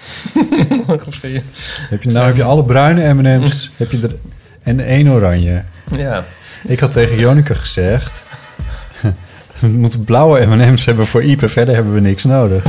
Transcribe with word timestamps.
Heb 1.90 2.02
je, 2.02 2.10
nou 2.10 2.26
heb 2.26 2.36
je 2.36 2.42
alle 2.42 2.64
bruine 2.64 3.14
M&M's 3.14 3.70
heb 3.76 3.90
je 3.90 4.00
er, 4.02 4.14
en 4.62 4.80
één 4.80 5.08
oranje. 5.08 5.64
Ja. 5.96 6.24
Ik 6.64 6.80
had 6.80 6.92
tegen 6.92 7.18
Jonica 7.18 7.54
gezegd... 7.54 8.26
we 9.60 9.68
moeten 9.68 10.04
blauwe 10.04 10.46
M&M's 10.46 10.84
hebben 10.84 11.06
voor 11.06 11.22
Ipe. 11.22 11.48
Verder 11.48 11.74
hebben 11.74 11.92
we 11.92 12.00
niks 12.00 12.24
nodig. 12.24 12.62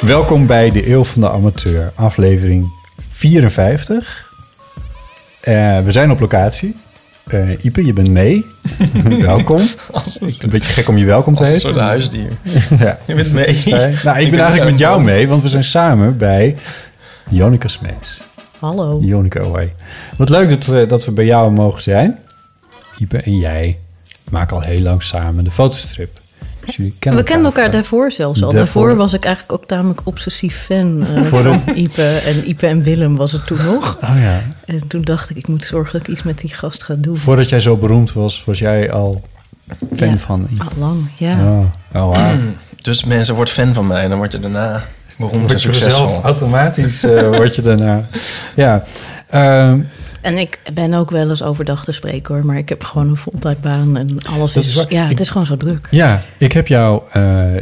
Welkom 0.00 0.46
bij 0.46 0.70
de 0.70 0.90
Eeuw 0.90 1.04
van 1.04 1.20
de 1.20 1.30
Amateur, 1.30 1.92
aflevering 1.94 2.66
54. 3.10 4.33
Eh, 5.44 5.80
we 5.80 5.92
zijn 5.92 6.10
op 6.10 6.20
locatie. 6.20 6.76
Eh, 7.26 7.64
Ipe, 7.64 7.84
je 7.84 7.92
bent 7.92 8.10
mee. 8.10 8.46
welkom. 9.20 9.60
Een 10.20 10.50
beetje 10.50 10.72
gek 10.72 10.88
om 10.88 10.96
je 10.96 11.04
welkom 11.04 11.34
te 11.34 11.38
Als 11.38 11.48
een 11.48 11.54
heten. 11.54 11.72
soort 11.74 11.84
huisdier. 11.86 12.30
Ja. 12.84 12.98
Je 13.06 13.14
bent 13.14 13.32
mee. 13.32 13.62
Nou, 13.64 13.88
ik, 13.88 14.02
ben 14.04 14.30
ben 14.30 14.38
eigenlijk 14.40 14.70
met 14.70 14.78
jou 14.78 15.02
mee, 15.02 15.28
want 15.28 15.42
we 15.42 15.48
zijn 15.48 15.64
samen 15.64 16.16
bij 16.16 16.56
Jonica 17.30 17.68
Smeets. 17.68 18.20
Hallo. 18.58 19.00
Jonica, 19.02 19.40
hoi. 19.40 19.72
Wat 20.16 20.28
leuk 20.28 20.50
dat 20.50 20.66
we, 20.66 20.86
dat 20.86 21.04
we 21.04 21.10
bij 21.10 21.24
jou 21.24 21.52
mogen 21.52 21.82
zijn. 21.82 22.18
Ipe 22.98 23.18
en 23.18 23.38
jij 23.38 23.78
maken 24.30 24.56
al 24.56 24.62
heel 24.62 24.80
lang 24.80 25.02
samen 25.02 25.44
de 25.44 25.50
fotostrip. 25.50 26.20
Dus 26.66 26.76
jullie 26.76 26.94
kennen 26.98 27.20
We 27.20 27.26
kenden 27.26 27.46
elkaar 27.52 27.70
daarvoor 27.70 28.10
zelfs 28.12 28.42
al. 28.42 28.50
Daarvoor- 28.52 28.82
Daarvoor 28.82 28.96
was 28.98 29.12
ik 29.12 29.24
eigenlijk 29.24 29.54
ook 29.54 29.68
tamelijk 29.68 30.00
obsessief 30.04 30.56
fan 30.64 31.06
eh, 31.16 31.22
Voor 31.30 31.42
van 31.42 31.62
de- 31.66 31.72
Ipe. 31.74 32.02
En 32.26 32.48
Ipe 32.48 32.66
en 32.66 32.82
Willem 32.82 33.16
was 33.16 33.32
het 33.32 33.46
toen 33.46 33.58
nog. 33.64 33.98
Oh 34.02 34.20
ja. 34.22 34.42
En 34.66 34.86
toen 34.88 35.02
dacht 35.02 35.30
ik, 35.30 35.36
ik 35.36 35.48
moet 35.48 35.64
zorgen 35.64 35.92
dat 35.92 36.00
ik 36.00 36.08
iets 36.08 36.22
met 36.22 36.38
die 36.38 36.50
gast 36.54 36.82
ga 36.82 36.94
doen. 36.98 37.16
Voordat 37.16 37.48
jij 37.48 37.60
zo 37.60 37.76
beroemd 37.76 38.12
was, 38.12 38.44
was 38.44 38.58
jij 38.58 38.92
al 38.92 39.22
fan 39.96 40.08
Ja. 40.08 40.18
van 40.18 40.46
Ipe. 40.50 40.62
Al 40.64 40.70
lang, 40.78 41.08
ja. 41.18 41.36
Oh, 41.42 41.64
oh. 42.10 42.32
Dus 42.82 43.04
mensen 43.04 43.34
wordt 43.34 43.50
fan 43.50 43.74
van 43.74 43.86
mij 43.86 44.02
en 44.02 44.08
dan 44.08 44.18
word 44.18 44.32
je 44.32 44.38
daarna 44.38 44.84
beroemd 45.18 45.52
en 45.52 45.60
succesvol. 45.60 45.90
zelf 46.08 46.24
automatisch 46.24 47.04
eh, 47.04 47.28
word 47.28 47.54
je 47.54 47.62
daarna. 47.62 48.04
Ja. 48.54 48.84
Ehm, 49.30 49.80
En 50.24 50.38
ik 50.38 50.60
ben 50.74 50.94
ook 50.94 51.10
wel 51.10 51.30
eens 51.30 51.42
overdag 51.42 51.84
te 51.84 51.92
spreken 51.92 52.34
hoor. 52.34 52.46
Maar 52.46 52.56
ik 52.56 52.68
heb 52.68 52.84
gewoon 52.84 53.08
een 53.08 53.16
voltijdbaan 53.16 53.96
en 53.96 54.16
alles 54.30 54.52
Dat 54.52 54.64
is... 54.64 54.84
ja, 54.88 55.04
Ik- 55.04 55.10
het 55.10 55.20
is 55.20 55.28
gewoon 55.28 55.46
zo 55.46 55.56
druk. 55.56 55.88
Ja, 55.90 56.22
ik 56.38 56.52
heb 56.52 56.66
jou, 56.66 57.02
eh, 57.12 57.54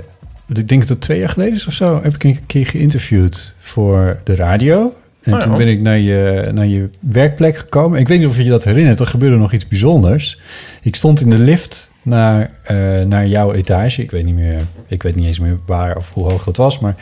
ik 0.48 0.68
denk 0.68 0.80
dat 0.80 0.88
het 0.88 1.00
twee 1.00 1.18
jaar 1.18 1.28
geleden 1.28 1.54
is 1.54 1.66
of 1.66 1.72
zo, 1.72 2.00
heb 2.02 2.14
ik 2.14 2.24
een 2.24 2.46
keer 2.46 2.66
geïnterviewd 2.66 3.54
voor 3.58 4.18
de 4.24 4.34
radio. 4.34 4.94
En 5.22 5.32
Oh 5.32 5.38
ja. 5.38 5.44
toen 5.46 5.56
ben 5.56 5.68
ik 5.68 5.80
naar 5.80 5.98
je, 5.98 6.50
naar 6.54 6.66
je 6.66 6.90
werkplek 7.00 7.56
gekomen. 7.56 8.00
Ik 8.00 8.08
weet 8.08 8.18
niet 8.18 8.28
of 8.28 8.36
je 8.36 8.44
je 8.44 8.50
dat 8.50 8.64
herinnert, 8.64 9.00
er 9.00 9.06
gebeurde 9.06 9.36
nog 9.36 9.52
iets 9.52 9.68
bijzonders. 9.68 10.40
Ik 10.82 10.96
stond 10.96 11.20
in 11.20 11.30
de 11.30 11.38
lift 11.38 11.90
naar, 12.02 12.50
eh, 12.62 12.76
naar 13.06 13.26
jouw 13.26 13.52
etage. 13.52 14.02
Ik 14.02 14.10
weet 14.10 14.24
niet 14.24 14.34
meer, 14.34 14.66
ik 14.86 15.02
weet 15.02 15.14
niet 15.16 15.26
eens 15.26 15.40
meer 15.40 15.58
waar 15.66 15.96
of 15.96 16.10
hoe 16.12 16.30
hoog 16.30 16.44
dat 16.44 16.56
was. 16.56 16.78
Maar, 16.78 16.94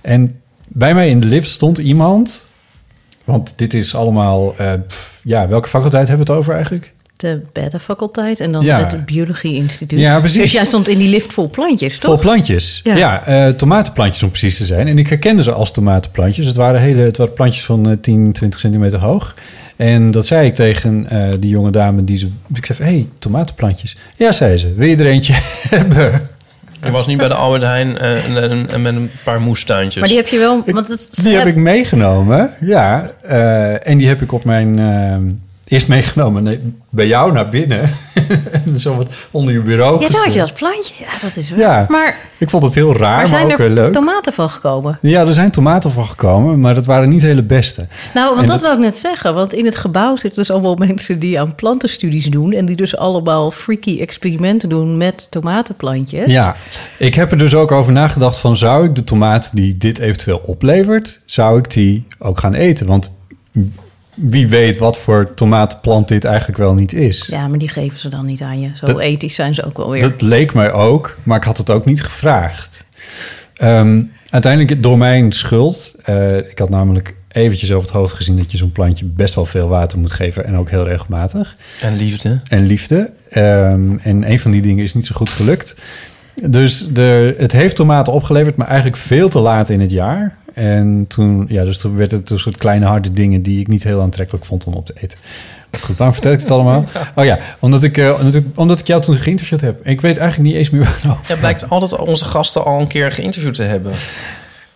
en 0.00 0.40
bij 0.68 0.94
mij 0.94 1.08
in 1.08 1.20
de 1.20 1.26
lift 1.26 1.50
stond 1.50 1.78
iemand, 1.78 2.48
want 3.24 3.58
dit 3.58 3.74
is 3.74 3.94
allemaal, 3.94 4.54
eh, 4.56 4.72
pff, 4.86 5.20
ja, 5.24 5.48
welke 5.48 5.68
faculteit 5.68 6.08
hebben 6.08 6.26
we 6.26 6.32
het 6.32 6.40
over 6.40 6.54
eigenlijk? 6.54 6.92
De 7.16 7.40
beta-faculteit 7.52 8.40
en 8.40 8.52
dan 8.52 8.64
Ja. 8.64 8.78
het 8.78 9.06
biologie-instituut. 9.06 9.98
Ja, 10.00 10.18
precies. 10.18 10.40
Dus 10.40 10.52
jij 10.52 10.64
stond 10.64 10.88
in 10.88 10.98
die 10.98 11.08
lift 11.08 11.32
vol 11.32 11.50
plantjes, 11.50 11.98
Vol 11.98 12.10
toch? 12.12 12.20
plantjes. 12.20 12.80
Ja. 12.84 12.96
Ja, 12.96 13.26
eh, 13.26 13.48
tomatenplantjes 13.52 14.22
om 14.22 14.28
precies 14.28 14.56
te 14.56 14.64
zijn. 14.64 14.86
En 14.88 14.98
ik 14.98 15.08
herkende 15.08 15.42
ze 15.42 15.52
als 15.52 15.72
tomatenplantjes. 15.72 16.46
Het 16.46 16.56
waren, 16.56 16.80
hele, 16.80 17.02
het 17.02 17.16
waren 17.16 17.32
plantjes 17.32 17.64
van 17.64 17.90
eh, 17.90 17.96
10, 18.00 18.32
20 18.32 18.60
centimeter 18.60 18.98
hoog. 19.00 19.34
En 19.76 20.10
dat 20.10 20.26
zei 20.26 20.46
ik 20.46 20.54
tegen 20.54 21.10
eh, 21.10 21.28
die 21.40 21.50
jonge 21.50 21.70
dame 21.70 22.04
die 22.04 22.16
ze... 22.16 22.28
Ik 22.54 22.66
zei, 22.66 22.78
hé, 22.78 22.84
hey, 22.84 23.08
tomatenplantjes. 23.18 23.96
Ja, 24.16 24.32
zei 24.32 24.56
ze. 24.56 24.74
Wil 24.74 24.88
je 24.88 24.96
er 24.96 25.06
eentje 25.06 25.32
hebben? 25.76 26.28
Je 26.84 26.90
was 26.90 27.06
niet 27.06 27.18
bij 27.18 27.28
de 27.28 27.34
Albert 27.34 27.62
Heijn 27.62 27.98
eh, 27.98 28.24
en, 28.24 28.50
en- 28.50 28.66
en 28.70 28.82
met 28.82 28.94
een 28.94 29.10
paar 29.24 29.40
moestuintjes. 29.40 29.96
Maar 29.96 30.08
die 30.08 30.16
heb 30.16 30.26
je 30.26 30.38
wel... 30.38 30.62
Want 30.66 30.88
het, 30.88 31.08
Die 31.22 31.36
heb 31.36 31.46
ik 31.46 31.56
meegenomen. 31.56 32.50
Ja. 32.60 33.10
eh, 33.22 33.86
en 33.88 33.98
die 33.98 34.08
heb 34.08 34.22
ik 34.22 34.32
op 34.32 34.44
mijn... 34.44 34.78
eerst 35.74 35.88
meegenomen 35.88 36.42
nee, 36.42 36.60
bij 36.90 37.06
jou 37.06 37.32
naar 37.32 37.48
binnen. 37.48 37.90
en 38.64 38.80
zo 38.80 38.96
wat 38.96 39.06
onder 39.30 39.54
je 39.54 39.60
bureau 39.60 40.00
Ja, 40.00 40.10
zo 40.10 40.18
had 40.18 40.34
je 40.34 40.40
als 40.40 40.52
plantje. 40.52 40.94
Ja, 40.98 41.10
dat 41.22 41.36
is 41.36 41.50
wel... 41.50 41.58
Ja. 41.58 41.86
Maar, 41.88 42.16
Ik 42.38 42.50
vond 42.50 42.62
het 42.62 42.74
heel 42.74 42.96
raar, 42.96 43.30
maar 43.30 43.42
maar, 43.46 43.52
ook 43.52 43.58
er 43.58 43.70
leuk. 43.70 43.92
tomaten 43.92 44.32
van 44.32 44.50
gekomen? 44.50 44.98
Ja, 45.00 45.20
er 45.26 45.32
zijn 45.32 45.50
tomaten 45.50 45.90
van 45.90 46.06
gekomen, 46.06 46.60
maar 46.60 46.74
dat 46.74 46.86
waren 46.86 47.08
niet 47.08 47.22
hele 47.22 47.42
beste. 47.42 47.86
Nou, 48.14 48.26
want 48.28 48.40
En 48.40 48.46
dat 48.46 48.60
dat- 48.60 48.68
wil 48.68 48.78
ik 48.78 48.84
net 48.84 48.96
zeggen. 48.96 49.34
Want 49.34 49.52
in 49.54 49.64
het 49.64 49.76
gebouw 49.76 50.16
zitten 50.16 50.38
dus 50.40 50.50
allemaal 50.50 50.74
mensen 50.86 51.18
die 51.18 51.40
aan 51.40 51.54
plantenstudies 51.54 52.26
doen. 52.26 52.52
En 52.52 52.66
die 52.66 52.76
dus 52.76 52.96
allemaal 52.96 53.50
freaky 53.50 54.00
experimenten 54.00 54.68
doen 54.68 54.96
met 54.96 55.26
tomatenplantjes. 55.30 56.26
Ja, 56.32 56.56
ik 56.98 57.14
heb 57.14 57.30
er 57.30 57.38
dus 57.38 57.54
ook 57.54 57.72
over 57.72 57.92
nagedacht 57.92 58.38
van... 58.38 58.56
zou 58.56 58.84
ik 58.86 58.94
de 58.94 59.04
tomaat 59.04 59.50
die 59.52 59.76
dit 59.76 59.98
eventueel 59.98 60.40
oplevert... 60.44 61.20
zou 61.26 61.58
ik 61.58 61.70
die 61.72 62.06
ook 62.18 62.38
gaan 62.38 62.54
eten? 62.54 62.86
Want 62.86 63.10
wie 64.14 64.46
weet 64.48 64.78
wat 64.78 64.98
voor 64.98 65.34
tomatenplant 65.34 66.08
dit 66.08 66.24
eigenlijk 66.24 66.58
wel 66.58 66.74
niet 66.74 66.92
is. 66.92 67.26
Ja, 67.26 67.48
maar 67.48 67.58
die 67.58 67.68
geven 67.68 67.98
ze 67.98 68.08
dan 68.08 68.24
niet 68.26 68.42
aan 68.42 68.60
je. 68.60 68.70
Zo 68.74 68.86
Dat- 68.86 68.98
ethisch 69.00 69.34
zijn 69.34 69.54
ze 69.54 69.64
ook 69.64 69.76
wel 69.76 69.90
weer. 69.90 70.00
Dat 70.00 70.20
leek 70.20 70.54
mij 70.54 70.72
ook, 70.72 71.18
maar 71.22 71.36
ik 71.36 71.44
had 71.44 71.56
het 71.58 71.70
ook 71.70 71.84
niet 71.84 72.02
gevraagd. 72.02 72.86
Ehm, 73.54 74.02
uiteindelijk 74.30 74.82
door 74.82 74.98
mijn 74.98 75.32
schuld... 75.32 75.94
eh, 76.04 76.36
ik 76.36 76.58
had 76.58 76.68
namelijk 76.70 77.14
eventjes 77.32 77.72
over 77.72 77.88
het 77.88 77.96
hoofd 77.98 78.14
gezien... 78.14 78.36
dat 78.36 78.50
je 78.50 78.56
zo'n 78.56 78.72
plantje 78.72 79.04
best 79.04 79.34
wel 79.34 79.46
veel 79.46 79.68
water 79.68 79.98
moet 79.98 80.12
geven... 80.12 80.44
en 80.44 80.56
ook 80.56 80.70
heel 80.70 80.84
regelmatig. 80.86 81.56
En 81.80 81.96
liefde. 81.96 82.36
en 82.48 82.66
liefde. 82.66 83.10
Ehm, 83.28 83.96
en 84.02 84.30
een 84.30 84.38
van 84.40 84.50
die 84.50 84.62
dingen 84.62 84.84
is 84.84 84.94
niet 84.94 85.06
zo 85.06 85.14
goed 85.14 85.28
gelukt. 85.28 85.74
Dus 86.42 86.86
de, 86.88 87.34
het 87.38 87.52
heeft 87.52 87.76
tomaten 87.76 88.12
opgeleverd, 88.12 88.56
maar 88.56 88.66
eigenlijk 88.66 88.96
veel 88.96 89.28
te 89.28 89.38
laat 89.38 89.68
in 89.68 89.80
het 89.80 89.90
jaar. 89.90 90.36
En 90.54 91.04
toen, 91.08 91.44
ja, 91.48 91.64
dus 91.64 91.78
toen 91.78 91.96
werd 91.96 92.10
het 92.10 92.30
een 92.30 92.38
soort 92.38 92.56
kleine 92.56 92.86
harde 92.86 93.12
dingen 93.12 93.42
die 93.42 93.60
ik 93.60 93.68
niet 93.68 93.82
heel 93.82 94.00
aantrekkelijk 94.00 94.44
vond 94.44 94.64
om 94.64 94.72
op 94.74 94.86
te 94.86 94.92
eten. 95.00 95.18
Goed, 95.80 95.96
waarom 95.96 96.14
vertel 96.14 96.32
ik 96.32 96.40
het 96.40 96.50
allemaal? 96.50 96.84
Oh 97.14 97.24
ja, 97.24 97.38
omdat 97.58 97.82
ik, 97.82 97.98
eh, 97.98 98.14
omdat 98.18 98.34
ik, 98.34 98.44
omdat 98.54 98.80
ik 98.80 98.86
jou 98.86 99.02
toen 99.02 99.16
geïnterviewd 99.16 99.60
heb. 99.60 99.80
En 99.84 99.90
ik 99.90 100.00
weet 100.00 100.16
eigenlijk 100.18 100.48
niet 100.48 100.58
eens 100.58 100.70
meer 100.70 100.82
waarover. 100.82 101.24
Ja, 101.28 101.36
blijkt 101.36 101.68
altijd 101.70 101.96
onze 101.98 102.24
gasten 102.24 102.64
al 102.64 102.80
een 102.80 102.86
keer 102.86 103.10
geïnterviewd 103.10 103.54
te 103.54 103.62
hebben. 103.62 103.92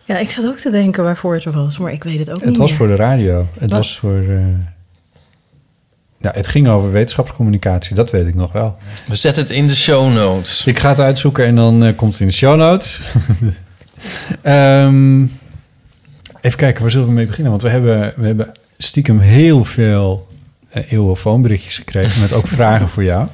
Ja, 0.04 0.18
ik 0.18 0.30
zat 0.30 0.46
ook 0.46 0.58
te 0.58 0.70
denken 0.70 1.04
waarvoor 1.04 1.34
het 1.34 1.44
er 1.44 1.52
was. 1.52 1.78
Maar 1.78 1.92
ik 1.92 2.04
weet 2.04 2.18
het 2.18 2.30
ook 2.30 2.36
Het 2.40 2.48
niet 2.48 2.56
was 2.56 2.68
meer. 2.68 2.78
voor 2.78 2.86
de 2.88 2.96
radio. 2.96 3.46
Het 3.52 3.70
Wat? 3.70 3.78
was 3.78 3.98
voor... 3.98 4.18
eh, 4.28 4.38
ja, 6.18 6.30
het 6.34 6.48
ging 6.48 6.68
over 6.68 6.90
wetenschapscommunicatie, 6.92 7.94
dat 7.94 8.10
weet 8.10 8.26
ik 8.26 8.34
nog 8.34 8.52
wel. 8.52 8.76
We 9.06 9.16
zetten 9.16 9.42
het 9.42 9.52
in 9.52 9.66
de 9.66 9.76
show 9.76 10.12
notes. 10.12 10.66
Ik 10.66 10.78
ga 10.78 10.88
het 10.88 11.00
uitzoeken 11.00 11.44
en 11.46 11.54
dan 11.54 11.84
eh, 11.84 11.96
komt 11.96 12.12
het 12.12 12.20
in 12.20 12.26
de 12.26 12.32
show 12.32 12.56
notes. 12.56 13.00
Ehm, 14.42 15.24
even 16.40 16.58
kijken, 16.58 16.82
waar 16.82 16.90
zullen 16.90 17.06
we 17.06 17.12
mee 17.12 17.26
beginnen? 17.26 17.50
Want 17.50 17.62
we 17.62 17.68
hebben, 17.68 18.12
we 18.16 18.26
hebben 18.26 18.52
stiekem 18.78 19.18
heel 19.18 19.64
veel 19.64 20.28
uh, 20.76 20.92
eeuwenfoonberichtjes 20.92 21.76
gekregen... 21.78 22.20
met 22.20 22.32
ook 22.32 22.46
vragen 22.58 22.88
voor 22.88 23.04
jou. 23.04 23.26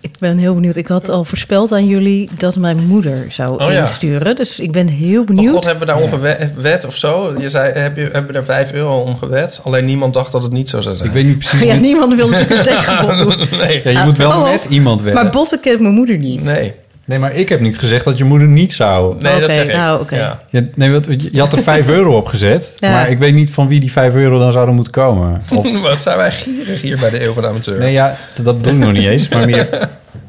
ik 0.00 0.18
ben 0.18 0.38
heel 0.38 0.54
benieuwd. 0.54 0.76
Ik 0.76 0.86
had 0.86 1.08
al 1.08 1.24
voorspeld 1.24 1.72
aan 1.72 1.86
jullie 1.86 2.28
dat 2.36 2.56
mijn 2.56 2.86
moeder 2.86 3.24
zou 3.28 3.62
Oh 3.62 3.72
ja. 3.72 4.34
Dus 4.34 4.60
ik 4.60 4.72
ben 4.72 4.86
heel 4.88 5.20
Oh 5.20 5.26
benieuwd. 5.26 5.54
god, 5.54 5.64
hebben 5.64 5.86
we 5.86 5.92
daarom 5.92 6.10
gewet 6.54 6.84
of 6.86 6.96
zo? 6.96 7.34
Je 7.40 7.48
zei, 7.48 7.72
heb 7.72 7.96
je, 7.96 8.02
hebben 8.02 8.26
we 8.26 8.32
daar 8.32 8.44
5 8.44 8.72
euro 8.72 9.00
om 9.00 9.16
gewet? 9.16 9.60
Alleen 9.64 9.84
niemand 9.84 10.14
dacht 10.14 10.32
dat 10.32 10.42
het 10.42 10.52
niet 10.52 10.68
zo 10.68 10.80
zou 10.80 10.96
zijn. 10.96 11.08
Ik 11.08 11.14
weet 11.14 11.24
niet 11.26 11.38
precies... 11.38 11.62
ja, 11.62 11.74
niemand 11.74 12.14
wil 12.14 12.28
natuurlijk 12.28 12.56
een 12.66 12.74
tegenbod 12.74 13.18
doen. 13.18 13.58
nee. 13.58 13.80
Ja, 13.84 13.90
je 14.00 14.04
moet 14.06 14.16
wel 14.16 14.30
Oh, 14.30 14.50
met 14.50 14.64
iemand 14.64 15.02
werken. 15.02 15.22
Maar 15.22 15.32
Botte 15.32 15.58
kent 15.58 15.80
mijn 15.80 15.94
moeder 15.94 16.16
niet. 16.18 16.44
Nee, 16.44 16.74
Nee, 17.08 17.18
maar 17.18 17.34
ik 17.34 17.48
heb 17.48 17.60
niet 17.60 17.78
gezegd 17.78 18.04
dat 18.04 18.18
je 18.18 18.24
moeder 18.24 18.48
niet 18.48 18.72
zou... 18.72 19.16
nee 19.20 19.40
dat 19.40 19.50
zeg 19.50 19.66
ik. 19.66 19.72
nou, 19.72 20.00
oké. 20.00 20.16
Ja. 20.16 20.42
Je, 20.50 20.70
nee, 20.74 20.90
wat, 20.90 21.06
je 21.32 21.40
had 21.40 21.52
er 21.52 21.62
5 21.62 21.88
euro 21.98 22.16
op 22.16 22.26
gezet. 22.26 22.74
Ja. 22.76 22.90
Maar 22.90 23.10
ik 23.10 23.18
weet 23.18 23.34
niet 23.34 23.50
van 23.50 23.68
wie 23.68 23.80
die 23.80 23.92
5 23.92 24.14
euro 24.14 24.38
dan 24.38 24.52
zouden 24.52 24.74
moeten 24.74 24.92
komen. 24.92 25.40
Of, 25.54 25.80
Wat 25.80 26.02
zijn 26.02 26.16
wij 26.16 26.30
gierig 26.30 26.82
hier 26.82 26.98
bij 26.98 27.10
de 27.10 27.26
Eeuw 27.26 27.32
van 27.32 27.42
de 27.42 27.48
Amateur. 27.48 27.78
nee, 27.78 27.92
ja, 27.92 28.16
dat 28.42 28.58
bedoel 28.58 28.72
ik 28.72 28.78
nog 28.78 28.92
niet 28.92 29.06
eens. 29.06 29.28
Maar 29.28 29.46
meer 29.46 29.88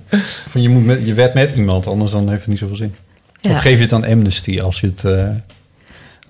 van 0.52 0.62
je, 0.62 0.70
moet 0.70 0.86
met, 0.86 1.00
je 1.04 1.14
wet 1.14 1.34
met 1.34 1.52
iemand, 1.56 1.88
anders 1.88 2.12
dan 2.12 2.30
heeft 2.30 2.40
het 2.40 2.50
niet 2.50 2.60
zoveel 2.60 2.76
zin. 2.76 2.96
Ja. 3.34 3.50
Of 3.50 3.58
geef 3.58 3.76
je 3.76 3.84
het 3.84 3.94
aan 3.94 4.06
Amnesty 4.06 4.62
als, 4.62 4.80
je 4.80 4.88
het, 4.88 5.04
eh, 5.04 5.28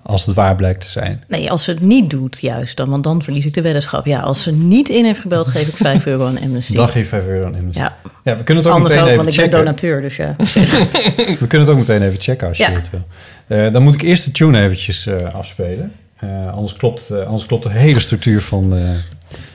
als 0.02 0.26
het 0.26 0.34
waar 0.34 0.56
blijkt 0.56 0.80
te 0.80 0.88
zijn. 0.88 1.22
Nee, 1.28 1.50
als 1.50 1.64
ze 1.64 1.70
het 1.70 1.80
niet 1.80 2.10
doet, 2.10 2.38
juist 2.40 2.76
dan, 2.76 2.88
want 2.88 3.04
dan 3.04 3.22
verlies 3.22 3.46
ik 3.46 3.54
de 3.54 3.60
weddenschap. 3.62 4.06
Ja, 4.06 4.20
als 4.20 4.42
ze 4.42 4.52
niet 4.52 4.88
in 4.88 5.04
heeft 5.04 5.20
gebeld, 5.20 5.46
geef 5.48 5.68
ik 5.68 5.76
5 5.76 6.06
euro 6.06 6.26
aan 6.26 6.40
Amnesty. 6.40 6.74
Dan 6.74 6.88
geef 6.88 7.02
je 7.02 7.08
5 7.08 7.26
euro 7.26 7.46
aan 7.46 7.54
Amnesty. 7.54 7.78
Ja, 7.80 7.96
Ja, 8.24 8.36
we 8.36 8.44
kunnen 8.44 8.64
het 8.64 8.72
ook 8.72 8.78
anders 8.78 8.94
meteen 8.94 9.02
ook, 9.08 9.10
even 9.20 9.24
want 9.24 9.36
ik 9.38 9.50
ben 9.50 9.58
donateur, 9.58 10.00
dus 10.00 10.16
ja. 10.16 10.34
We 11.40 11.46
kunnen 11.48 11.60
het 11.66 11.68
ook 11.68 11.78
meteen 11.78 12.02
even 12.02 12.20
checken 12.20 12.48
als 12.48 12.56
je 12.56 12.62
Ja. 12.62 12.70
het 12.70 12.90
wil. 12.90 13.04
Eh, 13.46 13.72
dan 13.72 13.82
moet 13.82 13.94
ik 13.94 14.02
eerst 14.02 14.24
de 14.24 14.30
tune 14.30 14.62
eventjes 14.62 15.06
eh, 15.06 15.34
afspelen. 15.34 15.92
Eh, 16.16 16.52
anders, 16.52 16.72
klopt, 16.76 17.10
eh, 17.10 17.24
anders 17.26 17.46
klopt 17.46 17.62
de 17.62 17.70
hele 17.70 18.00
structuur 18.00 18.42
van, 18.42 18.70
de 18.70 18.94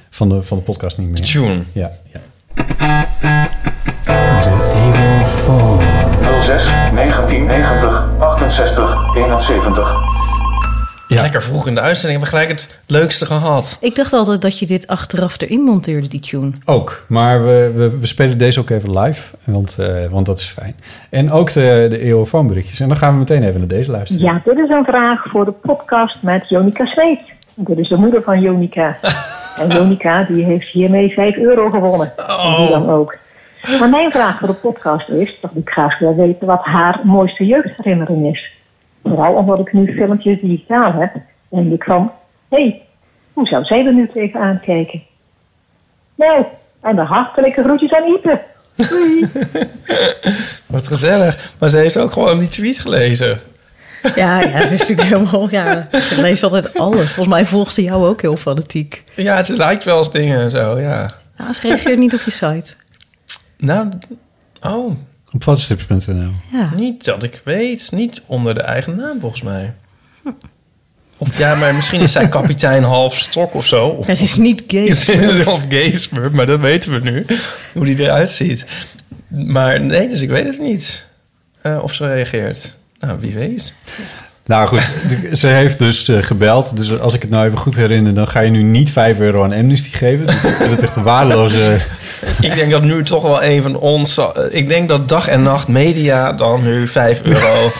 van, 0.09 0.29
de, 0.29 0.43
van 0.43 0.57
de 0.57 0.63
podcast 0.63 0.97
niet 0.97 1.11
meer. 1.11 1.21
Tune. 1.21 1.61
Ja, 1.71 1.91
ja. 2.13 2.19
06 6.41 6.63
1990 6.93 8.03
68 8.19 9.15
71. 9.15 10.14
Ja. 11.07 11.21
Lekker 11.21 11.43
vroeg 11.43 11.67
in 11.67 11.73
de 11.73 11.81
uitzending 11.81 12.21
hebben 12.21 12.39
we 12.39 12.45
gelijk 12.45 12.61
het 12.61 12.79
leukste 12.85 13.25
gehad. 13.25 13.77
Ik 13.81 13.95
dacht 13.95 14.13
altijd 14.13 14.41
dat 14.41 14.59
je 14.59 14.65
dit 14.65 14.87
achteraf 14.87 15.41
erin 15.41 15.61
monteerde, 15.61 16.07
die 16.07 16.19
tune. 16.19 16.51
Ook, 16.65 17.03
maar 17.07 17.43
we, 17.43 17.71
we, 17.75 17.99
we 17.99 18.05
spelen 18.05 18.37
deze 18.37 18.59
ook 18.59 18.69
even 18.69 18.99
live, 18.99 19.35
want, 19.43 19.77
eh, 19.79 19.87
want 20.09 20.25
dat 20.25 20.39
is 20.39 20.47
fijn. 20.47 20.75
En 21.09 21.31
ook 21.31 21.51
de, 21.51 21.85
de 21.89 21.97
EOFoon-berichtjes. 21.97 22.79
En 22.79 22.87
dan 22.87 22.97
gaan 22.97 23.13
we 23.13 23.19
meteen 23.19 23.43
even 23.43 23.59
naar 23.59 23.67
deze 23.67 23.91
luisteren. 23.91 24.23
Ja, 24.23 24.41
dit 24.45 24.57
is 24.57 24.69
een 24.69 24.85
vraag 24.85 25.23
voor 25.29 25.45
de 25.45 25.51
podcast 25.51 26.21
met 26.21 26.49
Jonica 26.49 26.85
Zweet. 26.85 27.19
Dit 27.53 27.77
is 27.77 27.89
de 27.89 27.97
moeder 27.97 28.21
van 28.23 28.41
Jonica. 28.41 28.97
En 29.59 29.69
Jonica 29.69 30.23
die 30.23 30.43
heeft 30.43 30.67
hiermee 30.67 31.13
5 31.13 31.35
euro 31.35 31.69
gewonnen. 31.69 32.13
En 32.17 32.57
wie 32.57 32.69
dan 32.69 32.89
ook. 32.89 33.17
Maar 33.79 33.89
mijn 33.89 34.11
vraag 34.11 34.39
voor 34.39 34.47
de 34.47 34.53
podcast 34.53 35.09
is 35.09 35.37
dat 35.41 35.51
ik 35.55 35.69
graag 35.69 35.99
wil 35.99 36.15
weten 36.15 36.47
wat 36.47 36.63
haar 36.63 36.99
mooiste 37.03 37.45
jeugdherinnering 37.45 38.33
is. 38.33 38.51
Vooral 39.05 39.33
omdat 39.33 39.59
ik 39.59 39.73
nu 39.73 39.93
filmpjes 39.93 40.41
digitaal 40.41 40.93
heb, 40.93 41.13
denk 41.49 41.73
ik 41.73 41.83
van, 41.83 42.11
hé, 42.49 42.57
hey, 42.57 42.81
hoe 43.33 43.47
zou 43.47 43.63
zij 43.63 43.85
er 43.85 43.93
nu 43.93 44.09
tegenaan 44.13 44.59
kijken? 44.59 45.03
Nou, 46.15 46.45
en 46.81 46.95
de 46.95 47.01
hartelijke 47.01 47.63
groetjes 47.63 47.93
aan 47.93 48.13
Ipe. 48.13 48.41
Wat 50.65 50.87
gezellig. 50.87 51.53
Maar 51.59 51.69
ze 51.69 51.77
heeft 51.77 51.97
ook 51.97 52.11
gewoon 52.11 52.39
die 52.39 52.47
tweet 52.47 52.77
gelezen. 52.77 53.39
Ja, 54.15 54.39
ja, 54.39 54.67
ze 54.67 54.73
is 54.73 54.79
natuurlijk 54.79 55.07
helemaal... 55.07 55.49
Ja, 55.49 55.87
ze 56.01 56.21
leest 56.21 56.43
altijd 56.43 56.77
alles. 56.77 57.11
Volgens 57.11 57.35
mij 57.35 57.45
volgt 57.45 57.73
ze 57.73 57.83
jou 57.83 58.07
ook 58.07 58.21
heel 58.21 58.37
fanatiek. 58.37 59.03
Ja, 59.15 59.43
ze 59.43 59.55
lijkt 59.55 59.83
wel 59.83 59.97
eens 59.97 60.11
dingen 60.11 60.39
en 60.39 60.51
zo, 60.51 60.79
ja. 60.79 61.11
Nou, 61.37 61.53
ze 61.53 61.67
reageert 61.67 61.97
niet 61.97 62.13
op 62.13 62.21
je 62.21 62.31
site. 62.31 62.73
Nou, 63.57 63.89
oh, 64.61 64.95
Op 65.35 65.43
fotostips.nl. 65.43 66.31
Ja. 66.51 66.71
niet 66.75 67.03
dat 67.05 67.23
ik 67.23 67.41
weet. 67.43 67.91
Niet 67.91 68.21
onder 68.25 68.53
de 68.53 68.61
eigen 68.61 68.95
naam, 68.95 69.19
volgens 69.19 69.41
mij. 69.41 69.73
Of 71.17 71.37
ja, 71.37 71.55
maar 71.55 71.75
misschien 71.75 72.01
is 72.01 72.11
zij 72.11 72.29
kapitein 72.29 72.83
half 72.95 73.17
stok 73.17 73.53
of 73.53 73.65
zo. 73.65 73.87
Of, 73.87 74.05
ze 74.05 74.23
is 74.23 74.35
niet 74.35 74.63
gay. 74.67 74.89
of 75.47 75.65
Gaysmurf, 75.69 76.31
maar 76.31 76.45
dat 76.45 76.59
weten 76.59 76.91
we 76.91 77.09
nu. 77.09 77.25
Hoe 77.73 77.85
die 77.85 77.99
eruit 77.99 78.31
ziet. 78.31 78.65
Maar 79.45 79.81
nee, 79.81 80.09
dus 80.09 80.21
ik 80.21 80.29
weet 80.29 80.45
het 80.45 80.59
niet. 80.59 81.07
eh, 81.61 81.79
of 81.83 81.93
ze 81.93 82.07
reageert. 82.07 82.77
Nou, 82.99 83.19
wie 83.19 83.33
weet. 83.33 83.73
Nou 84.45 84.67
goed, 84.67 84.91
ze 85.33 85.47
heeft 85.47 85.79
dus 85.79 86.07
eh, 86.07 86.17
gebeld. 86.23 86.77
Dus 86.77 86.99
als 86.99 87.13
ik 87.13 87.21
het 87.21 87.31
nou 87.31 87.45
even 87.45 87.57
goed 87.57 87.75
herinner... 87.75 88.13
dan 88.13 88.27
ga 88.27 88.39
je 88.39 88.49
nu 88.51 88.63
niet 88.63 88.91
5 88.91 89.19
euro 89.19 89.43
aan 89.43 89.53
Amnesty 89.53 89.89
geven. 89.91 90.25
Dus 90.25 90.35
ik 90.35 90.53
vind 90.55 90.71
het 90.71 90.81
echt 90.83 90.95
een 90.95 91.03
waardeloze... 91.03 91.77
Ik 92.41 92.55
denk 92.55 92.71
dat 92.71 92.83
nu 92.83 93.03
toch 93.03 93.23
wel 93.23 93.43
een 93.43 93.61
van 93.61 93.77
ons... 93.77 94.17
eh, 94.17 94.27
Ik 94.49 94.67
denk 94.67 94.89
dat 94.89 95.09
dag 95.09 95.27
en 95.27 95.43
nacht 95.43 95.67
media 95.67 96.31
dan 96.33 96.63
nu 96.63 96.87
5 96.87 97.21
euro... 97.23 97.71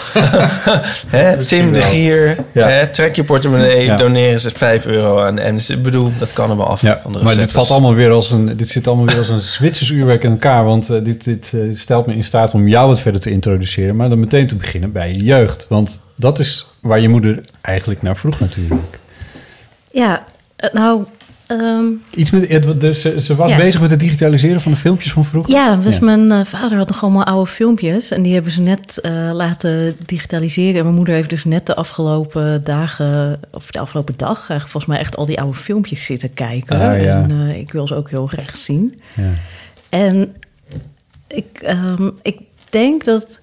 Tim 1.48 1.74
de. 1.74 1.82
Gier, 1.82 2.38
Ja. 2.52 2.88
trek 2.88 3.16
je 3.16 3.24
portemonnee, 3.24 3.86
Ja. 3.86 3.96
doneren 3.96 4.40
ze 4.40 4.50
5 4.56 4.86
euro 4.86 5.22
aan 5.24 5.40
Amnesty. 5.40 5.74
Ik 5.74 5.84
bedoel, 5.84 6.12
dat 6.20 6.34
kan 6.34 6.50
er 6.50 6.58
wel 6.58 6.68
af 6.68 6.82
Ja, 6.82 7.00
van 7.04 7.14
de 7.14 7.20
maar 7.24 7.36
dit, 7.36 7.52
valt 7.52 7.72
allemaal 7.72 7.94
weer 7.96 8.12
als 8.12 8.32
een, 8.32 8.58
dit 8.58 8.70
zit 8.70 8.88
allemaal 8.88 9.06
weer 9.06 9.18
als 9.18 9.30
een 9.30 9.42
Zwitsers 9.42 9.90
uurwerk 9.90 10.24
in 10.24 10.32
elkaar. 10.32 10.64
Want 10.66 10.90
eh, 10.90 11.04
dit, 11.04 11.24
dit 11.24 11.54
stelt 11.74 12.06
me 12.06 12.16
in 12.16 12.24
staat 12.24 12.54
om 12.54 12.68
jou 12.68 12.88
wat 12.88 13.00
verder 13.00 13.22
te 13.22 13.32
introduceren. 13.32 13.96
Maar 13.96 14.10
dan 14.10 14.20
meteen 14.20 14.48
te 14.48 14.56
beginnen 14.56 14.92
bij 14.92 15.12
je 15.12 15.24
jeugd. 15.24 15.66
Want 15.70 16.04
dat 16.16 16.40
is 16.40 16.68
waar 16.82 17.00
je 17.00 17.10
moeder 17.10 17.44
eigenlijk 17.62 18.02
naar 18.02 18.16
vroeg 18.18 18.40
natuurlijk. 18.40 19.00
Ja, 19.92 20.26
eh, 20.56 20.74
nou... 20.74 21.04
ehm, 21.48 21.86
Iets 22.16 22.32
met, 22.32 22.80
dus 22.82 23.02
ze, 23.02 23.22
ze 23.22 23.36
was 23.36 23.50
Ja. 23.50 23.58
bezig 23.58 23.82
met 23.82 23.92
het 23.92 24.00
digitaliseren 24.00 24.62
van 24.62 24.72
de 24.72 24.78
filmpjes 24.78 25.12
van 25.12 25.26
vroeger. 25.26 25.54
Ja, 25.54 25.76
dus 25.76 25.96
Ja. 25.98 26.04
mijn 26.06 26.32
eh, 26.32 26.46
vader 26.46 26.78
had 26.78 26.88
nog 26.88 27.04
allemaal 27.04 27.24
oude 27.26 27.52
filmpjes. 27.52 28.12
En 28.12 28.22
die 28.22 28.34
hebben 28.34 28.52
ze 28.52 28.62
net 28.62 28.98
eh, 29.02 29.30
laten 29.34 29.96
digitaliseren. 30.06 30.76
En 30.78 30.84
mijn 30.84 30.96
moeder 30.96 31.14
heeft 31.16 31.30
dus 31.30 31.44
net 31.44 31.66
de 31.66 31.76
afgelopen 31.76 32.64
dagen, 32.64 33.40
of 33.52 33.72
de 33.72 33.80
afgelopen 33.80 34.14
dag, 34.18 34.36
eigenlijk 34.38 34.70
volgens 34.70 34.86
mij 34.86 35.00
echt 35.02 35.18
al 35.18 35.26
die 35.26 35.40
oude 35.42 35.58
filmpjes 35.58 36.06
zitten 36.06 36.34
kijken. 36.34 36.76
Ah, 36.80 37.02
ja. 37.04 37.22
En 37.24 37.32
eh, 37.32 37.58
ik 37.58 37.72
wil 37.72 37.88
ze 37.88 37.96
ook 37.96 38.10
heel 38.10 38.28
graag 38.28 38.58
zien. 38.58 39.02
Ja. 39.16 39.32
En 39.90 40.36
ik, 41.28 41.48
ehm, 41.62 42.10
ik 42.22 42.40
denk 42.70 43.04
dat 43.04 43.40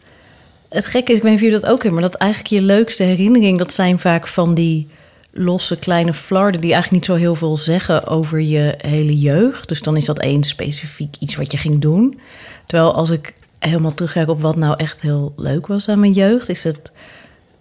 het 0.73 0.87
gekke 0.87 1.13
is, 1.13 1.17
ik 1.17 1.23
weet 1.23 1.33
niet 1.33 1.41
of 1.41 1.47
jullie 1.47 1.61
dat 1.61 1.71
ook 1.71 1.83
hebben, 1.83 2.01
maar 2.01 2.11
dat 2.11 2.21
eigenlijk 2.21 2.53
je 2.53 2.63
leukste 2.63 3.03
herinnering, 3.03 3.59
dat 3.59 3.73
zijn 3.73 3.99
vaak 3.99 4.27
van 4.27 4.55
die 4.55 4.89
losse 5.31 5.77
kleine 5.77 6.13
flarden 6.13 6.61
die 6.61 6.73
eigenlijk 6.73 7.03
niet 7.03 7.17
zo 7.17 7.25
heel 7.25 7.35
veel 7.35 7.57
zeggen 7.57 8.07
over 8.07 8.41
je 8.41 8.75
hele 8.79 9.19
jeugd. 9.19 9.69
Dus 9.69 9.83
dan 9.83 9.97
is 9.97 10.05
dat 10.05 10.19
één 10.19 10.45
specifiek 10.45 11.17
iets 11.19 11.37
wat 11.37 11.53
je 11.53 11.59
ging 11.59 11.81
doen. 11.81 12.21
Terwijl 12.67 12.95
als 12.95 13.11
ik 13.11 13.35
helemaal 13.59 13.95
terugkijk 13.95 14.29
op 14.29 14.41
wat 14.41 14.57
nou 14.57 14.75
echt 14.77 15.03
heel 15.03 15.33
leuk 15.37 15.67
was 15.67 15.89
aan 15.89 16.01
mijn 16.01 16.13
jeugd, 16.13 16.49
is 16.49 16.65
het 16.65 16.93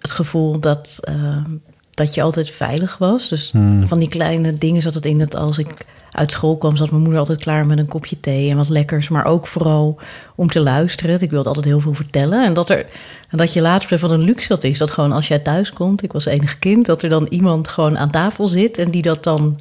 het 0.02 0.12
gevoel 0.12 0.60
dat, 0.60 1.00
ehm, 1.02 1.52
dat 1.94 2.14
je 2.14 2.22
altijd 2.22 2.52
veilig 2.52 2.98
was. 2.98 3.30
Dus 3.30 3.52
Hmm. 3.52 3.88
van 3.88 4.00
die 4.00 4.08
kleine 4.08 4.58
dingen 4.58 4.82
zat 4.82 4.94
het 4.94 5.06
in 5.06 5.20
dat 5.20 5.36
als 5.36 5.58
ik 5.58 5.86
uit 6.12 6.32
school 6.32 6.58
kwam, 6.58 6.76
zat 6.76 6.90
mijn 6.90 7.02
moeder 7.02 7.20
altijd 7.20 7.42
klaar 7.42 7.66
met 7.66 7.78
een 7.78 7.88
kopje 7.88 8.20
thee 8.20 8.50
en 8.50 8.58
wat 8.58 8.70
lekkers. 8.70 9.10
Maar 9.10 9.26
ook 9.26 9.48
vooral 9.48 10.00
om 10.36 10.48
te 10.48 10.60
luisteren. 10.60 11.22
Ik 11.22 11.30
wilde 11.30 11.48
altijd 11.48 11.66
heel 11.66 11.80
veel 11.80 11.94
vertellen. 11.94 12.46
En 12.46 12.54
dat, 12.54 12.70
er, 12.70 12.86
en 13.30 13.38
dat 13.38 13.54
je 13.54 13.62
laatst 13.62 14.00
van 14.00 14.12
een 14.12 14.22
luxe 14.22 14.48
dat 14.48 14.64
is. 14.64 14.78
Dat 14.78 14.92
gewoon 14.92 15.12
als 15.12 15.28
jij 15.28 15.40
thuis 15.40 15.74
komt, 15.74 16.04
ik 16.04 16.12
was 16.12 16.26
enig 16.26 16.60
kind, 16.60 16.86
dat 16.86 17.04
er 17.04 17.10
dan 17.10 17.26
iemand 17.30 17.68
gewoon 17.68 17.98
aan 17.98 18.10
tafel 18.12 18.48
zit 18.48 18.78
en 18.78 18.92
die 18.92 19.02
dat 19.02 19.24
dan 19.24 19.60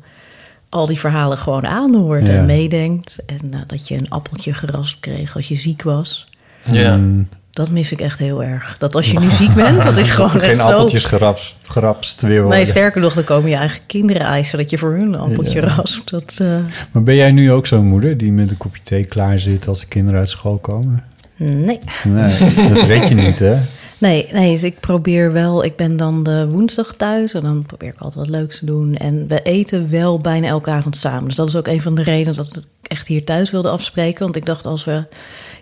al 0.68 0.86
die 0.86 0.98
verhalen 1.00 1.38
gewoon 1.38 1.66
aanhoort 1.66 2.26
Ja. 2.26 2.32
en 2.32 2.46
meedenkt. 2.46 3.18
En 3.26 3.54
eh, 3.54 3.60
dat 3.66 3.88
je 3.88 3.94
een 3.94 4.10
appeltje 4.10 4.54
geraspt 4.54 5.00
kreeg 5.00 5.36
als 5.36 5.48
je 5.48 5.56
ziek 5.56 5.82
was. 5.82 6.26
Ja. 6.64 6.96
Mm, 6.96 7.28
Dat 7.60 7.70
mis 7.70 7.92
ik 7.92 8.00
echt 8.00 8.18
heel 8.18 8.42
erg. 8.44 8.76
Dat 8.78 8.94
als 8.94 9.10
je 9.10 9.18
nu 9.20 9.26
ziek 9.30 9.54
bent, 9.54 9.82
dat 9.82 9.96
is 9.96 10.10
gewoon 10.10 10.30
dat 10.32 10.42
er 10.42 10.48
echt 10.48 10.56
geen 10.58 10.66
zo... 10.66 10.72
appeltjes 10.72 11.04
geraps, 11.04 11.56
gerapst 11.68 12.22
weer 12.22 12.40
worden. 12.42 12.58
Nee, 12.58 12.66
sterker 12.66 13.00
nog, 13.00 13.14
dan 13.14 13.24
komen 13.24 13.50
je 13.50 13.56
eigen 13.56 13.80
kinderen 13.86 14.22
eisen 14.22 14.58
dat 14.58 14.70
je 14.70 14.78
voor 14.78 14.90
hun 14.90 15.02
een 15.02 15.16
appeltje 15.18 15.60
Ja. 15.60 15.68
raspt. 15.68 16.10
Dat, 16.10 16.36
eh, 16.40 16.46
Maar 16.92 17.02
ben 17.02 17.14
jij 17.16 17.30
nu 17.30 17.52
ook 17.52 17.66
zo'n 17.66 17.86
moeder 17.86 18.16
die 18.16 18.32
met 18.32 18.50
een 18.50 18.56
kopje 18.56 18.82
thee 18.82 19.04
klaar 19.04 19.38
zit 19.38 19.68
als 19.68 19.80
de 19.80 19.86
kinderen 19.86 20.20
uit 20.20 20.30
school 20.30 20.58
komen? 20.58 21.02
nee. 21.36 21.78
Nee, 22.04 22.38
dat 22.72 22.86
weet 22.86 23.08
je 23.08 23.14
niet, 23.14 23.38
hè? 23.38 23.56
Nee, 24.00 24.28
nee, 24.32 24.52
dus 24.52 24.62
ik 24.64 24.80
probeer 24.80 25.32
wel. 25.32 25.64
Ik 25.64 25.76
ben 25.76 25.96
dan 25.96 26.22
de 26.22 26.48
woensdag 26.48 26.94
thuis 26.94 27.34
en 27.34 27.42
dan 27.42 27.62
probeer 27.66 27.88
ik 27.88 27.98
altijd 28.00 28.26
wat 28.26 28.28
leuks 28.36 28.58
te 28.58 28.64
doen. 28.66 28.96
En 28.96 29.24
we 29.28 29.42
eten 29.42 29.90
wel 29.90 30.18
bijna 30.20 30.46
elke 30.46 30.70
avond 30.70 30.96
samen. 30.96 31.24
Dus 31.24 31.34
dat 31.36 31.48
is 31.48 31.56
ook 31.56 31.66
een 31.66 31.82
van 31.82 31.94
de 31.94 32.02
redenen 32.02 32.34
dat 32.34 32.56
ik 32.56 32.88
echt 32.90 33.08
hier 33.08 33.24
thuis 33.24 33.50
wilde 33.50 33.68
afspreken. 33.68 34.22
Want 34.22 34.36
ik 34.36 34.46
dacht, 34.46 34.66
als 34.66 34.84
we 34.84 35.04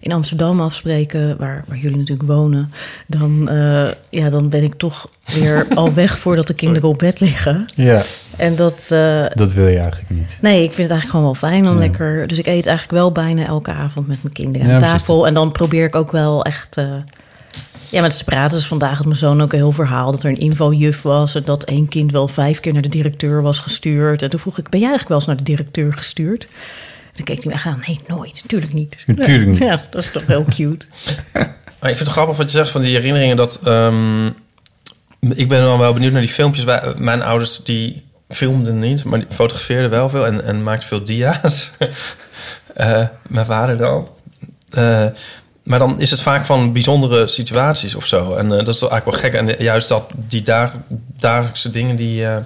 in 0.01 0.13
Amsterdam 0.13 0.61
afspreken, 0.61 1.37
waar, 1.39 1.65
waar 1.69 1.77
jullie 1.77 1.97
natuurlijk 1.97 2.29
wonen, 2.29 2.73
dan, 3.07 3.49
eh, 3.49 3.89
ja, 4.11 4.29
dan 4.31 4.49
ben 4.49 4.63
ik 4.63 4.75
toch 4.75 5.09
weer 5.25 5.67
al 5.75 5.95
weg 5.95 6.19
voordat 6.19 6.47
de 6.47 6.55
kinderen 6.55 6.89
op 6.89 6.99
bed 6.99 7.21
liggen. 7.21 7.67
Ja, 7.75 8.03
En 8.37 8.57
dat, 8.57 8.89
eh, 8.93 9.25
dat 9.35 9.53
wil 9.53 9.67
je 9.69 9.79
eigenlijk 9.79 10.11
niet. 10.11 10.39
Nee, 10.41 10.63
ik 10.63 10.73
vind 10.73 10.89
het 10.91 10.91
eigenlijk 10.91 11.11
gewoon 11.11 11.25
wel 11.25 11.35
fijn 11.51 11.67
om 11.67 11.73
Ja. 11.73 11.79
lekker. 11.79 12.27
Dus 12.27 12.39
ik 12.39 12.47
eet 12.47 12.67
eigenlijk 12.67 12.99
wel 12.99 13.13
bijna 13.13 13.47
elke 13.47 13.73
avond 13.73 14.07
met 14.07 14.23
mijn 14.23 14.35
kinderen 14.35 14.73
aan 14.73 14.81
tafel. 14.81 15.27
En 15.27 15.35
dan 15.35 15.53
probeer 15.53 15.85
ik 15.85 15.97
ook 15.97 16.13
wel 16.13 16.45
echt. 16.45 16.77
eh, 16.77 16.85
ja, 17.91 18.01
met 18.03 18.13
ze 18.13 18.19
te 18.19 18.25
praten. 18.25 18.57
Dus 18.57 18.67
vandaag 18.67 18.97
had 18.97 19.07
mijn 19.07 19.19
zoon 19.19 19.43
ook 19.43 19.53
een 19.53 19.59
heel 19.59 19.73
verhaal 19.73 20.11
dat 20.11 20.23
er 20.23 20.29
een 20.31 20.39
infojuf 20.39 21.03
was. 21.03 21.35
En 21.35 21.43
dat 21.45 21.65
één 21.65 21.89
kind 21.89 22.13
wel 22.13 22.29
vijf 22.29 22.61
keer 22.61 22.73
naar 22.73 22.83
de 22.83 22.89
directeur 22.89 23.43
was 23.43 23.61
gestuurd. 23.61 24.23
En 24.23 24.31
toen 24.31 24.41
vroeg 24.41 24.59
ik: 24.59 24.69
Ben 24.69 24.81
jij 24.81 24.89
eigenlijk 24.89 25.09
wel 25.09 25.19
eens 25.19 25.27
naar 25.27 25.37
de 25.37 25.53
directeur 25.53 25.93
gestuurd? 25.93 26.49
Toen 27.13 27.25
keek 27.25 27.37
hij 27.37 27.47
me 27.47 27.53
echt 27.53 27.67
aan. 27.67 27.83
Nee, 27.87 28.01
nooit. 28.07 28.45
Tuurlijk 28.47 28.73
niet. 28.73 29.03
Natuurlijk 29.07 29.49
niet. 29.49 29.59
Ja, 29.59 29.83
dat 29.91 30.05
is 30.05 30.11
toch 30.13 30.27
heel 30.27 30.45
cute. 30.45 30.87
Maar 31.81 31.91
ik 31.91 31.97
vind 31.97 32.09
het 32.09 32.17
grappig 32.19 32.37
wat 32.37 32.51
je 32.51 32.57
zegt 32.57 32.71
van 32.71 32.81
die 32.83 32.95
herinneringen. 32.97 33.37
Dat, 33.37 33.61
ehm, 33.65 34.27
ik 35.21 35.49
ben 35.49 35.61
dan 35.63 35.79
wel 35.79 35.93
benieuwd 35.93 36.13
naar 36.13 36.21
die 36.21 36.31
filmpjes. 36.31 36.65
Wij- 36.65 36.95
Mijn 36.97 37.23
ouders 37.23 37.61
die 37.65 38.05
filmden 38.29 38.79
niet, 38.79 39.05
maar 39.05 39.19
die 39.19 39.29
fotografeerden 39.31 39.91
wel 39.91 40.09
veel 40.09 40.27
en, 40.27 40.45
en 40.45 40.63
maakten 40.63 40.89
veel 40.89 41.05
dia's. 41.05 41.71
Eh, 42.75 43.07
mijn 43.29 43.47
vader 43.47 43.77
dan. 43.79 44.09
Eh, 44.71 45.05
maar 45.69 45.79
dan 45.79 46.01
is 46.01 46.11
het 46.11 46.21
vaak 46.21 46.45
van 46.45 46.73
bijzondere 46.73 47.29
situaties 47.29 47.95
of 47.95 48.07
zo. 48.07 48.35
En 48.35 48.53
eh, 48.53 48.59
dat 48.59 48.69
is 48.69 48.79
toch 48.79 48.91
eigenlijk 48.91 49.23
wel 49.23 49.31
gek. 49.31 49.41
En 49.59 49.65
juist 49.65 49.89
dat, 49.89 50.11
die 50.29 50.43
dag, 50.43 50.73
dagelijkse 51.19 51.71
dingen, 51.71 51.97
die 51.97 52.25
eh, 52.27 52.37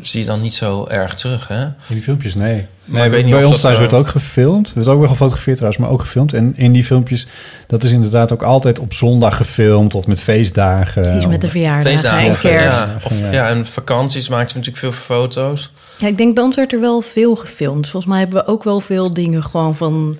zie 0.00 0.20
je 0.20 0.26
dan 0.26 0.40
niet 0.40 0.54
zo 0.54 0.86
erg 0.88 1.14
terug, 1.14 1.48
hè? 1.48 1.66
Die 1.88 2.02
filmpjes, 2.02 2.34
nee. 2.34 2.66
Maar 2.84 3.04
ik 3.04 3.10
weet 3.10 3.24
niet 3.24 3.34
bij 3.34 3.44
of 3.44 3.50
ons 3.50 3.60
dat, 3.60 3.62
thuis 3.64 3.74
eh, 3.84 3.90
werd 3.90 3.92
ook 4.02 4.08
gefilmd. 4.08 4.68
Er 4.68 4.74
werd 4.74 4.88
ook 4.88 4.98
wel 4.98 5.08
gefotografeerd 5.08 5.56
trouwens, 5.56 5.82
maar 5.82 5.92
ook 5.92 6.00
gefilmd. 6.00 6.32
En 6.32 6.56
in 6.56 6.72
die 6.72 6.84
filmpjes, 6.84 7.26
dat 7.66 7.84
is 7.84 7.90
inderdaad 7.90 8.32
ook 8.32 8.42
altijd 8.42 8.78
op 8.78 8.92
zondag 8.92 9.36
gefilmd... 9.36 9.94
of 9.94 10.06
met 10.06 10.20
feestdagen. 10.20 11.16
Iets 11.16 11.26
met 11.26 11.40
de 11.40 11.46
Of- 11.46 11.52
verjaardag 11.52 11.92
Feestdagen 11.92 12.24
en 12.24 12.30
of, 12.30 12.40
kerst. 12.40 12.64
ja, 12.66 12.96
of, 13.04 13.20
Ja. 13.20 13.30
ja, 13.32 13.48
en 13.48 13.66
vakanties 13.66 14.28
maakten 14.28 14.52
we 14.56 14.58
natuurlijk 14.58 14.94
veel 14.94 15.16
foto's. 15.16 15.72
Ja, 15.98 16.06
ik 16.06 16.18
denk 16.18 16.34
bij 16.34 16.44
ons 16.44 16.56
werd 16.56 16.72
er 16.72 16.80
wel 16.80 17.00
veel 17.00 17.34
gefilmd. 17.36 17.88
Volgens 17.88 18.12
mij 18.12 18.20
hebben 18.20 18.44
we 18.44 18.50
ook 18.50 18.64
wel 18.64 18.80
veel 18.80 19.14
dingen 19.14 19.44
gewoon 19.44 19.76
van... 19.76 20.18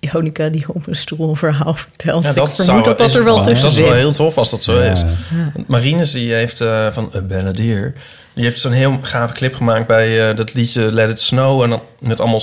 Jonica 0.00 0.48
die 0.48 0.64
op 0.68 0.86
een 0.86 0.96
stoel 0.96 1.28
een 1.30 1.36
verhaal 1.36 1.74
vertelt. 1.74 2.22
Ja, 2.22 2.28
ik 2.28 2.34
vermoed 2.34 2.50
zou- 2.54 2.82
dat 2.82 2.98
dat 2.98 3.06
is- 3.06 3.14
er 3.14 3.24
wel 3.24 3.42
tussen 3.42 3.62
Dat 3.62 3.70
is 3.70 3.78
wel 3.78 3.92
heel 3.92 4.12
tof 4.12 4.36
als 4.38 4.50
dat 4.50 4.62
zo 4.64 4.82
Ja. 4.82 4.90
is. 4.90 5.00
Ja. 5.00 5.62
Marines 5.66 6.12
die 6.12 6.34
heeft 6.34 6.60
eh, 6.60 6.86
van 6.92 7.10
uh, 7.16 7.22
Benadier... 7.22 7.94
die 8.34 8.44
heeft 8.44 8.60
zo'n 8.60 8.72
heel 8.72 8.98
gave 9.02 9.34
clip 9.34 9.54
gemaakt 9.54 9.86
bij 9.86 10.28
eh, 10.30 10.36
dat 10.36 10.54
liedje 10.54 10.92
Let 10.92 11.10
It 11.10 11.20
Snow... 11.20 11.62
en 11.62 11.70
dan 11.70 11.82
met 11.98 12.20
allemaal 12.20 12.40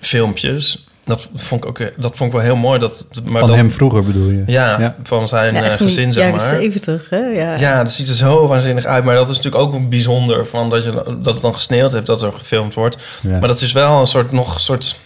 sneeuwfilmpjes. 0.00 0.86
Dat 1.04 1.28
vond 1.34 1.62
ik 1.64 1.68
ook 1.68 1.78
eh, 1.78 1.86
dat 1.96 2.16
vond 2.16 2.32
ik 2.32 2.36
wel 2.36 2.46
heel 2.46 2.56
mooi. 2.56 2.78
Dat, 2.78 3.06
maar 3.24 3.40
Van 3.40 3.54
hem 3.54 3.70
vroeger 3.70 4.04
bedoel 4.04 4.30
je? 4.30 4.42
Ja, 4.46 4.80
Ja. 4.80 4.94
van 5.02 5.28
zijn 5.28 5.54
Ja, 5.54 5.62
eh, 5.62 5.76
gezin, 5.76 6.12
zeg 6.12 6.30
maar. 6.30 6.48
70, 6.48 7.06
hè? 7.10 7.16
Ja. 7.18 7.58
Ja, 7.58 7.82
dat 7.82 7.92
ziet 7.92 8.08
er 8.08 8.14
zo 8.14 8.46
waanzinnig 8.46 8.84
uit. 8.84 9.04
Maar 9.04 9.14
dat 9.14 9.28
is 9.28 9.36
natuurlijk 9.36 9.64
ook 9.74 9.88
bijzonder 9.88 10.46
van 10.46 10.70
dat, 10.70 10.84
je, 10.84 10.92
dat 11.22 11.32
het 11.32 11.42
dan 11.42 11.54
gesneeuwd 11.54 11.92
heeft 11.92 12.06
dat 12.06 12.22
er 12.22 12.32
gefilmd 12.32 12.74
wordt. 12.74 12.96
Ja. 13.22 13.38
Maar 13.38 13.48
dat 13.48 13.60
is 13.60 13.72
wel 13.72 14.00
een 14.00 14.06
soort 14.06 14.32
nog 14.32 14.54
een 14.54 14.60
soort 14.60 14.96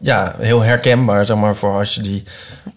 ja, 0.00 0.34
heel 0.38 0.60
herkenbaar, 0.60 1.26
zeg 1.26 1.36
maar, 1.36 1.56
voor 1.56 1.78
als 1.78 1.94
je 1.94 2.02
die 2.02 2.22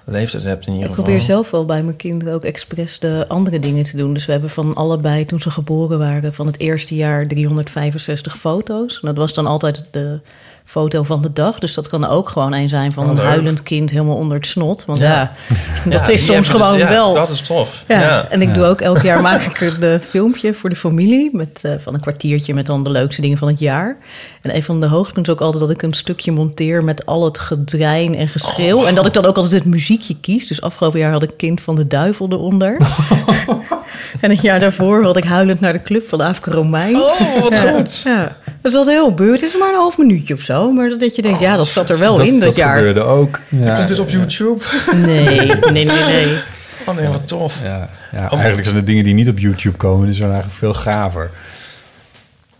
leeftijd 0.05 0.43
hebt 0.43 0.65
in 0.67 0.73
ieder 0.73 0.83
Ik 0.89 0.89
geval. 0.89 1.03
probeer 1.03 1.23
zelf 1.23 1.51
wel 1.51 1.65
bij 1.65 1.83
mijn 1.83 1.95
kinderen 1.95 2.33
ook 2.33 2.43
expres 2.43 2.99
de 2.99 3.25
andere 3.27 3.59
dingen 3.59 3.83
te 3.83 3.97
doen. 3.97 4.13
Dus 4.13 4.25
we 4.25 4.31
hebben 4.31 4.49
van 4.49 4.75
allebei, 4.75 5.25
toen 5.25 5.39
ze 5.39 5.51
geboren 5.51 5.99
waren, 5.99 6.33
van 6.33 6.45
het 6.45 6.59
eerste 6.59 6.95
jaar 6.95 7.27
365 7.27 8.37
foto's. 8.37 8.99
En 9.01 9.07
dat 9.07 9.17
was 9.17 9.33
dan 9.33 9.45
altijd 9.45 9.85
de 9.91 10.19
foto 10.69 11.03
van 11.03 11.21
de 11.21 11.33
dag. 11.33 11.59
Dus 11.59 11.73
dat 11.73 11.89
kan 11.89 12.05
ook 12.05 12.29
gewoon 12.29 12.53
een 12.53 12.69
zijn 12.69 12.91
van 12.91 13.03
Oh, 13.03 13.09
een 13.09 13.17
huilend 13.17 13.63
kind 13.63 13.91
helemaal 13.91 14.15
onder 14.15 14.37
het 14.37 14.47
snot. 14.47 14.85
Want 14.85 14.99
Ja. 14.99 15.31
dat 15.85 16.09
is 16.09 16.25
soms 16.25 16.37
dus- 16.37 16.49
gewoon 16.49 16.77
ja, 16.77 16.89
wel... 16.89 17.13
Dat 17.13 17.29
is 17.29 17.41
tof. 17.41 17.83
Ja, 17.87 17.99
Ja. 18.01 18.27
en 18.29 18.41
ik 18.41 18.53
doe 18.53 18.63
ook 18.63 18.81
elk 18.81 19.01
jaar 19.01 19.21
maak 19.21 19.41
ik 19.41 19.61
er 19.61 19.79
de 19.79 19.99
filmpje 20.09 20.53
voor 20.53 20.69
de 20.69 20.75
familie 20.75 21.29
met 21.33 21.61
eh, 21.63 21.71
van 21.79 21.93
een 21.93 21.99
kwartiertje 21.99 22.53
met 22.53 22.65
dan 22.65 22.83
de 22.83 22.89
leukste 22.89 23.21
dingen 23.21 23.37
van 23.37 23.47
het 23.47 23.59
jaar. 23.59 23.97
En 24.41 24.55
een 24.55 24.63
van 24.63 24.79
de 24.79 24.87
hoogtepunten 24.87 25.33
is 25.33 25.39
ook 25.39 25.45
altijd 25.45 25.63
dat 25.67 25.73
ik 25.75 25.81
een 25.81 25.93
stukje 25.93 26.31
monteer 26.31 26.83
met 26.83 27.05
al 27.05 27.25
het 27.25 27.39
gedrein 27.39 28.15
en 28.15 28.27
geschreeuw 28.27 28.85
en 28.85 28.95
dat 28.95 29.05
ik 29.05 29.13
dan 29.13 29.25
ook 29.25 29.35
altijd 29.35 29.53
het 29.53 29.65
muziekje 29.65 30.15
kies. 30.21 30.47
Dus 30.47 30.61
afgelopen 30.61 30.99
jaar 30.99 31.11
had 31.11 31.23
ik 31.23 31.31
Kind 31.37 31.61
van 31.61 31.75
de 31.75 31.87
Duivel 31.87 32.27
eronder. 32.29 32.77
en 34.21 34.29
het 34.29 34.41
jaar 34.41 34.59
daarvoor 34.59 35.03
had 35.03 35.17
ik 35.17 35.23
Huilend 35.23 35.59
naar 35.59 35.73
de 35.73 35.81
Club 35.81 36.07
van 36.09 36.21
Afke 36.21 36.51
Romein. 36.51 36.95
Oh, 36.95 37.41
wat 37.41 37.53
Ja, 37.53 37.71
goed. 37.71 38.01
Ja. 38.03 38.37
Dat 38.61 38.71
is 38.71 38.77
wel 38.85 38.87
heel 38.87 39.13
beurt. 39.13 39.41
Het 39.41 39.49
is 39.53 39.57
maar 39.59 39.69
een 39.69 39.75
half 39.75 39.97
minuutje 39.97 40.33
of 40.33 40.41
zo. 40.41 40.71
Maar 40.71 40.89
dat 40.97 41.15
je 41.15 41.21
denkt, 41.21 41.39
ja, 41.39 41.55
dat 41.55 41.67
zat 41.67 41.89
er 41.89 41.99
wel 41.99 42.19
in 42.19 42.39
dat, 42.39 42.55
jaar. 42.55 42.75
gebeurde 42.77 43.01
ook. 43.01 43.39
Ja, 43.49 43.75
Komt 43.75 43.87
dit 43.87 43.99
op 43.99 44.09
YouTube? 44.09 44.63
Nee, 44.95 45.25
nee, 45.71 45.85
nee, 45.85 45.85
nee. 45.85 46.37
Oh 46.85 46.95
nee, 46.95 47.07
wat 47.07 47.27
tof. 47.27 47.55
Ja, 47.63 47.89
ja, 48.11 48.25
Oh. 48.25 48.33
eigenlijk 48.33 48.63
zijn 48.63 48.75
de 48.75 48.83
dingen 48.83 49.03
die 49.03 49.13
niet 49.13 49.29
op 49.29 49.39
YouTube 49.39 49.77
komen... 49.77 50.05
die 50.05 50.15
zijn 50.15 50.29
eigenlijk 50.31 50.59
veel 50.59 50.73
gaver. 50.73 51.29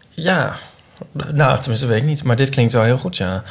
Ja, 0.09 0.55
nou, 1.33 1.59
tenminste 1.59 1.85
weet 1.87 1.97
ik 1.97 2.03
niet. 2.07 2.23
Maar 2.23 2.35
dit 2.35 2.49
klinkt 2.49 2.73
wel 2.73 2.83
heel 2.83 2.97
goed, 2.97 3.17
ja. 3.17 3.43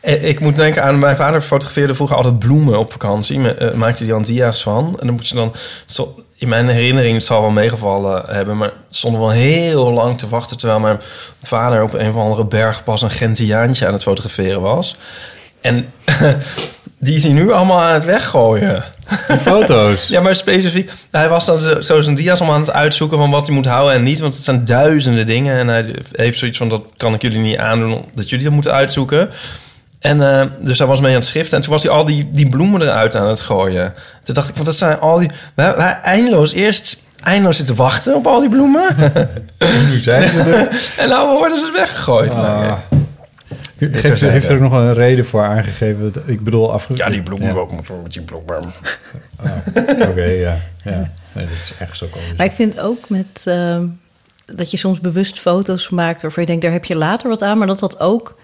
Eh, 0.00 0.28
Ik 0.28 0.40
moet 0.40 0.56
denken 0.56 0.82
aan 0.82 0.98
mijn 0.98 1.16
vader 1.16 1.40
fotografeerde 1.40 1.94
vroeger 1.94 2.16
altijd 2.16 2.38
bloemen 2.38 2.78
op 2.78 2.92
vakantie. 2.92 3.38
Me- 3.38 3.54
eh, 3.54 3.72
maakte 3.74 4.04
hij 4.04 4.12
dan 4.12 4.22
dia's 4.22 4.62
van. 4.62 4.96
En 5.00 5.06
dan 5.06 5.14
moet 5.14 5.28
je 5.28 5.34
dan... 5.34 5.52
zo- 5.86 6.14
In 6.44 6.50
mijn 6.50 6.68
herinnering, 6.68 7.14
het 7.14 7.24
zal 7.24 7.40
wel 7.40 7.50
meegevallen 7.50 8.24
hebben... 8.26 8.56
maar 8.56 8.72
stonden 8.88 9.20
we 9.20 9.26
wel 9.26 9.36
heel 9.36 9.92
lang 9.92 10.18
te 10.18 10.28
wachten... 10.28 10.58
terwijl 10.58 10.80
mijn 10.80 11.00
vader 11.42 11.82
op 11.82 11.92
een 11.92 12.08
of 12.08 12.16
andere 12.16 12.46
berg 12.46 12.84
pas 12.84 13.02
een 13.02 13.10
Gentiaantje 13.10 13.86
aan 13.86 13.92
het 13.92 14.02
fotograferen 14.02 14.60
was. 14.60 14.96
En 15.60 15.92
die 16.98 17.14
is 17.14 17.24
hij 17.24 17.32
nu 17.32 17.52
allemaal 17.52 17.80
aan 17.80 17.92
het 17.92 18.04
weggooien. 18.04 18.84
Die 19.28 19.36
foto's. 19.36 20.06
Ja, 20.14 20.20
maar 20.20 20.36
specifiek. 20.36 20.90
Hij 21.10 21.28
was 21.28 21.46
dan 21.46 21.82
zo 21.84 22.00
zijn 22.00 22.16
dia's 22.16 22.40
om 22.40 22.50
aan 22.50 22.60
het 22.60 22.72
uitzoeken 22.72 23.18
van 23.18 23.30
wat 23.30 23.46
hij 23.46 23.54
moet 23.54 23.66
houden 23.66 23.94
en 23.94 24.02
niet. 24.02 24.20
Want 24.20 24.34
het 24.34 24.44
zijn 24.44 24.64
duizenden 24.64 25.26
dingen. 25.26 25.58
En 25.58 25.68
hij 25.68 25.94
heeft 26.12 26.38
zoiets 26.38 26.58
van: 26.58 26.68
dat 26.68 26.82
kan 26.96 27.14
ik 27.14 27.22
jullie 27.22 27.38
niet 27.38 27.58
aandoen, 27.58 28.04
dat 28.14 28.28
jullie 28.28 28.44
dat 28.44 28.54
moeten 28.54 28.72
uitzoeken. 28.72 29.30
En 30.04 30.40
eh, 30.40 30.46
dus 30.60 30.78
hij 30.78 30.86
was 30.86 31.00
mee 31.00 31.10
aan 31.10 31.16
het 31.18 31.24
schriften. 31.26 31.56
En 31.56 31.62
toen 31.62 31.72
was 31.72 31.82
hij 31.82 31.92
al 31.92 32.04
die, 32.04 32.28
die 32.30 32.48
bloemen 32.48 32.82
eruit 32.82 33.16
aan 33.16 33.28
het 33.28 33.40
gooien. 33.40 33.94
Toen 34.22 34.34
dacht 34.34 34.48
ik: 34.48 34.54
want 34.54 34.66
dat 34.66 34.76
zijn 34.76 34.98
al 34.98 35.18
die. 35.18 35.30
Wij, 35.54 35.76
wij 35.76 35.92
eindeloos 35.92 36.52
eerst. 36.52 37.02
Eindeloos 37.22 37.56
zitten 37.56 37.74
wachten 37.74 38.14
op 38.14 38.26
al 38.26 38.40
die 38.40 38.48
bloemen. 38.48 38.84
Nu 39.90 39.98
zijn 39.98 40.28
ze 40.28 40.38
er. 40.40 40.68
en 41.02 41.08
nou 41.08 41.38
worden 41.38 41.58
ze 41.58 41.70
weggegooid. 41.72 42.30
Ah. 42.30 42.36
Nou, 42.36 42.64
ja. 42.64 42.78
Heeft, 43.78 44.48
er 44.48 44.54
ook 44.54 44.60
nog 44.60 44.72
een 44.72 44.94
reden 44.94 45.26
voor 45.26 45.42
aangegeven? 45.44 46.12
Dat- 46.12 46.22
Ik 46.26 46.44
bedoel, 46.44 46.72
afge... 46.72 46.96
ja, 46.96 47.08
die 47.08 47.22
bloemen 47.22 47.48
Ja. 47.48 47.54
ook 47.54 47.70
met 47.72 48.12
die 48.12 48.22
bloemen. 48.22 48.72
Oké, 50.10 50.24
ja. 50.24 50.56
ja. 50.84 51.10
Nee, 51.32 51.44
dat 51.46 51.54
is 51.60 51.72
echt 51.78 51.96
zo 51.96 52.06
komisch. 52.06 52.36
Maar 52.36 52.46
ik 52.46 52.52
vind 52.52 52.80
ook 52.80 53.08
met 53.08 53.42
ehm, 53.44 53.84
dat 54.46 54.70
je 54.70 54.76
soms 54.76 55.00
bewust 55.00 55.40
foto's 55.40 55.88
maakt 55.88 56.22
waarvan 56.22 56.42
je 56.42 56.48
denkt, 56.48 56.62
daar 56.64 56.72
heb 56.72 56.84
je 56.84 56.96
later 56.96 57.28
wat 57.28 57.42
aan, 57.42 57.58
maar 57.58 57.66
dat 57.66 57.78
dat 57.78 58.00
ook 58.00 58.38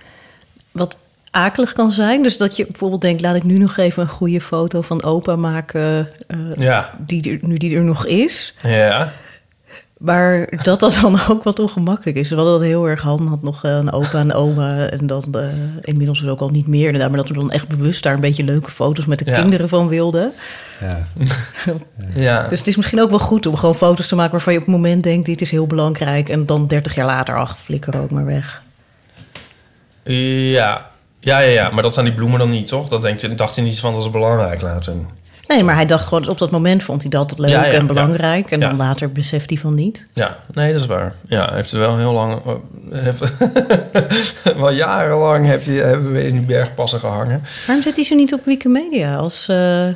wat 0.71 0.99
akelig 1.31 1.73
kan 1.73 1.93
zijn. 1.93 2.23
Dus 2.23 2.37
dat 2.37 2.57
je 2.57 2.67
bijvoorbeeld 2.67 3.01
denkt, 3.01 3.23
laat 3.23 3.37
ik 3.37 3.43
nu 3.45 3.59
nog 3.59 3.77
even 3.77 4.03
een 4.03 4.09
goede 4.09 4.41
foto 4.41 4.81
van 4.81 5.03
opa 5.03 5.37
maken, 5.37 6.09
eh, 6.27 6.39
Ja. 6.59 6.95
die 6.99 7.31
er, 7.31 7.39
nu 7.49 7.57
die 7.57 7.77
er 7.77 7.85
nog 7.85 8.07
is. 8.07 8.55
Ja. 8.63 9.13
Maar 9.99 10.53
dat 10.63 10.81
dat 10.81 10.99
dan 11.03 11.21
ook 11.31 11.43
wat 11.43 11.59
ongemakkelijk 11.59 12.17
is. 12.17 12.29
We 12.31 12.35
hadden 12.37 12.53
dat 12.55 12.63
heel 12.63 12.89
erg. 12.89 13.03
Han 13.03 13.27
had 13.27 13.43
nog 13.43 13.65
eh, 13.65 13.71
een 13.77 13.93
opa 13.93 14.19
en 14.19 14.33
oma. 14.33 14.87
En 14.87 15.07
dan 15.07 15.25
eh, 15.33 15.45
inmiddels 15.83 16.21
dus 16.21 16.29
ook 16.29 16.41
al 16.41 16.49
niet 16.49 16.67
meer 16.67 16.85
inderdaad. 16.85 17.09
Maar 17.09 17.19
dat 17.19 17.29
we 17.29 17.35
dan 17.35 17.51
echt 17.51 17.69
bewust 17.69 18.03
daar 18.03 18.15
een 18.15 18.21
beetje 18.21 18.45
leuke 18.45 18.71
foto's 18.71 19.07
met 19.07 19.19
de 19.19 19.25
Ja. 19.31 19.41
kinderen 19.41 19.69
van 19.69 19.89
wilden. 19.89 20.33
Ja. 20.81 21.07
Ja. 22.15 22.49
Dus 22.49 22.59
het 22.59 22.69
is 22.69 22.77
misschien 22.77 23.01
ook 23.01 23.11
wel 23.11 23.19
goed 23.19 23.47
om 23.47 23.57
gewoon 23.57 23.75
foto's 23.75 24.09
te 24.09 24.15
maken 24.15 24.33
waarvan 24.33 24.53
je 24.53 24.59
op 24.59 24.65
het 24.67 24.75
moment 24.75 25.03
denkt: 25.03 25.27
dit 25.27 25.41
is 25.41 25.51
heel 25.51 25.67
belangrijk. 25.67 26.29
En 26.29 26.47
dan 26.47 26.67
30 26.67 26.95
jaar 26.95 27.07
later, 27.07 27.37
ach, 27.37 27.59
flikker 27.59 28.01
ook 28.01 28.11
maar 28.11 28.25
weg. 28.25 28.63
Ja. 30.03 30.90
Ja, 31.21 31.39
ja, 31.39 31.51
ja, 31.51 31.71
maar 31.71 31.83
dat 31.83 31.95
zijn 31.95 32.07
die 32.07 32.15
bloemen 32.15 32.39
dan 32.39 32.51
niet, 32.51 32.67
toch? 32.67 32.89
Dan 32.89 33.01
denk 33.03 33.19
je, 33.19 33.35
dacht 33.35 33.55
hij 33.57 33.65
niet 33.65 33.81
van, 33.81 33.93
dat 33.95 34.03
is 34.03 34.11
belangrijk 34.11 34.61
later. 34.61 34.93
Nee, 35.49 35.65
maar 35.65 35.75
hij 35.75 35.87
dacht 35.87 36.07
gewoon, 36.07 36.29
op 36.29 36.39
dat 36.39 36.51
moment 36.51 36.83
vond 36.83 37.01
hij 37.03 37.11
dat 37.11 37.35
leuk 37.39 37.51
Ja, 37.51 37.65
ja, 37.65 37.73
en 37.73 37.87
belangrijk. 37.87 38.51
En 38.51 38.61
Ja. 38.61 38.69
dan 38.69 38.77
later 38.77 39.13
beseft 39.13 39.51
hij 39.51 39.59
van 39.59 39.75
niet. 39.75 40.07
Ja, 40.15 40.39
nee, 40.53 40.73
dat 40.73 40.81
is 40.81 40.87
waar. 40.87 41.15
Ja, 41.25 41.45
hij 41.47 41.57
heeft 41.57 41.73
er 41.73 41.79
wel 41.79 41.99
heel 41.99 42.13
lang... 42.13 42.43
heeft- 42.93 43.33
wel 44.59 44.71
jarenlang 44.71 45.47
heb 45.47 45.63
je, 45.65 45.73
hebben 45.73 46.13
we 46.13 46.27
in 46.27 46.33
die 46.33 46.43
bergpassen 46.47 47.01
gehangen. 47.01 47.43
Waarom 47.67 47.85
zit 47.85 47.97
hij 47.97 48.05
zo 48.05 48.15
niet 48.15 48.33
op 48.35 48.45
Wikimedia? 48.45 49.17
Als, 49.17 49.49
eh, 49.49 49.87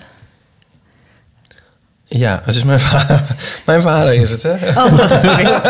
Ja, 2.19 2.43
het 2.45 2.55
is 2.55 2.65
mijn 2.65 2.81
vader. 2.81 3.23
mijn 3.67 3.83
vader 3.83 4.15
is 4.15 4.31
het, 4.31 4.43
hè? 4.43 4.69
Oh, 4.69 5.23
sorry. 5.23 5.61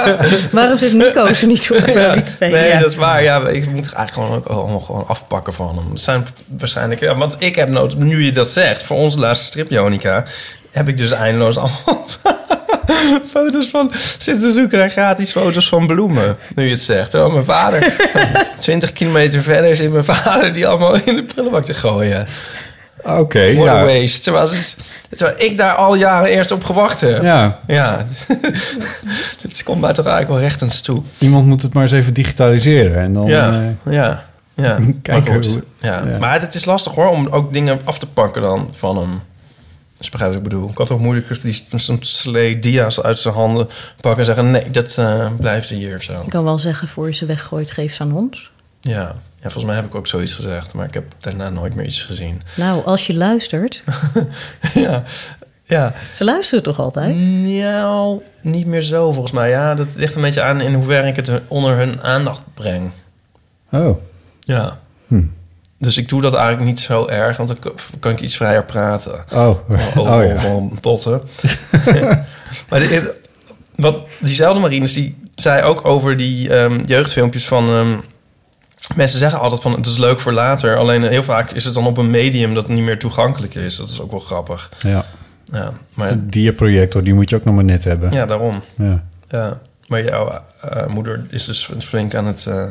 Waarom 0.51 0.79
zit 0.79 0.93
Nico 0.93 1.35
zo 1.35 1.47
niet 1.47 1.71
eh, 1.71 1.95
Ja, 1.95 2.23
nee, 2.39 2.79
dat 2.79 2.91
is 2.91 2.97
waar. 2.97 3.23
Ja, 3.23 3.49
ik 3.49 3.67
moet 3.71 3.93
eigenlijk 3.93 4.13
gewoon 4.13 4.37
ook 4.37 4.47
allemaal 4.47 4.81
gewoon 4.81 5.05
afpakken 5.07 5.53
van 5.53 5.77
hem. 5.77 5.89
Het 5.91 6.01
zijn 6.01 6.27
waarschijnlijk... 6.59 7.01
Ja, 7.01 7.15
want 7.15 7.37
ik 7.39 7.57
heb 7.57 7.69
nood, 7.69 7.97
nu 7.97 8.25
je 8.25 8.33
dat 8.33 8.49
zegt, 8.49 8.83
voor 8.83 8.97
onze 8.97 9.19
laatste 9.19 9.47
strip, 9.47 9.71
Jonica... 9.71 10.25
heb 10.71 10.89
ik 10.89 10.97
dus 10.97 11.11
eindeloos 11.11 11.57
allemaal 11.57 12.07
foto's 13.33 13.67
van... 13.67 13.93
zitten 14.19 14.53
zoeken 14.53 14.79
naar 14.79 14.91
gratis 14.91 15.33
foto's 15.33 15.69
van 15.69 15.87
bloemen. 15.87 16.37
Nu 16.55 16.65
je 16.65 16.71
het 16.71 16.81
zegt. 16.81 17.11
Terwijl 17.11 17.33
mijn 17.33 17.45
vader... 17.45 17.93
20 18.59 18.93
kilometer 18.93 19.43
verder 19.43 19.77
zit 19.77 19.91
mijn 19.93 20.05
vader 20.05 20.53
die 20.53 20.67
allemaal 20.67 20.95
in 20.95 21.17
de 21.17 21.23
prullenbak 21.23 21.65
te 21.65 21.75
gooien. 21.75 22.27
Oké, 23.05 23.55
What 23.55 23.69
a 23.69 23.79
ja. 23.79 23.85
waste. 23.85 24.23
Terwijl, 25.11 25.35
ik 25.39 25.57
daar 25.59 25.75
al 25.75 25.95
jaren 25.95 26.29
eerst 26.31 26.51
op 26.51 26.65
gewacht 26.65 27.01
heb. 27.01 27.23
Ja. 27.23 27.59
Ja. 27.67 28.05
Het 29.43 29.63
komt 29.65 29.81
mij 29.81 29.93
toch 29.93 30.07
eigenlijk 30.07 30.29
wel 30.29 30.49
rechtens 30.49 30.81
toe. 30.81 31.03
Iemand 31.19 31.47
moet 31.47 31.63
het 31.63 31.73
maar 31.73 31.83
eens 31.83 31.93
even 31.93 32.15
digitaliseren. 32.15 33.03
En 33.03 33.13
dan, 33.13 33.27
ja, 33.27 33.51
eh, 33.85 33.93
ja, 33.93 34.25
ja. 34.55 34.79
Kijken 35.03 35.33
Maar 35.33 35.43
goed, 35.43 35.53
hoe- 35.53 35.65
ja. 35.81 36.07
ja. 36.07 36.19
Maar 36.19 36.41
het 36.41 36.55
is 36.55 36.65
lastig 36.65 36.95
hoor, 36.95 37.09
om 37.09 37.27
ook 37.31 37.53
dingen 37.53 37.81
af 37.85 37.99
te 37.99 38.07
pakken 38.07 38.43
dan 38.43 38.69
van 38.73 38.97
hem. 38.97 39.21
Dus 39.99 40.09
begrijp 40.09 40.31
wat 40.33 40.43
ik 40.43 40.49
bedoel. 40.49 40.69
Ik 40.71 40.79
had 40.79 40.91
ook 40.91 41.01
moeilijk 41.01 41.43
die 41.43 41.67
zo'n 41.77 41.99
slee 42.01 42.59
dia's 42.59 43.01
uit 43.03 43.19
zijn 43.19 43.35
handen 43.35 43.69
pakken 44.01 44.19
en 44.21 44.25
zeggen... 44.27 44.51
nee, 44.51 44.71
dat 44.71 44.99
eh, 44.99 45.27
blijft 45.39 45.69
hier 45.69 45.97
of 45.97 46.03
zo. 46.03 46.13
Ik 46.13 46.29
kan 46.31 46.45
wel 46.45 46.59
zeggen, 46.59 46.89
voor 46.89 47.07
je 47.07 47.15
ze 47.15 47.27
weggooit, 47.27 47.71
geef 47.71 47.95
ze 47.95 48.03
aan 48.03 48.13
ons. 48.13 48.51
Ja, 48.81 49.15
Ja, 49.45 49.51
volgens 49.51 49.65
mij 49.65 49.75
heb 49.75 49.85
ik 49.85 49.95
ook 49.95 50.07
zoiets 50.07 50.33
gezegd, 50.35 50.75
maar 50.75 50.87
ik 50.87 50.95
heb 50.95 51.05
daarna 51.19 51.49
nooit 51.49 51.75
meer 51.75 51.85
iets 51.87 52.03
gezien. 52.03 52.43
Nou, 52.57 52.85
als 52.85 53.07
je 53.07 53.15
luistert. 53.15 53.83
ja, 54.75 55.03
ja. 55.65 55.93
Ze 56.15 56.25
luisteren 56.25 56.65
toch 56.65 56.79
altijd? 56.79 57.17
Nou, 57.27 58.23
niet 58.43 58.67
meer 58.67 58.83
zo 58.83 59.13
volgens 59.13 59.33
mij. 59.33 59.49
Ja, 59.51 59.75
dat 59.75 59.87
ligt 59.95 60.15
een 60.15 60.23
beetje 60.23 60.43
aan 60.43 60.61
in 60.61 60.75
hoeverre 60.75 61.07
ik 61.09 61.17
het 61.17 61.31
onder 61.49 61.77
hun 61.77 62.03
aandacht 62.03 62.43
breng. 62.55 62.91
Oh. 63.71 63.99
Ja. 64.41 64.79
Hm. 65.07 65.23
Dus 65.79 65.97
ik 65.97 66.09
doe 66.09 66.21
dat 66.21 66.35
eigenlijk 66.35 66.65
niet 66.67 66.81
zo 66.81 67.07
erg, 67.07 67.37
want 67.37 67.49
dan 67.63 67.75
kan- 68.01 68.13
ik 68.13 68.21
iets 68.21 68.37
vrijer 68.37 68.65
praten. 68.65 69.25
Oh. 69.33 69.49
Over, 69.97 70.01
Oh, 70.13 70.25
ja. 70.25 70.77
potten. 70.81 71.23
maar 72.69 72.79
de- 72.81 73.21
wat, 73.77 74.07
diezelfde 74.21 74.61
Marines, 74.61 74.93
die 74.93 75.17
zei 75.35 75.63
ook 75.63 75.85
over 75.85 76.17
die 76.17 76.55
ehm, 76.55 76.81
jeugdfilmpjes 76.87 77.47
van... 77.47 77.69
ehm, 77.69 77.97
mensen 78.97 79.19
zeggen 79.19 79.41
altijd 79.41 79.63
van, 79.63 79.73
het 79.73 79.87
is 79.87 79.97
leuk 79.99 80.21
voor 80.21 80.33
later. 80.33 80.77
Alleen 80.77 81.03
heel 81.03 81.23
vaak 81.23 81.51
is 81.51 81.65
het 81.65 81.75
dan 81.75 81.87
op 81.87 81.97
een 81.97 82.11
medium 82.11 82.55
dat 82.55 82.69
niet 82.69 82.85
meer 82.85 82.99
toegankelijk 82.99 83.55
is. 83.55 83.77
Dat 83.77 83.89
is 83.89 84.01
ook 84.01 84.11
wel 84.11 84.21
grappig. 84.21 84.71
Ja. 84.79 85.05
Ja, 85.53 85.73
maar 85.95 86.09
De 86.11 86.27
diaprojector, 86.27 87.03
die 87.03 87.15
moet 87.15 87.31
je 87.31 87.37
ook 87.37 87.45
nog 87.45 87.55
maar 87.55 87.65
net 87.65 87.85
hebben. 87.85 88.13
ja 88.13 88.27
daarom. 88.27 88.63
Ja. 88.77 89.05
Ja, 89.29 89.61
maar 89.87 90.05
jouw 90.05 90.43
eh, 90.61 90.87
moeder 90.87 91.25
is 91.29 91.45
dus 91.45 91.71
flink 91.79 92.15
aan 92.15 92.27
het 92.27 92.47
eh, 92.47 92.65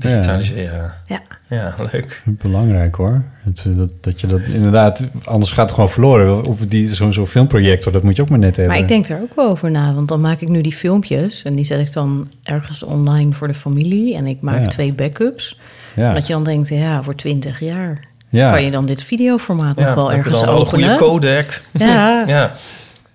digitaliseren. 0.00 0.92
Ja. 1.06 1.20
Ja, 1.48 1.74
leuk. 1.92 2.22
Belangrijk 2.24 2.94
hoor. 2.94 3.24
Het, 3.42 3.64
eh, 3.66 3.76
dat, 3.76 3.88
dat 4.00 4.20
je 4.20 4.26
dat 4.26 4.40
inderdaad, 4.40 5.08
anders 5.24 5.52
gaat 5.52 5.64
het 5.64 5.74
gewoon 5.74 5.90
verloren. 5.90 6.44
Of 6.44 6.58
die, 6.68 6.94
zo'n 6.94 7.12
zo'n 7.12 7.26
filmprojector, 7.26 7.92
dat 7.92 8.02
moet 8.02 8.16
je 8.16 8.22
ook 8.22 8.28
maar 8.28 8.38
net 8.38 8.56
hebben. 8.56 8.74
Maar 8.74 8.82
ik 8.82 8.88
denk 8.88 9.08
er 9.08 9.20
ook 9.22 9.34
wel 9.34 9.48
over 9.48 9.70
na, 9.70 9.94
want 9.94 10.08
dan 10.08 10.20
maak 10.20 10.40
ik 10.40 10.48
nu 10.48 10.60
die 10.60 10.74
filmpjes 10.74 11.42
en 11.42 11.54
die 11.54 11.64
zet 11.64 11.80
ik 11.80 11.92
dan 11.92 12.28
ergens 12.42 12.82
online 12.82 13.32
voor 13.32 13.46
de 13.48 13.54
familie 13.54 14.16
en 14.16 14.26
ik 14.26 14.40
maak 14.40 14.60
Ja. 14.60 14.66
twee 14.66 14.92
backups. 14.92 15.58
Ja. 15.94 16.14
Dat 16.14 16.26
je 16.26 16.32
dan 16.32 16.44
denkt, 16.44 16.68
ja, 16.68 17.02
voor 17.02 17.14
20 17.14 17.60
jaar 17.60 18.00
Ja. 18.28 18.50
kan 18.50 18.64
je 18.64 18.70
dan 18.70 18.86
dit 18.86 19.02
videoformaat 19.02 19.76
nog 19.76 19.94
wel 19.94 20.10
heb 20.10 20.10
je 20.10 20.16
ergens 20.16 20.38
dan 20.38 20.44
wel 20.48 20.54
een 20.60 20.66
openen. 20.66 20.88
goede 20.98 21.04
codec. 21.04 21.62
Ja. 21.72 22.22
ja. 22.26 22.52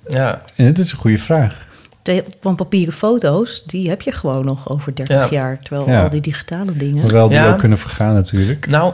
Ja. 0.10 0.42
En 0.56 0.66
het 0.66 0.78
is 0.78 0.92
een 0.92 0.98
goede 0.98 1.18
vraag. 1.18 1.65
De, 2.06 2.24
van 2.42 2.56
papieren 2.56 2.94
foto's, 2.94 3.64
die 3.66 3.90
heb 3.90 4.02
je 4.02 4.12
gewoon 4.12 4.46
nog 4.46 4.70
over 4.70 4.96
30 4.96 5.16
Ja. 5.16 5.28
jaar. 5.30 5.60
Terwijl 5.64 5.90
Ja. 5.90 6.04
al 6.04 6.10
die 6.10 6.22
digitale 6.22 6.72
dingen. 6.78 7.02
Hoewel 7.02 7.28
die 7.28 7.38
Ja. 7.38 7.52
ook 7.52 7.60
kunnen 7.60 7.78
vergaan 7.78 8.14
natuurlijk. 8.14 8.68
Nou, 8.68 8.94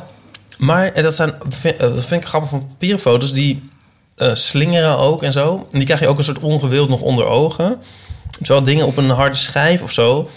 maar 0.58 0.91
en 0.94 1.03
dat, 1.03 1.15
zijn, 1.15 1.34
vind- 1.50 1.75
eh, 1.77 1.94
dat 1.96 2.06
vind 2.06 2.22
ik 2.22 2.27
grappig 2.27 2.50
van 2.50 2.68
papieren 2.68 3.00
foto's. 3.00 3.34
Die 3.34 3.70
eh, 4.15 4.34
slingeren 4.34 4.98
ook 4.98 5.24
en 5.24 5.32
zo. 5.34 5.56
En 5.72 5.77
die 5.77 5.84
krijg 5.84 6.00
je 6.00 6.08
ook 6.08 6.18
een 6.18 6.24
soort 6.24 6.39
ongewild 6.39 6.89
nog 6.89 7.01
onder 7.01 7.25
ogen. 7.25 7.77
Terwijl 8.30 8.63
dingen 8.63 8.86
op 8.86 8.98
een 8.98 9.10
harde 9.10 9.36
schijf 9.36 9.82
of 9.82 9.91
zo... 9.91 10.30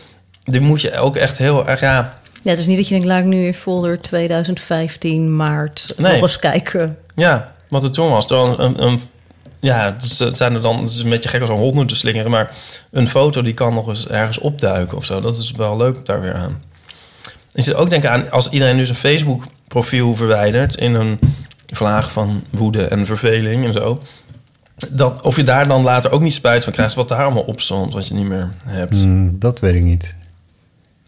die 0.43 0.61
moet 0.61 0.81
je 0.81 0.99
ook 0.99 1.17
echt 1.17 1.39
heel 1.39 1.67
erg... 1.69 1.81
Ja, 1.81 2.19
Ja, 2.43 2.51
het 2.51 2.59
is 2.59 2.67
niet 2.67 2.77
dat 2.77 2.87
je 2.89 2.93
denkt, 2.93 3.07
laat 3.09 3.19
ik 3.21 3.25
nu 3.25 3.47
in 3.47 3.55
folder 3.55 4.01
2015 4.01 5.37
maart 5.37 5.95
Nee. 5.97 6.13
nog 6.13 6.23
eens 6.23 6.39
kijken. 6.39 6.99
Ja, 7.15 7.55
wat 7.69 7.83
het 7.83 7.95
toen 7.95 8.11
was. 8.11 8.27
Toen 8.27 8.63
een, 8.63 8.83
een, 8.83 9.01
ja, 9.65 9.97
het 9.99 10.37
zijn 10.37 10.55
er 10.55 10.61
dan, 10.61 10.79
het 10.81 10.89
is 10.89 10.99
een 11.01 11.09
beetje 11.11 11.29
gek 11.29 11.41
als 11.41 11.51
een 11.51 11.57
hond 11.57 11.89
te 11.89 11.97
slingeren, 11.97 12.31
maar 12.31 12.55
een 12.91 13.09
foto 13.09 13.43
die 13.43 13.55
kan 13.55 13.75
nog 13.75 13.89
eens 13.89 14.09
ergens 14.09 14.39
opduiken 14.39 14.97
of 14.97 15.05
zo. 15.05 15.21
Dat 15.21 15.37
is 15.37 15.51
wel 15.53 15.77
leuk 15.77 16.07
daar 16.07 16.21
weer 16.21 16.35
aan. 16.35 16.63
Je 17.53 17.63
zit 17.63 17.75
ook 17.75 17.91
denken 17.91 18.11
aan 18.11 18.31
als 18.31 18.49
iedereen 18.51 18.77
nu 18.77 18.85
zijn 18.87 18.97
Facebook-profiel 18.99 20.15
verwijdert 20.17 20.75
in 20.77 20.95
een 20.95 21.19
vlaag 21.67 22.13
van 22.13 22.43
woede 22.51 22.85
en 22.87 23.07
verveling 23.07 23.65
en 23.65 23.73
zo. 23.73 24.03
Dat, 24.91 25.21
of 25.23 25.37
je 25.37 25.43
daar 25.43 25.69
dan 25.69 25.83
later 25.83 26.11
ook 26.11 26.21
niet 26.21 26.35
spijt 26.35 26.65
van 26.65 26.73
krijgt 26.73 26.95
wat 26.95 27.09
daar 27.09 27.25
allemaal 27.25 27.43
op 27.43 27.61
stond, 27.61 27.93
wat 27.95 28.09
je 28.09 28.15
niet 28.15 28.27
meer 28.29 28.51
hebt. 28.67 29.01
Hmm, 29.03 29.39
dat 29.39 29.61
weet 29.61 29.75
ik 29.75 29.83
niet. 29.83 30.15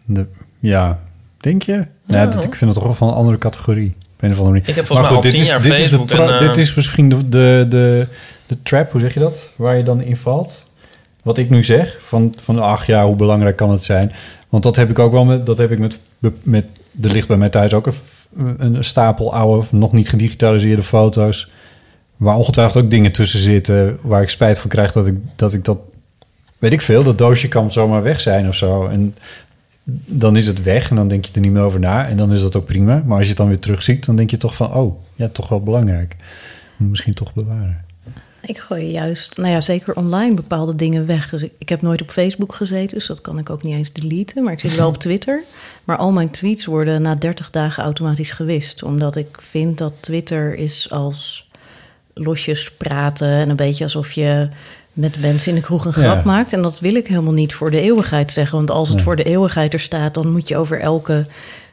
De, 0.04 0.26
ja, 0.58 0.98
denk 1.36 1.62
je? 1.62 1.72
Ja, 1.72 1.86
Ja. 2.06 2.26
dat, 2.26 2.44
ik 2.44 2.54
vind 2.54 2.60
het 2.70 2.75
toch 2.75 2.82
wel 2.84 2.94
van 2.94 3.08
een 3.08 3.14
andere 3.14 3.38
categorie. 3.38 3.94
Op 4.16 4.22
een 4.22 4.30
of 4.30 4.36
andere 4.38 4.52
manier. 4.52 4.68
Ik 4.68 4.75
heb 4.75 4.86
volgens 4.86 5.08
mij 5.08 5.16
al 5.16 5.22
dit 5.22 5.32
tien 5.32 5.40
is, 5.42 5.48
jaar 5.48 5.62
dit 5.62 5.72
is, 5.72 5.78
de 5.78 5.82
Facebook 5.82 6.08
tra- 6.08 6.26
en, 6.28 6.32
eh, 6.32 6.46
dit 6.46 6.56
is 6.56 6.75
misschien 6.75 7.08
de, 7.08 7.28
de, 7.28 7.66
de, 7.68 8.06
de 8.46 8.62
trap, 8.62 8.92
hoe 8.92 9.00
zeg 9.00 9.14
je 9.14 9.20
dat? 9.20 9.52
Waar 9.56 9.76
je 9.76 9.82
dan 9.82 10.02
in 10.02 10.16
valt. 10.16 10.70
Wat 11.22 11.38
ik 11.38 11.50
nu 11.50 11.64
zeg, 11.64 11.98
van, 12.00 12.34
van 12.40 12.58
ach 12.58 12.86
ja, 12.86 13.06
hoe 13.06 13.16
belangrijk 13.16 13.56
kan 13.56 13.70
het 13.70 13.82
zijn? 13.82 14.12
Want 14.48 14.62
dat 14.62 14.76
heb 14.76 14.90
ik 14.90 14.98
ook 14.98 15.12
wel 15.12 15.24
met, 15.24 15.46
dat 15.46 15.56
heb 15.56 15.70
ik 15.70 15.78
met, 15.78 15.98
met 16.42 16.66
er 17.02 17.10
ligt 17.10 17.28
bij 17.28 17.36
mij 17.36 17.48
thuis 17.48 17.72
ook 17.72 17.88
een, 18.58 18.84
stapel 18.84 19.34
oude, 19.34 19.66
nog 19.70 19.92
niet 19.92 20.08
gedigitaliseerde 20.08 20.82
foto's. 20.82 21.50
Waar 22.16 22.36
ongetwijfeld 22.36 22.84
ook 22.84 22.90
dingen 22.90 23.12
tussen 23.12 23.38
zitten 23.38 23.98
waar 24.02 24.22
ik 24.22 24.28
spijt 24.28 24.58
van 24.58 24.70
krijg 24.70 24.92
dat 24.92 25.06
ik 25.06 25.16
dat, 25.36 25.52
ik 25.52 25.64
dat 25.64 25.78
weet 26.58 26.73
ik 26.73 26.80
veel, 26.80 27.02
dat 27.02 27.18
doosje 27.18 27.49
kan 27.49 27.73
zomaar 27.73 28.02
weg 28.02 28.21
zijn 28.21 28.49
of 28.49 28.54
zo. 28.54 28.86
En 28.86 29.14
dan 30.06 30.36
is 30.36 30.47
het 30.47 30.62
weg 30.62 30.90
en 30.90 30.97
dan 30.97 31.08
denk 31.08 31.25
je 31.25 31.32
er 31.32 31.40
niet 31.40 31.52
meer 31.52 31.62
over 31.62 31.80
na. 31.80 32.08
En 32.08 32.16
dan 32.16 32.32
is 32.32 32.40
dat 32.40 32.56
ook 32.56 32.66
prima. 32.66 33.02
Maar 33.06 33.16
als 33.16 33.23
je 33.23 33.28
het 33.28 33.36
dan 33.36 33.49
weer 33.49 33.58
terugziet, 33.58 34.06
dan 34.06 34.16
denk 34.16 34.30
je 34.30 34.36
toch 34.36 34.54
van... 34.54 34.75
oh, 34.75 35.00
ja, 35.14 35.28
toch 35.28 35.49
wel 35.49 35.62
belangrijk. 35.62 36.16
Misschien 36.76 37.14
toch 37.14 37.34
bewaren. 37.34 37.85
Ik 38.47 38.59
gooi 38.59 38.91
juist, 38.91 39.37
nou 39.37 39.50
ja, 39.50 39.61
zeker 39.61 39.95
online 39.97 40.35
bepaalde 40.35 40.76
dingen 40.76 41.06
weg. 41.06 41.30
Dus 41.30 41.43
ik, 41.43 41.52
ik 41.59 41.69
heb 41.69 41.82
nooit 41.82 42.02
op 42.02 42.11
Facebook 42.11 42.54
gezeten, 42.54 42.97
dus 42.99 43.06
dat 43.06 43.21
kan 43.21 43.39
ik 43.39 43.50
ook 43.50 43.63
niet 43.63 43.75
eens 43.75 43.93
deleten. 43.93 44.45
Maar 44.45 44.52
ik 44.52 44.61
zit 44.61 44.76
wel 44.76 44.89
op 44.89 44.97
Twitter. 45.06 45.43
Maar 45.85 45.97
al 45.97 46.13
mijn 46.13 46.30
tweets 46.30 46.65
worden 46.65 47.02
na 47.02 47.15
30 47.15 47.50
dagen 47.50 47.82
automatisch 47.82 48.30
gewist. 48.30 48.82
Omdat 48.82 49.17
ik 49.17 49.26
vind 49.39 49.78
dat 49.78 49.93
Twitter 50.00 50.54
is 50.54 50.91
als 50.91 51.49
losjes 52.15 52.73
praten 52.73 53.28
en 53.28 53.49
een 53.50 53.56
beetje 53.56 53.85
alsof 53.85 54.13
je 54.13 54.49
met 54.93 55.21
mensen 55.21 55.49
in 55.50 55.54
de 55.59 55.61
kroeg 55.65 55.85
een 55.85 55.93
Ja. 56.02 56.11
grap 56.11 56.25
maakt. 56.25 56.52
En 56.52 56.63
dat 56.63 56.80
wil 56.80 56.95
ik 56.95 57.06
helemaal 57.09 57.32
niet 57.32 57.54
voor 57.54 57.71
de 57.71 57.80
eeuwigheid 57.80 58.32
zeggen. 58.32 58.56
Want 58.56 58.71
als 58.71 58.89
het 58.89 59.02
voor 59.02 59.17
de 59.17 59.23
eeuwigheid 59.25 59.73
er 59.73 59.80
staat, 59.80 60.15
dan 60.15 60.32
moet 60.32 60.49
je 60.49 60.56
over 60.56 60.80
elke 60.80 61.26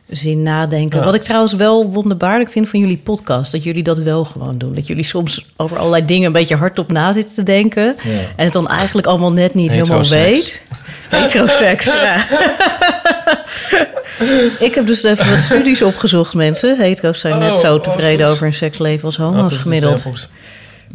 zin 0.07 0.43
nadenken. 0.43 0.99
Ja. 0.99 1.05
Wat 1.05 1.15
ik 1.15 1.23
trouwens 1.23 1.53
wel 1.53 1.89
wonderbaarlijk 1.89 2.51
vind 2.51 2.69
van 2.69 2.79
jullie 2.79 2.97
podcast, 2.97 3.51
dat 3.51 3.63
jullie 3.63 3.83
dat 3.83 3.97
wel 3.97 4.25
gewoon 4.25 4.57
doen. 4.57 4.75
Dat 4.75 4.87
jullie 4.87 5.03
soms 5.03 5.45
over 5.57 5.77
allerlei 5.77 6.05
dingen 6.05 6.25
een 6.25 6.31
beetje 6.31 6.55
hardop 6.55 6.91
na 6.91 7.13
zitten 7.13 7.35
te 7.35 7.43
denken. 7.43 7.95
En 8.35 8.43
het 8.43 8.53
dan 8.53 8.67
eigenlijk 8.67 9.07
allemaal 9.07 9.31
net 9.31 9.53
niet 9.53 9.71
helemaal 9.71 10.07
weet. 10.07 10.61
Heteroseks, 11.09 11.85
ja. 11.85 12.25
ik 14.67 14.75
heb 14.75 14.87
dus 14.87 15.03
even 15.03 15.29
wat 15.29 15.39
studies 15.39 15.81
opgezocht, 15.81 16.33
mensen. 16.33 16.77
Hetero's 16.77 17.19
zijn 17.19 17.39
net 17.39 17.51
Oh, 17.51 17.59
zo 17.59 17.75
oh, 17.75 17.81
tevreden 17.81 18.27
over 18.27 18.43
hun 18.43 18.53
seksleven 18.53 19.05
als 19.05 19.19
Oh, 19.19 19.25
homo's 19.25 19.51
is 19.51 19.57
gemiddeld. 19.57 20.05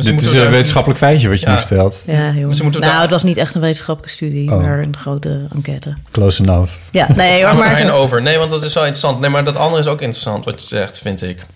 Heel. 0.07 0.13
Dit 0.17 0.23
is 0.23 0.33
een 0.33 0.51
wetenschappelijk 0.51 1.01
feitje 1.01 1.29
wat 1.29 1.41
je 1.41 1.47
Ja. 1.47 1.53
nu 1.53 1.59
vertelt. 1.59 2.03
Ja, 2.07 2.33
moeten 2.33 2.65
we 2.65 2.71
nou, 2.71 2.81
daar- 2.81 3.01
het 3.01 3.11
was 3.11 3.23
niet 3.23 3.37
echt 3.37 3.55
een 3.55 3.61
wetenschappelijke 3.61 4.15
studie, 4.17 4.51
Oh. 4.53 4.61
maar 4.61 4.79
een 4.79 4.97
grote 4.97 5.47
enquête. 5.55 5.97
Close 6.11 6.43
enough. 6.43 6.73
Ja, 6.91 7.07
nee 7.17 7.33
hoor, 7.41 7.49
Gaan 7.49 7.57
we 7.57 7.63
daarheen 7.65 7.87
maar... 7.87 7.95
over. 7.95 8.23
Nee, 8.23 8.39
want 8.39 8.51
dat 8.51 8.63
is 8.63 8.75
wel 8.75 8.83
interessant. 8.83 9.21
Nee, 9.21 9.31
maar 9.31 9.45
dat 9.45 9.57
andere 9.57 9.81
is 9.83 9.87
ook 9.89 10.01
interessant 10.01 10.45
wat 10.45 10.61
je 10.61 10.67
zegt, 10.67 10.99
vind 10.99 11.23
ik. 11.23 11.47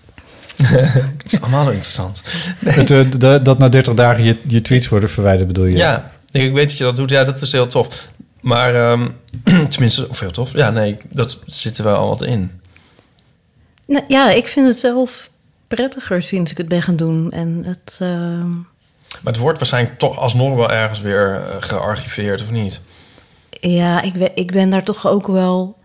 het 0.63 1.33
is 1.33 1.41
allemaal 1.41 1.65
interessant. 1.67 2.21
Het, 2.65 2.91
eh, 2.91 2.99
de- 3.17 3.39
dat 3.43 3.57
na 3.57 3.69
30 3.69 3.93
dagen 3.93 4.23
je, 4.23 4.35
je 4.47 4.61
tweets 4.61 4.89
worden 4.89 5.09
verwijderd, 5.09 5.47
bedoel 5.47 5.65
je? 5.65 5.77
Ja, 5.77 6.11
ik 6.31 6.53
weet 6.53 6.67
dat 6.67 6.77
je 6.77 6.83
dat 6.83 6.95
doet. 6.95 7.09
Ja, 7.09 7.23
dat 7.23 7.41
is 7.41 7.51
heel 7.51 7.67
tof. 7.67 8.09
Maar 8.41 8.75
ehm, 8.75 9.09
tenminste, 9.69 10.09
of 10.09 10.19
heel 10.19 10.31
tof. 10.31 10.51
Ja, 10.53 10.69
nee, 10.69 10.97
dat 11.09 11.39
zit 11.45 11.77
er 11.77 11.83
wel 11.83 11.95
al 11.95 12.07
wat 12.09 12.21
in. 12.23 12.51
Nou, 13.87 14.03
ja, 14.07 14.29
ik 14.31 14.47
vind 14.47 14.67
het 14.67 14.77
zelf 14.77 15.29
prettiger 15.75 16.23
sinds 16.23 16.51
ik 16.51 16.57
het 16.57 16.67
ben 16.67 16.81
gaan 16.81 16.95
doen. 16.95 17.31
En 17.31 17.63
het... 17.65 17.97
ehm, 18.01 18.49
Maar 18.49 19.33
het 19.33 19.37
wordt 19.37 19.57
waarschijnlijk 19.57 19.99
toch 19.99 20.19
alsnog 20.19 20.55
wel 20.55 20.71
ergens 20.71 21.01
weer 21.01 21.35
eh, 21.35 21.55
gearchiveerd, 21.59 22.41
of 22.41 22.51
niet? 22.51 22.81
Ja, 23.49 24.01
ik, 24.01 24.13
ik 24.35 24.51
ben 24.51 24.69
daar 24.69 24.83
toch 24.83 25.07
ook 25.07 25.27
wel. 25.27 25.77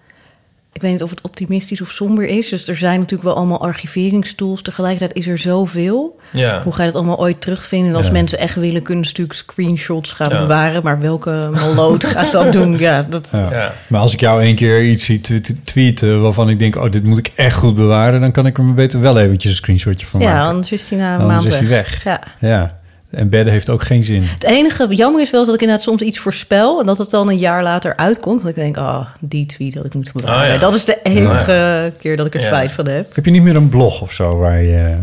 Ik 0.73 0.85
weet 0.85 0.93
niet 0.93 1.03
of 1.03 1.11
het 1.11 1.21
optimistisch 1.23 1.81
of 1.81 1.91
somber 1.91 2.25
is. 2.27 2.49
Dus 2.49 2.69
er 2.69 2.77
zijn 2.77 2.99
natuurlijk 3.01 3.29
wel 3.29 3.37
allemaal 3.37 3.61
archiveringstools. 3.61 4.63
Tegelijkertijd 4.63 5.15
is 5.15 5.27
er 5.27 5.39
zoveel. 5.39 6.19
Ja. 6.33 6.63
Hoe 6.63 6.73
ga 6.73 6.81
je 6.83 6.89
dat 6.89 6.97
allemaal 6.97 7.19
ooit 7.19 7.41
terugvinden? 7.41 7.91
En 7.91 7.97
als 7.97 8.07
Ja. 8.07 8.13
mensen 8.13 8.39
echt 8.39 8.55
willen, 8.55 8.83
kunnen 8.83 9.05
ze 9.05 9.11
natuurlijk 9.11 9.39
screenshots 9.39 10.13
gaan 10.13 10.33
Ja. 10.33 10.39
bewaren. 10.41 10.83
Maar 10.83 11.01
welke 11.01 11.49
maloot 11.53 12.05
gaat 12.15 12.33
dat 12.33 12.53
doen? 12.53 12.79
Ja, 12.79 13.03
dat... 13.03 13.29
Ja. 13.33 13.49
Ja. 13.51 13.75
Maar 13.89 14.01
als 14.01 14.13
ik 14.13 14.21
jou 14.21 14.43
één 14.43 14.55
keer 14.55 14.85
iets 14.85 15.05
zie 15.05 15.21
tw- 15.21 15.51
tweeten 15.65 16.23
waarvan 16.23 16.49
ik 16.49 16.59
denk... 16.59 16.77
oh, 16.77 16.91
dit 16.91 17.05
moet 17.05 17.19
ik 17.19 17.33
echt 17.35 17.57
goed 17.57 17.75
bewaren... 17.75 18.21
dan 18.21 18.33
kan 18.33 18.47
ik 18.47 18.59
er 18.59 18.65
maar 18.65 18.75
beter 18.75 19.01
wel 19.01 19.19
eventjes 19.19 19.51
een 19.51 19.57
screenshotje 19.57 20.07
van 20.07 20.21
ja, 20.21 20.33
maken. 20.33 20.47
anders 20.49 20.73
is 20.73 20.89
die 20.89 20.99
na 20.99 21.15
een 21.15 21.21
Anders 21.21 21.43
maand 21.43 21.53
is 21.55 21.59
hij 21.59 21.69
weg. 21.69 22.03
weg. 22.03 22.21
Ja. 22.41 22.49
Ja, 22.49 22.78
en 23.11 23.29
bedden 23.29 23.53
heeft 23.53 23.71
ook 23.71 23.83
geen 23.83 24.05
zin. 24.05 24.23
Het 24.23 24.45
enige 24.45 24.87
jammer 24.95 25.21
is 25.21 25.31
wel 25.31 25.45
dat 25.45 25.55
ik 25.55 25.61
inderdaad 25.61 25.85
soms 25.85 26.03
iets 26.03 26.19
voorspel... 26.19 26.81
en 26.81 26.87
dat 26.87 26.99
het 26.99 27.11
dan 27.11 27.29
een 27.29 27.39
jaar 27.39 27.63
later 27.63 27.97
uitkomt. 27.97 28.41
Dat 28.41 28.51
ik 28.51 28.57
denk, 28.57 28.77
oh, 28.77 29.07
die 29.21 29.47
tweet 29.47 29.75
had 29.75 29.85
ik 29.85 29.95
moeten 29.95 30.13
bewaren. 30.17 30.43
Ah, 30.43 30.49
ja. 30.55 30.59
Dat 30.59 30.75
is 30.75 30.85
de 30.85 30.99
enige 31.03 31.93
keer 32.01 32.17
dat 32.17 32.27
ik 32.27 32.35
er 32.35 32.41
Ja. 32.41 32.47
spijt 32.47 32.73
van 32.73 32.89
heb. 32.89 33.15
Heb 33.15 33.25
je 33.25 33.31
niet 33.31 33.43
meer 33.43 33.57
een 33.57 33.69
blog 33.69 34.01
of 34.03 34.13
zo 34.13 34.37
waar 34.37 34.63
je... 34.63 34.97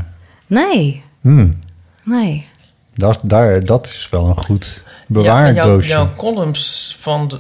Nee, 0.48 1.04
Hmm, 1.22 1.60
nee. 2.04 2.48
dat, 2.96 3.20
daar, 3.24 3.66
dat 3.66 3.86
is 3.88 4.08
wel 4.12 4.26
een 4.28 4.38
goed 4.38 4.82
Ja, 4.86 4.92
bewaardoosje. 5.08 5.90
jouw, 5.90 6.04
jouw 6.06 6.16
columns 6.16 6.96
van 7.00 7.28
de... 7.28 7.38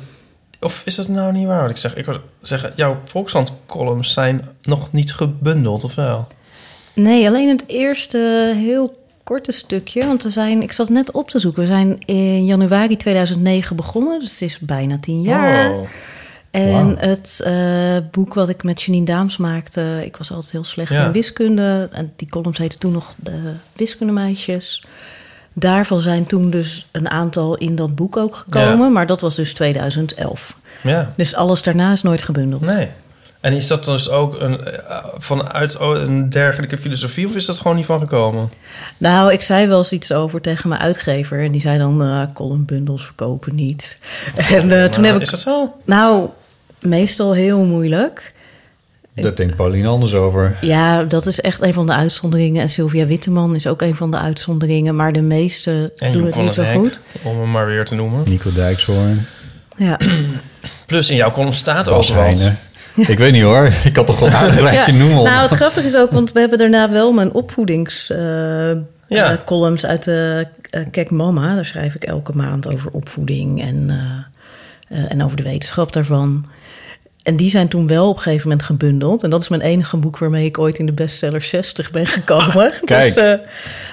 Of 0.59 0.81
is 0.85 0.95
dat 0.95 1.07
nou 1.07 1.31
niet 1.33 1.47
waar 1.47 1.61
wat 1.61 1.69
ik 1.69 1.77
zeg? 1.77 1.95
Ik 1.95 2.05
wil 2.05 2.15
zeggen, 2.41 2.71
jouw 2.75 2.97
Volkskrant-columns 3.05 4.13
zijn 4.13 4.41
nog 4.61 4.91
niet 4.91 5.13
gebundeld, 5.13 5.83
of 5.83 5.95
wel? 5.95 6.27
Nee, 6.93 7.27
alleen 7.27 7.49
het 7.49 7.63
eerste 7.67 8.53
heel 8.57 9.03
korte 9.25 9.51
stukje. 9.51 10.05
Want 10.05 10.23
we 10.23 10.29
zijn, 10.29 10.61
ik 10.61 10.71
zat 10.71 10.89
net 10.89 11.11
op 11.11 11.29
te 11.29 11.39
zoeken. 11.39 11.61
We 11.61 11.67
zijn 11.67 11.97
in 12.05 12.45
januari 12.45 12.97
2009 12.97 13.75
begonnen, 13.75 14.19
dus 14.19 14.31
het 14.31 14.41
is 14.41 14.59
bijna 14.59 14.97
tien 14.99 15.21
jaar. 15.21 15.71
Oh. 15.71 15.87
En 16.51 16.95
het 16.99 17.41
eh, 17.43 17.97
boek 18.11 18.33
wat 18.33 18.49
ik 18.49 18.63
met 18.63 18.81
Janine 18.81 19.05
Daams 19.05 19.37
maakte... 19.37 20.01
ik 20.05 20.17
was 20.17 20.31
altijd 20.31 20.51
heel 20.51 20.63
slecht 20.63 20.91
Ja. 20.91 21.05
in 21.05 21.11
wiskunde. 21.11 21.89
En 21.91 22.13
die 22.15 22.29
columns 22.29 22.57
heette 22.57 22.77
toen 22.77 22.91
nog 22.91 23.13
de 23.15 23.51
Wiskundemeisjes. 23.73 24.83
Daarvan 25.53 25.99
zijn 25.99 26.25
toen 26.25 26.49
dus 26.49 26.87
een 26.91 27.09
aantal 27.09 27.55
in 27.57 27.75
dat 27.75 27.95
boek 27.95 28.17
ook 28.17 28.35
gekomen. 28.35 28.77
Ja. 28.85 28.89
Maar 28.89 29.05
dat 29.07 29.21
was 29.21 29.35
dus 29.35 29.53
2011. 29.53 30.57
Ja, 30.83 31.13
Dus 31.15 31.35
alles 31.35 31.63
daarna 31.63 31.91
is 31.91 32.01
nooit 32.01 32.21
gebundeld. 32.23 32.61
nee. 32.61 32.89
En 33.41 33.53
is 33.53 33.67
dat 33.67 33.85
dus 33.85 34.09
ook 34.09 34.41
een, 34.41 34.65
eh, 34.65 35.05
vanuit 35.17 35.79
een 35.79 36.29
dergelijke 36.29 36.77
filosofie... 36.77 37.27
of 37.27 37.35
is 37.35 37.45
dat 37.45 37.57
gewoon 37.57 37.75
niet 37.75 37.85
van 37.85 37.99
gekomen? 37.99 38.51
Nou, 38.97 39.31
ik 39.31 39.41
zei 39.41 39.67
wel 39.67 39.77
eens 39.77 39.91
iets 39.91 40.11
over 40.11 40.41
tegen 40.41 40.69
mijn 40.69 40.81
uitgever. 40.81 41.43
En 41.43 41.51
die 41.51 41.61
zei 41.61 41.77
dan, 41.77 42.03
eh 42.03 42.21
columnbundels 42.33 43.05
verkopen 43.05 43.55
niet. 43.55 43.97
En 44.35 44.71
eh, 44.83 44.89
toen 44.89 45.03
heb 45.03 45.15
ik... 45.15 45.21
Is 45.21 45.29
dat 45.29 45.39
zo? 45.39 45.73
Nou, 45.85 46.29
meestal 46.79 47.33
heel 47.33 47.63
moeilijk. 47.63 48.33
Daar 49.15 49.35
denkt 49.35 49.55
Pauline 49.55 49.87
anders 49.87 50.13
over. 50.13 50.57
Ja, 50.61 51.03
dat 51.03 51.25
is 51.25 51.41
echt 51.41 51.61
een 51.61 51.73
van 51.73 51.85
de 51.85 51.93
uitzonderingen. 51.93 52.61
En 52.61 52.69
Sylvia 52.69 53.05
Witteman 53.05 53.55
is 53.55 53.67
ook 53.67 53.81
een 53.81 53.95
van 53.95 54.11
de 54.11 54.17
uitzonderingen. 54.17 54.95
Maar 54.95 55.11
de 55.11 55.21
meeste 55.21 55.91
En 55.97 56.11
doen 56.11 56.25
het 56.25 56.35
niet 56.35 56.53
zo 56.53 56.63
goed. 56.63 56.99
om 57.21 57.39
hem 57.39 57.51
maar 57.51 57.65
weer 57.65 57.85
te 57.85 57.95
noemen. 57.95 58.29
Nico 58.29 58.51
Dijkshoorn. 58.53 59.25
Ja. 59.77 59.99
Plus 60.85 61.09
in 61.09 61.15
jouw 61.15 61.31
column 61.31 61.53
staat 61.53 61.89
ook 61.89 62.07
wat. 62.07 62.51
Ik 63.07 63.17
weet 63.17 63.31
niet 63.31 63.43
hoor. 63.43 63.65
Ik 63.83 63.93
kan 63.93 64.05
toch 64.05 64.19
wel 64.19 64.27
een 64.29 64.59
rijtje 64.59 64.91
Ja. 64.91 64.97
noemen. 64.97 65.23
Nou, 65.23 65.41
het 65.41 65.51
grappige 65.51 65.87
is 65.87 65.95
ook, 65.95 66.11
want 66.11 66.31
we 66.31 66.39
hebben 66.39 66.57
daarna 66.57 66.89
wel 66.89 67.11
mijn 67.13 67.33
opvoedings 67.33 68.09
eh, 68.09 68.71
Ja. 69.07 69.37
eh, 69.47 69.73
uit 69.81 70.03
de 70.03 70.47
eh, 70.69 70.81
Kijk 70.91 71.11
Mama. 71.11 71.55
Daar 71.55 71.65
schrijf 71.65 71.95
ik 71.95 72.03
elke 72.03 72.35
maand 72.35 72.73
over 72.73 72.91
opvoeding 72.91 73.61
en, 73.61 73.89
en 74.87 75.23
over 75.23 75.37
de 75.37 75.43
wetenschap 75.43 75.93
daarvan. 75.93 76.45
En 77.25 77.35
die 77.35 77.49
zijn 77.49 77.67
toen 77.67 77.87
wel 77.87 78.09
op 78.09 78.15
een 78.15 78.21
gegeven 78.21 78.47
moment 78.47 78.65
gebundeld. 78.65 79.23
En 79.23 79.29
dat 79.29 79.41
is 79.41 79.47
mijn 79.47 79.61
enige 79.61 79.97
boek 79.97 80.17
waarmee 80.17 80.45
ik 80.45 80.57
ooit 80.57 80.79
in 80.79 80.85
de 80.85 80.91
bestseller 80.91 81.41
60 81.41 81.91
ben 81.91 82.05
gekomen. 82.07 82.73
Kijk. 82.83 83.13
Dus, 83.13 83.23
eh, 83.23 83.33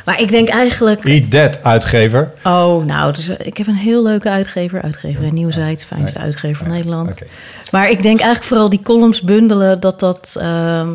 maar 0.05 0.21
ik 0.21 0.31
denk 0.31 0.49
eigenlijk... 0.49 1.05
Eat 1.05 1.31
That, 1.31 1.65
uitgever. 1.65 2.33
Oh, 2.45 2.85
nou, 2.85 3.13
dus, 3.13 3.29
eh, 3.29 3.47
ik 3.47 3.57
heb 3.57 3.67
een 3.67 3.75
heel 3.75 4.03
leuke 4.03 4.31
uitgever. 4.31 4.83
Uitgever 4.83 5.25
en 5.25 5.35
Nieuwsheid, 5.35 5.85
fijnste 5.85 6.19
uitgever 6.19 6.65
van 6.65 6.75
Nederland. 6.75 7.11
Oké. 7.11 7.25
Maar 7.71 7.91
ik 7.91 8.03
denk 8.03 8.19
eigenlijk 8.19 8.45
vooral 8.45 8.69
die 8.69 8.83
columns 8.83 9.23
bundelen, 9.23 9.81
dat 9.81 10.01
dat... 10.01 10.37
ehm, 10.41 10.91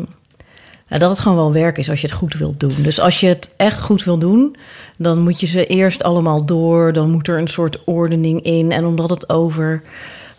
dat 0.88 1.10
het 1.10 1.18
gewoon 1.18 1.36
wel 1.36 1.52
werk 1.52 1.78
is 1.78 1.90
als 1.90 2.00
je 2.00 2.06
het 2.06 2.16
goed 2.16 2.34
wilt 2.34 2.60
doen. 2.60 2.74
Dus 2.76 3.00
als 3.00 3.20
je 3.20 3.26
het 3.26 3.54
echt 3.56 3.80
goed 3.80 4.04
wil 4.04 4.18
doen, 4.18 4.56
dan 4.96 5.18
moet 5.18 5.40
je 5.40 5.46
ze 5.46 5.66
eerst 5.66 6.02
allemaal 6.02 6.44
door. 6.44 6.92
Dan 6.92 7.10
moet 7.10 7.28
er 7.28 7.38
een 7.38 7.48
soort 7.48 7.84
ordening 7.84 8.42
in. 8.42 8.72
En 8.72 8.84
omdat 8.84 9.10
het 9.10 9.28
over 9.28 9.82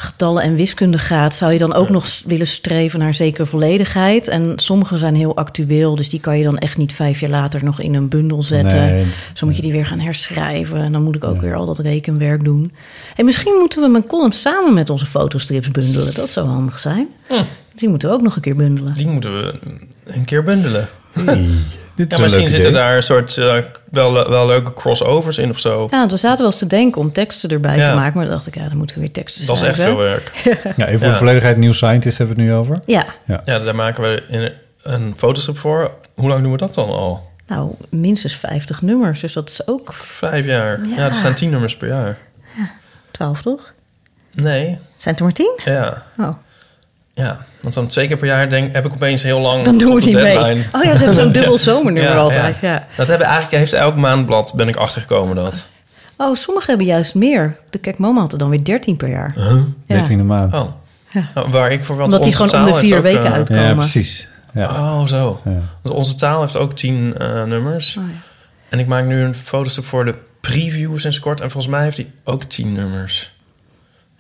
getallen 0.02 0.44
en 0.44 0.56
wiskunde 0.56 0.98
gaat, 0.98 1.36
zou 1.36 1.54
je 1.54 1.58
dan 1.58 1.74
ook 1.74 1.90
nog 1.90 2.22
willen 2.26 2.48
streven 2.48 3.00
naar 3.00 3.14
zekere 3.14 3.46
volledigheid. 3.46 4.28
En 4.28 4.54
sommige 4.56 4.98
zijn 4.98 5.16
heel 5.16 5.36
actueel, 5.36 5.96
dus 5.96 6.10
die 6.10 6.20
kan 6.20 6.38
je 6.38 6.44
dan 6.44 6.58
echt 6.58 6.78
niet 6.78 6.94
vijf 6.94 7.20
jaar 7.20 7.30
later 7.30 7.64
nog 7.64 7.82
in 7.82 7.94
een 7.94 8.10
bundel 8.10 8.44
zetten. 8.44 8.80
Nee. 8.80 9.06
Zo 9.34 9.46
moet 9.46 9.56
je 9.56 9.62
die 9.62 9.72
weer 9.72 9.86
gaan 9.86 10.00
herschrijven. 10.00 10.78
En 10.78 10.92
dan 10.92 11.04
moet 11.04 11.16
ik 11.16 11.24
ook 11.24 11.42
weer 11.42 11.56
al 11.56 11.66
dat 11.66 11.80
rekenwerk 11.80 12.44
doen. 12.44 12.72
En 13.16 13.26
misschien 13.26 13.58
moeten 13.60 13.82
we 13.82 13.88
mijn 13.88 14.08
columns 14.08 14.42
samen 14.42 14.74
met 14.74 14.90
onze 14.90 15.06
fotostrips 15.06 15.72
bundelen. 15.72 16.14
Dat 16.14 16.30
zou 16.30 16.48
handig 16.48 16.80
zijn. 16.80 17.08
Hm. 17.28 17.44
Die 17.76 17.90
moeten 17.90 18.10
we 18.10 18.16
ook 18.16 18.22
nog 18.22 18.36
een 18.36 18.42
keer 18.42 18.56
bundelen. 18.56 18.94
Die 18.94 19.08
moeten 19.08 19.34
we 19.34 19.60
een 20.06 20.26
keer 20.26 20.44
bundelen. 20.44 20.90
Hey, 21.14 21.48
dit 22.08 22.16
Ja, 22.18 22.22
misschien 22.24 22.50
zitten 22.50 22.70
idee. 22.70 22.82
daar 22.82 22.96
een 22.96 23.04
soort 23.04 23.38
eh, 23.38 23.56
wel, 23.92 24.30
wel 24.30 24.48
leuke 24.48 24.74
crossovers 24.74 25.38
in 25.38 25.50
of 25.50 25.60
zo. 25.60 25.88
Ja, 25.92 25.98
want 25.98 26.12
we 26.12 26.18
zaten 26.18 26.38
wel 26.38 26.46
eens 26.48 26.58
te 26.58 26.68
denken 26.68 27.02
om 27.02 27.12
teksten 27.12 27.50
erbij 27.50 27.78
Ja. 27.78 27.84
te 27.84 27.94
maken. 27.94 28.14
Maar 28.18 28.26
dan 28.26 28.34
dacht 28.34 28.48
ik, 28.48 28.56
ja, 28.56 28.68
dan 28.68 28.78
moeten 28.78 28.96
we 28.96 29.02
weer 29.02 29.12
teksten 29.12 29.46
Dat 29.46 29.56
is 29.56 29.62
echt 29.62 29.82
veel 29.82 29.96
werk. 29.98 30.32
Ja, 30.78 30.86
even 30.86 30.98
voor 31.00 31.08
Ja. 31.08 31.14
de 31.14 31.18
volledigheid, 31.18 31.58
New 31.58 31.74
Scientist 31.74 32.18
hebben 32.18 32.36
we 32.36 32.42
het 32.42 32.52
nu 32.52 32.58
over. 32.58 32.80
Ja, 32.86 33.06
Ja, 33.46 33.60
daar 33.60 33.76
maken 33.76 34.04
we 34.04 34.24
in 34.30 34.52
een 34.84 35.14
fotostrip 35.18 35.58
voor. 35.58 35.92
Hoe 36.16 36.30
lang 36.30 36.42
doen 36.42 36.52
we 36.52 36.58
dat 36.58 36.74
dan 36.74 36.90
al? 36.90 37.28
nou, 37.48 37.72
minstens 37.90 38.36
50 38.36 38.82
nummers. 38.82 39.20
Dus 39.20 39.34
dat 39.34 39.50
is 39.50 39.68
ook 39.68 39.94
Vijf 39.94 40.46
jaar. 40.46 40.80
Ja, 40.88 40.96
Ja. 40.96 41.06
er 41.06 41.14
staan 41.14 41.34
tien 41.34 41.50
nummers 41.50 41.78
per 41.78 41.88
jaar. 41.88 42.18
12, 43.12 43.42
toch? 43.42 43.74
Nee, 44.34 44.66
Zijn 44.98 45.16
het 45.16 45.20
er 45.20 45.24
maar 45.24 45.34
10? 45.34 45.60
ja. 45.66 46.04
Oh, 46.18 46.36
Ja, 47.20 47.46
want 47.62 47.74
dan 47.74 47.88
twee 47.88 48.08
keer 48.08 48.18
per 48.18 48.28
jaar 48.28 48.50
denk, 48.50 48.74
heb 48.74 48.86
ik 48.86 48.94
opeens 48.94 49.24
heel 49.24 49.40
lang 49.40 49.64
dan 49.64 49.78
doen 49.78 49.96
we 49.96 50.02
tot 50.02 50.12
de 50.12 50.18
niet 50.18 50.24
mee. 50.24 50.38
deadline. 50.38 50.64
Oh 50.72 50.84
ja, 50.84 50.94
ze 50.94 50.98
hebben 50.98 51.24
zo'n 51.24 51.32
dubbel 51.42 51.58
zomernummer 51.58 52.14
Ja, 52.14 52.18
altijd. 52.18 52.60
Ja. 52.62 52.88
Dat 52.96 53.08
hebben 53.08 53.28
eigenlijk, 53.28 53.58
heeft 53.58 53.74
elk 53.74 53.96
maandblad, 53.96 54.54
ben 54.56 54.68
ik 54.68 54.76
achtergekomen 54.76 55.36
dat. 55.36 55.68
Oh, 56.18 56.36
sommigen 56.36 56.70
hebben 56.70 56.88
juist 56.88 57.16
meer. 57.16 57.56
De 57.70 57.78
Kijk 57.78 57.98
Mama 57.98 58.22
had 58.22 58.32
er 58.32 58.38
dan 58.38 58.50
weer 58.50 58.64
13 58.64 58.98
per 58.98 59.10
jaar. 59.10 59.36
Ja. 59.86 60.06
13e 60.08 60.24
maand. 60.26 60.56
Oh. 60.56 60.66
Ja. 61.10 61.24
Nou, 61.34 61.50
waar 61.50 61.72
ik 61.72 61.84
voor 61.84 61.96
wat 61.96 62.06
Omdat 62.06 62.24
die 62.24 62.34
gewoon 62.34 62.66
om 62.66 62.74
de 62.74 62.80
vier 62.80 62.98
ook, 62.98 63.04
weken 63.04 63.26
eh, 63.26 63.34
uitkomen. 63.34 63.64
Ja, 63.64 63.74
precies. 63.74 64.28
Ja. 64.54 64.68
Oh, 64.70 65.06
zo. 65.06 65.42
Ja. 65.46 65.52
Want 65.82 65.96
onze 65.96 66.16
taal 66.16 66.42
heeft 66.42 66.56
ook 66.58 66.74
tien 66.74 67.18
eh, 67.18 67.44
nummers. 67.44 67.98
Oh, 67.98 68.04
ja. 68.08 68.20
En 68.70 68.80
ik 68.80 68.88
maak 68.88 69.06
nu 69.06 69.22
een 69.22 69.36
fotostrip 69.36 69.86
voor 69.86 70.06
de 70.06 70.16
preview 70.42 70.98
sinds 70.98 71.20
kort. 71.20 71.42
En 71.42 71.52
volgens 71.52 71.74
mij 71.74 71.84
heeft 71.84 71.98
hij 71.98 72.12
ook 72.24 72.44
tien 72.44 72.74
nummers. 72.74 73.32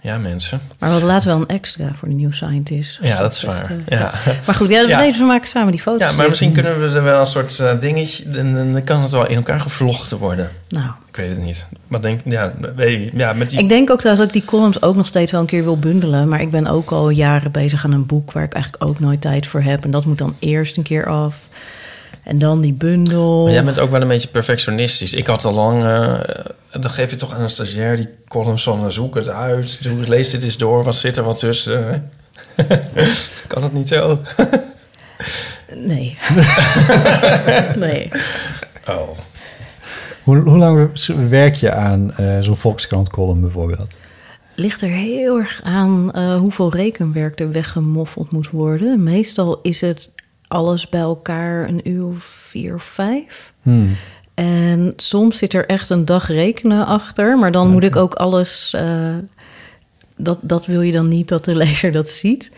Ja, 0.01 0.17
mensen. 0.17 0.59
Maar 0.79 0.99
we 0.99 1.05
later 1.05 1.27
wel 1.29 1.39
een 1.39 1.47
extra 1.47 1.91
voor 1.93 2.07
de 2.07 2.13
New 2.13 2.33
Scientist. 2.33 2.99
Ja, 3.01 3.17
dat 3.17 3.33
is 3.35 3.43
waar. 3.43 3.71
eh, 3.85 3.99
Ja. 3.99 4.11
Maar 4.45 4.55
goed, 4.55 4.69
ja, 4.69 4.81
Ja. 4.87 4.97
nee, 4.99 5.13
we 5.13 5.23
maken 5.23 5.47
samen 5.47 5.71
die 5.71 5.81
foto's. 5.81 6.09
ja, 6.11 6.17
maar 6.17 6.29
misschien 6.29 6.51
kunnen 6.53 6.79
we 6.81 6.95
er 6.97 7.03
wel 7.03 7.19
een 7.19 7.25
soort 7.25 7.59
eh, 7.59 7.79
dingetje... 7.79 8.29
Dan, 8.29 8.53
dan 8.73 8.83
kan 8.83 9.01
het 9.01 9.11
wel 9.11 9.27
in 9.27 9.35
elkaar 9.35 9.59
gevlochten 9.59 10.17
worden. 10.17 10.49
Nou, 10.69 10.89
Ik 11.09 11.15
weet 11.15 11.29
het 11.29 11.43
niet. 11.45 11.67
Maar 11.87 12.01
denk, 12.01 12.21
ja, 12.25 12.53
weet. 12.75 13.11
Ja, 13.13 13.33
met 13.33 13.49
die... 13.49 13.59
ik 13.59 13.69
denk 13.69 13.89
ook 13.89 13.99
trouwens 13.99 14.25
dat 14.27 14.35
ik 14.35 14.41
die 14.41 14.51
columns 14.51 14.81
ook 14.81 14.95
nog 14.95 15.07
steeds 15.07 15.31
wel 15.31 15.41
een 15.41 15.47
keer 15.47 15.63
wil 15.63 15.79
bundelen. 15.79 16.27
Maar 16.29 16.41
ik 16.41 16.51
ben 16.51 16.67
ook 16.67 16.91
al 16.91 17.09
jaren 17.09 17.51
bezig 17.51 17.85
aan 17.85 17.91
een 17.91 18.05
boek 18.05 18.31
waar 18.31 18.43
ik 18.43 18.53
eigenlijk 18.53 18.83
ook 18.83 18.99
nooit 18.99 19.21
tijd 19.21 19.47
voor 19.47 19.61
heb. 19.61 19.83
En 19.83 19.91
dat 19.91 20.05
moet 20.05 20.17
dan 20.17 20.35
eerst 20.39 20.77
een 20.77 20.83
keer 20.83 21.07
af. 21.07 21.47
En 22.29 22.37
dan 22.37 22.61
die 22.61 22.73
bundel. 22.73 23.43
Maar 23.43 23.53
jij 23.53 23.63
bent 23.63 23.79
ook 23.79 23.89
wel 23.91 24.01
een 24.01 24.07
beetje 24.07 24.27
perfectionistisch. 24.27 25.13
Ik 25.13 25.27
had 25.27 25.45
al 25.45 25.53
lang... 25.53 25.83
eh, 25.83 26.19
dan 26.81 26.91
geef 26.91 27.09
je 27.09 27.15
toch 27.15 27.33
aan 27.33 27.41
een 27.41 27.49
stagiair 27.49 27.95
die 27.95 28.09
columns 28.27 28.63
van... 28.63 28.85
eh, 28.85 28.89
zoek 28.89 29.15
het 29.15 29.29
uit, 29.29 29.77
zoek, 29.81 30.07
lees 30.07 30.29
dit 30.29 30.43
eens 30.43 30.57
door. 30.57 30.83
Wat 30.83 30.95
zit 30.95 31.17
er 31.17 31.23
wat 31.23 31.39
tussen? 31.39 32.09
kan 33.47 33.63
het 33.63 33.73
niet 33.73 33.87
zo? 33.87 34.19
Nee. 35.75 36.17
nee. 37.85 38.09
Oh. 38.87 39.09
Hoe, 40.23 40.37
hoe 40.37 40.57
lang 40.57 40.89
werk 41.29 41.55
je 41.55 41.73
aan 41.73 42.13
eh, 42.13 42.39
zo'n 42.39 42.57
Volkskrant 42.57 43.09
column 43.09 43.41
bijvoorbeeld? 43.41 43.99
Ligt 44.55 44.81
er 44.81 44.89
heel 44.89 45.37
erg 45.37 45.61
aan 45.63 46.11
eh, 46.11 46.35
hoeveel 46.35 46.71
rekenwerk 46.71 47.39
er 47.39 47.51
weggemoffeld 47.51 48.31
moet 48.31 48.49
worden. 48.49 49.03
Meestal 49.03 49.59
is 49.61 49.81
het 49.81 50.13
alles 50.49 50.89
bij 50.89 50.99
elkaar 50.99 51.69
een 51.69 51.89
uur 51.89 52.13
vier 52.19 52.75
of 52.75 52.83
vijf. 52.83 53.53
Hmm. 53.61 53.95
En 54.33 54.93
soms 54.95 55.37
zit 55.37 55.53
er 55.53 55.65
echt 55.65 55.89
een 55.89 56.05
dag 56.05 56.27
rekenen 56.27 56.85
achter. 56.85 57.37
Maar 57.37 57.51
dan 57.51 57.69
moet 57.69 57.83
ik 57.83 57.95
ook 57.95 58.13
alles... 58.13 58.73
eh, 58.73 59.15
dat, 60.17 60.39
dat 60.41 60.65
wil 60.65 60.81
je 60.81 60.91
dan 60.91 61.07
niet 61.07 61.27
dat 61.27 61.45
de 61.45 61.55
lezer 61.65 61.91
dat 61.91 62.09
ziet. 62.09 62.51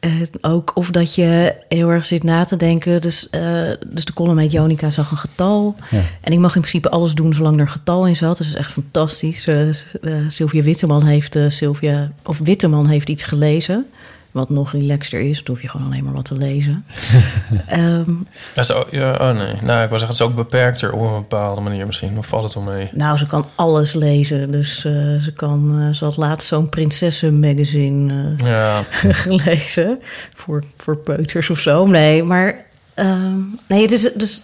En 0.00 0.28
ook 0.40 0.70
of 0.74 0.90
dat 0.90 1.14
je 1.14 1.54
heel 1.68 1.88
erg 1.88 2.04
zit 2.04 2.22
na 2.22 2.44
te 2.44 2.56
denken. 2.56 3.00
Dus, 3.00 3.30
eh, 3.30 3.70
dus 3.86 4.04
de 4.04 4.12
column 4.12 4.38
heet 4.38 4.52
Jonica 4.52 4.90
zag 4.90 5.10
een 5.10 5.16
getal. 5.16 5.74
Ja. 5.90 6.02
En 6.20 6.32
ik 6.32 6.38
mag 6.38 6.54
in 6.54 6.60
principe 6.60 6.90
alles 6.90 7.14
doen 7.14 7.34
zolang 7.34 7.54
er 7.54 7.60
een 7.60 7.68
getal 7.68 8.06
in 8.06 8.16
zat. 8.16 8.36
Dus 8.36 8.46
dat 8.46 8.56
is 8.56 8.62
echt 8.62 8.72
fantastisch. 8.72 9.46
Eh, 9.46 10.10
Sylvia 10.28 10.62
Witteman 10.62 11.04
heeft, 11.04 11.38
Sylvia, 11.48 12.10
of 12.24 12.38
Witteman 12.38 12.86
heeft 12.86 13.08
iets 13.08 13.24
gelezen. 13.24 13.86
Wat 14.30 14.50
nog 14.50 14.72
relaxter 14.72 15.20
is. 15.20 15.36
Dan 15.36 15.54
hoef 15.54 15.62
je 15.62 15.68
gewoon 15.68 15.86
alleen 15.86 16.04
maar 16.04 16.12
wat 16.12 16.24
te 16.24 16.36
lezen. 16.36 16.84
Ehm, 17.66 18.12
Dat 18.54 18.64
is 18.64 18.72
ook, 18.72 18.90
ja, 18.90 19.12
oh 19.12 19.36
nee. 19.36 19.54
Nou, 19.62 19.82
ik 19.82 19.88
wil 19.88 19.98
zeggen, 19.98 20.06
het 20.06 20.10
is 20.10 20.22
ook 20.22 20.34
beperkter 20.34 20.92
op 20.92 21.00
een 21.00 21.20
bepaalde 21.20 21.60
manier 21.60 21.86
misschien. 21.86 22.18
Of 22.18 22.26
valt 22.26 22.44
het 22.44 22.54
wel 22.54 22.62
mee? 22.74 22.88
nou, 22.92 23.18
ze 23.18 23.26
kan 23.26 23.46
alles 23.54 23.92
lezen. 23.92 24.52
Dus 24.52 24.84
eh, 24.84 24.92
ze, 25.20 25.32
kan, 25.36 25.80
eh, 25.80 25.94
ze 25.94 26.04
had 26.04 26.16
laatst 26.16 26.48
zo'n 26.48 26.68
prinsessenmagazine 26.68 28.34
eh, 28.38 28.46
Ja. 28.46 28.82
gelezen. 29.26 29.98
Voor, 30.34 30.64
voor 30.76 30.96
peuters 30.96 31.50
of 31.50 31.58
zo. 31.60 31.86
Nee, 31.86 32.22
maar... 32.22 32.64
ehm, 32.94 33.38
nee, 33.68 33.82
het 33.82 33.90
is... 33.90 34.12
Dus, 34.14 34.42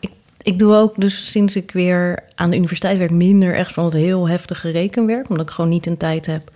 ik, 0.00 0.10
ik 0.42 0.58
doe 0.58 0.74
ook 0.74 0.94
dus 1.00 1.30
sinds 1.30 1.56
ik 1.56 1.70
weer 1.70 2.18
aan 2.34 2.50
de 2.50 2.56
universiteit 2.56 2.98
werk... 2.98 3.10
minder 3.10 3.54
echt 3.54 3.72
van 3.72 3.84
het 3.84 3.92
heel 3.94 4.28
heftige 4.28 4.70
rekenwerk. 4.70 5.28
Omdat 5.30 5.48
ik 5.48 5.52
gewoon 5.54 5.70
niet 5.70 5.86
een 5.86 5.96
tijd 5.96 6.26
heb. 6.26 6.50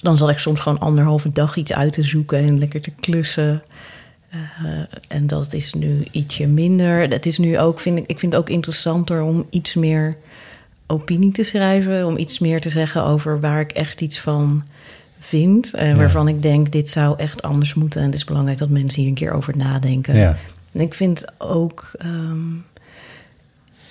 Dus 0.00 0.08
dan 0.08 0.16
zat 0.16 0.28
ik 0.28 0.38
soms 0.38 0.60
gewoon 0.60 0.78
anderhalve 0.78 1.32
dag 1.32 1.56
iets 1.56 1.72
uit 1.72 1.92
te 1.92 2.02
zoeken... 2.02 2.38
en 2.38 2.58
lekker 2.58 2.80
te 2.80 2.90
klussen. 3.00 3.62
Eh, 4.30 4.38
en 5.08 5.26
dat 5.26 5.52
is 5.52 5.74
nu 5.74 6.04
ietsje 6.10 6.46
minder. 6.46 7.00
Het 7.00 7.26
is 7.26 7.38
nu 7.38 7.58
ook, 7.58 7.80
vind 7.80 7.98
ik, 7.98 8.06
ik 8.06 8.18
vind 8.18 8.32
het 8.32 8.40
ook 8.42 8.48
interessanter 8.50 9.22
om 9.22 9.46
iets 9.50 9.74
meer 9.74 10.16
opinie 10.86 11.32
te 11.32 11.42
schrijven. 11.42 12.06
Om 12.06 12.16
iets 12.16 12.38
meer 12.38 12.60
te 12.60 12.70
zeggen 12.70 13.04
over 13.04 13.40
waar 13.40 13.60
ik 13.60 13.72
echt 13.72 14.00
iets 14.00 14.20
van 14.20 14.64
vind. 15.20 15.74
En 15.74 15.88
Ja. 15.88 15.94
waarvan 15.96 16.28
ik 16.28 16.42
denk, 16.42 16.72
dit 16.72 16.88
zou 16.88 17.18
echt 17.18 17.42
anders 17.42 17.74
moeten. 17.74 18.00
En 18.00 18.06
het 18.06 18.14
is 18.14 18.24
belangrijk 18.24 18.58
dat 18.58 18.68
mensen 18.68 19.00
hier 19.00 19.08
een 19.08 19.14
keer 19.16 19.32
over 19.32 19.56
nadenken. 19.56 20.16
Ja. 20.16 20.36
En 20.72 20.80
ik 20.80 20.94
vind 20.94 21.24
ook... 21.38 21.90
ehm, 21.98 22.38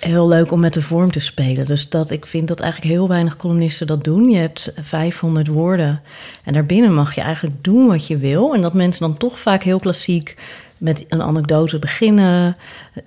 heel 0.00 0.28
leuk 0.28 0.52
om 0.52 0.60
met 0.60 0.74
de 0.74 0.82
vorm 0.82 1.10
te 1.10 1.20
spelen. 1.20 1.66
Dus 1.66 1.88
dat, 1.88 2.10
ik 2.10 2.26
vind 2.26 2.48
dat 2.48 2.60
eigenlijk 2.60 2.92
heel 2.92 3.08
weinig 3.08 3.36
columnisten 3.36 3.86
dat 3.86 4.04
doen. 4.04 4.30
Je 4.30 4.36
hebt 4.36 4.72
500 4.80 5.46
woorden 5.46 6.02
en 6.44 6.52
daarbinnen 6.52 6.94
mag 6.94 7.14
je 7.14 7.20
eigenlijk 7.20 7.64
doen 7.64 7.86
wat 7.86 8.06
je 8.06 8.16
wil. 8.16 8.54
En 8.54 8.62
dat 8.62 8.74
mensen 8.74 9.00
dan 9.00 9.16
toch 9.16 9.38
vaak 9.38 9.62
heel 9.62 9.78
klassiek 9.78 10.36
met 10.80 11.04
een 11.08 11.22
anekdote 11.22 11.78
beginnen, 11.78 12.56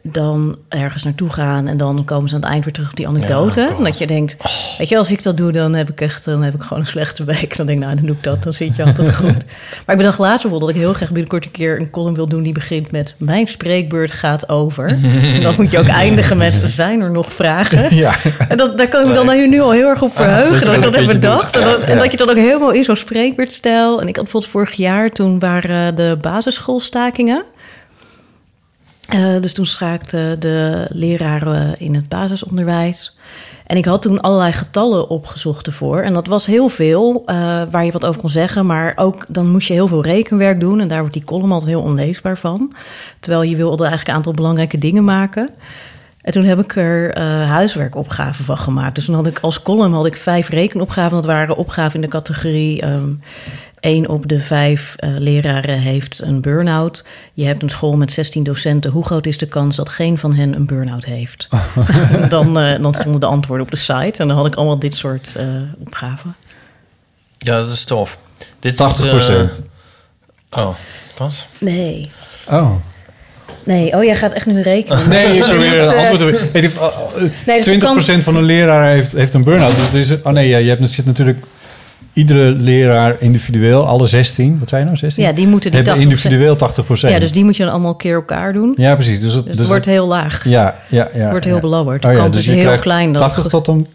dan 0.02 0.58
ergens 0.70 1.04
naartoe 1.04 1.30
gaan 1.30 1.68
en 1.68 1.78
dan 1.78 2.06
komen 2.06 2.30
ze 2.30 2.36
aan 2.36 2.42
het 2.42 2.50
eind 2.50 2.64
weer 2.64 2.74
terug 2.74 2.90
op 2.90 2.96
die 2.96 3.08
anekdote. 3.08 3.60
Ja, 3.62 3.68
God. 3.68 3.86
dat 3.86 3.98
je 3.98 4.08
denkt, 4.08 4.36
weet 4.78 4.90
je, 4.90 4.98
als 4.98 5.12
ik 5.12 5.24
dat 5.24 5.38
doe, 5.38 5.52
dan 5.52 5.76
heb 5.76 5.90
ik 5.90 6.02
echt, 6.02 6.26
dan 6.26 6.44
heb 6.44 6.54
ik 6.54 6.62
gewoon 6.62 6.80
een 6.80 6.86
slechte 6.86 7.24
week. 7.24 7.58
Dan 7.58 7.66
denk 7.66 7.80
ik, 7.80 7.86
nou, 7.86 7.96
dan 7.98 8.06
doe 8.06 8.16
ik 8.16 8.24
dat, 8.24 8.44
dan 8.44 8.54
zit 8.54 8.76
je 8.76 8.84
altijd 8.84 9.16
goed. 9.24 9.46
Maar 9.86 9.96
ik 9.96 9.98
bedacht 9.98 10.18
laatst 10.18 10.42
bijvoorbeeld 10.42 10.62
dat 10.62 10.70
ik 10.70 10.86
heel 10.88 10.94
graag 10.94 11.10
binnenkort 11.10 11.46
een 11.46 11.52
keer 11.52 11.80
een 11.80 11.90
column 11.90 12.16
wil 12.16 12.28
doen 12.28 12.44
die 12.44 12.54
begint 12.54 12.92
met 12.92 13.14
mijn 13.18 13.48
spreekbeurt 13.48 14.12
gaat 14.12 14.50
over. 14.50 14.88
En 15.24 15.42
dan 15.42 15.54
moet 15.58 15.72
je 15.72 15.80
ook 15.80 15.88
eindigen 15.88 16.38
met 16.38 16.62
zijn 16.66 17.02
er 17.02 17.12
nog 17.12 17.34
vragen. 17.34 17.96
Ja. 18.04 18.14
En 18.50 18.58
dat, 18.58 18.78
daar 18.78 18.88
kan 18.88 19.02
ik 19.02 19.08
me 19.08 19.14
dan 19.14 19.50
nu 19.50 19.60
al 19.62 19.72
heel 19.72 19.88
erg 19.88 20.02
op 20.02 20.14
verheugen. 20.16 20.66
dat 20.66 20.76
ik 20.76 20.82
dat 20.82 20.96
heb 20.96 21.06
bedacht. 21.06 21.56
En, 21.56 21.64
dat, 21.64 21.80
en 21.82 21.96
Ja. 21.96 22.02
dat 22.02 22.12
je 22.12 22.18
dan 22.18 22.30
ook 22.30 22.36
helemaal 22.36 22.72
in 22.72 22.84
zo'n 22.84 22.96
spreekbeurtstijl. 22.96 24.02
En 24.02 24.08
ik 24.08 24.16
had 24.16 24.24
bijvoorbeeld 24.24 24.52
vorig 24.52 24.72
jaar, 24.72 25.10
toen 25.10 25.40
waren 25.40 25.96
de 25.96 26.18
basisschoolstakingen. 26.22 27.44
Eh, 29.08 29.42
dus 29.42 29.54
toen 29.54 29.66
staakten 29.66 30.40
de 30.40 30.86
leraren 30.90 31.80
in 31.80 31.96
het 31.96 32.10
basisonderwijs. 32.10 33.16
En 33.66 33.78
ik 33.78 33.86
had 33.86 34.02
toen 34.02 34.22
allerlei 34.22 34.52
getallen 34.52 35.10
opgezocht 35.10 35.68
ervoor. 35.68 36.02
En 36.02 36.14
dat 36.14 36.28
was 36.28 36.46
heel 36.46 36.70
veel 36.70 37.24
eh, 37.26 37.36
waar 37.72 37.86
je 37.86 37.92
wat 37.92 38.06
over 38.06 38.22
kon 38.22 38.30
zeggen. 38.30 38.66
Maar 38.66 38.94
ook 38.96 39.26
dan 39.28 39.52
moest 39.52 39.68
je 39.68 39.74
heel 39.74 39.88
veel 39.88 40.04
rekenwerk 40.04 40.60
doen. 40.60 40.80
En 40.80 40.88
daar 40.88 41.00
wordt 41.00 41.14
die 41.14 41.24
column 41.24 41.52
altijd 41.52 41.72
heel 41.72 41.82
onleesbaar 41.82 42.38
van. 42.38 42.74
Terwijl 43.20 43.44
je 43.44 43.56
wilde 43.56 43.84
eigenlijk 43.84 44.08
een 44.08 44.16
aantal 44.16 44.34
belangrijke 44.34 44.78
dingen 44.78 45.04
maken. 45.04 45.50
En 46.22 46.32
toen 46.32 46.44
heb 46.44 46.60
ik 46.60 46.76
er 46.76 47.14
eh, 47.14 47.24
huiswerkopgaven 47.50 48.46
van 48.46 48.58
gemaakt. 48.58 48.96
Dus 48.96 49.06
toen 49.06 49.16
had 49.16 49.28
ik 49.28 49.40
als 49.40 49.62
column 49.62 49.94
had 49.94 50.06
ik 50.06 50.16
vijf 50.16 50.50
rekenopgaven. 50.50 51.16
Dat 51.16 51.26
waren 51.26 51.58
opgaven 51.58 51.96
in 51.96 52.02
de 52.02 52.08
categorie... 52.08 52.82
ehm 52.82 53.12
één 53.84 54.10
op 54.10 54.28
de 54.28 54.40
vijf 54.40 54.96
eh, 54.98 55.10
leraren 55.18 55.80
heeft 55.80 56.22
een 56.22 56.42
burn-out. 56.42 57.06
Je 57.34 57.46
hebt 57.46 57.64
een 57.64 57.70
school 57.70 57.98
met 57.98 58.12
16 58.12 58.44
docenten. 58.44 58.92
Hoe 58.92 59.06
groot 59.06 59.26
is 59.26 59.38
de 59.38 59.46
kans 59.46 59.76
dat 59.76 59.90
geen 59.90 60.18
van 60.18 60.34
hen 60.34 60.56
een 60.56 60.66
burn-out 60.66 61.06
heeft? 61.06 61.48
dan, 62.30 62.60
eh, 62.60 62.82
dan 62.82 62.94
stonden 62.94 63.22
de 63.22 63.28
antwoorden 63.28 63.66
op 63.66 63.72
de 63.72 63.78
site. 63.78 64.22
En 64.22 64.28
dan 64.28 64.38
had 64.38 64.46
ik 64.46 64.56
allemaal 64.56 64.80
dit 64.80 64.96
soort 64.96 65.36
eh, 65.36 65.46
opgaven. 65.80 66.36
Ja, 67.38 67.60
dat 67.60 67.72
is 67.72 67.84
tof. 67.84 68.20
Dit 68.60 68.74
80%. 68.74 68.76
wordt, 68.78 69.30
eh, 69.30 69.42
oh, 70.50 70.76
wat? 71.18 71.46
Nee. 71.58 72.12
Oh. 72.50 72.72
Nee, 73.64 73.96
oh, 73.96 74.04
jij 74.04 74.16
gaat 74.16 74.32
echt 74.32 74.46
nu 74.46 74.62
rekenen. 74.62 75.10
Nee, 75.10 75.38
ik 75.38 75.44
probeer 75.44 75.82
een 75.82 75.96
antwoord 75.96 76.20
te 76.20 76.50
Nee, 77.46 77.64
dus 77.64 77.80
de 77.80 78.20
20% 78.20 78.24
van 78.24 78.34
de 78.34 78.42
leraren 78.42 78.94
heeft, 78.94 79.12
heeft 79.12 79.34
een 79.34 79.44
burn-out. 79.44 79.76
Dus 79.76 79.86
het 79.86 79.94
is, 79.94 80.22
oh 80.22 80.34
nee, 80.34 80.48
ja, 80.48 80.58
je 80.58 80.70
hebt, 80.70 80.90
zit 80.90 81.06
natuurlijk 81.06 81.46
iedere 82.14 82.52
leraar 82.52 83.16
individueel, 83.20 83.88
alle 83.88 84.08
16, 84.08 84.60
wat 84.60 84.70
zijn 84.70 84.86
nou, 84.86 84.98
16? 84.98 85.24
Ja, 85.24 85.32
die 85.32 85.48
moeten 85.48 85.72
die 85.72 85.80
hebben 85.82 86.04
80%. 86.04 86.08
individueel 86.08 86.56
80%. 86.56 87.10
Ja, 87.10 87.20
dus 87.20 87.32
die 87.32 87.44
moet 87.44 87.58
je 87.58 87.64
dan 87.64 87.72
allemaal 87.72 87.96
keer 87.96 88.16
elkaar 88.16 88.54
doen. 88.54 88.74
Ja, 88.78 88.96
precies. 88.96 89.20
Dus 89.22 89.34
het, 89.34 89.46
Dus 89.46 89.58
het 89.58 89.68
wordt 89.68 89.86
heel 89.86 90.08
laag. 90.08 90.44
Ja, 90.44 90.76
ja, 90.90 91.10
ja. 91.14 91.20
Het 91.20 91.30
wordt 91.30 91.46
heel 91.46 91.54
ja. 91.56 91.60
belabberd. 91.62 92.02
De 92.02 92.08
Oh 92.08 92.14
ja, 92.14 92.20
kans 92.20 92.36
dus 92.36 92.48
is 92.48 92.54
je 92.54 92.60
heel 92.60 92.78
klein. 92.80 93.12
Dat 93.12 93.22
80 93.22 93.42
het- 93.44 93.52
tot 93.52 93.68
een... 93.68 93.88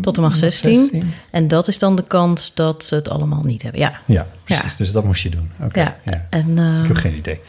Tot 0.00 0.16
en 0.16 0.22
mag 0.22 0.36
16. 0.36 0.74
16. 0.74 1.12
En 1.30 1.48
dat 1.48 1.68
is 1.68 1.78
dan 1.78 1.96
de 1.96 2.02
kans 2.02 2.50
dat 2.54 2.84
ze 2.84 2.94
het 2.94 3.08
allemaal 3.10 3.42
niet 3.42 3.62
hebben. 3.62 3.80
Ja. 3.80 3.92
Ja, 4.06 4.26
precies. 4.44 4.76
Dus 4.76 4.92
dat 4.92 5.04
moest 5.04 5.22
je 5.22 5.28
doen. 5.28 5.50
Oké. 5.64 5.80
Ja. 5.80 5.96
ja. 6.04 6.26
En, 6.30 6.48
Ik 6.82 6.86
heb 6.88 6.96
geen 6.96 7.16
idee. 7.16 7.40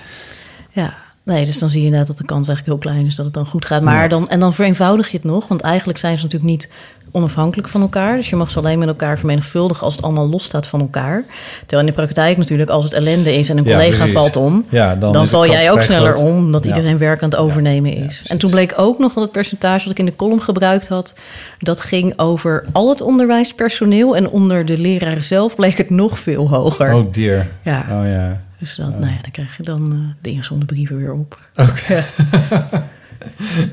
Ja, 0.70 0.94
nee, 1.24 1.46
dus 1.46 1.60
dan 1.60 1.70
zie 1.70 1.80
je 1.80 1.86
inderdaad 1.86 2.08
dat 2.08 2.18
de 2.18 2.26
kans 2.26 2.48
eigenlijk 2.48 2.82
heel 2.84 2.92
klein 2.92 3.06
is 3.08 3.16
dat 3.16 3.26
het 3.26 3.34
dan 3.34 3.46
goed 3.46 3.66
gaat. 3.66 3.82
Maar 3.82 4.02
Ja. 4.02 4.08
dan, 4.08 4.30
en 4.30 4.40
dan 4.40 4.54
vereenvoudig 4.54 5.12
je 5.12 5.18
het 5.18 5.26
nog, 5.26 5.48
want 5.48 5.62
eigenlijk 5.62 6.00
zijn 6.00 6.18
ze 6.18 6.24
natuurlijk 6.24 6.52
niet 6.52 6.70
onafhankelijk 7.12 7.68
van 7.68 7.82
elkaar. 7.82 8.16
Dus 8.16 8.30
je 8.30 8.36
mag 8.36 8.52
ze 8.52 8.58
alleen 8.60 8.80
met 8.80 8.88
elkaar 8.88 9.18
vermenigvuldigen 9.18 9.84
als 9.84 9.96
het 9.96 10.04
allemaal 10.06 10.30
losstaat 10.30 10.68
van 10.68 10.80
elkaar. 10.80 11.24
Terwijl 11.60 11.80
in 11.82 11.86
de 11.86 12.02
praktijk 12.02 12.38
natuurlijk, 12.38 12.70
als 12.70 12.84
het 12.84 12.94
ellende 12.94 13.36
is 13.38 13.50
en 13.50 13.58
een 13.58 13.64
Ja, 13.64 13.72
collega 13.72 13.98
precies. 13.98 14.14
valt 14.14 14.36
om, 14.36 14.66
Ja, 14.70 14.96
dan 14.96 15.12
dan, 15.12 15.28
val 15.28 15.46
jij 15.48 15.72
ook 15.72 15.82
sneller 15.82 16.12
groot. 16.18 16.28
om, 16.30 16.38
omdat 16.38 16.64
Ja. 16.64 16.70
iedereen 16.70 16.98
werk 16.98 17.24
aan 17.24 17.30
het 17.30 17.38
overnemen 17.40 17.94
is. 17.96 18.22
en 18.28 18.38
toen 18.38 18.50
bleek 18.52 18.74
ook 18.76 19.00
nog 19.00 19.14
dat 19.14 19.24
het 19.24 19.32
percentage 19.32 19.84
dat 19.84 19.92
ik 19.92 20.00
in 20.00 20.06
de 20.06 20.16
column 20.16 20.42
gebruikt 20.42 20.88
had, 20.88 21.14
dat 21.60 21.82
ging 21.82 22.20
over 22.20 22.66
al 22.72 22.90
het 22.90 23.02
onderwijspersoneel 23.02 24.16
en 24.16 24.30
onder 24.30 24.66
de 24.66 24.78
leraren 24.78 25.24
zelf 25.24 25.56
bleek 25.56 25.78
het 25.78 25.90
nog 25.90 26.20
veel 26.20 26.50
hoger. 26.50 26.94
Oh 26.94 27.12
dear. 27.14 27.48
Ja. 27.62 27.86
Oh 27.92 28.06
ja. 28.08 28.42
Dus 28.60 28.76
dat, 28.76 28.90
nou 28.90 29.12
ja, 29.12 29.18
dan 29.22 29.32
krijg 29.32 29.58
je 29.58 29.64
dan 29.64 29.92
eh, 29.92 29.98
de 30.22 30.30
ingezonden 30.30 30.68
brieven 30.68 30.98
weer 30.98 31.14
op. 31.14 31.40
Oké. 31.56 32.04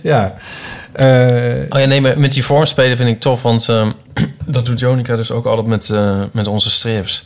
ja. 0.03 0.35
Eh, 0.93 1.07
Oh 1.69 1.81
ja, 1.81 1.87
nee, 1.87 2.01
maar 2.01 2.21
met 2.21 2.33
die 2.33 2.45
vormspelen 2.45 2.97
vind 2.97 3.09
ik 3.09 3.21
tof, 3.21 3.43
want 3.43 3.69
ehm, 3.69 3.91
dat 4.47 4.67
doet 4.67 4.79
Jonica 4.81 5.17
dus 5.17 5.31
ook 5.31 5.47
altijd 5.47 5.67
met, 5.67 5.91
eh, 5.91 6.23
met 6.33 6.47
onze 6.47 6.71
strips. 6.71 7.25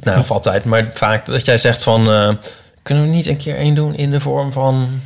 Nou, 0.00 0.18
of 0.18 0.30
altijd, 0.30 0.64
maar 0.64 0.90
vaak 0.92 1.26
dat 1.26 1.44
jij 1.46 1.58
zegt 1.58 1.82
van... 1.82 2.10
eh, 2.12 2.28
kunnen 2.82 3.04
we 3.04 3.10
niet 3.10 3.26
een 3.26 3.36
keer 3.36 3.56
één 3.56 3.74
doen 3.74 3.94
in 3.94 4.10
de 4.10 4.20
vorm 4.20 4.52
van 4.52 5.00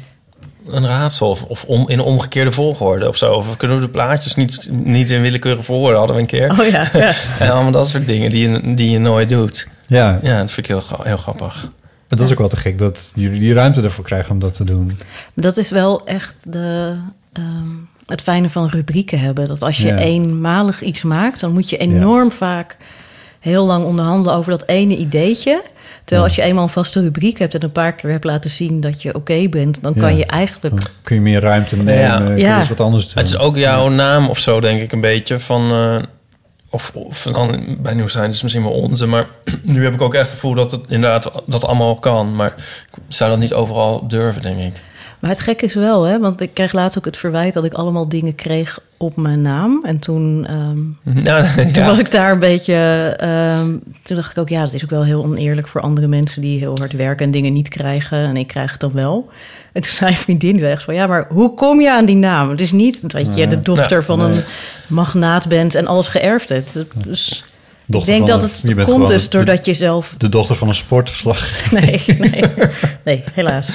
een 0.67 0.87
raadsel? 0.87 1.29
Of, 1.31 1.43
of 1.43 1.65
om, 1.65 1.89
in 1.89 2.01
omgekeerde 2.01 2.53
volgorde 2.53 3.09
of 3.09 3.17
zo? 3.17 3.33
Of 3.33 3.57
kunnen 3.57 3.77
we 3.77 3.83
de 3.85 3.91
plaatjes 3.91 4.35
niet, 4.35 4.69
niet 4.71 5.11
in 5.11 5.21
willekeurige 5.23 5.63
volgorde? 5.63 5.97
Hadden 5.99 6.17
we 6.17 6.23
een 6.23 6.29
keer. 6.29 6.51
Oh 6.61 6.67
ja, 6.69 6.89
ja. 6.93 7.15
en 7.39 7.51
allemaal 7.51 7.73
dat 7.73 7.89
soort 7.89 8.07
dingen 8.07 8.31
die 8.31 8.49
je, 8.49 8.75
die 8.75 8.91
je 8.91 8.99
nooit 8.99 9.29
doet. 9.29 9.69
Ja. 9.89 10.19
Ja, 10.23 10.39
dat 10.39 10.53
vind 10.53 10.69
ik 10.69 10.75
heel, 10.77 10.83
heel 11.03 11.17
grappig. 11.17 11.71
Maar 12.09 12.19
dat 12.19 12.27
is 12.27 12.33
ook 12.33 12.39
wel 12.39 12.49
te 12.49 12.57
gek 12.57 12.79
dat 12.79 13.13
jullie 13.15 13.41
die 13.41 13.53
ruimte 13.55 13.83
ervoor 13.83 14.05
krijgen 14.05 14.31
om 14.33 14.39
dat 14.39 14.55
te 14.55 14.65
doen. 14.65 14.99
Dat 15.35 15.57
is 15.57 15.71
wel 15.71 16.07
echt 16.07 16.37
de, 16.49 16.95
ehm, 17.33 17.67
het 18.07 18.23
fijne 18.23 18.51
van 18.51 18.69
rubrieken 18.69 19.21
hebben. 19.21 19.47
Dat 19.49 19.63
als 19.63 19.77
je 19.79 19.87
Ja. 19.87 19.97
eenmalig 19.99 20.83
iets 20.83 21.03
maakt, 21.03 21.41
dan 21.41 21.53
moet 21.53 21.71
je 21.71 21.77
enorm 21.77 22.33
vaak 22.33 22.77
heel 23.41 23.67
lang 23.67 23.85
onderhandelen 23.85 24.35
over 24.39 24.51
dat 24.51 24.67
ene 24.67 24.97
ideetje. 24.97 25.63
Terwijl 26.05 26.27
als 26.29 26.37
je 26.37 26.43
eenmaal 26.43 26.63
een 26.63 26.69
vaste 26.69 27.01
rubriek 27.01 27.39
hebt 27.39 27.55
en 27.55 27.63
een 27.63 27.73
paar 27.73 27.93
keer 27.95 28.11
hebt 28.11 28.25
laten 28.25 28.51
zien 28.51 28.81
dat 28.81 29.03
je 29.03 29.15
oké 29.15 29.49
bent, 29.49 29.83
dan 29.83 29.95
kan 29.95 30.11
Ja. 30.13 30.19
je 30.19 30.27
eigenlijk. 30.27 30.75
Dan 30.77 30.85
kun 31.03 31.15
je 31.15 31.21
meer 31.23 31.41
ruimte 31.41 31.77
nemen, 31.77 32.25
kun 32.27 32.35
je 32.37 32.41
Ja. 32.43 32.59
eens 32.59 32.69
wat 32.69 32.81
anders 32.81 33.05
doen. 33.05 33.19
Het 33.23 33.29
is 33.33 33.39
ook 33.39 33.57
jouw 33.57 33.89
naam 33.89 34.29
of 34.29 34.39
zo, 34.39 34.61
denk 34.61 34.81
ik, 34.83 34.93
een 34.93 35.01
beetje 35.01 35.39
van... 35.39 35.71
eh, 35.73 36.03
of, 36.71 36.93
of 36.95 37.23
dan 37.23 37.77
bij 37.81 37.95
Nieuw 37.95 38.09
zijn 38.09 38.31
is 38.31 38.43
misschien 38.43 38.63
wel 38.63 38.73
onze, 38.73 39.07
maar 39.07 39.27
nu 39.63 39.85
heb 39.85 39.95
ik 39.95 40.01
ook 40.01 40.15
echt 40.15 40.27
het 40.27 40.35
gevoel 40.35 40.55
dat 40.55 40.71
het 40.71 40.85
inderdaad 40.89 41.33
dat 41.47 41.65
allemaal 41.65 41.97
kan. 41.97 42.37
Maar 42.37 42.55
ik 42.95 43.03
zou 43.09 43.31
dat 43.31 43.39
niet 43.39 43.53
overal 43.53 44.09
durven, 44.09 44.43
denk 44.43 44.61
ik. 44.61 44.83
Maar 45.19 45.31
het 45.31 45.41
gek 45.41 45.63
is 45.63 45.75
wel, 45.75 46.03
hè, 46.03 46.19
want 46.21 46.41
ik 46.41 46.55
kreeg 46.55 46.73
laatst 46.73 46.99
ook 46.99 47.05
het 47.05 47.17
verwijt 47.17 47.53
dat 47.53 47.65
ik 47.65 47.73
allemaal 47.73 48.09
dingen 48.09 48.35
kreeg 48.35 48.79
op 48.97 49.17
mijn 49.17 49.43
naam. 49.43 49.81
En 49.85 49.99
toen, 49.99 50.47
ehm, 50.47 51.15
toen 51.73 51.83
ja. 51.83 51.87
was 51.87 51.99
ik 51.99 52.11
daar 52.11 52.33
een 52.33 52.39
beetje. 52.39 52.75
ehm, 53.17 53.71
toen 54.03 54.17
dacht 54.17 54.31
ik 54.31 54.39
ook, 54.39 54.49
ja, 54.49 54.65
dat 54.65 54.73
is 54.73 54.85
ook 54.85 54.91
wel 54.91 55.05
heel 55.05 55.25
oneerlijk 55.25 55.69
voor 55.69 55.81
andere 55.81 56.07
mensen 56.07 56.41
die 56.43 56.59
heel 56.59 56.77
hard 56.79 56.93
werken 56.93 57.27
en 57.27 57.33
dingen 57.33 57.53
niet 57.53 57.69
krijgen. 57.69 58.19
En 58.19 58.37
ik 58.37 58.47
krijg 58.47 58.71
het 58.71 58.81
dan 58.81 58.93
wel. 58.93 59.31
En 59.77 59.83
toen 59.83 59.91
zei 59.91 60.11
een 60.11 60.17
vriendin 60.17 60.51
die 60.51 60.61
zei 60.61 60.73
echt 60.73 60.83
van, 60.83 60.95
ja, 60.95 61.07
maar 61.07 61.27
hoe 61.29 61.55
kom 61.55 61.81
je 61.81 61.93
aan 61.93 62.05
die 62.05 62.17
naam? 62.17 62.51
Het 62.51 62.61
is 62.61 62.73
niet 62.73 63.11
dat 63.11 63.37
je 63.37 63.47
de 63.47 63.63
dochter 63.63 63.97
Ja, 63.99 64.03
van 64.05 64.19
nee. 64.19 64.29
een 64.29 64.43
magnaat 64.87 65.49
bent 65.49 65.75
en 65.75 65.87
alles 65.87 66.09
geërfd 66.09 66.49
hebt. 66.49 66.79
Dus 66.95 67.45
Dochter 67.87 68.13
ik 68.15 68.19
denk 68.27 68.41
dat 68.41 68.51
het 68.51 68.85
komt 68.85 69.09
dus 69.09 69.23
de- 69.29 69.37
doordat 69.37 69.65
je 69.65 69.75
zelf 69.75 70.15
De 70.19 70.29
dochter 70.29 70.57
van 70.57 70.69
een 70.69 70.75
sportverslag. 70.75 71.71
Nee, 71.71 72.03
nee, 72.19 72.43
nee, 73.05 73.25
helaas. 73.33 73.71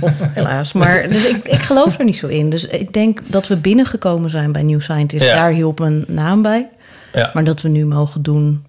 Of 0.00 0.12
helaas. 0.20 0.72
Maar 0.72 1.08
dus 1.08 1.28
ik, 1.28 1.48
ik 1.48 1.60
geloof 1.60 1.98
er 1.98 2.04
niet 2.04 2.16
zo 2.16 2.26
in. 2.26 2.50
Dus 2.50 2.66
ik 2.66 2.92
denk 2.92 3.20
dat 3.26 3.46
we 3.48 3.56
binnengekomen 3.56 4.30
zijn 4.30 4.52
bij 4.52 4.62
New 4.62 4.80
Scientist. 4.80 5.24
Ja. 5.24 5.34
Daar 5.34 5.50
hielp 5.50 5.78
mijn 5.78 6.04
naam 6.08 6.42
bij. 6.42 6.68
Ja. 7.12 7.30
Maar 7.34 7.44
dat 7.44 7.60
we 7.62 7.68
nu 7.68 7.86
mogen 7.86 8.22
doen 8.22 8.64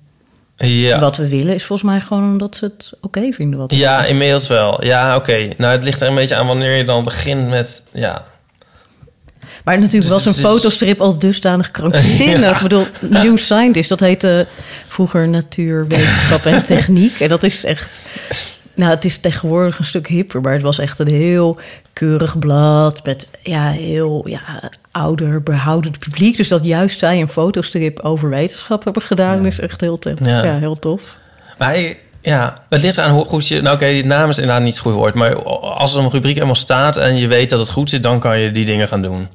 Ja. 0.58 1.00
wat 1.00 1.18
we 1.18 1.28
willen... 1.28 1.56
is 1.56 1.64
volgens 1.66 1.90
mij 1.90 2.00
gewoon 2.02 2.24
omdat 2.24 2.56
ze 2.56 2.66
het 2.66 2.92
oké 3.02 3.32
vinden. 3.32 3.60
Wat 3.60 3.76
Ja, 3.76 4.00
doen. 4.02 4.10
inmiddels 4.10 4.48
wel. 4.48 4.84
Ja, 4.86 5.16
oké. 5.16 5.50
Nou, 5.58 5.72
het 5.74 5.84
ligt 5.84 6.02
er 6.02 6.08
een 6.08 6.16
beetje 6.16 6.36
aan 6.36 6.48
wanneer 6.48 6.78
je 6.78 6.84
dan 6.84 7.04
begint 7.04 7.50
met... 7.50 7.84
Ja, 7.94 8.26
Maar 9.64 9.80
natuurlijk 9.80 10.14
Dus 10.14 10.24
was 10.24 10.26
een 10.38 10.44
fotostrip 10.44 11.02
als 11.02 11.18
dusdanig 11.20 11.72
krankzinnig. 11.72 12.40
Ja. 12.50 12.56
Ik 12.56 12.62
bedoel, 12.62 12.86
New 13.00 13.38
Scientist, 13.38 13.90
dat 13.90 14.00
heette 14.00 14.48
vroeger 14.88 15.28
natuur, 15.28 15.88
wetenschap 15.88 16.46
en 16.46 16.64
techniek. 16.74 17.20
En 17.20 17.30
dat 17.30 17.44
is 17.44 17.64
echt... 17.64 18.08
Nou, 18.76 18.92
het 18.92 19.06
is 19.06 19.18
tegenwoordig 19.18 19.80
een 19.80 19.86
stuk 19.86 20.08
hipper, 20.08 20.42
maar 20.42 20.54
het 20.54 20.62
was 20.62 20.80
echt 20.80 21.00
een 21.00 21.08
heel 21.08 21.58
keurig 21.94 22.40
blad 22.40 23.06
met 23.06 23.32
ja, 23.44 23.70
heel 23.70 24.28
ja, 24.28 24.72
ouder, 24.92 25.44
behoudend 25.44 26.00
publiek. 26.00 26.38
Dus 26.38 26.48
dat 26.48 26.66
juist 26.66 27.00
zij 27.00 27.22
een 27.22 27.28
fotostrip 27.28 28.00
over 28.00 28.30
wetenschap 28.30 28.84
hebben 28.84 29.04
gedaan, 29.04 29.46
is 29.46 29.60
echt 29.60 29.82
heel, 29.82 30.00
Ja. 30.16 30.44
ja. 30.44 30.58
heel 30.58 30.80
tof. 30.80 31.18
Maar 31.58 31.96
Ja, 32.26 32.58
het 32.70 32.82
ligt 32.82 32.98
aan 33.00 33.12
hoe 33.12 33.26
goed 33.26 33.48
je... 33.48 33.62
Nou 33.62 33.76
oké, 33.76 33.86
die 33.86 34.06
naam 34.06 34.30
is 34.30 34.38
inderdaad 34.38 34.64
niet 34.64 34.80
goed 34.80 34.94
woord. 34.94 35.14
Maar 35.14 35.44
als 35.44 35.96
er 35.96 36.04
een 36.04 36.10
rubriek 36.10 36.34
helemaal 36.34 36.56
staat 36.56 36.98
en 36.98 37.16
je 37.18 37.28
weet 37.28 37.50
dat 37.50 37.60
het 37.60 37.70
goed 37.70 37.90
zit... 37.90 38.04
dan 38.04 38.20
kan 38.20 38.40
je 38.40 38.52
die 38.52 38.66
dingen 38.66 38.88
gaan 38.88 39.02
doen. 39.02 39.28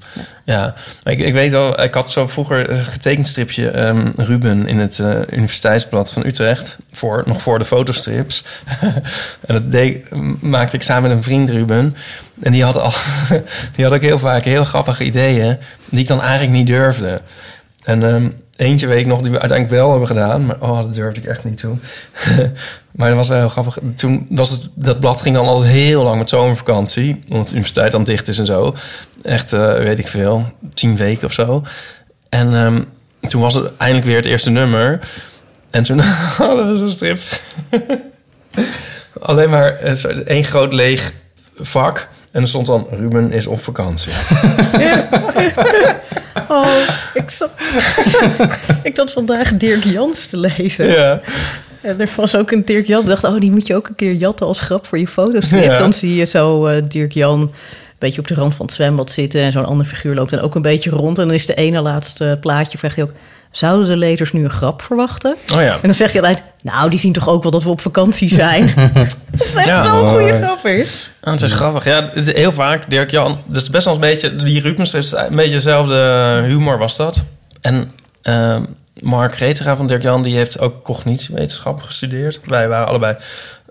Ja, 0.45 0.75
ik, 1.03 1.19
ik 1.19 1.33
weet 1.33 1.53
wel... 1.53 1.83
Ik 1.83 1.95
had 1.95 2.11
zo 2.11 2.27
vroeger 2.27 2.71
een 2.71 2.85
getekend 2.85 3.29
stripje 3.29 3.71
ehm, 3.71 4.09
Ruben 4.17 4.67
in 4.67 4.79
het 4.79 4.99
eh, 4.99 5.19
Universiteitsblad 5.31 6.13
van 6.13 6.27
Utrecht. 6.27 6.79
Voor, 6.93 7.23
nog 7.27 7.43
voor 7.43 7.59
de 7.59 7.65
fotostrips. 7.65 8.45
en 9.47 9.55
dat 9.55 9.71
deed, 9.71 10.11
maakte 10.41 10.77
ik 10.77 10.83
samen 10.83 11.03
met 11.03 11.13
een 11.13 11.25
vriend 11.25 11.49
Ruben. 11.49 11.97
En 12.43 12.53
die 12.53 12.65
had, 12.65 12.77
al, 12.77 12.93
die 13.75 13.85
had 13.85 13.95
ook 13.95 14.03
heel 14.03 14.19
vaak 14.19 14.45
heel 14.45 14.65
grappige 14.65 15.05
ideeën... 15.05 15.59
die 15.91 16.01
ik 16.01 16.09
dan 16.09 16.21
eigenlijk 16.21 16.53
niet 16.53 16.67
durfde. 16.67 17.21
En 17.85 18.03
ehm, 18.03 18.29
eentje 18.61 18.87
weet 18.87 19.01
ik 19.01 19.07
nog 19.07 19.21
die 19.21 19.31
we 19.31 19.41
uiteindelijk 19.41 19.81
wel 19.81 19.91
hebben 19.91 20.09
gedaan. 20.09 20.47
Maar 20.47 20.57
oh, 20.61 20.77
dat 20.77 20.95
durfde 20.95 21.21
ik 21.21 21.27
echt 21.27 21.45
niet 21.45 21.57
toe. 21.57 21.77
maar 22.97 23.09
dat 23.09 23.17
was 23.17 23.29
wel 23.29 23.39
heel 23.39 23.49
grappig. 23.49 23.79
Toen 23.95 24.27
was 24.31 24.51
het, 24.51 24.69
dat 24.75 25.01
blad 25.01 25.21
ging 25.21 25.35
dan 25.35 25.47
altijd 25.47 25.71
heel 25.71 26.03
lang 26.03 26.19
met 26.19 26.29
zomervakantie. 26.29 27.23
Omdat 27.29 27.47
de 27.47 27.53
universiteit 27.53 27.93
dan 27.93 28.05
dicht 28.05 28.29
is 28.29 28.39
en 28.39 28.47
zo. 28.47 28.75
Echt, 29.23 29.53
eh, 29.53 29.73
weet 29.79 29.99
ik 29.99 30.09
veel, 30.09 30.45
tien 30.75 30.97
weken 30.97 31.27
of 31.27 31.33
zo. 31.33 31.65
En 32.29 32.55
ehm, 32.55 32.83
toen 33.29 33.41
was 33.41 33.55
het 33.55 33.77
eindelijk 33.77 34.07
weer 34.07 34.17
het 34.17 34.27
eerste 34.27 34.51
nummer. 34.51 35.01
En 35.71 35.83
toen 35.83 35.99
hadden 36.39 36.73
we 36.73 36.79
zo'n 36.79 36.91
strip. 36.91 37.19
Alleen 39.21 39.51
maar 39.51 39.77
eh, 39.77 40.05
één 40.05 40.45
groot 40.45 40.73
leeg 40.73 41.13
vak. 41.57 42.09
En 42.33 42.43
er 42.43 42.49
stond 42.49 42.67
dan 42.67 42.87
Ruben 42.91 43.33
is 43.33 43.47
op 43.47 43.63
vakantie. 43.63 44.13
Oh, 46.49 46.89
ik 47.15 47.31
zat, 47.31 47.51
ik 48.83 48.91
zat 48.95 49.13
vandaag 49.13 49.57
Dirk 49.57 49.85
Jans 49.85 50.27
te 50.27 50.37
lezen. 50.37 50.87
Ja. 50.87 51.21
En 51.81 52.01
er 52.01 52.11
was 52.17 52.37
ook 52.37 52.51
een 52.51 52.65
Dirk 52.65 52.87
Jan. 52.87 53.01
Ik 53.01 53.07
dacht, 53.07 53.25
oh, 53.25 53.41
die 53.41 53.51
moet 53.51 53.67
je 53.67 53.75
ook 53.75 53.89
een 53.89 53.95
keer 53.95 54.13
jatten 54.13 54.47
als 54.47 54.61
grap 54.61 54.87
voor 54.87 54.99
je. 54.99 55.07
Ja. 55.51 55.79
Dan 55.79 55.93
zie 55.93 56.15
je 56.15 56.25
zo 56.25 56.67
eh, 56.67 56.83
Dirk 56.89 57.13
Jan 57.13 57.53
beetje 58.01 58.21
op 58.21 58.29
de 58.29 58.35
rand 58.35 58.55
van 58.55 58.67
het 58.67 58.75
zwembad 58.75 59.11
zitten... 59.11 59.41
en 59.43 59.53
zo'n 59.53 59.65
ander 59.65 59.87
figuur 59.87 60.15
loopt 60.15 60.31
dan 60.31 60.41
ook 60.41 60.55
een 60.55 60.63
beetje 60.63 60.91
rond. 60.91 61.19
En 61.19 61.27
dan 61.27 61.35
is 61.35 61.47
de 61.47 61.55
ene 61.55 61.81
laatste 61.81 62.39
plaatje, 62.41 62.79
vraagt 62.79 62.97
hij 62.97 63.05
ook... 63.05 63.13
Zouden 63.51 63.89
de 63.89 63.97
lezers 63.97 64.33
nu 64.33 64.45
een 64.45 64.51
grap 64.51 64.83
verwachten? 64.83 65.37
Oh 65.55 65.61
ja. 65.61 65.73
En 65.75 65.79
dan 65.83 65.95
zegt 65.95 66.13
hij 66.13 66.23
altijd... 66.23 66.43
Nou, 66.63 66.91
die 66.91 66.99
zien 66.99 67.13
toch 67.13 67.29
ook 67.29 67.43
wel 67.43 67.51
dat 67.51 67.63
we 67.63 67.69
op 67.71 67.81
vakantie 67.81 68.29
zijn? 68.29 68.73
dat 68.95 69.47
is 69.47 69.55
echt 69.55 69.67
Ja. 69.67 69.85
zo'n 69.85 70.09
goede 70.09 70.41
grap 70.43 70.67
is. 70.67 71.11
Ah, 71.21 71.33
het 71.33 71.43
is 71.43 71.53
grappig. 71.53 71.85
Ja, 71.85 72.11
heel 72.15 72.53
vaak 72.53 72.91
Dirk 72.91 73.11
Jan. 73.11 73.41
Dus 73.47 73.71
best 73.71 73.85
wel 73.85 73.95
een 73.95 74.01
beetje 74.01 74.37
die 74.37 74.61
Ruben 74.61 74.87
heeft 74.91 75.13
een 75.13 75.37
beetje 75.37 75.53
dezelfde 75.53 75.95
humor 76.47 76.79
was 76.79 76.97
dat. 76.97 77.25
En 77.61 77.93
ehm, 78.23 78.65
Mark 79.01 79.35
Retera 79.35 79.77
van 79.77 79.87
Dirk 79.87 80.03
Jan 80.03 80.23
die 80.23 80.37
heeft 80.37 80.61
ook 80.61 80.83
cognitiewetenschappen 80.85 81.85
gestudeerd. 81.85 82.41
Wij 82.47 82.69
waren 82.69 82.87
allebei 82.87 83.17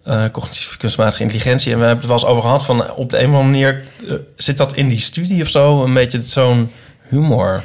eh 0.04 0.24
cognitieve 0.32 0.78
kunstmatige 0.78 1.22
intelligentie 1.24 1.72
en 1.74 1.80
we 1.80 1.86
hebben 1.86 2.08
het 2.08 2.10
wel 2.14 2.18
eens 2.22 2.28
over 2.30 2.42
gehad 2.42 2.66
van 2.66 2.92
op 2.92 3.10
de 3.10 3.18
een 3.18 3.30
of 3.30 3.36
andere 3.36 3.44
manier 3.50 3.84
eh, 4.08 4.14
zit 4.36 4.58
dat 4.58 4.74
in 4.76 4.88
die 4.88 5.00
studie 5.00 5.42
of 5.42 5.48
zo 5.48 5.84
een 5.84 5.94
beetje 5.94 6.22
zo'n 6.22 6.72
humor. 7.10 7.64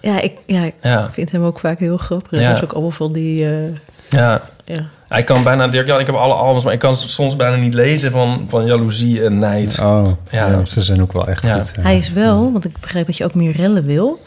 Ja, 0.00 0.20
ik, 0.20 0.32
ja, 0.46 0.62
ik 0.64 0.74
Ja. 0.82 1.10
vind 1.10 1.32
hem 1.32 1.44
ook 1.44 1.58
vaak 1.58 1.78
heel 1.78 1.96
grappig. 1.96 2.40
Ja. 2.40 2.48
Dat 2.48 2.56
is 2.56 2.62
ook 2.64 2.72
allemaal 2.72 2.90
van 2.90 3.12
die... 3.12 3.44
eh, 3.50 3.62
Ja. 4.08 4.48
ja. 4.64 4.88
Hij 5.08 5.24
kan 5.24 5.42
bijna 5.42 5.68
Dirk 5.68 5.86
Jan. 5.86 6.00
Ik 6.00 6.06
heb 6.06 6.14
alle 6.14 6.34
albums, 6.34 6.64
maar 6.64 6.72
ik 6.72 6.78
kan 6.78 6.96
soms 6.96 7.36
bijna 7.36 7.56
niet 7.56 7.74
lezen 7.74 8.10
van, 8.10 8.44
van 8.48 8.66
jaloezie 8.66 9.24
en 9.24 9.38
nijd. 9.38 9.78
Oh, 9.80 10.08
Ja. 10.30 10.46
ja. 10.46 10.64
ze 10.64 10.80
zijn 10.82 11.02
ook 11.02 11.12
wel 11.12 11.28
echt 11.28 11.44
Ja. 11.44 11.58
goed. 11.58 11.72
ja. 11.76 11.82
Hij 11.82 11.96
is 11.96 12.12
wel, 12.12 12.52
want 12.52 12.64
ik 12.64 12.78
begrijp 12.80 13.06
dat 13.06 13.16
je 13.16 13.24
ook 13.24 13.34
meer 13.34 13.52
rellen 13.56 13.84
wil. 13.86 14.20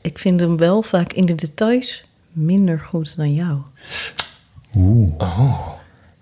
Ik 0.00 0.18
vind 0.18 0.40
hem 0.40 0.56
wel 0.56 0.82
vaak 0.82 1.12
in 1.12 1.26
de 1.26 1.34
details 1.34 2.04
minder 2.32 2.80
goed 2.80 3.16
dan 3.16 3.34
jou. 3.34 3.58
Oeh. 4.76 5.10
Oh, 5.18 5.68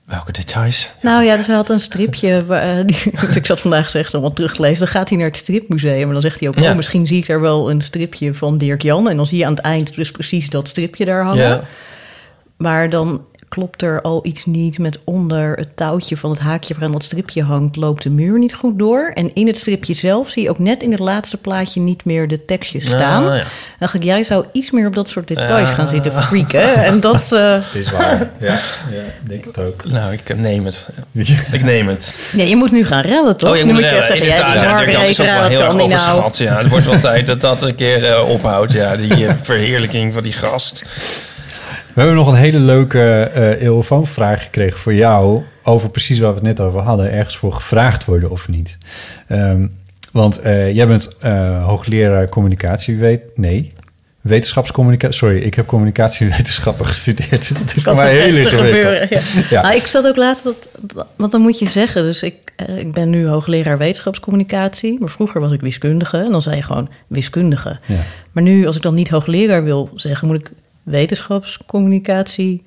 welke 0.04 0.32
details? 0.32 0.90
Nou 1.02 1.24
ja, 1.24 1.36
dus 1.36 1.46
hij 1.46 1.56
had 1.56 1.68
een 1.68 1.80
stripje. 1.80 2.44
Waar, 2.46 2.62
eh, 2.78 2.84
die- 2.84 3.10
dus 3.26 3.36
ik 3.36 3.46
zat 3.46 3.60
vandaag 3.60 3.90
zeg 3.90 4.12
allemaal 4.12 4.32
terug 4.32 4.54
te 4.54 4.60
lezen. 4.60 4.78
Dan 4.78 4.88
gaat 4.88 5.08
hij 5.08 5.18
naar 5.18 5.26
het 5.26 5.36
stripmuseum. 5.36 6.06
En 6.06 6.12
dan 6.12 6.20
zegt 6.22 6.40
hij 6.40 6.48
ook: 6.48 6.58
Ja. 6.58 6.70
oh, 6.70 6.76
misschien 6.76 7.06
ziet 7.06 7.28
er 7.28 7.40
wel 7.40 7.70
een 7.70 7.80
stripje 7.82 8.34
van 8.34 8.58
Dirk 8.58 8.82
Jan. 8.82 9.08
En 9.08 9.16
dan 9.16 9.26
zie 9.26 9.38
je 9.38 9.44
aan 9.44 9.54
het 9.54 9.60
eind 9.64 9.94
dus 9.94 10.10
precies 10.10 10.50
dat 10.50 10.68
stripje 10.68 11.04
daar 11.04 11.24
hangen. 11.24 11.48
Ja. 11.48 11.64
Maar 12.56 12.90
dan 12.90 13.24
klopt 13.54 13.82
er 13.82 14.00
al 14.02 14.20
iets 14.26 14.44
niet 14.46 14.78
met 14.78 14.98
onder 15.04 15.56
het 15.56 15.76
touwtje 15.76 16.16
van 16.16 16.30
het 16.30 16.38
haakje 16.38 16.74
waaraan 16.74 16.92
dat 16.92 17.02
stripje 17.02 17.42
hangt, 17.42 17.76
loopt 17.76 18.02
de 18.02 18.10
muur 18.10 18.38
niet 18.38 18.54
goed 18.54 18.78
door. 18.78 19.10
En 19.14 19.34
in 19.34 19.46
het 19.46 19.58
stripje 19.58 19.94
zelf 19.94 20.30
zie 20.30 20.42
je 20.42 20.50
ook 20.50 20.58
net 20.58 20.82
in 20.82 20.90
het 20.90 21.00
laatste 21.00 21.36
plaatje 21.36 21.80
niet 21.80 22.04
meer 22.04 22.28
de 22.28 22.44
tekstjes 22.44 22.86
staan. 22.86 23.26
Ah, 23.26 23.36
ja. 23.36 23.38
Dan 23.38 23.46
dacht 23.78 23.94
ik, 23.94 24.02
jij 24.02 24.22
zou 24.22 24.44
iets 24.52 24.70
meer 24.70 24.86
op 24.86 24.94
dat 24.94 25.08
soort 25.08 25.28
details 25.28 25.68
Ja. 25.68 25.74
gaan 25.74 25.88
zitten 25.88 26.22
freaken. 26.22 26.74
En 26.74 27.00
dat, 27.00 27.32
eh, 27.32 27.56
Is 27.74 27.90
waar. 27.90 28.30
ja, 28.40 28.60
ja, 28.90 29.02
denk 29.20 29.44
het 29.44 29.58
ook. 29.58 29.84
Nou, 29.84 30.12
ik 30.12 30.36
neem 30.38 30.64
het. 30.64 30.86
Ik 31.52 31.62
neem 31.62 31.88
het. 31.88 32.30
nee, 32.32 32.48
je 32.48 32.56
moet 32.56 32.70
nu 32.70 32.84
gaan 32.84 33.02
rellen, 33.02 33.36
toch? 33.36 33.50
Oh, 33.50 33.56
je 33.56 33.64
nu 33.64 33.72
moet 33.72 33.80
moet 33.80 33.90
je 33.90 33.96
echt 33.96 34.06
zeggen, 34.06 34.26
ja, 34.26 34.34
die 34.34 34.44
ja, 34.44 34.52
is 34.54 35.20
ook 35.20 35.26
wel 35.26 35.44
heel 35.44 35.60
erg 35.60 35.74
nou. 35.74 36.32
Ja, 36.36 36.56
het 36.56 36.68
wordt 36.68 36.86
wel 36.86 36.98
tijd 36.98 37.26
dat 37.26 37.40
dat 37.40 37.62
een 37.62 37.74
keer 37.74 38.12
eh, 38.12 38.28
ophoudt. 38.28 38.72
Ja, 38.72 38.96
die 38.96 39.26
eh, 39.26 39.34
verheerlijking 39.42 40.12
van 40.14 40.22
die 40.22 40.32
gast. 40.32 40.84
We 41.94 42.00
hebben 42.00 42.14
nog 42.14 42.26
een 42.28 42.34
hele 42.34 42.58
leuke 42.58 43.30
eeuwfoonvraag 43.60 44.42
gekregen 44.42 44.78
voor 44.78 44.94
jou... 44.94 45.42
over 45.62 45.90
precies 45.90 46.18
waar 46.18 46.28
we 46.30 46.34
het 46.34 46.44
net 46.46 46.60
over 46.60 46.80
hadden. 46.80 47.12
Ergens 47.12 47.36
voor 47.36 47.52
gevraagd 47.52 48.04
worden 48.04 48.30
of 48.30 48.48
niet. 48.48 48.78
Ehm, 49.28 49.66
want 50.12 50.38
eh, 50.40 50.74
jij 50.74 50.86
bent 50.86 51.16
hoogleraar 51.62 52.28
communicatie... 52.28 52.96
Weet, 52.96 53.20
nee, 53.34 53.72
wetenschapscommunicatie... 54.20 55.16
Sorry, 55.16 55.38
ik 55.38 55.54
heb 55.54 55.66
communicatiewetenschappen 55.66 56.86
gestudeerd. 56.94 57.30
Dat 57.58 57.66
is 57.66 57.72
voor 57.72 57.82
Kan 57.82 57.96
mij 57.96 58.16
heel 58.16 58.44
gebeuren, 58.44 59.06
ja. 59.10 59.20
Ja. 59.50 59.62
Nou, 59.62 59.74
ik 59.74 59.86
zat 59.86 60.06
ook 60.06 60.16
laatst, 60.16 60.44
dat, 60.44 60.68
dat- 60.80 61.06
want 61.16 61.32
dan 61.32 61.40
moet 61.40 61.58
je 61.58 61.68
zeggen, 61.68 62.02
dus 62.02 62.22
ik, 62.22 62.34
ik 62.76 62.92
ben 62.92 63.10
nu 63.10 63.26
hoogleraar 63.26 63.78
wetenschapscommunicatie, 63.78 64.96
maar 65.00 65.08
vroeger 65.08 65.40
was 65.40 65.52
ik 65.52 65.60
wiskundige 65.60 66.18
en 66.18 66.32
dan 66.32 66.42
zei 66.42 66.56
je 66.56 66.62
gewoon 66.62 66.88
wiskundige. 67.06 67.78
Ja. 67.86 67.96
Maar 68.32 68.42
nu, 68.42 68.66
als 68.66 68.76
ik 68.76 68.82
dan 68.82 68.94
niet 68.94 69.08
hoogleraar 69.08 69.64
wil 69.64 69.90
zeggen, 69.94 70.26
moet 70.28 70.40
ik 70.40 70.50
wetenschapscommunicatie, 70.84 72.62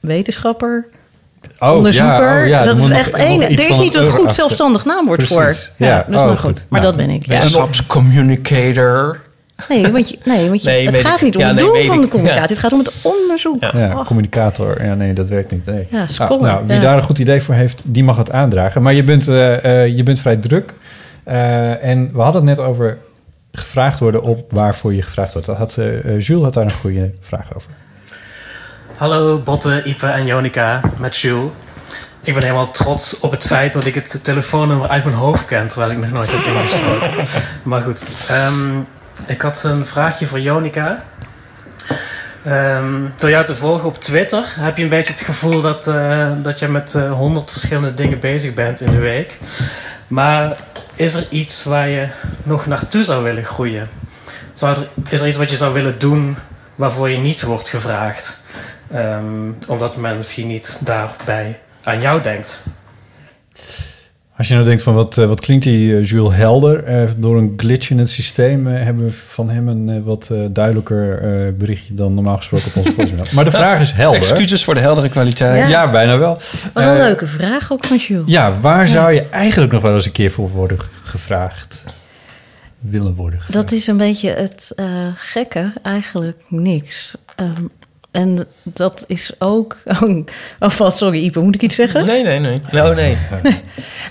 wetenschapper, 0.00 0.86
Oh, 1.58 1.72
onderzoeker. 1.76 2.36
ja, 2.36 2.42
oh, 2.42 2.48
ja, 2.48 2.64
dat 2.64 2.76
is 2.78 2.82
nog- 2.88 2.98
echt 2.98 3.12
nog 3.12 3.20
één. 3.20 3.42
Er 3.42 3.50
is 3.68 3.78
niet 3.78 3.94
een 3.94 4.06
goed 4.06 4.18
achter. 4.18 4.32
zelfstandig 4.34 4.84
naamwoord 4.84 5.16
Precies, 5.18 5.36
voor. 5.76 5.86
ja. 5.86 6.04
dus 6.08 6.16
Oh, 6.16 6.22
nou 6.24 6.36
goed. 6.36 6.38
goed. 6.40 6.66
Maar 6.68 6.80
Nou, 6.80 6.96
dat 6.96 7.06
ben 7.06 7.14
ik. 7.14 7.26
Wetenschapscommunicator. 7.26 9.20
Nee, 9.68 9.92
want, 9.92 10.08
je, 10.10 10.18
nee, 10.24 10.48
want 10.48 10.62
je, 10.62 10.68
Nee, 10.68 10.86
het 10.86 10.96
gaat 10.96 11.16
ik. 11.16 11.22
niet 11.22 11.34
om 11.34 11.40
Ja, 11.40 11.46
het 11.46 11.56
nee, 11.56 11.64
doen 11.64 11.84
van 11.86 11.96
ik. 11.96 12.02
de 12.02 12.08
communicatie. 12.08 12.42
Ja. 12.42 12.48
Het 12.48 12.58
gaat 12.58 12.72
om 12.72 12.78
het 12.78 13.00
onderzoek. 13.02 13.60
Ja, 13.60 13.92
Oh. 13.98 14.06
communicator. 14.06 14.84
Ja, 14.84 14.94
nee, 14.94 15.12
dat 15.12 15.28
werkt 15.28 15.50
niet. 15.50 15.64
Nee. 15.66 15.86
Ja, 15.90 16.00
Ah, 16.02 16.08
scholar, 16.08 16.52
nou, 16.52 16.66
wie 16.66 16.74
ja. 16.74 16.80
daar 16.80 16.96
een 16.96 17.02
goed 17.02 17.18
idee 17.18 17.42
voor 17.42 17.54
heeft, 17.54 17.82
die 17.86 18.04
mag 18.04 18.16
het 18.16 18.30
aandragen. 18.32 18.82
Maar 18.82 18.94
je 18.94 19.02
bent, 19.02 19.28
eh, 19.28 19.82
eh, 19.84 19.96
je 19.96 20.02
bent 20.02 20.20
vrij 20.20 20.36
druk. 20.36 20.74
Eh, 21.24 21.84
en 21.84 22.10
we 22.12 22.20
hadden 22.20 22.46
het 22.46 22.56
net 22.58 22.66
over 22.66 22.98
gevraagd 23.52 23.98
worden 23.98 24.22
op 24.22 24.52
waarvoor 24.52 24.94
je 24.94 25.02
gevraagd 25.02 25.32
wordt. 25.32 25.46
Dat 25.46 25.56
had, 25.56 25.76
eh, 25.76 26.20
Jules 26.20 26.42
had 26.42 26.54
daar 26.54 26.64
een 26.64 26.72
goede 26.72 27.12
vraag 27.20 27.54
over. 27.54 27.70
Hallo 28.96 29.38
Botte, 29.38 29.82
Ipe 29.84 30.06
en 30.06 30.26
Jonica 30.26 30.80
met 30.98 31.16
Jules. 31.16 31.52
Ik 32.22 32.34
ben 32.34 32.42
helemaal 32.42 32.70
trots 32.70 33.20
op 33.20 33.30
het 33.30 33.46
feit 33.46 33.72
dat 33.72 33.84
ik 33.84 33.94
het 33.94 34.24
telefoonnummer 34.24 34.88
uit 34.88 35.04
mijn 35.04 35.16
hoofd 35.16 35.44
ken, 35.44 35.68
terwijl 35.68 35.90
ik 35.90 35.98
nog 35.98 36.10
nooit 36.10 36.30
heb 36.30 36.40
ingesproken. 36.40 37.26
maar 37.70 37.80
goed, 37.82 38.06
ehm, 38.28 38.78
ik 39.26 39.40
had 39.40 39.62
een 39.64 39.86
vraagje 39.86 40.26
voor 40.26 40.40
Jonica. 40.40 41.04
Ehm, 42.44 42.94
door 43.16 43.30
jou 43.30 43.44
te 43.44 43.54
volgen 43.54 43.88
op 43.88 44.00
Twitter 44.00 44.44
heb 44.46 44.76
je 44.76 44.82
een 44.82 44.88
beetje 44.88 45.12
het 45.12 45.22
gevoel 45.22 45.60
dat, 45.60 45.86
eh, 45.86 46.30
dat 46.42 46.58
je 46.58 46.68
met 46.68 46.92
honderd 46.92 47.50
verschillende 47.50 47.94
dingen 47.94 48.20
bezig 48.20 48.54
bent 48.54 48.80
in 48.80 48.90
de 48.90 48.98
week. 48.98 49.38
Maar 50.08 50.56
is 50.98 51.14
er 51.14 51.26
iets 51.30 51.64
waar 51.64 51.88
je 51.88 52.08
nog 52.42 52.66
naartoe 52.66 53.04
zou 53.04 53.22
willen 53.24 53.44
groeien? 53.44 53.88
Zou 54.54 54.76
er, 54.76 54.88
is 55.08 55.20
er 55.20 55.28
iets 55.28 55.36
wat 55.36 55.50
je 55.50 55.56
zou 55.56 55.72
willen 55.72 55.98
doen 55.98 56.36
waarvoor 56.74 57.10
je 57.10 57.18
niet 57.18 57.42
wordt 57.42 57.68
gevraagd? 57.68 58.40
Ehm, 58.90 59.52
omdat 59.66 59.96
men 59.96 60.16
misschien 60.16 60.46
niet 60.46 60.78
daarbij 60.80 61.60
aan 61.82 62.00
jou 62.00 62.22
denkt. 62.22 62.62
Als 64.38 64.48
je 64.48 64.54
nou 64.54 64.66
denkt 64.66 64.82
van 64.82 64.94
wat, 64.94 65.18
eh, 65.18 65.26
wat 65.26 65.40
klinkt 65.40 65.64
die 65.64 65.96
eh, 65.96 66.04
Jules 66.04 66.34
helder. 66.34 66.84
Eh, 66.84 67.02
door 67.16 67.36
een 67.36 67.52
glitch 67.56 67.90
in 67.90 67.98
het 67.98 68.10
systeem 68.10 68.66
hebben 68.66 69.04
we 69.04 69.12
van 69.12 69.50
hem 69.50 69.68
een 69.68 70.04
wat 70.04 70.30
duidelijker 70.50 71.22
eh, 71.22 71.52
berichtje 71.52 71.94
dan 71.94 72.14
normaal 72.14 72.36
gesproken 72.36 72.66
op 72.68 72.76
onze 72.76 72.92
voicemail. 72.92 73.26
Maar 73.34 73.44
de 73.44 73.50
vraag 73.50 73.80
is 73.80 73.90
helder. 73.90 74.20
Excuses 74.20 74.64
voor 74.64 74.74
de 74.74 74.80
heldere 74.80 75.08
kwaliteit. 75.08 75.68
Ja, 75.68 75.90
bijna 75.90 76.18
wel. 76.18 76.38
Wat 76.72 76.84
een 76.84 76.96
leuke 76.96 77.26
vraag 77.26 77.72
ook 77.72 77.84
van 77.84 77.96
Jules. 77.96 78.30
Ja, 78.30 78.60
waar 78.60 78.88
zou 78.88 79.12
je 79.12 79.28
eigenlijk 79.30 79.72
nog 79.72 79.82
wel 79.82 79.94
eens 79.94 80.06
een 80.06 80.12
keer 80.12 80.30
voor 80.30 80.50
worden 80.50 80.78
gevraagd? 81.02 81.84
Willen 82.78 83.14
worden 83.14 83.40
gevraagd? 83.40 83.68
Dat 83.68 83.78
is 83.78 83.86
een 83.86 83.96
beetje 83.96 84.30
het 84.30 84.72
eh, 84.76 84.86
gekke, 85.16 85.72
eigenlijk 85.82 86.40
niks. 86.48 87.14
Ehm, 87.36 87.64
en 88.10 88.46
dat 88.62 89.04
is 89.06 89.32
ook... 89.38 89.76
Oh, 90.60 90.80
oh, 90.80 90.90
sorry 90.90 91.24
Ipe, 91.24 91.40
moet 91.40 91.54
ik 91.54 91.62
iets 91.62 91.74
zeggen? 91.74 92.06
Nee, 92.06 92.22
nee, 92.22 92.38
nee. 92.38 92.60
Nou, 92.72 92.94
nee. 92.94 93.18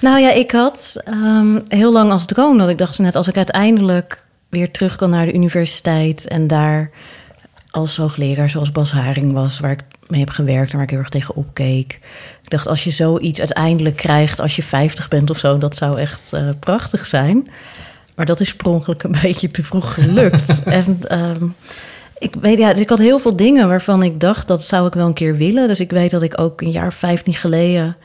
Nou 0.02 0.20
ja, 0.20 0.32
ik 0.32 0.52
had 0.52 1.02
ehm, 1.04 1.60
heel 1.68 1.92
lang 1.92 2.12
als 2.12 2.26
droom 2.26 2.58
dat 2.58 2.70
ik 2.70 2.78
dacht 2.78 3.00
net... 3.00 3.16
als 3.16 3.28
ik 3.28 3.38
uiteindelijk 3.38 4.26
weer 4.50 4.72
terug 4.72 4.96
kan 4.96 5.10
naar 5.10 5.26
de 5.26 5.34
universiteit... 5.34 6.28
en 6.28 6.48
daar 6.48 6.92
als 7.72 7.98
hoogleraar 7.98 8.50
zoals 8.50 8.72
Bas 8.72 8.92
Haring 8.92 9.34
was... 9.34 9.60
waar 9.60 9.72
ik 9.72 9.84
mee 10.08 10.20
heb 10.20 10.30
gewerkt 10.30 10.70
en 10.72 10.76
waar 10.76 10.86
ik 10.86 10.90
heel 10.90 11.00
erg 11.00 11.10
tegen 11.10 11.36
opkeek. 11.36 12.00
Ik 12.44 12.50
dacht, 12.50 12.68
als 12.68 12.84
je 12.84 12.92
zoiets 12.92 13.40
uiteindelijk 13.40 13.96
krijgt 13.96 14.40
als 14.40 14.56
je 14.56 14.64
50 14.64 15.08
bent 15.08 15.30
of 15.30 15.38
zo, 15.38 15.58
dat 15.58 15.76
zou 15.76 16.00
echt 16.00 16.34
eh, 16.34 16.50
prachtig 16.60 17.06
zijn. 17.06 17.50
Maar 18.16 18.26
dat 18.26 18.40
is 18.40 18.56
per 18.56 18.68
ongeluk 18.68 19.04
een 19.04 19.18
beetje 19.22 19.52
te 19.52 19.64
vroeg 19.64 19.94
gelukt. 19.94 20.64
en 20.80 21.00
ehm, 21.08 21.46
ik 22.20 22.36
weet, 22.42 22.58
ja, 22.58 22.72
dus 22.72 22.82
ik 22.82 22.90
had 22.90 23.00
heel 23.00 23.20
veel 23.20 23.36
dingen 23.36 23.68
waarvan 23.68 24.04
ik 24.04 24.20
dacht 24.20 24.48
dat 24.48 24.64
zou 24.64 24.88
ik 24.88 24.94
wel 24.94 25.08
een 25.08 25.14
keer 25.14 25.38
willen. 25.38 25.68
Dus 25.68 25.80
ik 25.80 25.92
weet 25.92 26.12
dat 26.12 26.22
ik 26.22 26.40
ook 26.40 26.62
een 26.62 26.72
jaar 26.72 26.88
of 26.88 26.96
15 26.96 27.34
geleden 27.34 27.98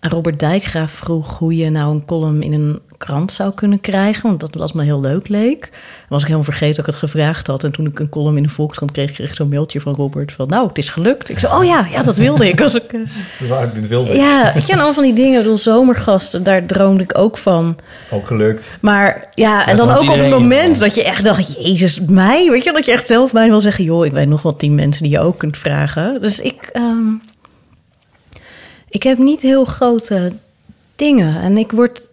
Robert 0.00 0.40
Dijkgraaf 0.40 0.90
vroeg 0.90 1.38
hoe 1.38 1.56
je 1.56 1.70
nou 1.70 1.94
een 1.94 2.04
column 2.04 2.42
in 2.42 2.52
een 2.52 2.80
krant 2.98 3.32
zou 3.32 3.54
kunnen 3.54 3.80
krijgen. 3.80 4.22
Want 4.22 4.40
dat 4.40 4.54
was 4.54 4.72
me 4.72 4.82
heel 4.82 5.00
leuk 5.00 5.28
leek. 5.28 5.70
Was 6.08 6.20
ik 6.20 6.26
helemaal 6.26 6.44
vergeten 6.44 6.76
dat 6.76 6.86
ik 6.86 7.00
het 7.00 7.10
gevraagd 7.10 7.46
had. 7.46 7.64
En 7.64 7.72
toen 7.72 7.86
ik 7.86 7.98
een 7.98 8.08
column 8.08 8.36
in 8.36 8.42
de 8.42 8.48
Volkskrant 8.48 8.92
kreeg, 8.92 9.12
kreeg 9.12 9.28
ik 9.28 9.34
zo'n 9.34 9.48
mailtje 9.48 9.80
van 9.80 9.94
Robert 9.94 10.32
van... 10.32 10.48
nou, 10.48 10.68
het 10.68 10.78
is 10.78 10.88
gelukt. 10.88 11.28
Ik 11.28 11.38
zei, 11.38 11.52
oh 11.52 11.64
ja, 11.64 11.86
ja, 11.90 12.02
dat 12.02 12.16
wilde 12.16 12.48
ik. 12.48 12.60
Als 12.66 12.74
ik 12.74 12.92
eh, 12.92 13.48
Waar 13.48 13.64
ik 13.64 13.74
dit 13.74 13.88
wilde. 13.88 14.14
ja, 14.14 14.54
en 14.68 14.78
al 14.78 14.92
van 14.92 15.02
die 15.02 15.12
dingen. 15.12 15.32
Ik 15.32 15.42
bedoel, 15.42 15.58
zomergasten, 15.58 16.42
daar 16.42 16.66
droomde 16.66 17.02
ik 17.02 17.18
ook 17.18 17.38
van. 17.38 17.76
Ook 18.10 18.26
gelukt. 18.26 18.78
Maar 18.80 19.26
ja, 19.34 19.66
en 19.66 19.76
dan 19.76 19.90
ook 19.90 20.10
op 20.10 20.16
het 20.16 20.30
moment 20.30 20.78
dat 20.78 20.94
je 20.94 21.04
echt 21.04 21.24
dacht... 21.24 21.62
Jezus, 21.62 22.00
mij? 22.00 22.50
Weet 22.50 22.64
je, 22.64 22.72
dat 22.72 22.84
je 22.84 22.92
echt 22.92 23.06
zelf 23.06 23.32
bijna 23.32 23.50
wil 23.50 23.60
zeggen... 23.60 23.84
joh, 23.84 24.06
ik 24.06 24.12
weet 24.12 24.28
nog 24.28 24.42
wel 24.42 24.56
tien 24.56 24.74
mensen 24.74 25.02
die 25.02 25.12
je 25.12 25.20
ook 25.20 25.38
kunt 25.38 25.56
vragen. 25.56 26.20
Dus 26.20 26.40
ik... 26.40 26.68
ehm, 26.72 27.12
ik 28.88 29.02
heb 29.02 29.18
niet 29.18 29.40
heel 29.40 29.64
grote 29.64 30.32
dingen. 30.96 31.40
En 31.40 31.56
ik 31.58 31.70
word... 31.70 32.08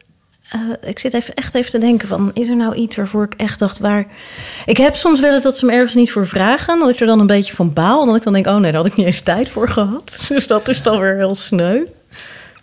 eh, 0.49 0.59
ik 0.89 0.99
zit 0.99 1.13
even, 1.13 1.34
echt 1.34 1.55
even 1.55 1.71
te 1.71 1.78
denken 1.78 2.07
van... 2.07 2.32
is 2.34 2.49
er 2.49 2.55
nou 2.55 2.76
iets 2.76 2.95
waarvoor 2.95 3.24
ik 3.24 3.34
echt 3.34 3.59
dacht 3.59 3.80
waar... 3.80 4.05
Ik 4.65 4.78
heb 4.78 4.95
soms 4.95 5.19
wel 5.19 5.34
eens 5.34 5.43
dat 5.43 5.57
ze 5.57 5.65
me 5.65 5.71
ergens 5.71 5.95
niet 5.95 6.11
voor 6.11 6.28
vragen... 6.28 6.80
dat 6.80 6.89
ik 6.89 6.99
er 6.99 7.07
dan 7.07 7.19
een 7.19 7.28
beetje 7.28 7.53
van 7.53 7.74
baal... 7.74 8.01
en 8.01 8.07
dat 8.07 8.15
ik 8.15 8.24
dan 8.24 8.34
denk, 8.34 8.47
oh 8.47 8.53
nee, 8.57 8.71
daar 8.71 8.82
had 8.82 8.86
ik 8.91 8.95
niet 8.95 9.05
eens 9.05 9.21
tijd 9.21 9.49
voor 9.49 9.69
gehad. 9.69 10.26
Dus 10.30 10.47
dat 10.47 10.67
is 10.69 10.82
dan 10.82 10.99
weer 10.99 11.15
heel 11.15 11.36
sneu. 11.36 11.86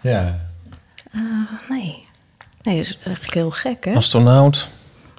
Ja. 0.01 0.49
Eh, 1.13 1.21
nee. 1.69 2.09
Nee, 2.63 2.77
dat 2.77 2.87
is 2.87 2.99
eigenlijk 3.05 3.35
heel 3.35 3.51
gek, 3.51 3.85
hè? 3.85 3.93
Astronaut. 3.95 4.69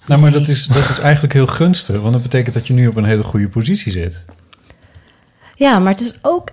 Nou, 0.05 0.21
maar 0.21 0.31
dat 0.31 0.47
is, 0.47 0.65
dat 0.65 0.89
is 0.89 0.99
eigenlijk 0.99 1.33
heel 1.33 1.47
gunstig. 1.47 1.99
Want 2.01 2.13
dat 2.13 2.21
betekent 2.21 2.53
dat 2.53 2.67
je 2.67 2.73
nu 2.73 2.87
op 2.87 2.95
een 2.95 3.03
hele 3.03 3.23
goede 3.23 3.49
positie 3.49 3.91
zit. 3.91 4.25
Ja, 5.55 5.79
maar 5.79 5.91
het 5.91 6.01
is 6.01 6.13
ook 6.21 6.49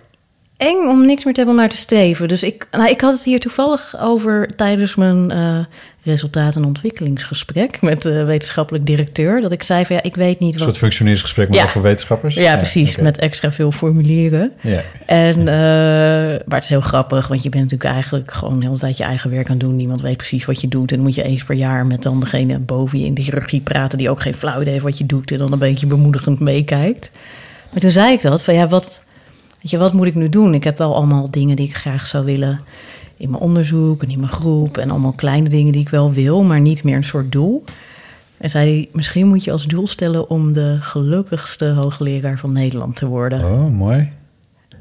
eng 0.59 0.89
om 0.89 1.07
niks 1.07 1.25
meer 1.25 1.35
te 1.35 1.41
hebben 1.41 1.57
om 1.57 1.61
naar 1.61 1.71
te 1.71 1.77
streven. 1.77 2.29
Dus 2.29 2.43
ik, 2.43 2.69
nou, 2.71 2.89
ik 2.91 3.01
had 3.01 3.13
het 3.13 3.25
hier 3.25 3.41
toevallig 3.41 3.95
over 4.01 4.49
tijdens 4.57 4.95
mijn 4.95 5.31
eh 5.31 5.59
resultaat- 6.03 6.57
en 6.57 6.65
ontwikkelingsgesprek 6.65 7.81
met 7.83 8.03
de 8.03 8.25
wetenschappelijk 8.25 8.87
directeur. 8.87 9.41
Dat 9.41 9.53
ik 9.53 9.63
zei 9.63 9.85
van 9.87 9.97
ja, 9.97 10.03
ik 10.03 10.17
weet 10.17 10.39
niet 10.39 10.53
Een 10.53 10.59
wat. 10.59 10.69
soort 10.69 10.79
functioneringsgesprek, 10.79 11.49
maar 11.49 11.59
Ja. 11.59 11.67
voor 11.69 11.83
wetenschappers. 11.83 12.35
Ja, 12.35 12.57
precies. 12.57 12.97
Met 12.97 13.19
extra 13.19 13.53
veel 13.53 13.73
formulieren. 13.73 14.53
Ja. 14.61 14.83
En, 15.07 15.39
eh, 15.39 15.45
maar 16.47 16.55
het 16.57 16.63
is 16.63 16.69
heel 16.69 16.81
grappig, 16.81 17.29
want 17.29 17.43
je 17.43 17.49
bent 17.49 17.63
natuurlijk 17.63 17.91
eigenlijk 17.91 18.33
gewoon 18.33 18.59
de 18.59 18.65
hele 18.67 18.79
tijd 18.79 18.97
je 18.97 19.05
eigen 19.05 19.31
werk 19.31 19.45
aan 19.47 19.51
het 19.53 19.61
doen. 19.61 19.77
Niemand 19.77 20.01
weet 20.01 20.17
precies 20.17 20.45
wat 20.45 20.61
je 20.61 20.69
doet. 20.69 20.91
En 20.91 20.97
dan 20.97 21.07
moet 21.07 21.15
je 21.15 21.23
eens 21.23 21.45
per 21.45 21.55
jaar 21.55 21.87
met 21.87 22.03
dan 22.03 22.21
degene 22.21 22.59
boven 22.59 22.99
je 22.99 23.05
in 23.05 23.15
de 23.15 23.23
chirurgie 23.23 23.61
praten... 23.61 23.99
die 23.99 24.11
ook 24.11 24.21
geen 24.21 24.35
flauw 24.35 24.61
idee 24.61 24.73
heeft 24.73 24.85
wat 24.85 24.99
je 24.99 25.07
doet 25.07 25.31
en 25.31 25.39
dan 25.39 25.53
een 25.53 25.59
beetje 25.59 25.87
bemoedigend 25.87 26.41
meekijkt. 26.41 27.11
Maar 27.71 27.81
toen 27.81 27.91
zei 27.91 28.13
ik 28.13 28.23
dat, 28.23 28.43
van 28.43 28.55
ja, 28.55 28.67
wat, 28.69 29.03
weet 29.71 29.81
je, 29.81 29.87
wat 29.87 29.97
moet 29.97 30.07
ik 30.07 30.15
nu 30.15 30.29
doen? 30.29 30.55
Ik 30.55 30.65
heb 30.65 30.79
wel 30.79 30.95
allemaal 30.95 31.31
dingen 31.31 31.57
die 31.57 31.67
ik 31.67 31.77
graag 31.77 32.07
zou 32.07 32.25
willen 32.25 32.61
in 33.17 33.31
mijn 33.31 33.43
onderzoek 33.43 34.03
en 34.03 34.11
in 34.11 34.19
mijn 34.19 34.33
groep... 34.33 34.79
en 34.79 34.91
allemaal 34.91 35.13
kleine 35.13 35.49
dingen 35.49 35.73
die 35.73 35.81
ik 35.81 35.89
wel 35.89 36.13
wil, 36.13 36.43
maar 36.43 36.61
niet 36.61 36.83
meer 36.83 36.97
een 36.97 37.05
soort 37.05 37.33
doel. 37.33 37.65
En 38.37 38.51
zei 38.51 38.69
hij, 38.69 38.89
misschien 38.93 39.27
moet 39.27 39.45
je 39.45 39.53
als 39.53 39.67
doel 39.67 39.87
stellen... 39.87 40.31
om 40.31 40.53
de 40.53 40.77
gelukkigste 40.81 41.67
hoogleraar 41.67 42.39
van 42.39 42.53
Nederland 42.53 42.97
te 42.97 43.07
worden. 43.07 43.45
Oh, 43.45 43.71
mooi. 43.71 44.13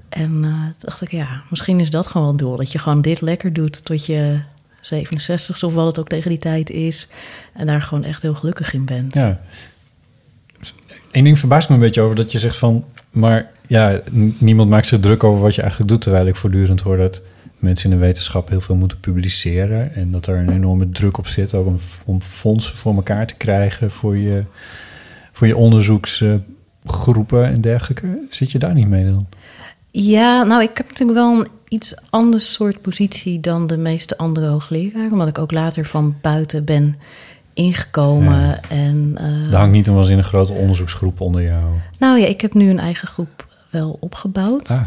En 0.09 0.43
eh, 0.43 0.79
dacht 0.79 1.01
ik, 1.01 1.11
ja, 1.11 1.41
misschien 1.49 1.79
is 1.79 1.89
dat 1.89 2.07
gewoon 2.07 2.21
wel 2.21 2.31
het 2.31 2.41
doel. 2.41 2.57
Dat 2.57 2.71
je 2.71 2.79
gewoon 2.79 3.01
dit 3.01 3.21
lekker 3.21 3.53
doet 3.53 3.85
tot 3.85 4.05
je 4.05 4.39
67 4.81 5.63
of 5.63 5.73
wat 5.73 5.85
het 5.85 5.99
ook 5.99 6.07
tegen 6.07 6.29
die 6.29 6.39
tijd 6.39 6.69
is. 6.69 7.07
En 7.53 7.65
daar 7.65 7.81
gewoon 7.81 8.03
echt 8.03 8.21
heel 8.21 8.35
gelukkig 8.35 8.73
in 8.73 8.85
bent. 8.85 9.13
Ja. 9.13 9.39
Eén 11.11 11.23
ding 11.23 11.39
verbaast 11.39 11.69
me 11.69 11.75
een 11.75 11.81
beetje 11.81 12.01
over 12.01 12.15
dat 12.15 12.31
je 12.31 12.39
zegt 12.39 12.57
van... 12.57 12.85
maar 13.11 13.49
ja, 13.67 14.01
niemand 14.37 14.69
maakt 14.69 14.87
zich 14.87 14.99
druk 14.99 15.23
over 15.23 15.41
wat 15.41 15.55
je 15.55 15.61
eigenlijk 15.61 15.91
doet... 15.91 16.01
terwijl 16.01 16.25
ik 16.25 16.35
voortdurend 16.35 16.81
hoor 16.81 16.97
dat 16.97 17.21
mensen 17.59 17.91
in 17.91 17.97
de 17.97 18.05
wetenschap 18.05 18.49
heel 18.49 18.61
veel 18.61 18.75
moeten 18.75 18.99
publiceren... 18.99 19.93
en 19.93 20.11
dat 20.11 20.27
er 20.27 20.37
een 20.37 20.51
enorme 20.51 20.89
druk 20.89 21.17
op 21.17 21.27
zit... 21.27 21.53
ook 21.53 21.65
om, 21.65 21.77
om 22.05 22.21
fondsen 22.21 22.77
voor 22.77 22.95
elkaar 22.95 23.27
te 23.27 23.35
krijgen 23.35 23.91
voor 23.91 24.17
je, 24.17 24.43
voor 25.31 25.47
je 25.47 25.57
onderzoeksgroepen 25.57 27.45
en 27.45 27.61
dergelijke. 27.61 28.25
Zit 28.29 28.51
je 28.51 28.59
daar 28.59 28.73
niet 28.73 28.87
mee 28.87 29.05
dan? 29.05 29.27
Ja, 29.91 30.43
nou, 30.43 30.61
ik 30.61 30.77
heb 30.77 30.87
natuurlijk 30.87 31.17
wel 31.17 31.39
een 31.39 31.47
iets 31.67 31.95
ander 32.09 32.41
soort 32.41 32.81
positie 32.81 33.39
dan 33.39 33.67
de 33.67 33.77
meeste 33.77 34.17
andere 34.17 34.47
hoogleraren. 34.47 35.11
Omdat 35.11 35.27
ik 35.27 35.37
ook 35.37 35.51
later 35.51 35.85
van 35.85 36.15
buiten 36.21 36.65
ben 36.65 36.95
ingekomen. 37.57 38.63
En, 38.69 39.11
eh, 39.15 39.51
Er 39.51 39.57
hangt 39.57 39.73
niet 39.73 39.87
een 39.87 39.95
waanzinnig 39.95 40.27
grote 40.27 40.53
onderzoeksgroep 40.53 41.21
onder 41.21 41.43
jou. 41.43 41.63
Nou 41.99 42.19
ja, 42.19 42.25
ik 42.25 42.41
heb 42.41 42.53
nu 42.53 42.69
een 42.69 42.79
eigen 42.79 43.07
groep 43.07 43.47
wel 43.69 43.97
opgebouwd. 43.99 44.69
Ah. 44.69 44.81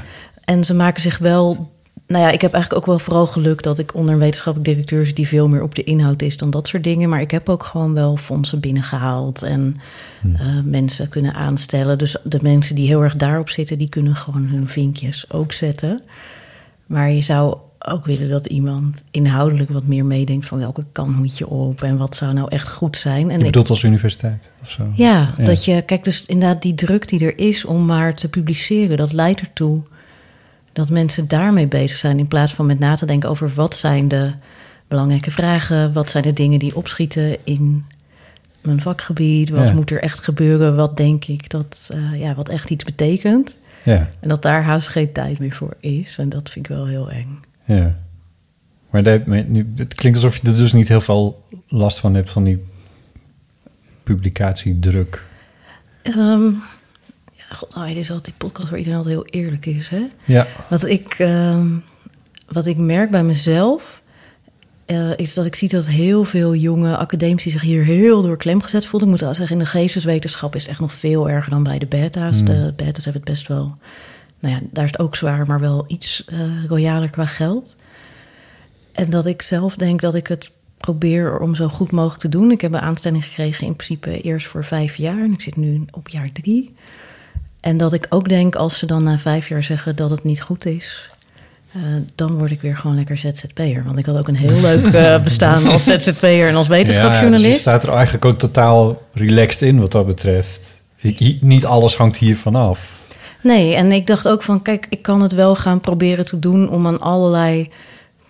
En 0.45 0.65
ze 0.65 0.75
maken 0.75 1.03
zich 1.03 1.19
wel. 1.19 1.71
Nou 2.07 2.25
ja, 2.25 2.31
ik 2.31 2.41
heb 2.41 2.53
eigenlijk 2.53 2.83
ook 2.83 2.89
wel 2.89 3.05
vooral 3.05 3.27
geluk 3.27 3.63
dat 3.63 3.79
ik 3.79 3.95
onder 3.95 4.15
een 4.15 4.21
wetenschappelijk 4.21 4.71
directeur 4.71 5.07
zit 5.07 5.17
die 5.17 5.29
veel 5.29 5.49
meer 5.49 5.63
op 5.63 5.75
de 5.75 5.85
inhoud 5.85 6.23
is 6.23 6.37
dan 6.37 6.51
dat 6.51 6.69
soort 6.69 6.85
dingen. 6.85 7.09
Maar 7.09 7.21
ik 7.21 7.31
heb 7.31 7.49
ook 7.49 7.63
gewoon 7.63 7.95
wel 7.95 8.17
fondsen 8.17 8.61
binnengehaald 8.61 9.43
en 9.43 9.77
eh, 10.23 10.47
mensen 10.65 11.09
kunnen 11.09 11.35
aanstellen. 11.35 11.99
Dus 11.99 12.17
de 12.25 12.39
mensen 12.43 12.75
die 12.75 12.87
heel 12.87 13.03
erg 13.03 13.17
daarop 13.17 13.49
zitten, 13.49 13.79
die 13.79 13.89
kunnen 13.89 14.17
gewoon 14.17 14.47
hun 14.47 14.69
vinkjes 14.69 15.33
ook 15.33 15.53
zetten. 15.53 16.01
Maar 16.87 17.11
je 17.11 17.23
zou 17.23 17.57
ook 17.89 18.05
willen 18.07 18.29
dat 18.29 18.47
iemand 18.47 19.05
inhoudelijk 19.11 19.71
wat 19.71 19.85
meer 19.87 20.05
meedenkt 20.05 20.47
van 20.47 20.59
welke 20.59 20.85
kant 20.93 21.17
moet 21.17 21.39
je 21.39 21.49
op 21.49 21.83
en 21.83 21.97
wat 21.97 22.17
zou 22.17 22.33
nou 22.33 22.49
echt 22.49 22.69
goed 22.69 22.97
zijn. 22.97 23.23
En 23.31 23.33
je 23.33 23.39
ik- 23.39 23.45
bedoelt 23.45 23.71
als 23.71 23.83
universiteit 23.83 24.53
of 24.63 24.71
zo? 24.71 24.83
ja, 24.95 25.35
dat 25.39 25.65
je, 25.65 25.83
kijk, 25.83 26.05
dus 26.05 26.27
inderdaad 26.27 26.63
die 26.63 26.75
druk 26.75 27.09
die 27.09 27.25
er 27.25 27.39
is 27.39 27.65
om 27.65 27.87
maar 27.87 28.15
te 28.15 28.29
publiceren, 28.31 28.97
dat 28.97 29.13
leidt 29.13 29.41
ertoe 29.41 29.83
dat 30.73 30.89
mensen 30.91 31.29
daarmee 31.29 31.67
bezig 31.67 31.97
zijn 31.99 32.19
in 32.19 32.29
plaats 32.29 32.55
van 32.55 32.67
met 32.67 32.79
na 32.79 32.95
te 32.95 33.07
denken 33.07 33.29
over 33.31 33.53
wat 33.55 33.77
zijn 33.77 34.09
de 34.09 34.33
belangrijke 34.89 35.31
vragen, 35.31 35.93
wat 35.93 36.11
zijn 36.11 36.23
de 36.25 36.33
dingen 36.33 36.59
die 36.59 36.77
opschieten 36.77 37.37
in 37.45 37.85
mijn 38.61 38.81
vakgebied, 38.81 39.51
wat 39.51 39.67
Ja. 39.69 39.75
moet 39.75 39.91
er 39.91 40.03
echt 40.03 40.19
gebeuren, 40.21 40.77
wat 40.77 40.97
denk 40.97 41.25
ik 41.25 41.51
dat, 41.51 41.91
eh, 41.93 42.21
ja, 42.21 42.35
wat 42.35 42.49
echt 42.49 42.71
iets 42.71 42.85
betekent. 42.85 43.57
Ja. 43.85 44.11
En 44.21 44.29
dat 44.29 44.43
daar 44.43 44.63
haast 44.63 44.89
geen 44.89 45.13
tijd 45.13 45.39
meer 45.39 45.53
voor 45.53 45.77
is. 45.81 46.19
En 46.19 46.29
dat 46.29 46.51
vind 46.51 46.69
ik 46.69 46.75
wel 46.77 46.87
heel 46.87 47.11
eng. 47.11 47.39
Ja. 47.75 47.99
Maar 48.91 49.05
het 49.05 49.95
klinkt 49.95 50.23
alsof 50.23 50.37
je 50.37 50.49
er 50.49 50.57
dus 50.57 50.73
niet 50.73 50.89
heel 50.89 51.01
veel 51.01 51.45
last 51.69 51.99
van 51.99 52.15
hebt 52.15 52.31
van 52.31 52.45
die 52.45 52.65
publicatiedruk. 54.03 55.25
Ehm, 56.03 56.45
ja, 57.37 57.45
god, 57.51 57.75
oh, 57.75 57.87
dit 57.87 57.97
is 57.97 58.11
altijd 58.11 58.25
die 58.25 58.49
podcast 58.49 58.69
waar 58.69 58.79
iedereen 58.79 58.99
altijd 58.99 59.15
heel 59.15 59.43
eerlijk 59.43 59.67
is, 59.67 59.89
hè? 59.89 60.03
Ja. 60.25 60.47
Wat 60.69 60.85
ik, 60.87 61.15
ehm, 61.19 61.77
wat 62.49 62.67
ik 62.67 62.77
merk 62.77 63.11
bij 63.11 63.25
mezelf... 63.25 64.03
eh, 64.87 65.17
is 65.17 65.35
dat 65.35 65.47
ik 65.47 65.55
zie 65.55 65.69
dat 65.69 65.89
heel 65.89 66.25
veel 66.25 66.55
jonge 66.55 66.97
academici 66.97 67.51
zich 67.51 67.63
hier 67.63 67.85
heel 67.85 68.23
door 68.23 68.37
klem 68.37 68.63
gezet 68.63 68.87
voelen. 68.87 69.09
Ik 69.09 69.15
moet 69.15 69.25
wel 69.25 69.35
zeggen, 69.35 69.57
in 69.57 69.63
de 69.63 69.71
geesteswetenschap 69.71 70.55
is 70.55 70.63
het 70.63 70.71
echt 70.71 70.81
nog 70.81 70.95
veel 70.95 71.31
erger 71.31 71.51
dan 71.51 71.63
bij 71.63 71.79
de 71.79 71.87
beta's. 71.87 72.37
Hmm. 72.37 72.47
De 72.47 72.73
beta's 72.77 73.05
hebben 73.05 73.23
het 73.23 73.31
best 73.31 73.49
wel... 73.49 73.77
Nou 74.41 74.55
ja, 74.55 74.61
daar 74.71 74.85
is 74.85 74.91
het 74.91 75.01
ook 75.01 75.17
zwaar, 75.17 75.47
maar 75.47 75.61
wel 75.61 75.85
iets 75.87 76.25
eh 76.27 76.39
royaler 76.69 77.11
qua 77.11 77.27
geld. 77.27 77.77
En 78.93 79.11
dat 79.11 79.27
ik 79.27 79.43
zelf 79.43 79.75
denk 79.77 80.01
dat 80.01 80.15
ik 80.15 80.27
het 80.27 80.51
probeer 80.77 81.39
om 81.39 81.55
zo 81.55 81.69
goed 81.69 81.91
mogelijk 81.91 82.21
te 82.21 82.29
doen. 82.29 82.51
Ik 82.51 82.61
heb 82.61 82.73
een 82.73 82.81
aanstelling 82.81 83.25
gekregen 83.25 83.67
in 83.67 83.77
principe 83.77 84.21
eerst 84.21 84.47
voor 84.47 84.65
vijf 84.65 84.97
jaar. 84.97 85.19
En 85.23 85.33
ik 85.33 85.41
zit 85.41 85.57
nu 85.57 85.85
op 85.91 86.09
jaar 86.09 86.33
drie. 86.33 86.75
En 87.61 87.77
dat 87.77 87.93
ik 87.93 88.07
ook 88.09 88.29
denk, 88.29 88.55
als 88.55 88.79
ze 88.79 88.87
dan 88.87 89.05
na 89.05 89.19
vijf 89.19 89.49
jaar 89.49 89.63
zeggen 89.63 89.97
dat 89.97 90.11
het 90.11 90.25
niet 90.25 90.43
goed 90.43 90.67
is... 90.67 91.11
eh, 91.73 91.81
dan 92.15 92.39
word 92.39 92.51
ik 92.51 92.61
weer 92.61 92.77
gewoon 92.77 92.97
lekker 92.97 93.17
ZZP'er. 93.19 93.85
Want 93.85 93.99
ik 93.99 94.07
had 94.07 94.17
ook 94.19 94.29
een 94.29 94.37
heel 94.37 94.61
leuk 94.61 94.87
eh, 94.87 95.23
bestaan 95.25 95.67
als 95.67 95.85
ZZP'er 95.85 96.49
en 96.49 96.55
als 96.55 96.67
Ja, 96.67 96.75
dus 96.75 96.85
wetenschapsjournalist. 96.87 97.53
je 97.55 97.61
staat 97.61 97.83
er 97.83 97.93
eigenlijk 97.93 98.25
ook 98.25 98.39
totaal 98.39 99.03
relaxed 99.13 99.63
in 99.63 99.81
wat 99.81 99.93
dat 99.93 100.07
betreft. 100.07 100.83
Ik- 100.97 101.39
niet 101.43 101.65
alles 101.67 101.97
hangt 101.97 102.17
hiervan 102.17 102.55
af. 102.55 102.99
Nee, 103.43 103.75
en 103.75 103.93
ik 103.93 104.07
dacht 104.07 104.29
ook 104.29 104.43
van, 104.43 104.63
kijk, 104.63 104.87
ik 104.89 105.03
kan 105.03 105.23
het 105.23 105.33
wel 105.33 105.57
gaan 105.57 105.81
proberen 105.81 106.25
te 106.25 106.39
doen 106.39 106.71
om 106.71 106.87
aan 106.87 107.01
allerlei 107.01 107.69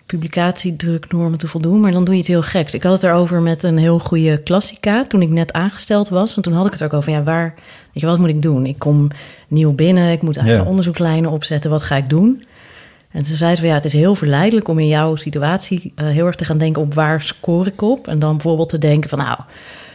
publicatiedruknormen 0.05 1.37
te 1.39 1.47
voldoen, 1.47 1.79
maar 1.79 1.91
dan 1.91 2.03
doe 2.03 2.13
je 2.13 2.19
het 2.19 2.29
heel 2.29 2.41
geks. 2.41 2.73
Ik 2.73 2.83
had 2.83 2.91
het 2.93 3.03
erover 3.03 3.41
met 3.41 3.63
een 3.63 3.77
heel 3.77 3.99
goede 3.99 4.37
klassica 4.43 5.05
toen 5.07 5.21
ik 5.21 5.29
net 5.29 5.53
aangesteld 5.53 6.09
was. 6.09 6.35
En 6.35 6.41
toen 6.41 6.53
had 6.53 6.65
ik 6.65 6.71
het 6.71 6.83
ook 6.83 6.93
over, 6.93 7.11
ja, 7.11 7.23
waar, 7.23 7.53
weet 7.55 8.01
je, 8.01 8.05
wat 8.05 8.17
moet 8.17 8.29
ik 8.29 8.41
doen? 8.41 8.65
Ik 8.65 8.79
kom 8.79 9.07
nieuw 9.47 9.73
binnen, 9.73 10.11
ik 10.11 10.21
moet 10.21 10.35
eigenlijk 10.35 10.63
Ja. 10.65 10.69
onderzoekslijnen 10.69 11.31
opzetten, 11.31 11.69
wat 11.69 11.81
ga 11.81 11.95
ik 11.95 12.09
doen? 12.09 12.43
En 13.11 13.25
ze 13.25 13.35
zei 13.35 13.55
van, 13.55 13.67
ja, 13.67 13.73
het 13.73 13.85
is 13.85 13.93
heel 13.93 14.15
verleidelijk 14.15 14.67
om 14.67 14.79
in 14.79 14.87
jouw 14.87 15.15
situatie 15.15 15.91
eh, 15.95 16.07
heel 16.07 16.25
erg 16.25 16.35
te 16.35 16.45
gaan 16.45 16.57
denken 16.57 16.81
op 16.81 16.93
waar 16.93 17.21
score 17.21 17.69
ik 17.69 17.81
op? 17.81 18.07
En 18.07 18.19
dan 18.19 18.31
bijvoorbeeld 18.31 18.69
te 18.69 18.77
denken 18.77 19.09
van, 19.09 19.19
nou, 19.19 19.37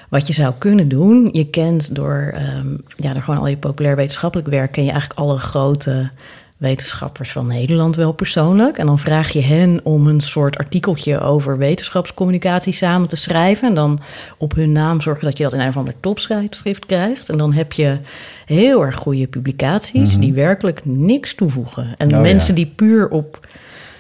wat 0.08 0.26
je 0.26 0.32
zou 0.32 0.54
kunnen 0.58 0.88
doen, 0.88 1.28
je 1.32 1.46
kent 1.50 1.94
door, 1.94 2.32
ehm, 2.34 2.76
ja, 2.96 3.12
door 3.12 3.22
gewoon 3.22 3.40
al 3.40 3.46
je 3.46 3.56
populair 3.56 3.96
wetenschappelijk 3.96 4.48
werk, 4.48 4.72
ken 4.72 4.84
je 4.84 4.90
eigenlijk 4.90 5.20
alle 5.20 5.38
grote 5.38 6.10
wetenschappers 6.56 7.32
van 7.32 7.46
Nederland 7.46 7.96
wel 7.96 8.12
persoonlijk. 8.12 8.78
En 8.78 8.86
dan 8.86 8.98
vraag 8.98 9.30
je 9.32 9.40
hen 9.42 9.80
om 9.82 10.06
een 10.06 10.20
soort 10.20 10.58
artikeltje 10.58 11.20
over 11.20 11.58
wetenschapscommunicatie 11.58 12.72
samen 12.72 13.08
te 13.08 13.16
schrijven. 13.16 13.68
En 13.68 13.74
dan 13.74 14.00
op 14.38 14.54
hun 14.54 14.72
naam 14.72 15.00
zorgen 15.00 15.24
dat 15.24 15.36
je 15.38 15.44
dat 15.44 15.52
in 15.52 15.60
een 15.60 15.68
of 15.68 15.76
ander 15.76 15.94
topschrift 16.00 16.86
krijgt. 16.86 17.28
En 17.28 17.38
dan 17.38 17.52
heb 17.52 17.72
je 17.72 17.98
heel 18.46 18.84
erg 18.84 18.94
goede 18.96 19.26
publicaties 19.26 20.10
Mhm. 20.12 20.20
die 20.20 20.32
werkelijk 20.32 20.80
niks 20.84 21.34
toevoegen. 21.34 21.94
En 21.96 22.14
Oh, 22.14 22.20
mensen 22.20 22.56
ja. 22.56 22.62
die 22.64 22.72
puur 22.76 23.08
op 23.08 23.46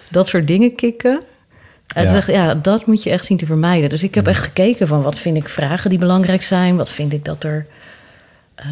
dat 0.08 0.26
soort 0.28 0.46
dingen 0.46 0.74
kikken. 0.74 1.20
En 1.96 2.02
Ja. 2.02 2.08
ja. 2.08 2.14
Zeg, 2.14 2.26
ja, 2.34 2.54
dat 2.54 2.86
moet 2.86 3.02
je 3.02 3.10
echt 3.10 3.24
zien 3.24 3.36
te 3.36 3.46
vermijden. 3.46 3.88
Dus 3.88 4.02
ik 4.02 4.14
heb 4.14 4.24
Mhm. 4.24 4.32
echt 4.32 4.42
gekeken 4.44 4.88
van 4.88 5.02
wat 5.02 5.18
vind 5.18 5.36
ik 5.36 5.48
vragen 5.48 5.90
die 5.90 5.98
belangrijk 5.98 6.42
zijn. 6.42 6.76
Wat 6.76 6.90
vind 6.90 7.12
ik 7.12 7.24
dat 7.24 7.44
er 7.44 7.66
eh 8.54 8.66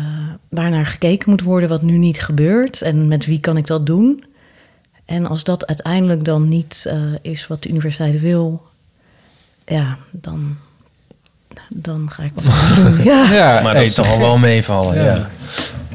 waarnaar 0.49 0.87
gekeken 0.87 1.31
moet 1.31 1.43
worden 1.43 1.69
wat 1.69 1.83
nu 1.83 1.97
niet 1.99 2.23
gebeurt. 2.23 2.83
En 2.83 3.09
met 3.09 3.27
wie 3.27 3.41
kan 3.41 3.57
ik 3.57 3.67
dat 3.67 3.87
doen. 3.87 4.25
En 5.05 5.27
als 5.27 5.45
dat 5.45 5.67
uiteindelijk 5.67 6.25
dan 6.25 6.49
niet 6.49 6.85
eh, 6.89 6.97
is 7.23 7.47
wat 7.47 7.63
de 7.63 7.69
universiteit 7.69 8.21
wil... 8.21 8.63
Ja, 9.67 9.97
dan, 10.11 10.57
dan 11.69 12.09
ga 12.13 12.23
ik 12.23 12.33
wat 12.35 12.45
doen. 12.77 13.05
Ja. 13.13 13.33
Ja, 13.33 13.61
maar 13.63 13.75
dat 13.75 13.89
zal 13.89 14.05
toch- 14.05 14.17
wel 14.19 14.39
meevallen, 14.39 14.95
Ja. 14.97 15.05
ja. 15.05 15.29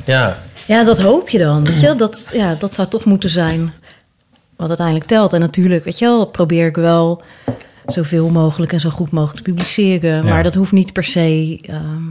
Ja, 0.06 0.38
Ja, 0.66 0.84
dat 0.84 1.00
hoop 1.02 1.30
je 1.30 1.38
dan. 1.38 1.66
Weet 1.66 1.82
je? 1.82 1.96
Dat, 1.96 2.30
ja, 2.34 2.56
dat 2.56 2.74
zou 2.74 2.88
toch 2.88 3.06
moeten 3.06 3.30
zijn 3.30 3.74
wat 4.60 4.68
uiteindelijk 4.68 5.08
telt. 5.08 5.34
En 5.34 5.40
natuurlijk, 5.40 5.84
weet 5.84 6.00
je 6.00 6.06
wel, 6.06 6.26
probeer 6.26 6.68
ik 6.68 6.76
wel 6.76 7.22
zoveel 7.86 8.30
mogelijk 8.30 8.74
en 8.74 8.80
zo 8.80 8.90
goed 8.90 9.12
mogelijk 9.12 9.46
te 9.46 9.52
publiceren. 9.52 10.16
Ja. 10.24 10.30
Maar 10.30 10.44
dat 10.44 10.54
hoeft 10.56 10.72
niet 10.72 10.94
per 10.94 11.04
se. 11.04 11.60
ehm, 11.62 12.04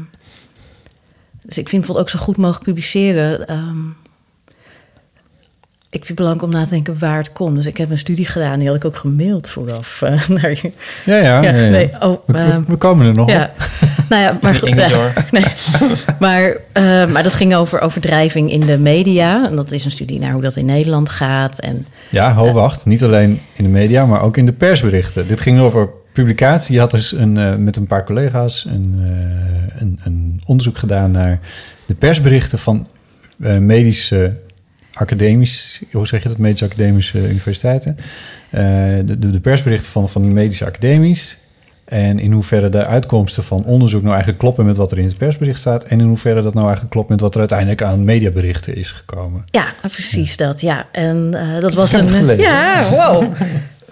dus 1.42 1.58
ik 1.58 1.68
vind 1.68 1.80
bijvoorbeeld 1.82 1.98
ook 1.98 2.08
zo 2.08 2.18
goed 2.24 2.36
mogelijk 2.36 2.64
publiceren. 2.64 3.46
ehm, 3.48 3.78
ik 5.90 6.04
vind 6.04 6.08
het 6.08 6.16
belangrijk 6.16 6.52
om 6.52 6.58
na 6.58 6.64
te 6.64 6.70
denken 6.70 6.98
waar 6.98 7.16
het 7.16 7.32
komt. 7.32 7.56
Dus 7.56 7.66
ik 7.66 7.76
heb 7.76 7.90
een 7.90 7.98
studie 7.98 8.26
gedaan, 8.26 8.58
die 8.58 8.68
had 8.68 8.76
ik 8.76 8.84
ook 8.84 8.96
gemaild 8.96 9.48
vooraf 9.48 10.02
eh, 10.02 10.28
naar 10.42 10.50
je. 10.50 10.70
Ja, 11.04 11.16
ja. 11.16 11.42
ja, 11.42 11.50
ja. 11.54 11.68
nee, 11.70 11.90
oh, 12.00 12.18
we, 12.26 12.32
we- 12.32 12.38
ehm, 12.38 12.62
we 12.66 12.76
komen 12.76 13.06
er 13.06 13.14
nog 13.14 13.30
ja. 13.30 13.52
Nou 14.08 14.22
ja, 14.22 14.38
maar 14.42 14.54
goed. 14.54 14.82
Hoor. 14.92 15.12
Nee. 15.30 15.44
Maar, 16.18 16.56
eh, 16.72 17.06
maar 17.06 17.22
dat 17.22 17.34
ging 17.34 17.54
over 17.54 17.80
overdrijving 17.80 18.50
in 18.50 18.60
de 18.60 18.78
media. 18.78 19.46
En 19.48 19.56
dat 19.56 19.72
is 19.72 19.84
een 19.84 19.90
studie 19.90 20.18
naar 20.20 20.32
hoe 20.32 20.42
dat 20.42 20.56
in 20.56 20.64
Nederland 20.64 21.08
gaat. 21.08 21.58
En 21.58 21.86
Ja, 22.10 22.34
ho, 22.34 22.52
wacht. 22.52 22.86
Niet 22.86 23.04
alleen 23.04 23.40
in 23.52 23.64
de 23.64 23.70
media, 23.70 24.06
maar 24.06 24.22
ook 24.22 24.36
in 24.36 24.46
de 24.46 24.52
persberichten. 24.52 25.26
Dit 25.26 25.40
ging 25.40 25.60
over 25.60 25.88
publicatie. 26.12 26.74
Je 26.74 26.80
had 26.80 26.90
dus 26.90 27.12
een, 27.12 27.36
eh, 27.36 27.54
met 27.56 27.76
een 27.76 27.86
paar 27.86 28.04
collega's 28.04 28.64
een, 28.64 28.96
eh, 29.00 29.80
een, 29.80 30.00
een 30.02 30.42
onderzoek 30.44 30.78
gedaan 30.78 31.10
naar 31.10 31.40
de 31.86 31.94
persberichten 31.94 32.58
van 32.58 32.86
eh, 33.40 33.58
medische 33.58 34.32
academisch, 34.92 35.82
hoe 35.92 36.06
zeg 36.06 36.22
je 36.22 36.28
dat, 36.28 36.38
medische 36.38 36.64
academische 36.64 37.28
universiteiten. 37.28 37.96
Eh, 38.50 38.62
de, 39.04 39.30
de, 39.30 39.40
persberichten 39.40 39.90
van, 39.90 40.08
van 40.08 40.22
die 40.22 40.30
medische 40.30 40.66
academies. 40.66 41.37
En 41.88 42.18
in 42.18 42.32
hoeverre 42.32 42.68
de 42.68 42.86
uitkomsten 42.86 43.44
van 43.44 43.64
onderzoek 43.64 44.00
nou 44.00 44.12
eigenlijk 44.12 44.42
kloppen 44.42 44.66
met 44.66 44.76
wat 44.76 44.92
er 44.92 44.98
in 44.98 45.04
het 45.04 45.16
persbericht 45.16 45.58
staat. 45.58 45.84
En 45.84 46.00
in 46.00 46.06
hoeverre 46.06 46.42
dat 46.42 46.52
nou 46.54 46.64
eigenlijk 46.64 46.94
klopt 46.94 47.08
met 47.08 47.20
wat 47.20 47.32
er 47.32 47.38
uiteindelijk 47.38 47.82
aan 47.82 48.04
mediaberichten 48.04 48.76
is 48.76 48.90
gekomen. 48.90 49.44
ja, 49.50 49.72
precies 49.80 50.36
dat. 50.36 50.60
Ja, 50.60 50.86
en 50.92 51.30
eh, 51.34 51.60
dat 51.60 51.74
was 51.74 51.92
een. 51.92 52.08
gelezen. 52.08 52.42
Ja, 52.42 52.88
wow. 52.90 53.34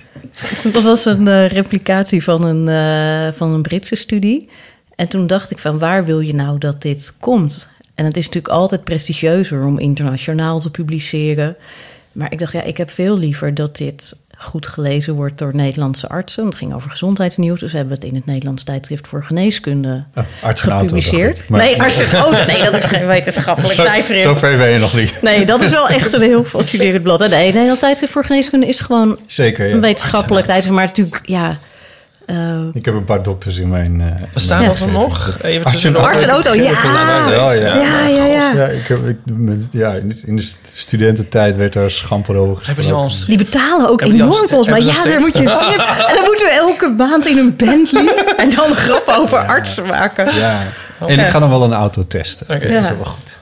dat 0.72 0.82
was 0.82 1.04
een 1.04 1.28
eh, 1.28 1.48
replicatie 1.48 2.22
van 2.22 2.44
een, 2.44 2.68
eh, 2.68 3.32
van 3.36 3.50
een 3.50 3.62
Britse 3.62 3.96
studie. 3.96 4.48
En 4.94 5.08
toen 5.08 5.26
dacht 5.26 5.50
ik 5.50 5.58
van 5.58 5.78
waar 5.78 6.04
wil 6.04 6.20
je 6.20 6.34
nou 6.34 6.58
dat 6.58 6.82
dit 6.82 7.16
komt? 7.20 7.68
En 7.94 8.04
het 8.04 8.16
is 8.16 8.26
natuurlijk 8.26 8.54
altijd 8.54 8.84
prestigieuzer 8.84 9.64
om 9.64 9.78
internationaal 9.78 10.60
te 10.60 10.70
publiceren. 10.70 11.56
Maar 12.12 12.32
ik 12.32 12.38
dacht, 12.38 12.52
ja, 12.52 12.62
ik 12.62 12.76
heb 12.76 12.90
veel 12.90 13.18
liever 13.18 13.54
dat 13.54 13.76
dit 13.76 14.16
goed 14.38 14.66
gelezen 14.66 15.14
wordt 15.14 15.38
door 15.38 15.54
Nederlandse 15.54 16.08
artsen. 16.08 16.44
Het 16.44 16.54
ging 16.54 16.74
over 16.74 16.90
gezondheidsnieuws, 16.90 17.60
dus 17.60 17.72
hebben 17.72 17.88
we 17.88 17.94
het 17.94 18.04
in 18.04 18.14
het 18.14 18.26
Nederlands 18.26 18.64
tijdschrift 18.64 19.08
voor 19.08 19.24
geneeskunde 19.24 20.04
Oh, 20.14 20.24
auto, 20.42 20.70
gepubliceerd. 20.70 21.48
Nee, 21.48 21.82
arts 21.82 21.98
en 21.98 22.18
auto, 22.18 22.44
nee, 22.52 22.62
dat 22.62 22.74
is 22.74 22.84
geen 22.84 23.06
wetenschappelijk 23.06 23.74
Zo, 23.74 23.84
tijdschrift. 23.84 24.22
zo 24.22 24.34
ver 24.34 24.56
ben 24.56 24.70
je 24.70 24.78
nog 24.78 24.94
niet. 24.94 25.18
Nee, 25.22 25.46
dat 25.46 25.60
is 25.60 25.70
wel 25.70 25.88
echt 25.88 26.12
een 26.12 26.20
heel 26.20 26.44
fascinerend 26.54 27.02
blad. 27.02 27.20
En 27.20 27.30
Nee, 27.30 27.46
Nederlands 27.46 27.80
tijdschrift 27.80 28.12
voor 28.12 28.24
geneeskunde 28.24 28.66
is 28.66 28.80
gewoon 28.80 29.18
Zeker, 29.26 29.66
ja. 29.68 29.74
een 29.74 29.80
wetenschappelijk 29.80 30.46
tijdschrift. 30.46 30.76
Maar 30.76 30.86
natuurlijk, 30.86 31.20
ja... 31.24 31.58
eh, 32.26 32.36
Ik 32.72 32.84
heb 32.84 32.94
een 32.94 33.04
paar 33.04 33.22
dokters 33.22 33.56
in 33.58 33.68
mijn... 33.68 34.00
eh, 34.00 34.06
Bestaat 34.32 34.60
in 34.60 34.66
mijn 34.66 34.78
dat 34.78 35.04
omgeving. 35.04 35.32
nog? 35.32 35.42
Even 35.42 35.96
Arts 36.02 36.22
en 36.22 36.28
auto, 36.28 36.54
ja. 36.54 36.74
Steeds, 36.74 37.58
Ja, 37.58 37.74
ja, 37.74 38.06
ja, 38.06 38.24
ja. 38.24 38.52
Ja, 38.54 38.66
ik 38.66 38.86
heb, 38.86 39.06
ik, 39.06 39.16
met, 39.32 39.66
ja 39.70 39.92
in, 40.24 40.36
de, 40.36 40.48
studententijd 40.62 41.56
werd 41.56 41.72
daar 41.72 41.90
schamper 41.90 42.36
over 42.36 42.66
Hebben 42.66 42.84
die 42.84 42.92
al 42.92 43.02
gesproken. 43.02 43.32
een 43.32 43.36
die 43.36 43.46
betalen 43.46 43.88
ook 43.90 44.00
Hebben 44.00 44.18
die 44.18 44.26
enorm 44.26 44.48
volgens 44.48 44.68
mij. 44.68 44.80
Ja, 44.82 45.04
daar 45.04 45.20
moet 45.20 45.32
je... 45.32 45.38
En 45.38 46.14
dan 46.14 46.24
moeten 46.24 46.46
we 46.46 46.52
elke 46.52 46.88
maand 46.88 47.26
in 47.26 47.38
een 47.38 47.56
Bentley... 47.56 48.14
en 48.36 48.50
dan 48.50 48.74
grappen 48.74 49.16
over 49.16 49.38
artsen 49.46 49.86
maken. 49.86 50.34
Ja. 50.34 50.62
En 51.06 51.18
ik 51.18 51.26
ga 51.26 51.38
dan 51.38 51.48
wel 51.50 51.62
een 51.62 51.72
auto 51.72 52.04
testen. 52.08 52.46
Oké. 52.56 52.68
Dat 52.72 52.82
is 52.82 52.88
wel 52.88 53.04
goed. 53.04 53.38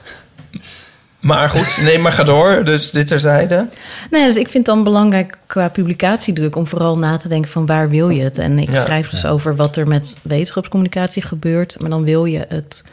Maar 1.25 1.49
goed, 1.49 1.79
nee, 1.81 1.99
maar 1.99 2.11
ga 2.11 2.23
door. 2.23 2.63
Dus 2.63 2.91
dit 2.91 3.07
terzijde. 3.07 3.67
Nee, 4.11 4.25
dus 4.25 4.37
ik 4.37 4.47
vind 4.47 4.65
het 4.67 4.75
dan 4.75 4.83
belangrijk 4.83 5.37
qua 5.45 5.67
publicatiedruk... 5.69 6.55
om 6.55 6.67
vooral 6.67 6.97
na 6.97 7.17
te 7.17 7.27
denken 7.29 7.51
van 7.51 7.65
waar 7.65 7.89
wil 7.89 8.09
je 8.09 8.23
het? 8.23 8.37
En 8.37 8.59
ik 8.59 8.73
Ja. 8.73 8.81
schrijf 8.81 9.09
dus 9.09 9.25
over 9.25 9.55
wat 9.55 9.77
er 9.77 9.87
met 9.87 10.17
wetenschapscommunicatie 10.21 11.21
gebeurt... 11.21 11.79
maar 11.79 11.89
dan 11.89 12.03
wil 12.03 12.25
je 12.25 12.45
het 12.49 12.83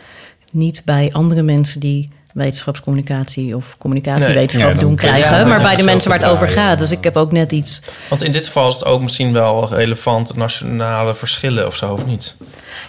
niet 0.53 0.83
bij 0.85 1.09
andere 1.12 1.43
mensen 1.43 1.80
die 1.80 2.11
wetenschapscommunicatie 2.33 3.57
of 3.57 3.76
communicatiewetenschap 3.78 4.70
Nee. 4.70 4.78
Doen 4.78 4.97
krijgen, 4.97 5.39
ja, 5.39 5.45
maar 5.47 5.61
bij 5.62 5.76
de 5.76 5.83
mensen 5.85 6.11
waar 6.11 6.18
het 6.18 6.28
over 6.28 6.49
gaat. 6.49 6.78
Dus 6.78 6.91
ik 6.91 7.05
heb 7.05 7.16
ook 7.16 7.33
net 7.33 7.53
iets. 7.53 7.83
Want 8.09 8.22
in 8.22 8.33
dit 8.33 8.47
geval 8.47 8.68
is 8.68 8.74
het 8.74 8.85
ook 8.85 9.03
misschien 9.03 9.33
wel 9.33 9.68
relevant 9.68 10.37
nationale 10.37 11.14
verschillen 11.14 11.66
of 11.66 11.76
zo, 11.76 11.93
of 11.93 12.07
niet? 12.07 12.37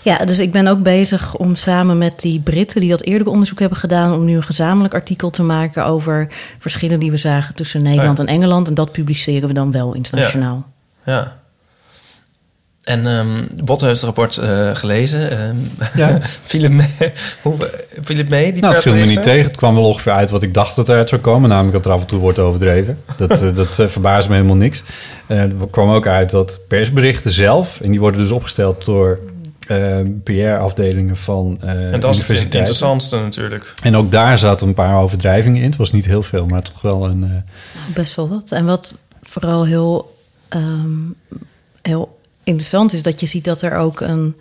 Ja, 0.01 0.17
dus 0.25 0.39
ik 0.39 0.51
ben 0.51 0.67
ook 0.67 0.81
bezig 0.83 1.35
om 1.35 1.55
samen 1.55 1.97
met 1.97 2.19
die 2.19 2.39
Britten 2.39 2.79
die 2.81 2.89
dat 2.89 3.01
eerder 3.01 3.27
onderzoek 3.27 3.59
hebben 3.59 3.77
gedaan, 3.77 4.13
om 4.13 4.25
nu 4.25 4.35
een 4.35 4.43
gezamenlijk 4.43 4.93
artikel 4.93 5.29
te 5.29 5.43
maken 5.43 5.85
over 5.85 6.27
verschillen 6.59 6.99
die 6.99 7.11
we 7.11 7.17
zagen 7.17 7.55
tussen 7.55 7.83
Nederland 7.83 8.17
Ja. 8.17 8.23
en 8.23 8.29
Engeland. 8.33 8.67
En 8.67 8.73
dat 8.73 8.91
publiceren 8.91 9.47
we 9.47 9.53
dan 9.53 9.71
wel 9.71 9.93
internationaal. 9.93 10.65
Ja. 11.05 11.41
En 12.84 13.07
ehm 13.07 13.43
Botte 13.63 13.86
heeft 13.86 13.95
het 14.01 14.05
rapport 14.05 14.38
eh, 14.38 14.75
gelezen. 14.75 15.31
Ehm 15.31 15.55
Ja. 15.95 16.19
viel, 16.43 16.61
het 16.63 16.71
mee, 16.71 17.11
hoe, 17.41 17.55
viel 18.01 18.17
het 18.17 18.29
mee? 18.29 18.51
Die 18.53 18.61
Nou, 18.61 18.73
het 18.73 18.84
viel 18.84 18.95
me 18.95 19.05
niet 19.05 19.23
tegen. 19.23 19.45
Het 19.47 19.55
kwam 19.55 19.75
wel 19.75 19.84
ongeveer 19.86 20.11
uit 20.11 20.29
wat 20.29 20.43
ik 20.43 20.53
dacht 20.53 20.75
dat 20.75 20.89
eruit 20.89 21.09
zou 21.09 21.21
komen. 21.21 21.49
Namelijk 21.49 21.73
dat 21.73 21.86
er 21.86 21.91
af 21.91 22.01
en 22.01 22.07
toe 22.07 22.19
wordt 22.19 22.39
overdreven. 22.39 22.97
Dat, 23.17 23.41
eh, 23.41 23.55
dat 23.55 23.79
eh, 23.79 23.88
verbaast 23.88 24.27
me 24.29 24.36
helemaal 24.36 24.55
niks. 24.55 24.84
Eh, 25.27 25.41
er 25.41 25.51
kwam 25.71 25.89
ook 25.89 26.07
uit 26.07 26.29
dat 26.31 26.59
persberichten 26.67 27.31
zelf... 27.31 27.81
en 27.81 27.91
die 27.91 27.99
worden 27.99 28.21
dus 28.21 28.31
opgesteld 28.31 28.86
door 28.86 29.19
eh, 29.67 29.97
PR-afdelingen 30.23 31.17
van 31.17 31.57
eh 31.61 31.93
En 31.93 31.99
dat 31.99 32.15
is 32.15 32.19
het 32.43 32.55
interessantste 32.55 33.17
natuurlijk. 33.17 33.73
En 33.84 33.95
ook 33.95 34.11
daar 34.11 34.38
zaten 34.38 34.67
een 34.67 34.73
paar 34.73 34.97
overdrijvingen 34.97 35.61
in. 35.61 35.69
Het 35.69 35.77
was 35.77 35.91
niet 35.91 36.05
heel 36.05 36.23
veel, 36.23 36.45
maar 36.45 36.61
toch 36.61 36.81
wel 36.81 37.05
een... 37.05 37.23
eh, 37.23 37.93
Best 37.93 38.15
wel 38.15 38.29
wat. 38.29 38.51
En 38.51 38.65
wat 38.65 38.95
vooral 39.21 39.65
heel, 39.65 40.17
ehm, 40.49 40.89
heel 41.81 42.21
interessant 42.43 42.93
is, 42.93 43.03
dat 43.03 43.19
je 43.19 43.25
ziet 43.25 43.45
dat 43.45 43.61
er 43.61 43.75
ook 43.75 44.01
een 44.01 44.35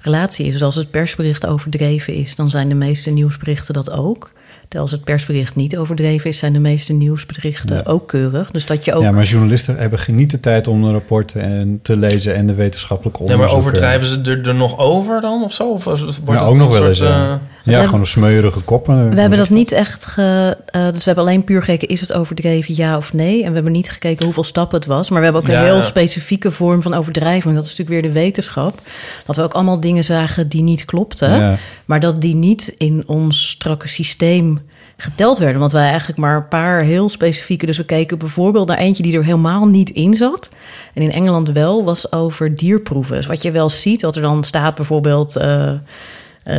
relatie 0.00 0.46
is. 0.46 0.52
Dus 0.52 0.62
als 0.62 0.74
het 0.74 0.90
persbericht 0.90 1.46
overdreven 1.46 2.14
is, 2.14 2.34
dan 2.34 2.50
zijn 2.50 2.68
de 2.68 2.74
meeste 2.74 3.10
nieuwsberichten 3.10 3.74
dat 3.74 3.90
ook. 3.90 4.30
Als 4.78 4.90
het 4.90 5.04
persbericht 5.04 5.56
niet 5.56 5.76
overdreven 5.78 6.30
is, 6.30 6.38
zijn 6.38 6.52
de 6.52 6.58
meeste 6.58 6.92
nieuwsberichten 6.92 7.76
Ja. 7.76 7.82
ook 7.84 8.08
keurig. 8.08 8.50
Dus 8.50 8.66
dat 8.66 8.84
je 8.84 8.94
ook. 8.94 9.02
Ja, 9.02 9.10
maar 9.10 9.24
journalisten 9.24 9.76
hebben 9.76 9.98
geen- 9.98 10.14
niet 10.14 10.30
de 10.30 10.40
tijd 10.40 10.68
om 10.68 10.82
de 10.82 10.90
rapporten 10.90 11.40
en 11.42 11.78
te 11.82 11.96
lezen 11.96 12.34
en 12.34 12.46
de 12.46 12.54
wetenschappelijke 12.54 13.22
Nee, 13.22 13.36
maar 13.36 13.36
onderzoeken. 13.54 13.82
overdrijven 13.82 14.24
ze 14.24 14.30
er, 14.40 14.48
er 14.48 14.54
nog 14.54 14.78
over 14.78 15.20
dan 15.20 15.42
of 15.44 15.52
zo? 15.52 15.68
Of 15.70 15.84
wordt 15.84 16.00
Ja, 16.26 16.32
het 16.32 16.40
ook 16.42 16.50
een 16.52 16.58
nog 16.58 16.68
wel 16.68 16.76
soort, 16.76 16.88
eens. 16.88 16.98
Ja, 16.98 17.40
eh, 17.64 17.72
ja 17.74 17.84
gewoon 17.84 18.00
een 18.00 18.06
smeuïge 18.06 18.60
koppen. 18.60 19.10
we 19.14 19.20
hebben 19.20 19.38
dat 19.38 19.48
niet 19.50 19.72
echt 19.72 20.04
ge, 20.06 20.56
eh, 20.66 20.82
dus 20.84 20.96
we 20.98 21.02
hebben 21.04 21.24
alleen 21.24 21.44
puur 21.44 21.62
gekeken, 21.62 21.88
is 21.88 22.00
het 22.00 22.12
overdreven, 22.12 22.74
ja 22.76 22.96
of 22.96 23.12
nee? 23.12 23.42
En 23.42 23.48
we 23.48 23.54
hebben 23.54 23.72
niet 23.72 23.90
gekeken 23.90 24.24
hoeveel 24.24 24.44
stappen 24.44 24.78
het 24.78 24.86
was. 24.88 25.10
Maar 25.10 25.18
we 25.18 25.24
hebben 25.24 25.42
ook 25.42 25.48
Ja. 25.48 25.58
een 25.58 25.64
heel 25.64 25.82
specifieke 25.82 26.50
vorm 26.50 26.82
van 26.82 26.94
overdrijving. 26.94 27.54
Dat 27.54 27.64
is 27.64 27.76
natuurlijk 27.76 28.02
weer 28.02 28.12
de 28.12 28.18
wetenschap. 28.20 28.80
Dat 29.26 29.36
we 29.36 29.42
ook 29.42 29.52
allemaal 29.52 29.80
dingen 29.80 30.04
zagen 30.04 30.48
die 30.48 30.62
niet 30.62 30.84
klopten. 30.84 31.34
Ja. 31.34 31.56
Maar 31.84 32.00
dat 32.00 32.20
die 32.20 32.34
niet 32.34 32.74
in 32.78 33.02
ons 33.06 33.48
strakke 33.48 33.88
systeem 33.88 34.55
geteld 34.96 35.38
werden. 35.38 35.60
Want 35.60 35.72
wij 35.72 35.88
eigenlijk 35.88 36.18
maar 36.18 36.36
een 36.36 36.48
paar 36.48 36.80
heel 36.80 37.08
specifieke... 37.08 37.66
Dus 37.66 37.76
we 37.76 37.84
keken 37.84 38.18
bijvoorbeeld 38.18 38.68
naar 38.68 38.78
eentje 38.78 39.02
die 39.02 39.16
er 39.16 39.24
helemaal 39.24 39.66
niet 39.66 39.90
in 39.90 40.14
zat. 40.14 40.48
En 40.94 41.02
in 41.02 41.12
Engeland 41.12 41.50
wel, 41.50 41.84
was 41.84 42.12
over 42.12 42.54
dierproeven. 42.54 43.16
Dus 43.16 43.26
wat 43.26 43.42
je 43.42 43.50
wel 43.50 43.68
ziet, 43.70 44.00
dat 44.00 44.16
er 44.16 44.22
dan 44.22 44.44
staat 44.44 44.74
bijvoorbeeld... 44.74 45.36
eh, 45.36 45.70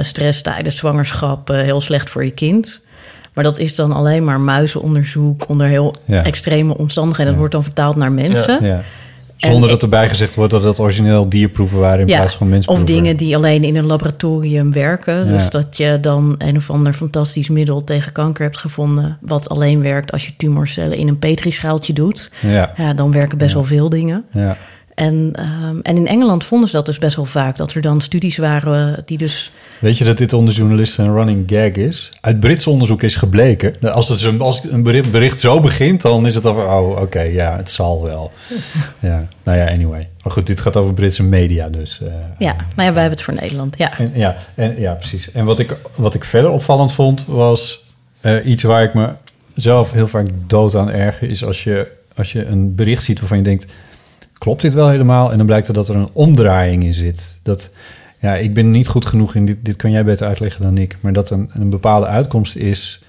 stress 0.01 0.41
tijdens 0.41 0.77
zwangerschap, 0.77 1.49
eh, 1.49 1.61
heel 1.61 1.81
slecht 1.81 2.09
voor 2.09 2.23
je 2.25 2.31
kind... 2.31 2.85
Maar 3.33 3.45
dat 3.45 3.57
is 3.57 3.75
dan 3.75 3.91
alleen 3.91 4.23
maar 4.23 4.39
muizenonderzoek 4.39 5.49
onder 5.49 5.67
heel 5.67 5.95
Ja. 6.05 6.23
extreme 6.23 6.77
omstandigheden. 6.77 7.31
Dat 7.31 7.39
wordt 7.39 7.53
dan 7.53 7.63
vertaald 7.63 7.95
naar 7.95 8.11
mensen. 8.11 8.63
Ja. 8.65 8.81
Zonder 9.37 9.63
En 9.63 9.69
dat 9.69 9.83
erbij 9.83 10.07
gezegd 10.09 10.35
wordt 10.35 10.51
dat 10.51 10.63
het 10.63 10.79
origineel 10.79 11.29
dierproeven 11.29 11.79
waren 11.79 11.99
in 11.99 12.07
Ja, 12.07 12.17
plaats 12.17 12.35
van 12.35 12.47
Of 12.47 12.53
mensproeven. 12.53 12.85
dingen 12.85 13.17
die 13.17 13.35
alleen 13.35 13.63
in 13.63 13.75
een 13.75 13.85
laboratorium 13.85 14.71
werken. 14.73 15.27
Dus 15.27 15.49
dat 15.49 15.77
je 15.77 15.97
dan 16.01 16.35
een 16.37 16.57
of 16.57 16.69
ander 16.69 16.93
fantastisch 16.93 17.49
middel 17.49 17.83
tegen 17.83 18.11
kanker 18.11 18.43
hebt 18.43 18.57
gevonden. 18.57 19.17
wat 19.21 19.49
alleen 19.49 19.81
werkt 19.81 20.11
als 20.11 20.25
je 20.25 20.31
tumorcellen 20.37 20.97
in 20.97 21.07
een 21.07 21.19
petrischaaltje 21.19 21.93
doet. 21.93 22.31
Ja. 22.39 22.73
ja 22.77 22.93
dan 22.93 23.11
werken 23.11 23.37
best 23.37 23.53
wel 23.53 23.63
veel 23.63 23.89
dingen. 23.89 24.25
Ja. 24.31 24.57
En, 24.97 25.29
ehm, 25.33 25.79
en 25.81 25.95
in 25.95 26.07
Engeland 26.07 26.43
vonden 26.43 26.69
ze 26.69 26.75
dat 26.75 26.85
dus 26.85 26.97
best 26.99 27.15
wel 27.15 27.25
vaak. 27.25 27.57
Dat 27.57 27.73
er 27.73 27.81
dan 27.81 28.01
studies 28.01 28.37
waren 28.37 29.01
die 29.05 29.17
dus. 29.17 29.51
Weet 29.79 29.97
je 29.97 30.03
dat 30.03 30.17
dit 30.17 30.33
onder 30.33 30.53
journalisten 30.53 31.05
een 31.05 31.13
running 31.13 31.43
gag 31.47 31.71
is? 31.71 32.09
Uit 32.21 32.39
Brits 32.39 32.67
onderzoek 32.67 33.03
is 33.03 33.15
gebleken... 33.15 33.75
Als, 33.93 34.09
het 34.09 34.19
zo- 34.19 34.37
als 34.37 34.63
een 34.71 34.83
bericht, 34.83 35.11
bericht 35.11 35.39
zo 35.39 35.59
begint, 35.59 36.01
dan 36.01 36.25
is 36.25 36.35
het 36.35 36.45
al... 36.45 36.55
Oh, 36.55 37.01
oké, 37.01 37.21
ja, 37.21 37.57
het 37.57 37.71
zal 37.71 38.03
wel. 38.03 38.31
ja, 38.99 39.27
nou 39.43 39.57
ja, 39.57 39.67
anyway. 39.69 40.09
Maar 40.23 40.33
goed, 40.33 40.47
dit 40.47 40.61
gaat 40.61 40.75
over 40.77 40.93
Britse 40.93 41.23
media, 41.23 41.69
dus... 41.69 41.99
eh, 42.01 42.07
Ja, 42.37 42.53
nou 42.53 42.65
ja, 42.67 42.75
wij 42.75 42.85
hebben 42.85 43.09
het 43.11 43.21
voor 43.21 43.33
Nederland. 43.33 43.77
Ja. 43.77 43.97
En, 43.97 44.11
ja, 44.15 44.37
en, 44.55 44.79
ja, 44.79 44.93
precies. 44.93 45.31
En 45.31 45.45
wat 45.45 45.59
ik, 45.59 45.75
wat 45.95 46.13
ik 46.13 46.23
verder 46.23 46.51
opvallend 46.51 46.93
vond, 46.93 47.23
was 47.27 47.83
eh, 48.21 48.45
iets 48.45 48.63
waar 48.63 48.83
ik 48.83 48.93
me 48.93 49.09
zelf 49.53 49.91
heel 49.91 50.07
vaak 50.07 50.27
dood 50.47 50.75
aan 50.75 50.91
erger, 50.91 51.29
is 51.29 51.43
als 51.45 51.63
je, 51.63 51.87
als 52.15 52.31
je 52.31 52.45
een 52.45 52.75
bericht 52.75 53.03
ziet 53.03 53.19
waarvan 53.19 53.37
je 53.37 53.43
denkt, 53.43 53.65
klopt 54.37 54.61
dit 54.61 54.73
wel 54.73 54.89
helemaal? 54.89 55.31
En 55.31 55.37
dan 55.37 55.45
blijkt 55.45 55.67
er 55.67 55.73
dat 55.73 55.89
er 55.89 55.95
een 55.95 56.09
omdraaiing 56.13 56.83
in 56.83 56.93
zit. 56.93 57.39
Dat, 57.43 57.71
ja, 58.19 58.35
ik 58.35 58.53
ben 58.53 58.71
niet 58.71 58.87
goed 58.87 59.05
genoeg 59.05 59.35
in 59.35 59.45
dit, 59.45 59.57
dit 59.61 59.75
kan 59.75 59.91
jij 59.91 60.03
beter 60.03 60.27
uitleggen 60.27 60.61
dan 60.61 60.77
ik, 60.77 60.97
maar 61.01 61.13
dat 61.13 61.29
een, 61.29 61.49
een 61.53 61.69
bepaalde 61.69 62.05
uitkomst 62.05 62.55
is 62.55 63.01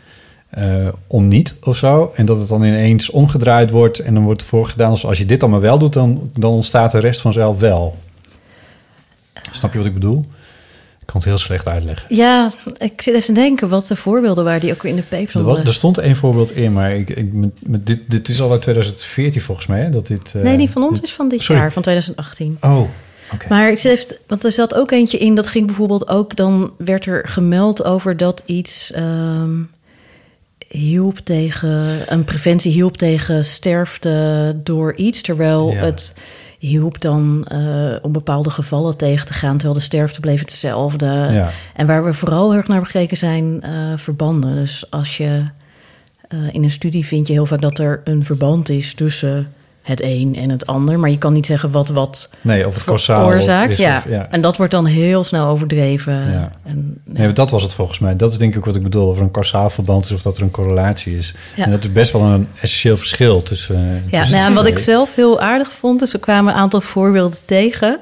eh, 0.49 0.89
om 1.07 1.29
niet 1.29 1.55
of 1.63 1.77
zo. 1.77 2.13
En 2.15 2.27
dat 2.27 2.39
het 2.39 2.49
dan 2.49 2.63
ineens 2.63 3.11
omgedraaid 3.11 3.71
wordt 3.71 3.99
en 3.99 4.15
dan 4.15 4.25
wordt 4.25 4.43
voorgedaan 4.43 4.91
als 4.91 5.07
als 5.07 5.19
je 5.19 5.27
dit 5.27 5.43
allemaal 5.43 5.61
wel 5.61 5.79
doet, 5.79 5.93
dan, 5.93 6.31
dan 6.35 6.53
ontstaat 6.53 6.93
de 6.93 6.99
rest 6.99 7.21
vanzelf 7.21 7.59
wel. 7.61 7.97
Snap 9.53 9.73
je 9.73 9.79
wat 9.79 9.87
ik 9.87 9.95
bedoel? 9.95 10.25
Ik 11.09 11.15
kan 11.15 11.23
het 11.23 11.33
heel 11.33 11.39
slecht 11.47 11.69
uitleggen. 11.69 12.17
ja, 12.17 12.51
ik 12.79 13.01
zit 13.03 13.15
even 13.15 13.27
te 13.27 13.33
denken 13.41 13.69
wat 13.69 13.87
de 13.87 13.97
voorbeelden 13.97 14.45
waren 14.45 14.61
die 14.61 14.73
ook 14.73 14.85
in 14.85 14.97
de 14.97 15.03
paper 15.03 15.19
Er, 15.25 15.29
stonden. 15.29 15.55
was, 15.55 15.65
er 15.65 15.73
stond 15.75 15.99
één 15.99 16.17
voorbeeld 16.17 16.51
in, 16.57 16.73
maar 16.73 16.95
ik, 16.97 17.11
ik, 17.11 17.33
met, 17.63 17.87
dit, 17.87 18.01
dit 18.11 18.29
is 18.29 18.41
al 18.41 18.51
uit 18.53 18.63
2014 18.63 19.41
volgens 19.41 19.67
mij. 19.67 19.81
Hè, 19.81 19.91
dat 19.91 20.07
dit, 20.07 20.35
eh, 20.35 20.43
nee, 20.43 20.57
die 20.57 20.71
van 20.71 20.83
ons 20.83 20.95
dit- 21.01 21.03
is 21.09 21.15
van 21.15 21.29
dit 21.29 21.43
Sorry. 21.43 21.61
jaar, 21.61 21.73
van 21.73 21.83
2018. 21.83 22.57
Oh, 22.61 22.89
Maar 23.49 23.71
ik 23.71 23.79
zit 23.79 23.93
even, 23.93 24.17
want 24.27 24.45
er 24.45 24.53
zat 24.53 24.75
ook 24.75 24.91
eentje 24.91 25.19
in, 25.19 25.35
dat 25.35 25.47
ging 25.47 25.67
bijvoorbeeld 25.67 26.09
ook, 26.09 26.37
dan 26.37 26.73
werd 26.79 27.07
er 27.07 27.29
gemeld 27.29 27.85
over 27.85 28.17
dat 28.17 28.43
iets 28.47 28.93
ehm, 28.93 29.61
hielp 30.69 31.19
tegen, 31.19 32.03
een 32.13 32.25
preventie 32.25 32.73
hielp 32.73 32.97
tegen 32.97 33.45
sterfte 33.45 34.57
door 34.65 34.95
iets, 34.95 35.21
terwijl 35.21 35.71
Ja. 35.73 35.77
het 35.85 36.15
hielp 36.59 37.01
dan 37.01 37.45
eh, 37.47 37.97
om 38.03 38.13
bepaalde 38.13 38.51
gevallen 38.51 38.97
tegen 38.97 39.27
te 39.27 39.33
gaan, 39.33 39.57
terwijl 39.57 39.79
de 39.79 39.85
sterfte 39.85 40.21
bleef 40.21 40.41
hetzelfde. 40.41 41.07
Ja. 41.07 41.51
En 41.75 41.87
waar 41.87 42.05
we 42.05 42.13
vooral 42.13 42.49
heel 42.49 42.59
erg 42.59 42.69
naar 42.69 42.87
gekeken 42.87 43.17
zijn 43.17 43.63
eh, 43.63 43.73
verbanden. 43.97 44.55
Dus 44.55 44.91
als 44.91 45.17
je 45.17 45.45
eh, 46.29 46.39
in 46.53 46.65
een 46.65 46.71
studie 46.71 47.07
vind 47.07 47.27
je 47.27 47.33
heel 47.33 47.47
vaak 47.47 47.61
dat 47.61 47.79
er 47.79 48.01
een 48.05 48.25
verband 48.25 48.69
is 48.69 48.95
tussen 48.95 49.53
het 49.89 50.03
een 50.03 50.37
en 50.37 50.51
het 50.51 50.67
ander, 50.67 50.99
maar 50.99 51.11
je 51.11 51.19
kan 51.19 51.33
niet 51.33 51.47
zeggen 51.47 51.71
wat 51.71 51.89
wat 51.89 52.31
Nee, 52.41 52.67
of 52.67 52.75
het 52.75 52.85
causaal 52.85 53.27
of 53.27 53.35
is 53.35 53.77
ja. 53.77 53.97
of- 53.97 54.09
ja. 54.09 54.27
en 54.31 54.41
dat 54.41 54.57
wordt 54.57 54.73
dan 54.73 54.87
heel 54.87 55.25
snel 55.25 55.47
overdreven. 55.47 56.31
Ja. 56.33 56.51
En, 56.65 57.01
Nee, 57.05 57.25
maar 57.25 57.35
dat 57.35 57.51
was 57.51 57.63
het 57.63 57.73
volgens 57.73 57.99
mij. 57.99 58.17
Dat 58.17 58.31
is 58.33 58.39
denk 58.39 58.55
ik 58.55 58.65
wat 58.65 58.77
ik 58.77 58.83
bedoel. 58.83 59.09
Of 59.09 59.17
er 59.17 59.23
een 59.23 59.31
kausaal 59.31 59.71
verband 59.71 60.05
is 60.05 60.11
of 60.13 60.23
dat 60.23 60.37
er 60.37 60.43
een 60.43 60.51
correlatie 60.51 61.17
is. 61.17 61.35
Ja. 61.57 61.65
En 61.65 61.71
dat 61.71 61.85
is 61.85 61.93
best 61.93 62.13
wel 62.13 62.23
een 62.23 62.49
essentieel 62.61 62.97
verschil 62.97 63.43
tussen. 63.43 63.75
eh, 63.77 64.11
Ja, 64.13 64.19
tussen 64.21 64.37
nou, 64.37 64.49
en 64.51 64.55
wat 64.57 64.67
ik 64.67 64.79
zelf 64.79 65.15
heel 65.15 65.41
aardig 65.41 65.73
vond, 65.73 66.03
is 66.03 66.13
er 66.13 66.19
kwamen 66.21 66.53
een 66.53 66.59
aantal 66.61 66.81
voorbeelden 66.81 67.39
tegen. 67.45 68.01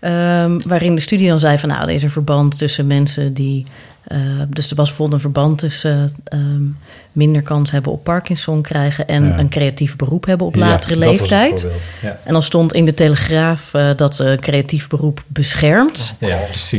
ehm, 0.00 0.60
waarin 0.66 0.94
de 0.94 1.00
studie 1.00 1.28
dan 1.28 1.38
zei 1.38 1.58
van 1.58 1.68
nou, 1.68 1.82
er 1.82 1.94
is 1.94 2.02
een 2.02 2.10
verband 2.10 2.58
tussen 2.58 2.86
mensen 2.86 3.34
die. 3.34 3.66
Eh, 4.10 4.18
dus 4.48 4.70
er 4.70 4.76
was 4.76 4.88
bijvoorbeeld 4.88 5.12
een 5.24 5.30
verband 5.32 5.58
tussen 5.58 6.10
ehm, 6.24 6.62
minder 7.12 7.42
kans 7.42 7.70
hebben 7.70 7.92
op 7.92 8.04
Parkinson 8.04 8.62
krijgen 8.62 9.06
en 9.08 9.24
Ja. 9.24 9.38
een 9.38 9.48
creatief 9.48 9.96
beroep 9.96 10.26
hebben 10.26 10.46
op 10.46 10.54
latere 10.54 10.96
leeftijd. 10.98 11.66
ja. 12.02 12.18
En 12.24 12.32
dan 12.32 12.42
stond 12.42 12.72
in 12.72 12.84
de 12.84 12.94
Telegraaf 12.94 13.74
eh, 13.74 13.90
dat 13.96 14.20
eh 14.20 14.32
creatief 14.32 14.88
beroep 14.88 15.22
beschermt 15.26 16.14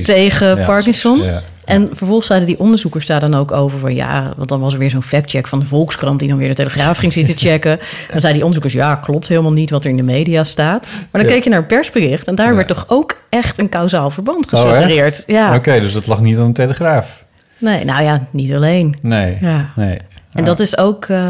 tegen 0.04 0.64
Parkinson. 0.66 1.22
En 1.66 1.90
vervolgens 1.94 2.28
zeiden 2.28 2.48
die 2.50 2.60
onderzoekers 2.60 3.06
daar 3.06 3.20
dan 3.20 3.36
ook 3.36 3.52
over 3.52 3.80
van 3.80 3.96
ja, 3.96 4.34
want 4.38 4.50
dan 4.50 4.60
was 4.60 4.74
er 4.74 4.80
weer 4.80 4.90
zo'n 4.90 5.04
factcheck 5.04 5.48
van 5.48 5.60
de 5.60 5.66
Volkskrant 5.66 6.20
die 6.20 6.30
dan 6.30 6.38
weer 6.38 6.48
de 6.48 6.54
Telegraaf 6.54 6.98
ging 6.98 7.14
zitten 7.14 7.38
checken. 7.48 7.72
En 7.72 7.80
dan 8.12 8.20
zeiden 8.20 8.34
die 8.34 8.44
onderzoekers 8.46 8.74
ja, 8.74 8.96
klopt 8.96 9.28
helemaal 9.28 9.52
niet 9.52 9.70
wat 9.70 9.84
er 9.84 9.90
in 9.90 9.96
de 9.98 10.04
media 10.04 10.44
staat. 10.44 10.88
Maar 11.12 11.22
dan 11.24 11.32
keek 11.32 11.44
je 11.44 11.50
naar 11.50 11.60
het 11.60 11.68
persbericht 11.68 12.28
en 12.28 12.36
daar 12.36 12.56
werd 12.56 12.68
toch 12.68 12.86
ook 12.88 13.22
echt 13.30 13.58
een 13.60 13.70
kausaal 13.70 14.10
verband 14.10 14.54
Oh, 14.54 14.60
gesuggereerd. 14.62 15.24
ja. 15.28 15.56
Oké, 15.56 15.80
dus 15.80 15.94
dat 15.94 16.08
lag 16.08 16.22
niet 16.22 16.38
aan 16.38 16.48
de 16.48 16.52
telegraaf. 16.54 17.21
Nee, 17.62 17.86
nou 17.86 18.04
ja, 18.04 18.26
niet 18.32 18.54
alleen. 18.54 18.98
Nee. 19.02 19.38
Ja. 19.42 19.70
nee. 19.76 19.98
En 20.34 20.44
dat 20.44 20.60
is 20.60 20.78
ook. 20.78 21.06
eh, 21.06 21.30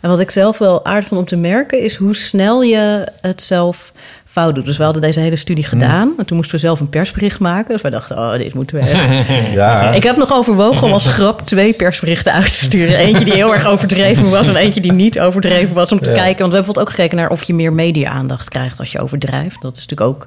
en 0.00 0.08
wat 0.10 0.20
ik 0.20 0.30
zelf 0.30 0.58
wel 0.58 0.84
aardig 0.84 1.06
vond 1.08 1.20
om 1.20 1.26
te 1.26 1.36
merken, 1.36 1.80
is 1.82 1.96
hoe 1.96 2.16
snel 2.16 2.62
je 2.62 3.08
het 3.20 3.42
zelf 3.42 3.92
fout 4.24 4.54
doet. 4.54 4.64
Dus 4.64 4.76
we 4.76 4.84
hadden 4.84 5.02
deze 5.02 5.20
hele 5.20 5.36
studie 5.36 5.64
gedaan. 5.64 6.12
En 6.18 6.24
toen 6.26 6.36
moesten 6.36 6.54
we 6.54 6.60
zelf 6.60 6.80
een 6.80 6.88
persbericht 6.88 7.40
maken. 7.40 7.72
Dus 7.72 7.82
wij 7.82 7.90
dachten, 7.90 8.18
oh, 8.18 8.32
dit 8.32 8.54
moeten 8.54 8.76
we 8.76 8.82
echt. 8.82 9.06
Ja. 9.52 9.90
Ik 9.92 10.02
heb 10.02 10.16
nog 10.16 10.32
overwogen 10.32 10.82
om 10.86 10.92
als 10.92 11.06
grap 11.06 11.40
twee 11.46 11.72
persberichten 11.72 12.32
uit 12.32 12.44
te 12.46 12.52
sturen. 12.64 12.96
Eentje 12.96 13.24
die 13.24 13.34
heel 13.34 13.52
erg 13.54 13.66
overdreven 13.66 14.30
was 14.30 14.48
en 14.48 14.56
eentje 14.56 14.80
die 14.80 14.92
niet 14.92 15.20
overdreven 15.20 15.74
was. 15.74 15.92
Om 15.92 16.00
te 16.00 16.08
Ja. 16.10 16.14
kijken. 16.14 16.38
Want 16.38 16.50
we 16.50 16.56
hebben 16.56 16.64
bijvoorbeeld 16.74 16.86
ook 16.88 16.94
gekeken 16.94 17.16
naar 17.16 17.30
of 17.30 17.42
je 17.44 17.54
meer 17.54 17.72
media-aandacht 17.72 18.48
krijgt 18.48 18.78
als 18.78 18.92
je 18.92 19.00
overdrijft. 19.00 19.62
Dat 19.62 19.76
is 19.76 19.86
natuurlijk 19.86 20.10
ook 20.16 20.26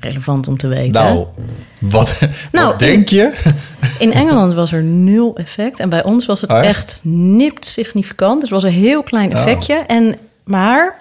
relevant 0.00 0.48
om 0.48 0.56
te 0.56 0.66
weten. 0.68 0.92
Nou, 0.92 1.24
wat, 1.80 2.20
Nou, 2.52 2.66
wat 2.66 2.78
denk 2.78 3.08
je? 3.08 3.32
In 3.98 4.12
Engeland 4.12 4.52
was 4.54 4.72
er 4.72 4.82
nul 4.82 5.36
effect. 5.36 5.80
En 5.80 5.88
bij 5.88 6.04
ons 6.04 6.26
was 6.26 6.40
het 6.40 6.52
Oh, 6.52 6.58
echt? 6.58 6.66
echt 6.68 7.00
nipt 7.04 7.66
significant. 7.66 8.40
Dus 8.40 8.50
het 8.50 8.62
was 8.62 8.72
een 8.72 8.78
heel 8.78 9.02
klein 9.02 9.30
Oh. 9.32 9.38
effectje. 9.38 9.74
En, 9.74 10.14
maar 10.44 10.96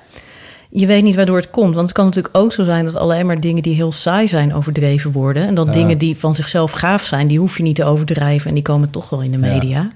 je 0.69 0.85
weet 0.85 1.03
niet 1.03 1.15
waardoor 1.15 1.37
het 1.37 1.49
komt. 1.49 1.73
Want 1.75 1.87
het 1.87 1.95
kan 1.97 2.05
natuurlijk 2.05 2.37
ook 2.37 2.53
zo 2.53 2.63
zijn 2.63 2.85
dat 2.85 2.95
alleen 2.95 3.25
maar 3.25 3.39
dingen 3.39 3.63
die 3.63 3.75
heel 3.75 3.91
saai 3.91 4.27
zijn 4.27 4.53
overdreven 4.53 5.11
worden. 5.11 5.47
En 5.47 5.55
dat 5.55 5.65
Ja. 5.65 5.71
dingen 5.71 5.97
die 5.97 6.17
van 6.17 6.35
zichzelf 6.35 6.71
gaaf 6.71 7.03
zijn, 7.03 7.27
die 7.27 7.39
hoef 7.39 7.57
je 7.57 7.63
niet 7.63 7.75
te 7.75 7.83
overdrijven. 7.85 8.47
En 8.47 8.53
die 8.53 8.63
komen 8.63 8.89
toch 8.89 9.09
wel 9.09 9.21
in 9.21 9.31
de 9.31 9.39
Ja. 9.39 9.53
media. 9.53 9.89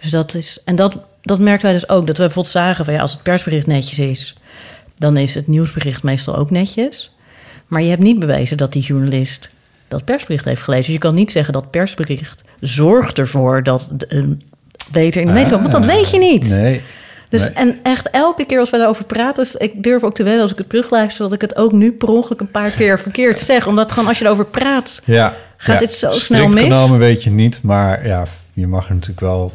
Dus 0.00 0.10
dat 0.10 0.34
is. 0.34 0.60
En 0.64 0.76
dat, 0.76 0.98
dat 1.22 1.38
merken 1.38 1.64
wij 1.64 1.72
dus 1.72 1.88
ook. 1.88 2.06
Dat 2.06 2.16
we 2.16 2.22
bijvoorbeeld 2.22 2.52
zagen 2.54 2.84
van 2.84 2.94
ja, 2.94 3.00
als 3.00 3.12
het 3.12 3.22
persbericht 3.22 3.66
netjes 3.66 3.98
is, 3.98 4.34
dan 4.96 5.16
is 5.16 5.34
het 5.34 5.46
nieuwsbericht 5.46 6.02
meestal 6.02 6.36
ook 6.36 6.50
netjes. 6.50 7.16
Maar 7.68 7.82
je 7.82 7.88
hebt 7.88 8.02
niet 8.02 8.18
bewezen 8.18 8.56
dat 8.56 8.72
die 8.72 8.82
journalist 8.82 9.50
dat 9.88 10.04
persbericht 10.04 10.44
heeft 10.44 10.62
gelezen. 10.62 10.84
Dus 10.84 10.94
je 10.94 11.00
kan 11.00 11.14
niet 11.14 11.30
zeggen 11.30 11.52
dat 11.52 11.70
persbericht 11.70 12.42
zorgt 12.60 13.18
ervoor 13.18 13.62
dat 13.62 13.90
een 14.08 14.42
beter 14.92 15.20
in 15.20 15.26
de 15.26 15.32
media 15.32 15.50
komt. 15.50 15.72
Want 15.72 15.84
dat 15.84 15.94
weet 15.94 16.10
je 16.10 16.18
niet. 16.18 16.48
Nee. 16.48 16.82
Dus, 17.28 17.40
Nee. 17.40 17.50
En 17.50 17.78
echt 17.82 18.10
elke 18.10 18.44
keer 18.44 18.58
als 18.58 18.70
we 18.70 18.76
daarover 18.76 19.04
praten... 19.04 19.44
Dus 19.44 19.54
ik 19.54 19.82
durf 19.82 20.02
ook 20.02 20.14
te 20.14 20.22
wedden 20.22 20.42
als 20.42 20.52
ik 20.52 20.58
het 20.58 20.68
terugluister... 20.68 21.24
dat 21.24 21.32
ik 21.32 21.40
het 21.40 21.56
ook 21.56 21.72
nu 21.72 21.92
per 21.92 22.08
ongeluk 22.08 22.40
een 22.40 22.50
paar 22.50 22.70
keer 22.70 22.98
verkeerd 22.98 23.40
zeg. 23.40 23.66
Omdat 23.66 23.92
gewoon 23.92 24.08
als 24.08 24.18
je 24.18 24.24
erover 24.24 24.46
praat... 24.46 25.00
Ja. 25.04 25.34
Gaat 25.56 25.80
ja. 25.80 25.86
dit 25.86 25.92
zo 25.92 26.12
snel 26.12 26.48
mis? 26.48 26.62
genomen 26.62 26.98
weet 26.98 27.22
je 27.22 27.28
het 27.28 27.38
niet, 27.38 27.62
maar 27.62 28.06
ja, 28.06 28.24
je 28.52 28.66
mag 28.66 28.88
er 28.88 28.94
natuurlijk 28.94 29.20
wel 29.20 29.52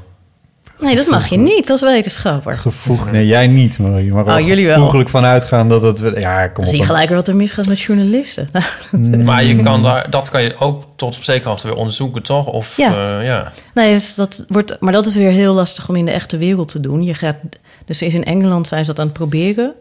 Nee, 0.80 0.96
dat 0.96 1.08
mag 1.08 1.28
je 1.28 1.38
niet 1.38 1.70
als 1.72 1.82
wetenschapper. 1.82 2.58
gevoegd... 2.58 3.12
Nee, 3.12 3.28
jij 3.28 3.48
niet, 3.48 3.80
maar 3.80 4.02
je 4.02 4.12
mag 4.12 4.22
er 4.26 4.32
Oh, 4.32 4.36
wel 4.38 4.46
jullie 4.46 4.66
wel. 4.66 4.76
gevoeglijk 4.76 5.10
van 5.10 5.24
uitgaan 5.26 5.70
dat 5.70 5.82
het... 5.82 6.00
Ja, 6.20 6.48
kom 6.48 6.64
op. 6.64 6.70
zie 6.70 6.80
je 6.80 6.86
gelijk 6.86 7.10
wat 7.10 7.28
er 7.28 7.36
misgaat 7.36 7.68
met 7.68 7.80
journalisten. 7.82 8.50
Nou, 8.92 9.18
Maar 9.24 9.44
je 9.44 9.62
kan 9.62 9.84
daar, 9.84 10.10
dat 10.10 10.30
kan 10.30 10.44
je 10.44 10.56
ook 10.58 10.84
tot 10.96 11.18
op 11.18 11.24
zekere 11.24 11.50
hoogte 11.50 11.68
weer 11.68 11.76
onderzoeken, 11.76 12.24
toch? 12.24 12.48
Of, 12.48 12.78
Ja. 12.78 13.20
eh, 13.20 13.26
ja. 13.26 13.52
Nee, 13.74 13.94
dus 13.94 14.16
dat 14.16 14.46
wordt, 14.48 14.78
maar 14.80 14.94
dat 14.94 15.06
is 15.06 15.16
weer 15.16 15.32
heel 15.32 15.54
lastig 15.54 15.90
om 15.90 15.96
in 15.96 16.06
de 16.06 16.12
echte 16.12 16.38
wereld 16.38 16.68
te 16.68 16.80
doen. 16.80 17.04
Je 17.04 17.14
gaat, 17.14 17.36
dus 17.86 18.02
is 18.02 18.14
in 18.14 18.24
Engeland 18.26 18.68
zijn 18.68 18.86
ze 18.86 18.90
dat 18.92 19.00
aan 19.00 19.06
het 19.06 19.18
proberen 19.18 19.74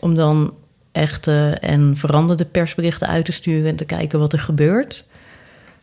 om 0.00 0.14
dan 0.14 0.52
echte 0.92 1.56
en 1.60 1.92
veranderde 1.96 2.44
persberichten 2.44 3.08
uit 3.08 3.24
te 3.24 3.32
sturen 3.32 3.68
en 3.70 3.76
te 3.76 3.84
kijken 3.84 4.18
wat 4.18 4.32
er 4.32 4.40
gebeurt. 4.40 5.04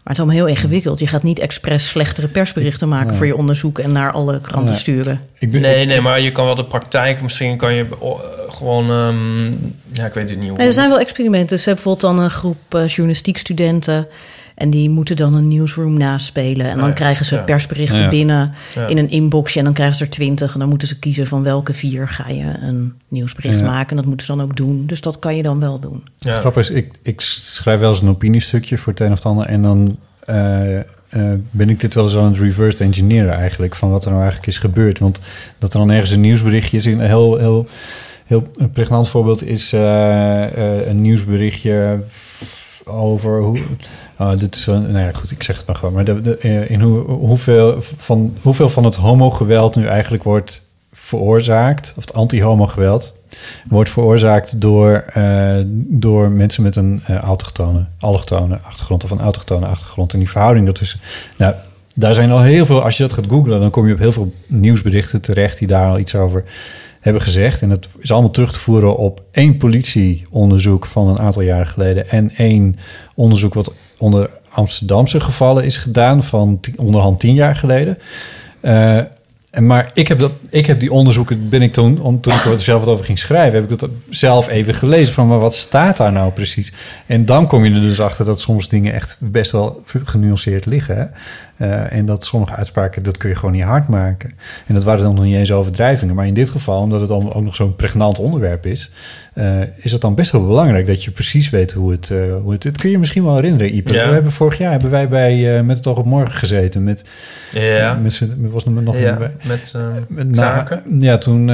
Maar 0.04 0.14
het 0.14 0.22
is 0.24 0.30
allemaal 0.30 0.46
heel 0.46 0.56
ingewikkeld. 0.56 1.00
Je 1.00 1.08
gaat 1.08 1.24
niet 1.24 1.40
expres 1.40 1.90
slechtere 1.90 2.28
persberichten 2.28 2.88
maken 2.88 3.08
Nee. 3.08 3.18
voor 3.18 3.26
je 3.26 3.36
onderzoek 3.36 3.80
en 3.80 3.92
naar 3.92 4.12
alle 4.12 4.42
kranten 4.42 4.72
Nee. 4.72 4.80
sturen. 4.80 5.20
nee, 5.40 5.86
nee, 5.86 6.02
maar 6.02 6.20
je 6.22 6.32
kan 6.32 6.46
wel 6.46 6.56
de 6.56 6.66
praktijk... 6.66 7.22
Misschien 7.22 7.58
kan 7.58 7.74
je 7.74 7.86
oh, 8.00 8.20
eh, 8.20 8.54
gewoon... 8.54 8.90
ehm, 8.90 9.46
ja, 9.92 10.06
ik 10.06 10.14
weet 10.14 10.30
het 10.30 10.40
niet 10.40 10.48
hoe. 10.50 10.58
Nee, 10.58 10.68
er 10.68 10.74
zijn 10.74 10.90
wel 10.90 11.00
experimenten. 11.00 11.50
Dus 11.50 11.64
ze 11.64 11.70
hebben 11.70 11.84
bijvoorbeeld 11.84 12.16
dan 12.16 12.26
een 12.26 12.32
groep 12.38 12.76
eh, 12.76 12.88
journalistiekstudenten. 12.88 14.08
En 14.62 14.70
die 14.70 14.90
moeten 14.90 15.16
dan 15.16 15.34
een 15.34 15.48
newsroom 15.48 15.98
naspelen. 15.98 16.70
En 16.70 16.78
dan 16.78 16.88
Ja, 16.88 16.94
krijgen 16.94 17.26
ze 17.26 17.36
ja. 17.36 17.42
persberichten 17.42 18.00
Ja. 18.00 18.08
binnen 18.08 18.54
Ja. 18.76 18.88
in 18.88 18.98
een 18.98 19.10
inboxje. 19.10 19.60
En 19.60 19.66
dan 19.66 19.74
krijgen 19.74 19.96
ze 19.96 20.04
er 20.04 20.10
twintig. 20.10 20.54
En 20.54 20.60
dan 20.60 20.70
moeten 20.70 20.88
ze 20.88 21.00
kiezen 21.00 21.28
van 21.28 21.44
welke 21.44 21.74
vier 21.74 22.08
ga 22.08 22.28
je 22.30 22.54
een 22.62 22.94
nieuwsbericht 23.08 23.60
Ja. 23.60 23.66
maken. 23.66 23.90
En 23.90 23.96
dat 23.96 24.06
moeten 24.06 24.26
ze 24.26 24.36
dan 24.36 24.42
ook 24.44 24.56
doen. 24.56 24.86
Dus 24.86 25.02
dat 25.02 25.20
kan 25.20 25.36
je 25.36 25.44
dan 25.44 25.60
wel 25.60 25.80
doen. 25.80 26.04
Ja. 26.18 26.40
Grappig 26.40 26.62
is, 26.70 26.76
ik, 26.76 26.94
ik 27.04 27.22
schrijf 27.22 27.80
wel 27.80 27.90
eens 27.90 28.02
een 28.02 28.10
opiniestukje 28.10 28.78
voor 28.78 28.92
het 28.94 29.02
een 29.02 29.12
of 29.12 29.18
het 29.18 29.26
ander. 29.26 29.46
En 29.46 29.62
dan 29.62 29.98
eh, 30.26 30.80
eh, 30.80 30.86
ben 31.52 31.70
ik 31.70 31.80
dit 31.80 31.94
wel 31.94 32.04
eens 32.04 32.16
aan 32.18 32.26
het 32.26 32.38
reverse 32.38 32.84
engineeren 32.84 33.34
eigenlijk. 33.34 33.76
Van 33.76 33.90
wat 33.90 34.04
er 34.04 34.10
nou 34.10 34.22
eigenlijk 34.22 34.52
is 34.52 34.58
gebeurd. 34.58 35.00
Want 35.00 35.20
dat 35.60 35.74
er 35.74 35.80
dan 35.80 35.92
ergens 35.92 36.12
een 36.12 36.22
nieuwsberichtje 36.22 36.78
is. 36.78 36.86
Een 36.86 37.00
heel, 37.00 37.38
heel, 37.38 37.68
heel 38.26 38.52
pregnant 38.74 39.10
voorbeeld 39.10 39.44
is 39.44 39.74
eh, 39.74 40.44
eh, 40.44 40.88
een 40.88 41.02
nieuwsberichtje 41.02 42.00
over 42.86 43.42
hoe. 43.42 43.60
Oh, 44.18 44.38
dit 44.38 44.56
is 44.56 44.66
nou 44.66 45.00
ja, 45.00 45.12
goed, 45.12 45.32
ik 45.32 45.44
zeg 45.44 45.58
het 45.58 45.66
maar 45.66 45.76
gewoon. 45.76 45.94
Maar 45.94 46.06
de, 46.06 46.38
eh, 46.38 46.70
in 46.70 46.82
hoe, 46.82 47.00
hoeveel, 47.02 47.76
van, 47.80 48.36
hoeveel 48.42 48.70
van 48.70 48.84
het 48.84 48.96
homogeweld 48.96 49.76
nu 49.76 49.86
eigenlijk 49.86 50.24
wordt 50.24 50.70
veroorzaakt, 50.92 51.94
of 51.98 52.04
het 52.04 52.14
anti-homo-geweld, 52.14 53.16
wordt 53.70 53.90
veroorzaakt 53.90 54.62
door, 54.62 55.06
eh, 55.14 55.56
door 55.76 56.32
mensen 56.32 56.64
met 56.64 56.76
een 56.76 57.02
eh, 57.06 57.16
autochtone, 57.16 57.86
allochtone 58.00 58.60
achtergrond 58.64 59.04
of 59.04 59.12
een 59.12 59.20
autochtone 59.20 59.66
achtergrond. 59.66 60.14
En 60.14 60.20
die 60.20 60.30
verhouding 60.30 60.66
daartussen. 60.66 61.00
Nou, 61.38 61.54
daar 61.94 62.14
zijn 62.14 62.32
al 62.32 62.42
heel 62.42 62.66
veel, 62.66 62.84
als 62.84 62.98
je 62.98 63.04
dat 63.04 63.14
gaat 63.14 63.26
googlen, 63.30 63.60
dan 63.60 63.70
kom 63.70 63.88
je 63.88 63.94
op 63.94 64.00
heel 64.00 64.12
veel 64.12 64.34
nieuwsberichten 64.48 65.22
terecht 65.22 65.58
die 65.58 65.68
daar 65.68 65.90
al 65.90 66.00
iets 66.00 66.16
over 66.16 66.44
hebben 67.02 67.22
gezegd. 67.22 67.62
En 67.62 67.70
dat 67.70 67.88
is 68.00 68.12
allemaal 68.12 68.32
terug 68.32 68.54
te 68.54 68.60
voeren 68.60 68.96
op 68.96 69.24
één 69.32 69.58
politieonderzoek 69.58 70.86
van 70.86 71.08
een 71.08 71.20
aantal 71.20 71.42
jaren 71.42 71.68
geleden 71.68 72.10
en 72.10 72.32
één 72.36 72.76
onderzoek 73.16 73.54
wat 73.54 73.74
onder 73.98 74.30
Amsterdamse 74.50 75.20
gevallen 75.20 75.64
is 75.64 75.78
gedaan 75.78 76.24
van 76.24 76.60
onderhand 76.76 77.20
tien 77.20 77.34
jaar 77.34 77.56
geleden. 77.56 77.98
Eh, 78.60 79.00
en 79.52 79.66
maar 79.66 79.92
ik 79.94 80.08
heb, 80.08 80.20
dat, 80.20 80.32
ik 80.50 80.66
heb 80.66 80.80
die 80.80 80.92
onderzoeken, 80.92 81.50
ben 81.50 81.62
ik 81.62 81.74
toen, 81.74 82.02
om, 82.02 82.22
toen 82.22 82.34
ik 82.34 82.46
er 82.46 82.60
zelf 82.60 82.80
wat 82.80 82.90
over 82.90 83.06
ging 83.06 83.20
schrijven, 83.20 83.62
heb 83.62 83.72
ik 83.72 83.80
dat 83.80 83.90
zelf 84.10 84.48
even 84.48 84.74
gelezen 84.74 85.14
van, 85.14 85.28
maar 85.28 85.40
wat 85.40 85.56
staat 85.56 85.98
daar 85.98 86.12
nou 86.12 86.32
precies? 86.32 86.74
En 87.06 87.26
dan 87.26 87.48
kom 87.48 87.66
je 87.66 87.74
er 87.74 87.82
dus 87.82 88.00
achter 88.00 88.26
dat 88.26 88.40
soms 88.40 88.70
dingen 88.70 88.94
echt 88.94 89.18
best 89.20 89.52
wel 89.52 89.84
genuanceerd 89.86 90.66
liggen. 90.66 91.12
Eh, 91.56 91.92
en 91.92 92.06
dat 92.06 92.26
sommige 92.26 92.56
uitspraken, 92.56 93.04
dat 93.04 93.18
kun 93.18 93.30
je 93.30 93.36
gewoon 93.36 93.52
niet 93.52 93.64
hard 93.64 93.88
maken. 93.88 94.34
En 94.68 94.74
dat 94.74 94.84
waren 94.84 95.04
dan 95.04 95.16
nog 95.16 95.24
niet 95.24 95.36
eens 95.36 95.52
overdrijvingen. 95.52 96.16
Maar 96.16 96.28
in 96.28 96.34
dit 96.34 96.50
geval, 96.50 96.82
omdat 96.82 97.00
het 97.00 97.10
dan 97.10 97.34
ook 97.34 97.44
nog 97.44 97.56
zo'n 97.56 97.76
pregnant 97.76 98.20
onderwerp 98.20 98.66
is, 98.66 98.92
eh, 99.34 99.60
is 99.76 99.92
het 99.92 100.02
dan 100.02 100.16
best 100.16 100.32
wel 100.32 100.48
belangrijk 100.48 100.88
dat 100.88 101.04
je 101.04 101.12
precies 101.12 101.50
weet 101.50 101.72
hoe 101.72 101.92
het... 101.92 102.10
eh, 102.10 102.18
hoe 102.42 102.52
het, 102.52 102.64
het 102.64 102.78
kun 102.78 102.90
je 102.90 102.98
misschien 103.00 103.24
wel 103.24 103.36
herinneren, 103.36 103.76
Ipe. 103.76 103.94
Ja. 103.94 104.08
We 104.08 104.14
hebben 104.14 104.32
vorig 104.32 104.58
jaar 104.58 104.72
hebben 104.72 104.90
wij 104.92 105.08
bij 105.08 105.58
eh, 105.58 105.64
Met 105.64 105.78
het 105.78 105.88
Oog 105.88 105.98
op 105.98 106.06
Morgen 106.06 106.36
gezeten. 106.38 106.84
Met, 106.84 107.04
Ja. 107.52 107.94
met, 107.94 108.22
was 108.38 108.66
er 108.66 108.72
nog 108.72 108.98
Ja, 108.98 109.12
een- 109.12 109.20
met, 109.48 109.74
met 110.08 110.32
na- 110.36 110.64
Taken. 110.64 110.84
ja, 111.00 111.18
toen, 111.18 111.48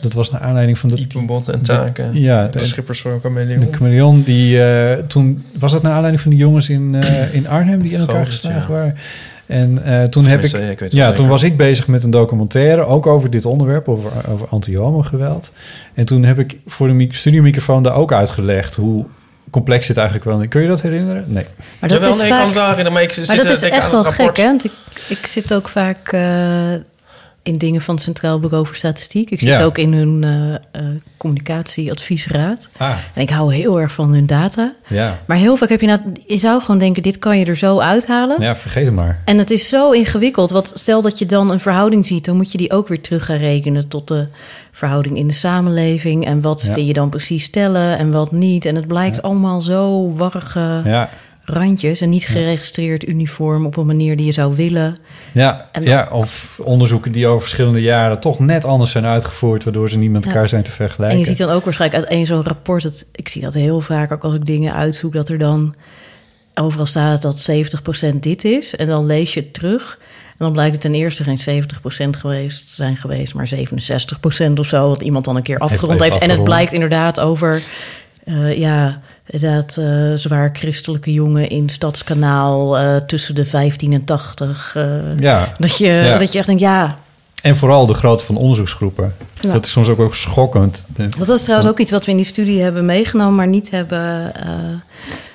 dat 0.00 0.12
was 0.12 0.30
naar 0.30 0.40
aanleiding 0.40 0.78
van 0.78 0.88
de... 0.88 1.06
En 1.52 1.62
Taken. 1.62 2.20
Ja, 2.20 2.46
de 2.48 2.58
de- 2.58 2.64
schippers 2.64 3.04
een 3.04 3.20
chameleon. 3.20 3.60
De 3.60 3.66
chameleon, 3.76 4.22
die 4.22 4.60
toen 5.06 5.44
was 5.58 5.72
dat 5.72 5.82
naar 5.82 5.92
aanleiding 5.92 6.22
van 6.22 6.30
die 6.30 6.40
jongens 6.40 6.68
in, 6.68 6.94
in 7.32 7.48
Arnhem 7.48 7.82
die 7.82 7.92
in 7.92 8.00
elkaar 8.00 8.26
geslagen 8.26 8.60
ja. 8.60 8.68
waren. 8.80 8.96
En 9.48 9.84
eh, 9.84 10.02
toen 10.02 10.26
heb 10.26 10.44
ik, 10.44 10.50
weet 10.78 10.92
ja, 10.92 11.06
toen 11.06 11.14
zeker. 11.16 11.30
was 11.30 11.42
ik 11.42 11.56
bezig 11.56 11.86
met 11.86 12.02
een 12.02 12.10
documentaire, 12.10 12.84
ook 12.84 13.06
over 13.06 13.30
dit 13.30 13.44
onderwerp, 13.44 13.88
over, 13.88 14.10
over 14.30 14.46
anti-homo-geweld. 14.48 15.52
En 15.94 16.04
toen 16.04 16.24
heb 16.24 16.38
ik 16.38 16.58
voor 16.66 16.86
de 16.86 16.92
mic- 16.92 17.14
studiomicrofoon 17.14 17.82
daar 17.82 17.94
ook 17.94 18.12
uitgelegd 18.12 18.74
hoe 18.76 19.04
complex 19.50 19.86
dit 19.86 19.96
eigenlijk 19.96 20.26
wel 20.26 20.40
is. 20.40 20.48
Kun 20.48 20.60
je 20.62 20.68
dat 20.68 20.82
herinneren? 20.82 21.24
Nee. 21.26 21.44
Maar 21.80 21.88
dat 21.88 22.04
is 22.04 22.16
nee, 22.16 22.26
ik 22.26 22.32
vaak... 22.32 22.38
kan 22.38 22.46
het 22.46 22.54
wel 22.54 22.62
herinneren, 22.62 22.92
maar 22.92 23.02
ik 23.02 23.12
zit 23.12 23.26
maar 23.26 23.36
dat 23.36 23.50
is 23.50 23.62
echt 23.62 23.84
aan 23.84 23.90
wel 23.90 24.04
gek, 24.04 24.36
hè? 24.36 24.44
Want 24.44 24.64
ik, 24.64 24.72
ik 25.08 25.26
zit 25.26 25.54
ook 25.54 25.68
vaak 25.68 26.08
eh, 26.12 26.20
in 27.48 27.58
dingen 27.58 27.80
van 27.80 27.94
het 27.94 28.04
Centraal 28.04 28.38
Bureau 28.38 28.66
voor 28.66 28.76
Statistiek. 28.76 29.30
Ik 29.30 29.40
zit 29.40 29.58
Ja. 29.58 29.64
ook 29.64 29.78
in 29.78 29.92
hun 29.92 30.24
eh, 30.24 30.54
eh, 30.54 30.86
communicatieadviesraad. 31.16 32.68
Ah, 32.76 32.96
En 33.14 33.22
ik 33.22 33.30
hou 33.30 33.54
heel 33.54 33.80
erg 33.80 33.92
van 33.92 34.12
hun 34.12 34.26
data. 34.26 34.72
ja. 34.88 35.18
Maar 35.26 35.36
heel 35.36 35.56
vaak 35.56 35.68
heb 35.68 35.80
je 35.80 35.86
nou... 35.86 36.00
Je 36.26 36.36
zou 36.38 36.60
gewoon 36.60 36.78
denken, 36.78 37.02
dit 37.02 37.18
kan 37.18 37.38
je 37.38 37.44
er 37.44 37.56
zo 37.56 37.78
uithalen. 37.78 38.42
Ja, 38.42 38.56
vergeet 38.56 38.84
het 38.86 38.94
maar. 38.94 39.22
En 39.24 39.38
het 39.38 39.50
is 39.50 39.68
zo 39.68 39.90
ingewikkeld. 39.90 40.50
Want 40.50 40.70
stel 40.74 41.02
dat 41.02 41.18
je 41.18 41.26
dan 41.26 41.50
een 41.50 41.60
verhouding 41.60 42.06
ziet... 42.06 42.24
dan 42.24 42.36
moet 42.36 42.52
je 42.52 42.58
die 42.58 42.72
ook 42.72 42.88
weer 42.88 43.00
terug 43.00 43.24
gaan 43.24 43.36
rekenen... 43.36 43.88
tot 43.88 44.08
de 44.08 44.26
verhouding 44.72 45.16
in 45.16 45.26
de 45.26 45.34
samenleving. 45.34 46.26
En 46.26 46.40
wat 46.40 46.62
Ja. 46.66 46.72
vind 46.72 46.86
je 46.86 46.92
dan 46.92 47.08
precies 47.08 47.44
stellen 47.44 47.98
en 47.98 48.10
wat 48.10 48.32
niet. 48.32 48.64
En 48.64 48.74
het 48.74 48.88
blijkt 48.88 49.22
allemaal 49.22 49.60
zo 49.60 50.12
warrige 50.16 50.80
Ja, 50.84 51.10
randjes... 51.48 52.00
en 52.00 52.08
niet 52.08 52.26
geregistreerd 52.26 53.08
uniform 53.08 53.66
op 53.66 53.76
een 53.76 53.86
manier 53.86 54.16
die 54.16 54.26
je 54.26 54.32
zou 54.32 54.56
willen. 54.56 54.96
ja, 55.32 55.68
ja, 55.80 56.08
of 56.12 56.60
onderzoeken 56.62 57.12
die 57.12 57.26
over 57.26 57.40
verschillende 57.40 57.82
jaren 57.82 58.20
toch 58.20 58.38
net 58.38 58.64
anders 58.64 58.90
zijn 58.90 59.04
uitgevoerd, 59.06 59.64
waardoor 59.64 59.90
ze 59.90 59.98
niet 59.98 60.10
met 60.10 60.24
Ja. 60.24 60.30
elkaar 60.30 60.48
zijn 60.48 60.62
te 60.62 60.70
vergelijken. 60.70 61.18
En 61.18 61.22
je 61.22 61.28
ziet 61.28 61.38
dan 61.38 61.50
ook 61.50 61.64
waarschijnlijk 61.64 62.02
uit 62.02 62.12
één 62.12 62.26
zo'n 62.26 62.42
rapport... 62.42 62.82
Dat, 62.82 63.08
ik 63.12 63.28
zie 63.28 63.42
dat 63.42 63.54
heel 63.54 63.80
vaak, 63.80 64.12
ook 64.12 64.24
als 64.24 64.34
ik 64.34 64.46
dingen 64.46 64.74
uitzoek... 64.74 65.12
dat 65.12 65.28
er 65.28 65.38
dan 65.38 65.74
overal 66.54 66.86
staat 66.86 67.22
dat 67.22 67.50
70% 68.12 68.14
dit 68.20 68.44
is. 68.44 68.76
En 68.76 68.86
dan 68.86 69.06
lees 69.06 69.34
je 69.34 69.40
het 69.40 69.54
terug... 69.54 69.98
En 70.38 70.44
dan 70.44 70.52
blijkt 70.52 70.72
het 70.72 70.80
ten 70.80 70.94
eerste 70.94 71.24
geen 71.24 71.64
70% 72.16 72.18
geweest 72.18 72.68
zijn 72.68 72.96
geweest, 72.96 73.34
maar 73.34 73.50
67% 74.50 74.52
of 74.54 74.66
zo. 74.66 74.88
Wat 74.88 75.02
iemand 75.02 75.24
dan 75.24 75.36
een 75.36 75.42
keer 75.42 75.58
afgerond 75.58 76.00
heeft. 76.00 76.18
En 76.18 76.30
het 76.30 76.44
blijkt 76.44 76.72
inderdaad 76.72 77.20
over, 77.20 77.62
eh, 78.24 78.58
ja, 78.58 79.00
inderdaad, 79.30 79.76
eh, 79.76 80.12
zwaar 80.14 80.50
christelijke 80.52 81.12
jongen 81.12 81.48
in 81.48 81.68
Stadskanaal 81.68 82.78
eh, 82.78 82.96
tussen 82.96 83.34
de 83.34 83.44
15 83.44 83.92
en 83.92 84.04
80. 84.04 84.72
eh, 84.76 84.84
Ja. 85.18 85.54
dat, 85.58 85.76
je, 85.78 85.86
Ja. 85.86 86.18
dat 86.18 86.32
je 86.32 86.38
echt 86.38 86.46
denkt, 86.46 86.62
ja, 86.62 86.94
En 87.42 87.56
vooral 87.56 87.86
de 87.86 87.94
grootte 87.94 88.24
van 88.24 88.36
onderzoeksgroepen. 88.36 89.14
Ja. 89.40 89.52
Dat 89.52 89.64
is 89.64 89.70
soms 89.70 89.88
ook, 89.88 90.00
ook 90.00 90.14
schokkend. 90.14 90.84
Dat 91.18 91.28
is 91.28 91.42
trouwens 91.42 91.70
ook 91.70 91.78
iets 91.78 91.90
wat 91.90 92.04
we 92.04 92.10
in 92.10 92.16
die 92.16 92.26
studie 92.26 92.62
hebben 92.62 92.84
meegenomen, 92.84 93.34
maar 93.34 93.48
niet 93.48 93.70
hebben 93.70 94.32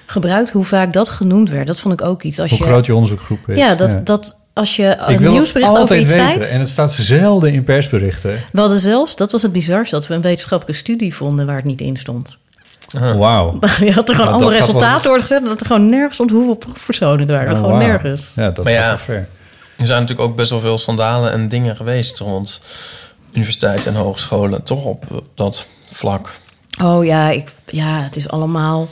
gebruikt. 0.06 0.50
Hoe 0.50 0.64
vaak 0.64 0.94
dat 0.94 1.10
genoemd 1.10 1.50
werd, 1.50 1.68
dat 1.68 1.80
vond 1.80 1.94
ik 2.02 2.08
ook 2.08 2.24
iets. 2.24 2.40
Als 2.40 2.50
Hoe 2.50 2.60
je, 2.60 2.66
groot 2.66 2.86
je 2.86 2.94
onderzoekgroep 2.94 3.50
is. 3.50 3.58
Ja, 3.58 3.76
dat, 3.76 4.06
dat 4.06 4.40
als 4.54 4.76
je 4.76 4.98
Ik 5.08 5.20
een 5.20 5.32
nieuwsbericht 5.32 5.70
over 5.70 5.82
altijd 5.82 6.02
iets 6.02 6.12
weten. 6.14 6.32
tijd... 6.32 6.48
En 6.50 6.60
het 6.60 6.70
staat 6.70 6.94
zelden 6.94 7.54
in 7.54 7.64
persberichten. 7.64 8.32
We 8.52 8.60
hadden 8.60 8.80
zelfs, 8.80 9.16
dat 9.16 9.32
was 9.32 9.42
het 9.42 9.52
bizarste, 9.52 9.96
dat 9.96 10.08
we 10.08 10.14
een 10.14 10.22
wetenschappelijke 10.22 10.80
studie 10.82 11.16
vonden 11.16 11.46
waar 11.46 11.56
het 11.56 11.66
niet 11.66 11.82
in 11.82 11.98
stond. 11.98 12.38
Wauw. 13.00 13.60
Je 13.80 13.92
had 13.92 14.10
er 14.10 14.16
gewoon 14.16 14.32
gaat 14.32 14.40
wel- 14.40 14.52
resultaten 14.52 15.08
worden 15.08 15.28
gezet... 15.28 15.46
dat 15.46 15.60
er 15.60 15.66
gewoon 15.66 15.90
nergens 15.90 16.14
stond 16.14 16.30
hoeveel 16.32 16.56
proefpersonen 16.56 17.20
het 17.20 17.30
waren. 17.30 17.54
Oh, 17.54 17.60
gewoon 17.60 17.78
nergens. 17.78 18.22
Ja, 18.36 18.50
dat 18.50 18.64
Maar 18.64 18.74
ja, 18.74 18.98
ver. 18.98 19.28
Er 19.78 19.86
zijn 19.88 20.02
natuurlijk 20.02 20.30
ook 20.30 20.36
best 20.36 20.50
wel 20.50 20.60
veel 20.60 20.78
schandalen 20.78 21.32
en 21.32 21.48
dingen 21.50 21.76
geweest 21.76 22.20
rond 22.20 22.62
universiteiten 23.34 23.94
en 23.96 24.02
hogescholen, 24.02 24.64
toch 24.64 24.86
op 24.86 25.24
dat 25.36 25.66
vlak. 25.90 26.32
Oh 26.82 27.06
ja, 27.06 27.30
ik, 27.30 27.52
ja, 27.66 28.02
het 28.02 28.16
is 28.16 28.30
allemaal... 28.30 28.88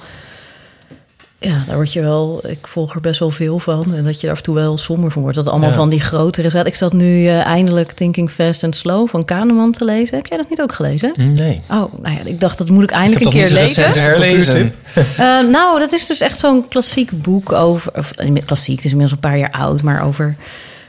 Ja, 1.43 1.63
daar 1.67 1.75
word 1.75 1.93
je 1.93 2.01
wel... 2.01 2.41
Ik 2.47 2.67
volg 2.67 2.93
er 2.95 3.01
best 3.01 3.19
wel 3.19 3.29
veel 3.29 3.59
van. 3.59 3.95
En 3.95 4.03
dat 4.03 4.21
je 4.21 4.27
er 4.27 4.31
af 4.33 4.37
en 4.37 4.43
toe 4.43 4.55
wel 4.55 4.77
somber 4.77 5.11
van 5.11 5.21
wordt. 5.21 5.37
Dat 5.37 5.47
allemaal 5.47 5.69
Ja. 5.69 5.75
van 5.75 5.89
die 5.89 5.99
grotere 6.01 6.49
zaken. 6.49 6.67
Ik 6.67 6.75
zat 6.75 6.93
nu 6.93 7.25
eh, 7.27 7.45
eindelijk 7.45 7.91
Thinking 7.91 8.31
Fast 8.31 8.63
and 8.63 8.75
Slow 8.75 9.07
van 9.07 9.25
Kahneman 9.25 9.71
te 9.71 9.85
lezen. 9.85 10.15
Heb 10.15 10.25
jij 10.25 10.37
dat 10.37 10.49
niet 10.49 10.61
ook 10.61 10.73
gelezen? 10.73 11.13
Nee. 11.15 11.61
Oh, 11.69 11.93
nou 12.01 12.15
ja, 12.15 12.19
ik 12.23 12.39
dacht 12.39 12.57
dat 12.57 12.69
moet 12.69 12.83
ik 12.83 12.91
eindelijk 12.91 13.25
ik 13.25 13.31
heb 13.31 13.41
een 13.41 13.47
toch 13.47 13.57
keer 13.57 13.63
lezen. 13.83 14.01
herlezen. 14.01 14.73
Eh, 15.17 15.49
nou, 15.51 15.79
dat 15.79 15.91
is 15.91 16.07
dus 16.07 16.21
echt 16.21 16.39
zo'n 16.39 16.67
klassiek 16.67 17.21
boek 17.21 17.51
over... 17.51 17.91
Of, 17.97 18.11
eh, 18.11 18.33
klassiek, 18.45 18.75
het 18.75 18.85
is 18.85 18.91
inmiddels 18.91 19.11
een 19.11 19.29
paar 19.29 19.37
jaar 19.37 19.51
oud... 19.51 19.81
maar 19.81 20.03
over 20.05 20.35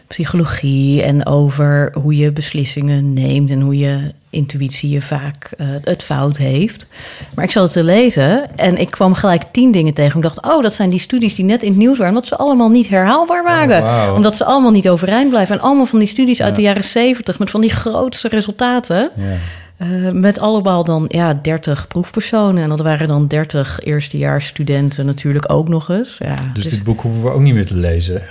psychologie 0.07 1.03
en 1.03 1.26
over 1.26 1.92
hoe 2.03 2.16
je 2.16 2.32
beslissingen 2.32 3.12
neemt... 3.12 3.50
en 3.50 3.61
hoe 3.61 3.78
je 3.78 4.12
intuïtie 4.32 4.90
je 4.90 5.02
vaak 5.02 5.50
eh, 5.56 5.66
het 5.82 6.02
fout 6.02 6.36
heeft. 6.36 6.86
Maar 7.34 7.44
ik 7.44 7.50
zat 7.50 7.62
het 7.62 7.72
te 7.72 7.84
lezen 7.84 8.56
en 8.56 8.76
ik 8.78 8.90
kwam 8.90 9.14
gelijk 9.14 9.42
tien 9.50 9.70
dingen 9.70 9.94
tegen. 9.94 10.16
Ik 10.16 10.22
dacht, 10.22 10.42
oh, 10.42 10.62
dat 10.62 10.74
zijn 10.74 10.90
die 10.90 11.00
studies 11.00 11.34
die 11.34 11.44
net 11.44 11.62
in 11.62 11.68
het 11.68 11.78
nieuws 11.78 11.98
waren... 11.98 12.14
omdat 12.14 12.28
ze 12.28 12.36
allemaal 12.36 12.68
niet 12.68 12.88
herhaalbaar 12.88 13.44
waren. 13.44 13.82
Oh. 13.82 14.12
Omdat 14.16 14.36
ze 14.36 14.44
allemaal 14.44 14.70
niet 14.70 14.88
overeind 14.88 15.28
blijven. 15.30 15.56
En 15.56 15.62
allemaal 15.62 15.86
van 15.86 15.98
die 15.98 16.08
studies 16.08 16.42
uit 16.42 16.56
de 16.56 16.62
jaren 16.62 16.84
zeventig... 16.84 17.38
met 17.38 17.50
van 17.50 17.60
die 17.60 17.70
grootste 17.70 18.28
resultaten... 18.28 19.10
Ja. 19.16 19.36
Eh, 19.76 20.10
met 20.12 20.38
allemaal 20.38 20.84
dan 20.84 21.04
ja, 21.08 21.38
30 21.42 21.88
proefpersonen. 21.88 22.62
En 22.62 22.68
dat 22.68 22.80
waren 22.80 23.08
dan 23.08 23.26
30 23.26 23.80
eerstejaarsstudenten 23.80 25.06
natuurlijk 25.06 25.52
ook 25.52 25.68
nog 25.68 25.88
eens. 25.88 26.16
Ja, 26.18 26.34
Dus 26.52 26.64
dus- 26.64 26.72
dit 26.72 26.82
boek 26.82 27.00
hoeven 27.00 27.22
we 27.22 27.30
ook 27.30 27.40
niet 27.40 27.54
meer 27.54 27.66
te 27.66 27.76
lezen. 27.76 28.22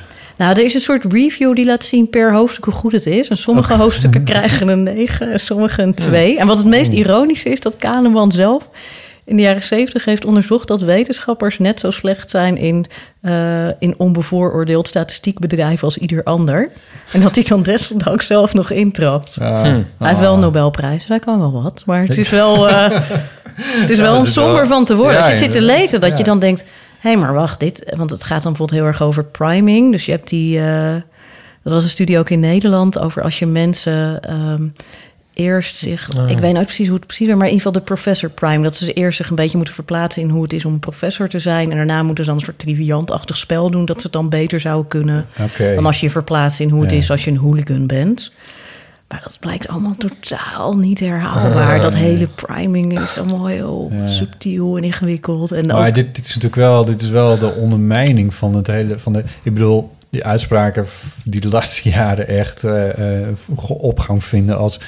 Nou, 0.41 0.53
er 0.53 0.65
is 0.65 0.73
een 0.73 0.79
soort 0.79 1.05
review 1.13 1.55
die 1.55 1.65
laat 1.65 1.83
zien 1.83 2.09
per 2.09 2.33
hoofdstuk 2.33 2.63
hoe 2.65 2.73
goed 2.73 2.91
het 2.91 3.05
is. 3.05 3.27
En 3.27 3.37
sommige 3.37 3.73
hoofdstukken 3.73 4.23
krijgen 4.33 4.67
een 4.67 4.83
9 4.83 5.31
en 5.31 5.39
sommige 5.39 5.81
een 5.81 5.93
2. 5.93 6.37
En 6.37 6.47
wat 6.47 6.57
het 6.57 6.67
meest 6.67 6.93
ironische 6.93 7.49
is, 7.49 7.59
dat 7.59 7.77
Kahneman 7.77 8.31
zelf 8.31 8.69
in 9.25 9.35
de 9.35 9.41
jaren 9.41 9.63
70 9.63 10.05
heeft 10.05 10.25
onderzocht 10.25 10.67
dat 10.67 10.81
wetenschappers 10.81 11.59
net 11.59 11.79
zo 11.79 11.91
slecht 11.91 12.29
zijn 12.29 12.57
in, 12.57 12.85
eh, 13.21 13.67
in 13.67 13.93
onbevooroordeeld 13.97 14.87
statistiek 14.87 15.39
bedrijven 15.39 15.83
als 15.83 15.97
ieder 15.97 16.23
ander. 16.23 16.71
En 17.11 17.21
dat 17.21 17.35
hij 17.35 17.43
dan 17.47 17.63
desondanks 17.63 18.25
zelf 18.27 18.53
nog 18.53 18.71
intrapt. 18.71 19.35
Hij 19.35 19.83
heeft 19.99 20.19
wel 20.19 20.31
een 20.31 20.37
Ah. 20.37 20.43
Nobelprijs, 20.43 20.99
dus 20.99 21.07
hij 21.07 21.19
kan 21.19 21.39
wel 21.39 21.51
wat. 21.63 21.83
Maar 21.85 22.01
het 22.01 22.17
is 22.17 22.29
wel, 22.41 22.69
eh, 22.69 22.99
het 23.55 23.89
is 23.89 23.99
wel 23.99 24.15
om 24.15 24.23
wel- 24.23 24.31
somber 24.31 24.67
van 24.67 24.85
te 24.85 24.95
worden. 24.95 25.13
Ja, 25.13 25.19
Als 25.19 25.27
je 25.27 25.45
het 25.45 25.53
zit 25.53 25.61
te 25.61 25.67
lezen, 25.67 26.01
dat 26.01 26.17
je 26.17 26.23
dan 26.23 26.39
denkt... 26.39 26.65
hé, 27.01 27.09
hey, 27.09 27.17
maar 27.17 27.33
wacht, 27.33 27.59
dit... 27.59 27.93
Want 27.97 28.09
het 28.09 28.23
gaat 28.23 28.43
dan 28.43 28.51
bijvoorbeeld 28.51 28.79
heel 28.79 28.87
erg 28.89 29.01
over 29.01 29.23
priming. 29.23 29.91
Dus 29.91 30.05
je 30.05 30.11
hebt 30.11 30.29
die... 30.29 30.59
eh, 30.59 30.93
dat 31.63 31.73
was 31.73 31.83
een 31.83 31.89
studie 31.89 32.17
ook 32.19 32.29
in 32.29 32.39
Nederland... 32.39 32.99
over 32.99 33.21
als 33.23 33.39
je 33.39 33.45
mensen 33.45 34.21
ehm, 34.23 34.67
eerst 35.33 35.75
zich... 35.75 36.09
Ik 36.27 36.39
weet 36.39 36.53
nooit 36.53 36.65
precies 36.65 36.87
hoe 36.87 36.95
het 36.95 37.05
precies 37.05 37.27
was... 37.27 37.35
maar 37.35 37.47
in 37.47 37.53
ieder 37.53 37.67
geval 37.67 37.81
de 37.81 37.87
professor 37.93 38.29
prime. 38.29 38.63
Dat 38.63 38.75
ze 38.75 38.93
eerst 38.93 39.17
zich 39.17 39.29
een 39.29 39.35
beetje 39.35 39.55
moeten 39.57 39.73
verplaatsen... 39.73 40.21
in 40.21 40.29
hoe 40.29 40.43
het 40.43 40.53
is 40.53 40.65
om 40.65 40.73
een 40.73 40.79
professor 40.79 41.27
te 41.27 41.39
zijn. 41.39 41.69
En 41.71 41.77
daarna 41.77 42.03
moeten 42.03 42.23
ze 42.23 42.29
dan 42.29 42.39
een 42.39 42.45
soort 42.45 42.59
triviantachtig 42.59 43.37
spel 43.37 43.69
doen... 43.71 43.85
dat 43.85 43.97
ze 43.97 44.03
het 44.03 44.13
dan 44.13 44.29
beter 44.29 44.59
zouden 44.59 44.87
kunnen... 44.87 45.25
Dan 45.75 45.85
als 45.85 45.99
je 45.99 46.05
je 46.05 46.11
verplaatst 46.11 46.59
in 46.59 46.69
hoe 46.69 46.81
het 46.81 46.91
Ja. 46.91 46.97
is 46.97 47.11
als 47.11 47.23
je 47.23 47.31
een 47.31 47.37
hooligan 47.37 47.87
bent. 47.87 48.31
Maar 49.11 49.21
dat 49.23 49.37
blijkt 49.39 49.67
allemaal 49.67 49.95
totaal 49.97 50.77
niet 50.77 50.99
herhaalbaar. 50.99 51.81
Dat 51.91 51.93
hele 51.95 52.27
priming 52.27 52.99
is 52.99 53.17
allemaal 53.17 53.47
heel 53.47 53.91
subtiel 54.05 54.77
en 54.77 54.83
ingewikkeld. 54.83 55.51
En 55.51 55.65
Maar 55.65 55.87
ook, 55.87 55.95
dit, 55.95 56.15
dit 56.15 56.25
is 56.25 56.35
natuurlijk 56.35 56.55
wel, 56.55 56.85
dit 56.85 57.01
is 57.01 57.09
wel 57.09 57.37
de 57.37 57.53
ondermijning 57.53 58.33
van 58.33 58.55
het 58.55 58.67
hele. 58.67 58.99
Van 58.99 59.13
de, 59.13 59.23
ik 59.43 59.53
bedoel, 59.53 59.91
die 60.09 60.25
uitspraken 60.25 60.85
die 61.23 61.41
de 61.41 61.49
laatste 61.49 61.89
jaren 61.97 62.27
echt 62.27 62.63
eh, 62.63 63.27
eh, 63.27 63.37
opgang 63.67 64.23
vinden 64.23 64.57
als 64.57 64.79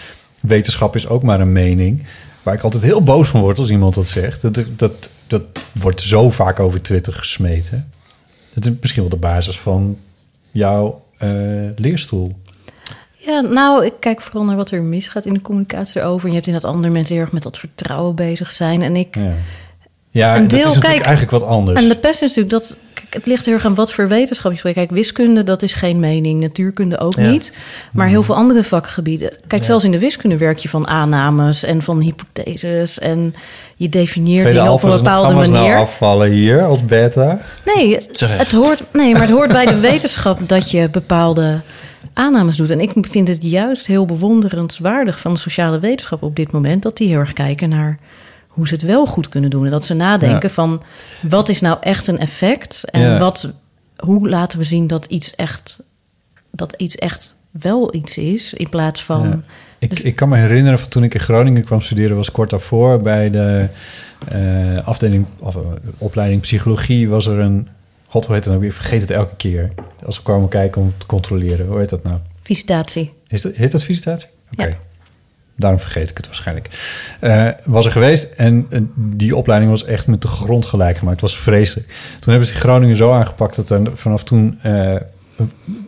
wetenschap 0.42 0.96
is 0.96 1.08
ook 1.08 1.24
maar 1.24 1.40
een 1.40 1.52
mening. 1.52 2.04
Waar 2.44 2.54
ik 2.54 2.64
altijd 2.64 2.84
heel 2.84 3.04
boos 3.04 3.30
van 3.30 3.42
word 3.42 3.60
als 3.60 3.70
iemand 3.70 3.94
dat 3.94 4.08
zegt. 4.08 4.42
Dat, 4.42 4.66
dat, 4.76 5.10
dat 5.28 5.44
wordt 5.80 6.02
zo 6.02 6.30
vaak 6.30 6.60
over 6.60 6.82
Twitter 6.82 7.14
gesmeten. 7.14 7.92
Dat 8.54 8.66
is 8.66 8.72
misschien 8.82 9.02
wel 9.02 9.12
de 9.12 9.18
basis 9.18 9.60
van 9.60 9.98
jouw 10.52 11.04
eh, 11.18 11.30
leerstoel. 11.76 12.36
Ja, 13.26 13.42
nou, 13.42 13.86
ik 13.86 13.94
kijk 14.00 14.22
vooral 14.22 14.44
naar 14.44 14.56
wat 14.56 14.72
er 14.72 14.82
misgaat 14.82 15.26
in 15.26 15.34
de 15.34 15.42
communicatie 15.42 16.02
erover. 16.02 16.22
En 16.24 16.30
je 16.30 16.36
hebt 16.36 16.48
inderdaad 16.48 16.72
andere 16.72 16.94
mensen 16.94 17.14
heel 17.16 17.24
erg 17.24 17.34
met 17.34 17.44
dat 17.44 17.58
vertrouwen 17.60 18.16
bezig 18.16 18.52
zijn. 18.52 18.82
En 18.82 18.96
ik... 18.96 19.16
Ja, 19.16 19.34
ja 20.10 20.36
Een 20.36 20.42
dat 20.42 20.50
deel, 20.50 20.60
is 20.60 20.66
natuurlijk 20.66 20.94
kijk, 20.94 21.06
eigenlijk 21.06 21.32
wat 21.32 21.50
anders. 21.50 21.82
En 21.82 21.88
de 21.90 21.96
pest 21.96 22.22
is 22.22 22.36
natuurlijk 22.36 22.50
dat... 22.50 22.78
Kijk, 22.94 23.14
het 23.14 23.26
ligt 23.26 23.46
heel 23.46 23.54
erg 23.54 23.66
aan 23.66 23.76
wat 23.76 23.92
voor 23.94 24.08
wetenschap 24.08 24.52
je 24.52 24.58
spreekt. 24.58 24.78
Kijk, 24.78 24.92
wiskunde, 24.92 25.44
dat 25.44 25.62
is 25.62 25.74
geen 25.74 26.00
mening. 26.00 26.42
Natuurkunde 26.42 27.00
ook 27.00 27.16
Ja. 27.16 27.30
niet. 27.30 27.54
Maar 27.92 28.08
heel 28.08 28.24
veel 28.24 28.36
andere 28.36 28.64
vakgebieden. 28.64 29.30
Kijk, 29.48 29.62
Ja. 29.62 29.68
zelfs 29.68 29.84
in 29.84 29.92
de 29.92 30.00
wiskunde 30.00 30.38
werk 30.38 30.58
je 30.58 30.70
van 30.70 30.88
aannames 30.88 31.64
en 31.64 31.82
van 31.82 32.02
hypotheses. 32.02 33.00
En 33.00 33.36
je 33.76 33.90
definieert 33.90 34.52
dingen 34.52 34.72
op 34.72 34.84
een 34.84 34.90
bepaalde 34.90 35.34
nou 35.34 35.50
manier. 35.50 35.78
afvallen 35.78 36.32
hier 36.32 36.64
als 36.66 36.86
beta? 36.86 37.40
Nee, 37.76 37.98
Terecht. 37.98 38.40
het 38.40 38.52
hoort, 38.52 38.84
nee, 38.94 39.12
maar 39.12 39.22
het 39.22 39.32
hoort 39.32 39.52
bij 39.52 39.66
de 39.66 39.80
wetenschap 39.80 40.40
dat 40.50 40.72
je 40.72 40.90
bepaalde 40.90 41.62
aannames 42.14 42.58
doet. 42.58 42.70
En 42.70 42.80
ik 42.80 42.92
vind 43.02 43.28
het 43.28 43.38
juist 43.42 43.88
heel 43.88 44.06
bewonderenswaardig 44.06 45.20
van 45.20 45.34
de 45.34 45.40
sociale 45.40 45.80
wetenschap 45.80 46.24
op 46.24 46.36
dit 46.36 46.52
moment... 46.52 46.84
dat 46.84 46.98
die 46.98 47.08
heel 47.08 47.20
erg 47.20 47.34
kijken 47.34 47.70
naar 47.70 48.00
hoe 48.48 48.68
ze 48.68 48.74
het 48.74 48.84
wel 48.84 49.06
goed 49.06 49.30
kunnen 49.30 49.50
doen. 49.50 49.66
En 49.66 49.72
dat 49.72 49.86
ze 49.86 49.94
nadenken 49.94 50.48
Ja. 50.50 50.54
van 50.54 50.84
wat 51.22 51.50
is 51.50 51.62
nou 51.62 51.78
echt 51.82 52.08
een 52.08 52.20
effect... 52.20 52.84
en 52.84 53.02
Ja. 53.02 53.20
wat, 53.20 53.54
hoe 53.98 54.30
laten 54.30 54.58
we 54.58 54.64
zien 54.64 54.88
dat 54.88 55.06
iets 55.06 55.36
echt, 55.36 55.84
dat 56.52 56.74
iets 56.78 56.96
echt 56.96 57.36
wel 57.52 57.96
iets 57.96 58.18
is... 58.18 58.54
in 58.54 58.70
plaats 58.70 59.04
van... 59.04 59.28
Ja. 59.28 59.40
Ik, 59.80 60.00
ik 60.00 60.16
kan 60.16 60.30
me 60.30 60.38
herinneren 60.38 60.80
van 60.80 60.90
toen 60.90 61.04
ik 61.04 61.14
in 61.14 61.20
Groningen 61.20 61.64
kwam 61.64 61.82
studeren, 61.82 62.16
was 62.16 62.32
kort 62.32 62.50
daarvoor 62.50 63.02
bij 63.02 63.30
de 63.30 63.68
eh, 64.28 64.88
afdeling 64.88 65.26
of 65.40 65.56
eh, 65.56 65.62
opleiding 65.98 66.42
psychologie 66.42 67.10
was 67.10 67.26
er 67.26 67.40
een. 67.40 67.68
God, 68.14 68.26
hoe 68.26 68.34
heet 68.36 68.44
het 68.44 68.54
nou 68.54 68.66
weer? 68.66 68.74
Vergeet 68.74 69.02
het 69.02 69.12
elke 69.12 69.36
keer. 69.36 69.72
Als 70.06 70.18
we 70.18 70.24
kwamen 70.24 70.50
kijken 70.50 70.82
om 70.82 70.94
te 70.98 71.06
controleren. 71.06 71.68
Hoe 71.68 71.80
heet 71.80 71.90
dat 71.90 72.04
nou? 72.04 72.18
Visitatie. 72.42 73.14
Is 73.28 73.42
dat, 73.42 73.56
heet 73.56 73.72
dat 73.72 73.84
visitatie? 73.84 74.30
Oké. 74.52 74.66
Ja. 74.66 74.78
Daarom 75.56 75.80
vergeet 75.80 76.10
ik 76.10 76.18
het 76.18 76.26
waarschijnlijk. 76.26 76.70
Eh, 77.20 77.50
was 77.64 77.86
er 77.86 77.92
geweest 77.92 78.32
en 78.32 78.68
die 78.96 79.36
opleiding 79.36 79.72
was 79.72 79.86
echt 79.86 80.08
met 80.08 80.22
de 80.22 80.28
grond 80.28 80.66
gelijk 80.66 80.98
gemaakt. 80.98 81.22
Het 81.22 81.32
was 81.32 81.40
vreselijk. 81.40 81.88
Toen 82.20 82.32
hebben 82.32 82.48
ze 82.48 82.54
Groningen 82.54 82.96
zo 82.96 83.14
aangepakt 83.14 83.56
dat 83.56 83.70
er 83.70 83.98
vanaf 83.98 84.24
toen 84.24 84.60
eh, 84.62 84.96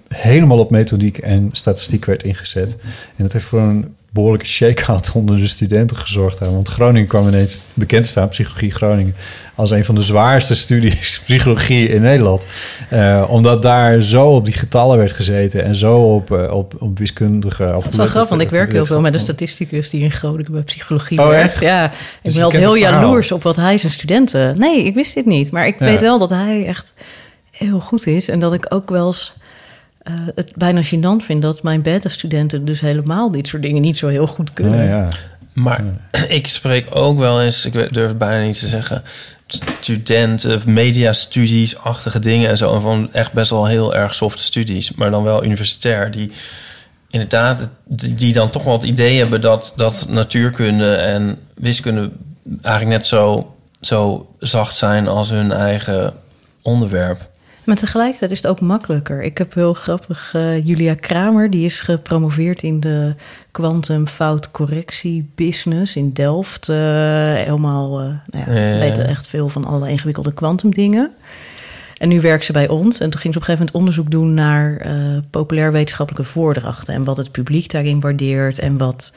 helemaal 0.08 0.60
op 0.60 0.70
methodiek 0.70 1.18
en 1.18 1.50
statistiek 1.52 2.06
werd 2.06 2.24
ingezet. 2.24 2.78
En 3.16 3.24
dat 3.24 3.34
heeft 3.34 3.46
voor 3.46 3.60
een 3.60 3.96
behoorlijke 4.16 4.46
shake-out 4.48 5.12
onder 5.14 5.38
de 5.38 5.48
studenten 5.48 5.98
gezorgd. 5.98 6.40
Daar. 6.40 6.52
Want 6.52 6.68
Groningen 6.70 7.08
kwam 7.08 7.28
ineens 7.28 7.64
bekend 7.74 8.06
staan, 8.06 8.30
psychologie 8.30 8.72
Groningen, 8.72 9.16
als 9.56 9.72
een 9.72 9.86
van 9.86 9.96
de 9.96 10.02
zwaarste 10.02 10.56
studies 10.56 11.20
psychologie 11.26 11.88
in 11.90 12.02
Nederland. 12.02 12.46
Eh, 12.90 13.26
omdat 13.30 13.62
daar 13.62 14.02
zo 14.02 14.36
op 14.36 14.46
die 14.46 14.54
getallen 14.54 14.98
werd 14.98 15.12
gezeten 15.14 15.66
en 15.66 15.76
zo 15.76 15.96
op, 16.16 16.32
eh, 16.32 16.52
op, 16.52 16.76
op 16.80 16.98
wiskundige... 17.00 17.64
Of 17.76 17.84
Dat 17.84 17.92
is 17.92 17.98
wel 17.98 18.08
grappig, 18.08 18.30
want 18.30 18.42
ik 18.42 18.50
werk 18.50 18.72
heel 18.72 18.86
veel 18.86 19.02
met 19.02 19.14
een 19.14 19.20
statisticus 19.20 19.90
die 19.90 20.02
in 20.04 20.12
Groningen 20.12 20.52
bij 20.52 20.62
psychologie 20.62 21.20
Oh, 21.22 21.28
werkt. 21.28 21.52
echt? 21.52 21.62
Ja, 21.62 21.86
ik 21.86 21.92
Dus 22.22 22.34
ben 22.34 22.44
altijd 22.44 22.64
kent 22.64 22.74
heel 22.74 22.84
jaloers 22.92 23.32
op 23.32 23.44
wat 23.44 23.56
hij 23.56 23.78
zijn 23.78 23.92
studenten. 23.92 24.60
Nee, 24.60 24.84
ik 24.84 24.94
wist 24.94 25.14
dit 25.14 25.26
niet, 25.26 25.52
maar 25.52 25.68
ik 25.68 25.80
Ja. 25.80 25.86
weet 25.86 26.02
wel 26.02 26.18
dat 26.18 26.30
hij 26.30 26.66
echt 26.66 26.94
heel 27.52 27.80
goed 27.80 28.08
is 28.08 28.30
en 28.30 28.40
dat 28.40 28.54
ik 28.54 28.66
ook 28.70 28.90
wel 28.90 29.06
eens 29.08 29.34
eh, 30.06 30.14
het 30.36 30.52
bijna 30.56 30.82
gênant 30.84 31.26
vind 31.26 31.42
dat 31.42 31.64
mijn 31.64 31.82
beta-studenten 31.82 32.66
dus 32.66 32.80
helemaal 32.80 33.32
dit 33.32 33.48
soort 33.48 33.62
dingen 33.62 33.82
niet 33.82 33.98
zo 33.98 34.08
heel 34.08 34.28
goed 34.28 34.54
kunnen. 34.54 34.84
Ja, 34.84 34.98
ja. 34.98 35.10
Maar 35.54 35.84
ik 36.28 36.48
spreek 36.48 36.96
ook 36.96 37.18
wel 37.18 37.42
eens, 37.42 37.66
ik 37.66 37.74
durf 37.94 38.08
het 38.08 38.18
bijna 38.18 38.46
niet 38.46 38.60
te 38.60 38.68
zeggen, 38.68 39.04
studenten, 39.80 40.62
mediastudies-achtige 40.66 42.20
dingen 42.20 42.50
en 42.50 42.58
zo. 42.58 42.76
En 42.76 42.82
van 42.82 43.14
echt 43.14 43.34
best 43.34 43.50
wel 43.50 43.66
heel 43.66 43.96
erg 43.96 44.16
softe 44.16 44.44
studies, 44.44 44.94
maar 44.94 45.12
dan 45.12 45.24
wel 45.24 45.44
universitair. 45.44 46.12
Die 46.12 46.32
inderdaad, 47.10 47.70
die 48.16 48.34
dan 48.34 48.50
toch 48.50 48.64
wel 48.64 48.74
het 48.74 48.84
idee 48.84 49.18
hebben 49.18 49.42
dat, 49.42 49.74
dat 49.76 50.06
natuurkunde 50.10 50.96
en 50.96 51.38
wiskunde 51.56 52.12
eigenlijk 52.62 52.98
net 52.98 53.08
zo, 53.08 53.54
zo 53.82 54.30
zacht 54.40 54.76
zijn 54.76 55.08
als 55.08 55.30
hun 55.30 55.52
eigen 55.52 56.14
onderwerp. 56.62 57.30
Maar 57.66 57.76
tegelijkertijd 57.76 58.32
is 58.32 58.38
het 58.38 58.48
ook 58.48 58.60
makkelijker. 58.60 59.24
Ik 59.24 59.38
heb 59.38 59.54
heel 59.54 59.74
grappig 59.74 60.32
eh, 60.34 60.66
Julia 60.66 60.94
Kramer, 60.94 61.50
die 61.50 61.66
is 61.66 61.82
gepromoveerd 61.82 62.64
in 62.64 62.80
de 62.80 63.16
kwantumfoutcorrectie 63.52 65.30
business 65.36 65.96
in 65.96 66.14
Delft. 66.14 66.70
Eh, 66.70 66.76
helemaal, 67.32 68.00
eh 68.00 68.06
nou 68.26 68.52
ja, 68.52 68.80
weet 68.80 68.98
echt 68.98 69.28
veel 69.28 69.50
van 69.50 69.66
alle 69.66 69.90
ingewikkelde 69.90 70.34
kwantumdingen. 70.34 71.12
En 71.98 72.10
nu 72.10 72.22
werkt 72.22 72.46
ze 72.46 72.52
bij 72.52 72.68
ons. 72.68 73.00
En 73.00 73.10
toen 73.10 73.20
ging 73.20 73.34
ze 73.34 73.40
op 73.40 73.48
een 73.48 73.56
gegeven 73.56 73.74
moment 73.74 73.76
onderzoek 73.76 74.12
doen 74.12 74.34
naar 74.34 74.86
populair 75.30 75.72
wetenschappelijke 75.72 76.28
voordrachten. 76.28 76.94
En 76.94 77.04
wat 77.04 77.18
het 77.18 77.32
publiek 77.32 77.72
daarin 77.72 78.00
waardeert. 78.00 78.60
En 78.60 78.78
wat 78.78 79.14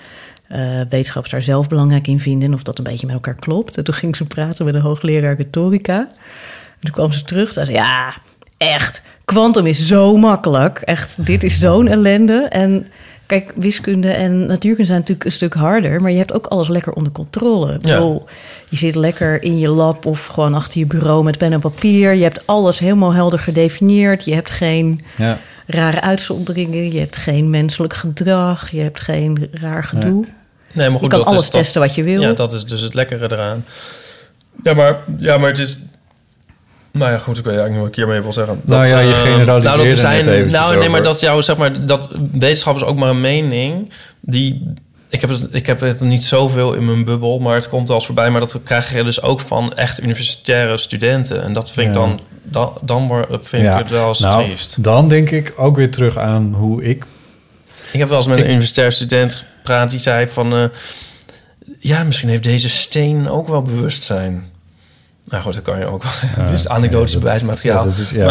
eh, 0.49 0.81
wetenschappers 0.89 1.33
daar 1.33 1.43
zelf 1.43 1.69
belangrijk 1.69 2.07
in 2.07 2.21
vinden. 2.21 2.49
En 2.49 2.55
of 2.55 2.63
dat 2.63 2.79
een 2.79 2.85
beetje 2.85 3.07
met 3.07 3.15
elkaar 3.15 3.35
klopt. 3.35 3.77
En 3.77 3.85
toen 3.85 3.95
ging 3.95 4.17
ze 4.17 4.25
praten 4.25 4.65
met 4.65 4.75
een 4.75 4.81
hoogleraar 4.81 5.37
retorica. 5.37 5.99
En 5.99 6.81
toen 6.81 6.91
kwam 6.91 7.13
ze 7.13 7.25
terug 7.25 7.49
en 7.49 7.67
zei: 7.67 7.77
Ja, 7.77 8.15
echt, 8.59 9.03
kwantum 9.25 9.67
is 9.67 9.87
zo 9.87 10.17
makkelijk. 10.17 10.79
Echt, 10.79 11.17
dit 11.27 11.43
is 11.43 11.59
zo'n 11.59 11.89
ellende. 11.89 12.47
En 12.51 12.87
kijk, 13.27 13.53
wiskunde 13.57 14.11
en 14.11 14.47
natuurkunde 14.47 14.85
zijn 14.87 14.99
natuurlijk 14.99 15.25
een 15.27 15.33
stuk 15.33 15.55
harder. 15.55 16.01
Maar 16.01 16.11
je 16.11 16.19
hebt 16.19 16.33
ook 16.33 16.47
alles 16.47 16.69
lekker 16.69 16.93
onder 16.93 17.13
controle. 17.13 17.75
Ik 17.75 17.87
Ja. 17.87 17.95
bedoel, 17.95 18.27
je 18.69 18.77
zit 18.77 18.95
lekker 18.95 19.43
in 19.43 19.59
je 19.59 19.69
lab 19.69 20.07
of 20.07 20.27
gewoon 20.27 20.55
achter 20.55 20.79
je 20.79 20.87
bureau 20.87 21.25
met 21.25 21.39
pen 21.39 21.53
en 21.53 21.61
papier. 21.61 22.15
Je 22.15 22.23
hebt 22.23 22.47
alles 22.47 22.79
helemaal 22.79 23.13
helder 23.15 23.39
gedefinieerd. 23.39 24.25
Je 24.25 24.35
hebt 24.35 24.51
geen 24.51 25.01
Ja. 25.17 25.39
rare 25.67 26.01
uitzonderingen. 26.01 26.93
Je 26.93 26.99
hebt 26.99 27.17
geen 27.17 27.51
menselijk 27.51 27.95
gedrag. 27.95 28.71
Je 28.71 28.81
hebt 28.81 29.01
geen 29.01 29.49
raar 29.53 29.85
gedoe. 29.85 30.25
Nee, 30.73 30.89
maar 30.91 30.99
goed, 30.99 31.01
je 31.01 31.09
kan 31.09 31.19
dat 31.19 31.29
alles 31.29 31.43
is 31.43 31.51
dat- 31.51 31.61
testen 31.61 31.81
wat 31.81 31.95
je 31.95 32.03
wil. 32.03 32.21
Ja, 32.21 32.33
dat 32.33 32.53
is 32.53 32.65
dus 32.65 32.81
het 32.81 32.95
lekkere 32.95 33.33
eraan. 33.33 33.65
Ja, 34.63 34.75
maar, 34.75 34.97
ja, 35.19 35.37
maar 35.37 35.49
het 35.49 35.59
is... 35.59 35.79
Nou 36.93 37.13
ja, 37.13 37.19
goed, 37.19 37.39
ik 37.39 37.45
weet 37.45 37.59
eigenlijk 37.59 37.71
niet 37.73 37.79
wat 37.81 37.89
ik 37.89 37.95
hiermee 37.97 38.21
wil 38.21 38.33
zeggen. 38.33 38.61
Nou 38.65 38.87
ja, 38.87 38.99
je 38.99 39.13
eh, 39.13 39.21
generaliseerde 39.21 39.45
nou, 39.45 39.63
dat 39.63 39.79
er 39.79 39.85
net 39.87 39.99
zijn, 39.99 40.21
eventjes 40.29 40.53
Nou, 40.53 40.79
nee, 40.79 40.89
maar 40.89 41.03
dat 41.03 41.21
jouw, 41.21 41.41
zeg 41.41 41.57
maar, 41.57 41.87
dat 41.87 42.09
wetenschap 42.33 42.77
is 42.77 42.85
ook 42.85 42.97
maar 42.99 43.09
een 43.11 43.21
mening. 43.21 43.91
Die, 44.21 44.73
ik 45.09 45.21
heb, 45.21 45.31
het, 45.31 45.49
ik 45.51 45.67
heb 45.67 45.81
het 45.81 46.01
niet 46.01 46.25
zoveel 46.25 46.75
in 46.75 46.85
mijn 46.85 47.05
bubbel, 47.05 47.39
maar 47.39 47.55
het 47.55 47.69
komt 47.69 47.87
wel 47.89 47.97
eens 47.97 48.07
voorbij. 48.07 48.31
Maar 48.31 48.41
dat 48.41 48.59
krijg 48.65 48.93
je 48.93 49.05
dus 49.05 49.23
ook 49.23 49.41
van 49.41 49.75
echt 49.75 50.03
universitaire 50.03 50.79
studenten. 50.79 51.43
En 51.43 51.53
dat 51.53 51.71
vind 51.71 51.89
ik 51.89 51.95
Ja. 51.95 52.01
dan, 52.01 52.21
dan, 52.43 52.79
dan 52.83 53.07
word- 53.07 53.47
vind 53.49 53.63
ik 53.65 53.73
het 53.73 53.91
wel 53.91 54.09
eens 54.09 54.19
nou, 54.21 54.45
triest. 54.45 54.83
Dan 54.83 55.09
denk 55.09 55.31
ik 55.31 55.55
ook 55.57 55.77
weer 55.77 55.91
terug 55.91 56.17
aan 56.19 56.55
hoe 56.55 56.83
ik... 56.83 57.05
Ik 57.93 57.99
heb 57.99 58.09
wel 58.09 58.17
eens 58.19 58.27
met 58.27 58.39
Ik- 58.39 58.45
een 58.45 58.51
universitair 58.51 58.93
student 58.93 59.47
gepraat 59.57 59.91
die 59.91 60.01
zei 60.01 60.27
van... 60.27 60.53
eh, 60.55 60.65
ja, 61.79 62.05
misschien 62.05 62.29
heeft 62.29 62.43
deze 62.43 62.69
steen 62.69 63.29
ook 63.29 63.49
wel 63.49 63.63
bewustzijn. 63.63 64.45
Nou 65.31 65.43
goed, 65.43 65.55
dat 65.55 65.63
kan 65.63 65.79
je 65.79 65.85
ook 65.85 66.03
wel 66.03 66.13
zeggen. 66.13 66.43
het 66.43 66.53
is 66.53 66.69
anekdotisch 66.69 67.13
ja, 67.13 67.19
bewijsmateriaal. 67.19 67.83
ja, 67.85 67.91
dat 67.91 67.99
is- 67.99 68.11
ja, 68.11 68.25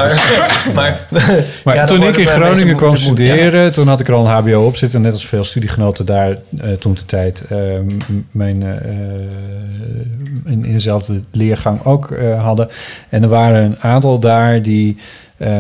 maar 0.74 1.08
maar, 1.64 1.86
toen 1.88 2.04
ik 2.04 2.18
in 2.18 2.28
Groningen 2.28 2.76
kwam 2.76 2.96
studeren, 2.96 3.74
toen 3.74 3.88
had 3.88 4.00
ik 4.00 4.08
er 4.08 4.14
al 4.14 4.26
een 4.28 4.32
HBO 4.32 4.66
op 4.66 4.76
zitten, 4.76 5.02
net 5.02 5.14
als 5.14 5.26
veel 5.28 5.44
studiegenoten 5.44 6.06
daar 6.06 6.30
eh, 6.58 6.72
toen 6.80 6.94
de 6.94 7.06
tijd 7.06 7.42
eh, 7.42 7.58
mijn 8.32 8.64
eh, 8.64 8.92
in, 10.46 10.66
in 10.66 10.74
dezelfde 10.74 11.22
leergang 11.32 11.84
ook 11.86 12.18
hadden. 12.40 12.70
En 13.10 13.24
er 13.24 13.30
waren 13.30 13.64
een 13.64 13.80
aantal 13.80 14.20
daar 14.20 14.62
die 14.62 14.98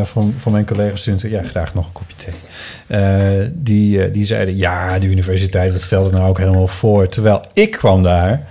van, 0.03 0.33
van 0.37 0.51
mijn 0.51 0.65
collega-studenten, 0.65 1.29
ja, 1.29 1.41
graag 1.43 1.73
nog 1.73 1.85
een 1.85 1.91
kopje 1.91 2.15
thee. 2.87 3.51
Die, 3.53 4.09
die 4.09 4.23
zeiden, 4.25 4.57
ja, 4.57 4.99
de 4.99 5.07
universiteit, 5.07 5.71
wat 5.71 5.81
stelde 5.81 6.11
nou 6.11 6.29
ook 6.29 6.37
helemaal 6.37 6.67
voor? 6.67 7.07
Terwijl 7.09 7.41
ik 7.53 7.71
kwam 7.71 8.03
daar 8.03 8.41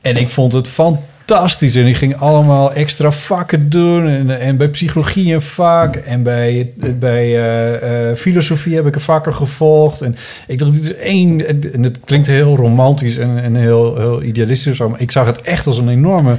en 0.00 0.16
ik 0.16 0.28
vond 0.28 0.52
het 0.52 0.68
fantastisch. 0.68 1.08
En 1.30 1.86
ik 1.86 1.96
ging 1.96 2.16
allemaal 2.16 2.72
extra 2.72 3.10
vakken 3.10 3.70
doen. 3.70 4.08
En, 4.08 4.40
en 4.40 4.56
bij 4.56 4.68
psychologie 4.68 5.34
een 5.34 5.42
vak. 5.42 5.96
En 5.96 6.22
bij, 6.22 6.72
bij 6.98 7.24
eh, 7.24 8.08
eh, 8.10 8.16
filosofie 8.16 8.74
heb 8.74 8.86
ik 8.86 8.94
een 8.94 9.00
vakken 9.00 9.34
gevolgd. 9.34 10.00
En 10.00 10.16
ik 10.46 10.58
dacht, 10.58 10.72
dit 10.72 10.82
is 10.82 10.94
één... 10.94 11.46
En 11.72 11.82
het 11.82 11.98
klinkt 12.04 12.26
heel 12.26 12.56
romantisch 12.56 13.16
en, 13.16 13.42
en 13.42 13.54
heel, 13.54 13.96
heel 13.96 14.22
idealistisch. 14.22 14.78
Maar 14.78 15.00
ik 15.00 15.10
zag 15.10 15.26
het 15.26 15.40
echt 15.40 15.66
als 15.66 15.78
een 15.78 15.88
enorme 15.88 16.36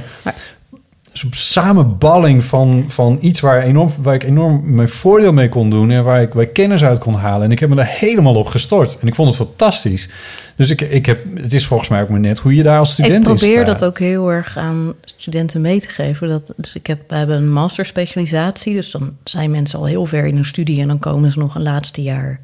soort 1.12 1.36
samenballing 1.36 2.44
van, 2.44 2.84
van 2.88 3.18
iets 3.20 3.40
waar, 3.40 3.62
enorm, 3.62 3.90
waar 4.00 4.14
ik 4.14 4.22
enorm 4.22 4.74
mijn 4.74 4.88
voordeel 4.88 5.32
mee 5.32 5.48
kon 5.48 5.70
doen 5.70 5.90
en 5.90 6.04
waar 6.04 6.22
ik, 6.22 6.32
waar 6.32 6.42
ik 6.42 6.52
kennis 6.52 6.84
uit 6.84 6.98
kon 6.98 7.14
halen. 7.14 7.46
En 7.46 7.52
ik 7.52 7.58
heb 7.58 7.68
me 7.68 7.74
daar 7.74 7.94
helemaal 7.98 8.34
op 8.34 8.46
gestort. 8.46 8.98
En 9.00 9.06
ik 9.06 9.14
vond 9.14 9.28
het 9.28 9.36
fantastisch. 9.36 10.08
Dus 10.56 10.70
ik, 10.70 10.80
ik 10.80 11.06
heb, 11.06 11.24
het 11.34 11.54
is 11.54 11.66
volgens 11.66 11.88
mij 11.88 12.02
ook 12.02 12.08
maar 12.08 12.20
net 12.20 12.38
hoe 12.38 12.54
je 12.54 12.62
daar 12.62 12.78
als 12.78 12.92
student 12.92 13.28
Ik 13.28 13.34
probeer 13.34 13.64
dat 13.64 13.84
ook 13.84 13.98
heel 13.98 14.30
erg 14.30 14.56
aan 14.56 14.94
studenten 15.04 15.60
mee 15.60 15.80
te 15.80 15.88
geven. 15.88 16.28
Dat, 16.28 16.52
dus 16.56 16.74
ik 16.74 16.86
heb, 16.86 17.00
we 17.08 17.14
hebben 17.14 17.36
een 17.36 17.52
masterspecialisatie. 17.52 18.74
Dus 18.74 18.90
dan 18.90 19.16
zijn 19.24 19.50
mensen 19.50 19.78
al 19.78 19.84
heel 19.84 20.06
ver 20.06 20.26
in 20.26 20.34
hun 20.34 20.44
studie... 20.44 20.80
en 20.80 20.88
dan 20.88 20.98
komen 20.98 21.30
ze 21.30 21.38
nog 21.38 21.54
een 21.54 21.62
laatste 21.62 22.02
jaar 22.02 22.40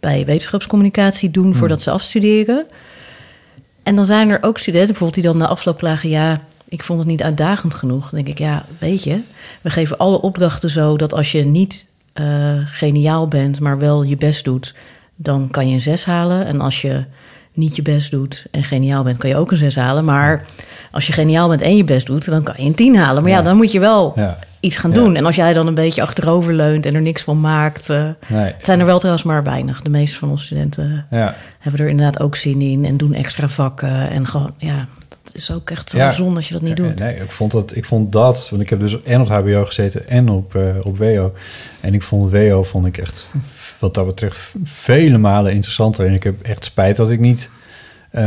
bij 0.00 0.24
wetenschapscommunicatie 0.24 1.30
doen... 1.30 1.54
voordat 1.54 1.82
ze 1.82 1.90
afstuderen. 1.90 2.66
En 3.82 3.94
dan 3.94 4.04
zijn 4.04 4.28
er 4.28 4.38
ook 4.40 4.58
studenten 4.58 4.88
bijvoorbeeld 4.88 5.22
die 5.22 5.32
dan 5.32 5.38
na 5.38 5.46
afloop 5.46 5.78
klagen... 5.78 6.08
ja, 6.08 6.40
ik 6.68 6.82
vond 6.82 6.98
het 6.98 7.08
niet 7.08 7.22
uitdagend 7.22 7.74
genoeg. 7.74 8.00
Dan 8.10 8.22
denk 8.24 8.28
ik, 8.28 8.38
ja, 8.38 8.64
weet 8.78 9.04
je... 9.04 9.20
we 9.62 9.70
geven 9.70 9.98
alle 9.98 10.20
opdrachten 10.20 10.70
zo 10.70 10.96
dat 10.96 11.14
als 11.14 11.32
je 11.32 11.44
niet 11.44 11.86
eh, 12.12 12.26
geniaal 12.64 13.28
bent... 13.28 13.60
maar 13.60 13.78
wel 13.78 14.02
je 14.02 14.16
best 14.16 14.44
doet, 14.44 14.74
dan 15.16 15.48
kan 15.50 15.68
je 15.68 15.74
een 15.74 15.80
zes 15.80 16.04
halen. 16.04 16.46
En 16.46 16.60
als 16.60 16.80
je 16.82 17.04
niet 17.52 17.76
je 17.76 17.82
best 17.82 18.10
doet 18.10 18.46
en 18.50 18.64
geniaal 18.64 19.02
bent, 19.02 19.16
kan 19.18 19.30
je 19.30 19.36
ook 19.36 19.50
een 19.50 19.56
6 19.56 19.76
halen. 19.76 20.04
Maar 20.04 20.44
als 20.90 21.06
je 21.06 21.12
geniaal 21.12 21.48
bent 21.48 21.60
en 21.60 21.76
je 21.76 21.84
best 21.84 22.06
doet, 22.06 22.24
dan 22.30 22.42
kan 22.42 22.54
je 22.58 22.64
een 22.64 22.74
10 22.74 22.96
halen. 22.96 23.22
Maar 23.22 23.30
ja, 23.32 23.38
Ja. 23.38 23.42
dan 23.44 23.56
moet 23.56 23.72
je 23.72 23.80
wel 23.80 24.12
Ja. 24.16 24.38
iets 24.60 24.76
gaan 24.76 24.90
Ja. 24.90 24.96
doen. 24.96 25.16
En 25.16 25.24
als 25.26 25.36
jij 25.36 25.52
dan 25.52 25.66
een 25.66 25.74
beetje 25.74 26.02
achterover 26.02 26.54
leunt 26.54 26.86
en 26.86 26.94
er 26.94 27.00
niks 27.02 27.22
van 27.22 27.40
maakt. 27.40 27.90
eh, 27.90 28.02
Nee. 28.28 28.40
Het 28.44 28.64
zijn 28.66 28.80
er 28.80 28.86
wel 28.86 28.98
trouwens 28.98 29.24
maar 29.26 29.42
weinig. 29.44 29.82
De 29.82 29.90
meeste 29.90 30.18
van 30.18 30.30
onze 30.30 30.44
studenten 30.44 31.06
Ja. 31.10 31.34
hebben 31.58 31.80
er 31.80 31.88
inderdaad 31.88 32.20
ook 32.20 32.36
zin 32.36 32.60
in 32.60 32.84
en 32.84 32.96
doen 32.96 33.14
extra 33.14 33.48
vakken. 33.48 34.10
En 34.10 34.26
gewoon, 34.26 34.54
ja, 34.58 34.86
dat 35.32 35.36
is 35.42 35.52
ook 35.52 35.70
echt 35.70 35.90
zo 35.90 35.96
Ja. 35.96 36.10
zonde 36.10 36.36
als 36.36 36.46
je 36.48 36.52
dat 36.52 36.62
niet 36.62 36.76
Ja, 36.78 36.84
doet. 36.84 36.98
Nee, 36.98 37.16
ik 37.16 37.30
vond 37.30 37.50
dat, 37.52 37.76
ik 37.76 37.84
vond 37.84 38.12
dat, 38.12 38.48
want 38.50 38.62
ik 38.62 38.70
heb 38.70 38.80
dus 38.80 39.02
en 39.02 39.20
op 39.20 39.28
HBO 39.28 39.64
gezeten 39.64 40.08
en 40.08 40.28
op, 40.28 40.54
eh, 40.54 40.62
op 40.82 40.98
WO. 40.98 41.32
En 41.80 41.94
ik 41.94 42.02
vond 42.02 42.32
WO 42.32 42.62
vond 42.62 42.86
ik 42.86 42.98
echt, 42.98 43.26
wat 43.78 43.94
dat 43.94 44.06
betreft, 44.06 44.52
vele 44.64 45.18
malen 45.18 45.52
interessanter. 45.52 46.06
En 46.06 46.12
ik 46.12 46.22
heb 46.22 46.42
echt 46.42 46.64
spijt 46.64 46.96
dat 46.96 47.10
ik 47.10 47.20
niet, 47.20 47.50
eh, 48.10 48.24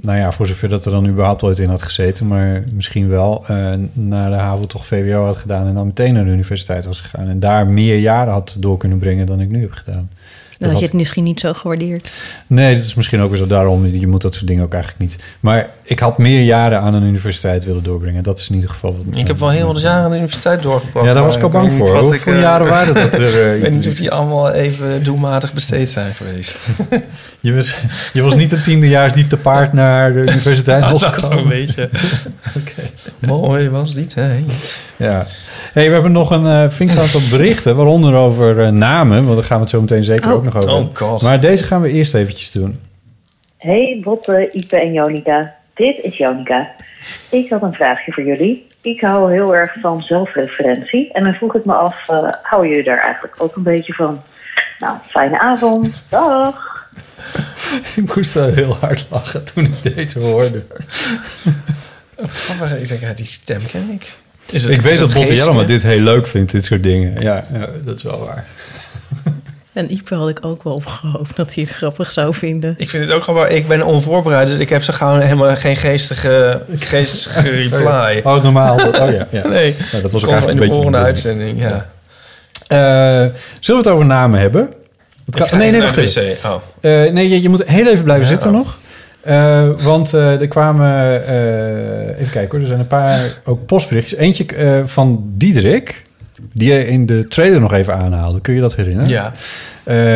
nou 0.00 0.18
ja, 0.18 0.32
voor 0.32 0.46
zover 0.46 0.68
dat 0.68 0.84
er 0.84 0.90
dan 0.92 1.06
überhaupt 1.08 1.42
ooit 1.42 1.58
in 1.58 1.68
had 1.68 1.82
gezeten, 1.82 2.26
maar 2.26 2.64
misschien 2.72 3.08
wel 3.08 3.44
eh, 3.46 3.72
naar 3.92 4.30
de 4.30 4.36
HAVO 4.36 4.66
toch 4.66 4.86
VWO 4.86 5.24
had 5.24 5.36
gedaan 5.36 5.66
en 5.66 5.74
dan 5.74 5.86
meteen 5.86 6.14
naar 6.14 6.24
de 6.24 6.30
universiteit 6.30 6.84
was 6.84 7.00
gegaan. 7.00 7.28
En 7.28 7.40
daar 7.40 7.66
meer 7.66 7.98
jaren 7.98 8.32
had 8.32 8.56
door 8.58 8.76
kunnen 8.76 8.98
brengen 8.98 9.26
dan 9.26 9.40
ik 9.40 9.48
nu 9.48 9.60
heb 9.60 9.72
gedaan. 9.72 10.10
Dat, 10.58 10.70
had 10.70 10.80
je 10.80 10.86
het 10.86 10.94
misschien 10.94 11.24
niet 11.24 11.40
zo 11.40 11.52
gewaardeerd. 11.52 12.10
Nee, 12.46 12.74
dat 12.76 12.84
is 12.84 12.94
misschien 12.94 13.20
ook 13.20 13.28
weer 13.28 13.38
zo 13.38 13.46
daarom. 13.46 13.86
Je 13.86 14.06
moet 14.06 14.22
dat 14.22 14.34
soort 14.34 14.46
dingen 14.46 14.64
ook 14.64 14.72
eigenlijk 14.72 15.02
niet. 15.02 15.16
Maar 15.40 15.70
ik 15.82 15.98
had 15.98 16.18
meer 16.18 16.42
jaren 16.42 16.80
aan 16.80 16.94
een 16.94 17.02
universiteit 17.02 17.64
willen 17.64 17.82
doorbrengen. 17.82 18.22
Dat 18.22 18.38
is 18.38 18.48
in 18.48 18.54
ieder 18.54 18.70
geval 18.70 18.96
wat. 19.04 19.16
Ik 19.16 19.26
heb 19.26 19.38
wel 19.38 19.50
heel 19.50 19.66
wat 19.66 19.80
jaren 19.80 20.04
aan 20.04 20.10
de 20.10 20.16
universiteit 20.16 20.62
doorgebracht. 20.62 21.06
Ja, 21.06 21.12
daar 21.14 21.22
was 21.22 21.36
ik 21.36 21.42
al 21.42 21.48
bang 21.48 21.68
niet 21.70 21.78
voor. 21.78 21.92
wat 21.92 22.04
Hoeveel 22.04 22.32
eh, 22.32 22.40
jaren 22.40 22.66
waren 22.66 22.94
dat 22.94 23.14
er, 23.14 23.40
eh, 23.42 23.56
ik 23.56 23.62
weet 23.62 23.72
niet 23.72 23.86
of 23.86 23.94
die 23.94 24.10
allemaal 24.10 24.50
even 24.52 25.02
doelmatig 25.04 25.54
besteed 25.54 25.90
zijn 25.90 26.14
geweest. 26.14 26.68
Je 27.40 27.54
was, 27.54 27.76
je 28.12 28.22
was 28.22 28.34
niet 28.34 28.52
een 28.52 28.62
tiendejaars 28.62 29.14
niet 29.14 29.30
te 29.30 29.36
paard 29.36 29.72
naar 29.72 30.12
de 30.12 30.18
universiteit 30.18 30.82
Ja, 30.84 30.90
mocht 30.90 31.02
dat 31.02 31.28
komen. 31.28 31.38
zo'n 31.38 31.48
beetje. 31.48 31.88
Mooi 33.18 33.68
was 33.68 33.94
dit, 33.94 34.14
hè? 34.14 34.44
Ja. 34.96 35.26
Hey, 35.72 35.86
we 35.86 35.92
hebben 35.92 36.12
nog 36.12 36.30
een 36.30 36.44
uh, 36.44 36.68
flink 36.70 36.96
aantal 36.98 37.20
berichten, 37.30 37.76
waaronder 37.76 38.14
over 38.14 38.62
eh, 38.62 38.70
namen, 38.70 39.24
want 39.24 39.36
daar 39.36 39.44
gaan 39.44 39.56
we 39.56 39.62
het 39.62 39.70
zo 39.72 39.80
meteen 39.80 40.04
zeker 40.04 40.28
Oh. 40.28 40.34
ook 40.34 40.44
nog 40.44 40.56
over. 40.56 40.70
Oh. 40.72 40.86
God. 40.96 41.22
Maar 41.22 41.40
deze 41.40 41.64
gaan 41.64 41.80
we 41.80 41.90
eerst 41.90 42.14
eventjes 42.14 42.50
doen. 42.50 42.76
Hey 43.58 44.00
Botte, 44.04 44.50
Ipe 44.52 44.76
en 44.80 44.92
Jonica. 44.92 45.54
Dit 45.74 45.98
is 46.02 46.16
Jonica. 46.16 46.70
Ik 47.30 47.50
had 47.50 47.62
een 47.62 47.72
vraagje 47.72 48.12
voor 48.12 48.24
jullie. 48.24 48.66
Ik 48.80 49.00
hou 49.00 49.32
heel 49.32 49.54
erg 49.56 49.74
van 49.80 50.02
zelfreferentie. 50.02 51.12
En 51.12 51.24
dan 51.24 51.32
vroeg 51.34 51.54
ik 51.54 51.64
me 51.64 51.72
af, 51.72 52.08
eh 52.08 52.28
hou 52.42 52.68
jullie 52.68 52.84
daar 52.84 52.98
eigenlijk 52.98 53.34
ook 53.38 53.56
een 53.56 53.62
beetje 53.62 53.92
van? 53.94 54.22
Nou, 54.78 54.96
fijne 55.08 55.38
avond. 55.40 56.04
Dag. 56.08 56.76
Ik 57.96 58.14
moest 58.14 58.32
wel 58.34 58.48
heel 58.52 58.76
hard 58.80 59.06
lachen 59.10 59.44
toen 59.44 59.64
ik 59.64 59.94
deze 59.94 60.18
hoorde. 60.18 60.62
Wat 62.16 62.30
grappig. 62.30 62.78
Ik 62.78 62.86
zeg, 62.86 63.00
ja, 63.00 63.12
die 63.12 63.26
stem 63.26 63.60
ken 63.70 63.90
ik. 63.90 64.10
Is 64.50 64.62
het, 64.62 64.72
ik 64.72 64.80
weet 64.80 64.92
is 64.92 64.98
dat 64.98 65.12
Botte 65.14 65.34
Jellema 65.34 65.44
geestelijk? 65.52 65.68
dit 65.68 65.82
heel 65.82 66.00
leuk 66.00 66.26
vindt, 66.26 66.52
dit 66.52 66.64
soort 66.64 66.82
dingen. 66.82 67.22
Ja, 67.22 67.44
ja 67.58 67.68
dat 67.84 67.96
is 67.96 68.02
wel 68.02 68.18
waar. 68.26 68.44
En 69.72 69.92
Ipe 69.92 70.14
had 70.14 70.28
ik 70.28 70.38
ook 70.44 70.62
wel 70.62 70.72
op 70.72 70.86
gehoopt 70.86 71.36
dat 71.36 71.54
hij 71.54 71.62
het 71.64 71.72
grappig 71.72 72.10
zou 72.12 72.34
vinden. 72.34 72.74
Ik 72.76 72.88
vind 72.88 73.04
het 73.04 73.12
ook 73.12 73.22
gewoon... 73.22 73.48
Ik 73.48 73.66
ben 73.68 73.82
onvoorbereid, 73.82 74.46
dus 74.46 74.58
ik 74.58 74.68
heb 74.68 74.82
zo 74.82 74.92
gauw 74.92 75.18
helemaal 75.18 75.56
geen 75.56 75.76
geestige, 75.76 76.62
geestige 76.78 77.48
reply. 77.62 78.20
Oh, 78.24 78.42
normaal. 78.42 78.76
Dat, 78.76 78.98
oh 78.98 79.10
ja, 79.10 79.26
ja. 79.30 79.46
Nee, 79.56 79.76
Ja, 79.92 80.00
dat 80.00 80.12
was 80.12 80.24
ook 80.24 80.30
eigenlijk 80.30 80.42
in 80.42 80.48
een 80.48 80.54
de 80.54 80.58
beetje 80.58 80.74
volgende 80.74 80.98
de 80.98 81.04
uitzending, 81.04 81.60
ja. 81.60 81.90
Eh, 82.66 82.78
zullen 83.60 83.82
we 83.82 83.88
het 83.88 83.88
over 83.88 84.06
namen 84.06 84.40
hebben? 84.40 84.72
Kan- 85.30 85.58
nee, 85.58 85.70
nee, 85.70 85.80
wacht 85.82 85.96
even. 85.96 86.22
wc. 86.22 86.44
Oh. 86.44 86.54
Eh, 86.80 87.12
nee, 87.12 87.28
je, 87.28 87.42
je 87.42 87.48
moet 87.48 87.62
heel 87.66 87.86
even 87.86 88.04
blijven 88.04 88.24
Ja, 88.26 88.30
zitten 88.32 88.48
oh. 88.48 88.56
nog. 88.56 88.78
Eh, 89.20 89.68
want 89.82 90.14
eh, 90.14 90.40
er 90.40 90.48
kwamen... 90.48 91.26
eh, 91.26 92.18
even 92.20 92.30
kijken 92.32 92.50
hoor, 92.50 92.60
er 92.60 92.66
zijn 92.66 92.78
een 92.80 92.86
paar 92.86 93.38
ook 93.44 93.66
postberichtjes. 93.66 94.18
Eentje 94.18 94.82
van 94.86 95.24
Diederik, 95.36 96.02
die 96.52 96.72
je 96.72 96.86
in 96.86 97.06
de 97.06 97.28
trailer 97.28 97.60
nog 97.60 97.72
even 97.72 97.94
aanhaalde. 97.94 98.40
Kun 98.40 98.54
je 98.54 98.60
dat 98.60 98.74
herinneren? 98.76 99.08
Ja. 99.10 99.32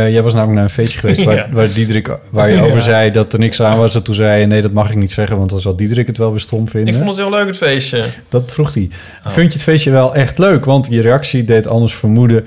Jij 0.09 0.23
was 0.23 0.33
namelijk 0.33 0.55
naar 0.57 0.65
een 0.65 0.75
feestje 0.75 0.99
geweest 0.99 1.25
waar, 1.25 1.35
Ja. 1.35 1.47
waar 1.51 1.73
Diederik, 1.73 2.17
waar 2.31 2.51
je 2.51 2.61
over 2.63 2.77
Ja. 2.77 2.81
zei 2.81 3.11
dat 3.11 3.33
er 3.33 3.39
niks 3.39 3.63
aan 3.63 3.79
was. 3.79 3.95
En 3.95 4.03
toen 4.03 4.15
zei 4.15 4.41
je, 4.41 4.47
nee, 4.47 4.63
dat 4.63 4.73
mag 4.73 4.91
ik 4.91 4.97
niet 4.97 5.13
zeggen, 5.13 5.37
want 5.37 5.51
dan 5.51 5.61
zal 5.61 5.77
Diederik 5.77 6.07
het 6.07 6.19
wel 6.19 6.31
weer 6.31 6.41
stom 6.41 6.69
vinden. 6.69 6.89
Ik 6.89 6.95
vond 7.01 7.09
het 7.09 7.19
heel 7.19 7.31
leuk, 7.31 7.47
het 7.47 7.57
feestje. 7.57 8.05
Dat 8.29 8.53
vroeg 8.53 8.75
hij. 8.75 8.89
Oh. 9.27 9.33
Vind 9.33 9.47
je 9.47 9.53
het 9.53 9.63
feestje 9.63 9.91
wel 9.91 10.15
echt 10.15 10.39
leuk? 10.39 10.65
Want 10.65 10.87
je 10.91 11.01
reactie 11.01 11.45
deed 11.45 11.67
anders 11.67 11.95
vermoeden. 11.95 12.45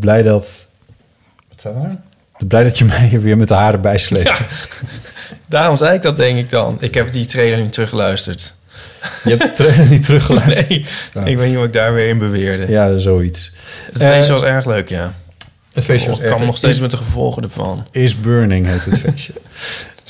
Blij 0.00 0.22
dat... 0.22 0.68
Wat 1.48 1.60
staat 1.60 1.74
er? 1.74 1.96
Blij 2.48 2.62
dat 2.62 2.78
je 2.78 2.84
mij 2.84 3.10
er 3.12 3.22
weer 3.22 3.36
met 3.36 3.48
de 3.48 3.54
haren 3.54 3.80
bij 3.80 3.98
sleept. 3.98 4.26
Ja. 4.26 4.34
Daarom 5.50 5.76
zei 5.76 5.94
ik 5.94 6.02
dat, 6.02 6.16
denk 6.16 6.38
ik 6.38 6.50
dan. 6.50 6.76
Ik 6.80 6.94
heb 6.94 7.12
die 7.12 7.26
trailer 7.26 7.60
niet 7.60 7.72
teruggeluisterd. 7.72 8.54
Je 9.24 9.30
hebt 9.30 9.42
de 9.42 9.50
trailer 9.64 9.86
niet 9.88 10.04
teruggeluisterd? 10.04 10.68
Nee, 10.68 10.84
Ja. 11.14 11.24
ik 11.24 11.36
weet 11.36 11.46
niet 11.48 11.56
wat 11.56 11.64
ik 11.64 11.72
daar 11.72 11.92
weer 11.94 12.08
in 12.08 12.18
beweerde. 12.18 12.72
Ja, 12.72 12.96
zoiets. 12.98 13.52
Het 13.92 14.02
feestje 14.02 14.34
Eh, 14.34 14.40
was 14.40 14.48
erg 14.48 14.64
leuk, 14.64 14.88
ja. 14.88 15.12
Het 15.72 15.84
feestje 15.84 16.08
was 16.08 16.16
ik 16.16 16.22
erg 16.22 16.30
kan 16.30 16.38
leuk. 16.40 16.48
nog 16.48 16.56
steeds 16.58 16.74
Is- 16.74 16.80
met 16.80 16.90
de 16.90 16.96
gevolgen 16.96 17.42
ervan. 17.42 17.86
Is 17.90 18.20
Burning 18.20 18.66
heet 18.66 18.84
het 18.84 18.98
feestje. 18.98 19.32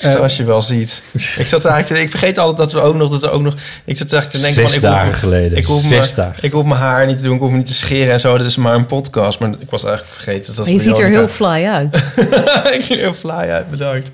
Zoals 0.00 0.36
je 0.36 0.44
wel 0.44 0.62
ziet. 0.62 1.02
Ik 1.38 1.46
zat 1.46 1.64
eigenlijk, 1.64 2.02
ik 2.02 2.10
vergeet 2.10 2.38
altijd 2.38 2.56
dat 2.58 2.72
we 2.72 2.88
ook 2.88 2.94
nog, 2.94 3.10
dat 3.10 3.20
we 3.20 3.30
ook 3.30 3.42
nog. 3.42 3.54
Ik 3.84 3.96
zat 3.96 4.12
eigenlijk 4.12 4.30
te 4.30 4.52
denken 4.52 4.62
Zes 4.62 4.64
van, 4.64 4.74
ik 4.74 4.94
dagen 4.96 5.10
hoef, 5.10 5.18
geleden. 5.18 5.58
Ik 5.58 5.64
hoef, 5.64 5.80
Zes 5.82 6.10
me, 6.10 6.16
dagen. 6.16 6.42
ik 6.44 6.52
hoef 6.52 6.64
mijn 6.64 6.80
haar 6.80 7.06
niet 7.06 7.16
te 7.18 7.22
doen, 7.22 7.34
ik 7.34 7.40
hoef 7.40 7.50
me 7.50 7.56
niet 7.56 7.66
te 7.66 7.74
scheren 7.74 8.12
en 8.12 8.20
zo. 8.20 8.36
Dat 8.36 8.46
is 8.46 8.56
maar 8.56 8.74
een 8.74 8.86
podcast. 8.86 9.38
Maar 9.38 9.50
ik 9.58 9.70
was 9.70 9.84
eigenlijk 9.84 10.14
vergeten. 10.14 10.54
Dat 10.54 10.64
Maar 10.64 10.74
je 10.74 10.80
voor 10.80 10.90
ziet 10.90 10.98
er 10.98 11.08
heel 11.08 11.28
fly 11.28 11.64
uit. 11.66 11.94
ik 12.76 12.82
zie 12.82 12.96
er 12.96 13.02
heel 13.02 13.12
fly 13.12 13.30
uit, 13.30 13.70
bedankt. 13.70 14.10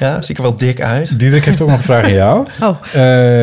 Ja, 0.00 0.22
zie 0.22 0.30
ik 0.30 0.36
er 0.36 0.42
wel 0.42 0.56
dik 0.56 0.80
uit? 0.80 1.18
Diederik 1.18 1.44
heeft 1.44 1.60
ook 1.60 1.68
nog 1.68 1.76
een 1.76 1.82
vraag 1.82 2.04
aan 2.04 2.12
jou. 2.12 2.46
Oh. 2.60 2.76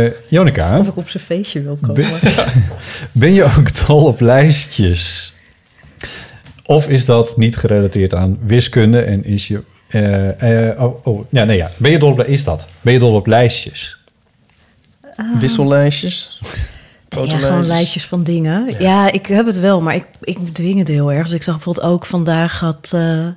Eh, 0.05 0.11
Jonica, 0.27 0.77
Of 0.79 0.87
ik 0.87 0.97
op 0.97 1.09
zijn 1.09 1.23
feestje 1.23 1.61
wil 1.61 1.77
komen. 1.81 1.95
ben, 1.95 2.33
ben 3.11 3.33
je 3.33 3.43
ook 3.43 3.85
dol 3.85 4.05
op 4.05 4.19
lijstjes? 4.19 5.33
Of 6.65 6.87
is 6.87 7.05
dat 7.05 7.37
niet 7.37 7.57
gerelateerd 7.57 8.13
aan 8.13 8.37
wiskunde 8.45 9.01
en 9.01 9.25
is 9.25 9.47
je... 9.47 9.63
eh, 9.91 10.69
eh, 10.69 10.81
oh, 10.83 11.05
oh, 11.05 11.25
ja, 11.29 11.43
nee, 11.43 11.57
ja. 11.57 11.69
Ben 11.77 11.91
je 11.91 11.99
dol 11.99 12.11
op... 12.11 12.23
Is 12.23 12.43
dat? 12.43 12.67
Ben 12.81 12.93
je 12.93 12.99
dol 12.99 13.13
op 13.13 13.27
lijstjes? 13.27 13.97
Wissellijstjes? 15.39 16.39
Ja, 17.09 17.37
gewoon 17.37 17.65
lijstjes 17.65 18.05
van 18.05 18.23
dingen. 18.23 18.73
Ja. 18.79 19.11
ik 19.11 19.25
heb 19.25 19.45
het 19.45 19.59
wel, 19.59 19.81
maar 19.81 19.95
ik, 19.95 20.05
ik 20.21 20.45
bedwing 20.45 20.77
het 20.79 20.87
heel 20.87 21.11
erg. 21.11 21.25
Dus 21.25 21.33
ik 21.33 21.43
zag 21.43 21.55
bijvoorbeeld 21.55 21.85
ook 21.85 22.05
vandaag 22.05 22.59
had 22.59 22.91
eh, 22.93 23.27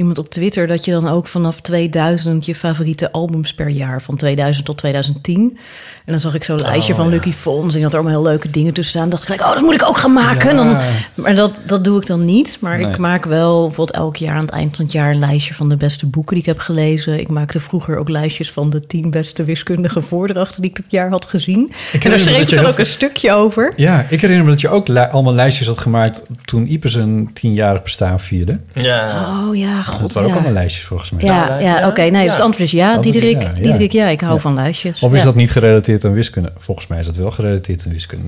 iemand 0.00 0.18
op 0.18 0.30
Twitter... 0.30 0.66
dat 0.66 0.84
je 0.84 0.90
dan 0.90 1.08
ook 1.08 1.26
vanaf 1.28 1.60
2000 1.60 2.44
je 2.44 2.54
favoriete 2.54 3.12
albums 3.12 3.54
per 3.54 3.68
jaar... 3.68 4.02
van 4.02 4.16
2000 4.16 4.66
tot 4.66 4.76
2010. 4.78 5.58
En 6.04 6.12
dan 6.12 6.20
zag 6.20 6.34
ik 6.34 6.44
zo'n 6.44 6.60
lijstje 6.60 6.92
Oh, 6.92 6.98
van 6.98 7.08
ja. 7.08 7.14
Lucky 7.14 7.32
Fons... 7.32 7.74
en 7.74 7.82
dat 7.82 7.92
er 7.92 7.98
allemaal 7.98 8.22
heel 8.22 8.30
leuke 8.30 8.50
dingen 8.50 8.72
tussen 8.72 8.94
staan. 8.98 9.08
dacht 9.08 9.22
ik 9.22 9.28
gelijk, 9.28 9.44
oh, 9.48 9.52
dat 9.54 9.62
moet 9.62 9.74
ik 9.74 9.88
ook 9.88 9.96
gaan 9.96 10.12
maken. 10.12 10.50
En 10.50 10.56
Dan, 10.56 10.76
maar 11.14 11.34
dat, 11.34 11.52
dat 11.66 11.84
doe 11.84 12.00
ik 12.00 12.06
dan 12.06 12.24
niet. 12.24 12.56
Maar 12.60 12.78
Nee. 12.78 12.90
ik 12.90 12.98
maak 12.98 13.24
wel 13.24 13.66
bijvoorbeeld 13.66 13.96
elk 13.98 14.16
jaar 14.16 14.34
aan 14.34 14.40
het 14.40 14.50
eind 14.50 14.76
van 14.76 14.84
het 14.84 14.94
jaar... 14.94 15.10
een 15.10 15.18
lijstje 15.18 15.54
van 15.54 15.68
de 15.68 15.76
beste 15.76 16.06
boeken 16.06 16.34
die 16.34 16.42
ik 16.44 16.48
heb 16.48 16.58
gelezen. 16.58 17.18
Ik 17.20 17.28
maakte 17.28 17.60
vroeger 17.60 17.96
ook 17.98 18.08
lijstjes 18.08 18.52
van 18.52 18.70
de 18.70 18.86
tien 18.86 19.10
beste 19.10 19.44
wiskundige 19.44 20.00
voordrachten... 20.00 20.62
die 20.62 20.70
ik 20.70 20.76
dat 20.76 20.90
jaar 20.90 21.10
had 21.10 21.26
gezien. 21.26 21.58
en 21.60 21.74
herinner 21.90 22.10
daar 22.10 22.18
schreef 22.18 22.50
ik 22.50 22.56
dan 22.56 22.66
ook 22.66 22.78
een 22.78 22.86
stukje 22.86 23.32
over. 23.32 23.72
Ja, 23.76 24.06
ik 24.08 24.20
herinner 24.20 24.44
me 24.44 24.50
dat 24.50 24.60
je 24.60 24.68
ook 24.68 24.88
li- 24.88 24.98
allemaal 25.10 25.34
lijstjes 25.34 25.66
had 25.66 25.78
gemaakt... 25.78 26.22
toen 26.44 26.66
Ipe 26.72 26.88
zijn 26.88 27.30
tienjarig 27.32 27.82
bestaan 27.82 28.20
vierde. 28.20 28.60
Ja. 28.74 29.28
Oh 29.48 29.56
ja, 29.56 29.82
god. 29.90 30.00
Dat 30.00 30.12
waren 30.12 30.28
ook 30.28 30.34
ja. 30.34 30.40
allemaal 30.40 30.60
lijstjes 30.60 30.84
volgens 30.84 31.10
mij. 31.10 31.24
Ja, 31.24 31.58
ja, 31.58 31.88
oké. 31.88 32.00
nee, 32.02 32.22
dus 32.22 32.32
het 32.32 32.40
antwoord 32.40 32.64
is 32.64 32.70
ja. 32.70 32.98
Diederik, 32.98 33.42
ja, 33.42 33.48
ja. 33.48 33.62
Diederik, 33.62 33.92
ja, 33.92 34.06
ik 34.08 34.20
hou 34.20 34.34
Ja. 34.34 34.40
van 34.40 34.54
lijstjes. 34.54 35.00
Of 35.02 35.12
is 35.12 35.18
Ja. 35.18 35.24
dat 35.24 35.34
niet 35.34 35.50
gerelateerd 35.50 36.04
aan 36.04 36.12
wiskunde? 36.12 36.52
Volgens 36.58 36.86
mij 36.86 36.98
is 36.98 37.06
dat 37.06 37.16
wel 37.16 37.30
gerelateerd 37.30 37.84
aan 37.86 37.92
wiskunde. 37.92 38.26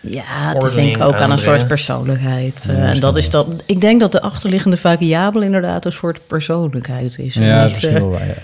Ja, 0.00 0.22
het 0.54 0.62
is 0.62 0.74
denk 0.74 0.96
ik 0.96 1.02
ook 1.02 1.14
aan 1.20 1.30
een 1.30 1.38
soort 1.38 1.66
persoonlijkheid. 1.66 2.64
Ja, 2.68 2.74
Eh, 2.74 2.90
en 2.90 3.00
dat 3.00 3.16
is 3.16 3.30
dat. 3.30 3.46
Ik 3.66 3.80
denk 3.80 4.00
dat 4.00 4.12
de 4.12 4.20
achterliggende 4.20 4.76
variabele 4.76 5.44
inderdaad 5.44 5.84
een 5.84 5.92
soort 5.92 6.20
persoonlijkheid 6.26 7.18
is. 7.18 7.34
Ja, 7.34 7.56
dat 7.60 7.64
is 7.66 7.70
misschien 7.72 7.94
eh, 7.94 8.00
wel 8.00 8.10
waar, 8.10 8.26
ja. 8.26 8.34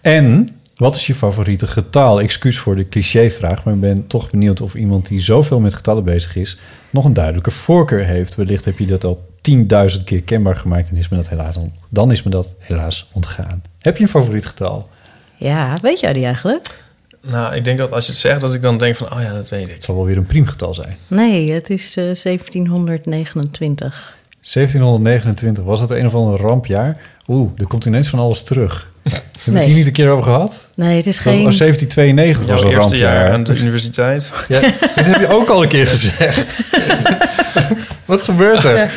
En 0.00 0.48
Wat 0.74 0.96
is 0.96 1.06
je 1.06 1.14
favoriete 1.14 1.66
getal? 1.66 2.20
Excuus 2.20 2.58
voor 2.58 2.76
de 2.76 2.88
clichévraag, 2.88 3.64
maar 3.64 3.74
ik 3.74 3.80
ben 3.80 4.06
toch 4.06 4.30
benieuwd 4.30 4.60
of 4.60 4.74
iemand 4.74 5.08
die 5.08 5.20
zoveel 5.20 5.60
met 5.60 5.74
getallen 5.74 6.04
bezig 6.04 6.36
is, 6.36 6.58
nog 6.94 7.04
een 7.04 7.12
duidelijke 7.12 7.50
voorkeur 7.50 8.04
heeft. 8.04 8.34
Wellicht 8.34 8.64
heb 8.64 8.78
je 8.78 8.86
dat 8.86 9.04
al 9.04 9.24
10.000 9.50 10.04
keer 10.04 10.22
kenbaar 10.22 10.56
gemaakt 10.56 10.90
en 10.90 10.96
is 10.96 11.08
me 11.08 11.16
dat 11.16 11.28
helaas 11.28 11.56
on- 11.56 11.72
dan 11.88 12.12
is 12.12 12.22
me 12.22 12.30
dat 12.30 12.54
helaas 12.58 13.08
ontgaan. 13.12 13.62
Heb 13.78 13.96
je 13.96 14.02
een 14.02 14.08
favoriet 14.08 14.46
getal? 14.46 14.88
Ja, 15.36 15.78
weet 15.82 16.00
jij 16.00 16.12
die 16.12 16.24
eigenlijk? 16.24 16.82
Nou, 17.22 17.54
ik 17.54 17.64
denk 17.64 17.78
dat 17.78 17.92
als 17.92 18.04
je 18.06 18.10
het 18.10 18.20
zegt, 18.20 18.40
dat 18.40 18.54
ik 18.54 18.62
dan 18.62 18.78
denk 18.78 18.96
van... 18.96 19.12
oh 19.12 19.20
ja, 19.22 19.32
dat 19.32 19.48
weet 19.48 19.68
ik. 19.68 19.74
Het 19.74 19.84
zal 19.84 19.94
wel 19.94 20.04
weer 20.04 20.16
een 20.16 20.26
priemgetal 20.26 20.74
zijn. 20.74 20.96
Nee, 21.06 21.52
het 21.52 21.70
is 21.70 21.96
eh, 21.96 22.04
1729. 22.04 24.16
1729, 24.52 25.64
was 25.64 25.80
dat 25.80 25.90
een 25.90 26.06
of 26.06 26.14
ander 26.14 26.40
rampjaar? 26.40 27.00
Oeh, 27.28 27.50
er 27.56 27.66
komt 27.66 27.84
ineens 27.84 28.08
van 28.08 28.18
alles 28.18 28.42
terug. 28.42 28.92
Hebben 29.02 29.22
we 29.44 29.52
het 29.58 29.64
hier 29.64 29.74
niet 29.74 29.86
een 29.86 29.92
keer 29.92 30.08
over 30.10 30.24
gehad? 30.24 30.70
Nee, 30.76 30.96
het 30.96 31.06
is 31.06 31.14
Dat- 31.16 31.22
geen... 31.24 31.46
oh, 31.46 31.58
1792 31.58 32.46
was 32.48 32.60
een 32.62 32.66
eerste 32.68 32.80
rampjaar. 32.80 33.14
jaar 33.24 33.32
aan 33.32 33.44
de 33.44 33.56
universiteit. 33.58 34.32
Ja, 34.48 34.60
dit 34.60 34.74
heb 34.94 35.20
je 35.20 35.28
ook 35.28 35.48
al 35.48 35.62
een 35.62 35.68
keer 35.68 35.86
gezegd. 35.86 36.60
Wat 38.04 38.22
gebeurt 38.22 38.64
er? 38.64 38.90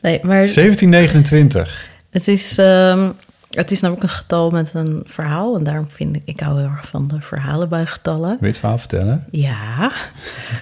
Nee, 0.00 0.20
maar 0.22 0.36
1729. 0.36 1.86
het 2.10 2.28
is, 2.28 2.58
ehm, 2.58 3.10
het 3.50 3.70
is 3.70 3.80
namelijk 3.80 4.06
een 4.06 4.16
getal 4.16 4.50
met 4.50 4.70
een 4.74 5.02
verhaal. 5.06 5.56
En 5.56 5.64
daarom 5.64 5.86
vind 5.90 6.16
ik, 6.16 6.22
ik 6.24 6.40
hou 6.40 6.60
heel 6.60 6.70
erg 6.70 6.86
van 6.86 7.08
de 7.08 7.16
verhalen 7.20 7.68
bij 7.68 7.86
getallen. 7.86 8.28
Wil 8.28 8.38
je 8.40 8.46
het 8.46 8.56
verhaal 8.58 8.78
vertellen? 8.78 9.24
Ja, 9.30 9.90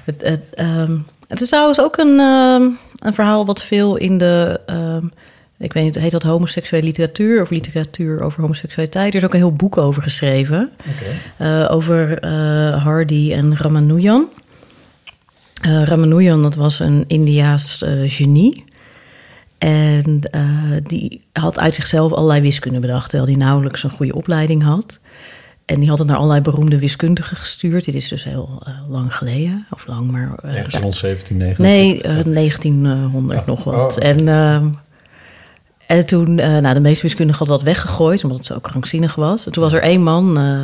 het, 0.05 0.23
het, 0.23 0.41
ehm, 0.55 0.97
het 1.29 1.41
is 1.41 1.49
trouwens 1.49 1.81
ook 1.81 1.97
een, 1.97 2.19
ehm, 2.21 2.63
een 2.99 3.15
verhaal 3.15 3.47
wat 3.47 3.63
veel 3.63 3.97
in 3.97 4.19
de, 4.19 4.61
ehm, 4.67 5.05
ik 5.63 5.73
weet 5.73 5.85
niet, 5.85 5.99
heet 5.99 6.11
dat 6.11 6.23
homoseksuele 6.23 6.87
literatuur 6.87 7.43
of 7.43 7.51
literatuur 7.51 8.21
over 8.23 8.41
homoseksualiteit. 8.41 9.13
Er 9.13 9.19
is 9.19 9.25
ook 9.25 9.33
een 9.33 9.39
heel 9.39 9.53
boek 9.53 9.77
over 9.79 10.03
geschreven, 10.03 10.71
Eh, 11.37 11.67
over 11.71 12.19
eh, 12.19 12.83
Hardy 12.85 13.33
en 13.33 13.57
Ramanujan. 13.57 14.29
Eh, 15.63 15.83
Ramanujan, 15.83 16.43
dat 16.43 16.55
was 16.55 16.79
een 16.81 17.05
Indiaas 17.07 17.85
genie. 18.07 18.65
En 19.59 20.21
die 20.87 21.21
had 21.33 21.59
uit 21.59 21.75
zichzelf 21.75 22.13
allerlei 22.13 22.41
wiskunde 22.41 22.79
bedacht, 22.81 23.11
terwijl 23.11 23.31
hij 23.31 23.39
nauwelijks 23.41 23.83
een 23.83 23.91
goede 23.91 24.15
opleiding 24.15 24.63
had. 24.63 24.99
En 25.65 25.81
die 25.81 25.89
had 25.89 25.99
het 25.99 26.09
naar 26.09 26.17
allerlei 26.17 26.41
beroemde 26.41 26.79
wiskundigen 26.79 27.37
gestuurd. 27.37 27.85
Dit 27.85 27.95
is 27.95 28.09
dus 28.09 28.25
heel 28.25 28.63
lang 28.89 29.17
geleden. 29.17 29.67
Of 29.71 29.87
lang, 29.87 30.11
maar... 30.11 30.33
eh, 30.43 30.57
Ergens 30.57 30.75
rond 30.79 31.01
1729. 31.01 31.59
Nee, 31.59 32.03
eh, 32.03 32.25
1900 32.35 33.47
nog 33.47 33.65
wat. 33.65 33.99
Oh. 33.99 34.05
En, 34.05 34.29
ehm, 34.29 34.67
en 35.93 36.07
toen, 36.07 36.39
eh, 36.39 36.59
nou, 36.59 36.75
de 36.75 36.81
meeste 36.81 37.03
wiskundigen 37.03 37.39
hadden 37.39 37.57
dat 37.57 37.75
weggegooid, 37.75 38.23
omdat 38.23 38.39
het 38.39 38.47
zo 38.47 38.59
krankzinnig 38.59 39.15
was. 39.15 39.47
En 39.47 39.53
toen 39.53 39.63
was 39.63 39.73
er 39.73 39.83
één 39.83 40.03
man, 40.03 40.39
eh, 40.39 40.61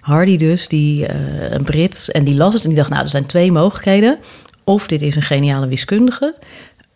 Hardy 0.00 0.36
dus, 0.36 0.68
die, 0.68 1.06
eh, 1.06 1.50
een 1.50 1.62
Brit, 1.62 2.08
en 2.12 2.24
die 2.24 2.36
las 2.36 2.54
het 2.54 2.62
en 2.62 2.68
die 2.68 2.78
dacht, 2.78 2.90
nou, 2.90 3.02
er 3.02 3.08
zijn 3.08 3.26
twee 3.26 3.52
mogelijkheden. 3.52 4.18
Of 4.64 4.86
dit 4.86 5.02
is 5.02 5.16
een 5.16 5.22
geniale 5.22 5.66
wiskundige, 5.66 6.34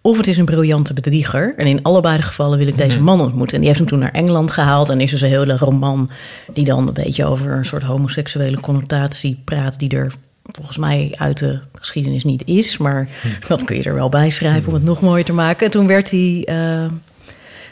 of 0.00 0.16
het 0.16 0.26
is 0.26 0.36
een 0.36 0.44
briljante 0.44 0.94
bedrieger. 0.94 1.54
En 1.56 1.66
in 1.66 1.82
allebei 1.82 2.16
de 2.16 2.22
gevallen 2.22 2.58
wil 2.58 2.66
ik 2.66 2.78
deze 2.78 3.00
man 3.00 3.20
ontmoeten. 3.20 3.54
En 3.54 3.58
die 3.60 3.68
heeft 3.68 3.80
hem 3.80 3.88
toen 3.88 3.98
naar 3.98 4.12
Engeland 4.12 4.50
gehaald. 4.50 4.88
En 4.88 5.00
is 5.00 5.10
dus 5.10 5.20
een 5.20 5.28
hele 5.28 5.56
roman 5.56 6.10
die 6.52 6.64
dan 6.64 6.86
een 6.86 6.94
beetje 6.94 7.24
over 7.24 7.52
een 7.52 7.64
soort 7.64 7.82
homoseksuele 7.82 8.60
connotatie 8.60 9.42
praat... 9.44 9.78
die 9.78 9.96
er 9.96 10.12
volgens 10.42 10.78
mij 10.78 11.14
uit 11.18 11.38
de 11.38 11.60
geschiedenis 11.72 12.24
niet 12.24 12.42
is. 12.46 12.76
Maar 12.76 13.08
dat 13.48 13.64
kun 13.64 13.76
je 13.76 13.82
er 13.82 13.94
wel 13.94 14.08
bij 14.08 14.30
schrijven 14.30 14.68
om 14.68 14.74
het 14.74 14.84
nog 14.84 15.00
mooier 15.00 15.24
te 15.24 15.32
maken. 15.32 15.66
En 15.66 15.72
toen 15.72 15.86
werd 15.86 16.12
eh, 16.12 16.84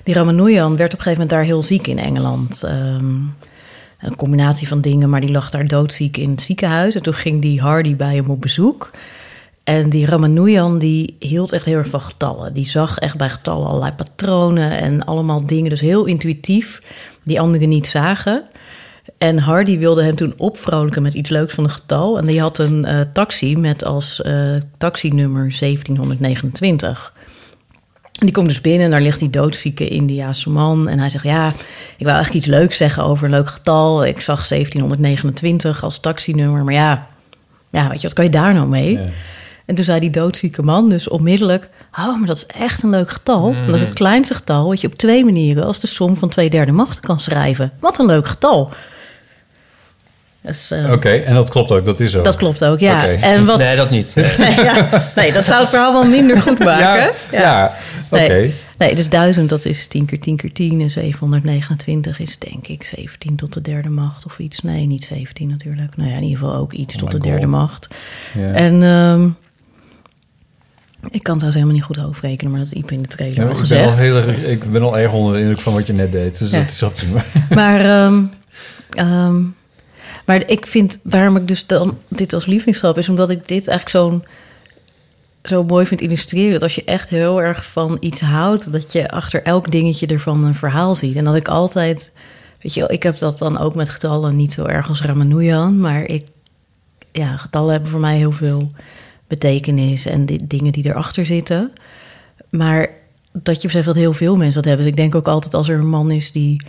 die 0.03 0.15
Ramanujan 0.15 0.77
werd 0.77 0.93
op 0.93 0.99
een 0.99 1.05
gegeven 1.05 1.13
moment 1.13 1.31
daar 1.31 1.45
heel 1.45 1.63
ziek 1.63 1.87
in 1.87 1.99
Engeland... 1.99 2.63
Ehm, 2.63 3.15
een 4.03 4.17
combinatie 4.17 4.69
van 4.69 4.81
dingen, 4.81 5.11
maar 5.11 5.21
die 5.21 5.31
lag 5.31 5.51
daar 5.51 5.69
doodziek 5.69 6.17
in 6.17 6.31
het 6.31 6.43
ziekenhuis. 6.43 6.95
En 6.95 7.03
toen 7.03 7.15
ging 7.15 7.43
die 7.43 7.61
Hardy 7.61 7.97
bij 7.97 8.15
hem 8.15 8.31
op 8.31 8.41
bezoek. 8.41 8.91
En 9.65 9.91
die 9.91 10.07
Ramanujan 10.07 10.79
die 10.79 11.17
hield 11.19 11.53
echt 11.53 11.65
heel 11.65 11.77
erg 11.79 11.89
van 11.89 12.01
getallen. 12.01 12.53
Die 12.53 12.67
zag 12.67 12.99
echt 12.99 13.17
bij 13.17 13.29
getallen 13.29 13.67
allerlei 13.67 13.93
patronen 13.93 14.71
en 14.71 15.05
allemaal 15.05 15.47
dingen. 15.47 15.71
Dus 15.71 15.81
heel 15.81 16.05
intuïtief, 16.05 16.83
die 17.25 17.41
anderen 17.41 17.69
niet 17.69 17.87
zagen. 17.87 18.45
En 19.19 19.39
Hardy 19.39 19.79
wilde 19.79 20.03
hem 20.03 20.15
toen 20.15 20.35
opvrolijken 20.37 21.03
met 21.03 21.15
iets 21.15 21.31
leuks 21.31 21.55
van 21.55 21.65
een 21.65 21.71
getal. 21.71 22.19
En 22.19 22.27
die 22.27 22.41
had 22.41 22.59
een 22.59 22.85
eh, 22.85 23.01
taxi 23.13 23.57
met 23.57 23.85
als 23.85 24.23
eh, 24.23 24.55
taxinummer 24.79 25.57
1729. 25.59 27.13
Die 28.13 28.33
komt 28.33 28.49
dus 28.49 28.61
binnen 28.61 28.85
en 28.85 28.91
daar 28.91 29.01
ligt 29.01 29.19
die 29.19 29.31
doodzieke 29.31 29.89
Indiaanse 29.89 30.51
man. 30.51 30.89
En 30.89 30.99
hij 30.99 31.09
zegt, 31.09 31.25
ja, 31.25 31.49
ik 31.97 32.05
wou 32.05 32.15
eigenlijk 32.15 32.47
iets 32.47 32.55
leuks 32.55 32.77
zeggen 32.77 33.05
over 33.05 33.25
een 33.25 33.31
leuk 33.31 33.49
getal. 33.49 34.05
Ik 34.05 34.21
zag 34.21 34.49
1729 34.49 35.85
als 35.85 36.01
taxinummer, 36.01 36.65
maar 36.65 36.75
ja, 36.75 37.07
ja 37.71 37.89
weet 37.89 38.01
je, 38.01 38.07
wat 38.07 38.17
kan 38.17 38.25
je 38.25 38.31
daar 38.31 38.55
nou 38.55 38.69
mee? 38.69 38.99
En 39.67 39.75
toen 39.75 39.85
zei 39.85 40.01
die 40.01 40.11
doodzieke 40.11 40.63
man 40.63 40.89
dus 40.89 41.09
onmiddellijk... 41.09 41.69
oh, 41.99 42.19
maar 42.19 42.27
dat 42.27 42.37
is 42.37 42.47
echt 42.47 42.83
een 42.83 42.91
leuk 42.91 43.11
getal. 43.11 43.53
Mm. 43.53 43.67
Dat 43.67 43.75
is 43.75 43.81
het 43.81 43.93
kleinste 43.93 44.35
getal 44.35 44.69
wat 44.69 44.81
je 44.81 44.87
op 44.87 44.95
twee 44.95 45.25
manieren... 45.25 45.65
als 45.65 45.81
de 45.81 45.87
som 45.87 46.17
van 46.17 46.29
twee 46.29 46.51
derde 46.51 46.73
machten 46.73 47.03
kan 47.03 47.21
schrijven. 47.21 47.73
Wat 47.81 47.99
een 47.99 48.07
leuk 48.07 48.27
getal. 48.29 48.73
Dus, 50.43 50.71
eh, 50.71 50.93
Oké, 50.93 51.11
en 51.11 51.35
dat 51.35 51.51
klopt 51.51 51.71
ook, 51.71 51.85
dat 51.85 52.01
is 52.01 52.11
zo. 52.11 52.23
Dat 52.23 52.37
klopt 52.37 52.65
ook, 52.65 52.81
ja. 52.81 53.07
En 53.07 53.47
wat, 53.47 53.59
Nee, 53.59 53.77
dat 53.77 53.91
niet. 53.91 54.15
Nee. 54.39 54.55
ja. 54.65 54.89
nee, 55.15 55.33
dat 55.33 55.45
zou 55.45 55.61
het 55.61 55.69
verhaal 55.69 55.93
wel 55.93 56.05
minder 56.05 56.41
goed 56.41 56.59
maken. 56.59 57.13
Ja, 57.31 57.41
ja. 57.41 57.75
Nee, 58.21 58.55
nee, 58.79 58.95
dus 58.95 59.09
1000 59.09 59.49
dat 59.49 59.65
is 59.65 59.87
10 59.87 60.05
keer 60.05 60.21
10 60.21 60.37
keer 60.37 60.53
10 60.53 60.81
en 60.81 60.91
729 60.91 62.19
is 62.21 62.39
denk 62.39 62.67
ik 62.67 62.83
17 62.85 63.37
tot 63.37 63.53
de 63.53 63.61
derde 63.61 63.89
macht 63.89 64.25
of 64.27 64.39
iets. 64.39 64.61
Nee, 64.61 64.87
niet 64.87 65.05
17 65.05 65.49
natuurlijk. 65.49 65.97
Nou 65.97 66.11
ja, 66.11 66.17
in 66.17 66.23
ieder 66.23 66.39
geval 66.39 66.55
ook 66.55 66.73
iets 66.73 66.95
Oh 66.95 67.01
tot 67.01 67.11
de 67.11 67.19
derde 67.19 67.41
God. 67.47 67.51
macht. 67.55 67.89
Ja. 68.35 68.53
En 68.53 68.83
ehm, 68.83 69.25
ik 71.11 71.23
kan 71.23 71.39
trouwens 71.39 71.55
helemaal 71.55 71.75
niet 71.75 71.83
goed 71.85 71.97
hoofdrekenen, 71.97 72.51
maar 72.51 72.61
dat 72.61 72.73
is 72.73 72.79
Iep 72.79 72.91
in 72.91 73.03
de 73.03 73.09
trailer 73.09 73.37
Ja, 73.39 73.43
al 73.43 73.49
ik, 73.51 73.57
ben 73.57 73.61
gezegd. 73.67 73.91
al 73.91 73.97
heel, 73.97 74.17
erg- 74.17 74.43
ik 74.45 74.71
ben 74.71 74.83
al 74.83 74.99
erg 74.99 75.13
onder 75.13 75.33
de 75.35 75.41
indruk 75.41 75.61
van 75.61 75.73
wat 75.73 75.87
je 75.87 75.93
net 75.93 76.13
deed. 76.13 76.39
Dus 76.39 76.51
Ja. 76.51 76.59
dat 76.61 76.71
is 76.71 76.83
op 76.83 76.95
prima. 76.95 77.25
Maar, 77.61 77.81
ehm, 77.81 78.23
ehm, 78.91 79.43
maar 80.27 80.49
ik 80.49 80.67
vind 80.67 80.99
waarom 81.03 81.37
ik 81.37 81.49
dus 81.49 81.67
dan 81.67 81.99
dit 82.09 82.33
als 82.33 82.47
lievelingsgrap 82.47 82.99
is, 82.99 83.09
omdat 83.09 83.31
ik 83.31 83.39
dit 83.49 83.69
eigenlijk 83.69 83.89
zo'n 83.89 84.25
zo 85.43 85.64
mooi 85.64 85.86
vind 85.86 86.01
illustreren. 86.01 86.53
Dat 86.53 86.62
als 86.62 86.74
je 86.74 86.84
echt 86.84 87.09
heel 87.09 87.43
erg 87.43 87.66
van 87.66 87.97
iets 88.01 88.20
houdt, 88.20 88.72
dat 88.72 88.93
je 88.93 89.11
achter 89.11 89.43
elk 89.43 89.70
dingetje 89.70 90.07
ervan 90.07 90.45
een 90.45 90.55
verhaal 90.55 90.95
ziet. 90.95 91.16
En 91.16 91.24
dat 91.24 91.34
ik 91.34 91.49
altijd, 91.49 92.12
weet 92.61 92.74
je, 92.74 92.86
ik 92.88 93.03
heb 93.03 93.18
dat 93.18 93.38
dan 93.38 93.59
ook 93.59 93.74
met 93.74 93.88
getallen 93.88 94.36
niet 94.36 94.53
zo 94.53 94.64
erg 94.64 94.88
als 94.88 95.03
Ramanujan, 95.03 95.80
maar 95.80 96.03
ik, 96.03 96.26
ja, 97.12 97.36
getallen 97.36 97.72
hebben 97.72 97.90
voor 97.90 98.01
mij 98.01 98.16
heel 98.16 98.32
veel 98.32 98.70
betekenis 99.26 100.07
en 100.07 100.26
die 100.26 100.47
dingen 100.47 100.72
die 100.72 100.86
erachter 100.86 101.26
zitten. 101.26 101.72
Maar 102.51 102.88
dat 103.32 103.61
je 103.61 103.66
beseft 103.66 103.86
dat 103.86 103.95
heel 103.95 104.12
veel 104.12 104.36
mensen 104.36 104.55
dat 104.55 104.64
hebben. 104.64 104.82
Dus 104.84 104.95
ik 104.95 105.01
denk 105.01 105.14
ook 105.14 105.28
altijd 105.28 105.55
als 105.55 105.68
er 105.68 105.78
een 105.78 105.88
man 105.88 106.11
is 106.11 106.32
die 106.32 106.62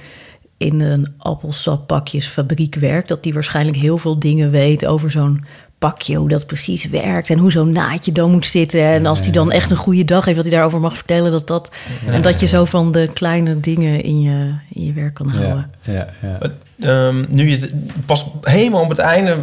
in 0.58 0.82
een 0.82 1.14
appelsappakjesfabriek 1.18 2.76
werkt, 2.76 3.08
dat 3.08 3.24
die 3.24 3.34
waarschijnlijk 3.34 3.78
heel 3.78 3.98
veel 3.98 4.20
dingen 4.20 4.52
weet 4.52 4.86
over 4.86 5.12
zo'n 5.12 5.44
pakje, 5.90 6.16
hoe 6.16 6.30
dat 6.30 6.46
precies 6.48 6.86
werkt 6.90 7.30
en 7.30 7.38
hoe 7.38 7.52
zo'n 7.52 7.70
naadje 7.72 8.12
dan 8.12 8.32
moet 8.32 8.46
zitten. 8.46 8.82
En 8.84 9.06
als 9.06 9.22
die 9.22 9.32
dan 9.32 9.52
echt 9.52 9.72
een 9.72 9.78
goede 9.78 10.06
dag 10.06 10.24
heeft, 10.26 10.36
dat 10.38 10.46
hij 10.46 10.54
daarover 10.56 10.80
mag 10.80 10.96
vertellen, 10.96 11.32
dat 11.32 11.48
dat. 11.48 11.72
En 12.08 12.22
dat 12.22 12.40
je 12.40 12.46
zo 12.48 12.66
van 12.66 12.92
de 12.92 13.10
kleine 13.14 13.60
dingen 13.60 14.04
in 14.04 14.22
je, 14.22 14.54
in 14.74 14.86
je 14.86 14.94
werk 14.94 15.14
kan 15.14 15.30
houden. 15.30 15.70
Ja, 15.82 15.94
ja, 15.94 16.08
ja. 16.22 16.52
Ehm, 16.80 17.26
nu 17.30 17.50
je 17.50 17.56
het- 17.60 17.74
pas 18.06 18.26
helemaal 18.42 18.82
op 18.82 18.90
het 18.90 18.98
einde 18.98 19.36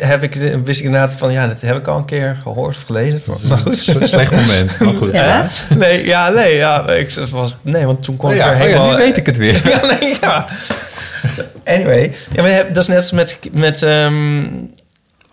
heb 0.00 0.22
ik, 0.22 0.34
wist 0.64 0.78
ik 0.80 0.84
inderdaad 0.86 1.14
van 1.14 1.32
ja, 1.32 1.46
dat 1.46 1.60
heb 1.60 1.76
ik 1.76 1.86
al 1.86 1.98
een 1.98 2.04
keer 2.04 2.38
gehoord 2.42 2.74
of 2.76 2.82
gelezen. 2.82 3.20
Dat 3.26 3.36
is 3.36 3.44
Maar 3.46 3.58
een 3.58 3.64
goed. 3.64 4.08
slecht 4.08 4.30
moment, 4.30 4.78
maar 4.80 4.94
goed. 4.94 5.12
Ja. 5.12 5.46
Nee, 5.76 6.06
ja, 6.06 6.28
nee, 6.28 6.56
ja, 6.56 6.88
ik 6.90 7.14
was, 7.30 7.54
nee, 7.62 7.86
want 7.86 8.02
toen 8.02 8.16
kon 8.16 8.28
Oh 8.28 8.34
ik 8.34 8.40
ja, 8.40 8.46
er 8.48 8.52
oh 8.54 8.58
ja, 8.60 8.64
helemaal. 8.66 8.90
nu 8.90 8.96
weet 8.96 9.16
ik 9.16 9.26
het 9.26 9.36
weer. 9.36 9.68
ja, 9.74 9.96
nee, 10.00 10.16
ja. 10.20 10.44
Anyway, 11.64 12.12
ja, 12.32 12.42
maar 12.42 12.66
dat 12.72 12.76
is 12.82 12.86
net 12.88 12.96
als 12.96 13.12
met, 13.12 13.38
met 13.52 13.82
ehm, 13.82 14.44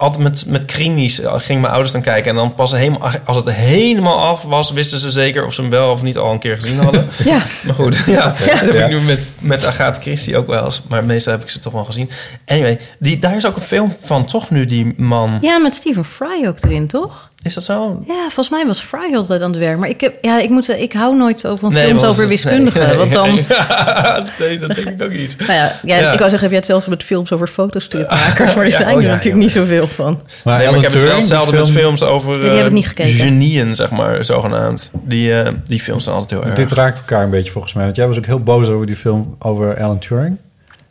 altijd 0.03 0.23
met, 0.23 0.43
met 0.47 0.65
krimis. 0.65 1.19
eh, 1.19 1.33
Gingen 1.37 1.61
mijn 1.61 1.73
ouders 1.73 1.93
dan 1.93 2.01
kijken 2.01 2.29
en 2.29 2.35
dan 2.35 2.53
pas 2.55 2.71
helemaal, 2.71 3.11
als 3.25 3.35
het 3.37 3.49
helemaal 3.55 4.19
af 4.19 4.43
was, 4.43 4.71
wisten 4.71 4.99
ze 4.99 5.11
zeker 5.11 5.45
of 5.45 5.53
ze 5.53 5.61
hem 5.61 5.69
wel 5.69 5.91
of 5.91 6.01
niet 6.01 6.17
al 6.17 6.31
een 6.31 6.39
keer 6.39 6.55
gezien 6.59 6.79
hadden. 6.79 7.07
Ja. 7.23 7.41
Maar 7.65 7.75
goed, 7.75 8.03
ja, 8.05 8.25
dat 8.25 8.37
heb 8.37 8.73
Ja. 8.73 8.83
ik 8.83 8.89
nu 8.89 8.99
met, 9.01 9.19
met 9.39 9.65
Agatha 9.65 10.01
Christie 10.01 10.37
ook 10.37 10.47
wel 10.47 10.65
eens. 10.65 10.81
Maar 10.89 11.03
meestal 11.03 11.33
heb 11.33 11.41
ik 11.43 11.49
ze 11.49 11.59
toch 11.59 11.73
wel 11.73 11.85
gezien. 11.85 12.09
Anyway, 12.45 12.79
die, 12.99 13.19
daar 13.19 13.35
is 13.35 13.45
ook 13.45 13.55
een 13.55 13.61
film 13.61 13.95
van, 14.03 14.25
toch 14.25 14.49
nu, 14.49 14.65
die 14.65 14.93
man. 14.97 15.37
Ja, 15.41 15.57
met 15.57 15.75
Stephen 15.75 16.05
Fry 16.05 16.47
ook 16.47 16.57
erin, 16.61 16.87
toch? 16.87 17.31
Is 17.43 17.53
dat 17.53 17.63
zo? 17.63 18.03
Ja, 18.07 18.13
volgens 18.21 18.49
mij 18.49 18.65
was 18.65 18.81
Fry 18.81 19.15
altijd 19.15 19.41
aan 19.41 19.49
het 19.51 19.59
werk. 19.59 19.77
Maar 19.77 19.89
ik, 19.89 20.01
heb, 20.01 20.17
ja, 20.21 20.39
ik, 20.39 20.49
moet, 20.49 20.69
ik 20.69 20.93
hou 20.93 21.15
nooit 21.15 21.39
zo 21.39 21.55
van 21.55 21.73
Nee, 21.73 21.85
films 21.85 22.03
over 22.03 22.27
wiskundigen. 22.27 22.87
nee, 22.87 22.97
want 22.97 23.13
dan, 23.13 23.27
nee, 24.39 24.59
dat 24.59 24.75
denk 24.75 24.87
ik 24.87 25.01
ook 25.03 25.11
niet. 25.13 25.35
Nou 25.39 25.51
ja, 25.53 25.79
ja, 25.83 25.97
Ja. 25.97 26.11
ik 26.11 26.19
wou 26.19 26.29
zeggen, 26.29 26.39
heb 26.39 26.49
jij 26.49 26.57
het 26.57 26.65
zelfs 26.65 26.87
met 26.87 27.03
films 27.03 27.31
over 27.31 27.47
fotostripmakers, 27.47 28.53
maar 28.55 28.63
er 28.65 28.71
Ja, 28.71 28.77
zijn 28.77 28.89
oh 28.89 28.95
er 28.95 29.01
ja, 29.01 29.07
natuurlijk 29.09 29.35
ja. 29.35 29.41
niet 29.41 29.51
zoveel 29.51 29.87
van. 29.87 30.21
Maar 30.43 30.57
Nee, 30.57 30.65
maar 30.67 30.75
ik 30.75 30.81
heb 30.81 30.91
het 30.93 31.01
wel 31.01 31.19
die 31.19 31.37
met 31.37 31.47
film- 31.49 31.65
films 31.65 32.03
over 32.03 32.33
die 32.33 32.49
heb 32.49 32.59
ik 32.59 32.65
eh, 32.65 32.71
niet 32.71 32.87
gekeken. 32.87 33.13
genieën, 33.13 33.75
zeg 33.75 33.91
maar, 33.91 34.25
zogenaamd. 34.25 34.91
Die, 35.03 35.41
eh, 35.41 35.51
die 35.63 35.79
films 35.79 36.03
zijn 36.03 36.15
altijd 36.15 36.39
heel 36.41 36.49
erg. 36.49 36.59
Dit 36.59 36.71
raakt 36.71 36.99
elkaar 36.99 37.23
een 37.23 37.29
beetje 37.29 37.51
volgens 37.51 37.73
mij. 37.73 37.83
Want 37.83 37.95
jij 37.95 38.07
was 38.07 38.17
ook 38.17 38.25
heel 38.25 38.39
boos 38.43 38.67
over 38.69 38.85
die 38.85 38.95
film 38.95 39.35
over 39.39 39.81
Alan 39.81 39.99
Turing. 39.99 40.37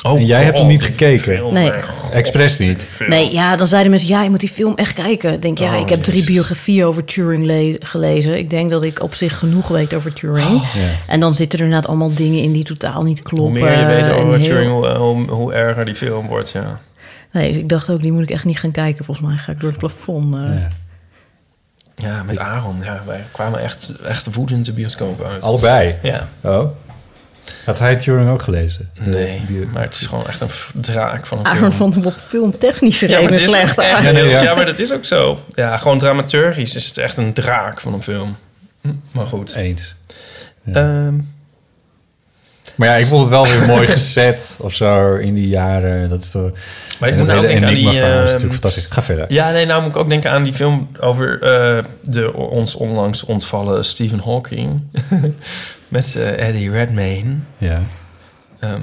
Oh, 0.02 0.18
en 0.18 0.26
jij 0.26 0.42
hebt 0.44 0.52
hem 0.56 0.62
God, 0.62 0.72
niet 0.72 0.82
gekeken? 0.82 1.52
Nee. 1.52 1.72
Expres 2.12 2.58
niet? 2.58 2.86
Nee, 3.08 3.32
ja, 3.32 3.56
dan 3.56 3.66
zeiden 3.66 3.90
mensen, 3.90 4.08
ja, 4.08 4.22
je 4.22 4.30
moet 4.30 4.40
die 4.40 4.48
film 4.48 4.74
echt 4.74 4.92
kijken. 4.94 5.32
Ik 5.32 5.42
denk, 5.42 5.58
ja, 5.58 5.74
Oh, 5.74 5.80
ik 5.80 5.88
heb 5.88 6.02
drie 6.02 6.16
Jezus. 6.18 6.32
biografieën 6.32 6.84
over 6.84 7.04
Turing 7.04 7.44
le- 7.44 7.76
gelezen. 7.78 8.38
Ik 8.38 8.50
denk 8.50 8.70
dat 8.70 8.82
ik 8.82 9.02
op 9.02 9.14
zich 9.14 9.38
genoeg 9.38 9.68
weet 9.68 9.94
over 9.94 10.12
Turing. 10.12 10.46
Oh. 10.48 10.74
Ja. 10.74 10.80
En 11.12 11.20
dan 11.20 11.34
zitten 11.34 11.58
er 11.58 11.64
inderdaad 11.64 11.88
allemaal 11.90 12.14
dingen 12.14 12.42
in 12.42 12.52
die 12.52 12.64
totaal 12.64 13.02
niet 13.02 13.18
Hoe 13.18 13.28
kloppen. 13.28 13.52
meer 13.62 13.78
je 13.78 13.86
weet 13.86 14.08
over 14.10 14.38
heel- 14.38 14.46
Turing, 14.48 14.70
hoe, 14.72 14.88
hoe, 14.88 15.30
hoe 15.30 15.52
erger 15.52 15.84
die 15.84 15.94
film 15.94 16.26
wordt, 16.26 16.50
ja. 16.50 16.80
Nee, 17.32 17.50
ik 17.58 17.68
dacht 17.68 17.90
ook, 17.90 18.00
die 18.02 18.12
moet 18.12 18.22
ik 18.22 18.30
echt 18.30 18.44
niet 18.44 18.58
gaan 18.58 18.70
kijken. 18.70 19.04
Volgens 19.04 19.26
mij 19.26 19.36
ga 19.36 19.52
ik 19.52 19.60
door 19.60 19.68
het 19.70 19.78
plafond. 19.78 20.36
eh. 20.36 20.40
Ja. 20.42 20.68
Ja, 21.94 22.22
met 22.26 22.38
Aaron. 22.38 22.76
Ja, 22.84 23.02
wij 23.06 23.24
kwamen 23.32 23.60
echt, 23.60 23.92
echt 24.06 24.34
woedend 24.34 24.64
de 24.64 24.72
bioscoop 24.72 25.24
uit. 25.24 25.42
Allebei? 25.42 25.94
Ja. 26.02 26.28
Oh. 26.40 26.64
Had 27.64 27.78
hij 27.78 27.96
Turing 27.96 28.30
ook 28.30 28.42
gelezen? 28.42 28.90
Nee, 28.98 29.40
bio- 29.48 29.66
maar 29.72 29.82
het 29.82 29.94
is 30.00 30.06
gewoon 30.06 30.26
echt 30.26 30.40
een 30.40 30.48
draak 30.80 31.26
van 31.26 31.38
een 31.38 31.44
Aaron 31.44 31.58
film. 31.60 31.72
vond 31.72 31.94
hem 31.94 32.04
op 32.06 32.14
filmtechnische 32.26 33.08
Ja, 33.08 33.38
slecht. 33.38 33.78
echt. 33.78 34.02
Ja, 34.04 34.10
nee, 34.10 34.22
heel- 34.22 34.30
ja. 34.30 34.42
ja, 34.42 34.54
maar 34.54 34.66
dat 34.66 34.78
is 34.78 34.92
ook 34.92 35.04
zo. 35.04 35.40
Ja, 35.48 35.76
gewoon 35.78 35.98
dramaturgisch 35.98 36.74
is 36.74 36.86
het 36.86 36.98
echt 36.98 37.16
een 37.16 37.32
draak 37.32 37.80
van 37.80 37.92
een 37.94 38.02
film. 38.02 38.36
Hm, 38.80 38.92
Maar 39.10 39.26
goed. 39.26 39.54
Eens. 39.54 39.94
Ehm, 40.72 41.14
Maar 42.74 42.88
ja, 42.88 42.94
ik 42.94 43.06
vond 43.06 43.20
het 43.20 43.30
wel 43.30 43.46
weer 43.46 43.66
mooi 43.66 43.86
gezet 43.86 44.56
of 44.60 44.74
zo 44.74 45.14
in 45.14 45.34
die 45.34 45.48
jaren. 45.48 46.08
Dat 46.08 46.22
is 46.22 46.30
toch... 46.30 46.50
Maar 47.00 47.08
ik 47.08 47.16
moet 47.16 47.30
ook 47.30 47.40
denken 47.40 47.66
aan 47.68 47.74
die... 47.74 47.82
Enigma-verhaal 47.82 48.12
is 48.12 48.18
ehm, 48.22 48.24
natuurlijk 48.32 48.52
fantastisch. 48.52 48.86
Ga 48.90 49.02
verder. 49.02 49.24
Ja, 49.32 49.50
nee, 49.50 49.66
nou 49.66 49.82
moet 49.82 49.90
ik 49.90 49.96
ook 49.96 50.08
denken 50.08 50.30
aan 50.30 50.42
die 50.42 50.52
film 50.54 50.88
over 51.00 51.42
eh, 51.42 51.84
de 52.02 52.32
ons 52.34 52.74
onlangs 52.74 53.24
ontvallen 53.24 53.84
Stephen 53.84 54.20
Hawking. 54.24 54.80
Met 55.92 56.16
eh, 56.16 56.48
Eddie 56.48 56.70
Redmayne. 56.70 57.34
Ja. 57.58 57.80
Ehm, 58.58 58.80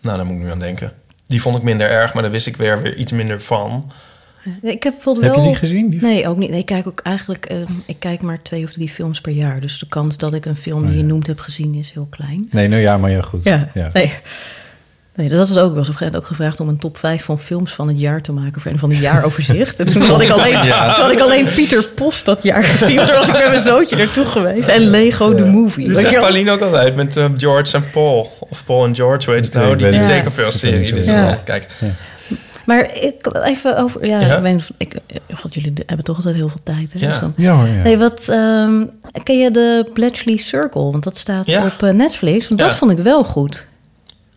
nou, 0.00 0.16
daar 0.16 0.26
moet 0.26 0.36
ik 0.36 0.42
nu 0.42 0.50
aan 0.50 0.58
denken. 0.58 0.92
Die 1.26 1.40
vond 1.40 1.56
ik 1.56 1.62
minder 1.62 1.90
erg, 1.90 2.14
maar 2.14 2.22
daar 2.22 2.32
wist 2.32 2.46
ik 2.46 2.56
weer, 2.56 2.82
weer 2.82 2.96
iets 2.96 3.12
minder 3.12 3.40
van. 3.40 3.90
Ik 4.62 4.82
heb 4.82 4.92
bijvoorbeeld 4.94 5.26
Heb 5.26 5.34
wel... 5.34 5.44
je 5.44 5.48
die 5.50 5.58
gezien? 5.58 5.88
Die... 5.90 6.00
Nee, 6.00 6.28
ook 6.28 6.36
niet. 6.36 6.50
Nee, 6.50 6.58
ik 6.58 6.66
kijk 6.66 6.86
ook 6.86 7.00
eigenlijk... 7.00 7.44
eh, 7.46 7.56
ik 7.86 7.98
kijk 7.98 8.20
maar 8.20 8.42
twee 8.42 8.64
of 8.64 8.72
drie 8.72 8.88
films 8.88 9.20
per 9.20 9.32
jaar. 9.32 9.60
Dus 9.60 9.78
de 9.78 9.88
kans 9.88 10.16
dat 10.18 10.34
ik 10.34 10.44
een 10.46 10.56
film 10.56 10.86
die 10.86 10.96
je 10.96 11.04
noemt 11.04 11.26
heb 11.26 11.40
gezien 11.40 11.74
is 11.74 11.90
heel 11.90 12.06
klein. 12.10 12.48
Nee, 12.50 12.68
nou 12.68 12.80
ja, 12.82 12.98
maar 12.98 13.10
ja, 13.10 13.20
goed. 13.22 13.44
Ja, 13.44 13.68
Ja. 13.74 13.90
nee. 13.92 14.12
Nee, 15.14 15.28
dat 15.28 15.38
was 15.48 15.50
ook 15.50 15.56
wel. 15.56 15.64
Op 15.66 15.76
een 15.76 15.84
gegeven 15.84 15.96
moment 16.04 16.16
ook 16.16 16.26
gevraagd 16.26 16.60
om 16.60 16.68
een 16.68 16.78
top 16.78 16.96
5 16.96 17.24
van 17.24 17.38
films 17.38 17.72
van 17.72 17.88
het 17.88 18.00
jaar 18.00 18.22
te 18.22 18.32
maken 18.32 18.60
voor 18.60 18.70
een 18.72 18.78
van 18.78 18.88
de 18.88 18.98
jaaroverzicht. 18.98 19.78
En 19.78 19.86
toen 19.86 20.02
had 20.02 20.20
ik 20.20 20.30
alleen, 20.30 20.64
Ja. 20.64 20.88
had 21.00 21.10
ik 21.12 21.18
alleen 21.20 21.48
Pieter 21.54 21.84
Post 21.94 22.24
dat 22.24 22.42
jaar 22.42 22.64
gezien. 22.64 22.96
Toen 22.96 23.06
was 23.06 23.26
ik 23.28 23.32
met 23.32 23.46
mijn 23.48 23.62
zoontje 23.62 23.96
naartoe 23.96 24.24
geweest. 24.24 24.68
En 24.68 24.82
Lego 24.82 25.34
the 25.34 25.44
Movie. 25.44 25.88
Dat 25.88 25.96
zegt? 25.98 26.18
Pauline 26.18 26.50
ook 26.50 26.60
altijd 26.60 26.96
met 26.96 27.16
eh, 27.16 27.26
George 27.36 27.76
en 27.76 27.90
Paul. 27.90 28.36
Of 28.50 28.64
Paul 28.64 28.84
en 28.84 28.94
George, 28.94 29.30
weet 29.30 29.44
het 29.44 29.54
Ik 29.54 29.60
nou? 29.60 29.76
Die 29.76 30.02
tekenfilmserie 30.02 30.86
Ja. 30.86 30.92
die 30.94 31.02
ze 31.02 31.12
Ja. 31.12 31.34
kijkt. 31.44 31.74
Maar 32.66 32.94
ik, 33.00 33.28
even 33.44 33.78
over... 33.78 34.06
Ja, 34.06 34.20
Ja? 34.20 34.36
ik 34.36 34.42
weet 34.42 34.70
ik, 34.76 34.94
God, 35.32 35.54
jullie 35.54 35.72
hebben 35.86 36.04
toch 36.04 36.16
altijd 36.16 36.34
heel 36.34 36.48
veel 36.48 36.60
tijd. 36.62 36.92
Hè? 36.92 36.98
Ja. 36.98 37.08
Dus 37.08 37.20
dan- 37.20 37.34
Ja 37.36 37.54
hoor, 37.54 37.66
ja. 37.68 37.82
Nee, 37.82 37.98
wat... 37.98 38.28
ehm, 38.28 38.82
ken 39.22 39.38
je 39.38 39.50
de 39.50 39.90
Bletchley 39.94 40.36
Circle? 40.36 40.90
Want 40.90 41.02
dat 41.04 41.16
staat 41.16 41.46
Ja. 41.46 41.64
op 41.64 41.82
eh, 41.82 41.90
Netflix. 41.94 42.48
Want 42.48 42.60
Ja. 42.60 42.66
dat 42.66 42.76
vond 42.76 42.90
ik 42.90 42.98
wel 42.98 43.24
goed. 43.24 43.66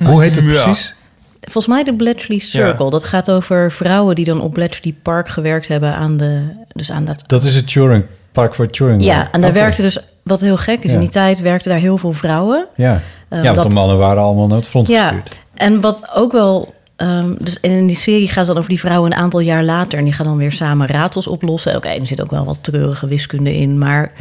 Hoe 0.04 0.22
heet 0.22 0.36
het 0.36 0.46
Ja. 0.46 0.64
precies? 0.64 0.96
Volgens 1.42 1.68
mij 1.68 1.84
de 1.84 1.94
Bletchley 1.96 2.40
Circle. 2.40 2.84
Ja. 2.84 2.90
Dat 2.90 3.04
gaat 3.04 3.32
over 3.32 3.72
vrouwen 3.72 4.16
die 4.16 4.26
dan 4.26 4.42
op 4.42 4.54
Bletchley 4.54 4.96
Park 5.02 5.30
gewerkt 5.30 5.68
hebben 5.68 5.94
aan 5.96 6.18
de... 6.18 6.42
Dus 6.74 6.92
aan 6.92 7.06
dat... 7.06 7.24
Dat 7.28 7.44
is 7.44 7.56
het 7.56 7.68
Turing, 7.68 8.06
Park 8.32 8.56
voor 8.56 8.70
Turing. 8.70 9.04
Ja, 9.04 9.32
en 9.32 9.42
daar 9.42 9.54
werkte 9.54 9.82
dus... 9.82 9.98
Wat 10.24 10.42
heel 10.42 10.58
gek 10.58 10.84
is, 10.84 10.90
Ja. 10.90 10.96
in 10.96 11.00
die 11.02 11.10
tijd 11.10 11.40
werkten 11.40 11.72
daar 11.72 11.80
heel 11.80 11.98
veel 11.98 12.14
vrouwen. 12.14 12.68
Ja, 12.76 13.02
Eh, 13.30 13.38
ja 13.40 13.44
want 13.44 13.56
dat- 13.56 13.66
de 13.66 13.74
mannen 13.74 13.98
waren 13.98 14.24
allemaal 14.24 14.48
naar 14.48 14.58
het 14.58 14.68
front 14.68 14.88
Ja, 14.88 15.04
gestuurd. 15.04 15.38
en 15.54 15.82
wat 15.82 16.10
ook 16.14 16.32
wel... 16.32 16.74
ehm, 16.96 17.34
dus 17.40 17.60
in 17.60 17.88
die 17.88 17.96
serie 17.96 18.28
gaat 18.28 18.36
het 18.38 18.48
dan 18.48 18.58
over 18.58 18.70
die 18.70 18.80
vrouwen 18.80 19.12
een 19.12 19.18
aantal 19.18 19.40
jaar 19.40 19.64
later... 19.64 19.98
en 20.00 20.04
die 20.04 20.14
gaan 20.14 20.26
dan 20.26 20.38
weer 20.38 20.52
samen 20.52 20.88
raadsels 20.88 21.28
oplossen. 21.28 21.76
Oké, 21.76 21.88
er 21.88 22.08
zit 22.08 22.22
ook 22.22 22.32
wel 22.32 22.46
wat 22.46 22.58
treurige 22.62 23.08
wiskunde 23.08 23.56
in. 23.58 23.78
Maar 23.78 24.12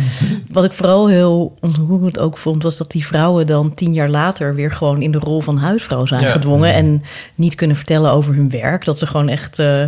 wat 0.50 0.64
ik 0.64 0.72
vooral 0.72 1.08
heel 1.08 1.56
ontroerend 1.60 2.18
ook 2.18 2.38
vond... 2.38 2.62
was 2.62 2.76
dat 2.76 2.90
die 2.90 3.06
vrouwen 3.06 3.46
dan 3.46 3.74
tien 3.74 3.92
jaar 3.92 4.08
later... 4.10 4.54
weer 4.54 4.70
gewoon 4.72 5.02
in 5.02 5.10
de 5.10 5.18
rol 5.18 5.40
van 5.40 5.56
huisvrouw 5.56 6.06
zijn 6.06 6.22
Ja. 6.22 6.30
gedwongen... 6.30 6.74
en 6.74 7.02
niet 7.34 7.54
kunnen 7.54 7.76
vertellen 7.76 8.10
over 8.12 8.34
hun 8.34 8.50
werk. 8.50 8.84
Dat 8.84 8.98
ze 8.98 9.06
gewoon 9.06 9.28
echt... 9.28 9.58
eh, 9.58 9.84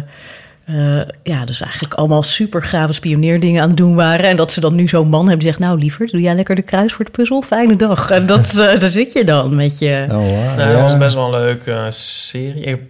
eh, 0.66 1.00
ja, 1.22 1.44
dus 1.44 1.60
eigenlijk 1.60 1.94
allemaal 1.94 2.22
super 2.22 2.62
gave 2.62 2.92
spioneerdingen 2.92 3.62
aan 3.62 3.68
het 3.68 3.76
doen 3.76 3.94
waren. 3.94 4.28
En 4.28 4.36
dat 4.36 4.52
ze 4.52 4.60
dan 4.60 4.74
nu 4.74 4.88
zo'n 4.88 5.08
man 5.08 5.20
hebben 5.20 5.38
die 5.38 5.48
zegt... 5.48 5.60
nou 5.60 5.78
liever, 5.78 6.10
doe 6.10 6.20
jij 6.20 6.34
lekker 6.34 6.54
de 6.54 6.62
kruiswoordpuzzel? 6.62 7.42
Fijne 7.42 7.76
dag. 7.76 8.10
En 8.10 8.26
dat, 8.26 8.48
eh, 8.58 8.78
daar 8.80 8.90
zit 8.90 9.12
je 9.12 9.24
dan 9.24 9.54
met 9.54 9.78
je... 9.78 10.06
Oh, 10.08 10.14
wow. 10.14 10.26
Nou, 10.28 10.60
ja. 10.60 10.72
dat 10.72 10.80
was 10.80 10.98
best 10.98 11.14
wel 11.14 11.24
een 11.24 11.40
leuke 11.40 11.72
eh, 11.72 11.90
serie. 11.90 12.62
Ik, 12.62 12.80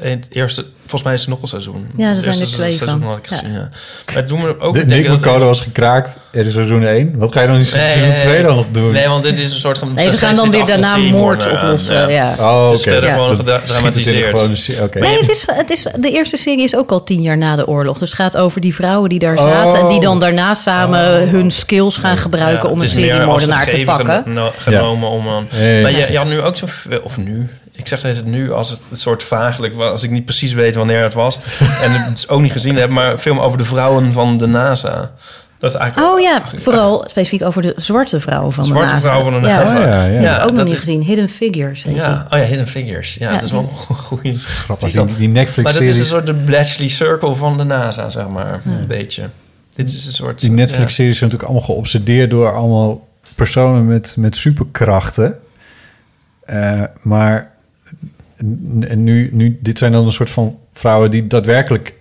het 0.00 0.26
eerste, 0.30 0.64
volgens 0.80 1.02
mij 1.02 1.14
is 1.14 1.22
er 1.22 1.28
nog 1.28 1.42
een 1.42 1.48
seizoen. 1.48 1.86
Ja, 1.96 2.08
er 2.08 2.14
Het 2.14 2.22
zijn 2.22 2.40
er 2.40 2.46
twee 2.46 2.72
seizoen 2.72 3.00
van. 3.00 3.08
had 3.08 3.18
ik 3.18 3.26
Ja. 3.30 3.36
gezien, 3.36 3.52
ja. 3.52 3.68
Maar 4.06 4.14
het 4.14 4.28
doet 4.28 4.42
me 4.42 4.60
ook 4.60 4.74
De, 4.74 4.86
denken 4.86 5.10
Nick 5.10 5.24
was 5.24 5.60
gekraakt. 5.60 6.18
Er 6.30 6.46
is 6.46 6.52
seizoen 6.54 6.82
1. 6.86 7.18
Wat 7.18 7.32
ga 7.32 7.40
je 7.40 7.46
dan 7.46 7.56
in 7.56 7.66
seizoen 7.66 8.08
Nee, 8.08 8.16
2 8.18 8.42
dan 8.42 8.66
doen? 8.70 8.92
Nee, 8.92 9.08
want 9.08 9.22
dit 9.22 9.38
is 9.38 9.52
een 9.52 9.60
soort 9.60 9.78
van... 9.78 9.94
Nee, 9.94 10.10
ze 10.10 10.16
gaan 10.16 10.34
dan 10.34 10.50
weer 10.50 10.66
daarna 10.66 10.96
moord 10.96 11.50
oplossen. 11.50 12.10
Ja. 12.10 12.34
Oh, 12.38 12.56
Het 12.60 12.64
oké. 12.66 12.72
is 12.72 12.82
verder 12.82 13.08
Ja. 13.08 13.14
gewoon 13.14 13.28
het 13.30 13.38
in 13.48 13.60
gedramatiseerd. 13.60 14.94
Nee, 14.94 15.18
het 15.18 15.28
is, 15.28 15.46
het 15.52 15.70
is, 15.70 15.86
de 16.00 16.10
eerste 16.10 16.36
serie 16.36 16.64
is 16.64 16.76
ook 16.76 16.90
al 16.90 17.04
tien 17.04 17.22
jaar 17.22 17.38
na 17.38 17.56
de 17.56 17.66
oorlog. 17.66 17.98
Dus 17.98 18.10
het 18.10 18.18
gaat 18.18 18.36
over 18.36 18.60
die 18.60 18.74
vrouwen 18.74 19.08
die 19.08 19.18
daar 19.18 19.38
zaten... 19.38 19.78
en 19.78 19.88
die 19.88 20.00
dan 20.00 20.20
daarna 20.20 20.54
samen 20.54 21.28
hun 21.28 21.50
skills 21.50 21.96
gaan 21.96 22.16
gebruiken... 22.18 22.64
Ja, 22.68 22.74
om 22.74 22.80
het 22.80 22.90
een 22.90 22.94
seriemoordenaar 23.02 23.64
te 23.68 23.82
pakken. 23.84 24.22
geno- 24.22 24.52
genomen 24.58 25.08
om 25.08 25.26
een... 25.26 25.48
Ja. 25.50 25.82
Maar 25.82 25.90
je, 25.90 26.06
je 26.10 26.16
had 26.16 26.26
nu 26.26 26.40
ook 26.40 26.56
zo... 26.56 26.66
Of 27.02 27.18
nu... 27.18 27.48
Ik 27.76 27.86
zeg 27.88 28.02
het 28.02 28.24
nu 28.24 28.52
als 28.52 28.70
het 28.70 28.80
een 28.90 28.96
soort 28.96 29.22
vaaglijk... 29.22 29.74
was, 29.74 29.90
Als 29.90 30.02
ik 30.02 30.10
niet 30.10 30.24
precies 30.24 30.52
weet 30.52 30.74
wanneer 30.74 31.02
het 31.02 31.14
was. 31.14 31.38
en 31.82 31.92
het 31.92 32.10
dus 32.10 32.28
ook 32.28 32.40
niet 32.40 32.52
gezien 32.52 32.76
heb. 32.76 32.90
Maar 32.90 33.10
een 33.12 33.18
film 33.18 33.38
over 33.38 33.58
de 33.58 33.64
vrouwen 33.64 34.12
van 34.12 34.38
de 34.38 34.46
NASA. 34.46 35.12
Dat 35.58 35.70
is 35.74 35.76
eigenlijk... 35.76 36.12
Oh 36.12 36.20
ja, 36.20 36.42
vooral 36.56 37.04
specifiek 37.08 37.42
over 37.42 37.62
de 37.62 37.74
zwarte 37.76 38.20
vrouwen 38.20 38.52
van 38.52 38.64
Zwarte 38.64 38.86
de 38.86 38.92
NASA. 38.92 39.06
vrouwen 39.06 39.32
van 39.32 39.42
de 39.42 39.48
Ja, 39.48 39.62
NASA. 39.62 39.78
Ja, 39.86 40.04
ja. 40.04 40.20
Heb 40.32 40.40
ik 40.40 40.46
ook 40.48 40.52
nog 40.52 40.64
niet 40.64 40.72
is- 40.72 40.78
gezien. 40.78 41.02
Hidden 41.02 41.28
Figures 41.28 41.82
heet 41.82 41.94
Ja, 41.94 42.26
oh 42.30 42.38
ja, 42.38 42.44
Hidden 42.44 42.66
Figures. 42.66 43.14
Ja, 43.14 43.26
Ja, 43.26 43.34
dat 43.34 43.42
is 43.42 43.50
wel 43.50 43.60
een 43.60 43.96
goede... 43.96 44.34
Grappig. 44.34 44.92
Die, 44.92 45.16
die 45.16 45.28
Maar 45.28 45.72
dat 45.72 45.80
is 45.80 45.98
een 45.98 46.06
soort 46.06 46.26
de 46.26 46.34
Bletchley 46.34 46.88
Circle 46.88 47.34
van 47.34 47.56
de 47.58 47.64
NASA, 47.64 48.08
zeg 48.08 48.28
maar. 48.28 48.60
Een 48.64 48.86
beetje. 48.86 49.28
Dit 49.74 49.88
is 49.92 50.06
een 50.06 50.12
soort... 50.12 50.40
die 50.40 50.50
Netflix-series 50.50 51.18
zijn 51.18 51.30
natuurlijk 51.30 51.58
allemaal 51.58 51.74
geobsedeerd... 51.74 52.30
door 52.30 52.54
allemaal 52.54 53.08
personen 53.34 53.86
met, 53.86 54.14
met 54.18 54.36
superkrachten. 54.36 55.38
Eh, 56.44 56.82
maar 57.02 57.53
en 58.88 59.04
nu, 59.04 59.28
nu, 59.32 59.58
dit 59.62 59.78
zijn 59.78 59.92
dan 59.92 60.06
een 60.06 60.12
soort 60.12 60.30
van 60.30 60.58
vrouwen 60.72 61.10
die 61.10 61.26
daadwerkelijk... 61.26 61.94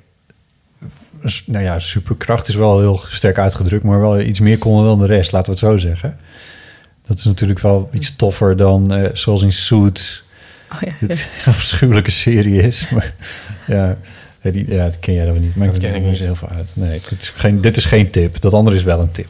Nou 1.45 1.63
ja, 1.63 1.79
superkracht 1.79 2.47
is 2.47 2.55
wel 2.55 2.79
heel 2.79 3.03
sterk 3.09 3.37
uitgedrukt... 3.37 3.83
maar 3.83 3.99
wel 3.99 4.19
iets 4.19 4.39
meer 4.39 4.57
konden 4.57 4.85
dan 4.85 4.99
de 4.99 5.05
rest, 5.05 5.31
laten 5.31 5.53
we 5.53 5.59
het 5.59 5.69
zo 5.69 5.77
zeggen. 5.87 6.17
Dat 7.05 7.17
is 7.17 7.25
natuurlijk 7.25 7.59
wel 7.59 7.89
iets 7.91 8.15
toffer 8.15 8.57
dan 8.57 8.93
eh, 8.93 9.09
zoals 9.13 9.41
in 9.41 9.53
Suits... 9.53 10.23
Oh 10.73 10.81
ja, 10.81 10.93
Dit 10.99 11.11
is 11.13 11.27
een 11.45 11.53
afschuwelijke 11.53 12.11
serie 12.11 12.61
is. 12.61 12.89
Maar 12.89 13.13
ja, 13.67 13.97
die, 14.51 14.71
ja, 14.71 14.83
dat 14.83 14.99
ken 14.99 15.13
jij 15.13 15.25
dan 15.25 15.39
niet. 15.39 15.55
Maar 15.55 15.67
Dat 15.67 15.75
ik 15.75 15.81
ken 15.81 15.89
ik 15.89 15.95
er 15.95 16.01
niet. 16.01 16.11
niet 16.11 16.25
heel 16.25 16.35
veel 16.35 16.49
uit. 16.49 16.71
Nee, 16.75 17.01
dit 17.09 17.21
is, 17.21 17.29
geen, 17.29 17.61
dit 17.61 17.77
is 17.77 17.85
geen 17.85 18.09
tip. 18.09 18.41
Dat 18.41 18.53
andere 18.53 18.75
is 18.75 18.83
wel 18.83 18.99
een 18.99 19.11
tip. 19.11 19.27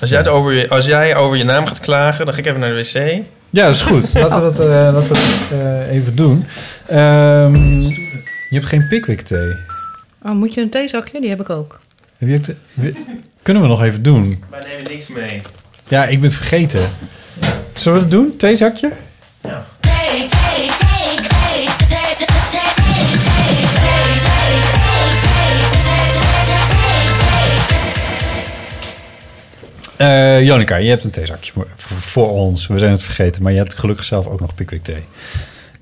Als 0.00 0.10
jij, 0.10 0.18
het 0.18 0.28
over 0.28 0.52
je, 0.52 0.68
als 0.68 0.86
jij 0.86 1.16
over 1.16 1.36
je 1.36 1.44
naam 1.44 1.66
gaat 1.66 1.80
klagen, 1.80 2.24
dan 2.24 2.34
ga 2.34 2.40
ik 2.40 2.46
even 2.46 2.60
naar 2.60 2.74
de 2.74 2.76
wc. 2.76 3.24
Ja, 3.54 3.64
dat 3.64 3.74
is 3.74 3.82
goed. 3.82 4.14
Laten 4.14 4.44
we 4.44 4.52
dat, 4.52 4.58
eh, 4.58 4.66
laten 4.66 5.02
we 5.02 5.08
dat 5.08 5.60
eh, 5.60 5.94
even 5.94 6.16
doen. 6.16 6.44
Ehm, 6.86 7.80
je 8.50 8.60
hebt 8.60 8.66
geen 8.66 8.88
Pickwick 8.88 9.20
thee. 9.20 9.52
Oh, 10.22 10.32
moet 10.32 10.54
je 10.54 10.60
een 10.60 10.70
theezakje? 10.70 11.20
Die 11.20 11.30
heb 11.30 11.40
ik 11.40 11.50
ook. 11.50 11.80
Heb 12.16 12.28
je 12.28 12.34
ook 12.34 12.92
kunnen 13.42 13.62
we 13.62 13.68
nog 13.68 13.82
even 13.82 14.02
doen? 14.02 14.44
Wij 14.50 14.64
nemen 14.66 14.92
niks 14.92 15.08
mee. 15.08 15.40
Ja, 15.88 16.04
ik 16.04 16.20
ben 16.20 16.28
het 16.28 16.38
vergeten. 16.38 16.90
Zullen 17.74 17.98
we 17.98 18.04
het 18.04 18.10
doen? 18.10 18.36
Theezakje? 18.36 18.90
Ja. 19.40 19.66
Eh 29.96 30.44
Jonica, 30.44 30.76
je 30.76 30.88
hebt 30.88 31.04
een 31.04 31.10
theezakje 31.10 31.52
voor, 31.76 32.30
ons. 32.30 32.66
We 32.66 32.78
zijn 32.78 32.90
het 32.90 33.02
vergeten, 33.02 33.42
maar 33.42 33.52
je 33.52 33.58
hebt 33.58 33.74
gelukkig 33.74 34.04
zelf 34.04 34.26
ook 34.26 34.40
nog 34.40 34.54
Pickwick 34.54 34.84
thee. 34.84 35.04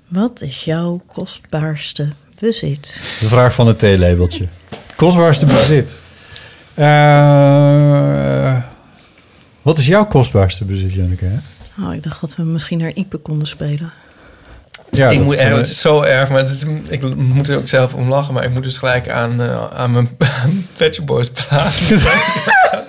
Wat 0.08 0.40
is 0.40 0.64
jouw 0.64 1.00
kostbaarste 1.06 2.08
bezit? 2.38 3.00
De 3.20 3.28
vraag 3.28 3.54
van 3.54 3.66
het 3.66 3.78
theelabeltje. 3.78 4.46
Kostbaarste 4.96 5.46
bezit. 5.46 6.00
Eh, 6.74 8.62
wat 9.62 9.78
is 9.78 9.86
jouw 9.86 10.06
kostbaarste 10.06 10.64
bezit, 10.64 10.92
Janneke? 10.92 11.24
hè? 11.24 11.36
Oh, 11.84 11.94
ik 11.94 12.02
dacht 12.02 12.20
dat 12.20 12.36
we 12.36 12.42
misschien 12.42 12.78
naar 12.78 12.92
Ipe 12.94 13.16
konden 13.16 13.46
spelen. 13.46 13.92
Ja, 14.90 15.08
ik 15.10 15.16
dat 15.18 15.26
moet 15.26 15.38
het 15.38 15.66
is 15.66 15.80
zo 15.80 16.02
erg, 16.02 16.30
maar 16.30 16.42
is, 16.42 16.64
ik 16.88 17.16
moet 17.16 17.48
er 17.48 17.56
ook 17.56 17.68
zelf 17.68 17.94
om 17.94 18.08
lachen. 18.08 18.34
Maar 18.34 18.44
ik 18.44 18.50
moet 18.50 18.62
dus 18.62 18.78
gelijk 18.78 19.08
aan, 19.08 19.42
eh, 19.42 19.66
aan 19.74 19.90
mijn 19.90 20.16
Pet 20.76 20.94
Shop 20.94 21.06
Boys 21.06 21.30
plaat. 21.30 21.80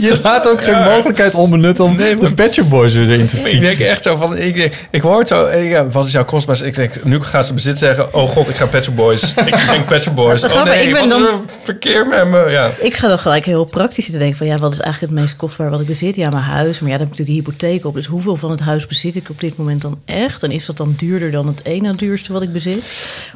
Je 0.00 0.18
laat 0.22 0.48
ook 0.48 0.62
geen 0.62 0.82
mogelijkheid 0.82 1.34
onbenut 1.34 1.80
om 1.80 1.96
de 1.96 2.48
Shop 2.52 2.68
Boys 2.70 2.94
weer 2.94 3.10
erin 3.10 3.26
te 3.26 3.36
Ik 3.36 3.42
fietsen. 3.44 3.64
denk 3.64 3.78
echt 3.78 4.02
zo 4.02 4.16
van, 4.16 4.36
ik, 4.36 4.56
ik, 4.56 4.86
ik 4.90 5.00
hoor 5.00 5.18
het 5.18 5.28
zo, 5.28 5.46
ik, 5.46 5.68
ja, 5.70 5.88
wat 5.88 6.06
is 6.06 6.12
jouw 6.12 6.24
kostbaar? 6.24 6.64
Ik 6.64 6.74
denk, 6.74 7.04
nu 7.04 7.20
gaat 7.20 7.46
ze 7.46 7.54
bezit 7.54 7.78
zeggen, 7.78 8.14
oh 8.14 8.28
god, 8.28 8.48
ik 8.48 8.56
ga 8.56 8.68
Shop 8.82 8.96
Boys. 8.96 9.34
ik 9.46 9.56
denk 9.70 10.00
Shop 10.00 10.14
Boys. 10.14 10.44
Oh 10.44 10.64
nee, 10.64 10.82
ik 10.86 10.92
ben 10.92 10.94
wat 10.94 11.02
is 11.04 11.10
dan- 11.10 11.22
er 11.22 11.40
verkeer 11.62 12.06
met 12.06 12.26
me? 12.28 12.50
Ja. 12.50 12.70
Ik 12.78 12.94
ga 12.94 13.08
dan 13.08 13.18
gelijk 13.18 13.44
heel 13.44 13.64
praktisch 13.64 14.10
te 14.10 14.18
denken 14.18 14.36
van... 14.36 14.46
ja, 14.46 14.56
wat 14.56 14.72
is 14.72 14.78
eigenlijk 14.80 15.12
het 15.12 15.22
meest 15.22 15.36
kostbaar 15.36 15.70
wat 15.70 15.80
ik 15.80 15.86
bezit? 15.86 16.16
Ja, 16.16 16.28
mijn 16.30 16.42
huis. 16.42 16.80
Maar 16.80 16.90
ja, 16.90 16.96
daar 16.96 17.06
heb 17.06 17.14
ik 17.14 17.18
natuurlijk 17.18 17.46
een 17.48 17.54
hypotheek 17.54 17.84
op. 17.86 17.94
Dus 17.94 18.06
hoeveel 18.06 18.36
van 18.36 18.50
het 18.50 18.60
huis 18.60 18.86
bezit 18.86 19.14
ik 19.16 19.30
op 19.30 19.40
dit 19.40 19.56
moment 19.56 19.82
dan 19.82 19.98
echt? 20.04 20.42
En 20.42 20.50
is 20.50 20.66
dat 20.66 20.76
dan 20.76 20.94
duurder 20.96 21.30
dan 21.30 21.46
het 21.46 21.64
ene 21.64 21.80
na 21.88 21.92
duurste 21.92 22.32
wat 22.32 22.42
ik 22.42 22.52
bezit? 22.52 22.84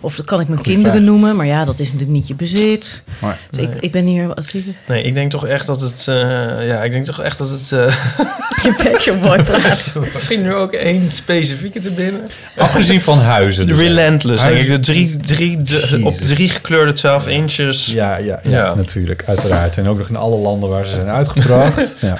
Of 0.00 0.24
kan 0.24 0.40
ik 0.40 0.48
mijn 0.48 0.62
kinderen 0.62 0.92
vraag. 0.92 1.06
noemen? 1.06 1.36
Maar 1.36 1.46
ja, 1.46 1.64
dat 1.64 1.78
is 1.78 1.86
natuurlijk 1.86 2.12
niet 2.12 2.28
je 2.28 2.34
bezit. 2.34 3.02
Maar, 3.18 3.38
Dus 3.50 3.60
ik, 3.64 3.70
ik 3.80 3.92
ben 3.92 4.04
hier... 4.04 4.28
Je? 4.52 4.62
Nee, 4.86 5.02
ik 5.02 5.14
denk 5.14 5.30
toch 5.40 5.46
echt 5.48 5.66
dat 5.66 5.80
het, 5.80 6.04
eh, 6.08 6.66
ja, 6.68 6.82
ik 6.82 6.92
denk 6.92 7.04
toch 7.04 7.20
echt 7.22 7.38
dat 7.38 7.50
het... 7.50 7.72
eh, 7.72 7.78
Je 8.64 8.74
Pet 8.74 9.20
Boy 9.20 9.42
praat. 9.42 9.92
Misschien 10.14 10.42
nu 10.42 10.54
ook 10.54 10.72
één 10.72 11.08
specifieke 11.12 11.80
te 11.80 11.90
binnen. 11.90 12.20
Afgezien 12.56 13.02
van 13.02 13.18
huizen. 13.18 13.66
De 13.66 13.72
dus. 13.72 13.82
Relentless, 13.82 14.42
denk 14.44 14.58
ik. 14.58 14.66
De 14.66 14.78
drie, 14.80 15.16
drie, 15.16 15.62
de- 15.62 16.00
op 16.02 16.14
drie 16.14 16.48
gekleurde 16.48 16.92
12 16.92 17.26
inches. 17.26 17.86
Ja, 17.86 18.16
ja, 18.16 18.40
ja, 18.42 18.50
Ja. 18.50 18.74
natuurlijk, 18.74 19.22
uiteraard. 19.26 19.76
En 19.76 19.88
ook 19.88 19.98
nog 19.98 20.08
in 20.08 20.16
alle 20.16 20.36
landen 20.36 20.68
waar 20.68 20.84
ze 20.86 20.94
zijn 20.94 21.08
uitgebracht. 21.08 21.96
ja. 22.00 22.16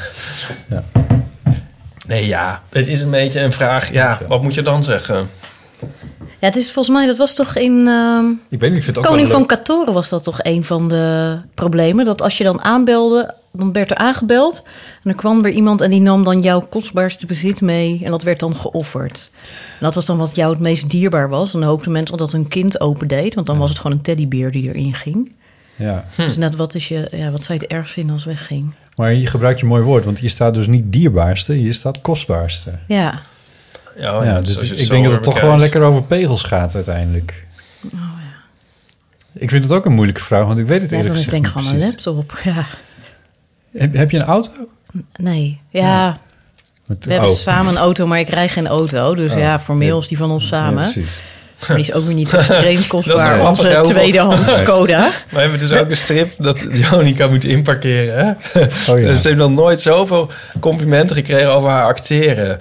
Ja. 0.68 0.82
Nee, 2.06 2.26
ja. 2.26 2.62
Het 2.70 2.86
is 2.86 3.01
een 3.01 3.10
beetje 3.10 3.40
een 3.40 3.52
vraag. 3.52 3.93
Ja, 3.93 4.20
wat 4.28 4.43
moet 4.43 4.55
je 4.55 4.62
dan 4.62 4.84
zeggen? 4.84 5.28
Ja, 6.40 6.46
het 6.46 6.56
is 6.56 6.72
volgens 6.72 6.96
mij... 6.96 7.06
Dat 7.06 7.16
was 7.16 7.34
toch 7.34 7.56
in... 7.56 7.86
ehm, 7.88 8.30
Ik 8.48 8.60
weet 8.60 8.70
niet, 8.70 8.78
ik 8.78 8.84
vind 8.84 8.86
het 8.86 8.98
ook 8.98 9.04
Koning 9.04 9.28
wel 9.28 9.36
van. 9.36 9.46
Katoren 9.46 9.92
was 9.94 10.08
dat 10.08 10.22
toch 10.22 10.38
een 10.42 10.64
van 10.64 10.88
de 10.88 11.36
problemen. 11.54 12.04
Dat 12.04 12.22
als 12.22 12.38
je 12.38 12.44
dan 12.44 12.60
aanbelde, 12.60 13.34
dan 13.52 13.72
werd 13.72 13.90
er 13.90 13.96
aangebeld. 13.96 14.62
En 14.64 15.00
dan 15.02 15.14
kwam 15.14 15.44
er 15.44 15.50
iemand 15.50 15.80
en 15.80 15.90
die 15.90 16.00
nam 16.00 16.24
dan 16.24 16.40
jouw 16.40 16.60
kostbaarste 16.60 17.26
bezit 17.26 17.60
mee. 17.60 18.00
En 18.04 18.10
dat 18.10 18.22
werd 18.22 18.40
dan 18.40 18.56
geofferd. 18.56 19.30
En 19.78 19.84
dat 19.84 19.94
was 19.94 20.06
dan 20.06 20.18
wat 20.18 20.34
jou 20.36 20.50
het 20.52 20.60
meest 20.60 20.90
dierbaar 20.90 21.28
was. 21.28 21.54
En 21.54 21.60
dan 21.60 21.68
hoopten 21.68 21.92
mensen 21.92 22.16
dat 22.16 22.32
een 22.32 22.48
kind 22.48 22.80
opendeed. 22.80 23.34
Want 23.34 23.46
dan 23.46 23.58
was 23.58 23.70
het 23.70 23.78
gewoon 23.78 23.96
een 23.96 24.02
teddybeer 24.02 24.50
die 24.50 24.68
erin 24.68 24.94
ging. 24.94 25.32
Ja. 25.76 26.04
Dus 26.16 26.36
net 26.36 26.56
wat, 26.56 26.74
is 26.74 26.88
je, 26.88 27.08
ja, 27.12 27.30
wat 27.30 27.42
zou 27.42 27.58
je 27.58 27.64
het 27.64 27.72
erg 27.72 27.90
vinden 27.90 28.12
als 28.14 28.24
het 28.24 28.32
wegging? 28.34 28.72
Maar 28.96 29.10
hier 29.10 29.28
gebruik 29.28 29.56
je 29.56 29.62
een 29.62 29.68
mooi 29.68 29.82
woord, 29.82 30.04
want 30.04 30.18
hier 30.18 30.30
staat 30.30 30.54
dus 30.54 30.66
niet 30.66 30.92
dierbaarste, 30.92 31.52
hier 31.52 31.74
staat 31.74 32.00
kostbaarste. 32.00 32.72
Ja. 32.86 33.20
Ja, 33.97 34.24
ja, 34.24 34.40
dus 34.40 34.70
ik 34.70 34.89
denk 34.90 35.05
dat 35.05 35.12
het 35.12 35.23
toch 35.23 35.39
gewoon 35.39 35.59
lekker 35.59 35.82
over 35.82 36.02
pegels 36.02 36.43
gaat 36.43 36.74
uiteindelijk. 36.74 37.44
Ik 39.32 39.51
vind 39.51 39.64
het 39.64 39.73
ook 39.73 39.85
een 39.85 39.93
moeilijke 39.93 40.20
vraag, 40.20 40.44
want 40.47 40.59
ik 40.59 40.66
weet 40.66 40.82
het 40.82 40.93
Oh, 40.93 40.98
Ja, 40.98 41.05
eerlijk 41.05 41.27
dan 41.27 41.35
is 41.36 41.43
het 41.43 41.44
gezegd 41.44 41.55
denk 41.55 41.66
ik 41.66 41.73
niet 41.73 41.97
gewoon 41.97 42.14
een 42.14 42.24
laptop. 42.24 42.40
Ja. 42.44 42.66
Heb, 43.81 43.94
heb 43.94 44.10
je 44.10 44.16
een 44.18 44.24
auto? 44.24 44.51
Nee, 45.16 45.60
ja. 45.70 46.18
Met- 46.86 47.05
We 47.05 47.12
hebben 47.12 47.31
oh. 47.31 47.36
samen 47.36 47.73
een 47.73 47.78
auto, 47.78 48.06
maar 48.06 48.18
ik 48.18 48.28
rij 48.28 48.48
geen 48.48 48.66
auto. 48.66 49.14
Dus 49.14 49.32
Oh, 49.32 49.39
ja, 49.39 49.60
formeel 49.60 49.94
ja. 49.97 50.02
is 50.02 50.09
die 50.09 50.16
van 50.16 50.31
ons 50.31 50.47
samen. 50.47 50.85
Ja, 50.85 50.93
precies. 50.93 51.20
Die 51.68 51.76
is 51.78 51.92
ook 51.92 52.04
weer 52.04 52.14
niet 52.14 52.34
extreem 52.34 52.86
kostbaar. 52.86 53.16
Dat 53.16 53.26
is 53.56 53.62
wel 53.62 53.76
Onze 53.80 53.92
tweedehands 53.92 54.56
Skoda. 54.56 55.10
We 55.30 55.38
hebben 55.40 55.58
dus 55.58 55.72
ook 55.72 55.90
een 55.90 55.96
strip 55.96 56.30
dat 56.38 56.60
Jonica 56.72 57.26
moet 57.26 57.44
inparkeren. 57.44 58.36
Hè? 58.52 58.60
Oh 58.92 59.00
ja. 59.00 59.16
Ze 59.16 59.28
heeft 59.28 59.36
nog 59.40 59.50
nooit 59.50 59.80
zoveel 59.80 60.30
complimenten 60.60 61.16
gekregen 61.16 61.50
over 61.52 61.70
haar 61.70 61.84
acteren. 61.86 62.58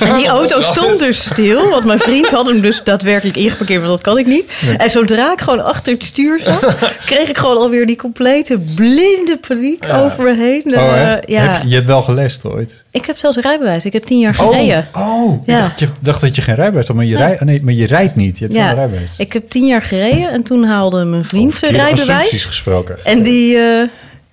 En 0.00 0.14
die 0.16 0.26
auto 0.26 0.60
stond 0.72 0.98
dus 0.98 1.24
stil. 1.24 1.70
Want 1.70 1.84
mijn 1.84 1.98
vriend 1.98 2.30
had 2.30 2.46
hem 2.46 2.60
dus 2.60 2.80
daadwerkelijk 2.84 3.36
ingeparkeerd. 3.36 3.78
Want 3.80 3.90
dat 3.92 4.00
kan 4.02 4.18
ik 4.18 4.26
niet. 4.26 4.50
En 4.78 4.90
zodra 4.90 5.32
ik 5.32 5.40
gewoon 5.40 5.64
achter 5.64 5.92
het 5.92 6.04
stuur 6.04 6.40
zat... 6.40 6.74
kreeg 7.06 7.28
ik 7.28 7.38
gewoon 7.38 7.56
alweer 7.56 7.86
die 7.86 7.96
complete 7.96 8.58
blinde 8.76 9.38
paniek 9.48 9.84
Ja. 9.86 10.00
over 10.02 10.24
me 10.24 10.34
heen. 10.36 10.62
Oh, 10.78 10.92
Eh, 10.92 11.16
ja. 11.26 11.40
Heb 11.52 11.62
je, 11.62 11.68
je 11.68 11.74
hebt 11.74 11.86
wel 11.86 12.02
gelest 12.02 12.44
ooit? 12.44 12.84
Ik 12.90 13.06
heb 13.06 13.18
zelfs 13.18 13.36
rijbewijs. 13.36 13.84
Ik 13.84 13.92
heb 13.92 14.04
tien 14.04 14.18
jaar 14.18 14.34
gereden. 14.34 14.88
Oh, 14.94 15.22
oh 15.22 15.42
Ja. 15.46 15.54
ik 15.56 15.60
dacht, 15.62 15.78
je 15.78 15.88
dacht 16.00 16.20
dat 16.20 16.36
je 16.36 16.42
geen 16.42 16.54
rijbewijs 16.54 16.86
had, 16.86 16.96
maar 16.96 17.04
je, 17.04 17.14
Nee. 17.14 17.22
rij, 17.26 17.34
oh 17.34 17.40
nee, 17.40 17.62
maar 17.62 17.72
je 17.74 17.86
rijdt 17.86 18.16
niet. 18.18 18.38
Je 18.38 18.44
hebt 18.46 18.56
rijbewijs. 18.74 19.10
ik 19.18 19.32
heb 19.32 19.50
tien 19.50 19.66
jaar 19.66 19.82
gereden. 19.82 20.30
En 20.30 20.42
toen 20.42 20.64
haalde 20.64 21.04
mijn 21.04 21.24
vriend 21.24 21.54
zijn 21.54 21.72
rijbewijs. 21.72 22.44
gesproken. 22.44 23.04
En 23.04 23.22
die... 23.22 23.56
eh, 23.56 23.82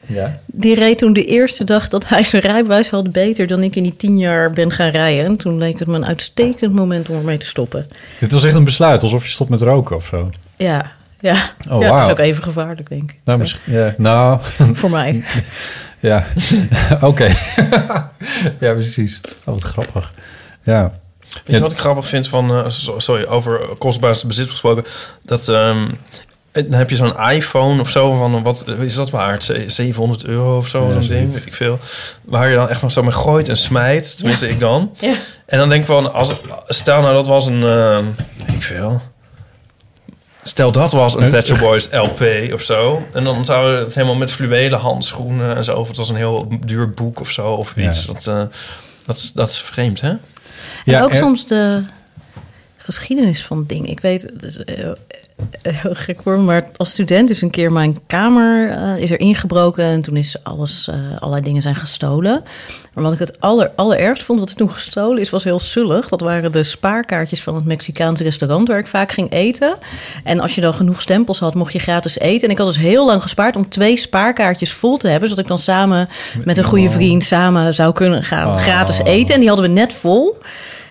Ja. 0.08 0.40
Die 0.46 0.76
reed 0.76 0.98
toen 0.98 1.14
de 1.14 1.26
eerste 1.26 1.64
dag 1.64 1.88
dat 1.88 2.08
hij 2.08 2.24
zijn 2.24 2.42
rijbewijs 2.42 2.90
had 2.90 3.12
beter 3.12 3.48
dan 3.48 3.64
ik 3.64 3.76
in 3.76 3.84
die 3.84 3.96
tien 3.98 4.18
jaar 4.18 4.52
ben 4.52 4.72
gaan 4.72 4.90
rijden. 4.90 5.26
En 5.26 5.38
toen 5.38 5.58
leek 5.58 5.80
het 5.80 5.88
me 5.88 5.96
een 5.96 6.06
uitstekend 6.06 6.74
moment 6.74 7.10
om 7.10 7.16
ermee 7.18 7.38
te 7.38 7.46
stoppen. 7.46 7.88
Dit 8.20 8.32
was 8.32 8.44
echt 8.44 8.56
een 8.56 8.64
besluit, 8.64 9.02
alsof 9.02 9.24
je 9.24 9.30
stopt 9.30 9.50
met 9.50 9.62
roken 9.62 9.96
of 9.96 10.06
zo. 10.06 10.30
Ja, 10.58 10.92
ja. 11.20 11.34
Oh, 11.70 11.82
ja 11.82 11.88
dat 11.88 11.90
wauw. 11.90 12.06
is 12.06 12.12
ook 12.12 12.20
even 12.20 12.44
gevaarlijk, 12.44 12.90
denk 12.90 13.12
ik. 13.12 13.20
Nou, 13.24 13.40
misschien, 13.40 13.74
ja, 13.74 13.94
nou. 13.98 14.40
Voor 14.74 14.90
mij. 14.90 15.24
ja, 16.00 16.26
oké. 17.02 17.28
ja, 18.60 18.74
precies. 18.74 19.22
Oh, 19.44 19.54
wat 19.54 19.64
grappig. 19.64 20.14
Ja. 20.64 20.92
Weet 21.46 21.56
je 21.56 21.62
wat 21.62 21.72
ik 21.72 21.78
grappig 21.80 22.08
vind 22.08 22.28
van, 22.28 22.50
eh, 22.52 22.70
so- 22.70 23.00
sorry, 23.00 23.26
over 23.26 23.60
kostbaarste 23.78 24.28
bezit 24.28 24.50
gesproken? 24.50 24.86
Dat 25.24 25.48
ehm, 25.48 25.88
dan 26.52 26.72
heb 26.74 26.90
je 26.90 26.96
zo'n 26.96 27.20
iPhone 27.32 27.82
of 27.82 27.90
zo 27.90 28.14
van, 28.16 28.44
wat 28.44 28.66
is 28.80 28.96
dat 28.96 29.10
waard? 29.10 29.44
Ze- 29.44 29.64
700 29.68 30.26
euro 30.26 30.58
of 30.58 30.68
zo, 30.68 30.88
Ja, 30.88 30.94
zo'n 30.94 31.08
ding, 31.08 31.34
weet 31.34 31.46
ik 31.46 31.54
veel. 31.54 31.80
Waar 32.24 32.50
je 32.50 32.56
dan 32.56 32.70
echt 32.70 32.80
van 32.80 32.92
zo 32.92 33.02
mee 33.04 33.12
gooit 33.12 33.50
en 33.50 33.58
smijt, 33.58 34.18
tenminste 34.18 34.48
ik 34.48 34.60
dan. 34.60 34.92
Ja. 35.00 35.14
En 35.46 35.58
dan 35.58 35.70
denk 35.70 35.82
ik 35.82 35.88
van, 35.88 36.14
als, 36.14 36.36
stel 36.68 37.02
nou 37.02 37.14
dat 37.14 37.28
was 37.28 37.46
een, 37.46 37.64
eh, 37.68 37.98
weet 38.38 38.54
ik 38.54 38.62
veel... 38.64 39.02
Stel 40.44 40.72
dat 40.72 40.92
was 40.92 41.16
een 41.16 41.30
Pet 41.30 41.48
Shop 41.48 41.58
Boys 41.58 41.88
LP 41.92 42.24
of 42.54 42.62
zo. 42.62 43.06
En 43.12 43.24
dan 43.24 43.46
zouden 43.46 43.80
het 43.80 43.96
helemaal 43.96 44.16
met 44.16 44.32
fluwelen 44.32 44.80
handschoenen 44.80 45.56
en 45.56 45.64
zo. 45.64 45.78
Of 45.78 45.88
het 45.88 45.98
was 45.98 46.10
een 46.10 46.16
heel 46.16 46.48
duur 46.66 46.94
boek 46.94 47.20
of 47.20 47.32
zo. 47.32 47.48
Of 47.48 47.74
Ja. 47.76 47.88
iets. 47.90 48.06
Dat, 48.06 48.28
eh, 48.28 48.42
dat, 49.06 49.16
is, 49.18 49.32
dat 49.34 49.50
is 49.50 49.62
vreemd, 49.62 50.02
hè? 50.02 50.14
En 50.94 51.02
ook 51.04 51.10
er- 51.10 51.16
soms 51.16 51.46
de 51.48 51.84
geschiedenis 52.78 53.44
van 53.46 53.64
dingen. 53.68 53.90
Ik 53.90 54.00
weet, 54.00 54.22
het 54.22 54.44
is 54.44 54.58
eh, 54.64 54.76
heel 55.62 55.94
gek 55.96 56.20
hoor, 56.24 56.40
maar 56.40 56.68
als 56.78 56.90
student 56.90 57.30
is 57.30 57.42
een 57.42 57.50
keer 57.50 57.72
mijn 57.72 57.98
kamer 58.08 58.70
eh, 58.70 58.98
is 58.98 59.12
er 59.12 59.20
ingebroken 59.20 59.84
en 59.84 60.02
toen 60.02 60.16
is 60.16 60.36
alles, 60.44 60.88
eh, 60.88 60.96
allerlei 61.20 61.44
dingen 61.44 61.62
zijn 61.62 61.76
gestolen. 61.76 62.44
Maar 62.94 63.04
wat 63.04 63.14
ik 63.14 63.20
het 63.20 63.40
aller, 63.42 63.72
allerergst 63.76 64.24
vond, 64.24 64.40
wat 64.40 64.50
er 64.50 64.56
toen 64.56 64.72
gestolen 64.72 65.22
is, 65.22 65.30
was 65.30 65.44
heel 65.44 65.60
zullig. 65.60 66.10
Dat 66.10 66.22
waren 66.22 66.52
de 66.52 66.64
spaarkaartjes 66.64 67.42
van 67.44 67.56
het 67.56 67.66
Mexicaanse 67.66 68.24
restaurant 68.24 68.68
waar 68.68 68.80
ik 68.80 68.88
vaak 68.88 69.12
ging 69.12 69.32
eten. 69.32 69.76
En 70.24 70.40
als 70.40 70.56
je 70.56 70.62
dan 70.62 70.74
genoeg 70.74 71.02
stempels 71.02 71.40
had, 71.40 71.54
mocht 71.54 71.74
je 71.74 71.80
gratis 71.80 72.20
eten. 72.20 72.44
En 72.48 72.52
ik 72.54 72.58
had 72.58 72.68
dus 72.68 72.78
heel 72.78 73.06
lang 73.06 73.22
gespaard 73.22 73.56
om 73.56 73.70
twee 73.70 73.98
spaarkaartjes 73.98 74.74
vol 74.74 74.98
te 74.98 75.08
hebben, 75.08 75.30
zodat 75.30 75.44
ik 75.44 75.50
dan 75.50 75.60
samen 75.60 76.08
met, 76.44 76.58
een 76.58 76.64
goede 76.64 76.90
vriend 76.90 77.24
samen 77.24 77.74
zou 77.74 77.94
kunnen 77.94 78.24
gaan 78.24 78.48
Oh. 78.48 78.58
gratis 78.62 79.00
eten. 79.00 79.34
En 79.34 79.40
die 79.40 79.50
hadden 79.50 79.68
we 79.68 79.74
net 79.74 79.94
vol. 79.94 80.38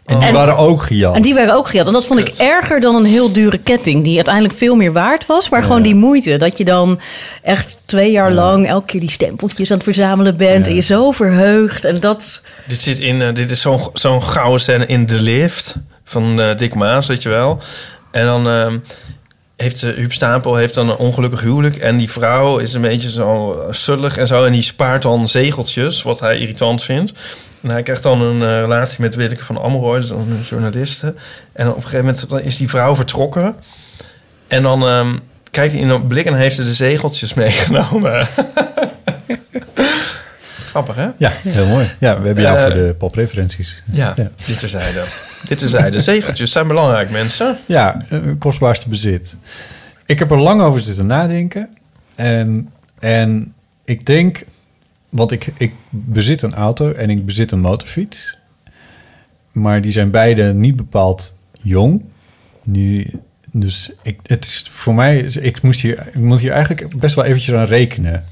En 0.05 0.19
die 0.19 0.29
En- 0.29 0.35
waren 0.35 0.57
ook 0.57 0.83
gejat. 0.83 1.15
En 1.15 1.23
die 1.23 1.35
werden 1.35 1.55
ook 1.55 1.69
gejat. 1.69 1.87
En 1.87 1.93
dat 1.93 2.07
vond 2.07 2.21
ik 2.21 2.29
erger 2.29 2.81
dan 2.81 2.95
een 2.95 3.05
heel 3.05 3.33
dure 3.33 3.59
ketting. 3.59 4.05
Die 4.05 4.17
uiteindelijk 4.17 4.55
veel 4.55 4.75
meer 4.75 4.93
waard 4.93 5.27
was. 5.27 5.49
Maar 5.49 5.63
gewoon 5.63 5.83
die 5.83 5.95
moeite. 5.95 6.37
Dat 6.37 6.57
je 6.57 6.65
dan 6.65 7.01
echt 7.43 7.77
twee 7.85 8.11
jaar 8.11 8.33
lang 8.33 8.69
elke 8.69 8.87
keer 8.87 9.01
die 9.01 9.11
stempeltjes 9.11 9.71
aan 9.71 9.77
het 9.77 9.85
verzamelen 9.85 10.37
bent. 10.37 10.67
En 10.67 10.75
je 10.75 10.81
zo 10.81 11.11
verheugt. 11.11 11.85
En 11.85 12.01
dat... 12.01 12.41
Dit, 12.67 12.81
zit 12.81 12.99
in, 12.99 13.23
eh, 13.23 13.35
dit 13.35 13.51
is 13.51 13.61
zo'n 13.61 13.81
zo'n 13.93 14.23
gouden 14.23 14.61
scène 14.61 14.87
in 14.87 15.07
De 15.07 15.21
Lift 15.21 15.77
van 16.05 16.41
eh, 16.41 16.57
Dick 16.57 16.75
Maas, 16.75 17.07
weet 17.07 17.23
je 17.23 17.29
wel. 17.29 17.61
En 18.11 18.25
dan 18.25 18.49
ehm, 18.49 18.79
heeft 19.57 19.83
uh, 19.83 19.95
Huub 19.95 20.13
Stapel 20.13 20.55
heeft 20.55 20.75
dan 20.75 20.89
een 20.91 20.97
ongelukkig 20.97 21.41
huwelijk. 21.41 21.77
En 21.77 21.97
die 21.97 22.11
vrouw 22.11 22.59
is 22.59 22.73
een 22.75 22.81
beetje 22.81 23.11
zo 23.11 23.63
sullig 23.71 24.17
en 24.17 24.27
zo. 24.27 24.45
En 24.45 24.53
die 24.53 24.63
spaart 24.63 25.03
dan 25.03 25.29
zegeltjes, 25.29 26.03
wat 26.03 26.21
hij 26.21 26.39
irritant 26.39 26.83
vindt. 26.83 27.13
En 27.65 27.71
hij 27.71 27.83
krijgt 27.83 28.03
dan 28.03 28.21
een 28.21 28.43
eh, 28.43 28.61
relatie 28.61 29.01
met 29.01 29.15
Willeke 29.15 29.45
van 29.45 29.57
Amrooy, 29.57 30.01
dus 30.01 30.11
een 30.11 30.41
journaliste. 30.49 31.15
En 31.53 31.69
op 31.69 31.77
een 31.77 31.83
gegeven 31.83 32.05
moment 32.05 32.29
dan 32.29 32.41
is 32.41 32.57
die 32.57 32.69
vrouw 32.69 32.95
vertrokken. 32.95 33.55
En 34.47 34.63
dan 34.63 34.87
ehm, 34.87 35.17
kijkt 35.51 35.73
hij 35.73 35.81
in 35.81 35.89
een 35.89 36.07
blik 36.07 36.25
en 36.27 36.35
heeft 36.35 36.57
ze 36.57 36.65
de 36.65 36.75
zegeltjes 36.75 37.35
meegenomen. 37.35 38.27
Grappig, 40.69 40.97
hè? 40.97 41.09
Ja, 41.17 41.33
heel 41.43 41.67
mooi. 41.67 41.87
Ja, 41.99 42.19
we 42.19 42.27
hebben 42.27 42.45
jou 42.45 42.57
Eh, 42.57 42.63
voor 42.63 42.73
de 42.75 42.95
popreferenties. 42.99 43.83
Ja, 43.93 44.15
dit 44.47 44.59
terzijde. 44.59 45.03
dit 45.49 45.59
terzijde. 45.59 46.01
Zegeltjes 46.01 46.53
zijn 46.53 46.67
belangrijk, 46.69 47.11
mensen. 47.11 47.59
Ja, 47.67 48.03
eh, 48.11 48.19
kostbaarste 48.39 48.89
bezit. 48.89 49.37
Ik 50.07 50.19
heb 50.19 50.31
er 50.31 50.41
lang 50.41 50.63
over 50.63 50.81
zitten 50.81 51.07
nadenken. 51.07 51.69
En, 52.15 52.71
en 52.99 53.55
ik 53.85 54.07
denk, 54.07 54.45
want 55.15 55.31
ik, 55.31 55.53
ik 55.57 55.73
bezit 55.91 56.43
een 56.43 56.55
auto 56.55 56.93
en 56.93 57.11
ik 57.11 57.27
bezit 57.27 57.53
een 57.53 57.61
motorfiets. 57.61 58.39
Maar 59.53 59.81
die 59.81 59.93
zijn 59.93 60.11
beide 60.11 60.55
niet 60.55 60.77
bepaald 60.77 61.35
jong. 61.63 62.05
Die, 62.65 63.11
dus 63.51 63.91
ik, 64.03 64.19
het 64.23 64.45
is 64.45 64.69
voor 64.71 64.95
mij, 64.95 65.19
ik, 65.19 65.63
moest 65.63 65.81
hier, 65.81 66.07
ik 66.07 66.15
moet 66.15 66.41
hier 66.41 66.53
eigenlijk 66.53 66.99
best 66.99 67.15
wel 67.15 67.25
eventjes 67.25 67.55
aan 67.55 67.65
rekenen. 67.65 68.25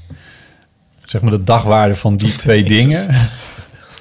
Zeg 1.03 1.21
maar 1.21 1.31
de 1.31 1.43
dagwaarde 1.43 1.95
van 1.95 2.17
die 2.17 2.35
twee 2.35 2.63
dingen. 2.77 3.09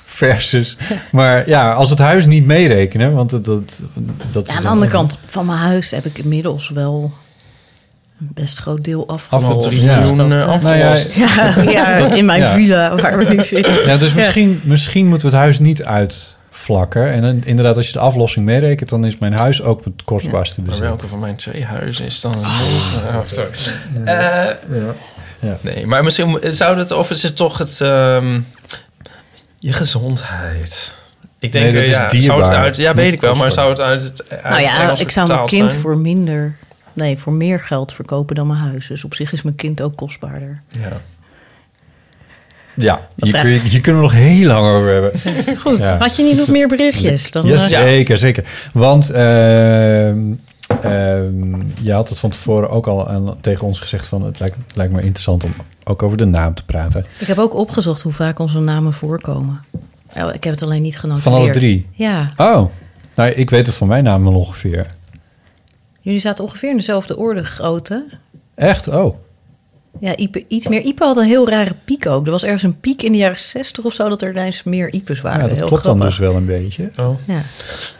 Versus. 0.04 0.76
Maar 1.12 1.48
ja, 1.48 1.72
als 1.72 1.90
het 1.90 1.98
huis 1.98 2.26
niet 2.26 2.46
meerekenen, 2.46 3.14
want 3.14 3.30
dat, 3.30 3.44
dat, 3.44 3.80
dat 4.32 4.48
Ja, 4.48 4.56
aan 4.56 4.62
de 4.62 4.68
andere 4.68 4.90
kant 4.90 5.18
van 5.26 5.46
mijn 5.46 5.58
huis 5.58 5.90
heb 5.90 6.04
ik 6.04 6.18
inmiddels 6.18 6.68
wel 6.68 7.12
best 8.34 8.58
groot 8.58 8.84
deel 8.84 9.08
Afgelost, 9.08 9.70
miljoen, 9.70 10.32
eh, 10.32 10.42
eh, 10.42 10.48
afgelost. 10.48 11.16
Nou 11.16 11.26
ja, 11.26 11.54
ja, 11.64 11.70
ja, 11.96 12.14
in 12.14 12.24
mijn 12.24 12.40
Ja. 12.40 12.54
villa 12.54 12.94
waar 12.96 13.18
we 13.18 13.24
nu 13.34 13.44
zitten. 13.44 13.86
Ja, 13.86 13.96
dus 13.96 14.14
misschien, 14.14 14.60
misschien 14.64 15.06
moeten 15.06 15.28
we 15.28 15.34
het 15.34 15.42
huis 15.44 15.58
niet 15.58 15.84
uitvlakken. 15.84 17.12
En 17.12 17.22
dan, 17.22 17.42
inderdaad, 17.44 17.76
als 17.76 17.86
je 17.86 17.92
de 17.92 17.98
aflossing 17.98 18.44
meerekent... 18.46 18.88
dan 18.90 19.04
is 19.04 19.18
mijn 19.18 19.32
huis 19.38 19.62
ook 19.62 19.84
het 19.84 20.02
kostbaarste 20.04 20.62
Maar 20.62 20.78
welke 20.80 21.08
van 21.08 21.18
mijn 21.18 21.36
twee 21.36 21.64
huizen 21.64 22.04
is 22.06 22.20
dan 22.20 22.34
een 22.34 22.40
deze? 22.40 23.16
Oh, 23.16 23.20
sorry. 23.26 23.50
Eh, 24.04 24.46
Ja. 25.40 25.56
Nee, 25.60 25.86
maar 25.86 26.04
misschien 26.04 26.38
zou 26.50 26.78
het... 26.78 26.90
Of 26.90 27.10
is 27.10 27.22
het 27.22 27.36
toch 27.36 27.58
het... 27.58 27.80
ehm, 27.80 28.40
je 29.58 29.72
gezondheid. 29.72 30.94
Ik 31.38 31.52
denk, 31.52 31.64
Nee, 31.64 31.74
dat 31.74 31.82
is 31.82 31.88
ja, 31.90 32.08
dierbaar. 32.08 32.36
zou 32.36 32.42
het 32.42 32.52
uit... 32.52 32.76
Ja, 32.76 32.94
weet 32.94 33.12
ik 33.12 33.20
wel, 33.20 33.34
maar 33.34 33.52
zou 33.52 33.70
het 33.70 33.80
uit 33.80 34.02
het 34.02 34.30
uit 34.30 34.42
Nou 34.42 34.60
ja, 34.60 34.98
ik 34.98 35.10
zou 35.10 35.28
mijn 35.28 35.46
kind 35.46 35.70
zijn? 35.70 35.82
voor 35.82 35.96
minder... 35.98 36.56
Nee, 36.94 37.18
voor 37.18 37.32
meer 37.32 37.60
geld 37.60 37.92
verkopen 37.92 38.34
dan 38.34 38.46
mijn 38.46 38.58
huis. 38.58 38.86
Dus 38.86 39.04
op 39.04 39.14
zich 39.14 39.32
is 39.32 39.42
mijn 39.42 39.56
kind 39.56 39.80
ook 39.80 39.96
kostbaarder. 39.96 40.62
Ja. 40.68 41.00
Ja, 42.74 43.06
hier, 43.16 43.40
kun 43.40 43.50
je, 43.50 43.60
hier 43.60 43.80
kunnen 43.80 44.02
we 44.02 44.08
nog 44.08 44.16
heel 44.16 44.46
lang 44.46 44.66
over 44.66 44.92
hebben. 44.92 45.12
Goed, 45.62 45.78
Ja. 45.78 45.98
had 45.98 46.16
je 46.16 46.22
niet 46.22 46.36
nog 46.36 46.48
meer 46.48 46.68
berichtjes? 46.68 47.30
Dan, 47.30 47.46
ja, 47.46 47.52
eh, 47.52 47.58
zeker, 47.58 48.18
zeker. 48.18 48.44
Want 48.72 49.10
ehm, 49.10 50.32
ehm, 50.82 51.60
je 51.80 51.92
had 51.92 52.08
het 52.08 52.18
van 52.18 52.30
tevoren 52.30 52.70
ook 52.70 52.86
al 52.86 53.08
aan, 53.08 53.40
tegen 53.40 53.66
ons 53.66 53.80
gezegd... 53.80 54.06
van 54.06 54.22
het 54.22 54.38
lijkt, 54.40 54.56
lijkt 54.74 54.92
me 54.92 55.00
interessant 55.00 55.44
om 55.44 55.54
ook 55.84 56.02
over 56.02 56.16
de 56.16 56.24
naam 56.24 56.54
te 56.54 56.64
praten. 56.64 57.04
Ik 57.18 57.26
heb 57.26 57.38
ook 57.38 57.54
opgezocht 57.54 58.02
hoe 58.02 58.12
vaak 58.12 58.38
onze 58.38 58.58
namen 58.60 58.92
voorkomen. 58.92 59.64
Oh, 60.16 60.34
ik 60.34 60.44
heb 60.44 60.52
het 60.54 60.62
alleen 60.62 60.82
niet 60.82 60.98
genoteerd. 60.98 61.22
Van 61.24 61.32
alle 61.32 61.50
drie? 61.50 61.86
Ja. 61.92 62.30
Oh, 62.36 62.70
nou, 63.14 63.30
ik 63.30 63.50
weet 63.50 63.66
het 63.66 63.76
van 63.76 63.88
mijn 63.88 64.04
naam 64.04 64.24
wel 64.24 64.34
ongeveer. 64.34 64.86
Jullie 66.02 66.20
zaten 66.20 66.44
ongeveer 66.44 66.70
in 66.70 66.76
dezelfde 66.76 67.16
orde 67.16 67.44
grootte. 67.44 68.06
Echt? 68.54 68.88
Oh. 68.88 69.16
Ja, 70.00 70.16
Ipe, 70.16 70.44
iets 70.48 70.68
meer. 70.68 70.80
Ipe 70.80 71.04
had 71.04 71.16
een 71.16 71.26
heel 71.26 71.48
rare 71.48 71.74
piek 71.84 72.06
ook. 72.06 72.26
Er 72.26 72.32
was 72.32 72.44
ergens 72.44 72.62
een 72.62 72.80
piek 72.80 73.02
in 73.02 73.12
de 73.12 73.18
jaren 73.18 73.38
60 73.38 73.84
of 73.84 73.92
zo... 73.94 74.08
dat 74.08 74.22
er 74.22 74.30
ineens 74.30 74.62
meer 74.62 74.92
Ipes 74.92 75.20
waren. 75.20 75.40
Ja, 75.40 75.48
dat 75.48 75.56
heel 75.56 75.66
klopt 75.66 75.82
grappig. 75.82 76.00
dan 76.02 76.10
dus 76.10 76.18
wel 76.18 76.36
een 76.36 76.46
beetje. 76.46 76.90
Oh. 77.00 77.18
Ja. 77.24 77.42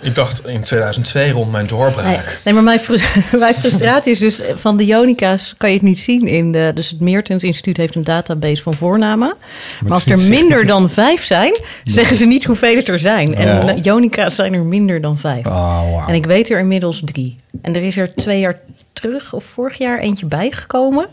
Ik 0.01 0.15
dacht 0.15 0.47
in 0.47 0.63
2002 0.63 1.31
rond 1.31 1.51
mijn 1.53 1.67
doorbraak. 1.67 2.05
Nee, 2.05 2.19
nee, 2.45 2.55
maar 2.55 2.63
mijn, 2.63 2.81
mijn 3.39 3.55
frustratie 3.55 4.13
is 4.13 4.19
dus... 4.19 4.41
eh, 4.41 4.57
van 4.57 4.77
de 4.77 4.85
Jonica's 4.87 5.55
kan 5.57 5.69
je 5.69 5.75
het 5.77 5.85
niet 5.85 5.99
zien. 5.99 6.27
In 6.27 6.53
de, 6.53 6.71
dus 6.75 6.91
het 6.91 7.01
Meertens 7.01 7.45
Instituut 7.45 7.77
heeft 7.77 7.95
een 7.95 8.05
database 8.05 8.63
van 8.63 8.75
voornamen. 8.75 9.35
Maar, 9.83 9.93
als 9.93 10.07
er 10.07 10.19
minder 10.29 10.67
dan 10.67 10.91
vijf 10.91 11.25
zijn... 11.25 11.53
zeggen 11.85 12.17
ze 12.17 12.25
niet 12.25 12.45
hoeveel 12.45 12.77
het 12.77 12.89
er 12.89 12.99
zijn. 12.99 13.35
En 13.35 13.69
eh, 13.69 13.83
Jonica's 13.83 14.35
zijn 14.35 14.55
er 14.55 14.65
minder 14.65 15.01
dan 15.01 15.19
vijf. 15.19 15.47
Oh, 15.47 15.93
wauw. 15.93 16.09
En 16.09 16.15
ik 16.15 16.27
weet 16.27 16.51
er 16.51 16.59
inmiddels 16.59 17.03
drie. 17.05 17.37
En 17.63 17.75
er 17.77 17.83
is 17.83 17.97
er 17.97 18.15
twee 18.15 18.41
jaar 18.41 18.61
terug 18.93 19.33
of 19.33 19.45
vorig 19.45 19.79
jaar 19.79 19.99
eentje 19.99 20.27
bijgekomen. 20.27 21.07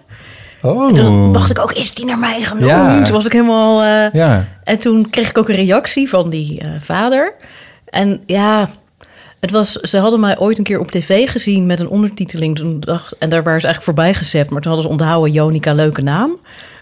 Oh. 0.62 0.88
En 0.88 0.94
toen 0.94 1.34
dacht 1.34 1.50
ik 1.50 1.60
ook, 1.60 1.72
is 1.72 1.94
die 1.94 2.06
naar 2.06 2.18
mij 2.18 2.42
genoemd? 2.42 2.66
Ja. 2.70 3.04
Toen 3.04 3.14
was 3.16 3.26
ik 3.26 3.32
helemaal... 3.32 3.82
eh, 3.84 4.14
Ja. 4.14 4.48
En 4.64 4.80
toen 4.80 5.10
kreeg 5.10 5.30
ik 5.30 5.38
ook 5.38 5.50
een 5.50 5.56
reactie 5.56 6.10
van 6.10 6.30
die 6.30 6.60
eh, 6.62 6.70
vader. 6.80 7.34
En 7.86 8.22
ja, 8.26 8.70
het 9.40 9.52
was, 9.52 9.72
ze 9.72 9.98
hadden 9.98 10.20
mij 10.20 10.40
ooit 10.40 10.58
een 10.58 10.64
keer 10.64 10.80
op 10.80 10.92
tv 10.92 11.30
gezien 11.32 11.66
met 11.66 11.80
een 11.80 11.90
ondertiteling. 11.90 12.56
Toen 12.56 12.80
dacht, 12.80 13.18
en 13.18 13.30
daar 13.30 13.44
waren 13.44 13.62
ze 13.62 13.68
eigenlijk 13.68 13.98
voorbij 13.98 14.14
gezet. 14.14 14.50
Maar 14.50 14.62
toen 14.62 14.72
hadden 14.72 14.92
ze 14.92 14.98
onthouden, 14.98 15.32
Jonica, 15.34 15.74
leuke 15.74 16.02
naam. 16.02 16.38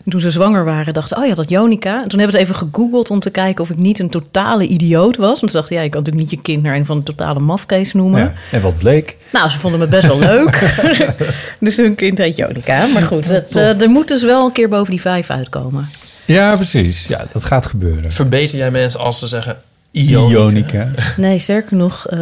En 0.07 0.13
toen 0.13 0.21
ze 0.21 0.31
zwanger 0.31 0.65
waren, 0.65 0.93
dachten 0.93 1.17
oh 1.17 1.25
ja, 1.25 1.33
dat 1.33 1.49
Jonica. 1.49 2.01
En 2.03 2.07
toen 2.07 2.19
hebben 2.19 2.37
ze 2.37 2.43
even 2.43 2.55
gegoogeld 2.55 3.09
om 3.09 3.19
te 3.19 3.29
kijken 3.29 3.63
of 3.63 3.69
ik 3.69 3.77
niet 3.77 3.99
een 3.99 4.09
totale 4.09 4.67
idioot 4.67 5.15
was. 5.15 5.39
Want 5.39 5.51
ze 5.51 5.57
dachten, 5.57 5.75
ja, 5.75 5.81
je 5.81 5.89
kan 5.89 5.99
natuurlijk 5.99 6.29
niet 6.29 6.39
je 6.39 6.45
kind 6.51 6.63
naar 6.63 6.75
een 6.75 6.85
van 6.85 6.97
de 6.97 7.03
totale 7.03 7.39
mafkees 7.39 7.93
noemen. 7.93 8.21
Ja. 8.21 8.33
En 8.51 8.61
wat 8.61 8.77
bleek? 8.77 9.17
Nou, 9.31 9.49
ze 9.49 9.59
vonden 9.59 9.79
me 9.79 9.87
best 9.87 10.07
wel 10.07 10.19
leuk. 10.19 10.75
dus 11.59 11.77
hun 11.77 11.95
kind 11.95 12.17
heet 12.17 12.35
Jonica. 12.35 12.85
Maar 12.93 13.01
goed, 13.01 13.27
het, 13.27 13.55
eh, 13.55 13.81
er 13.81 13.89
moet 13.89 14.07
dus 14.07 14.23
wel 14.23 14.45
een 14.45 14.51
keer 14.51 14.69
boven 14.69 14.91
die 14.91 15.01
vijf 15.01 15.29
uitkomen. 15.29 15.89
Ja, 16.25 16.55
precies. 16.55 17.05
Ja, 17.05 17.25
dat 17.31 17.43
gaat 17.43 17.65
gebeuren. 17.65 18.11
Verbeter 18.11 18.57
jij 18.57 18.71
mensen 18.71 18.99
als 18.99 19.19
ze 19.19 19.27
zeggen... 19.27 19.57
Ionica? 19.91 20.39
Ionica. 20.39 20.87
Nee, 21.17 21.39
sterker 21.39 21.75
nog, 21.75 22.07
eh, 22.07 22.19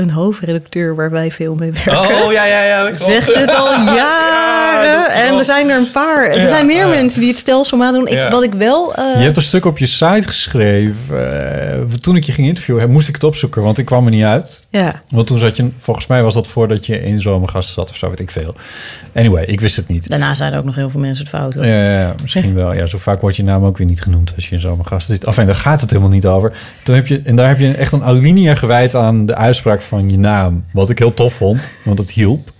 een 0.00 0.10
hoofdredacteur 0.10 0.94
waar 0.96 1.10
wij 1.10 1.30
veel 1.30 1.54
mee 1.54 1.70
werken. 1.72 1.98
Oh, 2.24 2.32
ja, 2.32 2.44
ja, 2.44 2.64
ja. 2.64 2.94
Zegt 3.12 3.34
het 3.34 3.54
al 3.54 3.72
jaren. 3.96 5.10
en 5.10 5.38
er 5.38 5.44
zijn 5.44 5.68
er 5.70 5.76
een 5.76 5.90
paar. 5.90 6.28
Er 6.30 6.40
Ja, 6.40 6.48
zijn 6.48 6.66
meer 6.66 6.76
ja. 6.86 6.88
mensen 6.88 7.20
die 7.20 7.28
het 7.28 7.38
stelselmatig 7.38 7.94
doen. 7.96 8.06
Ik, 8.08 8.12
Ja. 8.14 8.30
Wat 8.30 8.42
ik 8.42 8.54
wel... 8.54 8.94
eh, 8.94 9.04
Je 9.16 9.22
hebt 9.24 9.36
een 9.36 9.42
stuk 9.42 9.64
op 9.64 9.78
je 9.78 9.86
site 9.86 10.22
geschreven. 10.28 11.72
eh, 11.72 11.78
toen 12.00 12.16
ik 12.16 12.24
je 12.24 12.32
ging 12.32 12.46
interviewen, 12.46 12.90
moest 12.90 13.08
ik 13.08 13.14
het 13.14 13.24
opzoeken, 13.24 13.62
want 13.62 13.78
ik 13.78 13.84
kwam 13.84 14.04
er 14.04 14.10
niet 14.10 14.24
uit. 14.24 14.64
Ja. 14.68 15.00
Want 15.10 15.26
toen 15.26 15.38
zat 15.38 15.56
je, 15.56 15.68
volgens 15.78 16.06
mij 16.06 16.22
was 16.22 16.34
dat 16.34 16.46
voordat 16.48 16.86
je 16.86 17.02
in 17.02 17.20
zomergasten 17.20 17.74
zat 17.74 17.90
of 17.90 17.96
zo, 17.96 18.08
weet 18.08 18.20
ik 18.20 18.30
veel. 18.30 18.54
Anyway, 19.14 19.44
ik 19.44 19.60
wist 19.60 19.76
het 19.76 19.88
niet. 19.88 20.08
Daarna 20.08 20.34
zijn 20.34 20.52
er 20.52 20.58
ook 20.58 20.64
nog 20.64 20.74
heel 20.74 20.90
veel 20.90 21.00
mensen 21.00 21.24
het 21.24 21.34
fout. 21.34 21.54
hoor. 21.54 21.66
Ja, 21.66 21.82
ja, 21.82 22.00
ja, 22.00 22.14
misschien 22.22 22.54
wel. 22.54 22.74
Ja, 22.74 22.86
zo 22.86 22.98
vaak 22.98 23.20
wordt 23.20 23.36
je 23.36 23.44
naam 23.44 23.64
ook 23.64 23.78
weer 23.78 23.86
niet 23.86 24.02
genoemd 24.02 24.32
als 24.36 24.48
je 24.48 24.54
in 24.54 24.60
zomergasten 24.60 25.14
zit. 25.14 25.24
Enfin, 25.24 25.46
daar 25.46 25.54
gaat 25.54 25.80
het 25.80 25.90
helemaal 25.90 26.12
niet 26.12 26.26
over. 26.26 26.52
Toen 26.82 26.94
heb 26.94 27.06
je, 27.06 27.20
en 27.24 27.36
daar 27.36 27.48
heb 27.48 27.58
je 27.58 27.72
echt 27.72 27.92
een 27.92 28.04
alinea 28.04 28.54
gewijd 28.54 28.94
aan 28.94 29.26
de 29.26 29.34
uitspraak 29.34 29.82
van 29.90 30.10
je 30.10 30.18
naam. 30.18 30.64
Wat 30.72 30.90
ik 30.90 30.98
heel 30.98 31.14
tof 31.14 31.34
vond, 31.34 31.68
want 31.84 31.98
het 31.98 32.10
hielp. 32.10 32.52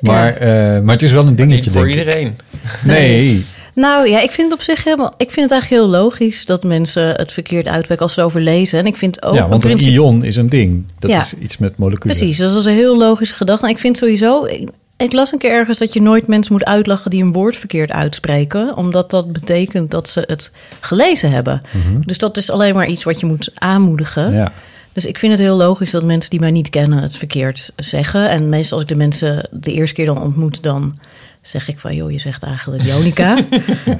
Maar, 0.00 0.34
eh, 0.36 0.48
maar 0.82 0.94
het 0.94 1.02
is 1.02 1.12
wel 1.12 1.26
een 1.26 1.36
dingetje, 1.36 1.70
Niet 1.70 1.78
voor 1.78 1.86
denk 1.86 1.98
ik. 1.98 2.04
iedereen. 2.06 2.36
Nee. 2.84 3.44
Nou 3.74 4.08
ja, 4.08 4.20
ik 4.22 4.30
vind 4.30 4.50
het 4.50 4.58
op 4.58 4.64
zich 4.64 4.84
helemaal... 4.84 5.14
Ik 5.16 5.30
vind 5.30 5.50
het 5.50 5.50
eigenlijk 5.52 5.82
heel 5.82 5.90
logisch 6.00 6.44
dat 6.46 6.64
mensen 6.64 7.14
het 7.14 7.32
verkeerd 7.32 7.68
uitwerken 7.68 8.04
als 8.06 8.14
ze 8.14 8.20
erover 8.20 8.40
lezen. 8.40 8.78
En 8.78 8.86
ik 8.86 8.96
vind 8.96 9.22
ook... 9.22 9.34
ja, 9.34 9.40
want 9.48 9.52
een 9.64 9.70
principe- 9.70 9.90
ion 9.92 10.24
is 10.24 10.36
een 10.36 10.48
ding. 10.48 10.86
Dat 10.98 11.10
Ja. 11.10 11.20
is 11.20 11.34
iets 11.34 11.58
met 11.58 11.76
moleculen. 11.76 12.16
Precies, 12.16 12.36
dus 12.36 12.48
dat 12.48 12.58
is 12.58 12.64
een 12.64 12.72
heel 12.72 12.96
logische 12.98 13.34
gedachte. 13.34 13.66
En 13.66 13.72
ik 13.72 13.78
vind 13.78 13.96
sowieso... 13.96 14.44
Ik, 14.44 14.68
ik 14.96 15.12
las 15.12 15.32
een 15.32 15.38
keer 15.38 15.50
ergens 15.50 15.78
dat 15.78 15.92
je 15.92 16.02
nooit 16.02 16.26
mensen 16.26 16.52
moet 16.52 16.64
uitlachen 16.64 17.10
die 17.10 17.22
een 17.22 17.32
woord 17.32 17.56
verkeerd 17.56 17.90
uitspreken. 17.92 18.76
Omdat 18.76 19.10
dat 19.10 19.32
betekent 19.32 19.90
dat 19.90 20.08
ze 20.08 20.22
het 20.26 20.50
gelezen 20.80 21.30
hebben. 21.30 21.62
Mhm. 21.72 22.00
Dus 22.00 22.18
dat 22.18 22.36
is 22.36 22.50
alleen 22.50 22.74
maar 22.74 22.86
iets 22.86 23.04
wat 23.04 23.20
je 23.20 23.26
moet 23.26 23.50
aanmoedigen. 23.54 24.32
Ja. 24.32 24.52
Dus 24.98 25.06
ik 25.06 25.18
vind 25.18 25.32
het 25.32 25.40
heel 25.40 25.56
logisch 25.56 25.90
dat 25.90 26.04
mensen 26.04 26.30
die 26.30 26.40
mij 26.40 26.50
niet 26.50 26.70
kennen 26.70 27.02
het 27.02 27.16
verkeerd 27.16 27.72
zeggen. 27.76 28.30
En 28.30 28.48
meestal 28.48 28.72
als 28.72 28.82
ik 28.82 28.88
de 28.88 28.96
mensen 28.96 29.48
de 29.50 29.72
eerste 29.72 29.94
keer 29.94 30.06
dan 30.06 30.20
ontmoet, 30.22 30.62
dan 30.62 30.98
zeg 31.42 31.68
ik 31.68 31.78
van... 31.78 31.94
joh, 31.94 32.10
je 32.10 32.18
zegt 32.18 32.42
eigenlijk 32.42 32.82
Jonica. 32.82 33.38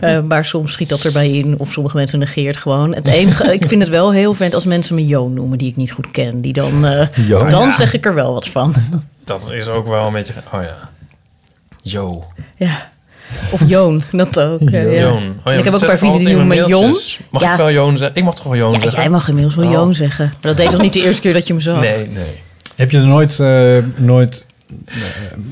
Eh, 0.01 0.23
maar 0.23 0.45
soms 0.45 0.73
schiet 0.73 0.89
dat 0.89 1.05
erbij 1.05 1.31
in 1.31 1.59
of 1.59 1.73
sommige 1.73 1.97
mensen 1.97 2.19
negeert 2.19 2.57
gewoon. 2.57 2.95
Het 2.95 3.07
enige, 3.09 3.53
ik 3.53 3.65
vind 3.67 3.83
het 3.83 3.91
wel 3.91 4.13
heel 4.13 4.35
fijn 4.35 4.55
als 4.55 4.65
mensen 4.65 4.95
me 4.95 5.07
Jo 5.07 5.29
noemen 5.29 5.59
die 5.59 5.69
ik 5.69 5.77
niet 5.77 5.93
goed 5.93 6.11
ken. 6.11 6.41
Die 6.41 6.53
dan, 6.53 6.87
eh, 6.87 7.07
Jo? 7.29 7.39
dan 7.39 7.63
Ja. 7.63 7.71
zeg 7.71 7.93
ik 7.95 8.07
er 8.07 8.15
wel 8.15 8.33
wat 8.33 8.49
van. 8.49 8.75
Dat 9.25 9.51
is 9.53 9.69
ook 9.69 9.87
wel 9.87 10.07
een 10.07 10.13
beetje... 10.13 10.33
Oh 10.53 10.63
ja. 10.63 10.91
Yo. 11.83 12.25
Ja. 12.57 12.91
Of 13.51 13.63
Joon, 13.67 14.03
dat 14.11 14.41
ook. 14.41 14.61
eh, 14.61 14.93
ja. 14.93 15.01
Joon. 15.01 15.23
Oh 15.45 15.53
ja, 15.53 15.53
ik 15.53 15.65
heb 15.65 15.73
ook 15.75 15.81
een 15.81 15.87
paar 15.87 15.99
vrienden 15.99 16.21
die 16.21 16.29
noemen 16.37 16.47
me 16.47 16.67
Jon. 16.69 16.97
Mag 17.31 17.43
Ja. 17.43 17.51
ik 17.51 17.57
wel 17.57 17.71
Joon 17.71 17.97
zeggen? 17.99 18.17
Ik 18.17 18.25
mag 18.25 18.35
toch 18.35 18.45
wel 18.45 18.57
Joon 18.57 18.73
Ja, 18.73 18.81
zeggen? 18.81 19.01
jij 19.01 19.11
mag 19.11 19.29
inmiddels 19.29 19.55
wel 19.55 19.67
Oh. 19.67 19.73
Joon 19.73 19.95
zeggen. 19.95 20.25
Maar 20.25 20.37
dat 20.41 20.57
deed 20.57 20.71
toch 20.71 20.81
niet 20.81 20.93
de 20.93 21.03
eerste 21.03 21.21
keer 21.23 21.33
dat 21.33 21.47
je 21.47 21.55
me 21.55 21.61
zag? 21.61 21.81
Nee, 21.81 22.09
nee. 22.09 22.25
Heb 22.77 22.91
je 22.91 22.99
er 22.99 23.09
nooit, 23.09 23.41
eh, 23.41 23.79
nooit 23.97 24.47
eh, 24.87 24.95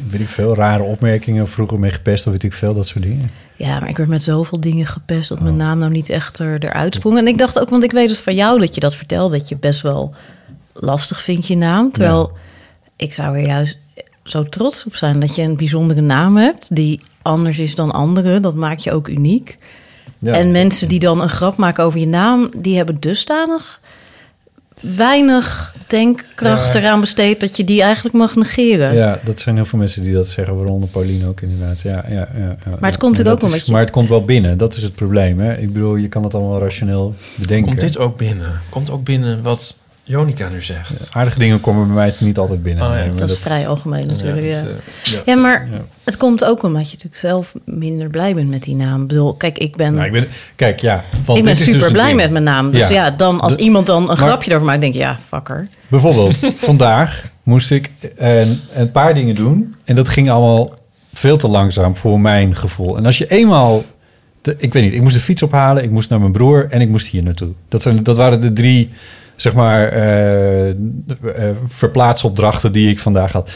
weet 0.09 0.21
ik 0.21 0.29
veel, 0.29 0.55
rare 0.55 0.83
opmerkingen 0.83 1.49
vroeger 1.49 1.79
mee 1.79 1.91
gepest 1.91 2.27
of 2.27 2.33
weet 2.33 2.43
ik 2.43 2.53
veel, 2.53 2.75
dat 2.75 2.87
soort 2.87 3.05
dingen? 3.05 3.31
Ja, 3.57 3.79
maar 3.81 3.89
ik 3.89 3.97
werd 3.97 4.09
met 4.09 4.23
zoveel 4.23 4.61
dingen 4.61 4.87
gepest 4.87 5.29
dat 5.29 5.39
Oh. 5.39 5.45
mijn 5.45 5.57
naam 5.57 5.79
nou 5.79 5.91
niet 5.93 6.09
echt 6.09 6.39
er, 6.39 6.65
eruit 6.65 6.95
sprong. 6.95 7.19
En 7.19 7.27
ik 7.27 7.39
dacht 7.39 7.59
ook, 7.61 7.69
want 7.71 7.85
ik 7.85 7.93
weet 7.93 8.09
dus 8.09 8.19
van 8.19 8.35
jou 8.35 8.61
dat 8.61 8.75
je 8.75 8.81
dat 8.81 8.95
vertelt, 8.95 9.31
dat 9.31 9.49
je 9.49 9.57
best 9.57 9.81
wel 9.81 10.15
lastig 10.73 11.21
vindt 11.21 11.47
je 11.47 11.57
naam. 11.57 11.93
Terwijl 11.93 12.33
ik 12.97 13.13
zou 13.15 13.37
er 13.39 13.47
juist 13.47 13.79
zo 14.27 14.43
trots 14.43 14.85
op 14.87 14.95
zijn 14.97 15.21
dat 15.21 15.35
je 15.37 15.43
een 15.43 15.57
bijzondere 15.57 16.01
naam 16.01 16.37
hebt 16.37 16.75
die 16.77 17.01
anders 17.23 17.59
is 17.59 17.75
dan 17.75 17.91
anderen. 17.93 18.43
Dat 18.43 18.55
maakt 18.55 18.83
je 18.83 18.93
ook 18.93 19.09
uniek. 19.09 19.59
Ja, 20.19 20.33
en 20.33 20.53
mensen 20.53 20.89
die 20.89 20.99
dan 20.99 21.23
een 21.23 21.29
grap 21.29 21.57
maken 21.57 21.85
over 21.85 21.99
je 22.01 22.07
naam, 22.07 22.51
die 22.57 22.77
hebben 22.77 23.01
dusdanig 23.01 23.81
weinig 24.81 25.75
denkkracht 25.87 26.75
Ja. 26.75 26.81
eraan 26.81 27.01
besteed 27.01 27.41
dat 27.41 27.57
je 27.57 27.65
die 27.65 27.83
eigenlijk 27.83 28.15
mag 28.15 28.37
negeren. 28.37 28.95
Ja, 28.95 29.21
dat 29.25 29.41
zijn 29.41 29.55
heel 29.57 29.65
veel 29.65 29.79
mensen 29.79 30.03
die 30.03 30.13
dat 30.13 30.27
zeggen, 30.27 30.57
waaronder 30.57 30.89
Pauline 30.89 31.27
ook 31.27 31.41
inderdaad. 31.41 31.81
Ja, 31.81 32.05
ja, 32.09 32.15
ja, 32.15 32.29
ja, 32.39 32.57
Maar 32.65 32.73
het 32.81 32.81
ja. 32.81 32.97
komt 32.97 33.01
natuurlijk 33.01 33.31
ook 33.35 33.41
wel 33.41 33.51
met 33.51 33.67
je- 33.67 33.73
Maar 33.73 33.81
het 33.81 33.91
komt 33.91 34.09
wel 34.09 34.25
binnen, 34.25 34.59
dat 34.59 34.77
is 34.77 34.83
het 34.83 34.95
probleem. 34.95 35.39
Hè? 35.41 35.57
Ik 35.57 35.73
bedoel, 35.73 35.97
je 35.97 36.09
kan 36.09 36.23
het 36.25 36.35
allemaal 36.35 36.59
rationeel 36.61 37.15
bedenken. 37.35 37.67
Komt 37.69 37.81
dit 37.81 37.99
ook 37.99 38.17
binnen? 38.17 38.61
Komt 38.69 38.91
ook 38.91 39.05
binnen 39.05 39.43
wat 39.43 39.77
Jonica 40.09 40.49
nu 40.49 40.63
zegt? 40.63 41.09
Aardige 41.13 41.39
dingen 41.39 41.61
komen 41.61 41.87
bij 41.87 41.95
mij 41.95 42.15
niet 42.19 42.39
altijd 42.39 42.63
binnen. 42.63 42.85
Oh, 42.91 42.97
ja. 42.97 43.05
Nee, 43.05 43.15
Dat 43.15 43.31
is 43.31 43.39
vrij 43.39 43.69
algemeen 43.69 44.07
natuurlijk. 44.07 44.43
Ja, 44.43 44.49
Ja, 44.49 44.57
het, 44.57 44.67
eh, 44.69 45.13
ja. 45.13 45.21
ja. 45.25 45.35
maar 45.35 45.69
Ja. 45.71 45.85
het 46.05 46.17
komt 46.17 46.45
ook 46.45 46.63
omdat 46.63 46.83
je 46.85 46.91
natuurlijk 46.93 47.21
zelf 47.21 47.53
minder 47.65 48.11
blij 48.11 48.35
bent 48.35 48.49
met 48.51 48.63
die 48.63 48.75
naam. 48.75 49.03
Ik 49.03 49.09
bedoel, 49.09 49.35
kijk, 49.35 49.59
ik 49.59 49.77
ben, 49.77 49.93
Nou, 49.95 50.07
ik 50.07 50.13
ben, 50.13 50.27
kijk, 50.57 50.81
ja. 50.81 51.05
Want 51.25 51.39
ik 51.39 51.45
ben 51.45 51.53
dit 51.55 51.61
is 51.61 51.67
dus 51.67 51.75
super 51.75 51.93
blij 51.93 52.07
ding. 52.07 52.17
met 52.17 52.31
mijn 52.31 52.45
naam. 52.45 52.71
Dus 52.71 52.89
ja, 52.89 53.11
dan 53.11 53.41
als 53.41 53.57
De- 53.57 53.63
iemand 53.63 53.87
dan 53.87 54.01
een 54.01 54.07
maar- 54.07 54.17
grapje 54.17 54.49
erover 54.51 54.67
maakt, 54.67 54.81
denk 54.81 54.93
je, 54.93 54.99
ja, 54.99 55.19
fucker. 55.29 55.67
Bijvoorbeeld, 55.89 56.37
vandaag 56.57 57.25
moest 57.43 57.71
ik 57.71 57.91
een, 58.17 58.61
een 58.75 58.91
paar 58.91 59.15
dingen 59.15 59.35
doen. 59.35 59.75
En 59.85 59.95
dat 59.95 60.09
ging 60.09 60.31
allemaal 60.31 60.75
veel 61.13 61.37
te 61.37 61.49
langzaam 61.49 61.97
voor 61.97 62.21
mijn 62.21 62.57
gevoel. 62.57 62.97
En 62.97 63.07
als 63.07 63.19
je 63.19 63.27
eenmaal... 63.29 63.85
De, 64.41 64.55
ik 64.59 64.73
weet 64.73 64.83
niet, 64.83 64.93
ik 64.93 65.03
moest 65.03 65.15
de 65.15 65.21
fiets 65.21 65.43
ophalen, 65.43 65.83
ik 65.83 65.91
moest 65.91 66.11
naar 66.11 66.21
mijn 66.21 66.33
broer 66.33 66.67
en 66.71 66.81
ik 66.81 66.89
moest 66.89 67.07
hier 67.07 67.23
naartoe. 67.23 67.53
Dat, 67.69 67.83
zijn, 67.83 68.03
dat 68.03 68.17
waren 68.17 68.41
de 68.41 68.53
drie, 68.53 68.91
zeg 69.37 69.55
maar, 69.55 69.89
eh, 69.89 70.71
eh, 70.71 70.77
verplaatsopdrachten 71.67 72.73
die 72.73 72.91
ik 72.91 72.99
vandaag 72.99 73.33
had. 73.33 73.51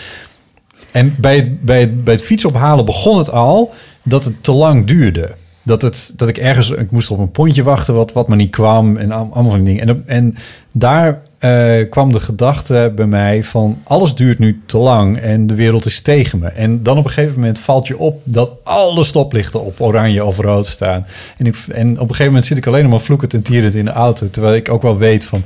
En 0.91 1.15
bij 1.19 1.37
het, 1.37 1.63
bij, 1.63 1.81
het, 1.81 2.05
bij 2.05 2.15
het 2.15 2.23
fietsophalen 2.23 2.85
begon 2.85 3.19
het 3.19 3.31
al 3.31 3.75
dat 4.03 4.25
het 4.25 4.43
te 4.43 4.53
lang 4.53 4.87
duurde. 4.87 5.31
Dat, 5.63 5.83
het, 5.83 6.13
dat 6.17 6.29
ik 6.29 6.39
ergens, 6.39 6.71
ik 6.71 6.91
moest 6.91 7.11
op 7.11 7.19
een 7.19 7.31
pontje 7.31 7.63
wachten 7.63 7.95
wat, 7.95 8.13
wat 8.13 8.29
maar 8.29 8.37
niet 8.37 8.51
kwam 8.51 8.97
en 8.97 9.13
al- 9.13 9.31
allemaal 9.33 9.51
van 9.51 9.65
die 9.65 9.75
dingen. 9.75 9.89
En, 9.89 10.03
en 10.07 10.37
daar 10.73 11.23
eh, 11.41 11.91
kwam 11.91 12.13
de 12.13 12.21
gedachte 12.21 12.93
bij 12.95 13.07
mij 13.07 13.45
van 13.45 13.79
alles 13.85 14.15
duurt 14.15 14.39
nu 14.39 14.63
te 14.67 14.79
lang 14.79 15.19
en 15.19 15.47
de 15.47 15.55
wereld 15.55 15.87
is 15.87 16.01
tegen 16.01 16.39
me. 16.39 16.49
En 16.49 16.83
dan 16.83 16.99
op 16.99 17.05
een 17.05 17.11
gegeven 17.11 17.35
moment 17.35 17.59
valt 17.59 17.87
je 17.87 17.99
op 17.99 18.21
dat 18.25 18.53
alle 18.63 19.05
stoplichten 19.05 19.65
op 19.65 19.81
oranje 19.81 20.25
of 20.25 20.39
rood 20.39 20.67
staan. 20.67 21.07
En, 21.37 21.47
ik, 21.47 21.57
en 21.69 21.91
op 21.91 22.01
een 22.01 22.07
gegeven 22.07 22.27
moment 22.27 22.47
zit 22.47 22.57
ik 22.57 22.67
alleen 22.67 22.89
maar 22.89 23.01
vloekend 23.01 23.35
en 23.35 23.43
tierend 23.43 23.75
in 23.75 23.85
de 23.85 23.91
auto. 23.91 24.31
Terwijl 24.31 24.55
ik 24.55 24.71
ook 24.71 24.83
wel 24.83 24.99
weet 24.99 25.25
van, 25.25 25.45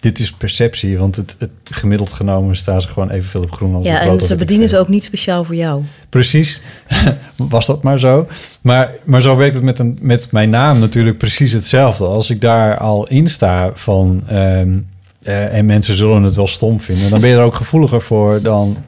dit 0.00 0.18
is 0.18 0.32
perceptie. 0.32 0.98
Want 0.98 1.16
het, 1.16 1.36
het 1.38 1.50
gemiddeld 1.64 2.12
genomen 2.12 2.56
staan 2.56 2.80
ze 2.80 2.88
gewoon 2.88 3.10
evenveel 3.10 3.42
op 3.42 3.52
groen 3.52 3.74
als 3.74 3.78
op 3.78 3.86
Ja, 3.86 3.98
rood. 3.98 4.08
en 4.08 4.14
of 4.14 4.26
ze 4.26 4.34
bedienen 4.34 4.68
ze 4.68 4.78
ook 4.78 4.88
niet 4.88 5.04
speciaal 5.04 5.44
voor 5.44 5.54
jou. 5.54 5.82
Precies, 6.08 6.62
was 7.36 7.66
dat 7.66 7.82
maar 7.82 7.98
zo. 7.98 8.28
Maar, 8.60 8.94
maar 9.04 9.22
zo 9.22 9.36
werkt 9.36 9.54
het 9.54 9.64
met, 9.64 9.78
een, 9.78 9.98
met 10.00 10.32
mijn 10.32 10.50
naam 10.50 10.78
natuurlijk 10.78 11.18
precies 11.18 11.52
hetzelfde. 11.52 12.04
Als 12.04 12.30
ik 12.30 12.40
daar 12.40 12.78
al 12.78 13.08
in 13.08 13.26
sta 13.26 13.70
van... 13.74 14.22
ehm, 14.26 14.78
eh, 15.26 15.58
en 15.58 15.66
mensen 15.66 15.94
zullen 15.94 16.22
het 16.22 16.36
wel 16.36 16.46
stom 16.46 16.80
vinden... 16.80 17.10
dan 17.10 17.20
ben 17.20 17.30
je 17.30 17.36
er 17.36 17.42
ook 17.42 17.54
gevoeliger 17.54 18.02
voor 18.02 18.42
dan... 18.42 18.84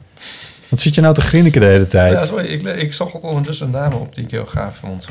Wat 0.69 0.79
zit 0.79 0.95
je 0.95 1.01
nou 1.01 1.13
te 1.13 1.21
grinniken 1.21 1.61
de 1.61 1.67
hele 1.67 1.87
tijd? 1.87 2.13
Ja, 2.13 2.25
sorry, 2.25 2.45
ik, 2.45 2.61
ik 2.61 2.93
zag 2.93 3.11
het 3.11 3.23
ondertussen 3.23 3.65
een 3.65 3.71
dame 3.71 3.95
op 3.95 4.15
die 4.15 4.23
ik 4.23 4.31
heel 4.31 4.45
gaaf 4.45 4.75
vond. 4.75 5.07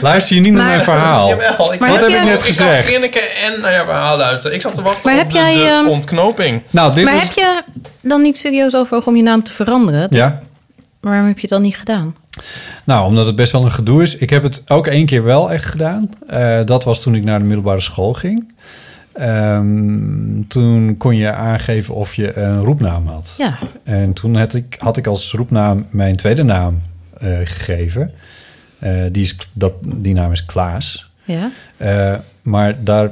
Luister 0.00 0.36
je 0.36 0.42
niet 0.42 0.52
naar 0.52 0.66
mijn 0.66 0.80
verhaal? 0.82 1.28
Jawel, 1.28 1.72
ik, 1.72 1.80
Maar 1.80 1.90
Wat 1.90 2.00
heb 2.00 2.10
ik 2.10 2.24
net 2.24 2.34
ik 2.34 2.40
gezegd? 2.40 2.86
grinniken 2.86 3.36
en 3.36 3.60
naar 3.60 3.72
jouw 3.72 3.84
verhaal 3.84 4.16
luisteren. 4.16 4.56
Ik 4.56 4.62
zat 4.62 4.74
te 4.74 4.82
wachten 4.82 5.02
Maar 5.04 5.14
op 5.14 5.18
heb 5.18 5.30
de, 5.30 5.38
jij, 5.38 5.54
de 5.54 5.64
ehm, 5.64 5.86
ontknoping. 5.86 6.62
Nou, 6.70 6.94
dit 6.94 7.04
maar 7.04 7.14
was... 7.14 7.22
heb 7.22 7.32
je 7.32 7.62
dan 8.00 8.22
niet 8.22 8.38
serieus 8.38 8.74
overwogen 8.74 9.08
om 9.08 9.16
je 9.16 9.22
naam 9.22 9.42
te 9.42 9.52
veranderen? 9.52 10.06
Ja, 10.10 10.40
Waarom 11.00 11.26
heb 11.26 11.34
je 11.34 11.40
het 11.40 11.50
dan 11.50 11.62
niet 11.62 11.76
gedaan? 11.76 12.16
nou, 12.84 13.06
omdat 13.06 13.26
het 13.26 13.36
best 13.36 13.52
wel 13.52 13.64
een 13.64 13.72
gedoe 13.72 14.02
is. 14.02 14.16
Ik 14.16 14.30
heb 14.30 14.42
het 14.42 14.62
ook 14.66 14.86
één 14.86 15.06
keer 15.06 15.24
wel 15.24 15.50
echt 15.50 15.64
gedaan. 15.64 16.10
Eh, 16.26 16.58
dat 16.64 16.84
was 16.84 17.02
toen 17.02 17.14
ik 17.14 17.24
naar 17.24 17.38
de 17.38 17.44
middelbare 17.44 17.80
school 17.80 18.12
ging. 18.12 18.54
Ehm, 19.18 20.42
toen 20.48 20.96
kon 20.96 21.16
je 21.16 21.32
aangeven 21.32 21.94
of 21.94 22.14
je 22.14 22.38
een 22.38 22.60
roepnaam 22.60 23.06
had. 23.06 23.34
Ja, 23.38 23.58
En 23.84 24.12
toen 24.12 24.36
had 24.36 24.54
ik, 24.54 24.76
had 24.78 24.96
ik 24.96 25.06
als 25.06 25.32
roepnaam 25.32 25.86
mijn 25.90 26.16
tweede 26.16 26.42
naam 26.42 26.80
eh, 27.18 27.28
gegeven. 27.44 28.10
Eh, 28.78 28.92
die, 29.12 29.22
is, 29.22 29.36
dat, 29.52 29.72
die 29.84 30.14
naam 30.14 30.32
is 30.32 30.44
Klaas. 30.44 31.10
ja. 31.24 31.50
Eh, 31.76 32.14
maar 32.42 32.84
daar, 32.84 33.10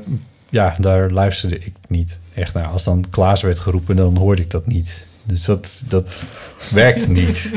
ja, 0.48 0.74
daar 0.78 1.10
luisterde 1.10 1.58
ik 1.58 1.72
niet 1.88 2.20
echt 2.34 2.54
naar. 2.54 2.66
Als 2.66 2.84
dan 2.84 3.04
Klaas 3.10 3.42
werd 3.42 3.58
geroepen, 3.60 3.96
dan 3.96 4.16
hoorde 4.16 4.42
ik 4.42 4.50
dat 4.50 4.66
niet. 4.66 5.06
Dus 5.22 5.44
dat, 5.44 5.82
dat 5.88 6.24
werkte 6.70 7.10
niet. 7.10 7.52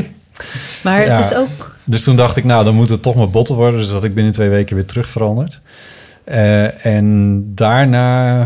Maar 0.84 1.06
Ja. 1.06 1.15
het 1.15 1.26
is 1.26 1.38
ook... 1.38 1.76
Dus 1.84 2.03
toen 2.03 2.15
dacht 2.15 2.38
ik, 2.38 2.44
nou, 2.44 2.64
dan 2.64 2.76
moet 2.76 2.90
het 2.90 3.02
toch 3.02 3.15
maar 3.15 3.30
botten 3.30 3.56
worden. 3.56 3.80
Dus 3.80 3.90
dat 3.90 4.03
ik 4.03 4.14
binnen 4.14 4.34
twee 4.34 4.49
weken 4.49 4.76
weer 4.76 4.86
terug 4.86 5.10
veranderd. 5.10 5.60
Eh, 6.28 6.86
en 6.86 7.41
daarna 7.56 8.41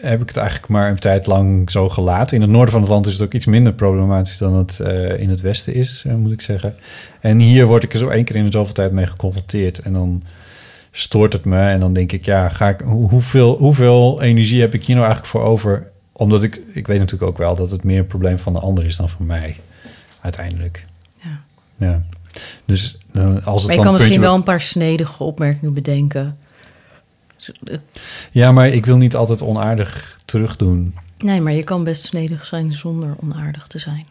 heb 0.00 0.20
ik 0.22 0.28
het 0.28 0.36
eigenlijk 0.36 0.68
maar 0.68 0.90
een 0.90 0.98
tijd 0.98 1.26
lang 1.26 1.70
zo 1.70 1.88
gelaten. 1.88 2.34
In 2.36 2.42
het 2.42 2.50
noorden 2.50 2.70
van 2.72 2.80
het 2.80 2.90
land 2.90 3.06
is 3.06 3.12
het 3.12 3.22
ook 3.22 3.32
iets 3.32 3.46
minder 3.46 3.72
problematisch 3.72 4.38
dan 4.38 4.54
het 4.54 4.80
eh, 4.80 5.20
in 5.20 5.30
het 5.30 5.40
westen 5.40 5.74
is, 5.74 6.02
eh, 6.06 6.14
moet 6.14 6.32
ik 6.32 6.40
zeggen. 6.42 6.74
En 7.20 7.38
hier 7.38 7.66
word 7.66 7.82
ik 7.82 7.92
er 7.92 7.98
zo 7.98 8.08
één 8.08 8.24
keer 8.24 8.36
in 8.36 8.44
de 8.44 8.50
zoveel 8.50 8.74
tijd 8.74 8.92
mee 8.92 9.06
geconfronteerd. 9.06 9.78
En 9.78 9.92
dan 9.92 10.22
stoort 10.90 11.32
het 11.32 11.44
me. 11.44 11.60
En 11.60 11.80
dan 11.80 11.92
denk 11.92 12.12
ik, 12.12 12.24
ja, 12.24 12.48
ga 12.48 12.68
ik, 12.68 12.80
hoe- 12.80 13.08
hoeveel, 13.08 13.56
hoeveel 13.56 14.22
energie 14.22 14.60
heb 14.60 14.74
ik 14.74 14.84
hier 14.84 14.96
nou 14.96 15.06
eigenlijk 15.06 15.36
voor 15.36 15.44
over? 15.50 15.90
Omdat 16.12 16.42
ik, 16.42 16.60
ik 16.72 16.86
weet 16.86 16.98
natuurlijk 16.98 17.30
ook 17.30 17.38
wel 17.38 17.54
dat 17.54 17.70
het 17.70 17.84
meer 17.84 17.98
een 17.98 18.06
probleem 18.06 18.38
van 18.38 18.52
de 18.52 18.58
ander 18.60 18.84
is 18.84 18.96
dan 18.96 19.08
van 19.08 19.26
mij. 19.26 19.56
Uiteindelijk. 20.20 20.84
Ja. 21.22 21.40
Ja. 21.78 22.02
Dus 22.64 22.98
dan, 23.12 23.24
als 23.24 23.34
het 23.34 23.44
Maar 23.44 23.54
je 23.54 23.66
dan 23.66 23.82
kan 23.82 23.92
misschien 23.92 24.20
wel 24.20 24.34
een 24.34 24.42
paar 24.42 24.60
snedige 24.60 25.22
opmerkingen 25.24 25.74
bedenken. 25.74 26.36
Eh, 27.64 27.76
Ja, 28.30 28.52
maar 28.52 28.68
ik 28.68 28.86
wil 28.86 28.96
niet 28.96 29.16
altijd 29.16 29.42
onaardig 29.42 30.16
terugdoen. 30.24 30.94
Nee, 31.18 31.40
maar 31.40 31.52
je 31.52 31.62
kan 31.62 31.84
best 31.84 32.04
snedig 32.04 32.46
zijn 32.46 32.72
zonder 32.72 33.14
onaardig 33.22 33.66
te 33.66 33.78
zijn. 33.78 34.06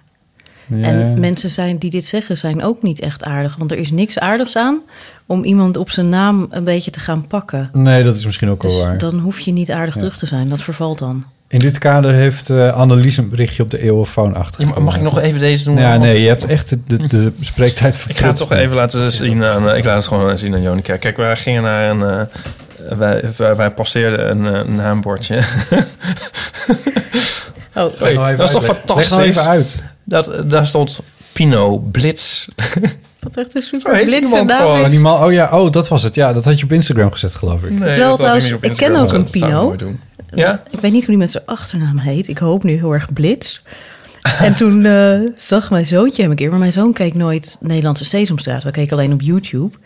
Ja. 0.67 0.87
En 0.87 1.19
mensen 1.19 1.49
zijn, 1.49 1.77
die 1.77 1.89
dit 1.89 2.05
zeggen 2.05 2.37
zijn 2.37 2.63
ook 2.63 2.81
niet 2.81 2.99
echt 2.99 3.23
aardig. 3.23 3.55
Want 3.55 3.71
er 3.71 3.77
is 3.77 3.91
niks 3.91 4.19
aardigs 4.19 4.55
aan 4.55 4.79
om 5.25 5.43
iemand 5.43 5.77
op 5.77 5.89
zijn 5.89 6.09
naam 6.09 6.47
een 6.49 6.63
beetje 6.63 6.91
te 6.91 6.99
gaan 6.99 7.27
pakken. 7.27 7.69
Nee, 7.73 8.03
dat 8.03 8.15
is 8.15 8.25
misschien 8.25 8.49
ook 8.49 8.63
wel 8.63 8.71
Dus 8.71 8.81
waar. 8.83 8.97
dan 8.97 9.19
hoef 9.19 9.39
je 9.39 9.51
niet 9.51 9.71
aardig 9.71 9.93
Ja. 9.93 9.99
terug 9.99 10.17
te 10.17 10.25
zijn. 10.25 10.49
Dat 10.49 10.61
vervalt 10.61 10.99
dan. 10.99 11.23
In 11.47 11.59
dit 11.59 11.77
kader 11.77 12.11
heeft 12.13 12.49
eh 12.49 12.73
Annelies 12.73 13.17
een 13.17 13.29
berichtje 13.29 13.63
op 13.63 13.71
de 13.71 13.79
eeuwenfoon 13.81 14.35
achter. 14.35 14.67
Ja, 14.67 14.79
mag 14.79 14.95
ik 14.95 15.01
nog 15.01 15.19
even 15.19 15.39
deze 15.39 15.63
doen? 15.63 15.77
Ja, 15.77 15.89
Want 15.89 16.01
nee, 16.01 16.21
je 16.21 16.27
hebt 16.27 16.45
echt 16.45 16.69
de, 16.69 16.79
de, 16.87 17.07
de 17.07 17.31
spreektijd 17.39 18.05
Ik 18.07 18.17
ga 18.17 18.27
het 18.27 18.35
toch 18.37 18.51
even 18.51 18.75
laten 18.75 19.11
zien 19.11 19.45
aan... 19.45 19.69
eh, 19.69 19.77
ik 19.77 19.85
laat 19.85 19.95
het 19.95 20.07
gewoon 20.07 20.37
zien 20.39 20.53
aan 20.53 20.61
Jonica. 20.61 20.97
Kijk, 20.97 21.17
wij 21.17 21.35
gingen 21.35 21.63
naar 21.63 21.89
een... 21.89 22.27
wij, 22.89 23.23
wij, 23.37 23.55
wij 23.55 23.71
passeerden 23.71 24.29
een, 24.29 24.55
eh, 24.55 24.75
naambordje. 24.75 25.41
Oh, 27.75 27.91
Sorry, 27.91 28.13
nou 28.15 28.35
dat 28.35 28.47
is 28.47 28.53
toch 28.53 28.69
uitleggen. 28.69 28.95
Leg 28.95 29.09
nou 29.09 29.23
fantastisch? 29.25 29.27
even 29.27 29.51
uit. 29.51 29.83
Dat, 30.03 30.43
daar 30.49 30.67
stond 30.67 30.99
Pino 31.33 31.77
Blitz. 31.77 32.47
Wat 33.19 33.37
echt 33.37 33.55
een 33.55 33.61
super 33.61 33.95
heet 33.95 34.05
blitse 34.05 34.23
iemand 34.25 34.49
naam. 34.49 34.93
Oh, 34.93 34.99
man, 34.99 35.23
oh 35.23 35.31
ja, 35.31 35.49
oh, 35.59 35.71
dat 35.71 35.87
was 35.87 36.03
het. 36.03 36.15
Ja, 36.15 36.33
dat 36.33 36.45
had 36.45 36.59
je 36.59 36.65
op 36.65 36.71
Instagram 36.71 37.11
gezet, 37.11 37.35
geloof 37.35 37.63
ik. 37.63 37.69
Nee, 37.69 37.79
wel 37.79 37.97
dat 37.97 38.11
ik 38.11 38.17
trouwens- 38.17 38.45
niet 38.45 38.53
op 38.53 38.63
ik 38.63 38.73
ken 38.73 38.95
ook 38.95 39.13
een 39.13 39.29
Pino. 39.29 39.75
Ja? 40.29 40.63
Ik 40.69 40.79
weet 40.79 40.91
niet 40.91 41.01
hoe 41.01 41.09
die 41.09 41.17
met 41.17 41.31
zijn 41.31 41.43
achternaam 41.45 41.97
heet. 41.97 42.27
Ik 42.27 42.37
hoop 42.37 42.63
nu 42.63 42.73
heel 42.77 42.93
erg 42.93 43.13
Blitz. 43.13 43.59
En 44.39 44.55
toen 44.61 44.85
eh, 44.85 45.19
zag 45.35 45.69
mijn 45.69 45.85
zoontje 45.85 46.21
hem 46.21 46.31
een 46.31 46.37
keer. 46.37 46.49
Maar 46.49 46.59
mijn 46.59 46.73
zoon 46.73 46.93
keek 46.93 47.13
nooit 47.13 47.57
Nederlandse 47.59 48.05
Sesamstraat. 48.05 48.63
We 48.63 48.71
keken 48.71 48.97
alleen 48.97 49.13
op 49.13 49.21
YouTube. 49.21 49.77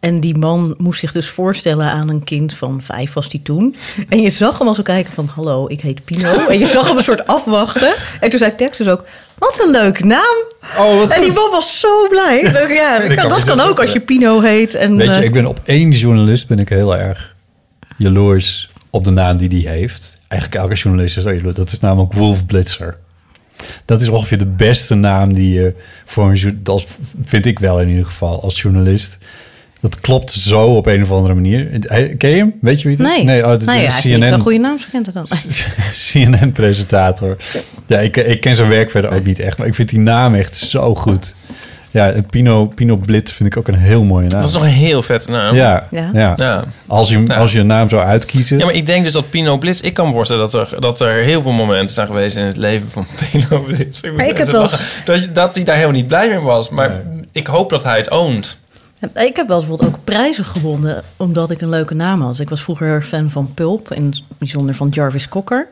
En 0.00 0.20
die 0.20 0.36
man 0.36 0.74
moest 0.76 1.00
zich 1.00 1.12
dus 1.12 1.28
voorstellen 1.28 1.86
aan 1.86 2.08
een 2.08 2.24
kind 2.24 2.54
van 2.54 2.82
vijf 2.82 3.12
was 3.12 3.28
die 3.28 3.42
toen. 3.42 3.74
En 4.08 4.20
je 4.20 4.30
zag 4.30 4.58
hem 4.58 4.68
al 4.68 4.74
zo 4.74 4.82
kijken 4.82 5.12
van... 5.12 5.30
Hallo, 5.34 5.68
ik 5.68 5.80
heet 5.80 6.04
Pino. 6.04 6.32
En 6.48 6.58
je 6.58 6.66
zag 6.66 6.88
hem 6.88 6.96
een 6.96 7.02
soort 7.02 7.26
afwachten. 7.26 7.92
En 8.20 8.30
toen 8.30 8.38
zei 8.38 8.54
Texas 8.54 8.88
ook... 8.88 9.04
Wat 9.38 9.62
een 9.64 9.70
leuke 9.70 10.04
naam. 10.04 10.36
Oh, 10.78 10.98
wat 10.98 11.10
En 11.10 11.22
die 11.22 11.32
man 11.32 11.50
was 11.50 11.80
zo 11.80 12.08
blij. 12.08 12.42
Ja, 12.68 12.98
Dat 12.98 13.14
kan 13.14 13.28
dat 13.28 13.44
kan 13.44 13.60
ook 13.60 13.80
als 13.80 13.92
je 13.92 14.00
Pino 14.00 14.40
heet. 14.40 14.74
En, 14.74 14.96
Weet 14.96 15.06
je, 15.06 15.12
eh, 15.14 15.22
ik 15.22 15.32
ben 15.32 15.46
op 15.46 15.60
één 15.64 15.90
journalist 15.90 16.48
ben 16.48 16.58
ik 16.58 16.68
heel 16.68 16.96
erg 16.96 17.34
jaloers 17.96 18.68
op 18.90 19.04
de 19.04 19.10
naam 19.10 19.36
die 19.36 19.48
die 19.48 19.68
heeft. 19.68 20.18
Eigenlijk 20.28 20.62
elke 20.62 20.74
journalist 20.74 21.16
is 21.16 21.22
dat 21.22 21.34
jaloers. 21.34 21.54
Dat 21.54 21.72
is 21.72 21.80
namelijk 21.80 22.12
Wolf 22.12 22.46
Blitzer. 22.46 22.98
Dat 23.84 24.00
is 24.00 24.08
ongeveer 24.08 24.38
de 24.38 24.46
beste 24.46 24.94
naam 24.94 25.32
die 25.32 25.52
je 25.52 25.74
voor 26.04 26.30
een 26.30 26.60
dat 26.62 26.86
vind 27.22 27.46
ik 27.46 27.58
wel 27.58 27.80
in 27.80 27.88
ieder 27.88 28.04
geval 28.04 28.42
als 28.42 28.62
journalist. 28.62 29.18
Dat 29.80 30.00
klopt 30.00 30.32
zo 30.32 30.62
op 30.76 30.86
een 30.86 31.02
of 31.02 31.10
andere 31.12 31.34
manier. 31.34 31.68
Hij- 31.80 32.14
Ken 32.18 32.30
je 32.30 32.36
hem? 32.36 32.54
Weet 32.60 32.80
je 32.82 32.88
wie 32.88 32.96
het 32.96 33.06
is? 33.06 33.12
Nee, 33.14 33.24
nee 33.24 33.44
oh, 33.44 33.50
het 33.50 33.62
is 33.62 33.68
een 33.68 34.18
CNN 34.20 34.26
zo'n 34.26 34.40
goede 34.40 34.58
naam. 34.58 34.78
Zo 34.78 34.86
kent 34.92 35.06
het 35.06 35.14
dan. 35.14 35.26
CNN-presentator. 36.12 37.36
Ja, 37.86 37.98
ik, 37.98 38.16
ik 38.16 38.40
ken 38.40 38.56
zijn 38.56 38.68
werk 38.68 38.90
verder 38.90 39.10
ook 39.10 39.24
niet 39.24 39.38
echt, 39.38 39.58
maar 39.58 39.66
ik 39.66 39.74
vind 39.74 39.88
die 39.88 39.98
naam 39.98 40.34
echt 40.34 40.56
zo 40.56 40.94
goed. 40.94 41.34
Ja, 41.90 42.14
Pino, 42.30 42.66
Pino 42.66 42.96
Blitz 42.96 43.32
vind 43.32 43.48
ik 43.52 43.56
ook 43.58 43.68
een 43.68 43.74
heel 43.78 44.04
mooie 44.04 44.26
naam. 44.28 44.40
Dat 44.40 44.48
is 44.48 44.54
toch 44.54 44.62
een 44.62 44.68
heel 44.68 45.02
vette 45.02 45.30
naam? 45.30 45.54
Ja, 45.54 45.86
Ja. 45.90 46.10
ja. 46.12 46.34
Ja. 46.36 46.64
Als, 46.86 47.08
je, 47.08 47.34
als 47.34 47.52
je 47.52 47.58
een 47.58 47.66
naam 47.66 47.88
zou 47.88 48.02
uitkiezen. 48.02 48.58
Ja, 48.58 48.64
maar 48.64 48.74
ik 48.74 48.86
denk 48.86 49.04
dus 49.04 49.12
dat 49.12 49.30
Pino 49.30 49.58
Blitz... 49.58 49.80
Ik 49.80 49.94
kan 49.94 50.06
me 50.06 50.12
voorstellen 50.12 50.50
dat 50.50 50.72
er, 50.72 50.80
dat 50.80 51.00
er 51.00 51.22
heel 51.22 51.42
veel 51.42 51.52
momenten 51.52 51.94
zijn 51.94 52.06
geweest 52.06 52.36
in 52.36 52.44
het 52.44 52.56
leven 52.56 52.88
van 52.88 53.06
Pino 53.30 53.60
Blitz. 53.60 54.00
Maar 54.16 54.26
ik 54.26 54.36
heb 54.38 54.50
dat, 54.50 54.80
wel 55.04 55.18
dat 55.32 55.54
hij 55.54 55.64
daar 55.64 55.74
helemaal 55.74 55.96
niet 55.96 56.06
blij 56.06 56.28
mee 56.28 56.38
was. 56.38 56.70
Maar 56.70 57.02
ik 57.32 57.46
hoop 57.46 57.70
dat 57.70 57.82
hij 57.84 57.96
het 57.96 58.10
oont. 58.10 58.60
Ik 59.00 59.36
heb 59.36 59.48
wel 59.48 59.56
eens 59.56 59.66
bijvoorbeeld 59.66 59.96
ook 59.96 60.04
prijzen 60.04 60.44
gewonnen 60.44 61.02
omdat 61.16 61.50
ik 61.50 61.60
een 61.60 61.68
leuke 61.68 61.94
naam 61.94 62.22
had. 62.22 62.38
Ik 62.40 62.48
was 62.48 62.62
vroeger 62.62 63.02
fan 63.02 63.30
van 63.30 63.50
Pulp, 63.54 63.92
in 63.94 64.06
het 64.06 64.22
bijzonder 64.38 64.74
van 64.74 64.88
Jarvis 64.88 65.28
Cocker. 65.28 65.68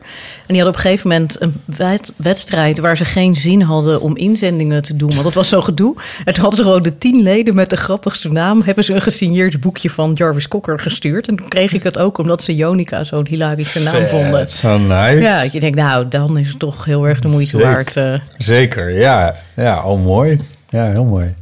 En 0.47 0.53
die 0.53 0.57
had 0.59 0.67
op 0.67 0.75
een 0.75 0.81
gegeven 0.81 1.09
moment 1.09 1.41
een 1.41 1.53
wed- 1.65 2.13
wedstrijd 2.15 2.79
waar 2.79 2.97
ze 2.97 3.05
geen 3.05 3.35
zin 3.35 3.61
hadden 3.61 4.01
om 4.01 4.17
inzendingen 4.17 4.81
te 4.81 4.95
doen. 4.95 5.09
Want 5.11 5.23
dat 5.23 5.33
was 5.33 5.49
zo 5.49 5.61
gedoe. 5.61 5.95
En 6.25 6.33
toen 6.33 6.41
hadden 6.41 6.57
ze 6.57 6.63
gewoon 6.65 6.83
de 6.83 6.97
tien 6.97 7.21
leden 7.21 7.55
met 7.55 7.69
de 7.69 7.77
grappigste 7.77 8.31
naam... 8.31 8.61
hebben 8.65 8.83
ze 8.83 8.93
een 8.93 9.01
gesigneerd 9.01 9.59
boekje 9.59 9.89
van 9.89 10.11
Jarvis 10.13 10.47
Cocker 10.47 10.79
gestuurd. 10.79 11.27
En 11.27 11.35
toen 11.35 11.47
kreeg 11.47 11.73
ik 11.73 11.83
het 11.83 11.97
ook 11.97 12.17
omdat 12.17 12.43
ze 12.43 12.55
Jonica 12.55 13.03
zo'n 13.03 13.27
hilarische 13.27 13.79
naam 13.83 13.93
Vet. 13.93 14.09
vonden. 14.09 14.49
Zo 14.49 14.77
nice. 14.77 15.21
Ja, 15.21 15.41
dat 15.41 15.51
je 15.51 15.59
denkt, 15.59 15.77
nou, 15.77 16.07
dan 16.07 16.37
is 16.37 16.47
het 16.47 16.59
toch 16.59 16.85
heel 16.85 17.07
erg 17.07 17.19
de 17.19 17.27
moeite 17.27 17.49
Zeker. 17.57 17.67
waard. 17.73 17.95
eh. 17.95 18.13
Zeker, 18.37 18.89
ja. 18.99 19.35
Ja, 19.55 19.73
al 19.73 19.97
mooi. 19.97 20.39
Ja, 20.69 20.85
heel 20.91 21.05
mooi. 21.05 21.35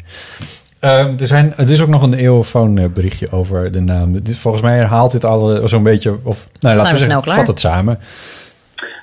Ehm, 0.80 1.19
er, 1.19 1.27
zijn, 1.27 1.53
er 1.57 1.72
is 1.72 1.81
ook 1.81 1.88
nog 1.88 2.02
een 2.02 2.14
eeuwenfoon 2.14 2.77
eh, 2.77 2.85
berichtje 2.85 3.31
over 3.31 3.72
de 3.72 3.81
naam. 3.81 4.14
Dit, 4.14 4.38
volgens 4.38 4.64
mij 4.64 4.77
herhaalt 4.77 5.11
dit 5.11 5.26
al 5.26 5.68
zo'n 5.68 5.84
beetje... 5.84 6.18
Of, 6.23 6.47
nou, 6.60 6.76
laten 6.76 6.91
we 6.91 6.97
we 6.97 7.03
snel 7.03 7.22
zeggen, 7.22 7.22
klaar. 7.22 7.38
vat 7.38 7.47
het 7.47 7.60
samen. 7.60 7.99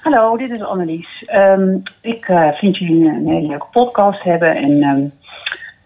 Hallo, 0.02 0.36
dit 0.36 0.50
is 0.50 0.62
Annelies. 0.62 1.24
Ehm, 1.26 1.76
ik 2.00 2.28
eh, 2.28 2.48
vind 2.52 2.78
jullie 2.78 3.06
een 3.06 3.28
hele 3.28 3.46
leuke 3.46 3.66
podcast 3.70 4.22
hebben 4.22 4.56
en 4.56 4.82
ehm, 4.82 5.00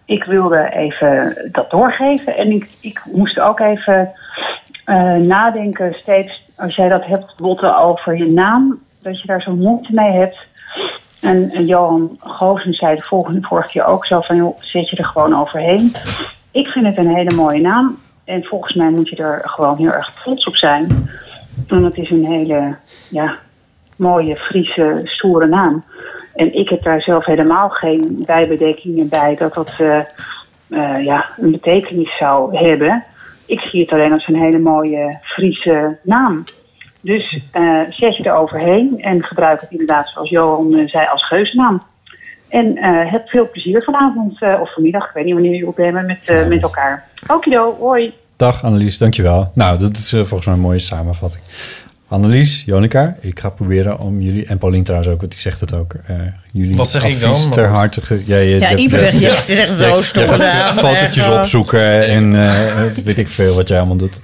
ik 0.04 0.24
wilde 0.24 0.70
even 0.72 1.48
dat 1.52 1.70
doorgeven. 1.70 2.36
En 2.36 2.50
ik, 2.50 2.68
ik 2.80 3.02
moest 3.12 3.40
ook 3.40 3.60
even 3.60 4.12
eh, 4.84 5.14
nadenken, 5.14 5.94
steeds 5.94 6.42
als 6.56 6.76
jij 6.76 6.88
dat 6.88 7.04
hebt, 7.04 7.36
Botte, 7.36 7.76
over 7.76 8.16
je 8.16 8.26
naam, 8.26 8.82
dat 9.02 9.20
je 9.20 9.26
daar 9.26 9.42
zo'n 9.42 9.58
moeite 9.58 9.94
mee 9.94 10.12
hebt. 10.12 10.38
En, 11.27 11.66
Johan 11.66 12.16
Goossens 12.20 12.78
zei 12.78 12.94
de 12.94 13.03
volgende, 13.03 13.40
vorige 13.40 13.69
keer 13.69 13.85
ook 13.85 14.07
zo 14.07 14.20
van... 14.20 14.36
joh, 14.36 14.59
zet 14.61 14.90
je 14.90 14.97
er 14.97 15.05
gewoon 15.05 15.40
overheen. 15.40 15.93
Ik 16.51 16.66
vind 16.66 16.86
het 16.86 16.97
een 16.97 17.15
hele 17.15 17.35
mooie 17.35 17.61
naam. 17.61 17.98
En 18.24 18.44
volgens 18.44 18.74
mij 18.74 18.90
moet 18.90 19.09
je 19.09 19.16
er 19.16 19.40
gewoon 19.44 19.77
heel 19.77 19.93
erg 19.93 20.12
trots 20.23 20.47
op 20.47 20.57
zijn. 20.57 21.09
Want 21.69 21.85
het 21.85 21.97
is 21.97 22.11
een 22.11 22.27
hele 22.27 22.77
ja, 23.11 23.36
mooie, 23.97 24.36
Friese, 24.36 25.01
stoere 25.05 25.47
naam. 25.47 25.85
En 26.35 26.55
ik 26.55 26.69
heb 26.69 26.82
daar 26.82 27.01
zelf 27.01 27.24
helemaal 27.24 27.69
geen 27.69 28.23
bijbedenkingen 28.27 29.09
bij... 29.09 29.36
dat 29.36 29.55
dat 29.55 29.74
eh, 29.78 29.98
eh, 30.69 31.05
ja, 31.05 31.27
een 31.36 31.51
betekenis 31.51 32.16
zou 32.16 32.57
hebben. 32.57 33.05
Ik 33.47 33.61
zie 33.61 33.81
het 33.81 33.93
alleen 33.93 34.12
als 34.12 34.28
een 34.28 34.43
hele 34.43 34.59
mooie 34.59 35.19
Friese 35.23 35.98
naam. 36.03 36.44
Dus 37.06 37.40
eh, 37.50 37.80
zet 37.90 38.16
je 38.16 38.22
er 38.22 38.34
overheen 38.34 39.00
en 39.00 39.24
gebruik 39.24 39.60
het 39.60 39.70
inderdaad, 39.70 40.08
zoals 40.08 40.28
Johan 40.28 40.74
eh, 40.74 40.88
zei, 40.88 41.06
als 41.06 41.26
geuzennaam. 41.26 41.82
En 42.48 42.76
eh, 42.76 43.12
heb 43.12 43.28
veel 43.28 43.50
plezier 43.50 43.82
vanavond 43.82 44.42
of 44.60 44.72
vanmiddag. 44.72 45.06
Ik 45.06 45.14
weet 45.14 45.24
niet 45.24 45.32
wanneer 45.32 45.50
jullie 45.50 45.68
opnemen 45.68 46.06
met, 46.06 46.48
met 46.48 46.62
elkaar. 46.62 47.08
Okido, 47.26 47.76
hoi. 47.78 48.12
Dag 48.36 48.64
Annelies, 48.64 48.98
dankjewel. 48.98 49.50
Nou, 49.54 49.78
dat 49.78 49.96
is 49.96 50.10
volgens 50.10 50.46
mij 50.46 50.54
een 50.54 50.60
mooie 50.60 50.78
samenvatting. 50.78 51.42
Annelies, 52.08 52.62
Jonica, 52.66 53.16
ik 53.20 53.40
ga 53.40 53.48
proberen 53.48 53.98
om 53.98 54.20
jullie... 54.20 54.46
En 54.46 54.58
Paulien 54.58 54.82
trouwens 54.82 55.10
ook, 55.12 55.20
want 55.20 55.32
die 55.32 55.40
zegt 55.40 55.60
het 55.60 55.74
ook. 55.74 55.94
eh, 56.06 56.16
jullie 56.52 56.76
Wat 56.76 56.90
zeg 56.90 57.04
ik 57.04 57.08
advies 57.24 57.42
dan? 57.42 57.50
ter 57.50 57.66
harte... 57.66 58.00
ge- 58.02 58.22
Ja, 58.26 58.36
je, 58.36 58.58
Ja, 58.58 58.70
je- 58.70 59.36
zegt, 59.46 59.72
zo 59.72 59.94
stom 59.94 60.28
gedaan, 60.28 60.76
Fotootjes 60.76 61.28
opzoeken 61.28 62.06
en 62.08 62.34
eh, 62.48 62.84
weet 63.04 63.18
ik 63.18 63.28
veel 63.28 63.54
wat 63.56 63.68
jij 63.68 63.78
allemaal 63.78 63.96
doet. 63.96 64.20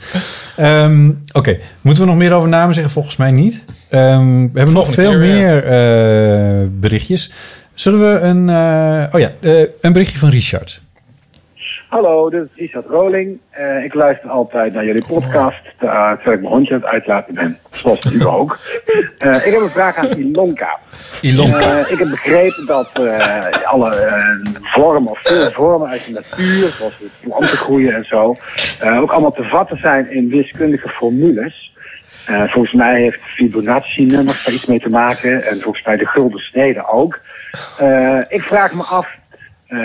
Ehm, 0.57 1.11
Oké, 1.33 1.59
moeten 1.81 2.03
we 2.03 2.09
nog 2.09 2.19
meer 2.19 2.33
over 2.33 2.49
namen 2.49 2.75
zeggen? 2.75 2.93
Volgens 2.93 3.17
mij 3.17 3.31
niet. 3.31 3.65
Ehm, 3.89 4.43
we 4.43 4.51
hebben 4.59 4.75
nog 4.75 4.93
veel 4.93 5.11
keer 5.11 5.19
meer 5.19 5.65
eh, 5.65 6.67
berichtjes. 6.71 7.31
Zullen 7.75 8.01
we 8.13 8.19
een... 8.21 8.49
eh, 8.49 9.15
oh 9.15 9.21
ja, 9.21 9.31
eh, 9.41 9.61
een 9.81 9.93
berichtje 9.93 10.19
van 10.19 10.29
Richard. 10.31 10.81
Hallo, 11.93 12.31
dit 12.31 12.43
is 12.43 12.49
Richard 12.57 12.87
Roling. 12.87 13.41
Eh, 13.51 13.85
ik 13.85 13.95
luister 13.95 14.31
altijd 14.31 14.73
naar 14.73 14.85
jullie 14.85 15.05
podcast 15.05 15.65
eh, 15.79 16.11
terwijl 16.13 16.37
ik 16.37 16.41
mijn 16.41 16.53
hondje 16.53 16.75
aan 16.75 16.81
het 16.81 16.91
uitlaten 16.91 17.35
ben. 17.35 17.59
Zoals 17.71 18.13
u 18.13 18.27
ook. 18.39 18.59
Eh, 19.19 19.47
ik 19.47 19.53
heb 19.53 19.61
een 19.61 19.71
vraag 19.71 19.97
aan 19.97 20.09
Ilonka. 20.17 20.79
Ilonka. 21.21 21.87
Ik 21.87 21.99
heb 21.99 22.09
begrepen 22.09 22.67
dat 22.67 22.91
alle 23.65 23.93
vormen 24.63 25.11
of 25.11 25.21
veel 25.23 25.51
vormen 25.51 25.89
uit 25.89 26.05
de 26.05 26.13
natuur, 26.13 26.69
zoals 26.69 26.99
de 26.99 27.09
planten 27.21 27.57
groeien 27.57 27.95
en 27.95 28.05
zo, 28.05 28.35
ook 29.01 29.11
allemaal 29.11 29.33
te 29.33 29.45
vatten 29.45 29.79
zijn 29.79 30.11
in 30.11 30.29
wiskundige 30.29 30.89
formules. 30.89 31.73
Volgens 32.27 32.73
mij 32.73 33.01
heeft 33.01 33.21
Fibonacci-nummers 33.21 34.45
daar 34.45 34.55
iets 34.55 34.67
mee 34.67 34.81
te 34.81 34.91
maken 34.91 35.45
en 35.45 35.61
volgens 35.61 35.85
mij 35.85 35.97
de 35.97 36.07
gulden 36.07 36.41
snede 36.41 36.89
ook. 36.89 37.21
Ik 38.29 38.43
vraag 38.43 38.73
me 38.73 38.83
af, 38.83 39.07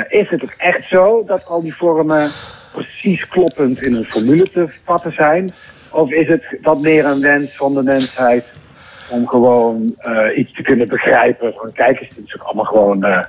is 0.10 0.30
het 0.30 0.44
ook 0.44 0.54
echt 0.58 0.88
zo 0.88 1.24
dat 1.26 1.46
al 1.46 1.62
die 1.62 1.76
vormen 1.76 2.30
precies 2.72 3.28
kloppend 3.28 3.82
in 3.82 3.96
een 3.96 4.06
formule 4.06 4.50
te 4.50 4.68
vatten 4.84 5.14
zijn? 5.14 5.52
Of 5.92 6.12
is 6.12 6.28
het 6.28 6.44
wat 6.62 6.82
meer 6.82 7.06
een 7.06 7.22
wens 7.22 7.56
van 7.56 7.74
de 7.74 7.84
mensheid 7.84 8.60
om 9.10 9.28
gewoon 9.28 9.96
eh, 9.98 10.38
iets 10.38 10.54
te 10.54 10.62
kunnen 10.62 10.88
begrijpen? 10.88 11.54
Van 11.54 11.72
kijk 11.72 12.00
eens, 12.00 12.16
dit 12.16 12.26
is 12.26 12.36
ook 12.36 12.44
allemaal 12.44 12.66
gewoon 12.66 13.04
eh, 13.04 13.24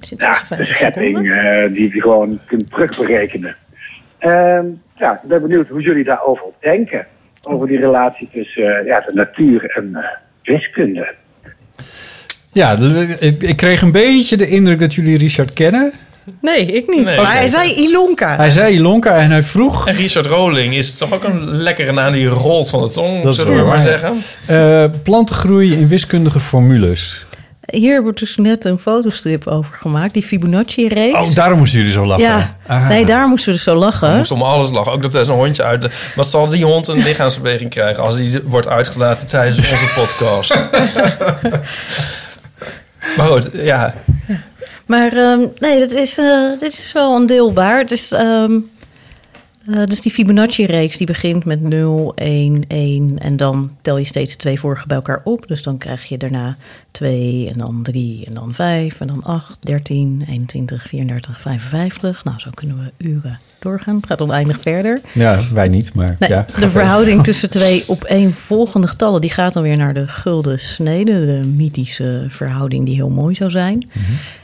ja, 0.00 0.42
de 0.56 0.64
schepping 0.64 1.34
eh, 1.34 1.72
die 1.72 1.94
je 1.94 2.00
gewoon 2.00 2.40
kunt 2.46 2.70
terugberekenen. 2.70 3.56
Ehm, 4.18 4.66
ja, 4.96 5.20
ik 5.22 5.28
ben 5.28 5.42
benieuwd 5.42 5.68
hoe 5.68 5.80
jullie 5.80 6.04
daarover 6.04 6.44
denken. 6.58 7.06
Over 7.42 7.68
die 7.68 7.78
relatie 7.78 8.28
tussen 8.34 8.78
eh, 8.78 8.86
ja, 8.86 9.00
de 9.00 9.12
natuur 9.12 9.64
en 9.64 9.94
eh, 9.94 10.04
wiskunde. 10.42 11.14
Ja, 12.52 12.76
ik, 13.18 13.42
ik 13.42 13.56
kreeg 13.56 13.82
een 13.82 13.92
beetje 13.92 14.36
de 14.36 14.48
indruk 14.48 14.80
dat 14.80 14.94
jullie 14.94 15.18
Richard 15.18 15.52
kennen. 15.52 15.92
Nee, 16.40 16.66
ik 16.72 16.88
niet. 16.94 17.04
Nee. 17.04 17.16
maar 17.16 17.32
hij 17.32 17.48
zei 17.48 17.72
Ilonka. 17.74 18.36
Hij 18.36 18.50
zei 18.50 18.74
Ilonka 18.74 19.16
en 19.16 19.30
hij 19.30 19.42
vroeg... 19.42 19.88
En 19.88 19.94
Richard 19.94 20.26
Roling 20.26 20.74
is 20.74 20.96
toch 20.98 21.12
ook 21.14 21.24
een 21.24 21.50
lekkere 21.50 21.92
naam 21.92 22.12
die 22.12 22.26
rolt 22.26 22.68
van 22.70 22.82
de 22.82 22.90
tong, 22.90 23.22
Dat 23.22 23.32
is 23.32 23.38
zullen 23.38 23.52
we 23.56 23.58
waar. 23.62 23.68
maar 23.70 23.80
zeggen. 23.80 24.14
Eh, 24.46 24.84
planten 25.02 25.34
groeien 25.36 25.78
in 25.78 25.88
wiskundige 25.88 26.40
formules. 26.40 27.24
Hier 27.66 28.02
wordt 28.02 28.18
dus 28.18 28.36
net 28.36 28.64
een 28.64 28.78
fotostrip 28.78 29.46
over 29.46 29.74
gemaakt, 29.74 30.14
die 30.14 30.22
Fibonacci-reeks. 30.22 31.18
Oh, 31.18 31.34
daarom 31.34 31.58
moesten 31.58 31.78
jullie 31.78 31.92
zo 31.94 32.04
lachen. 32.06 32.24
Ja, 32.24 32.56
Ah. 32.66 32.88
nee, 32.88 33.04
daar 33.04 33.26
moesten 33.28 33.48
we 33.48 33.54
dus 33.54 33.62
zo 33.64 33.74
lachen. 33.74 34.10
We 34.10 34.16
moesten 34.16 34.36
om 34.36 34.42
alles 34.42 34.70
lachen. 34.70 34.92
Ook 34.92 35.02
dat 35.02 35.14
er 35.14 35.24
zo'n 35.24 35.36
hondje 35.36 35.62
uit... 35.62 35.82
de- 35.82 35.90
Wat 36.14 36.28
zal 36.28 36.48
die 36.48 36.64
hond 36.64 36.88
een 36.88 37.02
lichaamsbeweging 37.02 37.70
krijgen... 37.70 38.04
als 38.04 38.16
die 38.16 38.40
wordt 38.44 38.68
uitgelaten 38.68 39.28
tijdens 39.28 39.58
onze 39.72 39.92
podcast? 39.94 40.68
maar 43.16 43.26
goed, 43.26 43.50
ja. 43.52 43.94
Maar 44.86 45.12
ehm, 45.12 45.46
nee, 45.58 45.78
dat 45.78 45.90
is, 45.90 46.18
eh, 46.18 46.58
dit 46.58 46.72
is 46.72 46.92
wel 46.92 47.16
een 47.16 47.26
deel 47.26 47.52
waar. 47.52 47.78
Het 47.78 47.90
is, 47.90 48.12
ehm, 48.12 48.58
eh, 49.66 49.84
dus 49.84 50.00
die 50.00 50.12
Fibonacci-reeks 50.12 50.96
die 50.96 51.06
begint 51.06 51.44
met 51.44 51.60
0, 51.60 52.12
1, 52.14 52.64
1... 52.68 53.18
en 53.18 53.36
dan 53.36 53.70
tel 53.80 53.96
je 53.96 54.04
steeds 54.04 54.32
de 54.32 54.38
twee 54.38 54.60
vorige 54.60 54.86
bij 54.86 54.96
elkaar 54.96 55.20
op. 55.24 55.48
Dus 55.48 55.62
dan 55.62 55.78
krijg 55.78 56.04
je 56.04 56.18
daarna 56.18 56.56
2 56.90 57.50
en 57.52 57.58
dan 57.58 57.82
3 57.82 58.26
en 58.26 58.34
dan 58.34 58.54
5 58.54 59.00
en 59.00 59.06
dan 59.06 59.24
8, 59.24 59.58
13, 59.60 60.24
21, 60.28 60.86
34, 60.86 61.40
55. 61.40 62.24
Nou, 62.24 62.38
zo 62.38 62.50
kunnen 62.54 62.78
we 62.78 63.06
uren 63.06 63.38
doorgaan. 63.58 63.96
Het 63.96 64.06
gaat 64.06 64.20
oneindig 64.20 64.60
verder. 64.60 65.00
Ja, 65.12 65.40
wij 65.52 65.68
niet, 65.68 65.94
maar 65.94 66.16
Nee, 66.18 66.30
ja. 66.30 66.46
de 66.60 66.70
verhouding 66.70 67.24
tussen 67.24 67.50
twee 67.50 67.84
opeenvolgende 67.86 68.86
getallen... 68.86 69.20
die 69.20 69.30
gaat 69.30 69.52
dan 69.52 69.62
weer 69.62 69.76
naar 69.76 69.94
de 69.94 70.08
gulden 70.08 70.58
snede. 70.58 71.26
De 71.26 71.46
mythische 71.56 72.24
verhouding 72.28 72.86
die 72.86 72.94
heel 72.94 73.10
mooi 73.10 73.34
zou 73.34 73.50
zijn. 73.50 73.90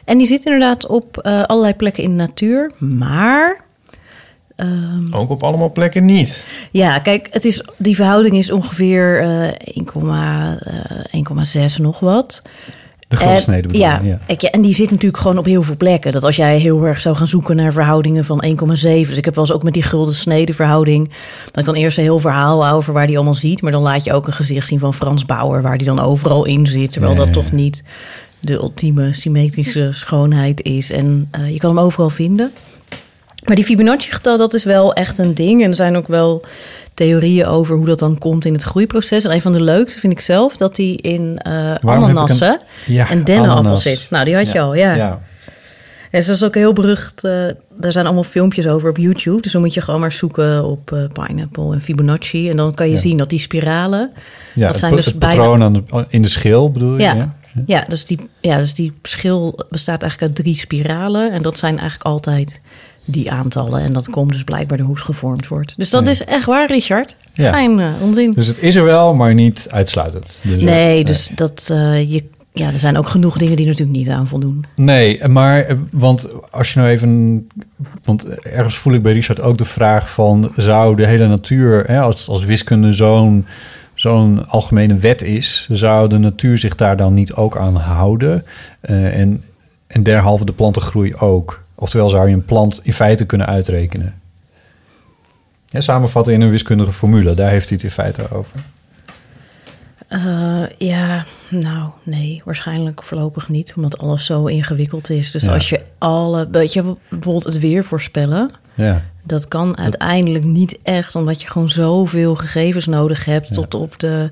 En 0.04 0.18
die 0.18 0.26
zit 0.26 0.44
inderdaad 0.44 0.86
op 0.86 1.18
eh, 1.18 1.42
allerlei 1.42 1.74
plekken 1.74 2.02
in 2.02 2.10
de 2.10 2.16
natuur. 2.16 2.70
Maar... 2.78 3.64
ehm, 4.56 5.14
Ook 5.14 5.30
op 5.30 5.42
allemaal 5.42 5.72
plekken 5.72 6.04
niet. 6.04 6.48
ja, 6.70 6.98
kijk, 6.98 7.28
het 7.30 7.44
is, 7.44 7.64
die 7.76 7.94
verhouding 7.94 8.34
is 8.34 8.50
ongeveer 8.50 9.20
eh 9.20 9.48
1,6 11.10 11.76
nog 11.76 12.00
wat. 12.00 12.42
De 13.08 13.16
guldsnede 13.16 13.62
bedoel 13.62 13.80
je, 13.80 13.86
ja, 13.86 14.00
ja. 14.26 14.50
en 14.50 14.60
die 14.60 14.74
zit 14.74 14.90
natuurlijk 14.90 15.22
gewoon 15.22 15.38
op 15.38 15.44
heel 15.44 15.62
veel 15.62 15.76
plekken. 15.76 16.12
Dat 16.12 16.24
als 16.24 16.36
jij 16.36 16.58
heel 16.58 16.84
erg 16.84 17.00
zou 17.00 17.16
gaan 17.16 17.28
zoeken 17.28 17.56
naar 17.56 17.72
verhoudingen 17.72 18.24
van 18.24 18.44
1,7. 18.46 18.52
Dus 18.80 19.16
ik 19.16 19.24
heb 19.24 19.34
wel 19.34 19.44
eens 19.44 19.52
ook 19.52 19.62
met 19.62 19.72
die 19.74 19.82
gulden 19.82 20.14
snede 20.14 20.54
verhouding. 20.54 21.08
Dat 21.44 21.58
ik 21.58 21.64
dan 21.64 21.74
eerst 21.74 21.96
een 21.96 22.02
heel 22.02 22.18
verhaal 22.18 22.64
hou 22.64 22.76
over 22.76 22.92
waar 22.92 23.06
die 23.06 23.16
allemaal 23.16 23.34
ziet. 23.34 23.62
Maar 23.62 23.72
dan 23.72 23.82
laat 23.82 24.04
je 24.04 24.12
ook 24.12 24.26
een 24.26 24.32
gezicht 24.32 24.66
zien 24.68 24.78
van 24.78 24.94
Frans 24.94 25.24
Bauer, 25.26 25.62
waar 25.62 25.78
die 25.78 25.86
dan 25.86 26.00
overal 26.00 26.44
in 26.44 26.66
zit. 26.66 26.92
Terwijl 26.92 27.12
Ja, 27.12 27.18
dat 27.18 27.32
toch 27.32 27.52
niet 27.52 27.82
de 28.40 28.52
ultieme 28.52 29.12
symmetrische 29.14 29.88
schoonheid 29.92 30.62
is. 30.62 30.90
En 30.90 31.28
eh, 31.30 31.52
je 31.52 31.58
kan 31.58 31.76
hem 31.76 31.84
overal 31.84 32.10
vinden. 32.10 32.52
Maar 33.46 33.56
die 33.56 33.64
Fibonacci-getal, 33.64 34.36
dat 34.36 34.54
is 34.54 34.64
wel 34.64 34.92
echt 34.94 35.18
een 35.18 35.34
ding. 35.34 35.62
En 35.62 35.68
er 35.68 35.74
zijn 35.74 35.96
ook 35.96 36.08
wel 36.08 36.42
theorieën 36.94 37.46
over 37.46 37.76
hoe 37.76 37.86
dat 37.86 37.98
dan 37.98 38.18
komt 38.18 38.44
in 38.44 38.52
het 38.52 38.62
groeiproces. 38.62 39.24
En 39.24 39.32
een 39.32 39.42
van 39.42 39.52
de 39.52 39.62
leukste 39.62 39.98
vind 40.00 40.12
ik 40.12 40.20
zelf 40.20 40.56
dat 40.56 40.76
die 40.76 40.96
in 41.00 41.38
een- 41.42 41.78
ananassen 41.88 42.60
Ja, 42.86 43.10
en 43.10 43.24
dennenappel 43.24 43.76
zit. 43.76 44.06
Nou, 44.10 44.24
die 44.24 44.34
had 44.34 44.46
je 44.46 44.54
Ja, 44.58 44.62
al, 44.64 44.74
ja. 44.74 44.94
ja. 44.94 45.20
En 46.10 46.22
ze 46.22 46.32
is 46.32 46.44
ook 46.44 46.54
heel 46.54 46.72
berucht. 46.72 47.24
eh 47.24 47.32
daar 47.78 47.92
zijn 47.92 48.04
allemaal 48.06 48.24
filmpjes 48.24 48.66
over 48.66 48.88
op 48.88 48.96
YouTube. 48.96 49.40
Dus 49.42 49.52
dan 49.52 49.60
moet 49.60 49.74
je 49.74 49.80
gewoon 49.80 50.00
maar 50.00 50.12
zoeken 50.12 50.64
op 50.64 50.92
eh, 50.92 50.98
pineapple 51.12 51.72
en 51.72 51.80
Fibonacci. 51.80 52.50
En 52.50 52.56
dan 52.56 52.74
kan 52.74 52.90
je 52.90 52.96
zien 52.96 53.16
dat 53.16 53.30
die 53.30 53.38
spiralen... 53.38 54.10
Ja, 54.54 54.66
dat 54.68 54.78
zijn 54.78 54.96
dus 54.96 55.04
het 55.06 55.18
patroon 55.18 55.86
in 56.08 56.22
de 56.22 56.28
schil 56.28 56.70
bedoel 56.72 56.96
je? 56.96 57.02
Ja. 57.02 57.34
ja. 57.66 57.84
dus 57.88 58.04
die, 58.06 58.28
ja, 58.40 58.58
dus 58.58 58.74
die 58.74 58.92
schil 59.02 59.58
bestaat 59.70 60.02
eigenlijk 60.02 60.32
uit 60.32 60.44
drie 60.44 60.56
spiralen. 60.56 61.32
En 61.32 61.42
dat 61.42 61.58
zijn 61.58 61.78
eigenlijk 61.78 62.08
altijd 62.08 62.60
die 63.06 63.30
aantallen. 63.30 63.80
En 63.80 63.92
dat 63.92 64.10
komt 64.10 64.32
dus 64.32 64.44
blijkbaar 64.44 64.76
door 64.78 64.86
hoe 64.86 64.96
het 64.96 65.04
gevormd 65.04 65.48
wordt. 65.48 65.74
Dus 65.76 65.90
dat 65.90 66.04
Ja. 66.04 66.10
is 66.10 66.24
echt 66.24 66.44
waar, 66.44 66.66
Richard. 66.66 67.16
Ja. 67.34 67.52
Geen 67.52 67.80
eh, 67.80 67.86
onzin. 68.00 68.32
Dus 68.32 68.46
het 68.46 68.62
is 68.62 68.74
er 68.74 68.84
wel, 68.84 69.14
maar 69.14 69.34
niet 69.34 69.66
uitsluitend. 69.70 70.40
Dus, 70.44 70.62
nee, 70.62 71.04
dus 71.04 71.30
dat 71.34 71.68
eh, 71.72 72.12
je... 72.12 72.24
Ja, 72.52 72.72
er 72.72 72.78
zijn 72.78 72.98
ook 72.98 73.08
genoeg 73.08 73.38
dingen 73.38 73.56
die 73.56 73.66
natuurlijk 73.66 73.96
niet 73.98 74.08
aan 74.08 74.28
voldoen. 74.28 74.64
Nee, 74.76 75.28
maar 75.28 75.62
eh, 75.64 75.76
want 75.90 76.28
als 76.50 76.72
je 76.72 76.78
nou 76.78 76.90
even. 76.90 77.48
Want 78.02 78.38
ergens 78.38 78.76
voel 78.76 78.92
ik 78.92 79.02
bij 79.02 79.12
Richard 79.12 79.40
ook 79.40 79.58
de 79.58 79.64
vraag 79.64 80.10
van: 80.10 80.52
zou 80.56 80.96
de 80.96 81.06
hele 81.06 81.26
natuur, 81.26 81.84
hè, 81.86 82.00
als, 82.00 82.28
als 82.28 82.44
wiskunde 82.44 82.92
zo'n 82.92 83.46
zo'n 83.94 84.48
algemene 84.48 84.94
wet 84.94 85.22
is, 85.22 85.68
zou 85.70 86.08
de 86.08 86.18
natuur 86.18 86.58
zich 86.58 86.74
daar 86.76 86.96
dan 86.96 87.12
niet 87.12 87.32
ook 87.34 87.56
aan 87.56 87.76
houden? 87.76 88.44
Eh, 88.80 89.18
en, 89.18 89.42
en 89.86 90.02
derhalve 90.02 90.44
de 90.44 90.52
plantengroei 90.52 91.14
ook. 91.14 91.62
Oftewel 91.78 92.08
zou 92.08 92.28
je 92.28 92.34
een 92.34 92.44
plant 92.44 92.80
in 92.82 92.92
feite 92.92 93.26
kunnen 93.26 93.46
uitrekenen. 93.46 94.20
Ja, 95.66 95.80
samenvatten 95.80 96.32
in 96.32 96.40
een 96.40 96.50
wiskundige 96.50 96.92
formule, 96.92 97.34
daar 97.34 97.50
heeft 97.50 97.68
hij 97.68 97.74
het 97.76 97.84
in 97.86 97.90
feite 97.92 98.30
over. 98.30 98.60
Eh, 100.08 100.62
ja, 100.78 101.24
nou, 101.48 101.88
nee, 102.02 102.42
waarschijnlijk 102.44 103.02
voorlopig 103.02 103.48
niet, 103.48 103.72
omdat 103.76 103.98
alles 103.98 104.24
zo 104.24 104.46
ingewikkeld 104.46 105.10
is. 105.10 105.30
Dus 105.30 105.42
Ja. 105.42 105.52
als 105.54 105.68
je 105.68 105.80
alle, 105.98 106.48
weet 106.50 106.72
je, 106.72 106.82
bijvoorbeeld 107.08 107.44
het 107.44 107.58
weer 107.58 107.84
voorspellen, 107.84 108.50
Ja. 108.74 109.04
dat 109.22 109.48
kan 109.48 109.78
uiteindelijk 109.78 110.44
niet 110.44 110.78
echt, 110.82 111.14
omdat 111.14 111.42
je 111.42 111.48
gewoon 111.50 111.68
zoveel 111.68 112.34
gegevens 112.34 112.86
nodig 112.86 113.24
hebt 113.24 113.52
tot 113.52 113.74
op 113.74 113.98
de 113.98 114.30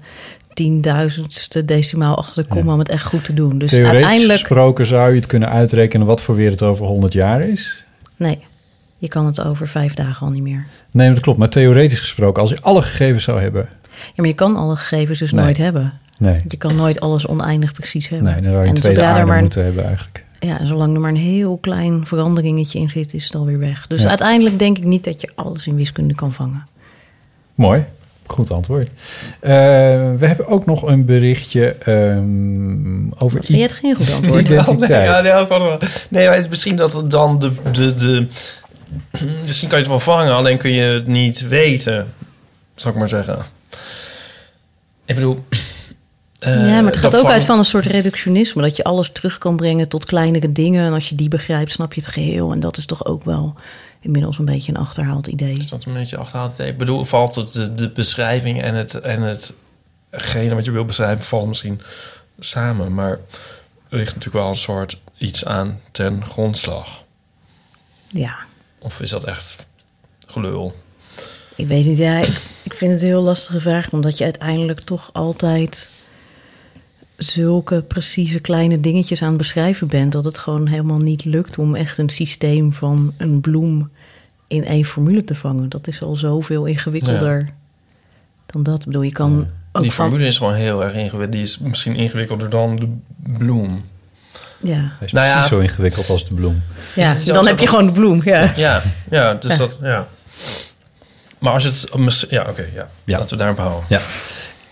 tienduizendste 0.54 1.64
decimaal 1.64 2.16
achter 2.16 2.42
de 2.42 2.48
komma 2.48 2.72
om 2.72 2.78
het 2.78 2.88
echt 2.88 3.06
goed 3.06 3.24
te 3.24 3.34
doen. 3.34 3.58
Dus 3.58 3.70
Theoretisch 3.70 3.98
uiteindelijk... 4.00 4.38
gesproken 4.38 4.86
zou 4.86 5.10
je 5.10 5.16
het 5.16 5.26
kunnen 5.26 5.48
uitrekenen 5.48 6.06
wat 6.06 6.20
voor 6.22 6.34
weer 6.34 6.50
het 6.50 6.62
over 6.62 6.86
100 6.86 7.12
jaar 7.12 7.40
is. 7.42 7.84
Nee, 8.16 8.38
je 8.98 9.08
kan 9.08 9.26
het 9.26 9.44
over 9.44 9.68
vijf 9.68 9.94
dagen 9.94 10.26
al 10.26 10.32
niet 10.32 10.42
meer. 10.42 10.66
Nee, 10.90 11.08
dat 11.10 11.20
klopt. 11.20 11.38
Maar 11.38 11.48
theoretisch 11.48 11.98
gesproken, 11.98 12.42
als 12.42 12.50
je 12.50 12.60
alle 12.60 12.82
gegevens 12.82 13.24
zou 13.24 13.40
hebben. 13.40 13.68
Ja, 13.92 14.10
maar 14.16 14.26
je 14.26 14.34
kan 14.34 14.56
alle 14.56 14.76
gegevens 14.76 15.18
dus 15.18 15.32
Nee. 15.32 15.44
nooit 15.44 15.56
hebben. 15.58 15.92
Nee. 16.18 16.40
Je 16.48 16.56
kan 16.56 16.76
nooit 16.76 17.00
alles 17.00 17.26
oneindig 17.26 17.72
precies 17.72 18.08
hebben. 18.08 18.32
Nee, 18.32 18.42
dan 18.42 18.50
zou 18.52 18.62
je 18.64 18.68
En 18.68 18.74
tweede 18.74 19.04
aarde 19.04 19.24
maar 19.24 19.36
een- 19.36 19.42
moeten 19.42 19.64
hebben 19.64 19.84
eigenlijk. 19.84 20.24
Ja, 20.40 20.58
en 20.60 20.66
zolang 20.66 20.94
er 20.94 21.00
maar 21.00 21.10
een 21.10 21.16
heel 21.16 21.56
klein 21.56 22.06
veranderingetje 22.06 22.78
in 22.78 22.90
zit, 22.90 23.14
is 23.14 23.24
het 23.24 23.34
alweer 23.34 23.58
weg. 23.58 23.86
Dus 23.86 24.02
Ja. 24.02 24.08
uiteindelijk 24.08 24.58
denk 24.58 24.78
ik 24.78 24.84
niet 24.84 25.04
dat 25.04 25.20
je 25.20 25.30
alles 25.34 25.66
in 25.66 25.76
wiskunde 25.76 26.14
kan 26.14 26.32
vangen. 26.32 26.66
Mooi. 27.54 27.84
Goed 28.26 28.50
antwoord. 28.50 28.88
Eh, 29.40 29.50
we 30.18 30.26
hebben 30.26 30.46
ook 30.46 30.66
nog 30.66 30.82
een 30.82 31.04
berichtje 31.04 31.68
ehm, 31.74 33.10
over 33.18 33.44
Vind 33.44 33.58
je 33.58 33.62
het 33.62 33.72
geen 33.72 33.94
goed 33.94 34.12
antwoord? 34.12 34.48
identiteit. 34.48 35.04
Ja, 35.04 35.20
nee, 35.20 35.32
ook 35.32 35.48
wel. 35.48 35.78
nee, 36.08 36.24
maar 36.26 36.34
het 36.34 36.42
is 36.44 36.48
misschien 36.50 36.76
dat 36.76 36.92
het 36.92 37.10
dan 37.10 37.38
de, 37.38 37.52
de, 37.72 37.94
de... 37.94 38.26
Misschien 39.46 39.68
kan 39.68 39.78
je 39.78 39.84
het 39.84 39.92
wel 39.92 40.00
vangen, 40.00 40.34
alleen 40.34 40.58
kun 40.58 40.72
je 40.72 40.82
het 40.82 41.06
niet 41.06 41.48
weten. 41.48 42.12
Zal 42.74 42.90
ik 42.92 42.98
maar 42.98 43.08
zeggen. 43.08 43.38
Ik 45.04 45.14
bedoel... 45.14 45.38
eh, 46.38 46.68
ja, 46.68 46.80
maar 46.80 46.92
het 46.92 46.96
gaat 47.00 47.14
ook 47.14 47.20
vang- 47.20 47.32
uit 47.34 47.44
van 47.44 47.58
een 47.58 47.64
soort 47.64 47.86
reductionisme. 47.86 48.62
Dat 48.62 48.76
je 48.76 48.84
alles 48.84 49.10
terug 49.12 49.38
kan 49.38 49.56
brengen 49.56 49.88
tot 49.88 50.04
kleinere 50.04 50.52
dingen. 50.52 50.86
En 50.86 50.92
als 50.92 51.08
je 51.08 51.14
die 51.14 51.28
begrijpt, 51.28 51.70
snap 51.70 51.92
je 51.94 52.00
het 52.00 52.10
geheel. 52.10 52.52
En 52.52 52.60
dat 52.60 52.76
is 52.76 52.86
toch 52.86 53.06
ook 53.06 53.24
wel 53.24 53.54
inmiddels 54.04 54.38
een 54.38 54.44
beetje 54.44 54.72
een 54.72 54.78
achterhaald 54.78 55.26
idee. 55.26 55.56
Is 55.56 55.68
dat 55.68 55.84
een 55.84 55.92
beetje 55.92 56.16
achterhaald? 56.16 56.58
Ik 56.58 56.78
bedoel, 56.78 57.04
valt 57.04 57.34
het 57.34 57.52
de, 57.52 57.74
de 57.74 57.90
beschrijving 57.90 58.62
en 58.62 58.74
het, 58.74 58.94
en 58.94 59.38
hetgene 60.10 60.54
wat 60.54 60.64
je 60.64 60.70
wil 60.70 60.84
beschrijven 60.84 61.24
vallen 61.24 61.48
misschien 61.48 61.80
samen. 62.38 62.94
Maar 62.94 63.10
er 63.88 63.96
ligt 63.96 64.14
natuurlijk 64.14 64.44
wel 64.44 64.48
een 64.48 64.58
soort 64.58 65.00
iets 65.18 65.44
aan 65.44 65.80
ten 65.90 66.24
grondslag. 66.26 67.02
Ja, 68.08 68.36
Of 68.80 69.00
is 69.00 69.10
dat 69.10 69.24
echt 69.24 69.66
gelul? 70.26 70.74
ik 71.56 71.66
weet 71.66 71.84
niet. 71.86 71.96
Ja, 71.96 72.18
ik, 72.18 72.40
ik 72.62 72.74
vind 72.74 72.92
het 72.92 73.00
een 73.00 73.06
heel 73.06 73.22
lastige 73.22 73.60
vraag. 73.60 73.90
Omdat 73.90 74.18
je 74.18 74.24
uiteindelijk 74.24 74.80
toch 74.80 75.10
altijd 75.12 75.90
zulke 77.16 77.82
precieze 77.82 78.40
kleine 78.40 78.80
dingetjes 78.80 79.22
aan 79.22 79.28
het 79.28 79.36
beschrijven 79.36 79.86
bent. 79.88 80.12
Dat 80.12 80.24
het 80.24 80.38
gewoon 80.38 80.66
helemaal 80.66 80.98
niet 80.98 81.24
lukt 81.24 81.58
om 81.58 81.74
echt 81.74 81.98
een 81.98 82.08
systeem 82.08 82.72
van 82.72 83.14
een 83.16 83.40
bloem 83.40 83.90
in 84.54 84.64
één 84.64 84.84
formule 84.84 85.24
te 85.24 85.34
vangen. 85.34 85.68
Dat 85.68 85.86
is 85.86 86.02
al 86.02 86.16
zoveel 86.16 86.64
ingewikkelder 86.64 87.48
dan 88.46 88.62
dat. 88.62 88.78
Ik 88.78 88.84
bedoel, 88.86 89.02
je 89.02 89.12
kan 89.12 89.48
ook 89.72 89.82
Die 89.82 89.92
van- 89.92 90.06
formule 90.08 90.26
is 90.28 90.36
gewoon 90.38 90.54
heel 90.54 90.82
erg 90.84 90.92
ingewikkeld. 90.92 91.32
Die 91.32 91.42
is 91.42 91.58
misschien 91.58 91.96
ingewikkelder 91.96 92.50
dan 92.50 92.76
de 92.76 92.96
bloem. 93.38 93.84
Ja. 94.60 94.74
Hij 94.74 95.06
is 95.06 95.12
Nou 95.12 95.26
ja. 95.26 95.32
precies 95.32 95.50
zo 95.50 95.58
ingewikkeld 95.58 96.08
als 96.10 96.28
de 96.28 96.34
bloem. 96.34 96.62
Ja, 96.94 97.14
dan 97.26 97.46
heb 97.46 97.58
je 97.58 97.66
gewoon 97.66 97.86
de 97.86 97.92
bloem. 97.92 98.20
Ja. 98.24 98.52
Ja, 98.56 98.82
ja 99.10 99.34
dus 99.34 99.52
Ja. 99.52 99.58
dat... 99.58 99.78
Ja. 99.82 100.06
Maar 101.38 101.52
als 101.52 101.64
het... 101.64 102.26
Ja, 102.30 102.46
oké, 102.48 102.64
ja. 102.74 102.88
Ja. 103.04 103.18
Laten 103.18 103.30
we 103.30 103.36
daarop 103.36 103.58
houden. 103.58 103.84
Ja. 103.88 104.00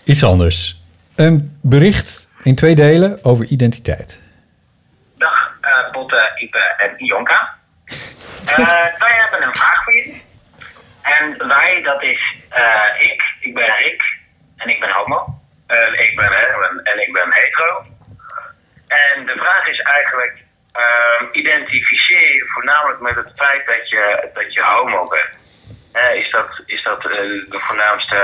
Iets 0.03 0.23
anders. 0.23 0.81
Een 1.15 1.57
bericht 1.61 2.27
in 2.43 2.55
twee 2.55 2.75
delen 2.75 3.23
over 3.23 3.45
identiteit. 3.45 4.19
Dag, 5.17 5.33
eh 5.61 5.91
Botte, 5.93 6.31
Ipe 6.43 6.57
en 6.77 7.05
Ionka. 7.05 7.53
Eh, 8.45 8.97
wij 8.97 9.13
hebben 9.21 9.43
een 9.43 9.55
vraag 9.55 9.83
voor 9.83 9.93
jullie. 9.93 10.25
En 11.01 11.47
wij, 11.47 11.81
dat 11.81 12.03
is 12.03 12.35
eh, 12.49 12.89
ik. 12.99 13.23
Ik 13.39 13.53
ben 13.53 13.77
Rick 13.77 14.03
en 14.57 14.69
ik 14.69 14.79
ben 14.79 14.91
homo. 14.91 15.41
En 15.67 15.99
ik 15.99 16.15
ben 16.15 16.31
Herman 16.31 16.79
en 16.83 17.01
ik 17.01 17.13
ben 17.13 17.33
hetero. 17.33 17.85
En 18.87 19.25
de 19.25 19.35
vraag 19.35 19.67
is 19.67 19.79
eigenlijk, 19.79 20.43
ehm, 20.71 21.25
identificeer 21.31 22.35
je 22.35 22.49
voornamelijk 22.53 22.99
met 22.99 23.15
het 23.15 23.31
feit 23.35 23.65
dat 23.65 23.89
je, 23.89 24.29
dat 24.33 24.53
je 24.53 24.63
homo 24.63 25.07
bent? 25.07 25.31
Eh, 25.93 26.15
is 26.15 26.31
dat, 26.31 26.61
is 26.65 26.83
dat 26.83 27.01
de 27.01 27.59
voornaamste 27.59 28.17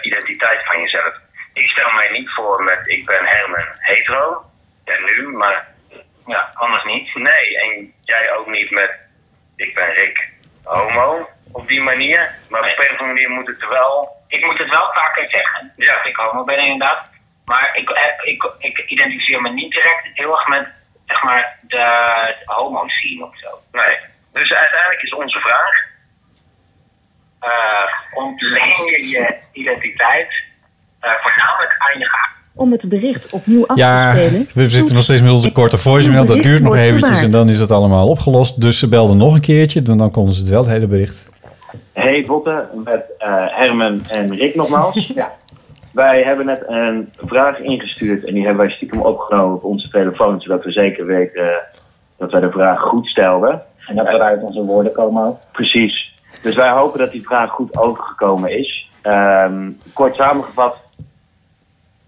identiteit 0.00 0.64
van 0.64 0.80
jezelf? 0.80 1.14
Ik 1.52 1.68
stel 1.70 1.92
mij 1.92 2.10
niet 2.10 2.30
voor 2.30 2.62
met 2.62 2.80
ik 2.84 3.06
ben 3.06 3.26
Herman 3.26 3.66
hetero. 3.78 4.44
Ja, 4.84 4.98
nu, 4.98 5.28
maar 5.28 5.66
ja, 6.28 6.50
anders 6.54 6.84
niet. 6.84 7.14
Nee, 7.14 7.58
en 7.58 7.92
jij 8.02 8.32
ook 8.32 8.46
niet 8.46 8.70
met 8.70 9.06
ik 9.56 9.74
ben 9.74 9.92
Rick 9.92 10.28
homo 10.62 11.28
op 11.52 11.68
die 11.68 11.82
manier. 11.82 12.34
Maar 12.48 12.60
op 12.60 12.78
een 12.78 12.94
of 12.94 13.00
andere 13.00 13.06
manier 13.06 13.30
moet 13.30 13.46
het 13.46 13.68
wel... 13.68 14.16
Ik 14.28 14.44
moet 14.44 14.58
het 14.58 14.68
wel 14.68 14.92
vaker 14.92 15.30
zeggen, 15.30 15.72
ja. 15.76 15.94
dat 15.94 16.06
ik 16.06 16.16
homo 16.16 16.44
ben 16.44 16.58
inderdaad. 16.58 17.10
Maar 17.44 17.70
ik, 17.72 17.88
heb, 17.88 18.20
ik, 18.20 18.54
ik 18.58 18.78
identificeer 18.78 19.42
me 19.42 19.50
niet 19.50 19.72
direct 19.72 20.08
heel 20.12 20.30
erg 20.30 20.46
met 20.46 20.68
zeg 21.06 21.22
maar, 21.22 21.58
de 21.62 22.36
homo-scene 22.44 23.24
of 23.24 23.38
zo. 23.38 23.48
Nee. 23.72 23.96
Dus 24.32 24.52
uiteindelijk 24.52 25.02
is 25.02 25.14
onze 25.14 25.40
vraag... 25.40 25.86
ontleen 28.14 28.84
je 28.84 29.08
je 29.08 29.38
identiteit 29.52 30.44
eh, 31.00 31.12
voornamelijk 31.12 31.74
aan 31.78 31.98
je? 31.98 32.36
Om 32.58 32.72
het 32.72 32.88
bericht 32.88 33.30
opnieuw 33.30 33.66
af 33.66 33.76
Ja, 33.76 34.12
te 34.12 34.18
spelen. 34.18 34.46
we 34.54 34.68
zitten 34.68 34.94
nog 34.94 35.04
steeds 35.04 35.22
met 35.22 35.30
onze 35.32 35.52
korte 35.52 35.76
voicemail. 35.76 36.24
Dat 36.26 36.42
duurt 36.42 36.62
nog 36.62 36.76
eventjes 36.76 37.22
en 37.22 37.30
dan 37.30 37.48
is 37.48 37.58
het 37.58 37.70
allemaal 37.70 38.08
opgelost. 38.08 38.60
Dus 38.60 38.78
ze 38.78 38.88
belden 38.88 39.16
nog 39.16 39.34
een 39.34 39.40
keertje. 39.40 39.82
Dan, 39.82 39.98
dan 39.98 40.10
konden 40.10 40.34
ze 40.34 40.40
het 40.40 40.50
wel, 40.50 40.60
het 40.60 40.70
hele 40.70 40.86
bericht. 40.86 41.28
Hey 41.92 42.24
Botte, 42.26 42.64
met 42.84 43.04
eh, 43.18 43.28
Herman 43.46 44.00
en 44.10 44.34
Rick 44.34 44.54
nogmaals. 44.54 45.06
ja. 45.14 45.32
Wij 45.92 46.22
hebben 46.22 46.46
net 46.46 46.62
een 46.66 47.12
vraag 47.16 47.58
ingestuurd 47.58 48.24
en 48.24 48.34
die 48.34 48.46
hebben 48.46 48.66
wij 48.66 48.74
stiekem 48.74 49.00
opgenomen 49.00 49.56
op 49.56 49.64
onze 49.64 49.88
telefoon, 49.88 50.40
zodat 50.40 50.64
we 50.64 50.70
zeker 50.72 51.06
weten 51.06 51.62
dat 52.16 52.32
wij 52.32 52.40
de 52.40 52.50
vraag 52.50 52.80
goed 52.80 53.06
stelden. 53.06 53.62
En 53.86 53.96
dat 53.96 54.10
we 54.10 54.18
uit 54.20 54.42
onze 54.42 54.62
woorden 54.62 54.92
komen 54.92 55.26
ook. 55.26 55.38
Precies. 55.52 56.14
Dus 56.42 56.54
wij 56.54 56.70
hopen 56.70 56.98
dat 56.98 57.10
die 57.10 57.22
vraag 57.22 57.50
goed 57.50 57.78
overgekomen 57.78 58.58
is. 58.58 58.88
Ehm, 59.02 59.70
kort 59.92 60.16
samengevat, 60.16 60.76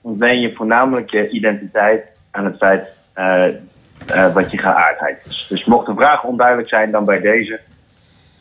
ontleen 0.00 0.40
je 0.40 0.54
voornamelijk 0.54 1.10
je 1.10 1.30
identiteit 1.30 2.12
aan 2.30 2.44
het 2.44 2.56
feit 2.56 2.88
eh, 3.12 3.46
eh, 3.46 4.34
wat 4.34 4.50
je 4.50 4.58
geaardheid 4.58 5.26
is. 5.28 5.46
Dus 5.48 5.64
mocht 5.64 5.86
de 5.86 5.94
vraag 5.94 6.24
onduidelijk 6.24 6.68
zijn, 6.68 6.90
dan 6.90 7.04
bij 7.04 7.20
deze. 7.20 7.60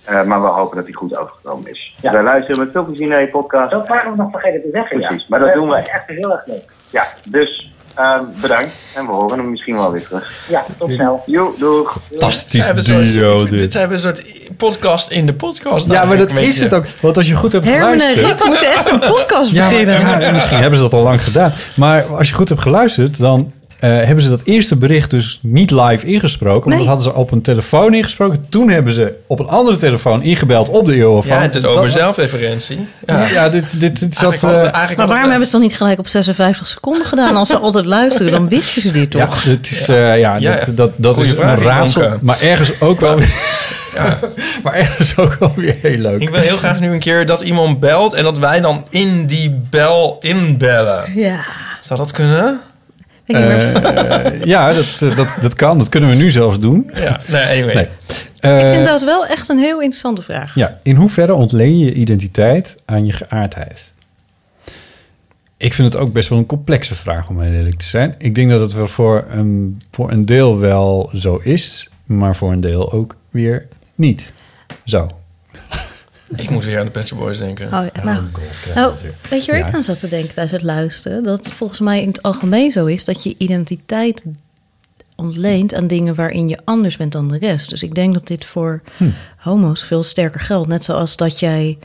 Eh, 0.03 0.23
maar 0.23 0.41
we 0.41 0.47
hopen 0.47 0.75
dat 0.75 0.85
die 0.85 0.95
goed 0.95 1.17
overgekomen 1.17 1.69
is. 1.69 1.97
Wij 2.01 2.23
luisteren 2.23 2.59
met 2.63 2.71
veel 2.71 2.85
plezier 2.85 3.07
naar 3.07 3.21
je 3.21 3.27
podcast. 3.27 3.71
Dat 3.71 3.87
waren 3.87 4.11
we 4.11 4.17
nog 4.17 4.31
vergeten 4.31 4.61
te 4.61 4.69
zeggen, 4.71 4.99
Precies, 4.99 5.21
ja. 5.21 5.25
maar 5.29 5.39
dat 5.39 5.53
doen 5.53 5.69
we. 5.69 5.75
echt 5.75 6.07
heel 6.07 6.31
erg 6.31 6.45
leuk. 6.45 6.71
Ja, 6.89 7.07
dus 7.25 7.73
ehm, 7.99 8.23
bedankt. 8.41 8.73
En 8.95 9.05
we 9.05 9.11
horen 9.11 9.37
hem 9.37 9.49
misschien 9.49 9.75
wel 9.75 9.91
weer 9.91 10.03
terug. 10.03 10.31
Ja, 10.49 10.65
tot 10.77 10.91
snel. 10.91 11.23
Jo, 11.25 11.53
doeg. 11.59 11.97
Fantastisch 12.09 12.51
Ze 12.59 12.65
hebben 12.65 12.89
een 12.89 13.07
soort- 13.07 13.13
duo, 13.13 13.45
Dit 13.45 13.59
dit. 13.59 13.73
hebben 13.73 13.97
een 13.97 14.03
soort 14.03 14.49
podcast 14.57 15.09
in 15.11 15.25
de 15.25 15.33
podcast. 15.33 15.91
Ja, 15.91 16.05
maar 16.05 16.17
dat 16.17 16.31
is 16.31 16.59
het 16.59 16.73
ook. 16.73 16.85
Want 17.01 17.17
als 17.17 17.27
je 17.27 17.33
goed 17.35 17.51
hebt 17.51 17.65
Herman 17.65 17.91
en 17.91 17.99
geluisterd... 17.99 18.27
Rick 18.39 18.45
moeten 18.45 18.67
echt 18.71 18.91
een 18.91 18.99
podcast 18.99 19.51
Ja, 19.51 19.61
maar- 19.61 19.69
beginnen. 19.69 19.99
ja, 19.99 20.19
en 20.19 20.33
misschien 20.33 20.57
hebben 20.57 20.77
ze 20.77 20.83
dat 20.83 20.93
al 20.93 21.03
lang 21.03 21.23
gedaan. 21.23 21.53
Maar 21.75 22.03
als 22.03 22.29
je 22.29 22.33
goed 22.35 22.49
hebt 22.49 22.61
geluisterd, 22.61 23.17
dan 23.19 23.51
hebben 23.87 24.23
ze 24.23 24.29
dat 24.29 24.41
eerste 24.43 24.75
bericht 24.75 25.09
dus 25.09 25.39
niet 25.41 25.71
live 25.71 26.05
ingesproken. 26.05 26.59
Maar 26.69 26.77
Nee. 26.77 26.87
dat 26.87 26.87
hadden 26.95 27.13
ze 27.13 27.19
op 27.19 27.31
een 27.31 27.41
telefoon 27.41 27.93
ingesproken. 27.93 28.45
Toen 28.49 28.69
hebben 28.69 28.93
ze 28.93 29.13
op 29.27 29.39
een 29.39 29.47
andere 29.47 29.77
telefoon 29.77 30.23
ingebeld 30.23 30.69
op 30.69 30.85
de 30.85 30.93
eeuwenfoon. 30.95 31.35
Ja, 31.37 31.41
het 31.41 31.55
is 31.55 31.65
over 31.65 31.83
Dat- 31.83 31.93
zelfreferentie. 31.93 32.87
Ja, 33.05 33.27
ja 33.27 33.49
dit, 33.49 33.79
dit, 33.79 33.99
dit 33.99 34.15
zat... 34.15 34.29
Eigenlijk 34.31 34.57
eh, 34.59 34.61
eigenlijk 34.63 34.97
Maar 34.97 35.07
waarom 35.07 35.29
hebben 35.29 35.45
ze 35.45 35.51
dan 35.51 35.61
niet 35.61 35.77
gelijk 35.77 35.99
op 35.99 36.07
56 36.07 36.67
seconden 36.67 37.05
gedaan? 37.05 37.35
Als 37.35 37.49
ze 37.49 37.57
altijd 37.67 37.85
luisteren, 37.85 38.31
dan 38.31 38.49
wisten 38.49 38.81
ze 38.81 38.91
dit 38.91 39.13
ja, 39.13 39.25
toch? 39.25 39.43
het 39.43 39.71
is, 39.71 39.89
eh, 39.89 39.97
ja, 39.97 40.35
Ja, 40.35 40.55
dat, 40.55 40.65
ja. 40.65 40.71
dat, 40.73 40.91
dat 40.95 41.17
is 41.17 41.31
vraag, 41.33 41.57
een 41.57 41.63
raadsel. 41.63 42.17
Maar 42.21 42.41
ergens 42.41 42.71
ook 42.79 42.99
wel 42.99 43.15
weer... 43.17 43.33
maar 44.63 44.73
ergens 44.73 45.17
ook 45.17 45.35
wel 45.39 45.53
weer 45.55 45.75
heel 45.81 45.97
leuk. 45.97 46.21
Ik 46.21 46.29
wil 46.29 46.41
heel 46.41 46.57
graag 46.57 46.79
nu 46.79 46.91
een 46.91 46.99
keer 46.99 47.25
dat 47.25 47.41
iemand 47.41 47.79
belt 47.79 48.13
en 48.13 48.23
dat 48.23 48.37
wij 48.37 48.59
dan 48.61 48.85
in 48.89 49.25
die 49.25 49.61
bel 49.69 50.17
inbellen. 50.21 51.11
Ja. 51.15 51.39
Zou 51.81 51.99
dat 51.99 52.11
kunnen? 52.11 52.59
Eh, 53.29 54.43
ja, 54.43 54.73
dat, 54.73 55.01
eh, 55.01 55.15
dat, 55.15 55.37
dat 55.41 55.53
kan. 55.53 55.77
Dat 55.77 55.89
kunnen 55.89 56.09
we 56.09 56.15
nu 56.15 56.31
zelfs 56.31 56.59
doen. 56.59 56.91
Ja, 56.93 57.19
nee, 57.27 57.45
anyway. 57.45 57.73
Nee. 57.73 57.83
ik 57.83 57.89
Eh, 58.39 58.71
vind 58.71 58.85
dat 58.85 59.03
wel 59.03 59.25
echt 59.25 59.49
een 59.49 59.57
heel 59.57 59.79
interessante 59.81 60.21
vraag. 60.21 60.55
Ja, 60.55 60.79
in 60.83 60.95
hoeverre 60.95 61.33
ontleen 61.33 61.79
je 61.79 61.85
je 61.85 61.93
identiteit 61.93 62.77
aan 62.85 63.05
je 63.05 63.13
geaardheid? 63.13 63.93
Ik 65.57 65.73
vind 65.73 65.93
het 65.93 66.01
ook 66.01 66.13
best 66.13 66.29
wel 66.29 66.37
een 66.37 66.45
complexe 66.45 66.95
vraag 66.95 67.29
om 67.29 67.41
heel 67.41 67.53
eerlijk 67.53 67.77
te 67.77 67.85
zijn. 67.85 68.15
Ik 68.17 68.35
denk 68.35 68.49
dat 68.49 68.61
het 68.61 68.73
wel 68.73 68.87
voor 68.87 69.25
een, 69.29 69.81
voor 69.91 70.11
een 70.11 70.25
deel 70.25 70.59
wel 70.59 71.09
zo 71.13 71.39
is, 71.43 71.89
maar 72.05 72.35
voor 72.35 72.51
een 72.51 72.61
deel 72.61 72.91
ook 72.91 73.15
weer 73.29 73.67
niet 73.95 74.33
zo. 74.85 75.09
Ik 76.35 76.49
moet 76.49 76.63
weer 76.63 76.79
aan 76.79 76.85
de 76.85 76.91
Pet 76.91 77.07
Shop 77.07 77.17
Boys 77.17 77.37
denken. 77.37 77.65
Oh, 77.65 77.71
ja, 77.71 78.03
nou, 78.03 78.19
nou, 78.75 78.93
weet 79.29 79.45
je 79.45 79.51
waar 79.51 79.67
ik 79.67 79.73
aan 79.73 79.83
zat 79.83 79.99
te 79.99 80.07
denken 80.07 80.33
tijdens 80.33 80.51
het 80.51 80.63
luisteren? 80.63 81.23
Dat 81.23 81.45
het 81.45 81.53
volgens 81.53 81.79
mij 81.79 82.01
in 82.01 82.07
het 82.07 82.21
algemeen 82.21 82.71
zo 82.71 82.85
is 82.85 83.05
dat 83.05 83.23
je 83.23 83.35
identiteit 83.37 84.25
ontleent 85.15 85.73
aan 85.73 85.87
dingen 85.87 86.15
waarin 86.15 86.49
je 86.49 86.59
anders 86.63 86.97
bent 86.97 87.11
dan 87.11 87.27
de 87.27 87.37
rest. 87.37 87.69
Dus 87.69 87.83
ik 87.83 87.95
denk 87.95 88.13
dat 88.13 88.27
dit 88.27 88.45
voor 88.45 88.81
Hm. 88.97 89.09
homo's 89.37 89.83
veel 89.83 90.03
sterker 90.03 90.39
geldt. 90.39 90.67
Net 90.67 90.83
zoals 90.83 91.15
dat 91.15 91.39
jij 91.39 91.77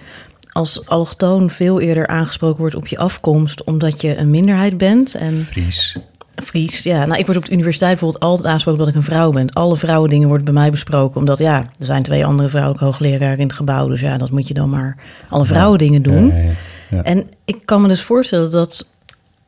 als 0.53 0.87
allochtoon 0.87 1.51
veel 1.51 1.81
eerder 1.81 2.07
aangesproken 2.07 2.61
wordt 2.61 2.75
op 2.75 2.87
je 2.87 2.99
afkomst... 2.99 3.65
omdat 3.65 4.01
je 4.01 4.17
een 4.17 4.31
minderheid 4.31 4.79
bent. 4.79 5.15
En 5.15 5.45
Fries. 5.45 5.97
Fries, 6.43 6.83
ja. 6.83 7.05
Nou, 7.07 7.19
ik 7.19 7.27
word 7.27 7.39
op 7.39 7.45
de 7.45 7.53
universiteit 7.53 7.91
bijvoorbeeld 7.91 8.23
altijd 8.23 8.49
aangesproken 8.49 8.81
dat 8.81 8.89
ik 8.89 8.95
een 8.95 9.03
vrouw 9.03 9.31
ben. 9.31 9.51
Alle 9.53 9.77
vrouwendingen 9.77 10.27
worden 10.29 10.45
bij 10.45 10.55
mij 10.55 10.71
besproken. 10.71 11.21
Omdat 11.21 11.39
ja, 11.39 11.57
er 11.59 11.85
zijn 11.85 12.03
twee 12.03 12.27
andere 12.27 12.49
vrouwelijke 12.49 12.85
hoogleraren 12.85 13.39
in 13.39 13.47
het 13.47 13.57
gebouw. 13.57 13.89
Dus 13.89 14.01
ja, 14.01 14.17
dat 14.19 14.31
moet 14.31 14.49
je 14.49 14.55
dan 14.55 14.71
maar 14.71 14.97
alle 15.29 15.45
vrouwendingen 15.45 16.03
doen. 16.03 16.27
Ja, 16.27 16.35
ja, 16.35 16.51
ja. 16.89 17.03
En 17.03 17.25
ik 17.45 17.61
kan 17.65 17.83
me 17.83 17.89
dus 17.89 18.03
voorstellen 18.03 18.51
dat 18.51 18.89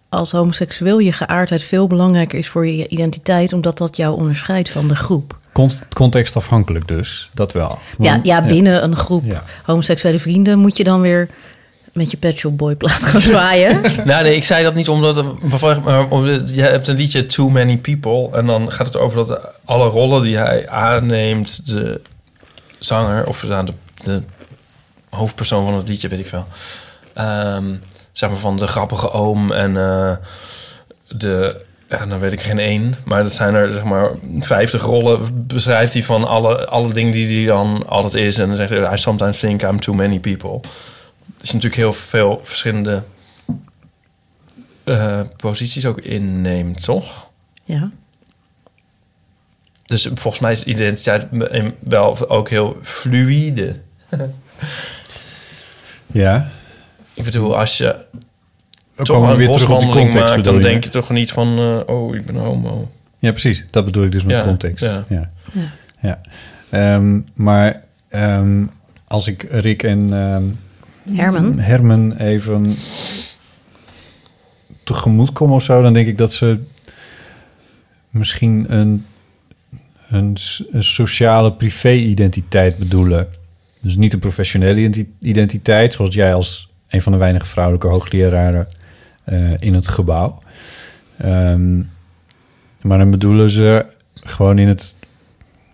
als 0.08 0.30
homoseksueel 0.32 0.98
je 0.98 1.12
geaardheid 1.12 1.62
veel 1.62 1.86
belangrijker 1.86 2.38
is 2.38 2.48
voor 2.48 2.66
je 2.66 2.88
identiteit, 2.88 3.52
omdat 3.52 3.78
dat 3.78 3.96
jou 3.96 4.16
onderscheidt 4.18 4.70
van 4.70 4.88
de 4.88 4.96
groep. 4.96 5.38
Con- 5.52 5.70
contextafhankelijk 5.92 6.88
dus, 6.88 7.30
dat 7.34 7.52
wel. 7.52 7.78
Ja, 7.98 8.10
Want- 8.12 8.26
ja, 8.26 8.46
binnen 8.46 8.84
een 8.84 8.96
groep 8.96 9.24
Ja. 9.24 9.42
homoseksuele 9.64 10.18
vrienden 10.18 10.58
moet 10.58 10.76
je 10.76 10.84
dan 10.84 11.00
weer 11.00 11.28
met 11.96 12.10
je 12.10 12.16
Pet 12.16 12.56
Boy 12.56 12.74
plaat 12.74 13.02
gaan 13.02 13.20
zwaaien. 13.20 13.80
Nou, 14.04 14.22
nee, 14.22 14.36
ik 14.36 14.44
zei 14.44 14.64
dat 14.64 14.74
niet 14.74 14.88
omdat... 14.88 15.14
Je 16.54 16.62
hebt 16.62 16.88
een 16.88 16.96
liedje 16.96 17.26
Too 17.26 17.48
Many 17.48 17.76
People... 17.76 18.38
en 18.38 18.46
dan 18.46 18.72
gaat 18.72 18.86
het 18.86 18.96
over 18.96 19.26
dat 19.26 19.40
alle 19.64 19.88
rollen 19.88 20.22
die 20.22 20.36
hij 20.36 20.68
aanneemt... 20.68 21.72
de 21.72 22.00
zanger 22.78 23.26
of 23.26 23.40
de, 23.40 23.64
de 24.02 24.22
hoofdpersoon 25.10 25.64
van 25.64 25.74
het 25.74 25.88
liedje, 25.88 26.08
weet 26.08 26.18
ik 26.18 26.26
veel... 26.26 26.46
ehm, 27.14 27.74
zeg 28.12 28.30
maar 28.30 28.38
van 28.38 28.56
de 28.56 28.66
grappige 28.66 29.10
oom 29.10 29.52
en 29.52 29.76
eh, 29.76 30.12
de... 31.08 31.64
Ja, 31.88 32.06
dan 32.06 32.18
weet 32.18 32.32
ik 32.32 32.40
geen 32.40 32.58
één. 32.58 32.94
Maar 33.04 33.22
dat 33.22 33.32
zijn 33.32 33.54
er 33.54 33.72
zeg 33.72 33.84
maar 33.84 34.10
50 34.38 34.82
rollen. 34.82 35.46
Beschrijft 35.46 35.92
hij 35.92 36.02
van 36.02 36.24
alle, 36.24 36.66
alle 36.66 36.92
dingen 36.92 37.12
die 37.12 37.36
hij 37.36 37.46
dan 37.46 37.84
altijd 37.88 38.14
is. 38.14 38.38
En 38.38 38.46
dan 38.46 38.56
zegt 38.56 38.70
hij... 38.70 38.92
I 38.92 38.98
sometimes 38.98 39.38
think 39.38 39.62
I'm 39.62 39.80
too 39.80 39.94
many 39.94 40.18
people. 40.18 40.60
Dus 41.46 41.54
natuurlijk 41.54 41.82
heel 41.82 41.92
veel 41.92 42.40
verschillende 42.42 43.02
eh, 44.84 45.20
posities 45.36 45.86
ook 45.86 46.00
inneemt, 46.00 46.82
toch? 46.82 47.30
Ja. 47.64 47.90
Dus 49.84 50.10
volgens 50.14 50.38
mij 50.38 50.52
is 50.52 50.64
identiteit 50.64 51.26
wel 51.80 52.28
ook 52.28 52.48
heel 52.48 52.76
fluïde. 52.82 53.80
Ja. 56.06 56.48
Ik 57.14 57.24
bedoel, 57.24 57.58
als 57.58 57.78
je 57.78 57.96
toch 58.96 59.28
een 59.28 59.36
weer 59.36 59.46
boswandeling 59.46 59.92
context, 59.94 60.34
maakt... 60.34 60.44
dan 60.44 60.54
je? 60.54 60.60
denk 60.60 60.84
je 60.84 60.90
toch 60.90 61.10
niet 61.10 61.32
van... 61.32 61.58
eh, 61.58 61.94
oh, 61.94 62.14
ik 62.14 62.26
ben 62.26 62.36
homo. 62.36 62.90
Ja, 63.18 63.30
precies. 63.30 63.64
Dat 63.70 63.84
bedoel 63.84 64.04
ik 64.04 64.12
dus 64.12 64.24
met 64.24 64.36
Ja, 64.36 64.44
context. 64.44 64.84
ja. 64.84 65.04
Ja. 65.08 65.30
Ja. 65.52 65.74
Ja. 66.00 66.20
Ehm, 66.70 67.20
maar 67.34 67.82
ehm, 68.08 68.64
als 69.06 69.26
ik 69.26 69.42
Rick 69.50 69.82
en 69.82 70.12
ehm, 70.12 70.44
Herman? 71.10 71.58
Herman 71.58 72.16
even 72.16 72.74
tegemoet 74.84 75.32
kom 75.32 75.52
of 75.52 75.62
zo, 75.62 75.82
dan 75.82 75.92
denk 75.92 76.06
ik 76.06 76.18
dat 76.18 76.32
ze 76.32 76.58
misschien 78.10 78.66
een, 78.68 79.04
een, 80.08 80.36
sociale 80.78 81.52
privé-identiteit 81.52 82.78
bedoelen. 82.78 83.28
Dus 83.80 83.96
niet 83.96 84.12
een 84.12 84.18
professionele 84.18 84.80
identi- 84.80 85.12
identiteit, 85.20 85.92
zoals 85.92 86.14
jij 86.14 86.34
als 86.34 86.72
een 86.88 87.02
van 87.02 87.12
de 87.12 87.18
weinige 87.18 87.46
vrouwelijke 87.46 87.88
hoogleraren 87.88 88.68
eh, 89.24 89.60
in 89.60 89.74
het 89.74 89.88
gebouw. 89.88 90.42
Ehm, 91.16 91.76
maar 92.82 92.98
dan 92.98 93.10
bedoelen 93.10 93.50
ze 93.50 93.86
gewoon 94.14 94.58
in 94.58 94.68
het 94.68 94.94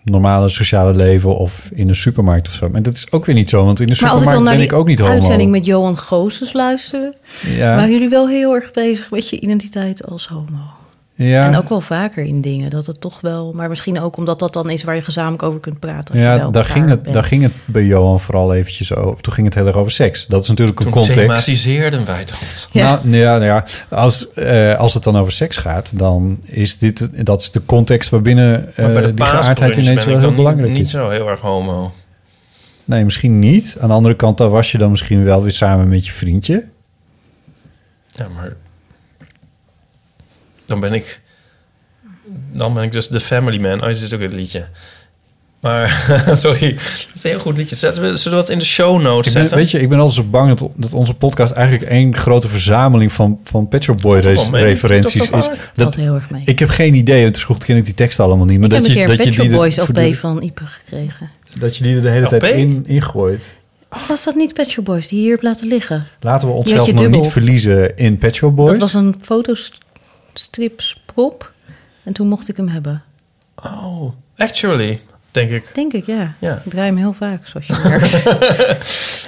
normale 0.05 0.49
sociale 0.49 0.95
leven 0.95 1.37
of 1.37 1.71
in 1.75 1.89
een 1.89 1.97
supermarkt 1.97 2.47
of 2.49 2.53
zo. 2.53 2.69
Maar 2.69 2.83
dat 2.83 2.95
is 2.95 3.13
ook 3.13 3.25
weer 3.25 3.35
niet 3.35 3.51
zo, 3.51 3.65
want 3.65 3.81
in 3.81 3.87
de 3.87 3.97
Maar 4.01 4.11
als 4.11 4.23
ik 4.23 4.29
supermarkt 4.29 4.59
dan 4.59 4.67
ben 4.69 4.77
ik 4.77 4.81
ook 4.81 4.87
niet 4.87 4.99
homo. 4.99 5.13
uitzending 5.13 5.51
met 5.51 5.65
Johan 5.65 5.99
Goossens 5.99 6.53
luisterde... 6.53 7.15
Ja. 7.47 7.75
waren 7.77 7.91
jullie 7.93 8.09
wel 8.09 8.29
heel 8.29 8.55
erg 8.55 8.71
bezig 8.71 9.11
met 9.11 9.29
je 9.29 9.41
identiteit 9.41 10.07
als 10.07 10.27
homo. 10.27 10.81
Ja. 11.23 11.47
En 11.47 11.57
ook 11.57 11.69
wel 11.69 11.81
vaker 11.81 12.25
in 12.25 12.41
dingen, 12.41 12.71
dat 12.71 12.87
het 12.87 13.01
toch 13.01 13.21
wel... 13.21 13.53
Maar 13.53 13.69
misschien 13.69 14.01
ook 14.01 14.17
omdat 14.17 14.39
dat 14.39 14.53
dan 14.53 14.71
is 14.71 14.85
waar 14.85 14.95
je 14.95 15.03
gezamenlijk 15.03 15.43
over 15.43 15.61
kunt 15.61 15.79
praten. 15.79 16.15
als 16.15 16.23
je 16.23 16.29
Ja, 16.29 16.51
daar 16.51 16.65
ging, 16.65 16.89
het, 16.89 17.03
bent. 17.03 17.15
daar 17.15 17.25
ging 17.25 17.43
het 17.43 17.53
bij 17.65 17.85
Johan 17.85 18.21
vooral 18.21 18.55
eventjes 18.55 18.95
over. 18.95 19.23
Toen 19.23 19.33
ging 19.33 19.47
het 19.47 19.55
heel 19.55 19.67
erg 19.67 19.77
over 19.77 19.93
seks. 19.93 20.27
Dat 20.27 20.43
is 20.43 20.49
natuurlijk 20.49 20.81
een 20.81 20.91
context. 20.91 21.19
thematiseerden 21.19 22.05
wij 22.05 22.25
dat. 22.25 22.69
Ja. 22.73 23.01
Nou, 23.03 23.17
ja, 23.17 23.33
nou 23.33 23.45
ja, 23.45 23.65
als, 23.89 24.33
eh, 24.33 24.79
als 24.79 24.95
het 24.95 25.03
dan 25.03 25.17
over 25.17 25.33
seks 25.33 25.57
gaat, 25.57 25.99
dan 25.99 26.39
is 26.47 26.79
dit 26.79 27.27
dat 27.27 27.43
is 27.43 27.51
de 27.51 27.65
context 27.67 28.11
waarbinnen 28.11 28.77
eh 28.77 28.85
Maar 28.85 28.93
bij 28.93 29.03
de 29.03 29.15
die 29.15 29.27
geaardheid 29.27 29.77
ineens 29.77 30.05
wel 30.05 30.19
heel 30.19 30.35
belangrijk 30.35 30.69
niet, 30.69 30.77
niet 30.77 30.87
is. 30.87 30.93
zo 30.93 31.09
heel 31.09 31.29
erg 31.29 31.41
homo. 31.41 31.93
Nee, 32.85 33.05
misschien 33.05 33.39
niet. 33.39 33.77
Aan 33.81 33.89
de 33.89 33.95
andere 33.95 34.17
kant, 34.17 34.39
dan 34.39 34.51
was 34.51 34.73
je 34.73 34.79
dan 34.79 34.91
misschien 34.91 35.25
wel 35.25 35.43
weer 35.43 35.53
samen 35.53 35.89
met 35.89 36.07
je 36.07 36.13
vriendje. 36.13 36.65
Ja, 38.07 38.29
maar... 38.29 38.57
Dan 40.73 40.81
ben 40.81 40.93
ik... 40.93 41.21
Dan 42.53 42.75
ben 42.75 42.83
ik 42.83 42.93
dus 42.93 43.09
de 43.09 43.21
family 43.21 43.61
man. 43.61 43.81
Oh, 43.81 43.87
dit 43.87 44.01
is 44.01 44.15
ook 44.15 44.21
een 44.21 44.35
liedje. 44.35 44.67
Maar, 45.61 45.89
sorry. 46.33 46.75
Dat 46.75 47.15
is 47.15 47.25
een 47.25 47.31
heel 47.31 47.41
goed 47.41 47.57
liedje. 47.57 47.77
Zetten 47.77 48.03
we, 48.03 48.17
zullen 48.17 48.39
we 48.39 48.45
dat 48.45 48.53
in 48.53 48.59
de 48.59 48.65
show 48.65 49.01
notes 49.01 49.27
Ik 49.27 49.33
ben, 49.33 49.43
zetten? 49.43 49.57
weet 49.57 49.71
je, 49.71 49.81
ik 49.81 49.89
ben 49.89 49.99
altijd 49.99 50.25
zo 50.25 50.31
bang 50.31 50.55
dat, 50.55 50.71
dat 50.77 50.95
onze 50.95 51.15
podcast 51.15 51.53
eigenlijk 51.53 51.91
één 51.91 52.17
grote 52.17 52.49
verzameling 52.49 53.13
van, 53.13 53.39
van 53.43 53.69
Pet 53.69 53.85
Shop 53.85 54.01
Boy 54.01 54.19
referenties 54.51 55.31
is. 55.31 55.49
Valt 55.75 55.95
heel 55.95 56.15
erg 56.15 56.31
mee. 56.31 56.43
Ik 56.45 56.59
heb 56.59 56.69
geen 56.69 56.95
idee, 56.95 57.25
het 57.25 57.37
is 57.37 57.45
goed, 57.45 57.65
ken 57.65 57.77
ik 57.77 57.85
die 57.85 57.95
teksten 57.95 58.25
allemaal 58.25 58.47
niet. 58.47 58.59
Maar 58.59 58.65
ik 58.65 58.71
dat 58.71 58.79
heb 58.79 58.89
een 58.89 59.01
je, 59.01 59.07
keer 59.07 59.17
dat 59.17 59.27
een 59.27 59.33
je 59.33 59.39
Pet 59.39 59.51
die 59.51 59.71
Shop 59.71 59.89
er 59.89 59.93
Boys 59.93 60.17
LP 60.17 60.21
van 60.21 60.43
Ipe 60.43 60.67
gekregen. 60.67 61.31
Dat 61.59 61.77
je 61.77 61.85
die 61.85 61.97
er 61.97 62.03
de 62.03 62.11
hele 62.11 62.25
LP? 62.25 62.29
tijd 62.29 62.57
in, 62.57 62.85
ingooit. 62.87 63.61
Of 63.91 64.07
was 64.07 64.25
dat 64.25 64.35
niet 64.35 64.55
Pet 64.55 64.71
Shop 64.71 64.85
Boys 64.85 65.09
die 65.09 65.21
hier 65.21 65.31
hebt 65.31 65.43
laten 65.43 65.69
liggen? 65.69 66.07
Laten 66.21 66.49
we 66.49 66.55
onszelf 66.55 66.93
nog 66.93 67.01
dubbel. 67.01 67.21
niet 67.21 67.31
verliezen 67.33 67.97
in 67.97 68.19
Pet 68.19 68.35
Shop 68.35 68.57
Boys. 68.57 68.71
Dat 68.71 68.81
was 68.81 68.95
een 68.95 69.17
fotostripsprop. 70.33 71.53
En 72.03 72.13
toen 72.13 72.29
mocht 72.29 72.49
ik 72.49 72.57
hem 72.57 72.69
hebben. 72.69 73.03
Oh, 73.65 74.13
actually, 74.37 75.01
denk 75.31 75.51
ik. 75.51 75.65
Denk 75.73 75.93
ik, 75.93 76.07
ja. 76.07 76.35
Ja. 76.39 76.63
Ik 76.65 76.71
draai 76.71 76.87
hem 76.87 76.97
heel 76.97 77.13
vaak, 77.13 77.47
zoals 77.47 77.67
je 77.67 77.81
merkt. 77.89 78.23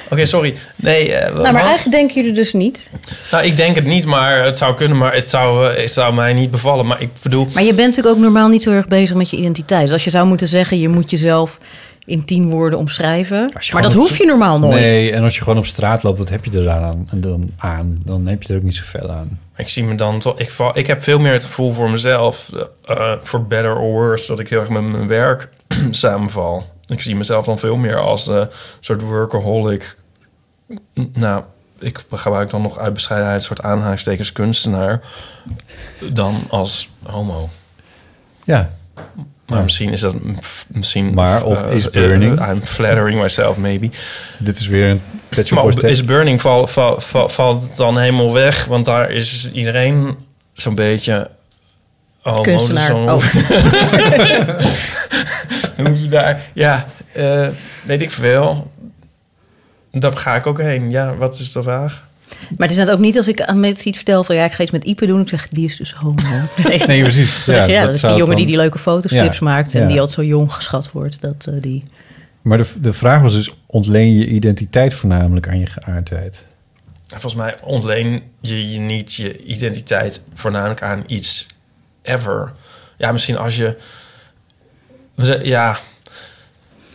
Oké, 0.11 0.27
sorry. 0.27 0.57
Nee, 0.77 1.13
eh, 1.13 1.35
nou, 1.35 1.53
maar 1.53 1.65
eigenlijk 1.65 1.97
denken 1.97 2.15
jullie 2.15 2.33
dus 2.33 2.53
niet. 2.53 2.91
Nou, 3.31 3.45
ik 3.45 3.57
denk 3.57 3.75
het 3.75 3.85
niet, 3.85 4.05
maar 4.05 4.45
het 4.45 4.57
zou 4.57 4.75
kunnen. 4.75 4.99
Maar 4.99 5.15
het 5.15 5.31
zou, 5.31 5.71
eh, 5.71 5.83
het 5.83 5.93
zou 5.93 6.15
mij 6.15 6.33
niet 6.33 6.51
bevallen. 6.51 6.87
Maar 6.87 7.01
ik 7.01 7.11
bedoel... 7.23 7.47
Maar 7.55 7.63
je 7.63 7.75
bent 7.75 7.89
natuurlijk 7.89 8.17
ook 8.17 8.23
normaal 8.23 8.49
niet 8.49 8.63
zo 8.63 8.71
erg 8.71 8.89
bezig 8.89 9.17
met 9.17 9.31
je 9.31 9.37
identiteit. 9.37 9.83
Dus 9.83 9.93
als 9.93 10.05
je 10.05 10.11
zou 10.11 10.27
moeten 10.27 10.49
zeggen, 10.49 10.79
je 10.79 10.89
moet 10.89 11.11
jezelf 11.11 11.59
in 12.05 12.25
tien 12.25 12.51
woorden 12.51 12.79
omschrijven. 12.79 13.51
Maar 13.73 13.83
dat 13.83 13.95
op- 13.95 13.99
hoef 14.01 14.19
je 14.19 14.27
normaal 14.27 14.59
nooit. 14.59 14.75
Nee, 14.81 15.13
en 15.13 15.23
als 15.23 15.35
je 15.35 15.43
gewoon 15.43 15.59
op 15.59 15.67
straat 15.67 16.03
loopt, 16.03 16.19
wat 16.19 16.29
heb 16.29 16.45
je 16.45 16.59
er 16.59 16.65
dan 16.65 16.79
aan? 16.83 17.07
En 17.11 17.21
dan, 17.21 17.51
aan? 17.57 18.01
dan 18.05 18.27
heb 18.27 18.43
je 18.43 18.53
er 18.53 18.59
ook 18.59 18.65
niet 18.65 18.75
zoveel 18.77 19.11
aan. 19.11 19.39
Ik 19.57 19.69
zie 19.69 19.85
me 19.85 19.95
dan 19.95 20.21
toch. 20.21 20.39
Ik, 20.39 20.51
val, 20.51 20.79
ik 20.79 20.87
heb 20.87 21.03
veel 21.03 21.19
meer 21.19 21.33
het 21.33 21.45
gevoel 21.45 21.71
voor 21.73 21.91
mezelf, 21.91 22.51
eh, 22.85 23.13
for 23.23 23.47
better 23.47 23.77
or 23.77 23.91
worse, 23.91 24.27
dat 24.27 24.39
ik 24.39 24.49
heel 24.49 24.61
erg 24.61 24.69
met 24.69 24.83
mijn 24.83 25.07
werk 25.07 25.49
samenval. 25.91 26.67
Ik 26.87 27.01
zie 27.01 27.17
mezelf 27.17 27.45
dan 27.45 27.59
veel 27.59 27.77
meer 27.77 27.97
als 27.99 28.27
een 28.27 28.49
soort 28.81 29.03
workaholic. 29.03 29.97
Nou, 31.13 31.43
ik 31.79 32.05
gebruik 32.09 32.51
dan 32.51 32.63
nog 32.63 32.79
uit 32.79 32.93
bescheidenheid 32.95 33.39
een 33.39 33.47
soort 33.47 33.63
aanhalingstekens 33.63 34.33
kunstenaar 34.33 35.01
dan 36.13 36.45
als 36.49 36.91
homo. 37.03 37.49
Ja. 38.45 38.71
Maar 39.47 39.59
Ja. 39.59 39.65
misschien 39.65 39.93
is 39.93 40.01
dat 40.01 40.15
misschien. 40.69 41.15
Maar 41.15 41.43
op 41.45 41.57
eh, 41.57 41.75
Is 41.75 41.87
eh, 41.87 41.93
Burning? 41.93 42.49
I'm 42.51 42.61
flattering 42.65 43.21
myself, 43.21 43.57
maybe. 43.57 43.91
Dit 44.39 44.59
is 44.59 44.67
weer 44.67 44.91
een 44.91 45.01
Pet 45.29 45.47
Shop 45.47 45.55
Maar 45.57 45.65
Boys 45.65 45.77
op. 45.77 45.83
Is 45.83 46.05
Burning 46.05 46.41
val, 46.41 46.67
val, 46.67 47.01
val- 47.01 47.29
valt 47.29 47.63
het 47.63 47.77
dan 47.77 47.99
helemaal 47.99 48.33
weg, 48.33 48.65
want 48.65 48.85
daar 48.85 49.11
is 49.11 49.51
iedereen 49.53 50.17
zo'n 50.53 50.75
beetje. 50.75 51.31
Oh, 52.23 52.41
Kunstenaar. 52.41 52.89
Dan 52.89 53.11
Oh. 53.13 53.25
Dan 55.77 55.87
hoef 55.87 56.01
je 56.01 56.07
daar, 56.09 56.41
ja, 56.53 56.85
eh, 57.13 57.49
weet 57.85 58.03
ik 58.03 58.11
veel. 58.11 58.71
Daar 59.93 60.17
ga 60.17 60.35
ik 60.37 60.47
ook 60.47 60.61
heen. 60.61 60.91
Ja, 60.91 61.15
wat 61.17 61.35
is 61.39 61.53
de 61.53 61.63
vraag? 61.63 62.05
Maar 62.49 62.69
het 62.69 62.71
is 62.71 62.77
net 62.85 62.91
ook 62.91 62.99
niet 62.99 63.17
als 63.17 63.29
ik 63.29 63.41
aan 63.43 63.61
mensen 63.61 63.89
iets 63.89 63.97
vertel 63.97 64.25
van... 64.25 64.35
ja, 64.35 64.45
ik 64.45 64.53
ga 64.53 64.63
iets 64.63 64.73
met 64.73 64.85
Ipe 64.85 65.07
doen. 65.07 65.21
Ik 65.21 65.29
zeg, 65.29 65.49
die 65.49 65.65
is 65.65 65.77
dus 65.77 65.93
homo. 65.93 66.21
Nee, 66.69 66.79
Nee, 66.87 67.03
precies. 67.03 67.45
Zeg 67.45 67.67
Ja, 67.69 67.77
dat 67.79 67.87
dat 67.87 67.95
is 67.95 68.01
die 68.01 68.11
jongen 68.11 68.27
die 68.27 68.37
dan- 68.37 68.47
die 68.47 68.57
leuke 68.57 68.79
fotostrips 68.79 69.39
Ja, 69.39 69.45
maakt... 69.45 69.75
en 69.75 69.81
ja. 69.83 69.87
die 69.89 70.01
altijd 70.01 70.17
zo 70.19 70.25
jong 70.25 70.53
geschat 70.53 70.93
wordt. 70.93 71.21
Dat, 71.21 71.47
eh, 71.49 71.55
die... 71.61 71.83
Maar 72.43 72.59
de, 72.59 72.67
de 72.81 72.93
vraag 72.93 73.21
was 73.23 73.33
dus, 73.33 73.51
ontleen 73.67 74.15
je 74.17 74.27
identiteit 74.27 74.95
voornamelijk 74.95 75.49
aan 75.49 75.59
je 75.59 75.67
geaardheid? 75.67 76.47
Volgens 77.07 77.35
mij 77.35 77.55
ontleen 77.63 78.23
je, 78.41 78.71
je 78.71 78.79
niet 78.79 79.15
je 79.15 79.43
identiteit 79.45 80.23
voornamelijk 80.33 80.83
aan 80.83 81.03
iets 81.07 81.47
ever. 82.03 82.53
Ja, 82.97 83.13
misschien 83.13 83.37
als 83.39 83.57
je... 83.57 83.77
Ja... 85.43 85.77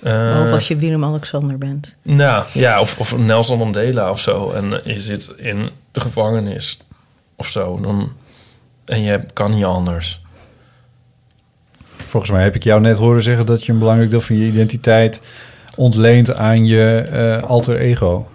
eh, 0.03 0.41
Of 0.45 0.51
als 0.51 0.67
je 0.67 0.75
Willem-Alexander 0.75 1.57
bent. 1.57 1.95
Nou, 2.01 2.45
ja, 2.53 2.81
of, 2.81 2.99
of 2.99 3.17
Nelson 3.17 3.57
Mandela 3.57 4.09
of 4.09 4.19
zo. 4.19 4.51
En 4.51 4.81
je 4.83 4.99
zit 4.99 5.33
in 5.37 5.69
de 5.91 5.99
gevangenis 5.99 6.79
of 7.35 7.47
zo. 7.47 7.79
Dan, 7.81 8.11
en 8.85 9.01
je 9.01 9.19
kan 9.33 9.51
niet 9.51 9.65
anders. 9.65 10.21
Volgens 12.07 12.31
mij 12.31 12.43
heb 12.43 12.55
ik 12.55 12.63
jou 12.63 12.81
net 12.81 12.97
horen 12.97 13.21
zeggen 13.21 13.45
dat 13.45 13.65
je 13.65 13.71
een 13.71 13.79
belangrijk 13.79 14.09
deel 14.09 14.21
van 14.21 14.37
je 14.37 14.45
identiteit 14.45 15.21
ontleent 15.75 16.35
aan 16.35 16.65
je 16.65 17.03
eh, 17.11 17.49
alter 17.49 17.77
ego. 17.77 18.27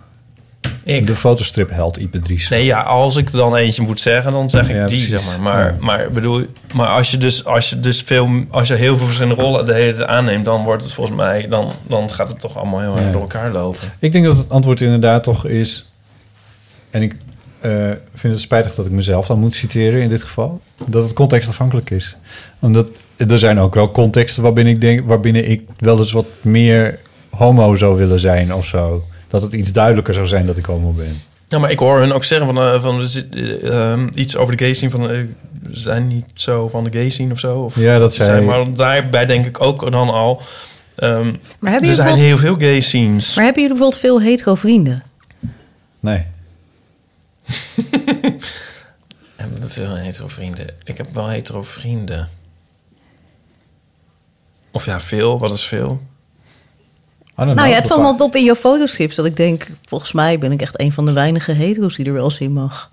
Ik. 0.82 1.06
De 1.06 1.14
fotostrip 1.14 1.70
held 1.70 1.96
Ipe 1.96 2.20
Dries. 2.20 2.48
Nee, 2.48 2.64
ja, 2.64 2.80
als 2.82 3.16
ik 3.16 3.26
er 3.28 3.36
dan 3.36 3.56
eentje 3.56 3.82
moet 3.82 4.00
zeggen, 4.00 4.32
dan 4.32 4.50
zeg 4.50 4.68
ik 4.68 4.74
Ja, 4.74 4.86
die, 4.86 5.06
precies. 5.06 5.08
zeg 5.08 5.26
maar. 5.26 5.40
Maar, 5.40 5.64
Ja. 5.72 5.76
maar, 5.80 6.10
bedoel, 6.12 6.46
maar 6.74 6.86
als 6.88 7.10
je 7.10 7.16
dus, 7.18 7.44
als 7.44 7.70
je 7.70 7.80
dus 7.80 8.02
veel, 8.02 8.44
als 8.50 8.68
je 8.68 8.74
heel 8.74 8.96
veel 8.96 9.06
verschillende 9.06 9.42
rollen 9.42 9.66
de 9.66 9.74
hele 9.74 9.94
tijd 9.96 10.08
aanneemt, 10.08 10.44
dan 10.44 10.64
wordt 10.64 10.82
het 10.82 10.92
volgens 10.92 11.16
mij, 11.16 11.48
dan, 11.48 11.72
dan 11.88 12.10
gaat 12.10 12.28
het 12.28 12.40
toch 12.40 12.56
allemaal 12.56 12.80
heel 12.80 12.92
erg 12.96 13.04
Ja. 13.04 13.10
door 13.10 13.20
elkaar 13.20 13.50
lopen. 13.52 13.80
Ik 13.98 14.12
denk 14.12 14.24
dat 14.24 14.38
het 14.38 14.50
antwoord 14.50 14.80
inderdaad 14.80 15.22
toch 15.22 15.46
is... 15.46 15.88
en 16.90 17.02
ik 17.02 17.16
eh, 17.60 17.70
vind 18.14 18.32
het 18.32 18.42
spijtig 18.42 18.74
dat 18.74 18.86
ik 18.86 18.92
mezelf 18.92 19.26
dan 19.26 19.38
moet 19.38 19.54
citeren 19.54 20.00
in 20.02 20.08
dit 20.08 20.22
geval... 20.22 20.60
dat 20.86 21.02
het 21.02 21.12
contextafhankelijk 21.12 21.90
is. 21.90 22.16
Omdat 22.58 22.86
er 23.16 23.38
zijn 23.38 23.58
ook 23.58 23.74
wel 23.74 23.90
contexten 23.90 24.42
waarbinnen 24.42 24.72
ik 24.74 24.80
denk... 24.80 25.08
waarbinnen 25.08 25.50
ik 25.50 25.62
wel 25.78 25.98
eens 25.98 26.12
wat 26.12 26.26
meer 26.40 26.98
homo 27.30 27.76
zou 27.76 27.96
willen 27.96 28.20
zijn 28.20 28.54
of 28.54 28.64
zo. 28.66 29.04
Dat 29.34 29.42
het 29.42 29.52
iets 29.52 29.72
duidelijker 29.72 30.14
zou 30.14 30.26
zijn 30.26 30.46
dat 30.46 30.56
ik 30.56 30.64
homo 30.64 30.90
ben. 30.92 31.20
Ja, 31.48 31.58
maar 31.58 31.70
ik 31.70 31.78
hoor 31.78 31.98
hun 31.98 32.12
ook 32.12 32.24
zeggen 32.24 32.46
van, 32.46 32.58
eh, 32.58 32.82
van 32.82 32.98
er 33.00 33.08
zit, 33.08 33.34
eh, 33.34 33.90
ehm, 33.92 34.08
iets 34.14 34.36
over 34.36 34.56
de 34.56 34.64
gay 34.64 34.74
scene 34.74 34.90
van, 34.90 35.10
eh, 35.10 35.16
we 35.62 35.68
zijn 35.70 36.06
niet 36.06 36.24
zo 36.34 36.68
van 36.68 36.84
de 36.84 36.92
gay 36.92 37.10
scene 37.10 37.32
of 37.32 37.38
zo. 37.38 37.56
Of, 37.58 37.76
Ja, 37.76 37.98
dat 37.98 38.14
ze 38.14 38.24
zei- 38.24 38.44
Maar 38.44 38.74
daarbij 38.74 39.26
denk 39.26 39.46
ik 39.46 39.60
ook 39.60 39.90
dan 39.92 40.10
al, 40.10 40.42
ehm, 40.94 41.10
Maar 41.24 41.70
hebben 41.70 41.70
er 41.70 41.80
jullie 41.80 41.94
zijn 41.94 42.16
heel 42.16 42.38
veel 42.38 42.54
gay 42.58 42.80
scenes. 42.80 43.34
Maar 43.36 43.44
hebben 43.44 43.62
jullie 43.62 43.78
bijvoorbeeld 43.78 44.00
veel 44.00 44.20
hetero 44.30 44.54
vrienden? 44.54 45.02
Nee. 46.00 46.26
Hebben 49.36 49.60
we 49.60 49.68
veel 49.68 49.94
hetero 49.94 50.28
vrienden? 50.28 50.66
Ik 50.84 50.96
heb 50.96 51.06
wel 51.14 51.28
hetero 51.28 51.62
vrienden. 51.62 52.28
Of 54.72 54.84
ja, 54.84 55.00
veel. 55.00 55.38
Wat 55.38 55.52
is 55.52 55.64
veel? 55.64 56.00
Nou 57.36 57.68
ja, 57.68 57.74
het 57.74 57.86
valt 57.86 58.00
me 58.00 58.06
altijd 58.06 58.28
op 58.30 58.36
in 58.36 58.44
jouw 58.44 58.54
fotostrips 58.54 59.14
dat 59.14 59.24
ik 59.24 59.36
denk, 59.36 59.66
volgens 59.88 60.12
mij 60.12 60.38
ben 60.38 60.52
ik 60.52 60.60
echt 60.60 60.80
een 60.80 60.92
van 60.92 61.06
de 61.06 61.12
weinige 61.12 61.52
hetero's 61.52 61.96
die 61.96 62.06
er 62.06 62.12
wel 62.12 62.30
zien 62.30 62.52
mag. 62.52 62.90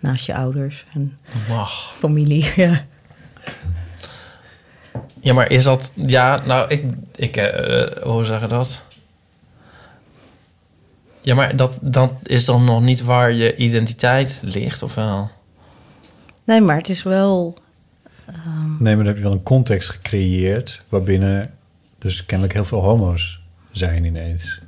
Naast 0.00 0.26
je 0.26 0.34
ouders 0.34 0.84
en 0.94 1.18
Mag. 1.48 1.94
familie. 1.94 2.52
Ja. 2.56 2.84
Ja, 5.20 5.32
maar 5.32 5.50
is 5.50 5.64
dat... 5.64 5.92
Ja, 5.94 6.42
nou, 6.44 6.68
ik... 6.68 6.84
ik 7.14 7.36
eh, 7.36 8.02
hoe 8.02 8.24
zeggen 8.24 8.48
dat? 8.48 8.82
Ja, 11.20 11.34
maar 11.34 11.56
dat, 11.56 11.78
dat 11.82 12.12
is 12.22 12.44
dan 12.44 12.64
nog 12.64 12.82
niet 12.82 13.02
waar 13.02 13.32
je 13.32 13.56
identiteit 13.56 14.40
ligt, 14.42 14.82
of 14.82 14.94
wel? 14.94 15.30
Nee, 16.44 16.60
maar 16.60 16.76
het 16.76 16.88
is 16.88 17.02
wel. 17.02 17.58
Nee, 18.78 18.96
maar 18.96 19.04
dan 19.04 19.06
heb 19.06 19.16
je 19.16 19.22
wel 19.22 19.32
een 19.32 19.42
context 19.42 19.88
gecreëerd... 19.88 20.82
waarbinnen 20.88 21.55
dus 22.06 22.26
kennelijk 22.26 22.54
heel 22.54 22.64
veel 22.64 22.80
homo's 22.80 23.40
zijn 23.72 24.04
ineens. 24.04 24.60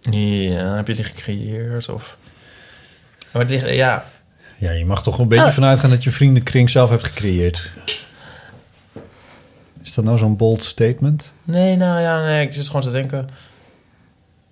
Ja, 0.00 0.74
heb 0.74 0.86
je 0.86 0.94
die 0.94 1.04
gecreëerd, 1.04 1.88
of... 1.88 2.16
Maar 3.32 3.46
die, 3.46 3.66
ja, 3.74 4.04
Ja, 4.58 4.70
je 4.70 4.84
mag 4.84 5.02
toch 5.02 5.18
een 5.18 5.28
beetje 5.28 5.44
Oh. 5.44 5.52
vanuit 5.52 5.78
gaan 5.78 5.90
dat 5.90 6.04
je 6.04 6.10
vriendenkring 6.10 6.70
zelf 6.70 6.90
hebt 6.90 7.04
gecreëerd. 7.04 7.70
Is 9.82 9.94
dat 9.94 10.04
nou 10.04 10.18
zo'n 10.18 10.36
bold 10.36 10.64
statement? 10.64 11.32
Nee, 11.44 11.76
nou 11.76 12.00
ja, 12.00 12.22
nee, 12.22 12.46
ik 12.46 12.52
zit 12.52 12.66
gewoon 12.66 12.82
te 12.82 12.90
denken. 12.90 13.28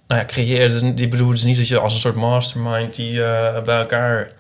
Nou 0.09 0.21
ja, 0.21 0.27
creëren, 0.27 0.69
dus, 0.69 0.95
die 0.95 1.09
bedoelt 1.09 1.31
dus 1.31 1.43
niet 1.43 1.57
dat 1.57 1.69
je 1.69 1.79
als 1.79 1.95
een 1.95 2.01
soort 2.01 2.15
mastermind 2.15 2.95
die 2.95 3.25
eh, 3.25 3.63
bij 3.63 3.79
elkaar. 3.79 4.31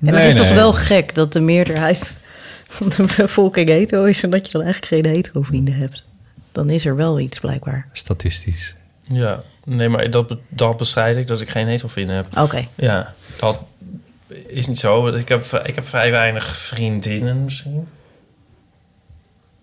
Ja, 0.00 0.12
maar 0.12 0.22
het 0.22 0.32
is 0.32 0.38
toch 0.38 0.52
wel 0.52 0.72
gek 0.72 1.14
dat 1.14 1.32
de 1.32 1.40
meerderheid 1.40 2.18
de 2.78 3.12
bevolking 3.16 3.68
hetero 3.68 4.04
is 4.04 4.22
en 4.22 4.30
dat 4.30 4.46
je 4.46 4.52
dan 4.52 4.62
eigenlijk 4.62 4.92
geen 4.92 5.14
hetero 5.14 5.42
vrienden 5.42 5.74
hebt. 5.74 6.06
Dan 6.52 6.70
is 6.70 6.86
er 6.86 6.96
wel 6.96 7.20
iets 7.20 7.38
blijkbaar. 7.40 7.88
Statistisch. 7.92 8.74
Ja, 9.02 9.42
nee, 9.64 9.88
maar 9.88 10.10
dat, 10.10 10.36
dat 10.48 10.76
bestrijd 10.76 11.16
ik 11.16 11.26
dat 11.26 11.40
ik 11.40 11.48
geen 11.48 11.66
hetero 11.66 11.88
vrienden 11.88 12.16
heb. 12.16 12.38
Oké. 12.38 12.66
Ja, 12.74 13.14
dat 13.38 13.58
is 14.46 14.66
niet 14.66 14.78
zo. 14.78 15.06
Ik 15.06 15.28
heb, 15.28 15.44
ik 15.44 15.74
heb 15.74 15.86
vrij 15.86 16.10
weinig 16.10 16.46
vriendinnen 16.56 17.44
misschien. 17.44 17.88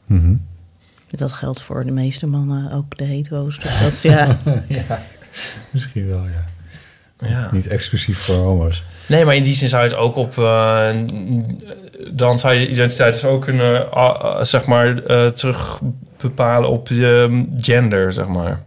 Mhm. 0.05 0.35
Dat 1.09 1.31
geldt 1.31 1.61
voor 1.61 1.85
de 1.85 1.91
meeste 1.91 2.27
mannen, 2.27 2.71
ook 2.71 2.97
de 2.97 3.03
hetero's. 3.03 3.59
Dus 3.59 3.79
dat 3.79 3.91
is 3.91 4.01
ja. 4.01 4.39
ja, 4.67 5.05
misschien 5.71 6.07
wel, 6.07 6.23
ja. 6.27 6.45
Ja. 7.27 7.49
Niet 7.51 7.67
exclusief 7.67 8.17
voor 8.17 8.35
homo's. 8.35 8.83
Nee, 9.05 9.25
maar 9.25 9.35
in 9.35 9.43
die 9.43 9.53
zin 9.53 9.69
zou 9.69 9.83
je 9.83 9.89
het 9.89 9.97
ook 9.97 10.15
op... 10.15 10.37
eh, 10.37 10.93
dan 12.11 12.39
zou 12.39 12.53
je 12.53 12.69
identiteit 12.69 13.13
dus 13.13 13.25
ook 13.25 13.41
kunnen, 13.41 13.91
ah, 13.91 14.19
ah, 14.19 14.43
zeg 14.43 14.65
maar, 14.65 15.03
eh, 15.03 15.27
terug 15.27 15.79
bepalen 16.21 16.69
op 16.69 16.87
je 16.87 17.27
mm, 17.29 17.53
gender, 17.61 18.13
zeg 18.13 18.27
maar. 18.27 18.63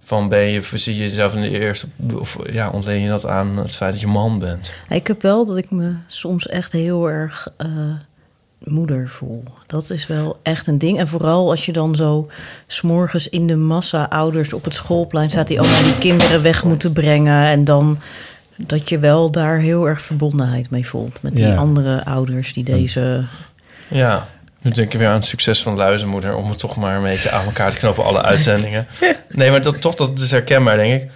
Van 0.00 0.28
ben 0.28 0.50
je, 0.50 0.60
zie 0.74 0.94
je 0.94 1.02
jezelf 1.02 1.34
in 1.34 1.40
de 1.40 1.58
eerste... 1.58 1.86
Of 2.14 2.38
ja, 2.50 2.70
ontleen 2.70 3.00
je 3.00 3.08
dat 3.08 3.26
aan 3.26 3.56
het 3.56 3.76
feit 3.76 3.92
dat 3.92 4.00
je 4.00 4.06
man 4.06 4.38
bent? 4.38 4.72
Ik 4.88 5.06
heb 5.06 5.22
wel 5.22 5.46
dat 5.46 5.56
ik 5.56 5.70
me 5.70 5.94
soms 6.06 6.46
echt 6.46 6.72
heel 6.72 7.10
erg 7.10 7.48
eh, 7.56 7.68
moeder 8.58 9.08
voel. 9.08 9.42
Dat 9.66 9.90
is 9.90 10.06
wel 10.06 10.38
echt 10.42 10.66
een 10.66 10.78
ding. 10.78 10.98
En 10.98 11.08
vooral 11.08 11.50
als 11.50 11.66
je 11.66 11.72
dan 11.72 11.96
zo 11.96 12.28
s'morgens 12.66 13.28
in 13.28 13.46
de 13.46 13.56
massa 13.56 14.04
ouders 14.04 14.52
op 14.52 14.64
het 14.64 14.74
schoolplein 14.74 15.30
staat... 15.30 15.46
die 15.48 15.60
allemaal 15.60 15.82
die 15.82 15.98
kinderen 15.98 16.42
weg 16.42 16.64
moeten 16.64 16.92
brengen. 16.92 17.44
En 17.44 17.64
dan 17.64 17.98
dat 18.66 18.88
je 18.88 18.98
wel 18.98 19.30
daar 19.30 19.58
heel 19.58 19.88
erg 19.88 20.02
verbondenheid 20.02 20.70
mee 20.70 20.86
voelt. 20.88 21.22
Met 21.22 21.36
die 21.36 21.46
Ja. 21.46 21.54
andere 21.54 22.04
ouders 22.04 22.52
die 22.52 22.64
deze... 22.64 23.24
Ja, 23.88 24.28
nu 24.60 24.70
denk 24.70 24.92
ik 24.92 24.98
weer 24.98 25.08
aan 25.08 25.14
het 25.14 25.24
succes 25.24 25.62
van 25.62 25.76
Luizenmoeder... 25.76 26.36
om 26.36 26.48
het 26.48 26.58
toch 26.58 26.76
maar 26.76 26.96
een 26.96 27.02
beetje 27.02 27.30
aan 27.30 27.44
elkaar 27.44 27.70
te 27.70 27.78
knopen, 27.78 28.04
alle 28.04 28.22
uitzendingen. 28.22 28.86
Nee, 29.28 29.50
maar 29.50 29.62
dat, 29.62 29.80
toch, 29.80 29.94
dat 29.94 30.18
is 30.18 30.30
herkenbaar, 30.30 30.76
denk 30.76 31.02
ik. 31.02 31.10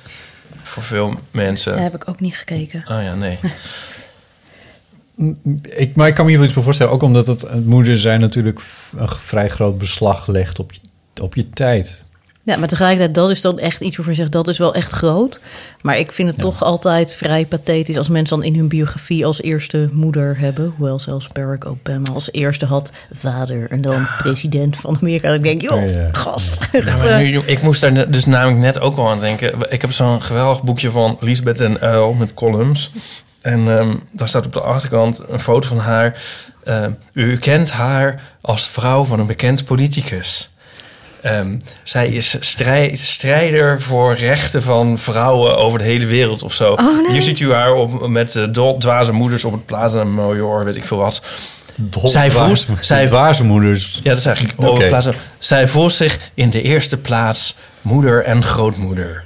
Voor 0.63 0.83
veel 0.83 1.15
mensen. 1.31 1.73
Daar 1.73 1.83
heb 1.83 1.95
ik 1.95 2.09
ook 2.09 2.21
niet 2.21 2.37
gekeken. 2.37 2.85
Oh 2.89 3.03
ja, 3.03 3.15
nee. 3.15 3.39
Ik, 5.63 5.97
maar 5.97 6.09
ik 6.09 6.15
kan 6.15 6.25
me 6.25 6.31
hier 6.31 6.39
wel 6.39 6.47
iets 6.47 6.55
bij 6.57 6.65
voorstellen. 6.65 6.93
Ook 6.93 7.03
omdat 7.03 7.27
het, 7.27 7.41
het 7.41 7.67
moeder 7.67 7.99
zijn 7.99 8.21
natuurlijk 8.21 8.59
een 8.99 9.09
vrij 9.09 9.49
groot 9.49 9.79
beslag 9.79 10.27
legt 10.27 10.59
op 10.59 10.73
je, 10.73 10.81
op 11.23 11.35
je 11.35 11.51
tijd. 11.51 12.05
Ja, 12.45 12.57
maar 12.57 12.69
tegelijkertijd, 12.69 13.15
dat 13.15 13.31
is 13.31 13.41
dan 13.41 13.59
echt 13.59 13.81
iets 13.81 13.97
waarvan 13.97 14.15
je 14.15 14.21
zegt... 14.21 14.33
dat 14.33 14.49
is 14.49 14.59
wel 14.59 14.75
echt 14.75 14.93
groot. 14.93 15.41
Maar 15.81 15.99
ik 15.99 16.13
vind 16.13 16.31
het 16.31 16.41
toch 16.41 16.63
altijd 16.63 17.15
vrij 17.15 17.47
pathetisch... 17.47 17.97
als 17.97 18.09
mensen 18.09 18.37
dan 18.37 18.47
in 18.47 18.57
hun 18.57 18.69
biografie 18.69 19.27
als 19.27 19.43
eerste 19.43 19.89
moeder 19.93 20.39
hebben. 20.39 20.75
Hoewel 20.77 20.99
zelfs 20.99 21.29
Barack 21.29 21.67
Obama 21.67 22.11
als 22.15 22.33
eerste 22.33 22.67
had 22.67 22.91
vader... 23.13 23.71
en 23.71 23.81
dan 23.81 24.07
president 24.19 24.77
van 24.77 24.97
Amerika. 25.01 25.39
Denk 25.39 25.63
ik, 25.63 25.71
joh, 25.71 25.83
gast. 26.13 26.69
Ja, 26.73 27.17
nu, 27.19 27.39
ik 27.39 27.63
moest 27.63 27.81
daar 27.81 28.11
dus 28.11 28.25
namelijk 28.25 28.61
net 28.61 28.81
ook 28.81 28.97
al 28.97 29.11
aan 29.11 29.21
denken. 29.21 29.53
Ik 29.69 29.81
heb 29.81 29.93
zo'n 29.93 30.23
geweldig 30.23 30.63
boekje 30.63 30.91
van 30.91 31.17
Lisbeth 31.21 31.61
en 31.61 31.81
Uil 31.81 32.13
met 32.13 32.35
columns. 32.35 32.93
En 33.41 33.79
ehm, 33.79 33.95
daar 34.11 34.29
staat 34.29 34.47
op 34.47 34.53
de 34.53 34.61
achterkant 34.61 35.23
een 35.29 35.41
foto 35.41 35.69
van 35.69 35.79
haar. 35.79 36.23
Ehm, 36.65 36.93
u 37.13 37.39
kent 37.39 37.71
haar 37.71 38.37
als 38.41 38.69
vrouw 38.69 39.05
van 39.05 39.21
een 39.21 39.27
bekend 39.27 39.65
politicus. 39.65 40.52
Ehm, 41.23 41.57
zij 41.83 42.09
is 42.09 42.37
strij- 42.41 42.93
strijder 42.97 43.81
voor 43.81 44.15
rechten 44.15 44.63
van 44.63 44.99
vrouwen 44.99 45.57
over 45.57 45.79
de 45.79 45.85
hele 45.85 46.07
wereld 46.07 46.43
of 46.43 46.55
zo. 46.55 46.73
Oh, 46.73 47.03
nee. 47.03 47.13
Hier 47.13 47.23
ziet 47.23 47.39
u 47.41 47.53
haar 47.53 47.73
op, 47.75 48.09
met 48.09 48.33
de 48.33 48.51
dol- 48.51 48.79
dwaze 48.79 49.13
moeders 49.13 49.45
op 49.45 49.53
het 49.53 49.67
Plaza 49.67 50.05
Major, 50.05 50.65
weet 50.65 50.77
ik 50.77 50.85
veel 50.85 50.97
wat. 50.99 51.23
zij 52.05 52.31
voelt, 52.31 52.67
zij, 52.81 53.07
dwaze 53.07 53.45
moeders. 53.45 54.01
ja, 54.03 54.09
dat 54.11 54.19
is 54.19 54.27
eigenlijk 54.27 54.59
Oké. 54.61 54.69
op 54.71 54.77
het 54.79 54.87
Plaza. 54.89 55.13
Zij 55.39 55.69
voelt 55.69 55.93
zich 55.93 56.19
in 56.35 56.51
de 56.51 56.63
eerste 56.63 56.99
plaats 56.99 57.57
moeder 57.81 58.25
en 58.25 58.43
grootmoeder. 58.43 59.25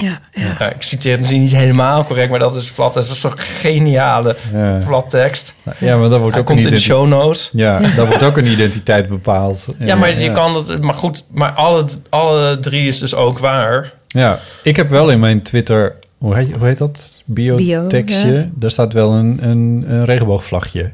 Ja, 0.00 0.20
ja. 0.34 0.70
ik 0.70 0.82
citeer 0.82 1.10
het 1.10 1.20
misschien 1.20 1.40
niet 1.40 1.54
helemaal 1.54 2.04
correct, 2.04 2.30
maar 2.30 2.38
dat 2.38 2.56
is 2.56 2.70
plat. 2.70 2.94
Dat 2.94 3.04
is 3.04 3.20
toch 3.20 3.32
een 3.32 3.38
geniale 3.38 4.36
Ja. 4.52 4.80
plat 4.86 5.10
tekst. 5.10 5.54
Ja, 5.78 5.96
maar 5.96 6.08
dat 6.08 6.18
wordt 6.18 6.30
Hij 6.30 6.40
ook 6.40 6.46
komt 6.46 6.58
een 6.58 6.66
in 6.66 6.72
de 6.72 6.80
show 6.80 7.06
notes. 7.08 7.50
Ja, 7.52 7.78
daar 7.78 8.06
wordt 8.06 8.22
ook 8.22 8.36
een 8.36 8.46
identiteit 8.46 9.08
bepaald. 9.08 9.66
Ja, 9.78 9.94
maar 9.94 10.20
je 10.20 10.30
kan 10.30 10.52
dat. 10.52 10.80
Maar 10.82 10.94
goed, 10.94 11.24
maar 11.30 11.52
alle, 11.52 11.84
alle 12.08 12.60
drie 12.60 12.88
is 12.88 12.98
dus 12.98 13.14
ook 13.14 13.38
waar. 13.38 13.92
Ja, 14.06 14.38
ik 14.62 14.76
heb 14.76 14.90
wel 14.90 15.10
in 15.10 15.20
mijn 15.20 15.42
Twitter, 15.42 15.94
hoe 16.18 16.36
heet, 16.36 16.52
hoe 16.52 16.66
heet 16.66 16.78
dat? 16.78 17.22
Bio-tekstje. 17.24 18.30
Bio, 18.30 18.38
ja. 18.40 18.48
Daar 18.54 18.70
staat 18.70 18.92
wel 18.92 19.12
een, 19.12 19.38
een, 19.42 19.84
een 19.88 20.04
regenboogvlagje. 20.04 20.92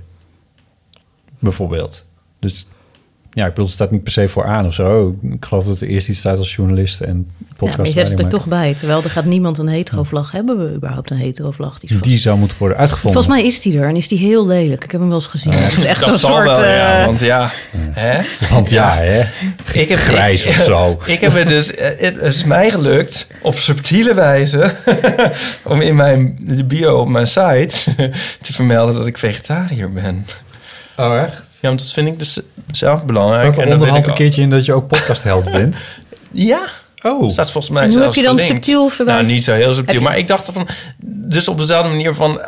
Bijvoorbeeld. 1.39 2.05
Dus 2.41 2.67
ja, 3.35 3.43
ik 3.45 3.49
bedoel, 3.51 3.65
het 3.65 3.75
staat 3.75 3.91
niet 3.91 4.03
per 4.03 4.13
se 4.13 4.29
voor 4.29 4.45
aan 4.47 4.67
of 4.67 4.75
zo. 4.75 5.17
Ik 5.23 5.45
geloof 5.45 5.65
dat 5.65 5.81
er 5.81 5.89
eerst 5.89 6.09
iets 6.09 6.19
staat 6.19 6.39
als 6.39 6.55
journalist 6.55 7.01
en 7.01 7.27
Ja, 7.39 7.45
podcast. 7.57 7.77
maar 7.79 7.87
je 7.87 7.93
zet 7.93 8.11
het 8.11 8.19
er 8.21 8.29
toch 8.29 8.47
bij. 8.47 8.75
Terwijl 8.75 9.03
er 9.03 9.11
gaat 9.11 9.25
niemand 9.25 9.59
een 9.59 9.69
hetero-vlag. 9.69 10.31
Hebben 10.33 10.59
we 10.59 10.75
überhaupt 10.75 11.11
een 11.11 11.17
hetero-vlag? 11.17 11.79
Die 11.79 11.89
vast- 11.91 12.03
Die 12.03 12.19
zou 12.19 12.39
moeten 12.39 12.57
worden 12.59 12.79
uitgevonden. 12.79 13.23
Volgens 13.23 13.43
mij 13.43 13.53
is 13.53 13.61
die 13.63 13.79
er 13.79 13.89
en 13.89 13.97
is 13.97 14.09
die 14.09 14.19
heel 14.19 14.47
lelijk. 14.47 14.85
Ik 14.85 14.91
heb 14.91 15.01
hem 15.01 15.09
wel 15.09 15.19
eens 15.19 15.27
gezien. 15.27 15.53
Ja, 15.53 15.59
het 15.59 15.77
is 15.77 15.85
echt 15.85 16.05
dat 16.05 16.21
zal 16.21 16.31
soort... 16.31 16.47
wel, 16.47 16.65
ja. 16.65 16.99
eh, 17.01 17.05
Want 17.07 17.21
ja, 17.21 17.51
hè? 17.77 18.21
Want 18.51 18.71
ja, 18.71 18.95
hè? 18.95 19.21
Ik 19.73 19.89
heb, 19.89 19.99
Grijs 19.99 20.45
ik, 20.45 20.51
of 20.51 20.63
zo. 20.65 20.99
Ik 21.13 21.21
heb 21.21 21.33
het 21.35 21.49
dus... 21.49 21.73
Het 21.77 22.17
is 22.23 22.45
mij 22.45 22.71
gelukt 22.71 23.27
op 23.43 23.57
subtiele 23.59 24.15
wijze... 24.15 24.75
om 25.65 25.81
in 25.81 25.95
mijn 25.97 26.39
bio 26.67 26.97
op 27.01 27.09
mijn 27.09 27.27
site 27.27 27.85
te 28.41 28.53
vermelden 28.53 28.95
dat 28.95 29.07
ik 29.07 29.19
vegetariër 29.19 29.93
ben. 29.93 30.27
Oh, 30.97 31.19
echt? 31.19 31.51
Ja, 31.63 31.69
want 31.69 31.81
dat 31.81 31.93
vind 31.93 32.09
ik 32.09 32.19
dus 32.19 32.41
zelf 32.71 33.05
belangrijk. 33.05 33.43
Staat 33.45 33.57
er 33.59 33.67
En 33.67 33.73
onderhand 33.73 34.07
een 34.09 34.15
keertje 34.15 34.43
in 34.43 34.51
dat 34.51 34.65
je 34.65 34.73
ook 34.73 34.89
podcastheld 34.89 35.45
bent? 35.59 35.81
Ja. 36.33 36.63
Oh. 37.03 37.29
Staat 37.29 37.51
volgens 37.51 37.73
mij 37.73 37.83
En 37.83 37.89
hoe 37.91 37.99
zelfs 38.01 38.17
heb 38.17 38.25
je 38.25 38.31
dan 38.31 38.39
gelinkt. 38.41 38.65
subtiel 38.65 38.89
verwijzen? 38.89 39.23
Nou, 39.25 39.35
niet 39.35 39.45
zo 39.45 39.53
heel 39.53 39.73
subtiel. 39.73 39.95
Je- 39.99 40.01
Maar 40.07 40.19
ik 40.19 40.29
dacht 40.29 40.51
van... 40.53 40.69
Dus 41.05 41.49
op 41.49 41.59
dezelfde 41.59 41.89
manier 41.91 42.15
van... 42.15 42.41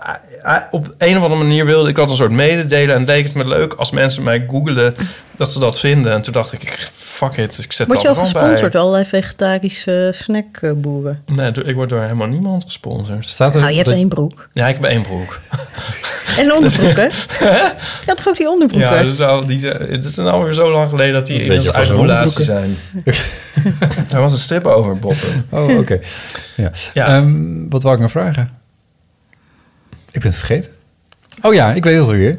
Op 0.71 0.95
een 0.99 1.17
of 1.17 1.23
andere 1.23 1.43
manier 1.43 1.67
wilde 1.67 1.89
ik 1.89 1.97
dat 1.97 2.11
een 2.11 2.17
soort 2.17 2.31
mededelen. 2.31 2.97
En 2.97 3.05
leek 3.05 3.25
het 3.25 3.35
me 3.35 3.47
leuk 3.47 3.73
als 3.73 3.91
mensen 3.91 4.23
mij 4.23 4.45
googelen... 4.49 4.95
dat 5.37 5.53
ze 5.53 5.59
dat 5.59 5.79
vinden. 5.79 6.13
En 6.13 6.23
toen 6.23 6.33
dacht 6.33 6.53
ik, 6.53 6.91
fuck 6.95 7.37
it. 7.37 7.59
Ik 7.59 7.73
zet 7.73 7.87
Word 7.87 8.01
je 8.03 8.09
dat 8.09 8.17
al 8.17 8.23
er 8.23 8.27
gewoon 8.27 8.43
gesponsord? 8.43 8.73
bij. 8.73 8.81
Allerlei 8.81 9.05
vegetarische 9.05 10.11
snackboeren. 10.15 11.23
Nee, 11.27 11.53
ik 11.65 11.75
word 11.75 11.89
door 11.89 12.01
helemaal 12.01 12.27
niemand 12.27 12.65
gesponsord. 12.65 13.27
Staat 13.27 13.55
Nou, 13.55 13.71
je 13.71 13.77
hebt 13.77 13.91
één 13.91 14.09
broek. 14.09 14.49
Ja, 14.53 14.67
ik 14.69 14.75
heb 14.75 14.85
één 14.85 15.03
broek. 15.03 15.41
En 16.39 16.53
onderbroeken. 16.53 17.11
Je 18.05 18.07
had 18.07 18.17
toch 18.17 18.29
ook 18.29 18.37
die 18.37 18.49
onderbroeken? 18.49 18.97
Ja, 18.97 19.03
dus 19.03 19.17
nou, 19.17 19.47
die, 19.47 19.69
het 19.69 20.05
is 20.05 20.15
nou 20.15 20.45
weer 20.45 20.53
zo 20.53 20.71
lang 20.71 20.89
geleden 20.89 21.15
dat 21.15 21.27
die 21.27 21.45
je 21.45 21.73
uit 21.73 21.87
van 21.87 22.01
relatie 22.01 22.45
zijn. 22.45 22.77
er 24.15 24.21
was 24.21 24.33
een 24.33 24.39
strip 24.39 24.67
over, 24.67 24.99
Botten. 24.99 25.47
Oh, 25.51 25.79
oké. 25.79 26.01
Ja. 26.95 27.07
Ehm, 27.07 27.69
wat 27.69 27.83
wou 27.83 27.95
ik 27.95 28.01
nou 28.01 28.11
vragen? 28.11 28.63
Ik 30.15 30.21
ben 30.21 30.31
het 30.31 30.39
vergeten. 30.39 30.73
Oh 31.43 31.55
ja, 31.55 31.73
ik 31.73 31.85
weet 31.85 31.97
het 31.99 32.05
alweer. 32.07 32.39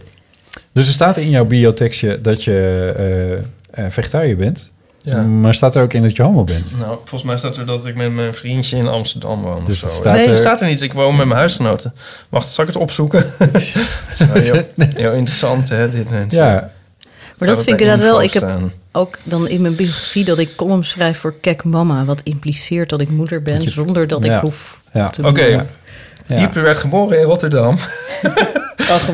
Dus 0.72 0.88
er 0.88 0.94
staat 0.94 1.18
in 1.18 1.30
jouw 1.30 1.46
biotekstje 1.46 2.22
dat 2.22 2.44
je 2.44 2.94
eh, 2.98 3.86
eh, 3.86 3.92
vegetariër 3.92 4.38
bent. 4.38 4.72
Ja. 5.02 5.22
Maar 5.22 5.54
staat 5.54 5.76
er 5.76 5.84
ook 5.84 5.94
in 5.94 6.02
dat 6.02 6.16
je 6.16 6.24
homo 6.24 6.44
bent? 6.44 6.78
Nou, 6.80 6.96
volgens 6.96 7.24
mij 7.24 7.38
staat 7.38 7.58
er 7.58 7.66
dat 7.66 7.86
ik 7.86 7.96
met 7.96 8.12
mijn 8.12 8.34
vriendje 8.34 8.78
in 8.78 8.88
Amsterdam 8.88 9.42
woon. 9.42 9.66
Dus 9.66 9.76
of 9.76 9.82
het 9.82 9.92
zo. 9.92 9.98
staat 9.98 10.16
nee, 10.16 10.28
er- 10.28 10.38
staat 10.38 10.62
er 10.62 10.68
niet. 10.68 10.82
Ik 10.82 10.94
woon 10.94 11.16
met 11.16 11.26
mijn 11.26 11.38
huisgenoten. 11.40 11.94
Wacht, 12.30 12.48
zal 12.48 12.64
ik 12.66 12.74
het 12.74 12.82
opzoeken? 12.82 13.34
dat 13.38 13.54
is 13.56 13.74
wel 14.34 14.42
heel, 14.42 14.64
heel 14.96 15.12
interessant, 15.14 15.70
hè, 15.70 15.90
dit 15.90 16.10
mensen. 16.10 16.44
Ja. 16.44 16.72
Maar 17.38 17.48
dat 17.48 17.58
vind 17.64 17.68
ik 17.76 17.82
inderdaad 17.82 18.06
wel. 18.06 18.22
Ik 18.22 18.32
heb 18.34 18.44
staan. 18.44 18.72
ook 18.92 19.18
dan 19.24 19.48
in 19.48 19.62
mijn 19.62 19.76
biografie 19.76 20.26
dat 20.26 20.38
ik 20.38 20.56
column 20.56 20.84
schrijf 20.84 21.18
voor 21.18 21.34
Kek 21.42 21.64
Mama. 21.64 22.06
Wat 22.06 22.22
impliceert 22.24 22.90
dat 22.90 23.02
ik 23.02 23.10
moeder 23.10 23.42
ben 23.42 23.54
Dat 23.54 23.64
je- 23.64 23.70
zonder 23.70 24.08
dat 24.08 24.24
Ja. 24.26 24.36
ik 24.36 24.42
hoef 24.42 24.80
Ja. 24.94 25.10
te 25.10 25.28
Oké. 25.28 25.66
Ja. 26.26 26.52
Werd 26.54 26.78
geboren 26.78 27.20
in 27.20 27.26
Rotterdam. 27.26 27.78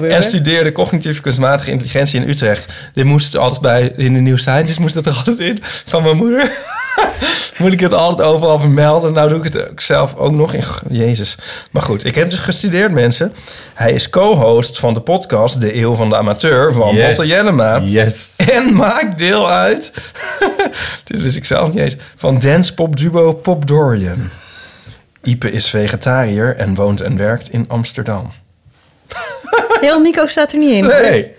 En 0.02 0.24
studeerde 0.24 0.72
cognitieve 0.72 1.22
kunstmatige 1.22 1.72
intelligentie 1.72 2.22
in 2.22 2.30
Utrecht. 2.30 2.68
Dit 2.94 3.06
moest 3.06 3.38
altijd 3.38 3.62
bij, 3.62 3.94
in 3.96 4.14
de 4.14 4.20
New 4.20 4.38
Scientist 4.38 4.80
moest 4.80 4.94
dat 4.94 5.06
er 5.06 5.14
altijd 5.16 5.40
in, 5.40 5.60
van 5.86 6.04
mijn 6.04 6.18
moeder. 6.18 6.52
Moet 7.58 7.74
ik 7.74 7.80
het 7.80 7.94
altijd 7.94 8.28
overal 8.28 8.60
vermelden? 8.60 9.14
Nou 9.14 9.30
doe 9.30 9.38
ik 9.38 9.44
het 9.44 9.70
ook 9.70 9.82
zelf 9.82 10.16
ook 10.16 10.32
nog 10.32 10.54
in... 10.54 10.64
Jezus. 10.90 11.38
Maar 11.72 11.82
goed, 11.82 12.06
ik 12.06 12.16
heb 12.16 12.30
dus 12.30 12.40
gestudeerd, 12.40 12.92
mensen. 12.92 13.34
Hij 13.74 13.92
is 13.92 14.10
co-host 14.10 14.80
van 14.80 14.94
de 14.94 15.02
podcast 15.02 15.62
De 15.62 15.76
Eeuw 15.76 15.94
van 15.94 16.10
de 16.10 16.16
Amateur 16.16 16.74
van 16.74 16.96
Yes. 16.96 17.06
Botte 17.06 17.28
Jellema. 17.28 17.82
Yes. 17.84 18.36
En 18.36 18.76
maakt 18.76 19.18
deel 19.18 19.50
uit, 19.50 19.92
dit 21.04 21.22
wist 21.22 21.36
ik 21.36 21.46
zelf 21.46 21.68
niet 21.68 21.78
eens, 21.78 21.96
van 22.16 22.40
dance 22.40 22.74
pop 22.74 22.98
duo 22.98 23.34
Pop 23.34 23.68
Dorian. 23.68 24.30
Ipe 25.24 25.52
is 25.52 25.70
vegetariër 25.70 26.56
en 26.56 26.74
woont 26.74 27.02
en 27.02 27.18
werkt 27.18 27.50
in 27.50 27.66
Amsterdam. 27.68 28.34
Heel 29.82 30.00
Nico 30.00 30.28
staat 30.28 30.52
er 30.52 30.58
niet 30.58 30.72
in. 30.72 30.86
Nee. 30.86 31.34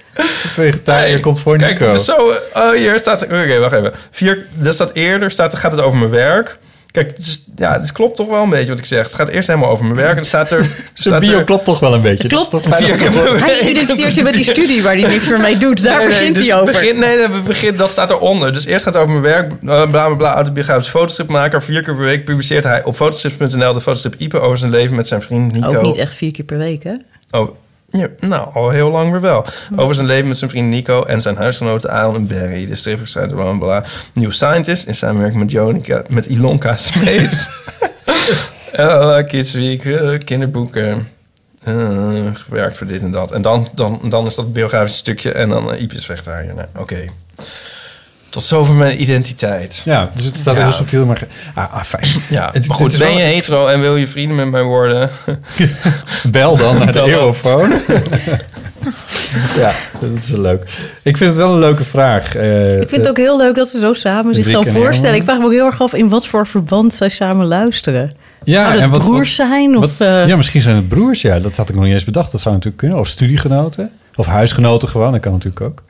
Vegetariër 0.47 1.21
komt 1.21 1.41
voor 1.41 1.57
Kijk, 1.57 1.81
Nico. 1.81 1.97
zo. 1.97 2.33
Oh, 2.55 2.71
hier 2.71 2.99
staat. 2.99 3.23
Oké, 3.25 3.59
wacht 3.59 3.73
even. 3.75 3.93
Vier. 4.11 4.47
Er 4.65 4.73
staat 4.73 4.93
eerder. 4.93 5.31
Staat, 5.31 5.55
gaat 5.57 5.73
het 5.73 5.81
over 5.81 5.99
mijn 5.99 6.11
werk. 6.11 6.59
Kijk, 6.93 7.09
het, 7.09 7.19
is, 7.19 7.45
ja, 7.57 7.81
het 7.81 7.93
klopt 7.93 8.17
toch 8.17 8.29
wel 8.29 8.43
een 8.43 8.51
beetje 8.51 8.69
wat 8.69 8.79
ik 8.79 8.85
zeg. 8.85 9.05
Het 9.07 9.15
gaat 9.15 9.29
eerst 9.29 9.49
helemaal 9.49 9.71
over 9.71 9.85
mijn 9.85 9.97
werk. 9.97 10.09
En 10.09 10.15
dan 10.17 10.25
staat 10.25 10.51
er. 10.51 10.67
Zijn 10.95 11.21
bio 11.21 11.39
er- 11.39 11.45
klopt 11.45 11.65
toch 11.65 11.81
wel 11.81 11.95
een 11.95 12.03
beetje. 12.03 12.29
Klopt. 12.29 12.51
Dat 12.51 12.67
is 12.67 12.71
toch. 12.71 13.41
Hij 13.41 13.61
identificeert 13.71 14.15
zich 14.15 14.23
met 14.23 14.35
die 14.35 14.45
studie 14.45 14.83
waar 14.83 14.97
hij 14.97 15.09
niks 15.09 15.29
meer 15.29 15.41
mee 15.41 15.59
doet. 15.59 15.83
Daar 15.83 15.99
Nee, 15.99 16.09
nee, 16.09 16.17
begint 16.17 16.35
dus 16.35 16.49
hij 16.49 16.61
over. 16.61 16.73
Begin, 16.73 16.99
nee, 16.99 17.17
nee, 17.17 17.29
we 17.29 17.41
begin, 17.41 17.77
dat 17.77 17.91
staat 17.91 18.11
eronder. 18.11 18.53
Dus 18.53 18.65
eerst 18.65 18.85
gaat 18.85 18.95
het 18.95 19.03
over 19.03 19.21
mijn 19.21 19.35
werk. 19.35 19.59
Bla 19.61 19.87
bla 19.87 20.15
bla. 20.15 20.35
Autobiografisch 20.35 20.89
fotostripmaker. 20.89 21.63
Vier 21.63 21.83
keer 21.83 21.95
per 21.95 22.05
week 22.05 22.25
publiceert 22.25 22.65
hij 22.65 22.85
op 22.85 22.97
fotostrips.nl 22.97 23.73
de 23.73 23.81
fotostrip 23.81 24.15
Ipe 24.15 24.41
over 24.41 24.59
zijn 24.59 24.71
leven 24.71 24.97
met 24.97 25.09
zijn 25.09 25.23
vriend 25.23 25.53
Nico. 25.53 25.77
Ook 25.77 25.83
niet 25.83 25.97
echt 25.97 26.15
vier 26.15 26.33
keer 26.33 26.45
per 26.45 26.59
week, 26.59 26.83
hè? 26.85 26.93
Oh, 27.31 27.51
ja, 27.93 28.09
nou, 28.21 28.49
al 28.55 28.71
heel 28.71 28.91
lang 28.91 29.11
weer 29.11 29.21
wel. 29.21 29.45
Over 29.77 29.95
zijn 29.95 30.07
leven 30.07 30.29
met 30.29 30.37
zijn 30.37 30.51
vriend 30.51 30.69
Nico 30.69 31.03
en 31.05 31.21
zijn 31.21 31.37
huisgenoten 31.37 31.91
Aaron 31.91 32.15
en 32.15 32.27
Barry. 32.27 32.67
De 32.67 32.75
stripverschrijver, 32.75 33.35
bla 33.35 33.45
bla 33.45 33.59
bla. 33.59 33.85
New 34.15 34.31
Scientist 34.31 34.87
in 34.87 34.95
samenwerking 34.95 35.41
met 35.41 35.51
Jonica, 35.51 36.05
met 36.09 36.27
Ilonka 36.27 36.77
Smeets. 36.77 37.49
uh, 38.77 39.19
Kids 39.27 39.53
Week, 39.53 39.85
eh, 39.85 40.19
kinderboeken. 40.19 41.09
eh, 41.65 42.27
gewerkt 42.33 42.77
voor 42.77 42.87
dit 42.87 43.03
en 43.03 43.11
dat. 43.11 43.33
En 43.33 43.43
dan, 43.43 43.69
dan, 43.75 44.01
dan 44.05 44.27
is 44.27 44.35
dat 44.35 44.45
het 44.45 44.55
biografische 44.55 44.99
stukje 44.99 45.33
en 45.33 45.49
dan 45.49 45.73
uh, 45.73 45.81
Iepjes. 45.81 46.07
Nou, 46.07 46.67
Oké. 46.77 47.05
Tot 48.33 48.43
zover 48.43 48.75
mijn 48.75 49.01
identiteit. 49.03 49.83
Ja, 49.85 50.11
dus 50.15 50.25
het 50.25 50.37
staat 50.37 50.57
Ja. 50.57 50.63
heel 50.63 50.73
subtiel, 50.73 51.07
maar... 51.07 51.27
Ah, 51.55 51.75
ah, 51.75 51.83
fijn. 51.83 52.09
Ja, 52.29 52.51
Het- 52.53 52.67
maar 52.67 52.77
goed, 52.77 52.99
ben 52.99 53.07
wel- 53.09 53.17
je 53.17 53.23
hetero 53.23 53.67
en 53.67 53.81
wil 53.81 53.97
je 53.97 54.07
vrienden 54.07 54.37
met 54.37 54.51
mij 54.51 54.63
worden? 54.63 55.11
Bel 56.31 56.57
dan 56.57 56.77
naar 56.79 56.87
de 56.87 56.93
Bel. 56.93 57.09
Eurofoon. 57.09 57.71
ja, 59.63 59.73
dat 60.01 60.11
is 60.19 60.29
wel 60.29 60.41
leuk. 60.41 60.63
Ik 61.03 61.17
vind 61.17 61.31
het 61.31 61.39
wel 61.39 61.53
een 61.53 61.59
leuke 61.59 61.85
vraag. 61.85 62.35
Eh, 62.35 62.81
Ik 62.81 62.89
vind 62.89 63.01
het 63.01 63.09
ook 63.09 63.17
heel 63.17 63.37
leuk 63.37 63.55
dat 63.55 63.69
ze 63.69 63.79
zo 63.79 63.93
samen 63.93 64.35
zich 64.35 64.51
dan 64.53 64.67
en 64.67 64.73
voorstellen. 64.73 65.17
Ik 65.17 65.23
vraag 65.23 65.39
me 65.39 65.45
ook 65.45 65.53
heel 65.53 65.67
erg 65.67 65.83
af 65.83 65.95
in 65.95 66.09
wat 66.09 66.27
voor 66.27 66.47
verband 66.47 66.95
zij 66.95 67.09
samen 67.09 67.47
luisteren. 67.47 68.13
Ja, 68.45 68.61
Zou 68.61 68.73
dat 68.73 68.83
en 68.83 68.91
wat- 68.91 69.01
broers 69.05 69.37
wat- 69.37 69.47
zijn? 69.47 69.77
Of, 69.77 69.81
wat- 69.99 70.09
eh, 70.09 70.27
ja, 70.29 70.37
misschien 70.37 70.61
zijn 70.61 70.77
het 70.77 70.89
broers. 70.89 71.21
Ja, 71.23 71.39
dat 71.39 71.57
had 71.57 71.69
ik 71.69 71.75
nog 71.75 71.85
niet 71.85 71.93
eens 71.93 72.05
bedacht. 72.05 72.33
Dat 72.33 72.41
zou 72.41 72.55
natuurlijk 72.55 72.83
kunnen. 72.83 72.99
Of 72.99 73.07
studiegenoten. 73.09 73.91
Of 74.15 74.27
huisgenoten 74.27 74.89
gewoon. 74.89 75.13
Dat 75.13 75.21
kan 75.21 75.33
natuurlijk 75.33 75.61
ook. 75.61 75.83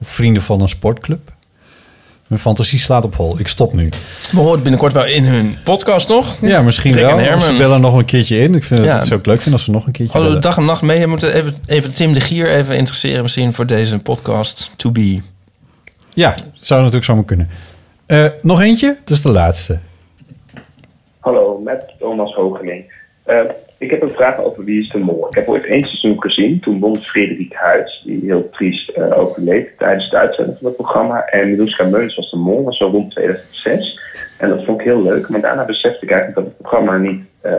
Of 0.00 0.08
vrienden 0.08 0.42
van 0.42 0.60
een 0.60 0.68
sportclub. 0.68 1.34
Mijn 2.26 2.40
fantasie 2.40 2.78
slaat 2.78 3.04
op 3.04 3.14
hol. 3.14 3.38
Ik 3.38 3.48
stop 3.48 3.72
nu. 3.72 3.88
We 4.30 4.36
horen 4.38 4.52
het 4.52 4.62
binnenkort 4.62 4.92
wel 4.92 5.04
in 5.06 5.24
hun 5.24 5.56
podcast, 5.64 6.06
toch? 6.06 6.36
Ja, 6.40 6.60
misschien 6.60 6.92
Rick 6.92 7.04
wel. 7.04 7.18
en 7.18 7.40
ze 7.40 7.56
bellen 7.56 7.80
nog 7.80 7.94
een 7.98 8.04
keertje 8.04 8.38
in. 8.38 8.54
Ik 8.54 8.64
vind 8.64 8.80
het, 8.80 8.88
Ja. 8.88 8.96
het 8.98 9.06
zou 9.06 9.20
ik 9.20 9.26
leuk 9.26 9.36
vinden 9.36 9.52
als 9.52 9.64
ze 9.64 9.70
nog 9.70 9.86
een 9.86 9.92
keertje 9.92 10.12
Hadden 10.18 10.34
we 10.34 10.40
dag 10.40 10.56
en 10.56 10.64
nacht 10.64 10.82
mee. 10.82 11.00
We 11.00 11.06
moeten 11.06 11.34
even, 11.34 11.54
even 11.66 11.92
Tim 11.92 12.12
de 12.12 12.20
Gier 12.20 12.50
even 12.50 12.76
interesseren 12.76 13.22
misschien 13.22 13.52
voor 13.52 13.66
deze 13.66 13.98
podcast. 13.98 14.70
To 14.76 14.90
be. 14.90 15.20
Ja, 16.14 16.34
zou 16.60 16.78
natuurlijk 16.80 17.06
zomaar 17.06 17.24
kunnen. 17.24 17.48
Eh, 18.06 18.26
nog 18.42 18.60
eentje? 18.62 18.96
Dat 19.04 19.16
is 19.16 19.22
de 19.22 19.28
laatste. 19.28 19.78
Hallo, 21.20 21.60
met 21.64 21.84
Thomas 21.98 22.34
Hogeling. 22.34 22.92
Eh, 23.24 23.36
ik 23.78 23.90
heb 23.90 24.02
een 24.02 24.10
vraag 24.10 24.38
over 24.38 24.64
Wie 24.64 24.80
is 24.80 24.88
de 24.88 24.98
Mol. 24.98 25.26
Ik 25.28 25.34
heb 25.34 25.48
ooit 25.48 25.64
één 25.64 25.84
seizoen 25.84 26.22
gezien. 26.22 26.60
Toen 26.60 26.80
won 26.80 26.96
Frederik 26.96 27.52
Huids, 27.54 28.02
die 28.04 28.20
heel 28.24 28.50
triest 28.50 28.88
eh, 28.88 29.18
overleed 29.18 29.68
tijdens 29.78 30.10
de 30.10 30.16
uitzending 30.16 30.58
van 30.58 30.66
het 30.66 30.76
programma. 30.76 31.24
En 31.24 31.50
Miluska 31.50 31.84
Meuns 31.84 32.14
was 32.14 32.30
de 32.30 32.36
Mol, 32.36 32.64
was 32.64 32.76
zo 32.76 32.86
rond 32.86 33.10
2006. 33.10 34.00
En 34.38 34.48
dat 34.48 34.64
vond 34.64 34.80
ik 34.80 34.86
heel 34.86 35.02
leuk. 35.02 35.28
Maar 35.28 35.40
daarna 35.40 35.64
besefte 35.64 36.04
ik 36.04 36.10
eigenlijk 36.10 36.40
dat 36.40 36.44
het 36.44 36.56
programma 36.56 36.96
niet, 36.96 37.24
eh, 37.40 37.52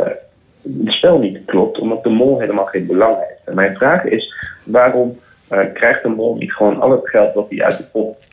het 0.62 0.94
spel 0.94 1.20
niet 1.20 1.46
klopt, 1.46 1.80
omdat 1.80 2.04
de 2.04 2.10
Mol 2.10 2.40
helemaal 2.40 2.66
geen 2.66 2.86
belang 2.86 3.16
heeft. 3.18 3.42
En 3.46 3.56
mijn 3.56 3.76
vraag 3.76 4.04
is, 4.04 4.34
waarom 4.64 5.20
eh, 5.48 5.60
krijgt 5.74 6.04
de 6.04 6.10
Mol 6.10 6.36
niet 6.36 6.54
gewoon 6.54 6.82
al 6.82 6.92
het 6.92 7.10
geld 7.10 7.34
wat 7.34 7.50
hij 7.50 7.64
uit 7.64 7.78
de 7.78 7.84
pot 7.84 8.28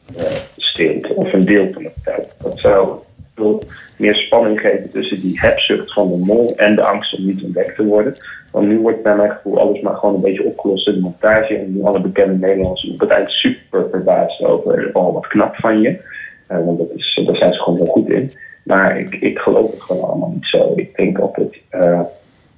steelt? 0.56 1.14
Of 1.14 1.32
een 1.32 1.44
deel 1.44 1.72
van 1.72 1.84
het 1.84 1.94
geld? 2.02 2.34
Dat 2.42 2.58
zou 2.58 2.98
veel 3.34 3.62
meer 3.98 4.14
spanning 4.14 4.60
geven 4.60 4.90
tussen 4.90 5.20
die 5.20 5.40
hebzucht 5.40 5.92
van 5.92 6.08
de 6.08 6.16
mol 6.16 6.56
en 6.56 6.74
de 6.74 6.84
angst 6.86 7.18
om 7.18 7.26
niet 7.26 7.42
ontdekt 7.42 7.76
te 7.76 7.84
worden. 7.84 8.16
Want 8.50 8.68
nu 8.68 8.78
wordt 8.78 9.02
bij 9.02 9.16
mijn 9.16 9.30
gevoel 9.30 9.58
alles 9.58 9.80
maar 9.80 9.94
gewoon 9.94 10.14
een 10.14 10.20
beetje 10.20 10.44
opgelost 10.44 10.88
in 10.88 10.94
de 10.94 11.00
montage. 11.00 11.56
En 11.56 11.72
nu 11.74 11.82
alle 11.82 12.00
bekende 12.00 12.34
Nederlanders 12.34 12.90
op 12.90 13.00
het 13.00 13.10
eind 13.10 13.30
super 13.30 13.88
verbaasd 13.90 14.42
over, 14.42 14.90
oh 14.92 15.14
wat 15.14 15.26
knap 15.26 15.56
van 15.56 15.80
je. 15.80 16.00
Eh, 16.46 16.64
want 16.64 16.78
dat 16.78 16.88
is, 16.96 17.22
daar 17.26 17.36
zijn 17.36 17.52
ze 17.52 17.62
gewoon 17.62 17.78
heel 17.78 17.92
goed 17.92 18.08
in. 18.08 18.32
Maar 18.62 18.98
ik, 18.98 19.14
ik 19.14 19.38
geloof 19.38 19.70
het 19.70 19.82
gewoon 19.82 20.04
allemaal 20.04 20.30
niet 20.30 20.46
zo. 20.46 20.72
Ik 20.76 20.96
denk 20.96 21.18
altijd, 21.18 21.56
eh, 21.68 22.00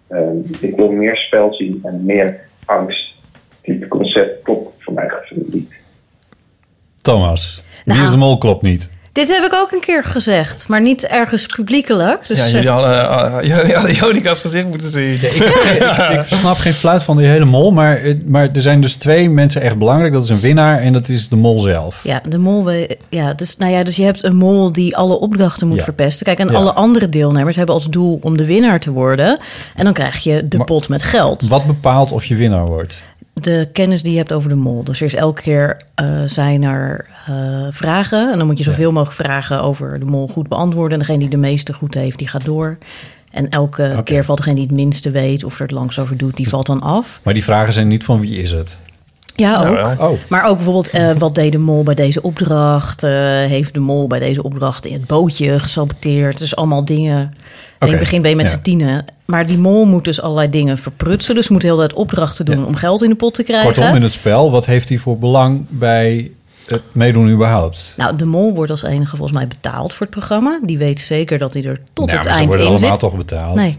eh, 0.07 0.31
ik 0.61 0.77
wil 0.77 0.91
meer 0.91 1.17
spel 1.17 1.55
zien 1.55 1.81
en 1.83 2.05
meer 2.05 2.41
angst. 2.65 3.15
Dit 3.63 3.89
concept 3.89 4.43
klopt 4.43 4.73
voor 4.79 4.95
mij 4.95 5.09
gevoel 5.09 5.45
niet. 5.51 5.75
Thomas. 7.03 7.65
Wie 7.85 7.95
Nou. 7.95 8.07
is 8.07 8.11
de 8.11 8.17
mol 8.17 8.39
klopt 8.39 8.63
niet. 8.63 8.96
Dit 9.17 9.29
heb 9.29 9.45
ik 9.45 9.55
ook 9.55 9.73
een 9.73 9.81
keer 9.81 10.05
gezegd, 10.05 10.69
maar 10.69 10.81
niet 10.81 11.07
ergens 11.07 11.47
publiekelijk. 11.47 12.27
Dus, 12.27 12.39
ja, 12.39 12.45
eh, 12.45 12.51
jullie 12.51 12.69
hadden, 12.69 12.95
uh, 12.95 13.37
jullie 13.57 13.75
hadden 13.75 13.93
Jonika's 13.93 14.41
gezicht 14.41 14.67
moeten 14.69 14.91
zien. 14.91 15.13
ik, 15.23 15.33
ik 16.13 16.23
snap 16.27 16.57
geen 16.57 16.75
fluit 16.75 17.03
van 17.03 17.17
die 17.17 17.27
hele 17.27 17.45
mol, 17.45 17.71
maar, 17.71 17.97
eh, 17.97 18.15
maar 18.27 18.49
er 18.53 18.61
zijn 18.63 18.81
dus 18.81 18.95
twee 18.95 19.31
mensen 19.31 19.61
echt 19.63 19.79
belangrijk. 19.79 20.13
Dat 20.13 20.23
is 20.23 20.29
een 20.29 20.41
winnaar 20.41 20.79
en 20.81 20.93
dat 20.93 21.09
is 21.09 21.29
de 21.29 21.37
mol 21.37 21.61
zelf. 21.61 22.01
Ja, 22.03 22.21
de 22.29 22.39
mol. 22.39 22.65
we- 22.65 22.97
Ja, 23.09 23.33
dus, 23.35 23.57
nou 23.57 23.73
ja, 23.73 23.83
dus 23.83 23.97
je 23.97 24.03
hebt 24.05 24.23
een 24.23 24.37
mol 24.37 24.73
die 24.73 24.97
alle 24.97 25.19
opdrachten 25.21 25.69
moet 25.69 25.79
Ja. 25.79 25.85
verpesten. 25.85 26.27
Kijk, 26.27 26.39
en 26.39 26.49
Ja. 26.51 26.55
alle 26.57 26.73
andere 26.73 27.09
deelnemers 27.09 27.57
hebben 27.57 27.75
als 27.75 27.91
doel 27.91 28.19
om 28.23 28.37
de 28.37 28.47
winnaar 28.47 28.81
te 28.81 28.91
worden. 28.93 29.39
En 29.77 29.85
dan 29.85 29.93
krijg 29.93 30.19
je 30.19 30.49
de 30.49 30.65
pot 30.65 30.89
met 30.89 31.03
geld. 31.03 31.49
Wat 31.49 31.67
bepaalt 31.67 32.13
of 32.13 32.25
je 32.25 32.35
winnaar 32.35 32.67
wordt? 32.67 33.03
De 33.41 33.69
kennis 33.73 34.03
die 34.03 34.13
je 34.13 34.19
hebt 34.19 34.33
over 34.33 34.49
de 34.49 34.55
mol. 34.55 34.85
Dus 34.85 35.01
er 35.01 35.07
is 35.07 35.15
elke 35.15 35.43
keer 35.43 35.83
eh, 35.95 36.23
zijn 36.25 36.63
er 36.63 37.07
eh, 37.27 37.67
vragen. 37.71 38.33
En 38.33 38.39
dan 38.39 38.47
moet 38.47 38.59
je 38.59 38.65
zoveel 38.65 38.93
mogelijk 38.93 39.17
vragen 39.17 39.63
over 39.63 39.99
de 39.99 40.05
mol 40.05 40.29
goed 40.29 40.49
beantwoorden. 40.49 40.93
En 40.93 40.99
degene 40.99 41.19
die 41.19 41.29
de 41.29 41.37
meeste 41.37 41.73
goed 41.73 41.95
heeft, 41.95 42.19
die 42.19 42.29
gaat 42.29 42.45
door. 42.45 42.79
En 43.31 43.49
elke 43.49 44.01
keer 44.05 44.25
valt 44.25 44.39
degene 44.39 44.55
die 44.55 44.65
het 44.65 44.75
minste 44.75 45.11
weet 45.11 45.45
of 45.45 45.55
er 45.55 45.63
het 45.63 45.71
langs 45.71 45.99
over 45.99 46.17
doet, 46.17 46.37
die 46.37 46.49
valt 46.49 46.67
dan 46.67 46.81
af. 46.81 47.21
Maar 47.23 47.35
die 47.35 47.45
vragen 47.45 47.73
zijn 47.73 47.89
niet 47.89 48.05
van 48.05 48.21
wie 48.21 48.43
is 48.43 48.51
het? 48.51 48.81
Ja, 49.37 49.57
ook. 49.57 49.63
Nou, 49.75 49.97
wel. 49.97 50.11
Oh. 50.11 50.19
Maar 50.29 50.45
ook 50.45 50.57
bijvoorbeeld, 50.57 50.89
eh, 50.91 51.11
wat 51.19 51.35
deed 51.35 51.53
de 51.53 51.59
mol 51.59 51.83
bij 51.83 51.95
deze 51.95 52.23
opdracht? 52.23 53.03
Eh, 53.03 53.11
heeft 53.45 53.75
de 53.75 53.81
mol 53.81 54.07
bij 54.07 54.19
deze 54.19 54.43
opdracht 54.43 54.87
in 54.87 54.93
het 54.93 55.07
bootje 55.07 55.59
gesaboteerd? 55.59 56.39
Dus 56.39 56.57
allemaal 56.57 56.85
dingen. 56.85 57.19
En 57.79 57.87
in 57.87 57.89
het 57.93 57.99
begin 57.99 58.23
ben 58.23 58.31
je 58.31 58.37
met 58.37 58.51
ja. 58.51 58.53
z'n 58.57 58.63
tienen. 58.63 59.05
Maar 59.25 59.47
die 59.47 59.59
mol 59.59 59.85
moet 59.85 60.05
dus 60.05 60.21
allerlei 60.21 60.51
dingen 60.51 60.79
verprutsen. 60.79 61.35
Dus 61.35 61.49
moet 61.49 61.63
heel 61.63 61.75
de 61.75 61.81
tijd 61.81 61.93
opdrachten 61.93 62.45
doen 62.45 62.67
om 62.67 62.75
geld 62.75 63.03
in 63.03 63.09
de 63.09 63.15
pot 63.17 63.35
te 63.35 63.43
krijgen. 63.43 63.75
Kortom, 63.75 63.95
in 63.95 64.03
het 64.03 64.13
spel, 64.13 64.51
wat 64.51 64.67
heeft 64.67 64.89
hij 64.89 64.99
voor 64.99 65.19
belang 65.19 65.67
bij 65.69 66.31
het 66.67 66.83
meedoen 66.93 67.29
überhaupt? 67.31 67.95
Nou, 67.97 68.17
de 68.17 68.25
mol 68.27 68.55
wordt 68.55 68.71
als 68.71 68.83
enige 68.83 69.17
volgens 69.17 69.39
mij 69.39 69.49
betaald 69.49 69.95
voor 69.95 70.07
het 70.07 70.15
programma. 70.17 70.61
Die 70.63 70.79
weet 70.79 71.01
zeker 71.01 71.39
dat 71.39 71.55
hij 71.55 71.65
er 71.65 71.81
tot 71.93 72.07
Nou, 72.07 72.19
het 72.19 72.27
maar 72.27 72.35
ze 72.35 72.39
eind 72.41 72.45
worden 72.55 72.67
in 72.67 72.73
allemaal 72.73 72.91
zit. 72.91 73.01
toch 73.01 73.17
betaald? 73.17 73.55
Nee. 73.55 73.79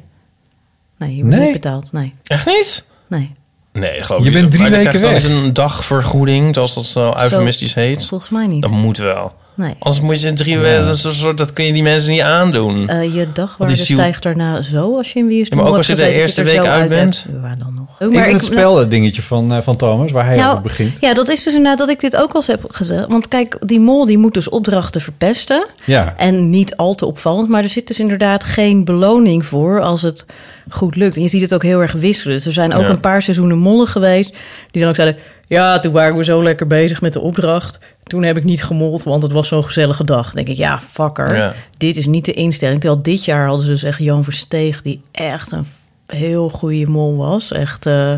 Nee, 0.98 1.16
je 1.16 1.22
wordt 1.22 1.36
Nee? 1.36 1.46
niet 1.46 1.62
betaald. 1.62 1.92
Nee. 1.92 2.14
Echt 2.24 2.46
niet? 2.46 2.88
Nee. 3.08 3.32
Nee, 3.74 4.04
geloof 4.04 4.22
Je 4.22 4.28
ik 4.28 4.34
bent 4.34 4.44
niet. 4.46 4.54
drie 4.60 4.70
weken 4.70 5.00
je 5.00 5.06
weg. 5.06 5.14
eens 5.14 5.24
een 5.24 5.54
dagvergoeding, 5.54 6.56
zoals 6.56 6.74
dat 6.74 6.86
zo 6.86 7.14
eufemistisch 7.20 7.74
heet. 7.74 8.06
Volgens 8.06 8.30
mij 8.30 8.48
niet. 8.48 8.62
Dat 8.62 8.72
moet 8.72 8.98
wel. 8.98 9.34
Nee. 9.58 9.76
Anders 9.80 10.02
moet 10.04 10.22
je 10.22 10.34
drie 10.34 10.58
weken, 10.60 10.82
dat, 10.86 10.96
is 10.96 11.04
een 11.04 11.14
soort, 11.14 11.38
dat 11.38 11.54
kun 11.54 11.66
je 11.66 11.74
die 11.74 11.84
mensen 11.84 12.12
niet 12.12 12.22
aandoen. 12.22 12.90
Eh, 12.90 13.16
je 13.16 13.28
dagwaarde 13.34 13.76
stijgt 13.76 14.24
daarna 14.24 14.62
zo 14.62 14.98
als 14.98 15.14
je 15.14 15.20
in 15.20 15.28
wie 15.28 15.42
is 15.42 15.48
Ja, 15.48 15.56
maar 15.56 15.66
ook 15.66 15.76
als 15.78 15.88
je 15.88 15.96
de 15.96 16.12
eerste 16.14 16.44
week 16.44 16.60
uit 16.66 16.90
bent. 16.90 17.28
Ja, 17.44 17.56
dan 17.56 17.74
nog. 17.74 17.86
Even 18.00 18.34
het 18.34 18.44
spel 18.44 18.90
dingetje 18.90 19.22
van, 19.22 19.54
eh, 19.54 19.62
van 19.62 19.76
Thomas, 19.76 20.12
waar 20.12 20.26
hij 20.26 20.36
Nou, 20.36 20.50
over 20.50 20.62
begint. 20.62 20.98
Ja, 21.00 21.14
dat 21.14 21.30
is 21.30 21.44
dus 21.44 21.54
inderdaad 21.54 21.78
dat 21.78 21.90
ik 21.90 22.00
dit 22.00 22.16
ook 22.16 22.30
al 22.30 22.36
eens 22.36 22.48
heb 22.48 22.64
gezegd. 22.68 23.06
Want 23.08 23.28
kijk, 23.28 23.58
die 23.66 23.80
mol 23.80 24.06
die 24.06 24.18
moet 24.18 24.34
dus 24.34 24.50
opdrachten 24.50 25.02
verpesten. 25.02 25.66
Ja. 25.84 26.14
En 26.18 26.50
niet 26.50 26.76
al 26.76 26.96
te 26.96 27.06
opvallend. 27.06 27.50
Maar 27.50 27.64
er 27.64 27.70
zit 27.70 27.88
dus 27.88 28.00
inderdaad 28.00 28.44
geen 28.44 28.86
beloning 28.86 29.46
voor 29.46 29.82
als 29.82 30.02
het 30.02 30.26
goed 30.70 30.96
lukt. 30.96 31.16
En 31.16 31.22
je 31.22 31.28
ziet 31.28 31.42
het 31.42 31.54
ook 31.54 31.64
heel 31.64 31.82
erg 31.82 31.92
wisselen. 31.92 32.36
Dus 32.36 32.46
er 32.46 32.52
zijn 32.52 32.74
ook 32.74 32.82
Ja. 32.82 32.90
een 32.90 33.00
paar 33.00 33.22
seizoenen 33.22 33.58
mollen 33.58 33.88
geweest... 33.88 34.36
die 34.72 34.82
dan 34.82 34.90
ook 34.90 34.96
zeiden... 34.96 35.20
ja, 35.48 35.80
toen 35.80 35.92
waren 35.92 36.18
we 36.18 36.24
zo 36.24 36.44
lekker 36.44 36.68
bezig 36.68 37.02
met 37.02 37.14
de 37.14 37.20
opdracht. 37.20 37.80
Toen 38.04 38.24
heb 38.24 38.38
ik 38.38 38.44
niet 38.44 38.64
gemold, 38.64 39.04
want 39.04 39.24
het 39.24 39.32
was 39.32 39.48
zo'n 39.48 39.64
gezellige 39.64 40.04
dag. 40.04 40.26
Dan 40.26 40.36
denk 40.36 40.48
ik, 40.48 40.58
ja, 40.58 40.80
fucker. 40.80 41.36
Ja. 41.36 41.54
Dit 41.78 41.98
is 41.98 42.06
niet 42.06 42.26
de 42.26 42.34
instelling. 42.34 42.82
Terwijl 42.82 43.02
dit 43.04 43.26
jaar 43.26 43.48
hadden 43.48 43.66
ze 43.66 43.72
dus 43.72 43.84
echt 43.84 44.00
Jan 44.00 44.24
Versteeg... 44.24 44.82
die 44.82 45.02
echt 45.12 45.52
een 45.52 45.66
heel 46.08 46.50
goede 46.50 46.88
mol 46.88 47.16
was. 47.16 47.52
Echt, 47.52 47.86
eh, 47.86 48.14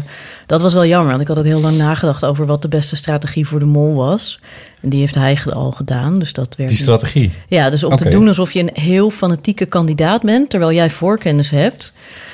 dat 0.45 0.61
was 0.61 0.73
wel 0.73 0.85
jammer, 0.85 1.10
want 1.10 1.22
ik 1.22 1.27
had 1.27 1.39
ook 1.39 1.45
heel 1.45 1.61
lang 1.61 1.77
nagedacht... 1.77 2.26
over 2.26 2.45
wat 2.45 2.61
de 2.61 2.68
beste 2.68 2.95
strategie 2.95 3.47
voor 3.47 3.60
de 3.60 3.65
mol 3.65 3.95
was. 3.95 4.39
En 4.81 4.89
die 4.89 4.99
heeft 4.99 5.15
hij 5.15 5.39
al 5.53 5.72
gedaan, 5.72 6.19
dus 6.19 6.34
dat 6.34 6.45
werkt 6.45 6.57
Die 6.57 6.68
niet. 6.68 6.77
strategie? 6.80 7.31
Ja, 7.47 7.69
dus 7.69 7.84
om 7.84 7.95
te 7.95 8.10
doen 8.10 8.27
alsof 8.27 8.51
je 8.51 8.60
een 8.60 8.84
heel 8.84 9.10
fanatieke 9.10 9.65
kandidaat 9.65 10.22
bent... 10.22 10.49
terwijl 10.49 10.72
jij 10.72 10.89
voorkennis 10.89 11.49
hebt... 11.49 11.93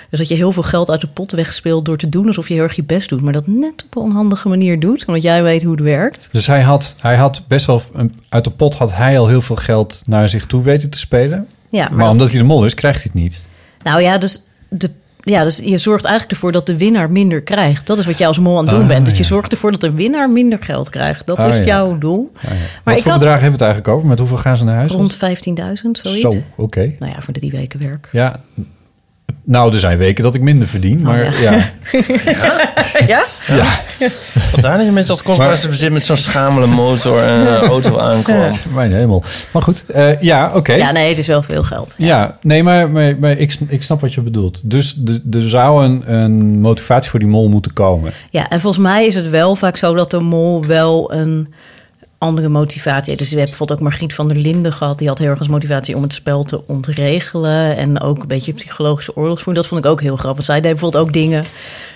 Dus 0.10 0.20
dat 0.20 0.28
je 0.28 0.36
heel 0.36 0.52
veel 0.52 0.64
geld 0.64 0.90
uit 0.90 1.02
de 1.02 1.08
pot 1.08 1.32
wegspeelt 1.32 1.86
door 1.86 1.98
te 1.98 2.10
doen 2.10 2.28
alsof 2.28 2.48
je 2.48 2.54
heel 2.54 2.64
erg 2.64 2.76
je 2.76 2.84
best 2.84 3.10
doet. 3.10 3.22
Maar 3.22 3.34
dat 3.34 3.48
net 3.48 3.84
op 3.86 3.96
een 3.96 4.02
onhandige 4.02 4.48
manier 4.50 4.80
doet, 4.80 5.06
omdat 5.06 5.24
jij 5.24 5.44
weet 5.44 5.64
hoe 5.64 5.72
het 5.72 5.82
werkt. 5.82 6.30
Dus 6.32 6.48
hij 6.48 6.62
had, 6.62 6.96
hij 7.00 7.16
had 7.16 7.42
best 7.48 7.66
wel... 7.66 7.82
een- 7.94 8.20
uit 8.30 8.44
de 8.44 8.52
pot 8.52 8.76
had 8.76 8.94
hij 8.96 9.20
al 9.20 9.28
heel 9.28 9.42
veel 9.42 9.56
geld 9.56 10.02
naar 10.06 10.30
zich 10.30 10.46
toe 10.46 10.64
weten 10.64 10.90
te 10.90 10.98
spelen. 10.98 11.48
Ja, 11.70 11.82
maar 11.84 11.92
maar 11.92 12.04
dat- 12.04 12.12
omdat 12.12 12.30
hij 12.30 12.40
de 12.40 12.46
mol 12.46 12.66
is, 12.66 12.74
krijgt 12.74 13.04
hij 13.04 13.12
het 13.14 13.22
niet. 13.22 13.48
Nou 13.84 14.02
ja, 14.02 14.18
dus, 14.18 14.44
de, 14.70 14.90
ja, 15.24 15.44
dus 15.44 15.58
je 15.64 15.78
zorgt 15.78 16.04
eigenlijk 16.06 16.34
ervoor 16.34 16.52
dat 16.52 16.66
de 16.66 16.78
winnaar 16.78 17.12
minder 17.12 17.42
krijgt. 17.42 17.88
Dat 17.88 17.98
is 17.98 18.06
wat 18.06 18.18
jij 18.18 18.28
als 18.28 18.40
mol 18.40 18.58
aan 18.58 18.62
het 18.64 18.72
doen 18.74 18.82
Ah, 18.82 18.88
bent. 18.88 19.06
Dat 19.06 19.18
je 19.18 19.24
zorgt 19.24 19.52
ervoor 19.52 19.72
dat 19.72 19.82
de 19.82 19.92
winnaar 19.92 20.30
minder 20.30 20.60
geld 20.62 20.90
krijgt. 20.90 21.26
Dat 21.26 21.38
Ah, 21.38 21.50
is 21.50 21.58
ja. 21.58 21.64
jouw 21.64 21.98
doel. 21.98 22.32
Ah, 22.36 22.44
ja. 22.44 22.50
Maar 22.50 22.58
Wat 22.84 22.94
ik 22.96 23.02
voor 23.02 23.12
had 23.12 23.20
bedragen 23.20 23.42
hebben 23.42 23.60
we 23.60 23.66
het 23.66 23.74
eigenlijk 23.74 23.88
over? 23.88 24.08
Met 24.08 24.20
hoeveel 24.20 24.38
gaan 24.38 24.58
ze 24.58 24.64
naar 24.64 24.76
huis? 24.76 24.92
rond 24.92 25.14
15.000, 25.16 25.20
zoiets. 25.92 26.20
Zo, 26.22 26.34
oké. 26.56 26.96
Nou 27.00 27.12
ja, 27.12 27.22
voor 27.22 27.34
drie 27.34 27.52
weken 27.52 27.80
werk. 27.80 28.10
Ja. 28.12 28.40
Nou, 29.48 29.74
er 29.74 29.80
zijn 29.80 29.98
weken 29.98 30.24
dat 30.24 30.36
ik 30.36 30.42
minder 30.42 30.68
verdien, 30.68 31.02
maar 31.02 31.26
Oh, 31.28 31.40
ja. 31.46 31.52
ja. 32.26 32.66
ja? 33.08 33.26
Ja. 33.48 33.66
Vandaar 34.52 34.78
dat 34.78 34.86
je 34.86 34.92
met 34.92 35.08
dat 35.08 35.24
kostbaarste 35.24 35.68
bezit 35.68 35.92
met 35.92 36.04
zo'n 36.04 36.18
schamele 36.18 36.68
motor 36.68 37.24
en 37.24 37.48
eh, 37.48 37.62
auto 37.62 37.98
aankwam. 38.00 38.52
Mijn 38.74 38.94
hemel. 38.94 39.24
Maar 39.52 39.62
goed, 39.62 39.86
eh, 39.86 40.22
ja, 40.22 40.52
oké. 40.56 40.74
Ja, 40.74 40.92
nee, 40.92 41.10
het 41.10 41.18
is 41.18 41.28
wel 41.28 41.44
veel 41.44 41.64
geld. 41.64 41.96
Ja, 41.98 42.38
nee, 42.42 42.64
maar, 42.64 42.90
maar, 42.90 43.16
maar 43.20 43.32
ik, 43.32 43.58
ik 43.68 43.84
snap 43.84 44.02
wat 44.02 44.14
je 44.14 44.22
bedoelt. 44.22 44.60
Dus 44.64 44.94
de- 44.94 45.22
er 45.34 45.50
zou 45.50 45.86
een, 45.86 46.04
een 46.06 46.60
motivatie 46.62 47.10
voor 47.10 47.20
die 47.20 47.28
mol 47.30 47.50
moeten 47.50 47.74
komen. 47.74 48.14
Ja, 48.30 48.50
en 48.50 48.62
volgens 48.62 48.84
mij 48.84 49.06
is 49.06 49.16
het 49.16 49.30
wel 49.30 49.56
vaak 49.56 49.78
zo 49.78 49.94
dat 49.96 50.12
de 50.12 50.20
mol 50.20 50.64
wel 50.66 51.14
een 51.14 51.54
andere 52.18 52.50
motivatie. 52.50 53.18
Dus 53.18 53.30
je 53.30 53.36
hebt 53.36 53.48
bijvoorbeeld 53.50 53.80
ook 53.80 53.86
Margriet 53.86 54.14
van 54.14 54.28
der 54.28 54.38
Linden 54.38 54.74
gehad. 54.74 54.98
Die 54.98 55.08
had 55.08 55.18
heel 55.18 55.30
erg 55.30 55.40
als 55.40 55.48
motivatie 55.48 55.96
om 55.96 56.02
het 56.02 56.14
spel 56.14 56.44
te 56.44 56.68
ontregelen. 56.68 57.76
En 57.76 58.02
ook 58.02 58.22
een 58.22 58.28
beetje 58.28 58.54
psychologische 58.54 59.16
oorlogsvoering. 59.16 59.64
Dat 59.64 59.74
vond 59.74 59.86
ik 59.86 59.92
ook 59.92 60.02
heel 60.02 60.16
grappig. 60.16 60.46
Zij 60.46 60.62
deed 60.62 60.72
bijvoorbeeld 60.72 61.04
ook 61.04 61.14
dingen 61.14 61.46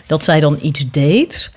dat 0.05 0.23
zij 0.23 0.39
dan 0.39 0.57
iets 0.61 0.91
deed 0.91 1.51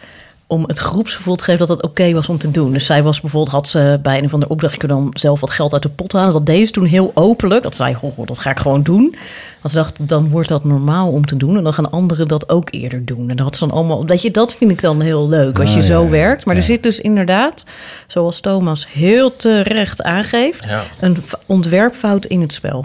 om 0.47 0.65
het 0.67 0.79
groepsgevoel 0.79 1.35
te 1.37 1.45
geven 1.45 1.59
dat 1.67 1.69
het 1.77 1.83
oké 1.83 2.13
was 2.13 2.29
om 2.29 2.39
te 2.39 2.51
doen. 2.51 2.73
Dus 2.73 2.87
zij 2.87 3.03
was 3.03 3.21
bijvoorbeeld, 3.21 3.53
had 3.55 3.69
ze 3.69 3.99
bij 4.03 4.23
een 4.23 4.29
van 4.29 4.41
de 4.41 4.49
opdrachten 4.49 4.89
dan 4.89 5.11
zelf 5.13 5.41
wat 5.41 5.51
geld 5.51 5.73
uit 5.73 5.83
de 5.83 5.89
pot 5.89 6.13
halen. 6.13 6.33
Dat 6.33 6.47
deed 6.47 6.67
ze 6.67 6.73
toen 6.73 6.85
heel 6.85 7.11
openlijk. 7.15 7.63
Dat 7.63 7.75
zei, 7.75 7.95
goh, 7.95 8.27
dat 8.27 8.39
ga 8.39 8.51
ik 8.51 8.59
gewoon 8.59 8.83
doen. 8.83 9.17
Want 9.61 9.75
ze 9.75 9.77
dacht, 9.77 10.09
dan 10.09 10.29
wordt 10.29 10.49
dat 10.49 10.65
normaal 10.65 11.09
om 11.11 11.27
te 11.27 11.37
doen. 11.37 11.57
En 11.57 11.65
dan 11.65 11.73
gaan 11.75 11.91
anderen 11.91 12.29
dat 12.29 12.49
ook 12.49 12.69
eerder 12.71 13.05
doen. 13.05 13.31
En 13.31 13.37
dat 13.37 13.45
had 13.47 13.57
ze 13.57 13.67
dan 13.67 13.77
allemaal, 13.77 14.05
dat 14.07 14.23
je 14.23 14.31
dat 14.31 14.55
vind 14.55 14.71
ik 14.71 14.81
dan 14.81 15.01
heel 15.01 15.29
leuk 15.29 15.59
als 15.59 15.69
Ah, 15.69 15.75
je 15.75 15.81
ja, 15.81 15.87
zo 15.87 16.03
ja, 16.05 16.11
werkt. 16.11 16.45
Maar 16.45 16.57
er 16.57 16.63
zit 16.63 16.83
dus 16.83 17.01
inderdaad, 17.01 17.67
zoals 18.07 18.41
Thomas 18.41 18.87
heel 18.93 19.37
terecht 19.37 20.03
aangeeft, 20.03 20.65
Ja. 20.65 20.83
een 21.01 21.17
ontwerpfout 21.47 22.27
in 22.27 22.41
het 22.41 22.53
spel. 22.53 22.85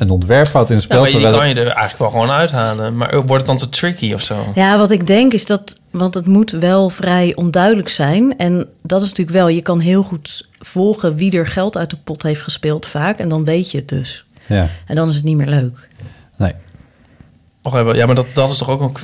Een 0.00 0.10
ontwerpfout 0.10 0.70
in 0.70 0.74
het 0.74 0.84
spel. 0.84 0.96
Ja, 0.96 1.02
maar 1.02 1.10
die 1.10 1.20
terwijl 1.20 1.42
kan 1.42 1.48
je 1.54 1.60
er 1.60 1.76
eigenlijk 1.76 1.98
wel 1.98 2.10
gewoon 2.10 2.36
uithalen. 2.36 2.96
Maar 2.96 3.14
wordt 3.14 3.32
het 3.32 3.46
dan 3.46 3.58
te 3.58 3.68
tricky 3.68 4.12
of 4.12 4.22
zo? 4.22 4.52
Ja, 4.54 4.78
wat 4.78 4.90
ik 4.90 5.06
denk 5.06 5.32
is 5.32 5.46
dat, 5.46 5.80
want 5.90 6.14
het 6.14 6.26
moet 6.26 6.50
wel 6.50 6.88
vrij 6.88 7.34
onduidelijk 7.36 7.88
zijn. 7.88 8.38
En 8.38 8.68
dat 8.82 9.02
is 9.02 9.08
natuurlijk 9.08 9.36
wel, 9.36 9.48
je 9.48 9.62
kan 9.62 9.80
heel 9.80 10.02
goed 10.02 10.48
volgen 10.58 11.14
wie 11.14 11.32
er 11.32 11.46
geld 11.46 11.76
uit 11.76 11.90
de 11.90 11.96
pot 12.04 12.22
heeft 12.22 12.42
gespeeld 12.42 12.86
vaak. 12.86 13.18
En 13.18 13.28
dan 13.28 13.44
weet 13.44 13.70
je 13.70 13.78
het 13.78 13.88
dus. 13.88 14.24
Ja. 14.46 14.68
En 14.86 14.94
dan 14.94 15.08
is 15.08 15.14
het 15.14 15.24
niet 15.24 15.36
meer 15.36 15.48
leuk. 15.48 15.88
Nee. 16.36 16.52
Even, 17.62 17.96
ja, 17.96 18.06
maar 18.06 18.14
dat, 18.14 18.26
dat 18.34 18.50
is 18.50 18.58
toch 18.58 18.70
ook 18.70 18.80
ook... 18.80 19.00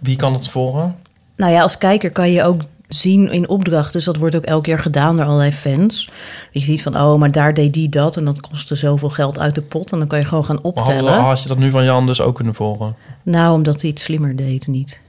Wie 0.00 0.16
kan 0.16 0.32
dat 0.32 0.48
volgen? 0.48 0.96
Nou 1.36 1.52
ja, 1.52 1.62
als 1.62 1.78
kijker 1.78 2.10
kan 2.10 2.30
je 2.30 2.42
ook 2.42 2.60
zien 2.94 3.30
in 3.30 3.48
opdracht. 3.48 3.92
Dus 3.92 4.04
dat 4.04 4.16
wordt 4.16 4.36
ook 4.36 4.44
elke 4.44 4.62
keer 4.62 4.78
gedaan 4.78 5.16
door 5.16 5.26
allerlei 5.26 5.52
fans. 5.52 6.04
Dat 6.52 6.62
je 6.62 6.68
ziet 6.68 6.82
van, 6.82 6.96
oh, 6.96 7.18
maar 7.18 7.32
daar 7.32 7.54
deed 7.54 7.74
die 7.74 7.88
dat. 7.88 8.16
En 8.16 8.24
dat 8.24 8.40
kostte 8.40 8.74
zoveel 8.74 9.10
geld 9.10 9.38
uit 9.38 9.54
de 9.54 9.62
pot. 9.62 9.92
En 9.92 9.98
dan 9.98 10.06
kan 10.06 10.18
je 10.18 10.24
gewoon 10.24 10.44
gaan 10.44 10.58
Maar 10.62 10.72
had, 10.72 10.78
optellen. 10.78 11.12
had 11.14 11.42
je 11.42 11.48
dat 11.48 11.58
nu 11.58 11.70
van 11.70 11.84
Jan 11.84 12.06
dus 12.06 12.20
ook 12.20 12.34
kunnen 12.34 12.54
volgen? 12.54 12.94
Nou, 13.22 13.54
omdat 13.54 13.80
hij 13.80 13.90
het 13.90 14.00
slimmer 14.00 14.36
deed, 14.36 14.66
niet. 14.66 15.00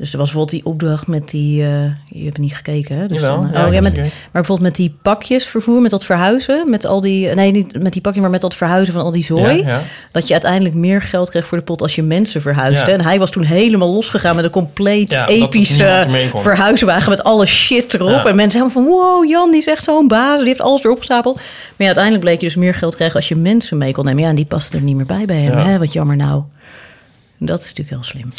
Dus 0.00 0.12
er 0.12 0.18
was 0.18 0.30
bijvoorbeeld 0.30 0.62
die 0.62 0.72
opdracht 0.72 1.06
met 1.06 1.28
die... 1.28 1.62
eh, 1.62 1.84
je 2.08 2.24
hebt 2.24 2.38
niet 2.38 2.54
gekeken, 2.54 2.96
hè? 2.96 3.06
Dus 3.06 3.20
Jawel, 3.20 3.40
dan, 3.40 3.50
ja, 3.52 3.66
oh, 3.66 3.72
ja, 3.72 3.80
met, 3.80 3.96
maar 3.96 4.10
bijvoorbeeld 4.32 4.68
met 4.68 4.76
die 4.76 4.94
pakjes 5.02 5.46
vervoer, 5.46 5.80
met 5.80 5.90
dat 5.90 6.04
verhuizen... 6.04 6.70
met 6.70 6.86
al 6.86 7.00
die... 7.00 7.34
Nee, 7.34 7.50
niet 7.50 7.82
met 7.82 7.92
die 7.92 8.02
pakjes, 8.02 8.22
maar 8.22 8.30
met 8.30 8.40
dat 8.40 8.54
verhuizen 8.54 8.94
van 8.94 9.02
al 9.02 9.12
die 9.12 9.24
zooi. 9.24 9.64
Ja. 9.64 9.82
Dat 10.10 10.26
je 10.26 10.32
uiteindelijk 10.32 10.74
meer 10.74 11.02
geld 11.02 11.30
kreeg 11.30 11.46
voor 11.46 11.58
de 11.58 11.64
pot 11.64 11.82
als 11.82 11.94
je 11.94 12.02
mensen 12.02 12.40
verhuisde. 12.40 12.90
En 12.90 13.00
hij 13.00 13.18
was 13.18 13.30
toen 13.30 13.42
helemaal 13.42 13.92
losgegaan 13.92 14.36
met 14.36 14.44
een 14.44 14.50
compleet 14.50 15.22
epische 15.26 16.06
verhuiswagen... 16.34 17.10
met 17.10 17.22
alle 17.22 17.46
shit 17.46 17.94
erop. 17.94 18.26
En 18.26 18.36
mensen 18.36 18.60
helemaal 18.60 18.82
van, 18.82 18.92
wow, 18.92 19.28
Jan, 19.28 19.50
die 19.50 19.60
is 19.60 19.66
echt 19.66 19.84
zo'n 19.84 20.08
baas. 20.08 20.38
Die 20.38 20.48
heeft 20.48 20.60
alles 20.60 20.84
erop 20.84 20.98
gestapeld. 20.98 21.34
Maar 21.34 21.44
ja, 21.76 21.84
uiteindelijk 21.84 22.24
bleek 22.24 22.40
je 22.40 22.46
dus 22.46 22.56
meer 22.56 22.74
geld 22.74 22.94
krijgen 22.94 23.16
als 23.16 23.28
je 23.28 23.36
mensen 23.36 23.78
mee 23.78 23.92
kon 23.92 24.04
nemen. 24.04 24.22
Ja, 24.22 24.28
en 24.28 24.34
die 24.34 24.44
paste 24.44 24.76
er 24.76 24.82
niet 24.82 24.96
meer 24.96 25.06
bij 25.06 25.24
bij 25.24 25.40
hem. 25.40 25.56
Hè? 25.56 25.78
Wat 25.78 25.92
jammer 25.92 26.16
nou. 26.16 26.42
Dat 27.38 27.58
is 27.58 27.74
natuurlijk 27.74 27.90
heel 27.90 28.04
slim. 28.04 28.32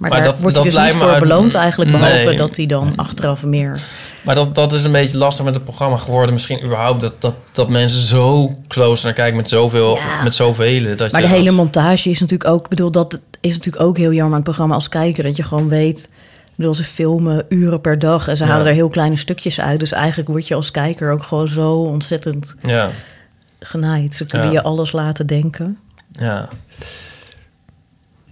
Maar, 0.00 0.10
Maar 0.10 0.18
daar 0.22 0.30
dat- 0.30 0.40
wordt 0.40 0.54
dat 0.54 0.64
dus 0.64 0.76
niet 0.76 0.94
voor 0.94 1.08
uit- 1.10 1.18
beloond 1.22 1.54
eigenlijk... 1.54 1.90
behalve 1.90 2.24
Nee. 2.24 2.36
dat 2.36 2.56
hij 2.56 2.66
dan 2.66 2.92
achteraf 2.96 3.44
meer... 3.44 3.80
Maar 4.22 4.34
dat, 4.34 4.54
dat 4.54 4.72
is 4.72 4.84
een 4.84 4.92
beetje 4.92 5.18
lastig 5.18 5.44
met 5.44 5.54
het 5.54 5.64
programma 5.64 5.96
geworden. 5.96 6.32
Misschien 6.32 6.64
überhaupt 6.64 7.00
dat, 7.00 7.14
dat, 7.18 7.34
dat 7.52 7.68
mensen 7.68 8.02
zo 8.02 8.54
close 8.68 9.04
naar 9.04 9.14
kijken 9.14 9.36
met 9.36 9.48
zoveel, 9.48 9.98
met 10.24 10.34
zoveel. 10.34 10.96
Dat 10.96 11.12
Maar 11.12 11.20
de 11.20 11.28
hele 11.28 11.50
montage 11.50 12.10
is 12.10 12.20
natuurlijk 12.20 12.50
ook... 12.50 12.68
Bedoel, 12.68 12.90
dat 12.90 13.18
is 13.40 13.54
natuurlijk 13.56 13.84
ook 13.84 13.96
heel 13.96 14.12
jammer 14.12 14.26
aan 14.30 14.34
het 14.34 14.44
programma 14.44 14.74
als 14.74 14.88
kijker... 14.88 15.24
dat 15.24 15.36
je 15.36 15.42
gewoon 15.42 15.68
weet... 15.68 16.08
Bedoel, 16.54 16.74
ze 16.74 16.84
filmen 16.84 17.44
uren 17.48 17.80
per 17.80 17.98
dag... 17.98 18.28
en 18.28 18.36
ze 18.36 18.44
Ja. 18.44 18.50
halen 18.50 18.66
er 18.66 18.72
heel 18.74 18.88
kleine 18.88 19.16
stukjes 19.16 19.60
uit. 19.60 19.78
Dus 19.80 19.92
eigenlijk 19.92 20.28
word 20.28 20.48
je 20.48 20.54
als 20.54 20.70
kijker 20.70 21.12
ook 21.12 21.22
gewoon 21.22 21.48
zo 21.48 21.70
ontzettend 21.72 22.54
Ja, 22.62 22.90
genaaid. 23.60 24.14
Ze 24.14 24.24
kunnen 24.24 24.46
Ja. 24.46 24.52
je 24.52 24.62
alles 24.62 24.92
laten 24.92 25.26
denken. 25.26 25.78
ja. 26.12 26.48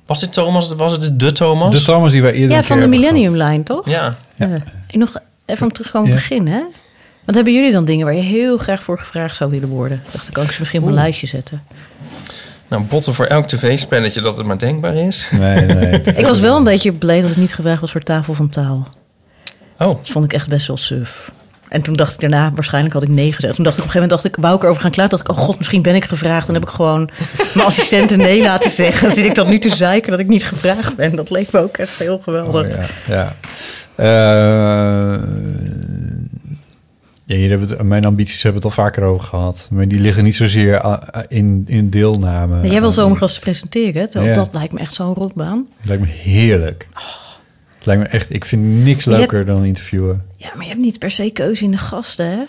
Was 0.09 0.21
dit 0.21 0.33
Thomas? 0.33 0.75
Was 0.75 0.93
het 0.93 1.21
de 1.21 1.33
Thomas? 1.33 1.75
De 1.75 1.83
Thomas 1.83 2.13
die 2.13 2.23
wij 2.23 2.33
eerder 2.33 2.57
Ja, 2.57 2.63
van 2.63 2.81
de 2.81 2.87
Millennium 2.87 3.33
Line, 3.37 3.63
toch? 3.63 3.89
Ja. 3.89 4.15
Ja. 4.35 4.63
Ik 4.87 4.95
nog 4.95 5.17
even 5.47 5.67
om 5.67 5.73
terugkomen 5.73 6.11
op 6.11 6.15
Ja. 6.17 6.21
het 6.23 6.29
begin, 6.29 6.47
hè? 6.47 6.61
Wat 7.25 7.35
hebben 7.35 7.55
jullie 7.55 7.73
dan 7.73 7.85
dingen 7.85 8.05
waar 8.07 8.15
je 8.15 8.21
heel 8.21 8.59
graag 8.59 8.83
voor 8.83 8.99
gevraagd 8.99 9.37
zou 9.37 9.51
willen 9.51 9.69
worden? 9.69 10.03
Ik 10.07 10.13
dacht, 10.13 10.25
dan 10.25 10.33
kan 10.33 10.45
ik 10.45 10.51
ze 10.53 10.59
misschien 10.59 10.83
op 10.83 10.89
een 10.89 10.95
lijstje 10.95 11.27
zetten. 11.27 11.63
Nou, 12.69 12.83
botten 12.83 13.15
voor 13.15 13.25
elk 13.27 13.47
tv-spelletje 13.47 14.21
dat 14.21 14.37
het 14.37 14.47
maar 14.47 14.59
denkbaar 14.59 14.95
is. 14.95 15.29
Nee, 15.33 15.65
nee. 15.67 16.01
Ik 16.23 16.27
was 16.27 16.41
wel 16.41 16.57
een 16.57 16.65
beetje 16.65 16.93
blij 16.93 17.21
dat 17.21 17.31
ik 17.31 17.37
niet 17.37 17.55
gevraagd 17.55 17.81
was 17.81 17.91
voor 17.91 18.03
tafel 18.03 18.35
van 18.35 18.49
taal. 18.49 18.89
Oh. 19.79 19.87
Dat 19.97 20.09
vond 20.09 20.25
ik 20.25 20.33
echt 20.33 20.49
best 20.49 20.67
wel 20.67 20.77
suf. 20.77 21.31
En 21.69 21.83
toen 21.83 21.95
dacht 21.95 22.15
ik 22.15 22.21
daarna, 22.21 22.53
waarschijnlijk 22.55 22.95
had 22.95 23.03
ik 23.03 23.09
nee 23.09 23.33
gezegd. 23.33 23.55
Toen 23.55 23.65
dacht 23.65 23.77
ik 23.79 23.83
op 23.85 23.89
een 23.89 23.93
gegeven 23.93 24.17
moment, 24.17 24.23
dacht 24.23 24.25
ik, 24.37 24.43
wou 24.43 24.57
ik 24.57 24.63
erover 24.63 24.83
gaan 24.83 24.91
klaar. 24.91 25.09
dacht 25.09 25.23
ik, 25.23 25.31
oh 25.31 25.37
god, 25.39 25.57
misschien 25.59 25.83
ben 25.83 25.95
ik 25.95 26.05
gevraagd. 26.05 26.47
Dan 26.47 26.55
heb 26.55 26.65
ik 26.65 26.71
gewoon 26.71 27.11
mijn 27.55 27.67
assistenten 27.67 28.19
nee 28.19 28.43
laten 28.43 28.71
zeggen. 28.71 29.07
Dan 29.07 29.15
zit 29.17 29.25
ik 29.25 29.35
dan 29.35 29.49
nu 29.49 29.59
te 29.59 29.75
zeiken 29.75 30.11
dat 30.11 30.21
ik 30.21 30.27
niet 30.29 30.45
gevraagd 30.45 30.97
ben. 30.97 31.17
Dat 31.17 31.31
leek 31.31 31.53
me 31.53 31.61
ook 31.61 31.77
echt 31.77 31.99
heel 31.99 32.19
geweldig. 32.19 32.67
Oh, 32.67 32.71
ja, 32.71 32.87
ja. 33.15 33.37
Eh, 33.95 35.23
ja, 37.25 37.37
hier 37.37 37.49
hebben 37.51 37.69
het, 37.69 37.83
mijn 37.83 38.05
ambities 38.05 38.43
hebben 38.43 38.63
we 38.63 38.69
het 38.69 38.79
al 38.79 38.85
vaker 38.85 39.03
over 39.03 39.27
gehad. 39.27 39.69
Maar 39.71 39.89
die 39.89 40.01
liggen 40.01 40.25
niet 40.25 40.37
zozeer 40.37 40.81
ah, 40.81 41.23
in, 41.29 41.63
in 41.67 41.91
deelname. 41.91 42.69
jij 42.69 42.81
wil 42.81 42.89
Eh, 42.89 42.95
zomergasten 42.95 43.43
presenteren, 43.43 44.09
hè? 44.13 44.21
Ja. 44.21 44.35
Dat 44.35 44.49
lijkt 44.53 44.73
me 44.73 44.81
echt 44.81 44.95
zo'n 44.95 45.15
rotbaan. 45.15 45.67
Lijkt 45.83 46.03
me 46.03 46.09
heerlijk. 46.09 46.89
Het 47.75 47.87
lijkt 47.87 48.03
me 48.03 48.09
echt... 48.09 48.35
Ik 48.35 48.45
vind 48.45 48.85
niks 48.85 49.05
leuker 49.05 49.45
dan 49.47 49.65
interviewen. 49.65 50.23
Ja, 50.41 50.51
maar 50.55 50.63
je 50.63 50.69
hebt 50.71 50.81
niet 50.83 50.99
per 50.99 51.11
se 51.11 51.31
keuze 51.31 51.65
in 51.65 51.71
de 51.71 51.79
gasten, 51.79 52.27
hè? 52.27 52.45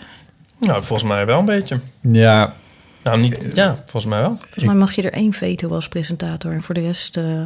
Nou, 0.58 0.82
volgens 0.82 1.08
mij 1.08 1.26
wel 1.26 1.38
een 1.38 1.44
beetje. 1.44 1.80
Ja. 2.00 2.54
Nou, 3.02 3.18
niet... 3.20 3.38
Ja, 3.52 3.74
volgens 3.74 4.04
mij 4.04 4.20
wel. 4.20 4.36
Volgens 4.40 4.64
mij 4.64 4.74
mag 4.74 4.92
je 4.92 5.02
er 5.02 5.12
één 5.12 5.32
veto 5.32 5.74
als 5.74 5.88
presentator 5.88 6.52
en 6.52 6.62
voor 6.62 6.74
de 6.74 6.80
rest... 6.80 7.16
eh, 7.16 7.40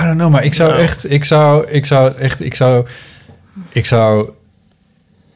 I 0.00 0.04
don't 0.04 0.16
know, 0.16 0.30
maar 0.30 0.44
ik 0.44 0.54
zou 0.54 0.70
Nou. 0.70 0.82
echt... 0.82 1.10
Ik 1.10 1.24
zou, 1.24 1.66
ik 1.68 1.86
zou 1.86 2.16
echt... 2.16 2.40
Ik 2.40 2.54
zou... 2.54 2.86
Ik 3.72 3.86
zou... 3.86 4.30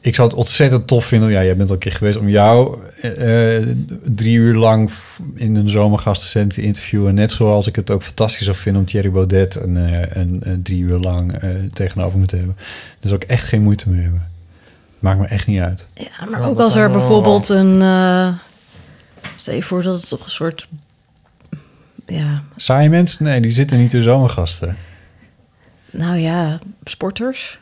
Ik 0.05 0.15
zou 0.15 0.27
het 0.27 0.37
ontzettend 0.37 0.87
tof 0.87 1.05
vinden. 1.05 1.29
Ja, 1.29 1.43
jij 1.43 1.55
bent 1.55 1.69
al 1.69 1.75
een 1.75 1.81
keer 1.81 1.91
geweest 1.91 2.17
om 2.17 2.29
jou 2.29 2.79
eh, 3.01 3.57
eh, 3.57 3.67
drie 4.03 4.37
uur 4.37 4.55
lang 4.55 4.91
in 5.35 5.55
een 5.55 5.69
zomergastencent 5.69 6.53
te 6.53 6.61
interviewen. 6.61 7.13
Net 7.13 7.31
zoals 7.31 7.67
ik 7.67 7.75
het 7.75 7.91
ook 7.91 8.03
fantastisch 8.03 8.43
zou 8.45 8.55
vinden 8.55 8.81
om 8.81 8.87
Thierry 8.87 9.11
Baudet 9.11 9.55
een, 9.55 9.77
eh, 9.77 10.21
een, 10.21 10.39
een 10.43 10.63
drie 10.63 10.79
uur 10.79 10.97
lang 10.97 11.33
eh, 11.33 11.49
tegenover 11.73 12.19
me 12.19 12.25
te 12.25 12.35
hebben. 12.35 12.57
Zou 12.99 13.15
ik 13.15 13.23
echt 13.23 13.47
geen 13.47 13.63
moeite 13.63 13.89
mee 13.89 14.01
hebben. 14.01 14.27
Maakt 14.99 15.19
me 15.19 15.25
echt 15.25 15.47
niet 15.47 15.59
uit. 15.59 15.87
Ja, 15.93 16.25
maar 16.29 16.49
ook 16.49 16.59
als 16.59 16.75
er 16.75 16.91
bijvoorbeeld 16.91 17.49
een... 17.49 17.81
eh 17.81 18.33
stel 19.37 19.55
je 19.55 19.63
voor 19.63 19.83
dat 19.83 19.99
het 19.99 20.09
toch 20.09 20.23
een 20.23 20.29
soort... 20.29 20.67
Ja, 22.05 22.43
Saaie 22.55 22.89
mensen? 22.89 23.23
Nee, 23.23 23.41
die 23.41 23.51
zitten 23.51 23.77
niet 23.77 23.93
in 23.93 24.03
zomergasten. 24.03 24.77
nou 25.91 26.17
ja, 26.17 26.59
sporters. 26.83 27.59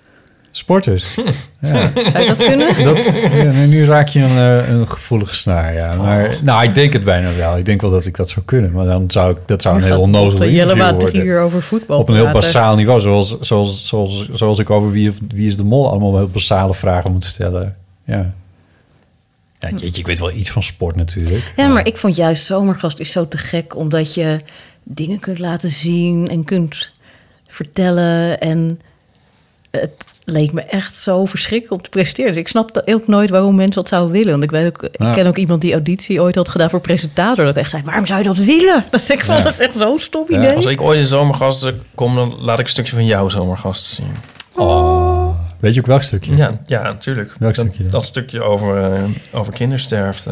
Sporters. 0.55 1.15
Ja. 1.59 1.91
Zou 1.93 2.19
je 2.19 2.27
dat 2.27 2.38
kunnen? 2.38 2.84
Dat, 2.84 3.21
ja, 3.34 3.51
nu 3.51 3.85
raak 3.85 4.07
je 4.07 4.19
een, 4.19 4.38
eh, 4.38 4.69
een 4.69 4.88
gevoelige 4.88 5.35
snaar, 5.35 5.73
ja. 5.73 5.95
Maar, 5.95 6.38
Nou, 6.41 6.63
ik 6.63 6.75
denk 6.75 6.93
het 6.93 7.03
bijna 7.03 7.35
wel. 7.35 7.57
Ik 7.57 7.65
denk 7.65 7.81
wel 7.81 7.89
dat 7.89 8.05
ik 8.05 8.15
dat 8.15 8.30
zou 8.30 8.45
kunnen. 8.45 8.71
Maar 8.71 8.85
dan 8.85 9.11
zou 9.11 9.31
ik, 9.31 9.38
dat 9.45 9.61
zou 9.61 9.77
een 9.77 9.84
heel 9.84 9.99
onnozel 9.99 10.31
interview 10.31 10.57
Jellema 10.57 10.89
drie 10.89 11.01
worden. 11.01 11.25
uur 11.25 11.39
over 11.39 11.61
voetbal 11.61 11.99
Op 11.99 12.09
een 12.09 12.15
heel 12.15 12.31
basaal 12.31 12.75
niveau. 12.75 12.99
Zoals, 12.99 13.39
zoals, 13.39 13.88
zoals, 13.88 14.30
zoals 14.31 14.59
ik 14.59 14.69
over 14.69 14.91
wie, 14.91 15.13
wie 15.27 15.47
is 15.47 15.57
de 15.57 15.63
mol 15.63 15.89
allemaal 15.89 16.17
heel 16.17 16.30
basale 16.30 16.73
vragen 16.73 17.11
moet 17.11 17.25
stellen. 17.25 17.75
Ja. 18.05 18.34
Ja, 19.59 19.69
jeetje, 19.69 19.99
ik 19.99 20.07
weet 20.07 20.19
wel 20.19 20.31
iets 20.31 20.51
van 20.51 20.63
sport 20.63 20.95
natuurlijk. 20.95 21.53
Ja, 21.55 21.67
maar 21.67 21.88
ik 21.88 21.97
vond 21.97 22.15
juist 22.15 22.45
Zomergast 22.45 22.99
is 22.99 23.11
zo 23.11 23.27
te 23.27 23.38
gek... 23.38 23.75
omdat 23.75 24.13
je 24.13 24.39
dingen 24.84 25.19
kunt 25.19 25.39
laten 25.39 25.71
zien 25.71 26.30
en 26.30 26.43
kunt 26.43 26.91
vertellen. 27.47 28.39
En 28.39 28.80
het 29.71 30.12
leek 30.26 30.52
me 30.52 30.62
echt 30.62 30.98
zo 30.98 31.26
verschrikkelijk 31.26 31.74
om 31.74 31.82
te 31.82 31.90
presteren. 31.90 32.32
Dus 32.32 32.40
ik 32.40 32.48
snapte 32.48 32.82
ook 32.86 33.08
nooit 33.08 33.30
waarom 33.30 33.56
mensen 33.56 33.82
dat 33.82 33.90
zouden 33.90 34.12
willen. 34.12 34.32
Want 34.32 34.44
ik, 34.44 34.52
weet 34.52 34.66
ook, 34.68 34.84
ik 34.84 35.14
ken 35.14 35.28
ook 35.28 35.38
iemand 35.38 35.62
die 35.62 35.72
auditie 35.74 36.22
ooit 36.22 36.36
had 36.36 36.50
gedaan 36.50 36.70
voor 36.70 36.82
presentator. 36.82 37.45
Dat 37.45 37.56
ik 37.56 37.62
echt 37.62 37.70
zei, 37.70 37.84
waarom 37.84 38.06
zou 38.06 38.20
je 38.20 38.26
dat 38.26 38.38
willen? 38.38 38.86
Dat 38.91 39.10
ik 39.10 39.26
vond 39.26 39.38
Ja. 39.38 39.44
dat 39.44 39.60
echt 39.60 39.76
zo'n 39.78 40.00
stom 40.00 40.26
idee. 40.30 40.56
Als 40.56 40.66
ik 40.66 40.82
ooit 40.82 41.00
in 41.00 41.06
zomergasten 41.06 41.84
kom, 41.95 42.16
dan 42.16 42.36
laat 42.40 42.60
ik 42.60 42.66
een 42.66 42.72
stukje 42.72 42.95
van 42.95 43.06
jouw 43.06 43.30
zomergasten 43.30 43.95
zien. 43.95 44.16
Oh. 44.56 45.36
Weet 45.60 45.74
je 45.74 45.80
ook 45.80 45.86
welk 45.86 46.04
stukje? 46.04 46.36
Ja, 46.38 46.52
ja 46.66 46.82
natuurlijk. 46.82 47.34
Welk 47.40 47.56
dat, 47.56 47.66
stukje 47.66 47.84
dan? 47.84 47.91
dat 47.91 48.06
stukje 48.06 48.41
over, 48.41 48.94
eh, 48.94 49.04
over 49.34 49.54
kindersterfte. 49.54 50.32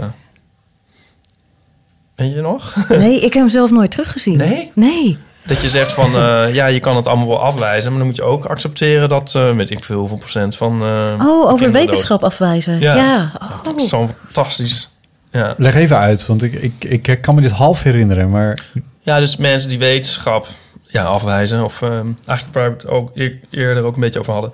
Weet 2.16 2.34
je 2.34 2.42
nog? 2.42 2.76
Nee, 2.90 3.16
ik 3.16 3.22
heb 3.34 3.34
hem 3.34 3.50
zelf 3.50 3.72
nooit 3.72 3.92
teruggezien. 3.92 4.38
Nee? 4.38 4.72
Nee. 4.76 5.18
Dat 5.46 5.62
je 5.62 5.70
zegt 5.70 5.92
van, 5.92 6.16
eh, 6.16 6.54
ja, 6.54 6.66
je 6.66 6.80
kan 6.80 6.96
het 6.96 7.08
allemaal 7.08 7.28
wel 7.28 7.40
afwijzen... 7.42 7.90
maar 7.90 7.98
dan 8.00 8.08
moet 8.08 8.16
je 8.16 8.24
ook 8.24 8.46
accepteren 8.46 9.10
dat, 9.10 9.36
eh, 9.36 9.56
weet 9.56 9.70
ik 9.70 9.84
veel, 9.84 10.00
hoeveel 10.00 10.18
procent 10.18 10.58
van... 10.58 10.82
eh, 10.82 11.28
Oh, 11.28 11.52
over 11.52 11.72
wetenschap 11.72 12.24
afwijzen. 12.24 12.80
Ja, 12.80 12.96
Ja. 12.96 13.32
Dat 13.64 13.74
Oh. 13.74 13.80
is 13.80 13.90
zo 13.90 14.08
fantastisch. 14.26 14.90
Ja. 15.32 15.54
Leg 15.58 15.76
even 15.76 15.98
uit, 15.98 16.26
want 16.26 16.44
ik, 16.44 16.54
ik, 16.54 17.04
ik 17.06 17.22
kan 17.22 17.36
me 17.36 17.42
dit 17.42 17.52
half 17.52 17.84
herinneren, 17.84 18.30
maar... 18.30 18.58
ja, 19.00 19.20
dus 19.20 19.38
mensen 19.38 19.70
die 19.70 19.80
wetenschap 19.80 20.48
ja, 20.88 21.04
afwijzen... 21.04 21.64
of 21.64 21.82
eh, 21.82 21.90
eigenlijk 22.26 22.54
waar 22.58 22.70
we 22.70 22.76
het 22.76 22.88
ook 22.88 23.12
eer- 23.14 23.40
eerder 23.50 23.84
ook 23.84 23.94
een 23.96 24.02
beetje 24.02 24.20
over 24.20 24.34
hadden... 24.34 24.52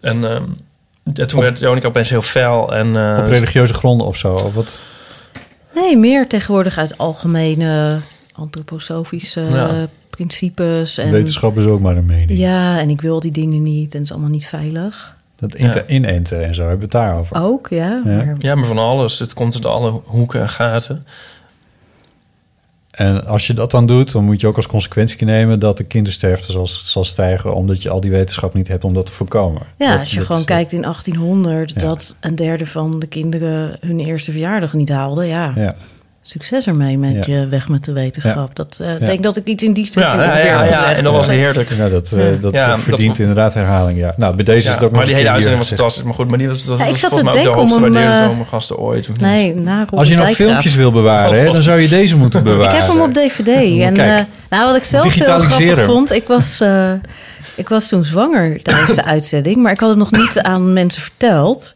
En 0.00 0.24
ehm, 0.24 0.42
ja, 1.04 1.24
toen 1.26 1.38
Op- 1.38 1.44
werd 1.44 1.58
Jonica 1.58 1.86
opeens 1.88 2.10
heel 2.10 2.22
fel. 2.22 2.74
En, 2.74 2.96
eh, 2.96 3.18
Op 3.18 3.26
religieuze 3.30 3.74
gronden 3.74 4.06
of 4.06 4.16
zo? 4.16 4.34
Of 4.34 4.54
wat? 4.54 4.76
Nee, 5.74 5.96
meer 5.96 6.28
tegenwoordig 6.28 6.78
uit 6.78 6.98
algemene 6.98 7.98
antroposofische 8.34 9.40
Ja. 9.40 9.86
Principes. 10.26 10.98
En, 10.98 11.10
Wetenschap 11.10 11.58
is 11.58 11.64
ook 11.64 11.80
maar 11.80 11.96
een 11.96 12.06
mening. 12.06 12.38
Ja, 12.38 12.78
en 12.78 12.90
ik 12.90 13.00
wil 13.00 13.20
die 13.20 13.30
dingen 13.30 13.62
niet 13.62 13.92
en 13.92 13.98
het 13.98 14.06
is 14.06 14.12
allemaal 14.12 14.30
niet 14.30 14.46
veilig. 14.46 15.16
Dat 15.36 15.54
inter- 15.54 15.88
inenten 15.90 16.44
en 16.46 16.54
zo, 16.54 16.60
hebben 16.60 16.78
we 16.78 16.84
het 16.84 16.92
daarover. 16.92 17.42
Ook, 17.42 17.68
ja. 17.68 18.00
Ja. 18.04 18.14
Maar, 18.16 18.34
Ja, 18.38 18.54
maar 18.54 18.64
van 18.66 18.78
alles. 18.78 19.18
Het 19.18 19.34
komt 19.34 19.54
uit 19.54 19.66
alle 19.66 19.90
hoeken 20.04 20.40
en 20.40 20.48
gaten. 20.48 21.06
En 22.90 23.26
als 23.26 23.46
je 23.46 23.54
dat 23.54 23.70
dan 23.70 23.86
doet, 23.86 24.12
dan 24.12 24.24
moet 24.24 24.40
je 24.40 24.46
ook 24.46 24.56
als 24.56 24.66
consequentie 24.66 25.24
nemen 25.24 25.58
dat 25.58 25.76
de 25.76 25.84
kindersterfte 25.84 26.52
zal, 26.52 26.66
zal 26.66 27.04
stijgen, 27.04 27.54
omdat 27.54 27.82
je 27.82 27.90
al 27.90 28.00
die 28.00 28.10
wetenschap 28.10 28.54
niet 28.54 28.68
hebt 28.68 28.84
om 28.84 28.94
dat 28.94 29.06
te 29.06 29.12
voorkomen. 29.12 29.62
ja, 29.78 29.90
Dat- 29.90 29.98
als 29.98 30.10
je 30.10 30.16
dat 30.16 30.26
gewoon 30.26 30.44
kijkt 30.44 30.72
in 30.72 30.84
1800 30.84 31.72
Ja. 31.72 31.80
dat 31.80 32.16
een 32.20 32.34
derde 32.34 32.66
van 32.66 32.98
de 32.98 33.06
kinderen 33.06 33.76
hun 33.80 34.00
eerste 34.00 34.30
verjaardag 34.30 34.72
niet 34.72 34.88
haalden. 34.88 35.26
Ja, 35.26 35.52
Ja. 35.56 35.74
Succes 36.22 36.66
ermee 36.66 36.98
met 36.98 37.24
Ja. 37.26 37.34
je 37.34 37.46
weg 37.46 37.68
met 37.68 37.84
de 37.84 37.92
wetenschap. 37.92 38.34
Ja. 38.48 38.54
Dat 38.54 38.78
eh, 38.82 38.98
Ja. 39.00 39.06
denk 39.06 39.22
dat 39.22 39.36
ik 39.36 39.46
iets 39.46 39.62
in 39.64 39.72
die 39.72 39.86
stukken 39.86 40.16
Ja, 40.16 40.38
ja, 40.38 40.64
ja, 40.64 40.92
en 40.92 41.04
dat 41.04 41.12
was 41.12 41.26
heerlijk. 41.26 41.70
Ja, 41.70 41.88
dat, 41.88 42.12
eh, 42.12 42.30
Ja. 42.30 42.36
dat 42.40 42.52
Ja, 42.52 42.66
dat- 42.66 42.80
verdient 42.80 43.18
inderdaad 43.18 43.54
herhaling, 43.54 43.98
ja. 43.98 44.14
Nou, 44.16 44.34
bij 44.34 44.44
deze 44.44 44.66
Ja, 44.66 44.68
is 44.68 44.74
het 44.74 44.84
ook 44.84 44.90
maar 44.90 45.00
nog 45.00 45.08
die 45.08 45.16
hele 45.16 45.28
uitzending 45.30 45.58
was 45.58 45.68
fantastisch. 45.68 46.02
Maar 46.02 46.14
goed, 46.14 46.28
maar 46.28 46.38
die 46.38 46.48
was, 46.48 46.64
dat 46.64 46.78
ik 46.80 46.84
zat 46.86 46.98
volgens 46.98 47.18
te 47.18 47.24
mij 47.24 47.48
ook 47.48 47.68
de 47.68 47.80
denken 47.80 48.12
eh, 48.12 48.26
zomergasten 48.26 48.78
ooit. 48.78 49.00
Of 49.08 49.08
niet? 49.12 49.20
Nee, 49.20 49.54
na 49.54 49.86
Als 49.94 50.08
je 50.08 50.16
nog 50.16 50.30
filmpjes 50.30 50.74
wil 50.74 50.92
bewaren, 50.92 51.38
hè, 51.38 51.52
dan 51.52 51.62
zou 51.62 51.80
je 51.80 51.88
deze 51.88 52.16
moeten 52.16 52.42
bewaren. 52.44 52.72
Ik 52.74 52.80
heb 52.80 52.88
hem 52.88 53.00
op 53.00 53.14
DVD. 53.14 53.48
En, 53.80 53.96
eh, 53.96 54.24
nou, 54.50 54.66
wat 54.66 54.76
ik 54.76 54.84
zelf 54.84 55.02
heel 55.04 55.12
digitaliseren. 55.12 55.72
grappig 55.72 55.84
vond, 55.94 56.12
ik 56.12 56.26
was, 56.28 56.60
eh, 56.60 56.92
ik 57.54 57.68
was 57.68 57.88
toen 57.88 58.04
zwanger 58.04 58.62
tijdens 58.62 58.94
de 58.94 59.04
uitzending, 59.14 59.56
maar 59.56 59.72
ik 59.72 59.80
had 59.80 59.88
het 59.88 59.98
nog 59.98 60.10
niet 60.10 60.40
aan 60.40 60.72
mensen 60.72 61.02
verteld. 61.02 61.74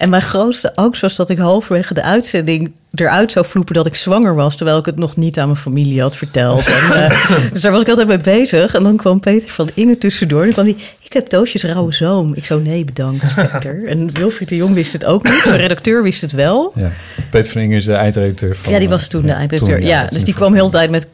En 0.00 0.10
mijn 0.10 0.22
grootste 0.22 0.76
angst 0.76 1.00
was 1.00 1.16
dat 1.16 1.28
ik 1.28 1.38
halverwege 1.38 1.94
de 1.94 2.02
uitzending 2.02 2.72
eruit 2.94 3.32
zou 3.32 3.46
vloepen 3.46 3.74
dat 3.74 3.86
ik 3.86 3.94
zwanger 3.94 4.34
was, 4.34 4.56
terwijl 4.56 4.78
ik 4.78 4.86
het 4.86 4.96
nog 4.96 5.16
niet 5.16 5.38
aan 5.38 5.46
mijn 5.46 5.58
familie 5.58 6.00
had 6.00 6.16
verteld. 6.16 6.66
En, 6.66 7.04
eh, 7.04 7.30
dus 7.52 7.62
daar 7.62 7.72
was 7.72 7.80
ik 7.80 7.88
altijd 7.88 8.08
mee 8.08 8.20
bezig. 8.20 8.74
En 8.74 8.82
dan 8.82 8.96
kwam 8.96 9.20
Peter 9.20 9.48
van 9.48 9.70
Inge 9.74 9.98
tussendoor. 9.98 10.40
En 10.40 10.44
dan 10.44 10.54
kwam 10.54 10.64
hij, 10.64 10.76
ik 11.00 11.12
heb 11.12 11.26
Toosjes 11.26 11.62
rauwe 11.62 11.92
zoom. 11.92 12.34
Ik 12.34 12.44
zo, 12.44 12.58
nee, 12.58 12.84
bedankt, 12.84 13.34
Peter. 13.52 13.84
En 13.86 14.12
Wilfried 14.12 14.48
de 14.48 14.56
Jong 14.56 14.74
wist 14.74 14.92
het 14.92 15.04
ook 15.04 15.28
niet. 15.28 15.44
De 15.44 15.56
redacteur 15.56 16.02
wist 16.02 16.20
het 16.20 16.32
wel. 16.32 16.72
Ja. 16.74 16.92
Peter 17.30 17.50
van 17.52 17.60
Inge 17.60 17.76
is 17.76 17.84
de 17.84 17.92
eindredacteur 17.92 18.56
van... 18.56 18.72
Ja, 18.72 18.78
die 18.78 18.88
was 18.88 19.08
toen 19.08 19.22
de 19.22 19.32
eindredacteur. 19.32 19.78
toen, 19.78 19.86
ja, 19.86 20.06
dus 20.06 20.24
die 20.24 20.34
kwam 20.34 20.54
heel 20.54 20.66
de 20.66 20.72
tijd 20.72 20.90
met... 20.90 21.06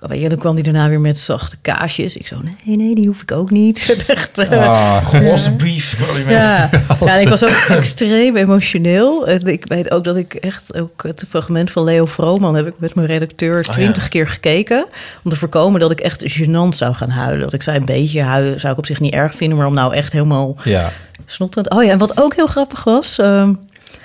Weet 0.00 0.20
je, 0.22 0.28
dan 0.28 0.38
kwam 0.38 0.54
hij 0.54 0.62
daarna 0.62 0.88
weer 0.88 1.00
met 1.00 1.18
zachte 1.18 1.56
kaasjes. 1.60 2.16
Ik 2.16 2.26
zo, 2.26 2.36
nee, 2.64 2.76
nee, 2.76 2.94
die 2.94 3.06
hoef 3.06 3.22
ik 3.22 3.32
ook 3.32 3.50
niet. 3.50 3.96
Echt, 4.06 4.38
eh, 4.38 4.68
Ah, 4.68 5.12
Rosbief. 5.12 5.96
ja. 6.28 6.70
ja, 7.04 7.14
ik 7.24 7.28
was 7.28 7.44
ook 7.44 7.50
extreem 7.68 8.36
emotioneel. 8.36 9.26
En 9.28 9.46
ik 9.46 9.64
weet 9.68 9.90
ook 9.90 10.04
dat 10.04 10.16
ik 10.16 10.34
echt 10.34 10.76
ook 10.80 11.02
het 11.02 11.24
fragment 11.28 11.70
van 11.70 11.84
Leo 11.84 12.06
Vrooman 12.06 12.54
heb 12.54 12.66
ik 12.66 12.74
met 12.78 12.94
mijn 12.94 13.06
redacteur 13.06 13.56
ja. 13.66 13.72
twintig 13.72 14.08
keer 14.08 14.28
gekeken. 14.28 14.86
Om 15.24 15.30
te 15.30 15.36
voorkomen 15.36 15.80
dat 15.80 15.90
ik 15.90 16.00
echt 16.00 16.38
gênant 16.38 16.68
zou 16.76 16.94
gaan 16.94 17.10
huilen. 17.10 17.40
Dat 17.44 17.52
ik 17.52 17.62
zei, 17.62 17.76
een 17.78 17.84
beetje 17.84 18.22
huilen 18.22 18.60
zou 18.60 18.72
ik 18.72 18.78
op 18.78 18.86
zich 18.86 19.00
niet 19.00 19.12
erg 19.14 19.34
vinden, 19.34 19.58
maar 19.58 19.66
om 19.66 19.74
nou 19.74 19.94
echt 19.94 20.12
helemaal 20.12 20.56
Ja. 20.64 20.92
snotterend. 21.26 21.70
Oh 21.70 21.84
ja, 21.84 21.90
en 21.90 21.98
wat 21.98 22.20
ook 22.22 22.34
heel 22.34 22.46
grappig 22.46 22.84
was. 22.84 23.16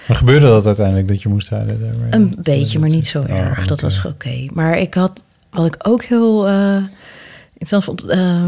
Maar 0.07 0.15
gebeurde 0.17 0.45
dat 0.45 0.65
uiteindelijk, 0.65 1.07
dat 1.07 1.21
je 1.21 1.29
moest 1.29 1.49
huilen? 1.49 1.95
een 2.09 2.35
beetje, 2.41 2.79
maar 2.79 2.89
niet 2.89 3.07
zo 3.07 3.23
erg. 3.27 3.57
oké. 3.57 3.67
Dat 3.67 3.81
was 3.81 4.05
oké. 4.05 4.45
Maar 4.53 4.77
ik 4.77 4.93
had, 4.93 5.23
wat 5.53 5.65
ik 5.65 5.75
ook 5.81 6.03
heel 6.03 6.47
eh 6.47 6.83
interessant 7.53 7.83
vond... 7.83 8.03
eh, 8.03 8.47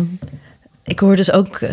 ik 0.84 1.00
hoorde 1.00 1.16
dus 1.16 1.32
ook... 1.32 1.58
eh, 1.58 1.72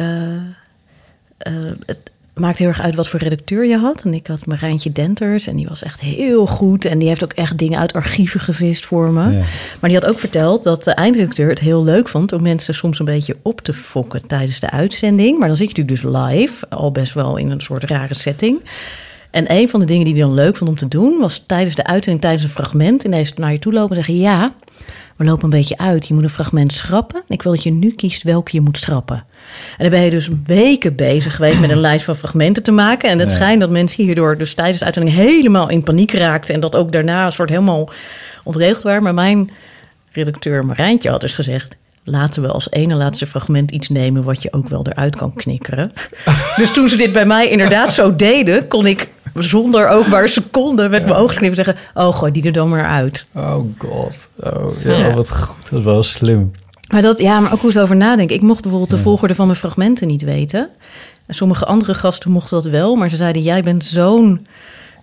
het 1.87 2.11
maakt 2.35 2.59
heel 2.59 2.69
erg 2.69 2.81
uit 2.81 2.95
wat 2.95 3.09
voor 3.09 3.21
redacteur 3.21 3.65
je 3.65 3.77
had. 3.77 4.03
En 4.05 4.15
ik 4.15 4.27
had 4.27 4.47
Marijntje 4.47 4.93
Denters 4.93 5.47
en 5.47 5.57
die 5.57 5.69
was 5.69 5.83
echt 5.83 6.01
heel 6.01 6.47
goed. 6.47 6.85
En 6.85 6.99
die 6.99 7.09
heeft 7.09 7.25
ook 7.25 7.33
echt 7.33 7.59
dingen 7.59 7.79
uit 7.79 7.93
archieven 7.93 8.41
gevist 8.41 8.85
voor 8.87 9.11
me. 9.11 9.33
Ja. 9.33 9.43
Maar 9.81 9.91
die 9.91 9.99
had 9.99 10.07
ook 10.09 10.19
verteld 10.19 10.63
dat 10.63 10.85
de 10.85 10.91
eindredacteur 10.91 11.49
het 11.49 11.59
heel 11.59 11.85
leuk 11.85 12.09
vond... 12.09 12.33
om 12.33 12.43
mensen 12.43 12.75
soms 12.75 12.99
een 12.99 13.05
beetje 13.05 13.37
op 13.43 13.61
te 13.61 13.75
fokken 13.75 14.27
tijdens 14.27 14.61
de 14.61 14.71
uitzending. 14.71 15.39
Maar 15.39 15.49
dan 15.49 15.57
zit 15.57 15.77
je 15.77 15.83
natuurlijk 15.83 16.13
dus 16.13 16.23
live, 16.31 16.67
al 16.69 16.93
best 16.93 17.13
wel 17.15 17.37
in 17.37 17.51
een 17.51 17.61
soort 17.61 17.85
rare 17.85 18.15
setting... 18.15 18.61
En 19.31 19.53
een 19.53 19.69
van 19.69 19.81
de 19.81 19.87
dingen 19.87 20.05
die 20.05 20.15
hij 20.15 20.23
dan 20.23 20.35
leuk 20.35 20.57
vond 20.57 20.71
om 20.71 20.77
te 20.77 20.89
doen, 20.89 21.19
was 21.19 21.45
tijdens 21.47 21.75
de 21.75 21.85
uitzending, 21.85 22.21
tijdens 22.21 22.45
een 22.45 22.51
fragment, 22.51 23.05
ineens 23.05 23.35
naar 23.35 23.53
je 23.53 23.59
toe 23.59 23.73
lopen 23.73 23.97
en 23.97 24.05
zeggen: 24.05 24.23
Ja, 24.23 24.55
we 25.23 25.29
lopen 25.29 25.45
een 25.45 25.59
beetje 25.59 25.79
uit. 25.79 26.07
Je 26.07 26.15
moet 26.15 26.23
een 26.23 26.31
fragment 26.31 26.73
schrappen. 26.73 27.23
Ik 27.29 27.43
wil 27.43 27.53
dat 27.53 27.63
je 27.63 27.71
nu 27.71 27.93
kiest 27.95 28.23
welke 28.23 28.51
je 28.53 28.61
moet 28.61 28.79
schrappen. 28.79 29.17
En 29.17 29.79
dan 29.79 29.91
ben 29.91 30.01
je 30.01 30.11
dus 30.11 30.29
weken 30.47 30.97
bezig 30.97 31.35
geweest 31.35 31.61
met 31.61 31.71
een 31.71 31.81
lijst 31.91 32.05
van 32.05 32.17
fragmenten 32.17 32.63
te 32.63 32.73
maken. 32.73 33.11
En 33.11 33.19
het 33.19 33.33
schijnt 33.33 33.61
dat 33.61 33.71
mensen 33.71 34.05
hierdoor 34.05 34.39
dus 34.39 34.55
tijdens 34.55 34.79
de 34.79 34.85
uitzending 34.85 35.17
helemaal 35.17 35.69
in 35.69 35.83
paniek 35.83 36.13
raakten. 36.13 36.55
En 36.55 36.61
dat 36.61 36.77
ook 36.77 36.93
daarna 36.93 37.27
een 37.27 37.33
soort 37.33 37.49
helemaal 37.49 37.91
ontregeld 38.45 38.83
waren. 38.83 39.03
Maar 39.03 39.15
mijn 39.15 39.51
redacteur 40.13 40.65
Marijntje 40.65 41.11
had 41.11 41.21
dus 41.21 41.35
gezegd: 41.35 41.77
laten 42.05 42.43
we 42.43 42.49
als 42.49 42.71
ene 42.71 42.95
laatste 42.95 43.27
fragment 43.27 43.71
iets 43.71 43.89
nemen 43.89 44.23
wat 44.23 44.43
je 44.43 44.53
ook 44.53 44.69
wel 44.69 44.87
eruit 44.87 45.17
kan 45.17 45.35
knikkeren. 45.35 45.93
dus 46.57 46.73
toen 46.73 46.89
ze 46.89 46.97
dit 46.97 47.13
bij 47.13 47.27
mij 47.27 47.49
inderdaad 47.49 47.93
zo 47.93 48.17
deden, 48.17 48.69
kon 48.69 48.87
ik 48.87 49.11
zonder 49.35 49.89
ook 49.89 50.07
maar 50.07 50.23
een 50.23 50.29
seconde 50.29 50.89
met 50.89 51.03
mijn 51.05 51.17
ogen 51.17 51.37
knippen 51.37 51.65
zeggen: 51.65 51.77
Oh, 51.95 52.15
gooi 52.15 52.33
die 52.33 52.45
er 52.45 52.53
dan 52.53 52.69
maar 52.69 52.87
uit. 52.87 53.27
Oh 53.35 53.65
god. 53.79 54.29
Oh, 54.41 54.71
ja, 54.85 54.97
Ja. 54.97 55.15
wat 55.15 55.31
goed. 55.31 55.71
Dat 55.71 55.79
is 55.79 55.85
wel 55.85 56.03
slim. 56.03 56.51
Maar 56.93 57.03
dat, 57.03 57.19
ja, 57.19 57.41
maar 57.41 57.53
ook 57.53 57.61
hoe 57.61 57.73
ze 57.73 57.81
over 57.81 57.97
nadenken. 57.97 58.37
Ik 58.37 58.43
mocht 58.43 58.61
bijvoorbeeld 58.63 58.91
de 58.91 58.99
volgorde 58.99 59.35
van 59.35 59.47
mijn 59.47 59.59
fragmenten 59.59 60.07
niet 60.07 60.23
weten. 60.23 60.69
En 61.27 61.35
sommige 61.35 61.65
andere 61.65 61.95
gasten 61.95 62.31
mochten 62.31 62.63
dat 62.63 62.73
wel, 62.73 62.95
maar 62.97 63.09
ze 63.11 63.17
zeiden: 63.17 63.43
Jij 63.43 63.63
bent 63.63 63.85
zo'n 63.85 64.47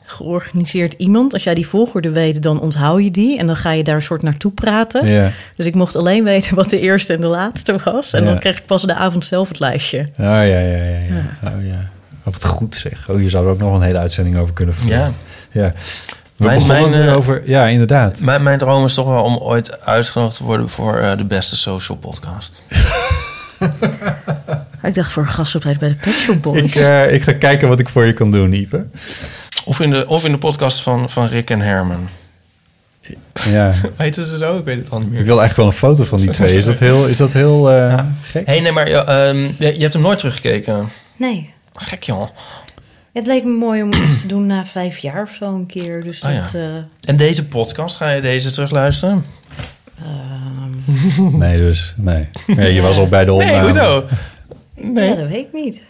georganiseerd 0.06 0.94
iemand. 0.94 1.34
Als 1.34 1.44
jij 1.44 1.54
die 1.54 1.68
volgorde 1.68 2.10
weet, 2.12 2.44
dan 2.44 2.62
onthoud 2.62 3.04
je 3.04 3.12
die. 3.12 3.38
En 3.38 3.48
dan 3.48 3.56
ga 3.56 3.72
je 3.72 3.84
daar 3.84 3.96
een 3.96 4.02
soort 4.02 4.22
naartoe 4.22 4.52
praten. 4.52 5.08
Ja. 5.08 5.32
Dus 5.56 5.66
ik 5.66 5.76
mocht 5.76 5.96
alleen 5.96 6.24
weten 6.24 6.56
wat 6.56 6.70
de 6.70 6.80
eerste 6.80 7.14
en 7.14 7.22
de 7.22 7.28
laatste 7.28 7.76
was. 7.84 8.14
En 8.14 8.24
Ja. 8.24 8.30
dan 8.30 8.40
kreeg 8.40 8.58
ik 8.58 8.66
pas 8.66 8.82
de 8.82 8.94
avond 8.96 9.26
zelf 9.26 9.48
het 9.48 9.60
lijstje. 9.60 10.00
Oh, 10.00 10.26
ja, 10.26 10.42
ja, 10.42 10.60
ja. 10.60 10.86
ja. 10.86 11.38
Oh, 11.56 11.66
ja. 11.66 11.90
Oh, 12.30 12.36
wat 12.42 12.46
goed 12.46 12.76
zeg. 12.76 13.10
Oh, 13.10 13.22
je 13.22 13.30
zou 13.30 13.46
er 13.46 13.52
ook 13.52 13.60
nog 13.60 13.76
een 13.76 13.82
hele 13.82 13.98
uitzending 13.98 14.38
over 14.38 14.54
kunnen 14.54 14.76
voeren. 14.76 14.98
Ja. 14.98 15.12
ja. 15.62 15.74
We 16.36 16.46
Mijn- 16.46 16.60
begonnen 16.60 16.90
mijn, 16.90 17.10
eh, 17.10 17.16
over... 17.16 17.42
Ja, 17.46 17.68
inderdaad. 17.68 18.20
Mijn, 18.20 18.44
mijn 18.44 18.58
droom 18.58 18.86
is 18.86 18.94
toch 18.94 19.08
wel 19.08 19.24
om 19.24 19.38
ooit 19.38 19.82
uitgenodigd 19.86 20.38
te 20.38 20.44
worden 20.44 20.70
voor 20.70 20.98
eh, 20.98 21.18
de 21.18 21.26
beste 21.26 21.56
social 21.58 21.98
podcast. 21.98 22.64
Ik 24.84 24.96
dacht 24.96 25.12
voor 25.12 25.24
een 25.24 25.30
gastoptreden 25.30 25.80
bij 25.80 25.90
de 25.90 25.96
Pet 25.96 26.14
Shop 26.14 26.42
Boys. 26.42 26.62
Ik, 26.62 26.76
eh, 26.76 27.14
ik 27.14 27.24
ga 27.24 27.34
kijken 27.34 27.68
wat 27.68 27.80
ik 27.80 27.90
voor 27.90 28.06
je 28.06 28.14
kan 28.14 28.32
doen, 28.32 28.54
Ipe. 28.54 28.86
Of 29.66 29.80
in 29.80 29.90
de, 29.90 30.08
of 30.08 30.26
in 30.26 30.32
de 30.32 30.38
podcast 30.38 30.82
van, 30.82 31.10
van 31.10 31.28
Rick 31.28 31.50
en 31.50 31.62
Herman. 31.62 32.10
Ja. 33.50 33.74
Weten 33.98 34.26
ze 34.26 34.38
zo? 34.38 34.58
Ik 34.58 34.64
weet 34.66 34.78
het 34.78 34.90
al 34.90 35.00
niet 35.00 35.10
meer. 35.10 35.20
Ik 35.20 35.26
wil 35.26 35.40
eigenlijk 35.40 35.58
wel 35.58 35.90
een 35.90 35.96
foto 35.96 36.10
van 36.10 36.20
die 36.20 36.30
twee. 36.30 36.56
Is 36.56 36.66
dat 36.66 36.80
heel, 36.80 37.06
is 37.08 37.18
dat 37.18 37.34
heel 37.34 37.72
eh, 37.72 38.06
gek? 38.24 38.46
hey, 38.46 38.60
nee, 38.60 38.72
maar 38.72 38.88
ehm, 38.88 39.38
je, 39.38 39.74
je 39.74 39.82
hebt 39.82 39.94
hem 39.94 40.02
nooit 40.02 40.20
teruggekeken. 40.20 40.90
Nee. 41.18 41.54
Gek, 41.82 42.04
joh. 42.04 42.30
Het 43.14 43.28
leek 43.28 43.44
me 43.44 43.52
mooi 43.52 43.82
om 43.84 43.94
iets 43.94 44.22
te 44.22 44.28
doen 44.28 44.46
na 44.48 44.66
vijf 44.66 44.98
jaar 44.98 45.22
of 45.22 45.30
zo 45.34 45.54
een 45.56 45.66
keer. 45.66 46.04
Dus 46.04 46.22
Oh, 46.24 46.32
ja. 46.32 46.42
dat... 46.42 46.54
eh, 46.54 46.76
En 47.06 47.18
deze 47.18 47.46
podcast, 47.48 47.96
ga 47.96 48.12
je 48.12 48.22
deze 48.22 48.52
terugluisteren? 48.52 49.26
Nee, 51.32 51.58
dus. 51.58 51.94
Nee. 51.98 52.28
Nee, 52.48 52.74
je 52.74 52.82
was 52.82 52.98
al 52.98 53.08
bij 53.08 53.26
de 53.26 53.32
Nee, 53.32 53.46
opname. 53.48 53.64
hoezo? 53.64 54.06
Nee. 54.76 55.10
Ja, 55.10 55.16
dat 55.16 55.28
weet 55.28 55.46
ik 55.46 55.54
niet. 55.54 55.82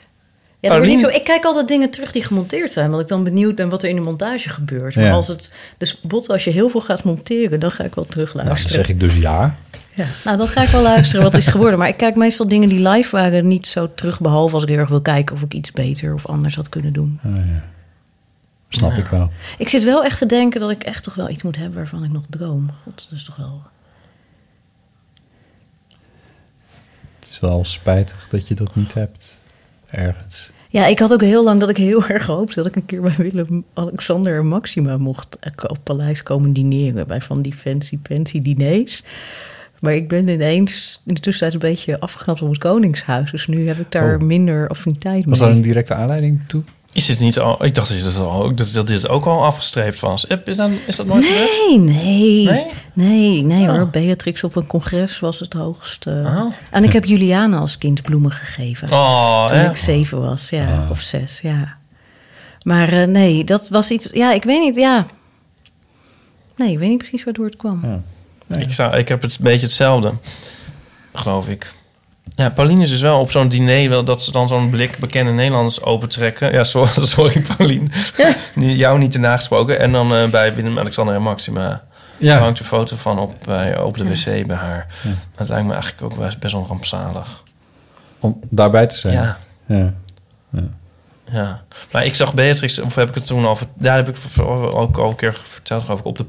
Ja, 0.59 0.69
dat 0.77 0.85
niet 0.87 0.99
zo, 0.99 1.07
ik 1.07 1.23
kijk 1.23 1.43
altijd 1.45 1.67
dingen 1.67 1.89
terug 1.89 2.11
die 2.11 2.23
gemonteerd 2.23 2.71
zijn, 2.71 2.85
omdat 2.85 3.01
ik 3.01 3.07
dan 3.07 3.23
benieuwd 3.23 3.55
ben 3.55 3.69
wat 3.69 3.83
er 3.83 3.89
in 3.89 3.95
de 3.95 4.01
montage 4.01 4.49
gebeurt. 4.49 4.95
Maar 4.95 5.03
Ja. 5.05 5.11
als 5.11 5.27
het, 5.27 5.51
dus 5.77 6.01
bot, 6.01 6.29
als 6.29 6.43
je 6.43 6.49
heel 6.49 6.69
veel 6.69 6.81
gaat 6.81 7.03
monteren, 7.03 7.59
dan 7.59 7.71
ga 7.71 7.83
ik 7.83 7.95
wel 7.95 8.05
terug 8.05 8.33
Nou, 8.33 8.47
dan 8.47 8.57
zeg 8.57 8.89
ik 8.89 8.99
dus 8.99 9.15
ja. 9.15 9.55
Ja. 9.99 10.05
Nou, 10.23 10.37
dan 10.37 10.47
ga 10.47 10.63
ik 10.63 10.69
wel 10.69 10.81
luisteren 10.81 11.23
wat 11.23 11.33
is 11.33 11.47
geworden. 11.47 11.79
Maar 11.79 11.87
ik 11.87 11.97
kijk 11.97 12.15
meestal 12.15 12.47
dingen 12.47 12.69
die 12.69 12.87
live 12.89 13.15
waren 13.15 13.47
niet 13.47 13.67
zo 13.67 13.93
terug, 13.93 14.19
behalve 14.21 14.53
als 14.53 14.63
ik 14.63 14.69
heel 14.69 14.77
erg 14.77 14.89
wil 14.89 15.01
kijken 15.01 15.35
of 15.35 15.41
ik 15.41 15.53
iets 15.53 15.71
beter 15.71 16.13
of 16.13 16.25
anders 16.25 16.55
had 16.55 16.69
kunnen 16.69 16.93
doen. 16.93 17.19
Oh, 17.25 17.35
ja. 17.35 17.63
Snap 18.69 18.91
ik 18.91 19.07
wel. 19.07 19.31
Ik 19.57 19.69
zit 19.69 19.83
wel 19.83 20.03
echt 20.03 20.17
te 20.17 20.25
denken 20.25 20.59
dat 20.59 20.69
ik 20.69 20.83
echt 20.83 21.03
toch 21.03 21.15
wel 21.15 21.29
iets 21.29 21.43
moet 21.43 21.57
hebben 21.57 21.77
waarvan 21.77 22.03
ik 22.03 22.11
nog 22.11 22.23
droom. 22.29 22.69
God, 22.83 23.07
dat 23.09 23.17
is 23.17 23.23
toch 23.23 23.35
wel... 23.35 23.61
Het 27.19 27.29
is 27.29 27.39
wel 27.39 27.65
spijtig 27.65 28.27
dat 28.29 28.47
je 28.47 28.55
dat 28.55 28.75
niet 28.75 28.93
hebt. 28.93 29.39
Ergens. 29.89 30.49
Ja, 30.69 30.85
ik 30.85 30.99
had 30.99 31.13
ook 31.13 31.21
heel 31.21 31.43
lang 31.43 31.59
dat 31.59 31.69
ik 31.69 31.77
heel 31.77 32.05
erg 32.07 32.25
hoopte 32.25 32.55
dat 32.55 32.65
ik 32.65 32.75
een 32.75 32.85
keer 32.85 33.01
bij 33.01 33.15
Willem, 33.17 33.65
Alexander 33.73 34.37
en 34.37 34.47
Maxima 34.47 34.97
mocht 34.97 35.39
eh, 35.39 35.51
op 35.67 35.77
Paleis 35.83 36.23
komen 36.23 36.53
dineren. 36.53 37.07
Bij 37.07 37.21
van 37.21 37.41
die 37.41 37.53
fancy 37.53 37.99
fancy 38.03 38.41
diners. 38.41 39.03
Maar 39.81 39.93
ik 39.93 40.07
ben 40.07 40.27
ineens 40.27 41.01
in 41.05 41.13
de 41.13 41.19
tussentijd 41.19 41.53
een 41.53 41.69
beetje 41.69 41.99
afgeknapt 41.99 42.41
op 42.41 42.49
het 42.49 42.57
Koningshuis. 42.57 43.31
Dus 43.31 43.47
nu 43.47 43.67
heb 43.67 43.79
ik 43.79 43.91
daar 43.91 44.15
Oh. 44.15 44.21
minder 44.21 44.67
affiniteit 44.69 45.15
mee. 45.15 45.25
Was 45.29 45.39
daar 45.39 45.49
een 45.51 45.61
directe 45.61 45.93
aanleiding 45.93 46.39
toe? 46.47 46.63
Is 46.93 47.05
dit 47.05 47.19
niet 47.19 47.39
al... 47.39 47.65
Ik 47.65 47.75
dacht 47.75 47.89
dat, 47.89 47.97
dit 48.03 48.17
al, 48.17 48.55
dat, 48.55 48.71
dat 48.73 48.87
dit 48.87 49.09
ook 49.09 49.25
al 49.25 49.45
afgestreept 49.45 49.99
was. 49.99 50.25
Heb 50.27 50.47
je 50.47 50.55
dan, 50.55 50.73
is 50.87 50.95
dat 50.95 51.05
nooit 51.05 51.25
gebeurd? 51.25 51.49
Nee, 51.69 51.79
nee. 51.79 52.45
Nee? 52.45 52.65
Nee, 52.93 53.41
nee, 53.43 53.69
hoor. 53.69 53.81
Oh. 53.81 53.89
Beatrix 53.91 54.43
op 54.43 54.55
een 54.55 54.67
congres 54.67 55.19
was 55.19 55.39
het 55.39 55.53
hoogste. 55.53 56.23
Oh. 56.25 56.53
En 56.71 56.83
ik 56.83 56.93
heb 56.93 57.05
Juliana 57.05 57.57
als 57.57 57.77
kind 57.77 58.01
bloemen 58.01 58.31
gegeven. 58.31 58.91
Oh, 58.91 59.47
toen 59.47 59.57
echt? 59.57 59.69
ik 59.69 59.77
zeven 59.77 60.21
was, 60.21 60.49
ja. 60.49 60.81
Ah. 60.83 60.89
Of 60.89 60.99
zes, 60.99 61.39
ja. 61.41 61.77
Maar 62.63 62.91
eh, 62.93 63.07
nee, 63.07 63.43
dat 63.43 63.69
was 63.69 63.91
iets... 63.91 64.09
Ja, 64.13 64.33
ik 64.33 64.43
weet 64.43 64.61
niet, 64.61 64.75
ja. 64.75 65.05
Nee, 66.55 66.71
ik 66.71 66.79
weet 66.79 66.89
niet 66.89 66.97
precies 66.97 67.23
waardoor 67.23 67.45
het 67.45 67.55
kwam. 67.57 68.03
Ik, 68.57 68.73
zou, 68.73 68.97
ik 68.97 69.07
heb 69.07 69.21
het 69.21 69.35
een 69.35 69.43
beetje 69.43 69.65
hetzelfde, 69.65 70.13
geloof 71.13 71.47
ik. 71.47 71.71
Ja, 72.35 72.49
Pauline 72.49 72.81
is 72.81 72.89
dus 72.89 73.01
wel 73.01 73.19
op 73.19 73.31
zo'n 73.31 73.49
diner... 73.49 73.89
Wel, 73.89 74.03
dat 74.03 74.23
ze 74.23 74.31
dan 74.31 74.47
zo'n 74.47 74.69
blik 74.69 74.97
bekende 74.99 75.31
Nederlanders 75.31 75.81
opentrekken. 75.81 76.51
Ja, 76.51 76.63
sorry, 76.73 77.05
sorry 77.05 77.41
Pauline. 77.41 77.89
Jou 78.55 78.99
niet 78.99 79.11
te 79.11 79.19
nagesproken. 79.19 79.79
En 79.79 79.91
dan 79.91 80.15
eh, 80.15 80.29
bij 80.29 80.55
Willem, 80.55 80.79
Alexander 80.79 81.15
en 81.15 81.21
Maxima... 81.21 81.87
Ja. 82.19 82.33
Daar 82.33 82.43
hangt 82.43 82.59
een 82.59 82.65
foto 82.65 82.95
van 82.95 83.19
op, 83.19 83.35
bij, 83.45 83.79
op 83.79 83.97
de 83.97 84.03
wc 84.03 84.47
bij 84.47 84.55
haar. 84.55 84.87
Dat 85.35 85.49
lijkt 85.49 85.65
me 85.65 85.73
eigenlijk 85.73 86.01
ook 86.01 86.17
best, 86.17 86.39
best 86.39 86.53
wel 86.53 86.65
rampzalig. 86.67 87.43
Om 88.19 88.39
daarbij 88.49 88.87
te 88.87 88.95
zijn. 88.95 89.13
Ja. 89.13 89.37
ja. 89.65 89.93
Ja, 91.31 91.61
maar 91.91 92.05
ik 92.05 92.15
zag 92.15 92.33
Beatrix, 92.33 92.79
of 92.79 92.95
heb 92.95 93.09
ik 93.09 93.15
het 93.15 93.25
toen 93.25 93.45
al... 93.45 93.57
Daar 93.73 93.95
heb 93.95 94.09
ik 94.09 94.15
ook 94.43 94.97
al 94.97 95.09
een 95.09 95.15
keer 95.15 95.33
verteld, 95.33 95.83
geloof 95.83 95.99
ik... 95.99 96.05
op 96.05 96.17
de 96.17 96.25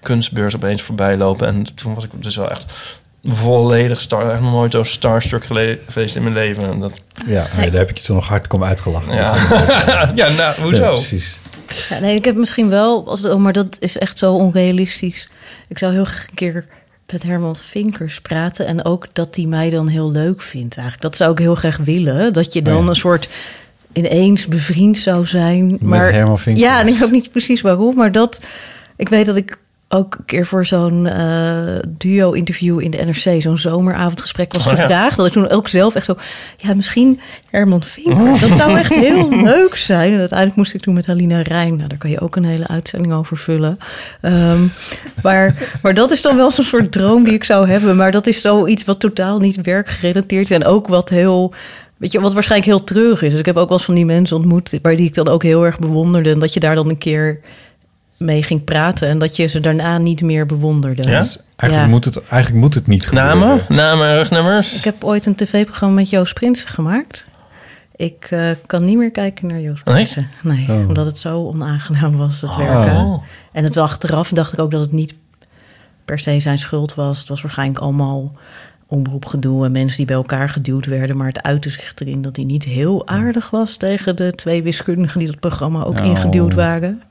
kunstbeurs 0.00 0.56
opeens 0.56 0.82
voorbij 0.82 1.16
lopen. 1.16 1.46
En 1.46 1.74
toen 1.74 1.94
was 1.94 2.04
ik 2.04 2.10
dus 2.18 2.36
wel 2.36 2.50
echt 2.50 2.72
volledig 3.24 4.00
star... 4.00 4.30
Echt 4.30 4.40
nog 4.40 4.52
nooit 4.52 4.72
zo 4.72 4.82
starstruck 4.82 5.44
geweest 5.86 6.16
in 6.16 6.22
mijn 6.22 6.34
leven. 6.34 6.62
En 6.62 6.80
dat, 6.80 6.92
Ja, 7.26 7.46
nee, 7.56 7.70
daar 7.70 7.80
heb 7.80 7.90
ik 7.90 7.98
je 7.98 8.04
toen 8.04 8.16
nog 8.16 8.28
hardkom 8.28 8.64
uitgelachen. 8.64 9.14
Ja. 9.14 9.34
Nou, 10.36 10.60
hoezo? 10.60 10.82
Ja, 10.82 10.88
precies. 10.88 11.38
Ja, 11.88 11.98
nee, 11.98 12.14
ik 12.14 12.24
heb 12.24 12.36
misschien 12.36 12.68
wel, 12.68 13.08
als, 13.08 13.24
oh, 13.24 13.36
maar 13.36 13.52
dat 13.52 13.76
is 13.80 13.98
echt 13.98 14.18
zo 14.18 14.34
onrealistisch. 14.34 15.28
Ik 15.68 15.78
zou 15.78 15.92
heel 15.92 16.04
graag 16.04 16.28
een 16.28 16.34
keer 16.34 16.66
met 17.12 17.22
Herman 17.22 17.56
Vinkers 17.56 18.20
praten. 18.20 18.66
En 18.66 18.84
ook 18.84 19.06
dat 19.12 19.36
hij 19.36 19.44
mij 19.44 19.70
dan 19.70 19.88
heel 19.88 20.10
leuk 20.10 20.42
vindt 20.42 20.76
eigenlijk. 20.76 21.02
Dat 21.02 21.16
zou 21.16 21.32
ik 21.32 21.38
heel 21.38 21.54
graag 21.54 21.76
willen. 21.76 22.32
Dat 22.32 22.52
je 22.52 22.62
dan 22.62 22.76
Oh 22.76 22.82
ja. 22.82 22.88
een 22.88 22.96
soort 22.96 23.28
ineens 23.92 24.46
bevriend 24.46 24.98
zou 24.98 25.26
zijn. 25.26 25.76
Maar, 25.80 26.12
Herman 26.12 26.38
Vinkers. 26.38 26.66
Ja, 26.66 26.80
en 26.80 26.88
ik 26.88 26.94
weet 26.94 27.04
ook 27.04 27.10
niet 27.10 27.30
precies 27.30 27.60
waarom. 27.60 27.94
Maar 27.94 28.12
dat, 28.12 28.40
ik 29.02 29.08
weet 29.08 29.26
dat 29.26 29.36
ik 29.36 29.58
ook 29.88 30.14
een 30.18 30.24
keer 30.24 30.46
voor 30.46 30.66
zo'n 30.66 31.06
eh, 31.06 31.78
duo-interview 31.88 32.80
in 32.80 32.90
de 32.90 33.04
NRC... 33.04 33.42
zo'n 33.42 33.58
zomeravondgesprek 33.58 34.52
was 34.52 34.66
Oh, 34.66 34.72
ja. 34.72 34.80
gevraagd. 34.80 35.16
Dat 35.16 35.26
ik 35.26 35.32
toen 35.32 35.48
ook 35.48 35.68
zelf 35.68 35.94
echt 35.94 36.04
zo... 36.04 36.16
Ja, 36.56 36.74
misschien 36.74 37.20
Herman 37.50 37.82
Vinkers. 37.82 38.40
Dat 38.40 38.58
zou 38.58 38.78
echt 38.78 38.94
heel 38.94 39.28
leuk 39.52 39.76
zijn. 39.76 40.12
En 40.12 40.18
uiteindelijk 40.18 40.58
moest 40.58 40.74
ik 40.74 40.80
toen 40.80 40.94
met 40.94 41.06
Halina 41.06 41.40
Rijn... 41.40 41.76
Nou, 41.76 41.88
daar 41.88 41.98
kan 41.98 42.10
je 42.10 42.20
ook 42.20 42.36
een 42.36 42.44
hele 42.44 42.68
uitzending 42.68 43.12
over 43.12 43.36
vullen. 43.36 43.78
Ehm, 44.20 44.62
maar, 45.22 45.70
maar 45.82 45.94
dat 45.94 46.10
is 46.10 46.22
dan 46.22 46.36
wel 46.36 46.50
zo'n 46.50 46.64
soort 46.64 46.92
droom 46.92 47.24
die 47.24 47.34
ik 47.34 47.44
zou 47.44 47.68
hebben. 47.68 47.96
Maar 47.96 48.12
dat 48.12 48.26
is 48.26 48.40
zoiets 48.40 48.84
wat 48.84 49.00
totaal 49.00 49.38
niet 49.38 49.60
werkgerelateerd 49.60 50.50
is. 50.50 50.56
En 50.56 50.64
ook 50.64 50.88
wat 50.88 51.08
heel... 51.08 51.54
Weet 51.96 52.12
je, 52.12 52.20
wat 52.20 52.32
waarschijnlijk 52.32 52.70
heel 52.70 52.84
treurig 52.84 53.22
is. 53.22 53.30
Dus 53.30 53.38
ik 53.38 53.46
heb 53.46 53.56
ook 53.56 53.68
wel 53.68 53.76
eens 53.76 53.86
van 53.86 53.94
die 53.94 54.04
mensen 54.04 54.36
ontmoet... 54.36 54.78
waar 54.82 54.96
die 54.96 55.06
ik 55.06 55.14
dan 55.14 55.28
ook 55.28 55.42
heel 55.42 55.64
erg 55.64 55.78
bewonderde. 55.78 56.30
En 56.30 56.38
dat 56.38 56.54
je 56.54 56.60
daar 56.60 56.74
dan 56.74 56.88
een 56.88 56.98
keer 56.98 57.40
mee 58.24 58.42
ging 58.42 58.64
praten... 58.64 59.08
en 59.08 59.18
dat 59.18 59.36
je 59.36 59.46
ze 59.46 59.60
daarna 59.60 59.98
niet 59.98 60.22
meer 60.22 60.46
bewonderde. 60.46 61.08
Ja? 61.10 61.20
Dus 61.20 61.38
eigenlijk, 61.56 61.90
Moet 61.90 62.04
het, 62.04 62.28
eigenlijk 62.28 62.62
moet 62.64 62.74
het 62.74 62.86
niet 62.86 63.06
gebeuren. 63.06 63.38
Namen? 63.38 63.64
Namen 63.68 64.08
en 64.08 64.14
rugnummers? 64.14 64.76
Ik 64.78 64.84
heb 64.84 65.04
ooit 65.04 65.26
een 65.26 65.34
tv-programma 65.34 65.94
met 65.94 66.10
Joost 66.10 66.34
Prinsen 66.34 66.68
gemaakt. 66.68 67.24
Ik 67.96 68.26
eh, 68.30 68.50
kan 68.66 68.84
niet 68.84 68.96
meer 68.96 69.10
kijken 69.10 69.46
naar 69.46 69.60
Joost 69.60 69.84
Nee? 69.84 69.94
Prinsen. 69.94 70.28
Nee, 70.42 70.66
Oh. 70.70 70.88
omdat 70.88 71.06
het 71.06 71.18
zo 71.18 71.46
onaangenaam 71.46 72.16
was, 72.16 72.40
het 72.40 72.50
Oh. 72.50 72.58
werken. 72.58 73.20
En 73.52 73.64
het 73.64 73.76
achteraf 73.76 74.28
dacht 74.28 74.52
ik 74.52 74.58
ook 74.58 74.70
dat 74.70 74.80
het 74.80 74.92
niet 74.92 75.14
per 76.04 76.18
se 76.18 76.40
zijn 76.40 76.58
schuld 76.58 76.94
was. 76.94 77.18
Het 77.18 77.28
was 77.28 77.42
waarschijnlijk 77.42 77.78
allemaal 77.80 78.32
omroepgedoe 78.86 79.64
en 79.64 79.72
mensen 79.72 79.96
die 79.96 80.06
bij 80.06 80.14
elkaar 80.16 80.48
geduwd 80.48 80.86
werden. 80.86 81.16
Maar 81.16 81.26
het 81.26 81.42
uitte 81.42 81.70
zich 81.70 81.92
erin 81.94 82.22
dat 82.22 82.36
hij 82.36 82.44
niet 82.44 82.64
heel 82.64 83.06
aardig 83.08 83.50
was 83.50 83.76
tegen 83.76 84.16
de 84.16 84.32
twee 84.34 84.62
wiskundigen 84.62 85.18
die 85.18 85.28
dat 85.28 85.40
programma 85.40 85.82
ook 85.82 85.98
Oh. 85.98 86.04
ingeduwd 86.06 86.54
waren. 86.54 87.02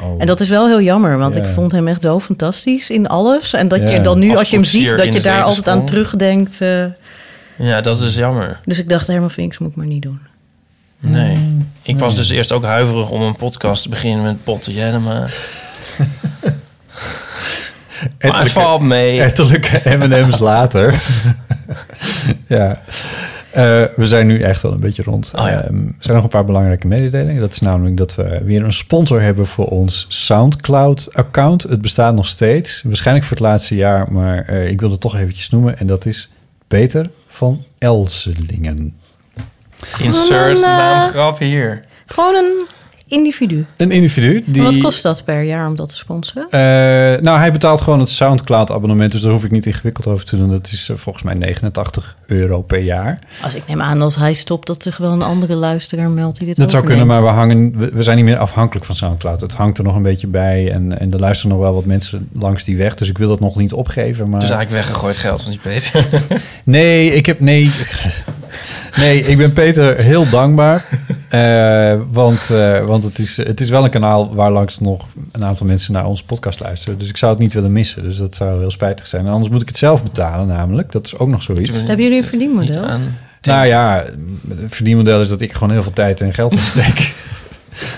Oh. 0.00 0.14
En 0.18 0.26
dat 0.26 0.40
is 0.40 0.48
wel 0.48 0.66
heel 0.66 0.80
jammer, 0.80 1.18
want 1.18 1.34
Ja. 1.34 1.42
ik 1.42 1.48
vond 1.48 1.72
hem 1.72 1.88
echt 1.88 2.02
zo 2.02 2.20
fantastisch 2.20 2.90
in 2.90 3.06
alles. 3.06 3.52
En 3.52 3.68
dat 3.68 3.80
Ja. 3.80 3.88
je 3.90 4.00
dan 4.00 4.18
nu, 4.18 4.30
Als 4.30 4.38
als 4.38 4.48
je 4.50 4.56
hem 4.56 4.64
ziet, 4.64 4.96
dat 4.96 5.12
je 5.14 5.20
daar 5.20 5.42
altijd 5.42 5.68
aan 5.68 5.86
terugdenkt. 5.86 6.60
eh, 6.60 6.84
Ja, 7.56 7.80
dat 7.80 8.00
is 8.00 8.14
jammer. 8.14 8.58
dus 8.64 8.78
ik 8.78 8.88
dacht, 8.88 9.06
Herman 9.06 9.30
Vinks 9.30 9.58
moet 9.58 9.70
ik 9.70 9.76
maar 9.76 9.86
niet 9.86 10.02
doen. 10.02 10.20
Nee. 11.00 11.56
Ik 11.82 11.98
was 11.98 12.16
dus 12.16 12.28
eerst 12.30 12.52
ook 12.52 12.64
huiverig 12.64 13.10
om 13.10 13.22
een 13.22 13.36
podcast 13.36 13.82
te 13.82 13.88
beginnen 13.88 14.24
met 14.24 14.44
Botte 14.44 14.72
Jellema. 14.72 15.26
Maar 18.20 18.38
het 18.40 18.50
valt 18.52 18.80
mee. 18.82 19.20
Ettelijke 19.22 19.96
M&M's 19.96 20.38
later. 20.38 20.94
ja. 22.46 22.82
Eh, 23.58 23.84
we 23.96 24.06
zijn 24.06 24.26
nu 24.26 24.40
echt 24.40 24.62
wel 24.62 24.72
een 24.72 24.80
beetje 24.80 25.02
rond. 25.02 25.32
Oh 25.34 25.46
ja. 25.46 25.62
Ehm, 25.62 25.86
er 25.86 25.94
zijn 25.98 26.14
nog 26.14 26.24
een 26.24 26.30
paar 26.30 26.44
belangrijke 26.44 26.86
mededelingen. 26.86 27.40
Dat 27.40 27.52
is 27.52 27.60
namelijk 27.60 27.96
dat 27.96 28.14
we 28.14 28.40
weer 28.44 28.64
een 28.64 28.72
sponsor 28.72 29.20
hebben 29.20 29.46
voor 29.46 29.66
ons 29.66 30.06
SoundCloud-account. 30.08 31.62
Het 31.62 31.80
bestaat 31.80 32.14
nog 32.14 32.26
steeds. 32.26 32.82
Waarschijnlijk 32.82 33.26
voor 33.26 33.36
het 33.36 33.46
laatste 33.46 33.74
jaar, 33.74 34.12
maar 34.12 34.44
eh, 34.44 34.70
ik 34.70 34.80
wil 34.80 34.90
het 34.90 35.00
toch 35.00 35.16
eventjes 35.16 35.50
noemen. 35.50 35.78
En 35.78 35.86
dat 35.86 36.06
is 36.06 36.30
Peter 36.68 37.06
van 37.26 37.64
Elselingen. 37.78 38.98
Insert 39.98 40.62
een, 40.62 41.14
eh, 41.14 41.34
hier. 41.38 41.84
Gewoon 42.06 42.34
een 42.34 42.66
individu. 43.08 43.66
Een 43.76 43.90
individu 43.90 44.42
die... 44.46 44.62
Wat 44.62 44.78
kost 44.78 45.02
dat 45.02 45.24
per 45.24 45.42
jaar 45.42 45.68
om 45.68 45.76
dat 45.76 45.88
te 45.88 45.96
sponsoren? 45.96 46.46
Eh, 46.50 46.60
nou, 47.22 47.38
hij 47.38 47.52
betaalt 47.52 47.80
gewoon 47.80 48.00
het 48.00 48.08
SoundCloud-abonnement, 48.08 49.12
dus 49.12 49.20
daar 49.20 49.32
hoef 49.32 49.44
ik 49.44 49.50
niet 49.50 49.66
ingewikkeld 49.66 50.06
over 50.06 50.24
te 50.24 50.36
doen. 50.36 50.50
Dat 50.50 50.66
is 50.72 50.88
eh, 50.88 50.96
volgens 50.96 51.24
mij 51.24 51.34
89 51.34 52.16
euro 52.26 52.62
per 52.62 52.78
jaar. 52.80 53.18
Als 53.42 53.54
ik 53.54 53.62
neem 53.66 53.82
aan 53.82 54.02
als 54.02 54.16
hij 54.16 54.34
stopt, 54.34 54.66
dat 54.66 54.82
zich 54.82 54.96
wel 54.96 55.12
een 55.12 55.22
andere 55.22 55.54
luisteraar 55.54 56.10
meldt 56.10 56.38
die 56.38 56.46
dit 56.46 56.56
Dat 56.56 56.70
zou 56.70 56.84
kunnen, 56.84 57.06
maar 57.06 57.22
we, 57.22 57.28
hangen, 57.28 57.78
we, 57.78 57.90
we 57.92 58.02
zijn 58.02 58.16
niet 58.16 58.24
meer 58.24 58.38
afhankelijk 58.38 58.86
van 58.86 58.96
SoundCloud. 58.96 59.40
Het 59.40 59.52
hangt 59.52 59.78
er 59.78 59.84
nog 59.84 59.94
een 59.94 60.02
beetje 60.02 60.26
bij 60.26 60.72
en, 60.72 60.98
en 60.98 61.12
er 61.12 61.20
luisteren 61.20 61.56
nog 61.56 61.64
wel 61.64 61.74
wat 61.74 61.84
mensen 61.84 62.28
langs 62.32 62.64
die 62.64 62.76
weg. 62.76 62.94
Dus 62.94 63.08
ik 63.08 63.18
wil 63.18 63.28
dat 63.28 63.40
nog 63.40 63.56
niet 63.56 63.72
opgeven. 63.72 64.28
Maar... 64.28 64.40
Dus 64.40 64.50
eigenlijk 64.50 64.86
weggegooid 64.86 65.16
geld 65.16 65.42
van 65.42 65.50
die 65.50 65.60
Peter. 65.60 66.06
Nee, 66.64 67.14
ik 67.14 67.26
heb... 67.26 67.40
Nee, 67.40 67.70
nee 68.96 69.20
ik 69.20 69.36
ben 69.36 69.52
Peter 69.52 69.98
heel 69.98 70.28
dankbaar. 70.28 70.84
Eh, 71.28 72.00
want 72.10 72.50
eh, 72.50 72.84
want 72.84 73.04
het, 73.04 73.18
is, 73.18 73.36
het 73.36 73.60
is 73.60 73.70
wel 73.70 73.84
een 73.84 73.90
kanaal 73.90 74.34
waar 74.34 74.50
langs 74.50 74.78
nog 74.78 75.06
een 75.32 75.44
aantal 75.44 75.66
mensen 75.66 75.92
naar 75.92 76.06
onze 76.06 76.24
podcast 76.24 76.60
luisteren. 76.60 76.98
Dus 76.98 77.08
ik 77.08 77.16
zou 77.16 77.32
het 77.32 77.40
niet 77.40 77.52
willen 77.52 77.72
missen. 77.72 78.02
Dus 78.02 78.16
dat 78.16 78.34
zou 78.34 78.58
heel 78.58 78.70
spijtig 78.70 79.06
zijn. 79.06 79.26
En 79.26 79.32
anders 79.32 79.50
moet 79.52 79.62
ik 79.62 79.68
het 79.68 79.76
zelf 79.76 80.02
betalen 80.02 80.46
namelijk. 80.46 80.92
Dat 80.92 81.06
is 81.06 81.18
ook 81.18 81.28
nog 81.28 81.42
zoiets. 81.42 81.76
Hebben 81.76 82.04
jullie 82.04 82.18
een 82.18 82.28
verdienmodel? 82.28 82.86
Nou 83.42 83.66
ja, 83.66 84.04
het 84.48 84.74
verdienmodel 84.74 85.20
is 85.20 85.28
dat 85.28 85.40
ik 85.40 85.52
gewoon 85.52 85.70
heel 85.70 85.82
veel 85.82 85.92
tijd 85.92 86.20
en 86.20 86.34
geld 86.34 86.52
in 86.52 86.58
steek. 86.58 87.12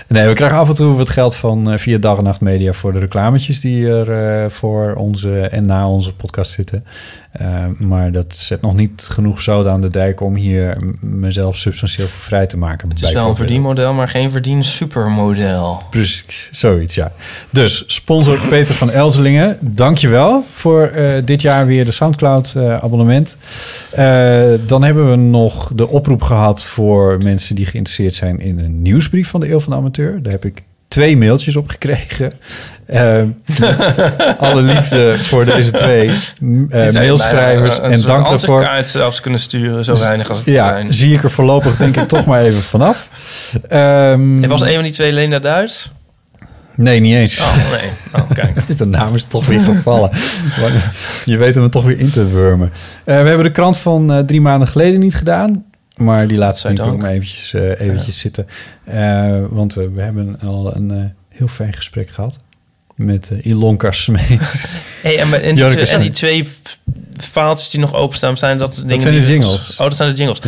Nee, 0.08 0.26
we 0.26 0.32
krijgen 0.32 0.58
af 0.58 0.68
en 0.68 0.74
toe 0.74 0.96
wat 0.96 1.10
geld 1.10 1.36
van 1.36 1.70
eh, 1.70 1.78
via 1.78 1.98
Dag 1.98 2.18
en 2.18 2.24
Nacht 2.24 2.40
Media 2.40 2.72
voor 2.72 2.92
de 2.92 2.98
reclametjes 2.98 3.60
die 3.60 3.88
er 3.88 4.42
eh, 4.42 4.50
voor 4.50 4.94
onze 4.94 5.40
en 5.40 5.66
na 5.66 5.88
onze 5.88 6.14
podcast 6.14 6.50
zitten. 6.50 6.84
Eh, 7.30 7.64
maar 7.78 8.12
dat 8.12 8.36
zet 8.36 8.60
nog 8.60 8.74
niet 8.74 9.02
genoeg 9.10 9.40
zoden 9.40 9.72
aan 9.72 9.80
de 9.80 9.90
dijk 9.90 10.20
om 10.20 10.34
hier 10.34 10.76
mezelf 11.00 11.56
substantieel 11.56 12.08
voor 12.08 12.20
vrij 12.20 12.46
te 12.46 12.58
maken. 12.58 12.88
Het 12.88 13.02
is 13.02 13.12
wel 13.12 13.28
een 13.28 13.36
verdienmodel, 13.36 13.92
maar 13.92 14.08
geen 14.08 14.30
verdien 14.30 14.64
supermodel. 14.64 15.82
Precies, 15.90 16.48
zoiets, 16.52 16.94
ja. 16.94 17.12
Dus 17.50 17.84
sponsor 17.86 18.38
Peter 18.48 18.74
van 18.74 18.90
Elzelingen, 18.90 19.56
dankjewel 19.60 20.44
voor 20.50 20.86
eh, 20.86 21.22
dit 21.24 21.42
jaar 21.42 21.66
weer 21.66 21.84
de 21.84 21.92
Soundcloud-abonnement. 21.92 23.36
dan 24.66 24.82
hebben 24.82 25.10
we 25.10 25.16
nog 25.16 25.72
de 25.74 25.88
oproep 25.88 26.22
gehad 26.22 26.64
voor 26.64 27.18
mensen 27.22 27.54
die 27.54 27.66
geïnteresseerd 27.66 28.14
zijn 28.14 28.40
in 28.40 28.58
een 28.58 28.82
nieuwsbrief 28.82 29.28
van 29.28 29.40
de 29.40 29.50
Eeuw 29.50 29.60
van 29.60 29.72
de 29.72 29.78
Amateur. 29.78 30.22
Daar 30.22 30.32
heb 30.32 30.44
ik 30.44 30.62
twee 30.90 31.16
mailtjes 31.16 31.56
op 31.56 31.68
gekregen. 31.68 32.32
Met 32.90 33.94
alle 34.38 34.62
liefde 34.62 35.18
voor 35.18 35.44
deze 35.44 35.70
twee 35.70 36.06
je 36.38 36.90
mailschrijvers. 36.92 37.76
een 37.76 37.82
En 37.82 37.90
dank 37.90 38.06
daarvoor. 38.06 38.26
ansichtkaart 38.26 38.86
zelfs 38.86 39.20
kunnen 39.20 39.40
sturen, 39.40 39.84
zo 39.84 39.98
weinig 39.98 40.28
als 40.28 40.38
het 40.38 40.46
ja, 40.46 40.72
zijn. 40.72 40.92
zie 40.94 41.14
ik 41.14 41.22
er 41.22 41.30
voorlopig 41.30 41.76
denk 41.76 41.96
ik 41.96 42.08
toch 42.08 42.24
maar 42.26 42.42
even 42.42 42.60
vanaf. 42.60 43.08
En 43.68 44.48
was 44.48 44.62
een 44.62 44.74
van 44.74 44.82
die 44.82 44.92
twee 44.92 45.12
Lena 45.12 45.38
Duits? 45.38 45.90
Nee, 46.74 47.00
niet 47.00 47.14
eens. 47.14 47.40
Oh, 47.40 47.56
nee. 47.70 47.90
Oh, 48.22 48.30
kijk. 48.30 48.66
De 48.78 48.84
naam 48.84 49.14
is 49.14 49.24
toch 49.24 49.46
weer 49.46 49.60
gevallen. 49.60 50.10
Je 51.24 51.36
weet 51.36 51.54
hem 51.54 51.70
toch 51.70 51.84
weer 51.84 51.98
in 51.98 52.10
te 52.10 52.28
wurmen. 52.28 52.72
Eh, 53.04 53.22
we 53.22 53.28
hebben 53.28 53.42
de 53.46 53.50
krant 53.50 53.78
van 53.78 54.12
eh, 54.12 54.18
drie 54.18 54.40
maanden 54.40 54.68
geleden 54.68 55.00
niet 55.00 55.14
gedaan. 55.14 55.64
Maar 55.96 56.26
die 56.26 56.38
we 56.38 56.44
Godzijdank. 56.44 56.92
ook 56.92 56.98
maar 56.98 57.10
eventjes, 57.10 57.52
eventjes 57.52 58.18
zitten. 58.18 58.46
Want 59.50 59.74
we, 59.74 59.90
we 59.90 60.02
hebben 60.02 60.38
al 60.44 60.76
een 60.76 61.14
heel 61.28 61.48
fijn 61.48 61.72
gesprek 61.72 62.10
gehad. 62.10 62.38
Met 63.00 63.30
eh, 63.30 63.46
Ilonka. 63.46 63.90
Hey, 65.02 65.18
en, 65.18 65.42
en, 65.42 65.54
die 65.54 65.66
twee, 65.66 65.86
en 65.86 66.00
die 66.00 66.10
twee 66.10 66.48
faaltjes 67.16 67.70
die 67.70 67.80
nog 67.80 67.94
openstaan, 67.94 68.36
zijn 68.36 68.58
dat 68.58 68.74
de 68.74 68.84
dingen 68.84 69.00
zijn 69.00 69.14
de 69.14 69.26
jingles. 69.26 69.70
Oh, 69.70 69.78
dat 69.78 69.96
zijn 69.96 70.10
de 70.10 70.16
jingles. 70.16 70.40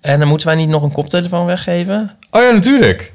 En 0.00 0.18
dan 0.18 0.28
moeten 0.28 0.46
wij 0.46 0.56
niet 0.56 0.68
nog 0.68 0.82
een 0.82 0.92
koptelefoon 0.92 1.46
weggeven? 1.46 2.16
Oh 2.30 2.42
ja, 2.42 2.50
natuurlijk. 2.50 3.12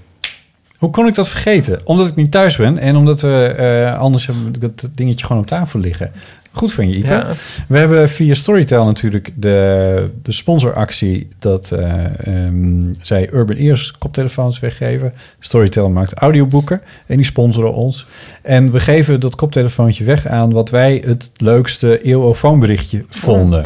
Hoe 0.78 0.90
kon 0.90 1.08
ik 1.08 1.16
dat 1.16 1.28
vergeten? 1.28 1.82
Omdat 1.84 2.08
ik 2.08 2.16
niet 2.16 2.32
thuis 2.32 2.56
ben 2.56 2.78
en 2.78 2.96
omdat 2.96 3.22
we 3.22 3.54
eh, 3.58 4.00
anders 4.00 4.26
hebben 4.26 4.54
dat 4.60 4.90
dingetje 4.94 5.26
gewoon 5.26 5.42
op 5.42 5.48
tafel 5.48 5.80
liggen. 5.80 6.12
Goed 6.52 6.74
van 6.74 6.90
je, 6.90 6.98
Ipe. 6.98 7.08
Ja. 7.08 7.28
We 7.68 7.78
hebben 7.78 8.10
via 8.10 8.34
Storytel 8.34 8.86
natuurlijk 8.86 9.32
de, 9.36 10.10
de 10.24 10.32
sponsoractie 10.32 11.28
dat 11.40 11.72
eh, 11.72 12.28
ehm, 12.28 12.94
zij 13.02 13.30
Urban 13.32 13.56
Ears 13.56 13.92
koptelefoons 13.92 14.60
weggeven. 14.60 15.14
Storytel 15.40 15.90
maakt 15.90 16.14
audioboeken 16.14 16.82
en 17.06 17.16
die 17.16 17.26
sponsoren 17.26 17.74
ons. 17.74 18.08
En 18.42 18.72
we 18.72 18.80
geven 18.80 19.20
dat 19.20 19.36
koptelefoontje 19.36 20.04
weg 20.04 20.28
aan 20.28 20.52
wat 20.52 20.70
wij 20.70 21.04
het 21.06 21.32
leukste 21.38 22.02
eeuwofoonberichtje 22.02 23.06
vonden. 23.10 23.64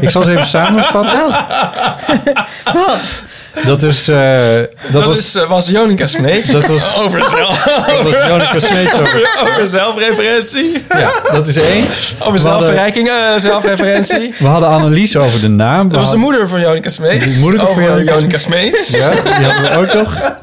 Ik 0.00 0.10
zal 0.10 0.22
eens 0.22 0.30
even 0.30 0.46
samenvatten. 0.60 1.20
Wat? 2.86 3.22
Dat 3.66 3.82
is... 3.82 4.08
eh, 4.08 4.16
dat, 4.54 4.68
Dat, 4.92 5.04
was, 5.04 5.18
is, 5.18 5.34
eh, 5.34 5.48
was 5.48 5.68
Jonica 5.68 6.06
Smeets. 6.06 6.48
Dat 6.50 6.66
was- 6.66 6.96
over 7.02 7.22
zelf. 7.28 7.62
Dat 7.64 8.02
was 8.02 8.26
Jonica 8.26 8.58
Smeets 8.68 8.94
over- 8.94 9.28
over 9.48 9.66
zelfreferentie. 9.66 10.84
Ja, 10.88 11.10
dat 11.32 11.46
is 11.46 11.56
één. 11.56 11.84
Over 12.18 12.38
zelfverrijking, 12.38 13.08
eh, 13.08 13.14
zelfreferentie. 13.36 14.34
We 14.38 14.46
hadden 14.46 14.68
Annelies 14.68 15.16
over 15.16 15.40
de 15.40 15.48
naam. 15.48 15.82
We 15.84 15.88
Dat 15.90 16.00
was 16.00 16.10
de 16.10 16.16
moeder 16.16 16.48
van 16.48 16.60
Jonica 16.60 16.88
Smeets. 16.88 17.34
De 17.34 17.40
moeder 17.40 17.60
van 17.60 18.04
Jonica 18.04 18.38
Smeets. 18.38 18.88
Ja, 18.90 19.10
die 19.10 19.32
hadden 19.46 19.62
we 19.62 19.76
ook 19.76 19.94
nog. 19.94 20.38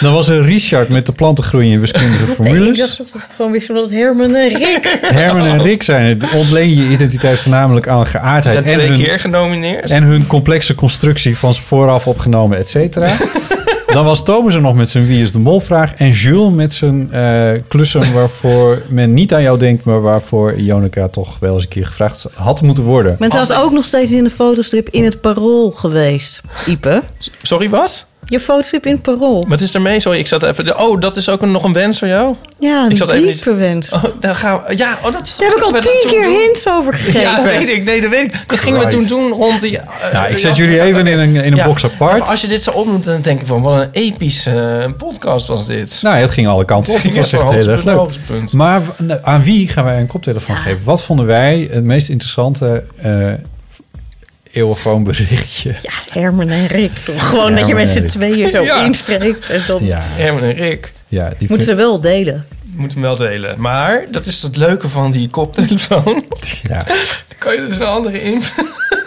Dan 0.00 0.12
was 0.12 0.28
er 0.28 0.42
Richard 0.42 0.92
met 0.92 1.06
de 1.06 1.12
plantengroei 1.12 1.72
in 1.72 1.80
wiskundige 1.80 2.18
Nee, 2.24 2.28
ik 2.28 2.34
formules. 2.34 2.78
dacht 2.78 2.96
dat 2.98 3.06
het 3.12 3.30
gewoon 3.36 3.52
wist 3.52 3.68
omdat 3.68 3.84
het 3.84 3.92
Herman 3.92 4.34
en 4.34 4.48
Rick. 4.48 4.98
Herman 5.20 5.46
en 5.46 5.62
Rick 5.62 5.82
zijn 5.82 6.04
het. 6.06 6.32
Ontleen 6.34 6.74
je 6.74 6.88
identiteit 6.88 7.38
voornamelijk 7.38 7.88
aan 7.88 8.04
Ze 8.04 8.10
geaardheid. 8.10 8.54
zijn 8.54 8.66
en 8.68 8.72
twee 8.86 8.88
hun, 8.88 9.06
keer 9.06 9.18
genomineerd. 9.20 9.90
En 9.90 10.02
hun 10.02 10.26
complexe 10.26 10.74
constructie 10.74 11.38
van 11.38 11.54
vooraf 11.54 12.06
opgenomen, 12.06 12.58
et 12.58 12.68
cetera. 12.68 13.16
Dan 13.92 14.04
was 14.04 14.24
Thomas 14.24 14.54
er 14.54 14.60
nog 14.60 14.74
met 14.74 14.90
zijn 14.90 15.06
Wie 15.06 15.22
is 15.22 15.32
de 15.32 15.38
Mol-vraag. 15.38 15.94
En 15.94 16.10
Jules 16.10 16.54
met 16.54 16.74
zijn 16.74 17.12
eh, 17.12 17.50
klussen 17.68 18.12
waarvoor 18.12 18.82
men 18.88 19.14
niet 19.14 19.34
aan 19.34 19.42
jou 19.42 19.58
denkt... 19.58 19.84
maar 19.84 20.00
waarvoor 20.00 20.60
Jonica 20.60 21.08
toch 21.08 21.38
wel 21.38 21.54
eens 21.54 21.62
een 21.62 21.68
keer 21.68 21.86
gevraagd 21.86 22.26
had 22.34 22.62
moeten 22.62 22.84
worden. 22.84 23.16
Men 23.18 23.30
was 23.30 23.52
ook 23.52 23.72
nog 23.72 23.84
steeds 23.84 24.10
in 24.10 24.24
de 24.24 24.30
fotostrip 24.30 24.88
in 24.88 25.04
het 25.04 25.20
parool 25.20 25.70
geweest, 25.70 26.40
Ipe. 26.66 27.02
Sorry, 27.42 27.70
wat? 27.70 28.06
Je 28.26 28.40
fotostrip 28.40 28.86
in 28.86 29.00
parool. 29.00 29.44
Wat 29.48 29.60
is 29.60 29.74
er 29.74 29.80
mee? 29.80 30.00
Sorry, 30.00 30.18
ik 30.18 30.26
zat 30.26 30.42
even... 30.42 30.78
Oh, 30.80 31.00
dat 31.00 31.16
is 31.16 31.28
ook 31.28 31.42
een, 31.42 31.50
nog 31.50 31.64
een 31.64 31.72
wens 31.72 31.98
voor 31.98 32.08
jou? 32.08 32.34
Ja, 32.58 32.84
een 32.84 32.90
Ik 32.90 32.96
zat 32.96 33.10
even 33.10 33.24
niet- 33.24 33.34
diepe 33.44 33.54
wens. 33.54 33.88
Oh, 33.90 34.04
daar 34.20 34.34
gaan 34.34 34.62
we... 34.66 34.76
Ja, 34.76 34.98
oh, 35.04 35.12
dat... 35.12 35.34
Daar 35.38 35.48
heb 35.48 35.56
ik 35.58 35.64
al 35.64 35.80
tien 35.80 36.04
keer 36.06 36.22
doen. 36.24 36.32
hints 36.36 36.68
over 36.68 36.94
gegeven. 36.94 37.20
Ja, 37.20 37.42
weet 37.42 37.68
ik. 37.68 37.84
Nee, 37.84 38.00
dat 38.00 38.10
weet 38.10 38.22
ik. 38.22 38.44
Dat 38.46 38.58
gingen 38.58 38.80
we 38.80 38.86
toen 38.86 39.06
doen 39.06 39.30
rond 39.30 39.60
die... 39.60 39.78
eh, 39.78 40.12
Ja, 40.12 40.26
ik 40.26 40.38
zet 40.38 40.56
jullie 40.56 40.80
even 40.80 41.06
in 41.06 41.18
een, 41.18 41.34
in 41.36 41.52
een 41.52 41.54
Ja. 41.56 41.64
box 41.64 41.84
apart. 41.84 42.18
Maar 42.18 42.28
als 42.28 42.40
je 42.40 42.46
dit 42.46 42.62
zo 42.62 42.70
opnoemt, 42.70 43.04
dan 43.04 43.20
denk 43.20 43.40
ik 43.40 43.46
van... 43.46 43.62
Wat 43.62 43.80
een 43.82 43.88
epische 43.92 44.80
eh, 44.84 44.90
podcast 44.96 45.46
was 45.46 45.66
dit. 45.66 45.98
Nou, 46.02 46.16
het 46.16 46.30
ging 46.30 46.46
alle 46.48 46.64
kanten 46.64 46.92
op. 46.92 47.02
Het 47.02 47.14
was 47.16 47.32
echt 47.32 47.50
heel 47.50 47.68
erg 47.68 47.84
leuk. 47.84 48.52
Maar 48.52 48.82
aan 49.22 49.42
wie 49.42 49.68
gaan 49.68 49.84
wij 49.84 50.00
een 50.00 50.06
koptelefoon 50.06 50.56
geven? 50.56 50.80
Wat 50.84 51.02
vonden 51.02 51.26
wij 51.26 51.68
het 51.72 51.84
meest 51.84 52.08
interessante 52.08 52.84
eh 54.52 54.60
eeuwenfoonberichtje? 54.60 55.74
Ja, 55.82 55.92
Herman 56.20 56.48
en 56.48 56.66
Rick. 56.66 56.92
Toch? 57.04 57.28
Gewoon 57.28 57.54
dat 57.54 57.66
je 57.66 57.74
met 57.74 57.88
z'n 57.88 58.06
tweeën 58.06 58.50
zo 58.50 58.62
Ja. 58.62 58.84
inspreekt. 58.84 59.50
En 59.50 59.62
dan 59.66 59.84
Ja, 59.84 59.98
Herman 60.02 60.42
en 60.42 60.52
Rick. 60.54 60.92
ja 61.08 61.32
die 61.38 61.48
moeten 61.48 61.66
ze 61.66 61.74
wel 61.74 62.00
delen. 62.00 62.46
Moeten 62.74 62.98
hem 62.98 63.06
wel 63.06 63.16
delen. 63.16 63.60
Maar 63.60 64.04
dat 64.10 64.26
is 64.26 64.42
het 64.42 64.56
leuke 64.56 64.88
van 64.88 65.10
die 65.10 65.28
koptelefoon. 65.30 66.24
Ja. 66.62 66.84
Dan 67.28 67.38
kan 67.38 67.54
je 67.54 67.66
dus 67.66 67.76
een 67.76 67.82
andere 67.82 68.22
in. 68.22 68.42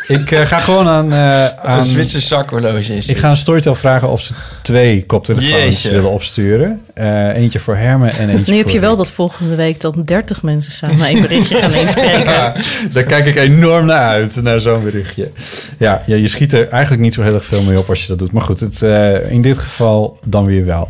Ik 0.07 0.31
eh, 0.31 0.45
ga 0.45 0.59
gewoon 0.59 0.87
aan... 0.87 1.13
eh, 1.13 1.45
aan 1.45 1.77
Een 1.79 1.85
Zwitser 1.85 2.21
zakhorloge 2.21 2.77
is 2.95 3.07
ik 3.07 3.13
dit. 3.13 3.17
ga 3.23 3.29
een 3.29 3.37
Storytel 3.37 3.75
vragen 3.75 4.09
of 4.09 4.21
ze 4.21 4.33
twee 4.61 5.05
koptelefoons 5.05 5.51
Jeetje. 5.51 5.91
willen 5.91 6.11
opsturen. 6.11 6.81
Eh, 6.93 7.27
eentje 7.35 7.59
voor 7.59 7.75
Hermen 7.75 8.11
en 8.11 8.29
eentje 8.29 8.51
Nu 8.51 8.57
heb 8.57 8.69
je 8.69 8.79
wel 8.79 8.89
Rick. 8.89 8.97
dat 8.97 9.11
volgende 9.11 9.55
week 9.55 9.81
dan 9.81 10.01
30 10.05 10.43
mensen 10.43 10.71
samen 10.71 11.09
een 11.09 11.21
berichtje 11.21 11.55
gaan 11.55 11.73
inspreken. 11.73 12.23
Ja, 12.23 12.55
daar 12.93 13.03
kijk 13.03 13.25
ik 13.25 13.35
enorm 13.35 13.85
naar 13.85 14.07
uit, 14.07 14.41
naar 14.43 14.59
zo'n 14.59 14.83
berichtje. 14.83 15.31
Ja, 15.77 16.01
ja, 16.05 16.15
je 16.15 16.27
schiet 16.27 16.53
er 16.53 16.69
eigenlijk 16.69 17.01
niet 17.01 17.13
zo 17.13 17.21
heel 17.21 17.33
erg 17.33 17.45
veel 17.45 17.63
mee 17.63 17.77
op 17.77 17.89
als 17.89 18.01
je 18.01 18.07
dat 18.07 18.19
doet. 18.19 18.31
Maar 18.31 18.41
goed, 18.43 18.59
het, 18.59 18.81
eh, 18.81 19.31
in 19.31 19.41
dit 19.41 19.57
geval 19.57 20.19
dan 20.25 20.45
weer 20.45 20.65
wel. 20.65 20.89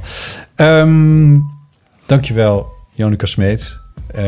Ehm 0.55 1.37
dankjewel, 2.05 2.67
Jonica 2.93 3.25
Smeets, 3.25 3.79
eh, 4.13 4.23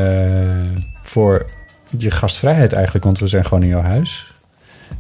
voor 1.01 1.45
je 1.97 2.11
gastvrijheid 2.11 2.73
eigenlijk. 2.73 3.05
Want 3.05 3.19
we 3.19 3.27
zijn 3.27 3.45
gewoon 3.45 3.64
in 3.64 3.69
jouw 3.69 3.81
huis. 3.81 4.31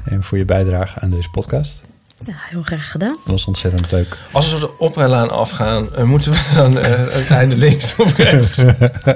En 0.07 0.23
voor 0.23 0.37
je 0.37 0.45
bijdrage 0.45 0.99
aan 0.99 1.09
deze 1.09 1.29
podcast. 1.29 1.86
Ja, 2.25 2.33
heel 2.49 2.61
graag 2.61 2.91
gedaan. 2.91 3.11
Dat 3.23 3.31
was 3.33 3.45
ontzettend 3.45 3.91
leuk. 3.91 4.17
Als 4.31 4.51
we 4.51 4.57
zo 4.59 4.65
de 4.67 4.77
oprijlaan 4.79 5.29
afgaan, 5.31 5.95
eh, 5.95 6.03
moeten 6.03 6.31
we 6.31 6.37
dan 6.55 6.77
eh, 6.79 6.93
het 7.09 7.29
einde 7.29 7.57
links 7.57 7.93
of 7.97 8.17
rechts? 8.17 8.55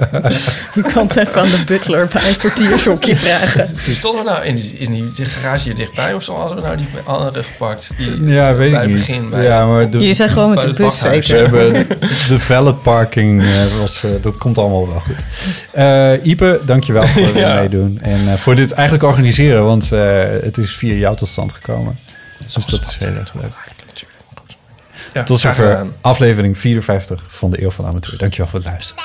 Je 0.74 0.82
kan 0.94 1.06
het 1.06 1.16
even 1.16 1.40
aan 1.40 1.48
de 1.48 1.62
butler 1.66 2.08
bij 2.12 2.28
een 2.28 2.36
portiershokje 2.36 3.16
vragen. 3.16 3.68
Stonden 3.94 4.24
we 4.24 4.30
nou 4.30 4.44
in 4.44 4.54
die, 4.54 4.76
in 4.78 4.90
die 5.14 5.24
garage 5.24 5.64
hier 5.64 5.74
dichtbij 5.74 6.14
of 6.14 6.22
zo 6.22 6.34
hadden 6.36 6.56
we 6.56 6.62
nou 6.62 6.76
die 6.76 6.86
andere 7.04 7.42
gepakt? 7.42 7.90
Die 7.96 8.24
Ja, 8.24 8.54
weet 8.54 8.70
bij 8.70 8.86
ik 8.86 8.98
het 9.06 9.20
niet. 9.20 9.30
bij 9.30 9.42
ja, 9.42 9.66
maar 9.66 9.90
de, 9.90 9.98
Je 10.06 10.14
zei 10.14 10.28
gewoon 10.28 10.50
met 10.54 10.60
de 10.60 10.66
bus 10.72 10.76
bakhuis. 11.00 11.26
We 11.28 11.36
hebben 11.36 11.86
de 12.28 12.38
valet 12.38 12.82
parking, 12.82 13.42
eh, 13.42 13.48
was, 13.80 14.02
eh, 14.04 14.10
dat 14.20 14.38
komt 14.38 14.58
allemaal 14.58 14.88
wel 14.88 15.00
goed. 15.00 15.24
Eh 15.70 16.12
Ipe, 16.26 16.60
dankjewel 16.66 17.06
voor 17.06 17.22
het 17.26 17.34
Ja. 17.34 17.54
meedoen. 17.54 17.98
En 18.02 18.28
eh, 18.28 18.34
voor 18.38 18.54
dit 18.56 18.72
eigenlijk 18.72 19.04
organiseren, 19.08 19.64
want 19.64 19.92
eh, 19.92 20.20
het 20.42 20.58
is 20.58 20.74
via 20.74 20.94
jou 20.94 21.16
tot 21.16 21.28
stand 21.28 21.52
gekomen. 21.52 21.98
Dus 22.42 22.66
dat 22.66 22.86
is 22.86 22.96
heel 22.96 23.14
erg 23.14 23.34
leuk. 23.34 23.52
Ja, 25.12 25.22
tot 25.22 25.40
zover 25.40 25.86
aflevering 26.00 26.58
54 26.58 27.24
van 27.28 27.50
de 27.50 27.62
Eeuw 27.62 27.70
van 27.70 27.86
Amateur. 27.86 28.18
Dankjewel 28.18 28.50
voor 28.50 28.58
het 28.58 28.68
luisteren. 28.68 29.02